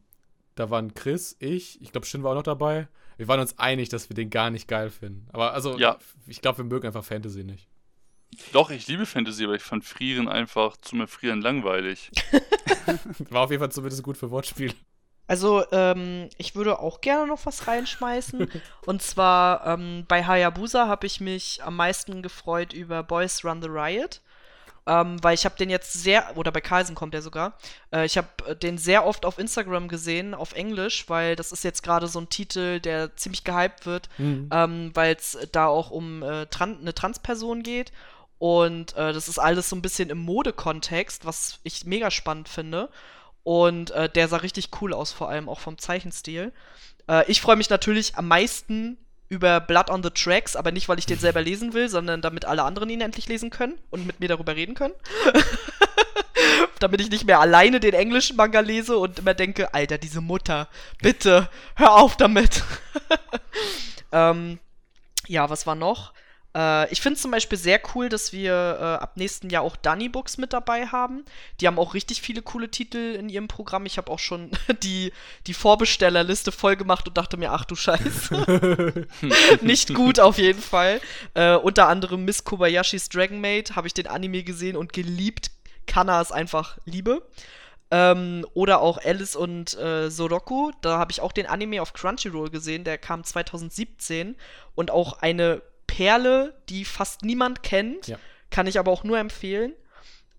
da 0.53 0.69
waren 0.69 0.93
Chris, 0.93 1.35
ich, 1.39 1.81
ich 1.81 1.91
glaube, 1.91 2.05
Shin 2.05 2.21
war 2.21 2.31
auch 2.31 2.35
noch 2.35 2.43
dabei. 2.43 2.87
Wir 3.19 3.27
waren 3.27 3.41
uns 3.41 3.59
einig, 3.59 3.89
dass 3.89 4.09
wir 4.09 4.15
den 4.15 4.29
gar 4.29 4.49
nicht 4.49 4.69
geil 4.69 4.89
finden. 4.89 5.27
Aber 5.33 5.53
also, 5.53 5.77
Ja. 5.77 5.97
ich 6.25 6.41
glaube, 6.41 6.59
wir 6.59 6.65
mögen 6.65 6.87
einfach 6.87 7.03
Fantasy 7.03 7.43
nicht. 7.43 7.67
Doch, 8.53 8.69
ich 8.69 8.87
liebe 8.87 9.05
Fantasy, 9.05 9.43
aber 9.43 9.55
ich 9.55 9.61
fand 9.61 9.83
Frieren 9.83 10.29
einfach 10.29 10.77
zum 10.77 11.01
Erfrieren 11.01 11.41
langweilig. 11.41 12.11
War 13.29 13.43
auf 13.43 13.51
jeden 13.51 13.59
Fall 13.59 13.73
zumindest 13.73 14.03
gut 14.03 14.15
für 14.15 14.31
Wortspiele. 14.31 14.73
Also, 15.27 15.65
ähm, 15.73 16.29
ich 16.37 16.55
würde 16.55 16.79
auch 16.79 17.01
gerne 17.01 17.27
noch 17.27 17.45
was 17.45 17.67
reinschmeißen. 17.67 18.49
Und 18.85 19.01
zwar 19.01 19.67
ähm, 19.67 20.05
bei 20.07 20.25
Hayabusa 20.25 20.87
habe 20.87 21.05
ich 21.05 21.19
mich 21.19 21.61
am 21.61 21.75
meisten 21.75 22.21
gefreut 22.21 22.71
über 22.71 23.03
Boys 23.03 23.43
Run 23.43 23.61
the 23.61 23.67
Riot. 23.69 24.21
Ähm, 24.87 25.21
weil 25.23 25.35
ich 25.35 25.45
habe 25.45 25.55
den 25.57 25.69
jetzt 25.69 25.93
sehr, 25.93 26.35
oder 26.37 26.51
bei 26.51 26.61
Carlsen 26.61 26.95
kommt 26.95 27.13
der 27.13 27.21
sogar, 27.21 27.57
äh, 27.93 28.05
ich 28.05 28.17
habe 28.17 28.55
den 28.55 28.77
sehr 28.77 29.05
oft 29.05 29.25
auf 29.25 29.37
Instagram 29.37 29.87
gesehen, 29.87 30.33
auf 30.33 30.53
Englisch, 30.53 31.09
weil 31.09 31.35
das 31.35 31.51
ist 31.51 31.63
jetzt 31.63 31.83
gerade 31.83 32.07
so 32.07 32.19
ein 32.19 32.29
Titel, 32.29 32.79
der 32.79 33.15
ziemlich 33.15 33.43
gehypt 33.43 33.85
wird, 33.85 34.09
ähm, 34.51 34.91
weil 34.93 35.15
es 35.15 35.37
da 35.51 35.67
auch 35.67 35.91
um 35.91 36.23
äh, 36.23 36.45
Tran 36.47 36.79
eine 36.81 36.93
Transperson 36.93 37.63
geht. 37.63 37.91
Und 38.39 38.95
äh, 38.95 39.11
das 39.11 39.27
ist 39.27 39.37
alles 39.37 39.69
so 39.69 39.75
ein 39.75 39.81
bisschen 39.81 40.09
im 40.09 40.19
Modekontext, 40.19 41.25
was 41.25 41.59
ich 41.63 41.85
mega 41.85 42.09
spannend 42.09 42.47
finde. 42.47 42.89
Und 43.43 43.91
äh, 43.91 44.09
der 44.09 44.27
sah 44.27 44.37
richtig 44.37 44.69
cool 44.81 44.93
aus, 44.93 45.11
vor 45.11 45.29
allem 45.29 45.49
auch 45.49 45.59
vom 45.59 45.77
Zeichenstil. 45.77 46.53
Äh, 47.09 47.29
ich 47.29 47.41
freue 47.41 47.57
mich 47.57 47.69
natürlich 47.69 48.15
am 48.15 48.27
meisten 48.27 48.97
über 49.29 49.59
Blood 49.59 49.89
on 49.89 50.03
the 50.03 50.09
Tracks, 50.09 50.55
aber 50.55 50.71
nicht, 50.71 50.89
weil 50.89 50.99
ich 50.99 51.05
den 51.05 51.19
selber 51.19 51.41
lesen 51.41 51.73
will, 51.73 51.87
sondern 51.87 52.21
damit 52.21 52.45
alle 52.45 52.63
anderen 52.63 52.89
ihn 52.89 53.01
endlich 53.01 53.27
lesen 53.27 53.51
können 53.51 53.77
und 53.91 54.05
mit 54.05 54.19
mir 54.19 54.27
darüber 54.27 54.55
reden 54.55 54.73
können. 54.75 54.95
damit 56.79 57.01
ich 57.01 57.09
nicht 57.09 57.25
mehr 57.25 57.39
alleine 57.39 57.79
den 57.79 57.93
englischen 57.93 58.35
Manga 58.37 58.61
lese 58.61 58.97
und 58.97 59.19
immer 59.19 59.33
denke, 59.33 59.73
Alter, 59.73 59.97
diese 59.97 60.21
Mutter, 60.21 60.67
bitte, 61.01 61.49
hör 61.75 61.95
auf 61.95 62.17
damit. 62.17 62.63
ähm, 64.11 64.59
ja, 65.27 65.49
was 65.49 65.67
war 65.67 65.75
noch? 65.75 66.13
Äh, 66.55 66.91
ich 66.91 67.01
finde 67.01 67.15
es 67.15 67.21
zum 67.21 67.31
Beispiel 67.31 67.57
sehr 67.57 67.79
cool, 67.93 68.09
dass 68.09 68.33
wir 68.33 68.53
äh, 68.53 69.03
ab 69.03 69.17
nächsten 69.17 69.49
Jahr 69.49 69.63
auch 69.63 69.75
Dunny 69.75 70.09
Books 70.09 70.37
mit 70.37 70.53
dabei 70.53 70.87
haben. 70.87 71.23
Die 71.59 71.67
haben 71.67 71.77
auch 71.77 71.93
richtig 71.93 72.21
viele 72.21 72.41
coole 72.41 72.69
Titel 72.69 73.15
in 73.17 73.29
ihrem 73.29 73.47
Programm. 73.47 73.85
Ich 73.85 73.97
habe 73.97 74.11
auch 74.11 74.19
schon 74.19 74.51
die, 74.83 75.11
die 75.47 75.53
Vorbestellerliste 75.53 76.51
voll 76.51 76.75
gemacht 76.75 77.07
und 77.07 77.17
dachte 77.17 77.37
mir, 77.37 77.51
ach 77.51 77.65
du 77.65 77.75
Scheiße. 77.75 79.07
Nicht 79.61 79.93
gut 79.93 80.19
auf 80.19 80.37
jeden 80.37 80.61
Fall. 80.61 81.01
Äh, 81.33 81.55
unter 81.55 81.87
anderem 81.87 82.25
Miss 82.25 82.43
Kobayashis 82.43 83.09
Dragon 83.09 83.39
Maid 83.39 83.75
habe 83.75 83.87
ich 83.87 83.93
den 83.93 84.07
Anime 84.07 84.43
gesehen 84.43 84.75
und 84.75 84.93
geliebt. 84.93 85.51
Kana 85.85 86.21
ist 86.21 86.31
einfach 86.31 86.77
Liebe. 86.85 87.23
Ähm, 87.91 88.45
oder 88.53 88.81
auch 88.81 88.99
Alice 89.03 89.35
und 89.35 89.75
äh, 89.77 90.11
Soroku. 90.11 90.71
Da 90.81 90.99
habe 90.99 91.11
ich 91.11 91.21
auch 91.21 91.31
den 91.31 91.47
Anime 91.47 91.81
auf 91.81 91.93
Crunchyroll 91.93 92.49
gesehen. 92.49 92.83
Der 92.83 92.99
kam 92.99 93.23
2017 93.23 94.35
und 94.75 94.91
auch 94.91 95.21
eine 95.21 95.63
Perle, 95.89 96.53
die 96.69 96.85
fast 96.85 97.23
niemand 97.23 97.63
kennt. 97.63 98.07
Ja. 98.07 98.19
Kann 98.51 98.67
ich 98.67 98.79
aber 98.79 98.91
auch 98.91 99.03
nur 99.03 99.17
empfehlen. 99.17 99.73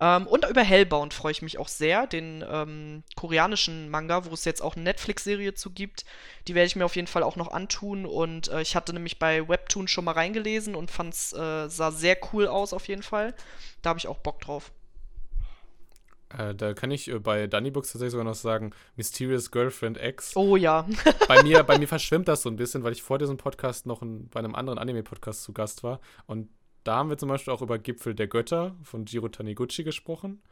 Ähm, 0.01 0.27
und 0.27 0.49
über 0.49 0.63
Hellbound 0.63 1.13
freue 1.13 1.33
ich 1.33 1.43
mich 1.43 1.59
auch 1.59 1.69
sehr, 1.69 2.07
den 2.07 2.45
ähm, 2.49 3.03
koreanischen 3.17 3.91
Manga, 3.91 4.25
wo 4.25 4.33
es 4.33 4.45
jetzt 4.45 4.63
auch 4.63 4.75
eine 4.75 4.85
Netflix-Serie 4.85 5.55
zu 5.55 5.71
gibt. 5.71 6.05
Die 6.49 6.55
werde 6.55 6.67
ich 6.67 6.77
mir 6.77 6.85
auf 6.85 6.97
jeden 6.97 7.09
Fall 7.09 7.23
auch 7.23 7.37
noch 7.37 7.53
antun. 7.53 8.07
Und 8.07 8.49
äh, 8.49 8.63
ich 8.63 8.77
hatte 8.77 8.93
nämlich 8.93 9.19
bei 9.19 9.49
Webtoon 9.49 9.89
schon 9.89 10.05
mal 10.05 10.13
reingelesen 10.13 10.75
und 10.75 10.91
fand 10.91 11.15
es 11.15 11.33
äh, 11.33 11.69
sah 11.69 11.91
sehr 11.91 12.17
cool 12.33 12.47
aus 12.47 12.73
auf 12.73 12.89
jeden 12.89 13.03
Fall. 13.03 13.35
Da 13.83 13.91
habe 13.91 13.99
ich 13.99 14.09
auch 14.09 14.19
Bock 14.19 14.41
drauf. 14.41 14.73
Äh, 16.37 16.55
da 16.55 16.75
kann 16.75 16.91
ich 16.91 17.11
äh, 17.11 17.19
bei 17.19 17.47
Dunny 17.47 17.71
Books 17.71 17.93
tatsächlich 17.93 18.13
sogar 18.13 18.25
noch 18.25 18.35
sagen, 18.35 18.73
Mysterious 18.97 19.51
Girlfriend 19.51 20.03
X. 20.03 20.37
Oh 20.37 20.57
ja. 20.57 20.87
bei, 21.29 21.43
mir, 21.43 21.63
bei 21.65 21.79
mir 21.79 21.89
verschwimmt 21.89 22.29
das 22.29 22.43
so 22.43 22.49
ein 22.49 22.57
bisschen, 22.57 22.85
weil 22.85 22.93
ich 22.93 23.03
vor 23.03 23.19
diesem 23.19 23.37
Podcast 23.37 23.87
noch 23.87 24.03
in, 24.03 24.29
bei 24.29 24.41
einem 24.41 24.55
anderen 24.55 24.79
Anime-Podcast 24.79 25.43
zu 25.43 25.53
Gast 25.53 25.83
war. 25.83 26.01
Und 26.27 26.49
da 26.85 26.97
haben 26.97 27.11
wir 27.11 27.19
zum 27.19 27.29
Beispiel 27.29 27.53
auch 27.53 27.63
über 27.63 27.79
Gipfel 27.79 28.15
der 28.15 28.29
Götter 28.29 28.77
von 28.83 29.05
Jiro 29.05 29.29
Taniguchi 29.29 29.85
gesprochen. 29.85 30.43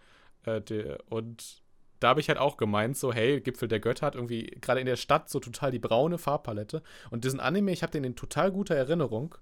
Äh, 0.44 0.60
der, 0.60 0.98
und 1.08 1.62
da 2.00 2.08
habe 2.08 2.20
ich 2.20 2.28
halt 2.28 2.38
auch 2.38 2.56
gemeint, 2.56 2.96
so, 2.96 3.12
hey, 3.12 3.40
Gipfel 3.40 3.68
der 3.68 3.80
Götter 3.80 4.06
hat 4.06 4.14
irgendwie 4.14 4.46
gerade 4.60 4.80
in 4.80 4.86
der 4.86 4.96
Stadt 4.96 5.30
so 5.30 5.40
total 5.40 5.70
die 5.70 5.78
braune 5.78 6.18
Farbpalette. 6.18 6.82
Und 7.10 7.24
diesen 7.24 7.40
Anime, 7.40 7.72
ich 7.72 7.82
habe 7.82 7.92
den 7.92 8.04
in 8.04 8.16
total 8.16 8.52
guter 8.52 8.74
Erinnerung. 8.74 9.34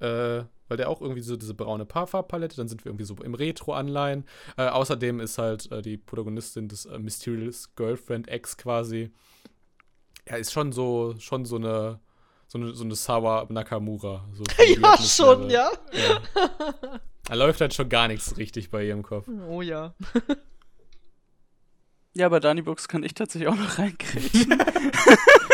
Äh, 0.00 0.44
weil 0.68 0.76
der 0.76 0.90
auch 0.90 1.00
irgendwie 1.00 1.22
so 1.22 1.36
diese 1.36 1.54
braune 1.54 1.86
Pa- 1.86 2.06
Farbpalette, 2.06 2.56
dann 2.56 2.68
sind 2.68 2.84
wir 2.84 2.90
irgendwie 2.90 3.04
so 3.06 3.14
im 3.24 3.34
Retro-Anleihen. 3.34 4.24
Äh, 4.56 4.68
außerdem 4.68 5.18
ist 5.20 5.38
halt 5.38 5.70
äh, 5.72 5.80
die 5.80 5.96
Protagonistin 5.96 6.68
des 6.68 6.84
äh, 6.84 6.98
Mysterious 6.98 7.74
Girlfriend 7.74 8.30
X 8.30 8.56
quasi, 8.58 9.10
ja, 10.28 10.36
ist 10.36 10.52
schon 10.52 10.72
so, 10.72 11.14
schon 11.18 11.46
so 11.46 11.56
eine, 11.56 12.00
so 12.46 12.58
eine, 12.58 12.74
so 12.74 12.84
eine 12.84 12.94
Sawa 12.94 13.46
Nakamura. 13.48 14.28
So 14.34 14.44
ja, 14.82 14.98
schon, 14.98 15.48
ja. 15.48 15.70
ja. 15.92 16.20
Da 17.24 17.34
läuft 17.34 17.60
halt 17.62 17.72
schon 17.74 17.88
gar 17.88 18.08
nichts 18.08 18.36
richtig 18.36 18.70
bei 18.70 18.84
ihrem 18.84 19.02
Kopf. 19.02 19.26
Oh 19.48 19.62
ja. 19.62 19.94
Ja, 22.18 22.28
bei 22.28 22.40
Dani 22.40 22.62
Books 22.62 22.88
kann 22.88 23.04
ich 23.04 23.14
tatsächlich 23.14 23.48
auch 23.48 23.54
noch 23.54 23.78
reinkriegen. 23.78 24.58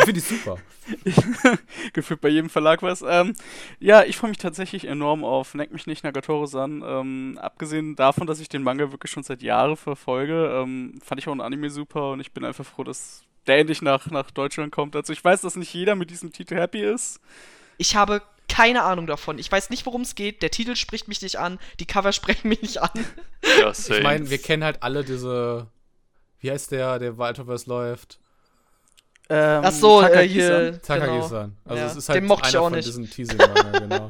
Finde 0.05 0.19
ich 0.19 0.25
super. 0.25 0.57
Gefühlt 1.93 2.23
bei 2.23 2.31
jedem 2.31 2.49
Verlag 2.49 2.83
was. 2.83 3.05
Ähm, 3.07 3.35
ja, 3.81 4.03
ich 4.03 4.17
freue 4.17 4.31
mich 4.31 4.39
tatsächlich 4.39 4.87
enorm 4.87 5.25
auf 5.25 5.53
Neck 5.53 5.73
mich 5.73 5.87
nicht 5.87 6.05
Nagatoro-san. 6.05 6.83
Ähm, 6.83 7.39
abgesehen 7.39 7.97
davon, 7.97 8.27
dass 8.27 8.41
ich 8.41 8.49
den 8.49 8.63
Manga 8.63 8.91
wirklich 8.93 9.13
schon 9.13 9.23
seit 9.23 9.43
Jahren 9.43 9.77
verfolge, 9.77 10.59
ähm, 10.63 10.99
fand 11.05 11.21
ich 11.21 11.29
auch 11.29 11.33
ein 11.33 11.43
Anime 11.43 11.69
super 11.69 12.13
und 12.13 12.21
ich 12.21 12.33
bin 12.33 12.47
einfach 12.47 12.65
froh, 12.65 12.83
dass 12.83 13.25
der 13.47 13.59
endlich 13.59 13.83
nach, 13.83 14.07
nach 14.07 14.31
Deutschland 14.31 14.73
kommt. 14.73 14.97
Also 14.97 15.13
ich 15.13 15.23
weiß, 15.23 15.43
dass 15.43 15.57
nicht 15.57 15.75
jeder 15.75 15.97
mit 15.97 16.09
diesem 16.09 16.33
Titel 16.33 16.55
happy 16.55 16.83
ist. 16.83 17.21
Ich 17.77 17.95
habe 17.95 18.23
keine 18.49 18.85
Ahnung 18.85 19.07
davon. 19.07 19.39
Ich 19.39 19.53
weiß 19.53 19.69
nicht, 19.69 19.85
worum 19.85 20.01
es 20.01 20.15
geht. 20.15 20.41
Der 20.41 20.51
Titel 20.51 20.77
spricht 20.77 21.09
mich 21.09 21.21
nicht 21.21 21.37
an. 21.37 21.59
Die 21.79 21.87
Cover 21.87 22.13
sprechen 22.15 22.49
mich 22.49 22.63
nicht 22.63 22.81
an. 22.81 22.91
Ja. 23.61 23.71
Ich 23.71 24.03
meine, 24.03 24.31
wir 24.31 24.39
kennen 24.39 24.65
halt 24.65 24.83
alle 24.83 25.05
diese. 25.05 25.67
Wie 26.45 26.51
heißt 26.51 26.73
der, 26.73 26.99
der 26.99 27.17
Walterverse 27.17 27.67
läuft? 27.71 28.21
Ähm, 29.31 29.63
Ach 29.65 29.73
so, 29.73 30.03
äh, 30.03 30.09
Takagi-san. 30.11 30.29
hier. 30.29 30.83
Takagi-san. 30.83 31.57
Also 31.65 31.81
Ja, 31.83 31.87
es 31.87 31.97
ist 31.97 32.09
halt 32.11 32.17
den 32.19 32.27
mochte 32.27 32.49
ich 32.51 32.55
einer 32.55 32.61
auch 32.61 32.67
von 32.67 32.75
nicht. 32.75 32.87
diesen 32.87 33.09
Teasing-Manga, 33.09 33.79
genau. 33.79 34.09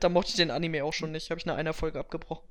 Da 0.00 0.10
mochte 0.10 0.28
ich 0.32 0.36
den 0.36 0.50
Anime 0.50 0.84
auch 0.84 0.92
schon 0.92 1.10
nicht. 1.10 1.30
Habe 1.30 1.38
ich 1.40 1.46
nach 1.46 1.56
einer 1.56 1.72
Folge 1.72 1.98
abgebrochen. 1.98 2.46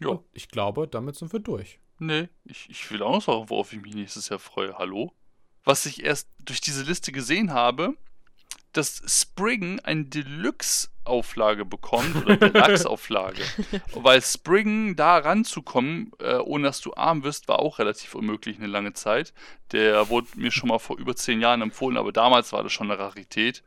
ja. 0.00 0.18
Ich 0.32 0.48
glaube, 0.48 0.88
damit 0.88 1.14
sind 1.14 1.32
wir 1.32 1.38
durch. 1.38 1.78
Nee, 2.00 2.28
ich, 2.44 2.68
ich 2.68 2.90
will 2.90 3.00
auch 3.00 3.12
noch 3.12 3.22
sagen, 3.22 3.48
worauf 3.48 3.72
ich 3.72 3.80
mich 3.80 3.94
nächstes 3.94 4.28
Jahr 4.28 4.40
freue. 4.40 4.76
Hallo? 4.76 5.12
Was 5.62 5.86
ich 5.86 6.02
erst 6.04 6.28
durch 6.40 6.60
diese 6.60 6.82
Liste 6.82 7.12
gesehen 7.12 7.52
habe, 7.52 7.94
dass 8.72 9.02
Spring 9.06 9.78
eine 9.84 10.04
Deluxe-Auflage 11.06 11.64
bekommt 11.64 12.16
oder 12.16 12.36
Deluxe-Auflage. 12.36 13.42
Weil 13.94 14.20
Spring 14.22 14.96
da 14.96 15.18
ranzukommen, 15.18 16.12
äh, 16.20 16.36
ohne 16.36 16.64
dass 16.64 16.80
du 16.80 16.94
arm 16.94 17.22
wirst, 17.24 17.48
war 17.48 17.60
auch 17.60 17.78
relativ 17.78 18.14
unmöglich 18.14 18.58
eine 18.58 18.66
lange 18.66 18.92
Zeit. 18.92 19.32
Der 19.72 20.08
wurde 20.08 20.28
mir 20.36 20.50
schon 20.50 20.68
mal 20.68 20.78
vor 20.78 20.98
über 20.98 21.16
zehn 21.16 21.40
Jahren 21.40 21.62
empfohlen, 21.62 21.96
aber 21.96 22.12
damals 22.12 22.52
war 22.52 22.62
das 22.62 22.72
schon 22.72 22.90
eine 22.90 22.98
Rarität. 22.98 23.62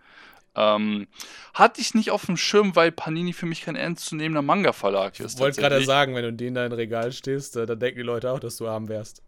Ähm, 0.55 1.07
hatte 1.53 1.79
ich 1.79 1.93
nicht 1.93 2.11
auf 2.11 2.25
dem 2.25 2.35
Schirm, 2.35 2.75
weil 2.75 2.91
Panini 2.91 3.33
für 3.33 3.45
mich 3.45 3.61
kein 3.61 3.75
ernstzunehmender 3.75 4.41
Manga-Verlag 4.41 5.19
ist. 5.19 5.35
Ich 5.35 5.39
wollte 5.39 5.61
gerade 5.61 5.83
sagen, 5.83 6.15
wenn 6.15 6.23
du 6.23 6.29
in 6.29 6.37
denen 6.37 6.55
da 6.55 6.65
in 6.65 6.71
Regal 6.71 7.11
stehst, 7.11 7.55
äh, 7.55 7.65
dann 7.65 7.79
denken 7.79 7.99
die 7.99 8.05
Leute 8.05 8.31
auch, 8.31 8.39
dass 8.39 8.57
du 8.57 8.67
arm 8.67 8.89
wärst. 8.89 9.21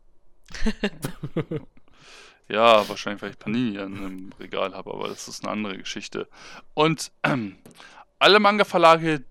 Ja, 2.51 2.87
wahrscheinlich, 2.89 3.21
weil 3.21 3.31
ich 3.31 3.39
Panini 3.39 3.79
an 3.79 3.97
einem 3.97 4.29
Regal 4.37 4.73
habe, 4.73 4.93
aber 4.93 5.07
das 5.07 5.29
ist 5.29 5.43
eine 5.43 5.53
andere 5.53 5.77
Geschichte. 5.77 6.27
Und 6.73 7.11
ähm, 7.23 7.55
alle 8.21 8.39
Manga-Verlage 8.39 9.23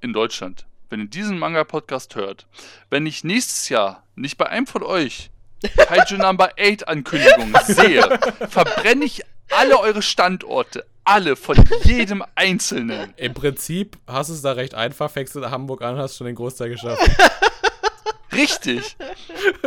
in 0.00 0.12
Deutschland, 0.12 0.66
wenn 0.88 1.00
ihr 1.00 1.06
diesen 1.08 1.38
Manga-Podcast 1.38 2.16
hört, 2.16 2.46
wenn 2.88 3.04
ich 3.04 3.22
nächstes 3.22 3.68
Jahr 3.68 4.04
nicht 4.14 4.38
bei 4.38 4.46
einem 4.46 4.66
von 4.66 4.82
euch 4.82 5.30
Kaiju 5.76 6.16
Number 6.16 6.50
8 6.58 6.88
Ankündigungen 6.88 7.54
sehe, 7.66 8.18
verbrenne 8.48 9.04
ich 9.04 9.22
alle 9.50 9.78
eure 9.78 10.00
Standorte. 10.00 10.86
Alle, 11.04 11.34
von 11.34 11.56
jedem 11.82 12.22
Einzelnen. 12.34 13.12
Im 13.16 13.34
Prinzip 13.34 13.98
hast 14.06 14.30
du 14.30 14.34
es 14.34 14.42
da 14.42 14.52
recht 14.52 14.74
einfach, 14.74 15.10
fängst 15.10 15.34
du 15.34 15.40
in 15.40 15.50
Hamburg 15.50 15.82
an, 15.82 15.98
hast 15.98 16.16
schon 16.16 16.26
den 16.26 16.36
Großteil 16.36 16.70
geschafft. 16.70 17.02
Richtig. 18.32 18.96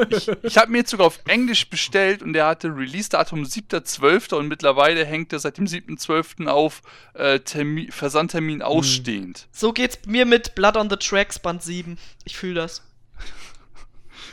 Ich, 0.09 0.27
ich 0.43 0.57
habe 0.57 0.71
mir 0.71 0.79
jetzt 0.79 0.91
sogar 0.91 1.07
auf 1.07 1.19
Englisch 1.27 1.69
bestellt 1.69 2.21
und 2.21 2.33
der 2.33 2.47
hatte 2.47 2.69
Release-Datum 2.69 3.43
7.12. 3.43 4.35
und 4.35 4.47
mittlerweile 4.47 5.05
hängt 5.05 5.33
er 5.33 5.39
seit 5.39 5.57
dem 5.57 5.65
7.12. 5.65 6.47
auf 6.47 6.81
äh, 7.13 7.39
Termin, 7.39 7.91
Versandtermin 7.91 8.61
ausstehend. 8.61 9.47
So 9.51 9.73
geht's 9.73 9.99
mir 10.05 10.25
mit 10.25 10.55
Blood 10.55 10.77
on 10.77 10.89
the 10.89 10.95
Tracks 10.95 11.39
Band 11.39 11.61
7. 11.61 11.97
Ich 12.25 12.37
fühle 12.37 12.55
das. 12.55 12.81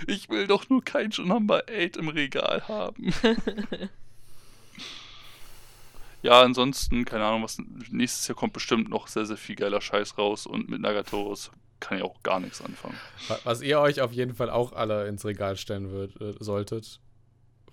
Ich 0.07 0.31
will 0.31 0.47
doch 0.47 0.67
nur 0.71 0.83
Kaiju 0.83 1.27
Number 1.27 1.65
8 1.71 1.99
im 1.99 2.09
Regal 2.09 2.67
haben. 2.69 3.13
ja, 6.23 6.41
ansonsten, 6.41 7.05
keine 7.05 7.27
Ahnung, 7.27 7.43
was 7.43 7.59
nächstes 7.91 8.27
Jahr 8.27 8.35
kommt 8.35 8.55
bestimmt 8.55 8.89
noch 8.89 9.09
sehr, 9.09 9.27
sehr 9.27 9.37
viel 9.37 9.57
geiler 9.57 9.83
Scheiß 9.83 10.17
raus 10.17 10.47
und 10.47 10.71
mit 10.71 10.81
Nagatoros 10.81 11.51
kann 11.81 11.99
ich 11.99 12.05
auch 12.05 12.23
gar 12.23 12.39
nichts 12.41 12.61
anfangen. 12.63 12.97
Wa- 13.29 13.39
Was 13.45 13.63
ihr 13.63 13.81
euch 13.81 14.01
auf 14.01 14.13
jeden 14.13 14.35
Fall 14.35 14.51
auch 14.51 14.73
alle 14.73 15.07
ins 15.09 15.25
Regal 15.25 15.57
stellen 15.57 15.91
würd, 15.91 16.21
äh, 16.21 16.35
solltet, 16.39 17.01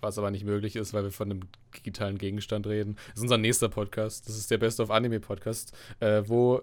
was 0.02 0.18
aber 0.18 0.32
nicht 0.32 0.46
möglich 0.46 0.76
ist, 0.76 0.94
weil 0.94 1.04
wir 1.04 1.12
von 1.12 1.30
einem 1.32 1.42
digitalen 1.76 2.18
Gegenstand 2.18 2.68
reden, 2.68 2.98
ist 3.16 3.22
unser 3.22 3.38
nächster 3.38 3.70
Podcast. 3.70 4.28
Das 4.28 4.38
ist 4.38 4.50
der 4.52 4.58
Best 4.58 4.80
of 4.80 4.92
Anime 4.92 5.20
Podcast, 5.20 5.76
äh, 6.00 6.24
wo 6.26 6.62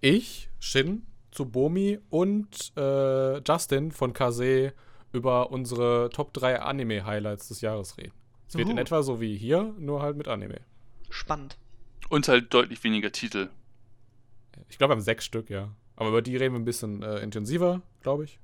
ich, 0.00 0.48
Shin, 0.58 1.06
Tsubomi 1.32 1.98
und 2.10 2.72
äh, 2.76 3.38
Justin 3.40 3.90
von 3.92 4.12
Kase 4.12 4.72
über 5.12 5.50
unsere 5.50 6.10
Top 6.10 6.32
3 6.32 6.60
Anime-Highlights 6.60 7.48
des 7.48 7.60
Jahres 7.60 7.96
reden. 7.98 8.12
Es 8.48 8.56
wird 8.56 8.68
in 8.68 8.76
Uh. 8.76 8.80
etwa 8.80 9.02
so 9.02 9.20
wie 9.20 9.36
hier, 9.36 9.74
nur 9.78 10.02
halt 10.02 10.16
mit 10.16 10.28
Anime. 10.28 10.60
Spannend. 11.10 11.56
Und 12.08 12.28
halt 12.28 12.52
deutlich 12.52 12.82
weniger 12.84 13.10
Titel. 13.12 13.48
Ich 14.68 14.78
glaube, 14.78 14.90
wir 14.92 14.96
haben 14.96 15.02
sechs 15.02 15.24
Stück, 15.24 15.50
ja. 15.50 15.70
Aber 15.96 16.08
über 16.08 16.22
die 16.22 16.36
reden 16.36 16.54
wir 16.54 16.60
ein 16.60 16.64
bisschen 16.64 17.02
äh, 17.02 17.18
intensiver, 17.18 17.82
glaube 18.02 18.24
ich. 18.24 18.38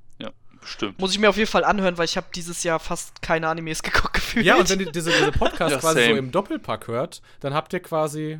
Bestimmt. 0.60 0.98
Muss 0.98 1.12
ich 1.12 1.18
mir 1.18 1.30
auf 1.30 1.38
jeden 1.38 1.50
Fall 1.50 1.64
anhören, 1.64 1.96
weil 1.96 2.04
ich 2.04 2.18
habe 2.18 2.26
dieses 2.34 2.62
Jahr 2.64 2.78
fast 2.78 3.22
keine 3.22 3.48
Animes 3.48 3.82
geguckt 3.82 4.12
gefühlt. 4.12 4.44
Ja, 4.44 4.56
und 4.56 4.68
wenn 4.68 4.80
ihr 4.80 4.92
diese, 4.92 5.10
diese 5.10 5.32
Podcast 5.32 5.72
Ja, 5.72 5.78
quasi 5.78 6.00
so 6.00 6.06
same. 6.06 6.18
im 6.18 6.32
Doppelpack 6.32 6.86
hört, 6.86 7.22
dann 7.40 7.54
habt 7.54 7.72
ihr 7.72 7.80
quasi 7.80 8.38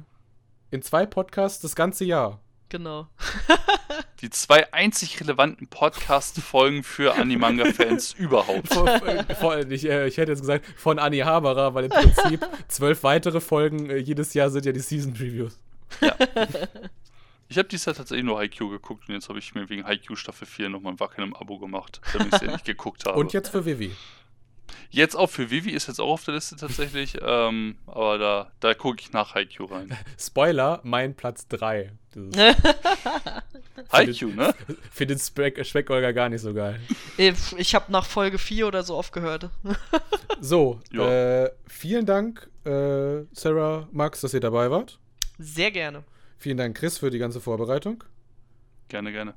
in 0.71 0.83
zwei 0.83 1.07
Podcasts 1.07 1.61
das 1.61 1.75
ganze 1.75 2.05
Jahr. 2.05 2.41
Genau. 2.69 3.09
Die 4.21 4.29
zwei 4.29 4.71
einzig 4.75 5.19
relevanten 5.19 5.67
Podcast-Folgen 5.69 6.83
für 6.85 7.15
Animanga-Fans 7.15 8.13
überhaupt. 8.19 8.69
Vor, 8.69 8.87
äh, 8.87 9.35
vor, 9.35 9.59
ich, 9.59 9.89
äh, 9.89 10.07
ich 10.07 10.19
hätte 10.19 10.33
jetzt 10.33 10.41
gesagt, 10.43 10.67
von 10.77 10.99
Anni 10.99 11.21
Haberer, 11.21 11.73
weil 11.75 11.85
im 11.85 11.91
Prinzip 11.91 12.47
zwölf 12.69 13.03
weitere 13.03 13.41
Folgen 13.41 13.89
äh, 13.89 13.97
jedes 13.97 14.35
Jahr 14.35 14.51
sind 14.51 14.67
ja 14.67 14.73
die 14.73 14.81
Season 14.81 15.15
Previews. 15.15 15.59
Ich 17.51 17.59
habe 17.59 17.69
dieses 17.69 17.85
Jahr 17.87 17.97
tatsächlich 17.97 18.25
nur 18.25 18.39
Haikyuu 18.39 18.69
geguckt 18.71 19.09
und 19.09 19.15
jetzt 19.15 19.29
habe 19.29 19.41
ich 19.41 19.55
mir 19.57 19.69
wegen 19.69 19.85
Haikyuu 19.85 20.15
Staffel 20.15 20.47
4 20.47 20.69
nochmal 20.69 20.93
ein 20.93 21.01
Wackeln 21.01 21.27
im 21.29 21.35
Abo 21.35 21.59
gemacht, 21.59 22.01
damit 22.13 22.29
ich 22.29 22.35
es 22.35 22.41
ja 22.43 22.53
nicht 22.53 22.65
geguckt 22.65 23.05
habe. 23.07 23.19
Und 23.19 23.33
jetzt 23.33 23.49
für 23.49 23.65
Vivi. 23.67 23.91
Jetzt 24.91 25.17
auch 25.17 25.29
für 25.29 25.51
Vivi 25.51 25.71
ist 25.71 25.89
jetzt 25.89 26.01
auch 26.01 26.11
auf 26.13 26.25
der 26.25 26.35
Liste 26.35 26.55
tatsächlich, 26.55 27.19
ähm, 27.23 27.77
aber 27.87 28.19
da, 28.19 28.53
da 28.61 28.75
gucke 28.75 29.01
ich 29.01 29.13
nach 29.13 29.35
Haikyuu 29.35 29.65
rein. 29.67 29.97
Spoiler, 30.17 30.79
mein 30.85 31.17
Platz 31.17 31.49
3. 31.49 31.91
Haikyuu, 33.93 34.31
ne? 34.35 34.55
Findet 34.93 35.21
Speck, 35.21 35.65
Speck-Olga 35.67 36.13
gar 36.13 36.29
nicht 36.29 36.43
so 36.43 36.55
geil. 36.55 36.79
Äh, 37.19 37.33
Ich 37.57 37.75
habe 37.75 37.91
nach 37.91 38.07
Folge 38.07 38.39
4 38.39 38.69
oder 38.69 38.83
so 38.85 38.95
aufgehört. 38.97 39.51
So, 40.43 40.81
Ja. 40.91 41.43
äh, 41.45 41.51
vielen 41.67 42.07
Dank, 42.07 42.49
äh, 42.65 43.25
Sarah, 43.33 43.87
Max, 43.93 44.23
dass 44.23 44.33
ihr 44.33 44.41
dabei 44.41 44.71
wart. 44.71 44.99
Sehr 45.39 45.71
gerne. 45.71 46.03
Vielen 46.41 46.57
Dank, 46.57 46.75
Chris, 46.75 46.97
für 46.97 47.11
die 47.11 47.19
ganze 47.19 47.39
Vorbereitung. 47.39 48.03
Gerne, 48.89 49.13
gerne. 49.13 49.35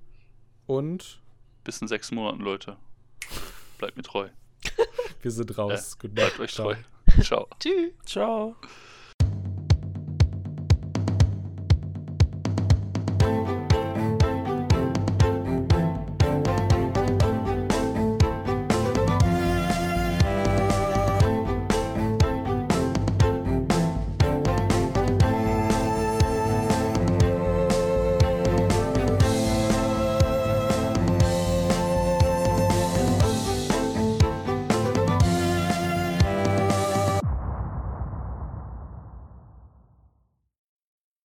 Und 0.67 1.19
Bis 1.65 1.82
in 1.82 1.90
sechs 1.90 2.11
Monaten, 2.11 2.40
Leute. 2.40 2.77
Bleibt 3.77 3.98
mir 3.98 4.03
treu. 4.03 4.30
wir 5.22 5.32
sind 5.32 5.57
raus. 5.57 5.99
Good 5.99 6.15
Bleibt 6.15 6.40
night. 6.40 6.40
euch 6.40 6.53
Ciao. 6.53 6.73
treu. 6.73 7.22
Ciao. 7.22 7.48
Tschüss. 7.59 7.91
Ciao. 8.06 8.56